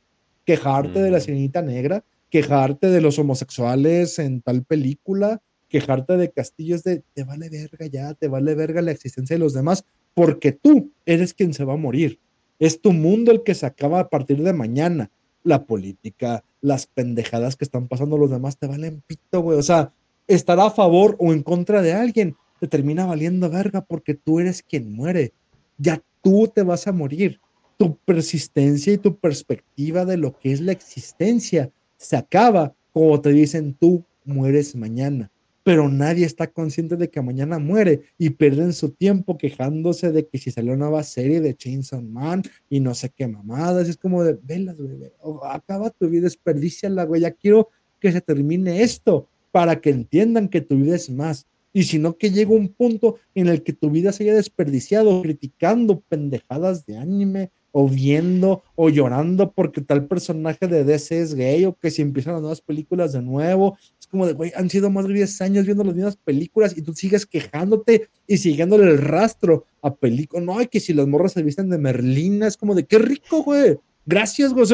¿Quejarte 0.47 1.03
de 1.03 1.11
la 1.11 1.21
sirenita 1.21 1.61
negra? 1.61 2.03
¿Quejarte 2.31 2.87
de 2.87 3.03
los 3.03 3.19
homosexuales 3.19 4.19
en 4.19 4.41
tal 4.41 4.65
película? 4.65 5.43
¿Quejarte 5.69 6.17
de 6.17 6.31
castillos 6.31 6.83
de, 6.83 7.03
te 7.13 7.25
vale 7.25 7.51
verga 7.51 7.85
ya, 7.87 8.15
te 8.15 8.29
vale 8.29 8.55
verga 8.55 8.81
la 8.81 8.93
existencia 8.93 9.35
de 9.35 9.41
los 9.41 9.53
demás? 9.53 9.85
Porque 10.15 10.53
tú 10.53 10.91
eres 11.07 11.35
quien 11.35 11.55
se 11.55 11.65
va 11.65 11.75
a 11.75 11.79
morir. 11.79 12.19
Es 12.59 12.81
tu 12.81 12.93
mundo 12.93 13.33
el 13.33 13.43
que 13.43 13.55
se 13.55 13.67
acaba 13.67 14.01
a 14.01 14.09
partir 14.11 14.43
de 14.43 14.53
mañana. 14.53 15.11
La 15.43 15.65
política, 15.65 16.45
las 16.61 16.87
pendejadas 16.87 17.57
que 17.57 17.65
están 17.65 17.89
pasando 17.89 18.19
los 18.19 18.31
demás 18.31 18.59
te 18.59 18.67
valen 18.67 19.03
pito, 19.07 19.41
güey. 19.41 19.59
O 19.59 19.63
sea, 19.63 19.93
estar 20.27 20.61
a 20.61 20.71
favor 20.71 21.17
o 21.19 21.33
en 21.33 21.43
contra 21.43 21.81
de 21.81 21.95
alguien 21.95 22.37
te 22.61 22.69
termina 22.69 23.07
valiendo 23.07 23.49
verga 23.49 23.81
porque 23.81 24.15
tú 24.15 24.41
eres 24.41 24.63
quien 24.63 24.93
muere. 24.93 25.33
Ya 25.79 26.03
tú 26.23 26.51
te 26.55 26.63
vas 26.63 26.87
a 26.87 26.93
morir. 26.93 27.41
Tu 27.79 27.97
persistencia 27.97 28.93
y 28.93 28.99
tu 28.99 29.17
perspectiva 29.17 30.05
de 30.05 30.19
lo 30.19 30.39
que 30.39 30.53
es 30.53 30.61
la 30.61 30.73
existencia 30.73 31.71
se 31.97 32.17
acaba 32.17 32.75
como 32.93 33.21
te 33.21 33.31
dicen 33.31 33.75
tú 33.75 34.05
mueres 34.25 34.75
mañana. 34.77 35.31
Pero 35.63 35.89
nadie 35.89 36.25
está 36.25 36.47
consciente 36.47 36.97
de 36.97 37.11
que 37.11 37.21
mañana 37.21 37.59
muere 37.59 38.03
y 38.17 38.31
pierden 38.31 38.73
su 38.73 38.91
tiempo 38.91 39.37
quejándose 39.37 40.11
de 40.11 40.27
que 40.27 40.39
si 40.39 40.51
salió 40.51 40.73
una 40.73 40.87
nueva 40.87 41.03
serie 41.03 41.41
de 41.41 41.55
Chainsaw 41.55 42.01
Man 42.03 42.43
y 42.69 42.81
no 42.81 42.95
sé 42.95 43.11
qué 43.11 43.27
mamadas. 43.29 43.89
Es 43.89 43.97
como 43.97 44.25
de, 44.25 44.39
velas, 44.43 44.77
güey, 44.79 44.97
ve, 44.97 45.13
o- 45.21 45.45
acaba 45.45 45.91
tu 45.91 46.09
vida, 46.09 46.25
desperdíciala, 46.25 47.05
güey. 47.05 47.21
Ya 47.23 47.31
quiero 47.33 47.69
que 48.01 48.11
se 48.11 48.21
termine 48.21 48.83
esto 48.83 49.29
para 49.53 49.81
que 49.81 49.91
entiendan 49.91 50.49
que 50.49 50.61
tu 50.63 50.77
vida 50.77 50.97
es 50.97 51.11
más. 51.11 51.47
Y 51.73 51.85
si 51.85 51.99
no, 51.99 52.17
que 52.17 52.31
llegue 52.31 52.53
un 52.53 52.69
punto 52.69 53.17
en 53.35 53.49
el 53.49 53.63
que 53.63 53.73
tu 53.73 53.91
vida 53.91 54.13
se 54.13 54.25
haya 54.25 54.35
desperdiciado 54.35 55.23
criticando 55.23 56.01
pendejadas 56.01 56.85
de 56.87 56.97
anime 56.97 57.51
o 57.73 57.89
viendo 57.89 58.63
o 58.75 58.89
llorando 58.89 59.53
porque 59.53 59.81
tal 59.81 60.07
personaje 60.07 60.67
de 60.67 60.85
DC 60.85 61.21
es 61.21 61.35
gay 61.35 61.65
o 61.65 61.75
que 61.75 61.91
si 61.91 62.03
empiezan 62.03 62.35
las 62.35 62.43
nuevas 62.43 62.61
películas 62.61 63.13
de 63.13 63.23
nuevo. 63.23 63.77
Es 63.99 64.07
como 64.07 64.27
de, 64.27 64.33
güey, 64.33 64.53
han 64.57 64.69
sido 64.71 64.91
más 64.91 65.07
de 65.07 65.15
10 65.15 65.41
años 65.43 65.65
viendo 65.67 65.85
las 65.85 65.95
mismas 65.95 66.17
películas 66.17 66.77
y 66.77 66.83
tú 66.83 66.95
sigues 66.95 67.27
quejándote 67.27 68.09
y 68.27 68.39
siguiéndole 68.39 68.91
el 68.91 68.99
rastro 68.99 69.65
a 69.83 69.95
películas. 69.95 70.45
No, 70.45 70.61
y 70.61 70.67
que 70.67 70.81
si 70.81 70.93
las 70.93 71.07
morras 71.07 71.33
se 71.33 71.43
visten 71.43 71.71
de 71.71 71.79
Merlina, 71.79 72.47
es 72.47 72.57
como 72.57 72.75
de, 72.75 72.85
qué 72.85 72.99
rico, 72.99 73.43
güey. 73.43 73.79
Gracias, 74.05 74.53
güey. 74.53 74.67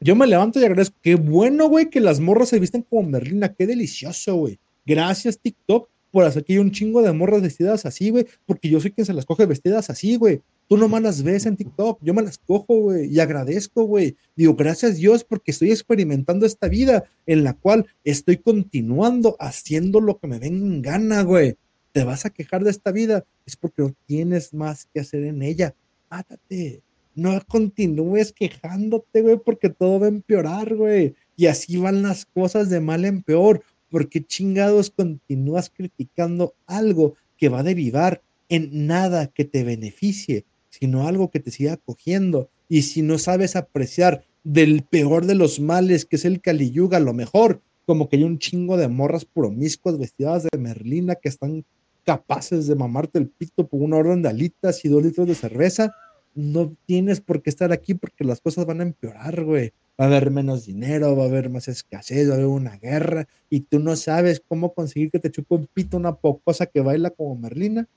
Yo 0.00 0.16
me 0.16 0.26
levanto 0.26 0.60
y 0.60 0.64
agradezco. 0.64 0.96
Qué 1.02 1.14
bueno, 1.14 1.68
güey, 1.68 1.88
que 1.90 2.00
las 2.00 2.20
morras 2.20 2.48
se 2.48 2.58
visten 2.58 2.82
como 2.82 3.08
Merlina. 3.08 3.54
Qué 3.54 3.66
delicioso, 3.66 4.36
güey. 4.36 4.58
Gracias, 4.84 5.38
TikTok, 5.40 5.88
por 6.10 6.24
hacer 6.24 6.44
que 6.44 6.52
haya 6.52 6.62
un 6.62 6.70
chingo 6.70 7.02
de 7.02 7.12
morras 7.12 7.42
vestidas 7.42 7.86
así, 7.86 8.10
güey. 8.10 8.26
Porque 8.44 8.68
yo 8.68 8.80
soy 8.80 8.92
quien 8.92 9.06
se 9.06 9.14
las 9.14 9.24
coge 9.24 9.46
vestidas 9.46 9.90
así, 9.90 10.16
güey. 10.16 10.42
Tú 10.68 10.76
no 10.76 10.88
me 10.88 11.00
las 11.00 11.22
ves 11.22 11.46
en 11.46 11.56
TikTok, 11.56 12.00
yo 12.02 12.12
me 12.12 12.22
las 12.22 12.38
cojo, 12.38 12.80
güey. 12.80 13.12
Y 13.12 13.20
agradezco, 13.20 13.84
güey. 13.84 14.16
Digo, 14.34 14.54
gracias 14.54 14.96
Dios, 14.96 15.24
porque 15.24 15.52
estoy 15.52 15.70
experimentando 15.70 16.44
esta 16.44 16.68
vida 16.68 17.04
en 17.26 17.44
la 17.44 17.54
cual 17.54 17.86
estoy 18.04 18.38
continuando 18.38 19.36
haciendo 19.38 20.00
lo 20.00 20.18
que 20.18 20.26
me 20.26 20.38
venga 20.38 20.66
en 20.66 20.82
gana, 20.82 21.22
güey. 21.22 21.56
Te 21.92 22.04
vas 22.04 22.26
a 22.26 22.30
quejar 22.30 22.64
de 22.64 22.70
esta 22.70 22.92
vida, 22.92 23.24
es 23.46 23.56
porque 23.56 23.82
no 23.82 23.94
tienes 24.06 24.52
más 24.52 24.86
que 24.92 25.00
hacer 25.00 25.24
en 25.24 25.42
ella. 25.42 25.74
Mátate 26.10 26.82
no 27.16 27.40
continúes 27.48 28.32
quejándote, 28.32 29.22
güey, 29.22 29.38
porque 29.42 29.70
todo 29.70 29.98
va 29.98 30.06
a 30.06 30.10
empeorar, 30.10 30.74
güey. 30.74 31.14
Y 31.34 31.46
así 31.46 31.78
van 31.78 32.02
las 32.02 32.26
cosas 32.26 32.70
de 32.70 32.80
mal 32.80 33.04
en 33.04 33.22
peor. 33.22 33.62
porque 33.88 34.20
chingados 34.20 34.90
continúas 34.90 35.70
criticando 35.70 36.54
algo 36.66 37.14
que 37.38 37.48
va 37.48 37.60
a 37.60 37.62
derivar 37.62 38.20
en 38.48 38.86
nada 38.86 39.28
que 39.28 39.44
te 39.44 39.62
beneficie, 39.62 40.44
sino 40.78 41.06
algo 41.06 41.30
que 41.30 41.40
te 41.40 41.50
siga 41.50 41.76
cogiendo? 41.76 42.50
Y 42.68 42.82
si 42.82 43.02
no 43.02 43.18
sabes 43.18 43.56
apreciar 43.56 44.24
del 44.44 44.82
peor 44.82 45.26
de 45.26 45.34
los 45.34 45.60
males, 45.60 46.04
que 46.04 46.16
es 46.16 46.24
el 46.24 46.40
Kali 46.40 46.70
Yuga, 46.70 47.00
lo 47.00 47.12
mejor, 47.12 47.60
como 47.86 48.08
que 48.08 48.16
hay 48.16 48.24
un 48.24 48.38
chingo 48.38 48.76
de 48.76 48.88
morras 48.88 49.24
promiscuas 49.24 49.98
vestidas 49.98 50.44
de 50.44 50.58
merlina 50.58 51.14
que 51.14 51.28
están 51.28 51.64
capaces 52.04 52.66
de 52.66 52.76
mamarte 52.76 53.18
el 53.18 53.28
pito 53.28 53.66
por 53.66 53.80
una 53.82 53.96
orden 53.96 54.22
de 54.22 54.28
alitas 54.28 54.84
y 54.84 54.88
dos 54.88 55.02
litros 55.02 55.26
de 55.26 55.34
cerveza, 55.34 55.94
no 56.34 56.74
tienes 56.86 57.20
por 57.20 57.42
qué 57.42 57.50
estar 57.50 57.72
aquí 57.72 57.94
porque 57.94 58.24
las 58.24 58.40
cosas 58.40 58.66
van 58.66 58.80
a 58.80 58.84
empeorar, 58.84 59.42
güey. 59.42 59.72
Va 59.98 60.04
a 60.04 60.08
haber 60.08 60.30
menos 60.30 60.66
dinero, 60.66 61.16
va 61.16 61.24
a 61.24 61.26
haber 61.26 61.48
más 61.48 61.68
escasez, 61.68 62.28
va 62.28 62.34
a 62.34 62.36
haber 62.36 62.46
una 62.46 62.76
guerra 62.76 63.26
y 63.48 63.60
tú 63.60 63.80
no 63.80 63.96
sabes 63.96 64.42
cómo 64.46 64.74
conseguir 64.74 65.10
que 65.10 65.18
te 65.18 65.30
chupe 65.30 65.54
un 65.54 65.66
pito 65.66 65.96
una 65.96 66.14
pocosa 66.14 66.66
que 66.66 66.82
baila 66.82 67.10
como 67.10 67.34
Merlina. 67.34 67.88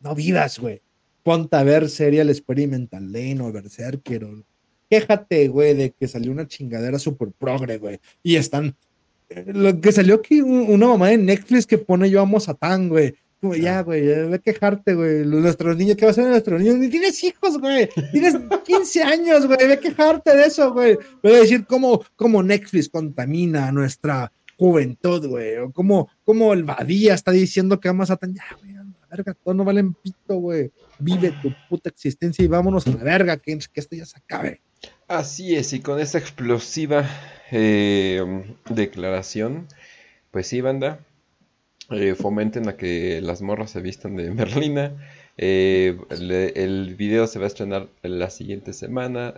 No 0.00 0.14
vivas, 0.14 0.58
güey. 0.58 0.82
Ponte 1.24 1.56
a 1.56 1.64
ver 1.64 1.88
Serial 1.88 2.28
Experimental 2.30 3.10
Lane 3.10 3.40
o 3.40 3.50
Berserker 3.50 4.24
o... 4.24 4.44
Quéjate, 4.88 5.48
güey, 5.48 5.74
de 5.74 5.90
que 5.90 6.06
salió 6.06 6.30
una 6.30 6.46
chingadera 6.46 6.98
super 7.00 7.32
progre, 7.32 7.78
güey. 7.78 7.98
Y 8.22 8.36
están... 8.36 8.76
eh, 9.30 9.44
Lo 9.48 9.80
que 9.80 9.90
salió 9.90 10.16
aquí, 10.16 10.40
un- 10.42 10.70
una 10.70 10.86
mamá 10.88 11.08
de 11.08 11.16
Netflix 11.18 11.66
que 11.66 11.78
pone 11.78 12.08
yo 12.10 12.20
amo 12.20 12.38
Satán, 12.38 12.88
güey. 12.88 13.14
Como, 13.40 13.56
ya, 13.56 13.80
güey, 13.82 14.06
ya, 14.06 14.26
ve 14.26 14.36
a 14.36 14.38
quejarte, 14.38 14.94
güey. 14.94 15.24
Nuestros 15.26 15.76
niños, 15.76 15.96
¿qué 15.96 16.04
va 16.04 16.10
a 16.10 16.12
hacer 16.12 16.26
nuestros 16.26 16.60
niños? 16.60 16.76
Ni 16.76 16.88
tienes 16.88 17.22
hijos, 17.24 17.58
güey. 17.58 17.88
Tienes 18.12 18.36
15 18.66 19.02
años, 19.02 19.46
güey. 19.46 19.58
Ve 19.66 19.72
a 19.72 19.80
quejarte 19.80 20.36
de 20.36 20.44
eso, 20.44 20.72
güey. 20.72 20.96
Ve 21.22 21.36
a 21.36 21.40
decir 21.40 21.64
cómo, 21.66 22.04
cómo 22.14 22.42
Netflix 22.42 22.88
contamina 22.88 23.68
a 23.68 23.72
nuestra 23.72 24.30
juventud, 24.58 25.26
güey. 25.28 25.56
O 25.56 25.72
cómo, 25.72 26.08
cómo 26.24 26.52
el 26.52 26.62
Badía 26.64 27.14
está 27.14 27.32
diciendo 27.32 27.80
que 27.80 27.88
ama 27.88 28.04
a 28.04 28.08
Satán. 28.08 28.34
Ya, 28.34 28.44
güey, 28.60 28.74
verga, 29.16 29.34
todo 29.34 29.54
no 29.54 29.64
valen 29.64 29.94
pito, 29.94 30.36
güey. 30.36 30.72
Vive 30.98 31.32
tu 31.42 31.52
puta 31.68 31.88
existencia 31.88 32.44
y 32.44 32.48
vámonos 32.48 32.86
a 32.86 32.90
la 32.90 33.04
verga, 33.04 33.36
que, 33.36 33.52
esto 33.52 33.96
ya 33.96 34.06
se 34.06 34.18
acabe. 34.18 34.60
Así 35.08 35.54
es, 35.54 35.72
y 35.72 35.80
con 35.80 36.00
esta 36.00 36.18
explosiva 36.18 37.08
eh, 37.50 38.22
declaración, 38.68 39.68
pues 40.30 40.48
sí, 40.48 40.60
banda, 40.60 41.00
eh, 41.90 42.14
fomenten 42.14 42.68
a 42.68 42.76
que 42.76 43.20
las 43.22 43.40
morras 43.40 43.70
se 43.70 43.80
vistan 43.80 44.16
de 44.16 44.30
Merlina. 44.30 44.92
Eh, 45.36 45.98
el 46.10 46.94
video 46.94 47.26
se 47.26 47.38
va 47.38 47.46
a 47.46 47.48
estrenar 47.48 47.88
la 48.02 48.30
siguiente 48.30 48.72
semana. 48.72 49.34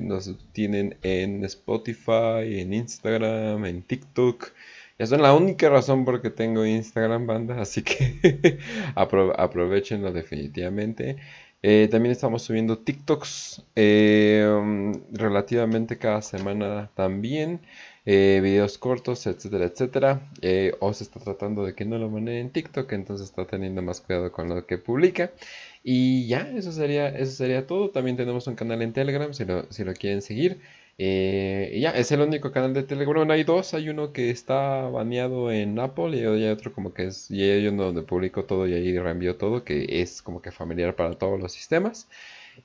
nos 0.00 0.34
tienen 0.52 0.96
en 1.02 1.44
Spotify, 1.44 2.60
en 2.60 2.72
Instagram, 2.72 3.64
en 3.64 3.82
TikTok. 3.82 4.52
Esa 4.98 5.16
es 5.16 5.20
la 5.22 5.34
única 5.34 5.68
razón 5.68 6.04
por 6.04 6.22
que 6.22 6.30
tengo 6.30 6.64
Instagram, 6.64 7.26
banda, 7.26 7.60
así 7.60 7.82
que 7.82 8.58
apro- 8.94 9.34
aprovechenlo 9.36 10.12
definitivamente. 10.12 11.16
Eh, 11.62 11.88
también 11.90 12.12
estamos 12.12 12.42
subiendo 12.42 12.78
TikToks 12.78 13.62
um, 13.76 14.92
relativamente 15.12 15.98
cada 15.98 16.22
semana 16.22 16.90
también. 16.94 17.60
eh, 18.06 18.40
videos 18.42 18.76
cortos, 18.78 19.26
etcétera, 19.26 19.64
etcétera. 19.64 20.30
Eh, 20.42 20.74
o 20.80 20.92
se 20.92 21.04
está 21.04 21.18
tratando 21.20 21.64
de 21.64 21.74
que 21.74 21.84
no 21.86 21.98
lo 21.98 22.10
maneje 22.10 22.40
en 22.40 22.50
TikTok, 22.50 22.92
entonces 22.92 23.28
está 23.30 23.46
teniendo 23.46 23.80
más 23.82 24.00
cuidado 24.02 24.30
con 24.30 24.48
lo 24.50 24.66
que 24.66 24.76
publica. 24.78 25.32
Y 25.82 26.26
ya, 26.28 26.40
eso 26.56 26.70
sería, 26.72 27.08
eso 27.08 27.32
sería 27.32 27.66
todo. 27.66 27.90
También 27.90 28.16
tenemos 28.16 28.46
un 28.46 28.54
canal 28.56 28.82
en 28.82 28.92
Telegram 28.92 29.32
si 29.34 29.44
lo, 29.44 29.70
si 29.72 29.84
lo 29.84 29.92
quieren 29.94 30.22
seguir. 30.22 30.60
Eh, 30.98 31.72
y 31.74 31.80
ya, 31.80 31.90
es 31.90 32.12
el 32.12 32.20
único 32.20 32.52
canal 32.52 32.72
de 32.74 32.82
Telegram. 32.84 33.16
Bueno, 33.16 33.32
hay 33.32 33.44
dos. 33.44 33.74
Hay 33.74 33.88
uno 33.88 34.12
que 34.12 34.30
está 34.30 34.88
baneado 34.88 35.50
en 35.50 35.78
Apple 35.78 36.16
y 36.16 36.24
hay 36.24 36.48
otro 36.48 36.72
como 36.72 36.94
que 36.94 37.06
es. 37.06 37.30
Y 37.30 37.42
hay 37.42 37.66
uno 37.66 37.84
donde 37.84 38.02
publico 38.02 38.44
todo 38.44 38.66
y 38.68 38.74
ahí 38.74 38.98
reenvío 38.98 39.36
todo, 39.36 39.64
que 39.64 39.86
es 40.02 40.22
como 40.22 40.42
que 40.42 40.52
familiar 40.52 40.94
para 40.96 41.14
todos 41.14 41.40
los 41.40 41.52
sistemas. 41.52 42.08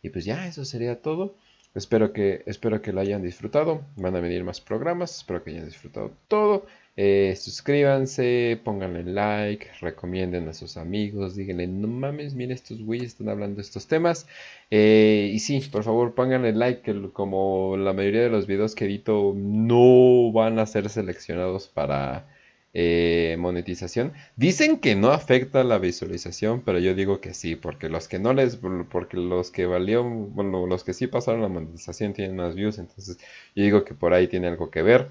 Y 0.04 0.10
pues 0.10 0.26
ya, 0.26 0.48
eso 0.48 0.66
sería 0.66 1.02
todo. 1.02 1.36
Espero 1.76 2.14
que, 2.14 2.44
espero 2.46 2.82
que 2.82 2.94
lo 2.94 3.02
hayan 3.02 3.22
disfrutado. 3.22 3.82
Van 3.96 4.16
a 4.16 4.20
venir 4.20 4.44
más 4.44 4.62
programas. 4.62 5.18
Espero 5.18 5.44
que 5.44 5.52
hayan 5.52 5.66
disfrutado 5.66 6.12
todo. 6.28 6.66
Eh, 7.02 7.38
suscríbanse, 7.38 8.60
pónganle 8.62 9.04
like, 9.06 9.68
recomienden 9.80 10.50
a 10.50 10.54
sus 10.54 10.76
amigos, 10.76 11.34
díganle, 11.34 11.66
no 11.68 11.88
mames, 11.88 12.34
mira 12.34 12.54
estos 12.54 12.84
güeyes 12.84 13.14
están 13.14 13.30
hablando 13.30 13.56
de 13.58 13.62
estos 13.62 13.88
temas. 13.88 14.28
Eh, 14.70 15.32
y 15.34 15.40
sí, 15.40 15.62
por 15.72 15.84
favor, 15.86 16.14
pónganle 16.14 16.52
like, 16.52 16.82
que 16.82 17.10
como 17.14 17.78
la 17.78 17.94
mayoría 17.94 18.24
de 18.24 18.30
los 18.30 18.48
videos 18.48 18.76
que 18.76 18.84
edito 18.84 19.34
no 19.34 20.34
van 20.34 20.60
a 20.60 20.66
ser 20.66 20.90
seleccionados 20.90 21.70
para 21.70 22.28
eh, 22.74 23.38
monetización. 23.40 24.12
Dicen 24.36 24.78
que 24.80 24.96
no 24.96 25.12
afecta 25.12 25.64
la 25.64 25.78
visualización, 25.80 26.64
pero 26.66 26.80
yo 26.80 26.96
digo 26.96 27.22
que 27.22 27.34
sí, 27.34 27.56
porque 27.56 27.88
los 27.88 28.10
que 28.10 28.20
no 28.20 28.34
les, 28.34 28.58
porque 28.92 29.16
los 29.16 29.52
que 29.52 29.66
valió, 29.66 30.04
bueno, 30.04 30.68
los 30.68 30.84
que 30.84 30.94
sí 30.94 31.08
pasaron 31.08 31.42
la 31.42 31.48
monetización 31.48 32.14
tienen 32.14 32.36
más 32.36 32.56
views, 32.56 32.78
entonces 32.78 33.18
yo 33.56 33.64
digo 33.64 33.86
que 33.86 33.94
por 33.94 34.14
ahí 34.14 34.28
tiene 34.28 34.48
algo 34.48 34.70
que 34.70 34.82
ver. 34.82 35.10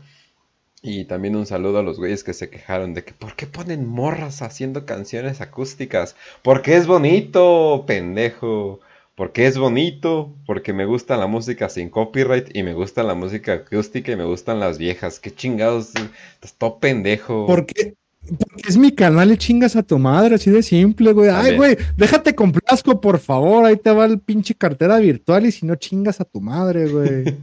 Y 0.83 1.05
también 1.07 1.35
un 1.37 1.47
saludo 1.47 1.79
a 1.79 1.83
los 1.83 1.99
güeyes 1.99 2.23
que 2.25 2.35
se 2.35 2.51
quejaron 2.51 2.95
de 2.95 3.05
que 3.05 3.13
¿por 3.13 3.35
qué 3.37 3.47
ponen 3.47 3.87
morras 3.87 4.43
haciendo 4.43 4.87
canciones 4.87 5.41
acústicas? 5.41 6.17
Porque 6.43 6.77
es 6.77 6.87
bonito, 6.87 7.85
pendejo. 7.87 8.81
porque 9.15 9.47
es 9.47 9.59
bonito, 9.59 10.37
porque 10.47 10.73
me 10.73 10.85
gusta 10.87 11.17
la 11.17 11.27
música 11.27 11.69
sin 11.69 11.91
copyright 11.91 12.55
y 12.57 12.63
me 12.63 12.75
gusta 12.75 13.03
la 13.03 13.15
música 13.15 13.55
acústica 13.55 14.13
y 14.13 14.17
me 14.17 14.25
gustan 14.25 14.61
las 14.61 14.79
viejas. 14.79 15.19
Qué 15.21 15.35
chingados, 15.35 15.93
estás 16.35 16.55
todo 16.57 16.79
pendejo. 16.79 17.47
Porque, 17.47 17.95
porque 18.37 18.69
es 18.69 18.77
mi 18.77 18.93
canal 18.93 19.33
y 19.33 19.37
chingas 19.37 19.77
a 19.77 19.83
tu 19.83 19.99
madre, 19.99 20.35
así 20.35 20.51
de 20.51 20.63
simple, 20.63 21.13
güey. 21.13 21.31
Ay, 21.31 21.57
güey, 21.57 21.77
déjate 21.97 22.35
complazco, 22.35 23.01
por 23.01 23.19
favor. 23.19 23.65
Ahí 23.65 23.77
te 23.77 23.91
va 23.91 24.05
el 24.05 24.21
pinche 24.21 24.55
cartera 24.55 24.99
virtual 24.99 25.47
y 25.47 25.53
si 25.53 25.65
no 25.67 25.77
chingas 25.77 26.21
a 26.21 26.25
tu 26.25 26.41
madre, 26.41 26.89
güey. 26.89 27.25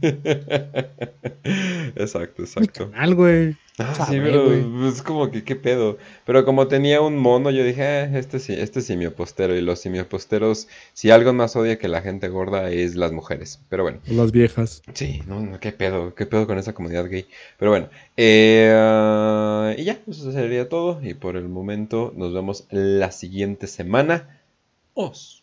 exacto, 1.96 2.42
mi 2.42 2.44
exacto. 2.44 2.90
canal, 2.90 3.14
güey. 3.14 3.56
Ah, 3.78 4.06
sí, 4.08 4.18
pero 4.22 4.88
es 4.88 5.02
como 5.02 5.30
que 5.30 5.44
qué 5.44 5.54
pedo. 5.54 5.98
Pero 6.24 6.46
como 6.46 6.66
tenía 6.66 7.02
un 7.02 7.18
mono, 7.18 7.50
yo 7.50 7.62
dije, 7.62 7.82
"Eh, 8.04 8.10
este 8.18 8.38
sí, 8.38 8.54
este 8.54 8.78
es 8.78 8.86
simiopostero. 8.86 9.54
Y 9.54 9.60
los 9.60 9.80
simioposteros, 9.80 10.66
si 10.94 11.10
algo 11.10 11.34
más 11.34 11.56
odia 11.56 11.78
que 11.78 11.88
la 11.88 12.00
gente 12.00 12.28
gorda 12.28 12.70
es 12.70 12.94
las 12.94 13.12
mujeres. 13.12 13.60
Pero 13.68 13.82
bueno, 13.82 13.98
Las 14.06 14.32
viejas. 14.32 14.82
sí, 14.94 15.20
no, 15.26 15.40
no, 15.40 15.60
qué 15.60 15.72
pedo, 15.72 16.14
qué 16.14 16.24
pedo 16.24 16.46
con 16.46 16.56
esa 16.58 16.72
comunidad 16.72 17.06
gay. 17.10 17.26
Pero 17.58 17.70
bueno, 17.70 17.90
eh, 18.16 18.72
ah, 18.74 19.74
y 19.76 19.84
ya, 19.84 19.98
eso 20.08 20.32
sería 20.32 20.68
todo. 20.70 21.00
Y 21.02 21.12
por 21.12 21.36
el 21.36 21.48
momento 21.48 22.14
nos 22.16 22.32
vemos 22.32 22.66
la 22.70 23.12
siguiente 23.12 23.66
semana. 23.66 24.40
Os. 24.94 25.35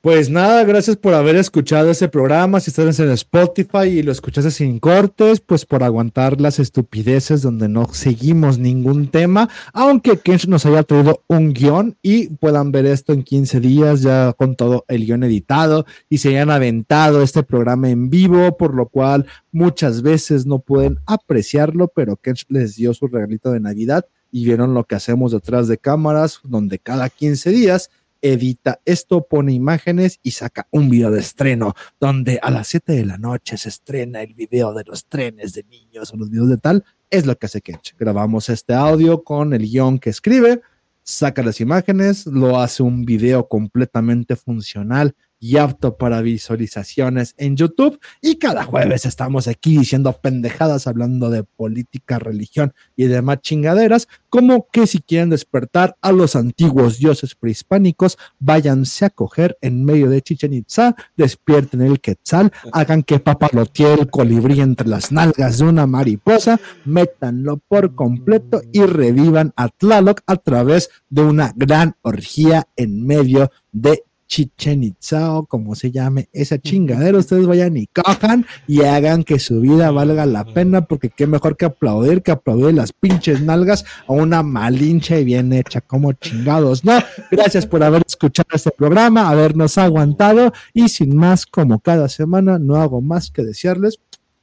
Pues 0.00 0.30
nada, 0.30 0.62
gracias 0.62 0.96
por 0.96 1.12
haber 1.12 1.34
escuchado 1.34 1.90
este 1.90 2.08
programa. 2.08 2.60
Si 2.60 2.70
estás 2.70 3.00
en 3.00 3.10
Spotify 3.10 3.88
y 3.88 4.02
lo 4.04 4.12
escuchaste 4.12 4.52
sin 4.52 4.78
cortes, 4.78 5.40
pues 5.40 5.66
por 5.66 5.82
aguantar 5.82 6.40
las 6.40 6.60
estupideces 6.60 7.42
donde 7.42 7.68
no 7.68 7.92
seguimos 7.92 8.60
ningún 8.60 9.08
tema, 9.08 9.48
aunque 9.72 10.16
Kench 10.16 10.46
nos 10.46 10.64
haya 10.66 10.84
traído 10.84 11.24
un 11.26 11.52
guion 11.52 11.96
y 12.00 12.28
puedan 12.28 12.70
ver 12.70 12.86
esto 12.86 13.12
en 13.12 13.24
15 13.24 13.58
días 13.58 14.02
ya 14.02 14.32
con 14.34 14.54
todo 14.54 14.84
el 14.86 15.04
guion 15.04 15.24
editado 15.24 15.84
y 16.08 16.18
se 16.18 16.28
hayan 16.28 16.52
aventado 16.52 17.20
este 17.20 17.42
programa 17.42 17.90
en 17.90 18.08
vivo, 18.08 18.56
por 18.56 18.76
lo 18.76 18.86
cual 18.86 19.26
muchas 19.50 20.02
veces 20.02 20.46
no 20.46 20.60
pueden 20.60 21.00
apreciarlo, 21.06 21.88
pero 21.88 22.14
Kench 22.14 22.46
les 22.48 22.76
dio 22.76 22.94
su 22.94 23.08
regalito 23.08 23.50
de 23.50 23.58
Navidad 23.58 24.06
y 24.30 24.44
vieron 24.44 24.74
lo 24.74 24.84
que 24.84 24.94
hacemos 24.94 25.32
detrás 25.32 25.66
de 25.66 25.78
cámaras, 25.78 26.38
donde 26.44 26.78
cada 26.78 27.08
15 27.08 27.50
días 27.50 27.90
edita 28.22 28.80
esto, 28.84 29.26
pone 29.26 29.52
imágenes 29.52 30.18
y 30.22 30.32
saca 30.32 30.66
un 30.70 30.90
video 30.90 31.10
de 31.10 31.20
estreno 31.20 31.74
donde 32.00 32.38
a 32.42 32.50
las 32.50 32.68
7 32.68 32.92
de 32.92 33.04
la 33.04 33.18
noche 33.18 33.56
se 33.56 33.68
estrena 33.68 34.22
el 34.22 34.34
video 34.34 34.74
de 34.74 34.84
los 34.84 35.06
trenes 35.06 35.52
de 35.54 35.64
niños 35.64 36.12
o 36.12 36.16
los 36.16 36.30
videos 36.30 36.48
de 36.48 36.58
tal. 36.58 36.84
Es 37.10 37.26
lo 37.26 37.36
que 37.36 37.46
hace 37.46 37.60
Kench. 37.60 37.96
Grabamos 37.98 38.48
este 38.48 38.74
audio 38.74 39.22
con 39.24 39.52
el 39.54 39.62
guion 39.62 39.98
que 39.98 40.10
escribe, 40.10 40.60
saca 41.02 41.42
las 41.42 41.60
imágenes, 41.60 42.26
lo 42.26 42.58
hace 42.58 42.82
un 42.82 43.04
video 43.04 43.48
completamente 43.48 44.36
funcional 44.36 45.14
y 45.40 45.56
apto 45.56 45.96
para 45.96 46.20
visualizaciones 46.20 47.34
en 47.36 47.56
YouTube. 47.56 48.00
Y 48.20 48.36
cada 48.36 48.64
jueves 48.64 49.06
estamos 49.06 49.48
aquí 49.48 49.78
diciendo 49.78 50.12
pendejadas, 50.12 50.86
hablando 50.86 51.30
de 51.30 51.44
política, 51.44 52.18
religión 52.18 52.72
y 52.96 53.04
demás 53.04 53.38
chingaderas, 53.40 54.08
como 54.28 54.68
que 54.70 54.86
si 54.86 55.00
quieren 55.00 55.30
despertar 55.30 55.96
a 56.00 56.12
los 56.12 56.36
antiguos 56.36 56.98
dioses 56.98 57.34
prehispánicos, 57.34 58.18
váyanse 58.38 59.04
a 59.04 59.10
coger 59.10 59.56
en 59.60 59.84
medio 59.84 60.10
de 60.10 60.22
Chichen 60.22 60.52
Itza, 60.52 60.94
despierten 61.16 61.82
el 61.82 62.00
quetzal, 62.00 62.52
hagan 62.72 63.02
que 63.02 63.20
papalotee 63.20 63.94
el 63.94 64.10
colibrí 64.10 64.60
entre 64.60 64.88
las 64.88 65.12
nalgas 65.12 65.58
de 65.58 65.64
una 65.64 65.86
mariposa, 65.86 66.60
métanlo 66.84 67.58
por 67.58 67.94
completo 67.94 68.60
y 68.72 68.82
revivan 68.82 69.52
a 69.56 69.68
Tlaloc 69.68 70.20
a 70.26 70.36
través 70.36 70.90
de 71.08 71.22
una 71.22 71.52
gran 71.56 71.96
orgía 72.02 72.68
en 72.76 73.06
medio 73.06 73.50
de 73.72 74.04
Chichen 74.28 74.84
Itza 74.84 75.34
o 75.34 75.46
como 75.46 75.74
se 75.74 75.90
llame 75.90 76.28
esa 76.32 76.58
chingadera, 76.58 77.18
ustedes 77.18 77.46
vayan 77.46 77.76
y 77.76 77.86
cojan 77.86 78.46
y 78.66 78.82
hagan 78.82 79.24
que 79.24 79.38
su 79.38 79.60
vida 79.60 79.90
valga 79.90 80.26
la 80.26 80.44
pena, 80.44 80.82
porque 80.82 81.10
qué 81.10 81.26
mejor 81.26 81.56
que 81.56 81.64
aplaudir, 81.64 82.22
que 82.22 82.30
aplaudir 82.30 82.74
las 82.74 82.92
pinches 82.92 83.40
nalgas 83.40 83.84
a 84.06 84.12
una 84.12 84.42
malincha 84.42 85.18
y 85.18 85.24
bien 85.24 85.52
hecha, 85.52 85.80
como 85.80 86.12
chingados, 86.12 86.84
¿no? 86.84 86.98
Gracias 87.30 87.66
por 87.66 87.82
haber 87.82 88.02
escuchado 88.06 88.48
este 88.52 88.70
programa, 88.70 89.28
habernos 89.28 89.78
aguantado 89.78 90.52
y 90.72 90.88
sin 90.88 91.16
más, 91.16 91.46
como 91.46 91.80
cada 91.80 92.08
semana, 92.08 92.58
no 92.58 92.76
hago 92.76 93.00
más 93.00 93.30
que 93.30 93.42
desearles 93.42 93.98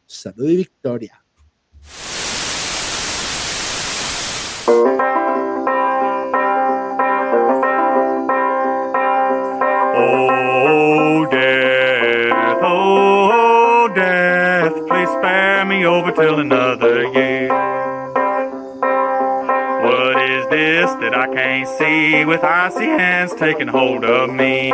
salud 0.08 0.50
y 0.50 0.58
victoria. 0.58 1.24
Over 15.86 16.12
till 16.12 16.40
another 16.40 17.04
year. 17.14 17.50
What 19.84 20.30
is 20.30 20.48
this 20.50 20.90
that 21.02 21.14
I 21.16 21.28
can't 21.34 21.68
see 21.78 22.26
with 22.26 22.44
icy 22.44 22.86
hands 22.86 23.34
taking 23.34 23.68
hold 23.68 24.04
of 24.04 24.30
me? 24.32 24.72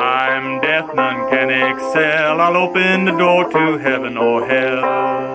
I'm 0.00 0.60
death, 0.60 0.94
none 0.94 1.30
can 1.30 1.50
excel. 1.50 2.40
I'll 2.40 2.56
open 2.56 3.04
the 3.04 3.16
door 3.16 3.48
to 3.50 3.78
heaven 3.78 4.16
or 4.16 4.46
hell. 4.46 5.33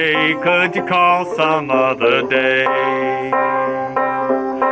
Pray. 0.00 0.34
Could 0.42 0.76
you 0.76 0.84
call 0.86 1.34
some 1.36 1.70
other 1.70 2.26
day? 2.28 2.64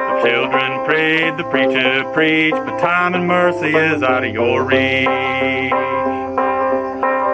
The 0.08 0.20
children 0.24 0.84
prayed, 0.84 1.36
the 1.36 1.44
preacher 1.44 2.04
preached, 2.12 2.56
but 2.56 2.78
time 2.78 3.14
and 3.14 3.26
mercy 3.26 3.76
is 3.76 4.02
out 4.02 4.24
of 4.24 4.32
your 4.32 4.64
reach. 4.64 5.06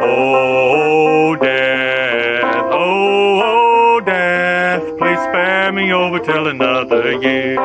Oh, 0.06 1.36
death, 1.40 2.64
oh, 2.70 3.40
oh, 3.44 4.00
death, 4.04 4.82
please 4.98 5.18
spare 5.18 5.72
me 5.72 5.92
over 5.92 6.18
till 6.18 6.48
another 6.48 7.12
year. 7.12 7.58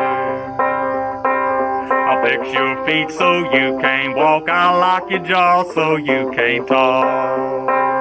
I'll 2.10 2.24
fix 2.24 2.48
your 2.54 2.86
feet 2.86 3.12
so 3.12 3.40
you 3.54 3.80
can't 3.82 4.16
walk. 4.16 4.48
I'll 4.50 4.80
lock 4.80 5.10
your 5.10 5.20
jaw 5.20 5.64
so 5.74 5.98
you 5.98 6.32
can't 6.36 6.68
talk. 6.68 7.99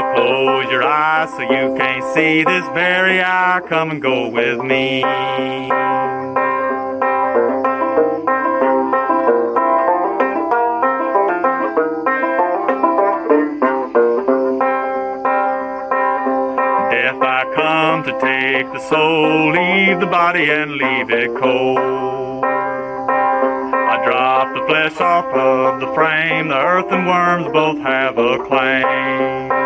I'll 0.00 0.14
close 0.14 0.72
your 0.72 0.82
eyes 0.82 1.28
so 1.30 1.42
you 1.42 1.76
can't 1.76 2.14
see 2.14 2.42
this 2.42 2.64
very 2.72 3.20
hour. 3.20 3.60
Come 3.60 3.90
and 3.90 4.00
go 4.00 4.30
with 4.30 4.58
me. 4.60 5.02
Death, 5.02 5.10
I 17.20 17.44
come 17.54 18.02
to 18.04 18.12
take 18.20 18.72
the 18.72 18.80
soul, 18.88 19.52
leave 19.52 20.00
the 20.00 20.06
body 20.06 20.50
and 20.50 20.72
leave 20.72 21.10
it 21.10 21.36
cold. 21.36 22.42
I 22.42 24.02
drop 24.02 24.54
the 24.54 24.64
flesh 24.66 24.98
off 24.98 25.26
of 25.26 25.80
the 25.80 25.92
frame, 25.92 26.48
the 26.48 26.56
earth 26.56 26.90
and 26.90 27.06
worms 27.06 27.48
both 27.52 27.78
have 27.80 28.16
a 28.16 28.38
claim. 28.46 29.59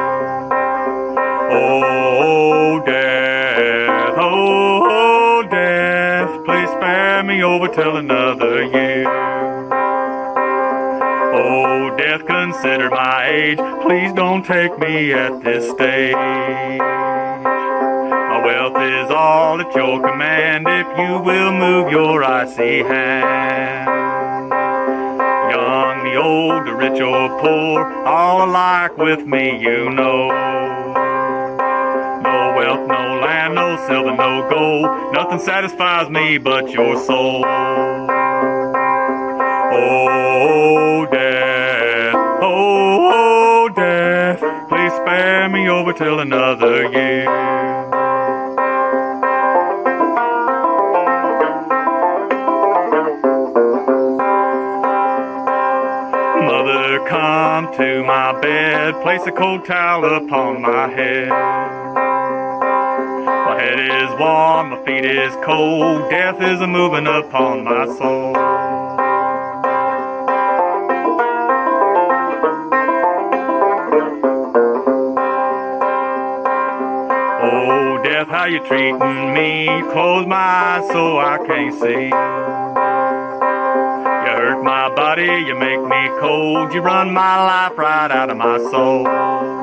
Oh, 1.56 2.82
death, 2.84 4.14
oh, 4.18 5.46
death, 5.48 6.44
please 6.44 6.68
spare 6.70 7.22
me 7.22 7.44
over 7.44 7.68
till 7.68 7.96
another 7.96 8.64
year. 8.64 9.04
Oh, 11.36 11.96
death, 11.96 12.26
consider 12.26 12.90
my 12.90 13.28
age, 13.28 13.58
please 13.82 14.12
don't 14.14 14.44
take 14.44 14.76
me 14.80 15.12
at 15.12 15.44
this 15.44 15.70
stage. 15.70 16.14
My 16.14 16.80
wealth 18.44 18.76
is 18.82 19.10
all 19.12 19.60
at 19.60 19.72
your 19.76 20.00
command 20.00 20.66
if 20.66 20.88
you 20.98 21.20
will 21.20 21.52
move 21.52 21.92
your 21.92 22.24
icy 22.24 22.82
hand. 22.82 24.50
Young, 25.52 26.02
the 26.02 26.16
old, 26.16 26.66
the 26.66 26.74
rich 26.74 27.00
or 27.00 27.28
poor, 27.40 27.84
all 28.04 28.42
alike 28.44 28.98
with 28.98 29.24
me, 29.24 29.56
you 29.62 29.88
know. 29.90 30.32
No 32.34 32.52
wealth, 32.56 32.88
no 32.88 33.20
land, 33.22 33.54
no 33.54 33.76
silver, 33.86 34.16
no 34.16 34.48
gold, 34.50 35.14
nothing 35.14 35.38
satisfies 35.38 36.10
me 36.10 36.36
but 36.36 36.68
your 36.72 36.96
soul. 37.04 37.44
Oh, 39.76 41.06
death, 41.12 42.14
oh, 42.42 43.12
oh, 43.14 43.68
death, 43.68 44.40
please 44.68 44.92
spare 44.94 45.48
me 45.48 45.68
over 45.68 45.92
till 45.92 46.18
another 46.18 46.90
year. 46.90 47.26
Mother, 56.48 56.98
come 57.08 57.34
come 57.64 57.72
to 57.76 58.02
my 58.02 58.40
bed, 58.40 59.00
place 59.02 59.24
a 59.26 59.32
cold 59.32 59.64
towel 59.64 60.04
upon 60.16 60.60
my 60.60 60.88
head. 60.88 61.73
My 63.54 63.60
head 63.62 63.78
is 63.78 64.10
warm, 64.18 64.70
my 64.70 64.84
feet 64.84 65.04
is 65.04 65.32
cold, 65.44 66.10
death 66.10 66.42
is 66.42 66.60
a 66.60 66.66
moving 66.66 67.06
upon 67.06 67.62
my 67.62 67.86
soul. 67.86 68.34
Oh, 77.46 78.02
death, 78.02 78.26
how 78.26 78.46
you 78.46 78.58
treating 78.66 79.32
me? 79.32 79.68
Close 79.92 80.26
my 80.26 80.34
eyes 80.34 80.88
so 80.88 81.18
I 81.18 81.38
can't 81.46 81.74
see. 81.74 82.06
You 82.08 82.10
hurt 84.34 84.64
my 84.64 84.92
body, 84.96 85.44
you 85.46 85.54
make 85.54 85.80
me 85.80 86.08
cold, 86.18 86.74
you 86.74 86.80
run 86.80 87.12
my 87.12 87.44
life 87.44 87.78
right 87.78 88.10
out 88.10 88.30
of 88.30 88.36
my 88.36 88.58
soul. 88.72 89.53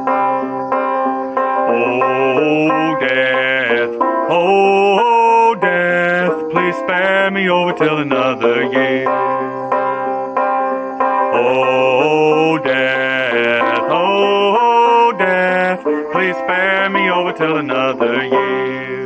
Oh, 1.83 2.95
death, 2.99 3.97
oh, 4.29 5.55
death, 5.59 6.51
please 6.51 6.75
spare 6.75 7.31
me 7.31 7.49
over 7.49 7.73
till 7.73 7.97
another 7.97 8.63
year. 8.71 9.07
Oh, 11.33 12.59
death, 12.63 13.79
oh, 13.89 15.13
death, 15.17 15.83
please 16.11 16.35
spare 16.35 16.89
me 16.91 17.09
over 17.09 17.33
till 17.33 17.57
another 17.57 18.25
year. 18.25 19.00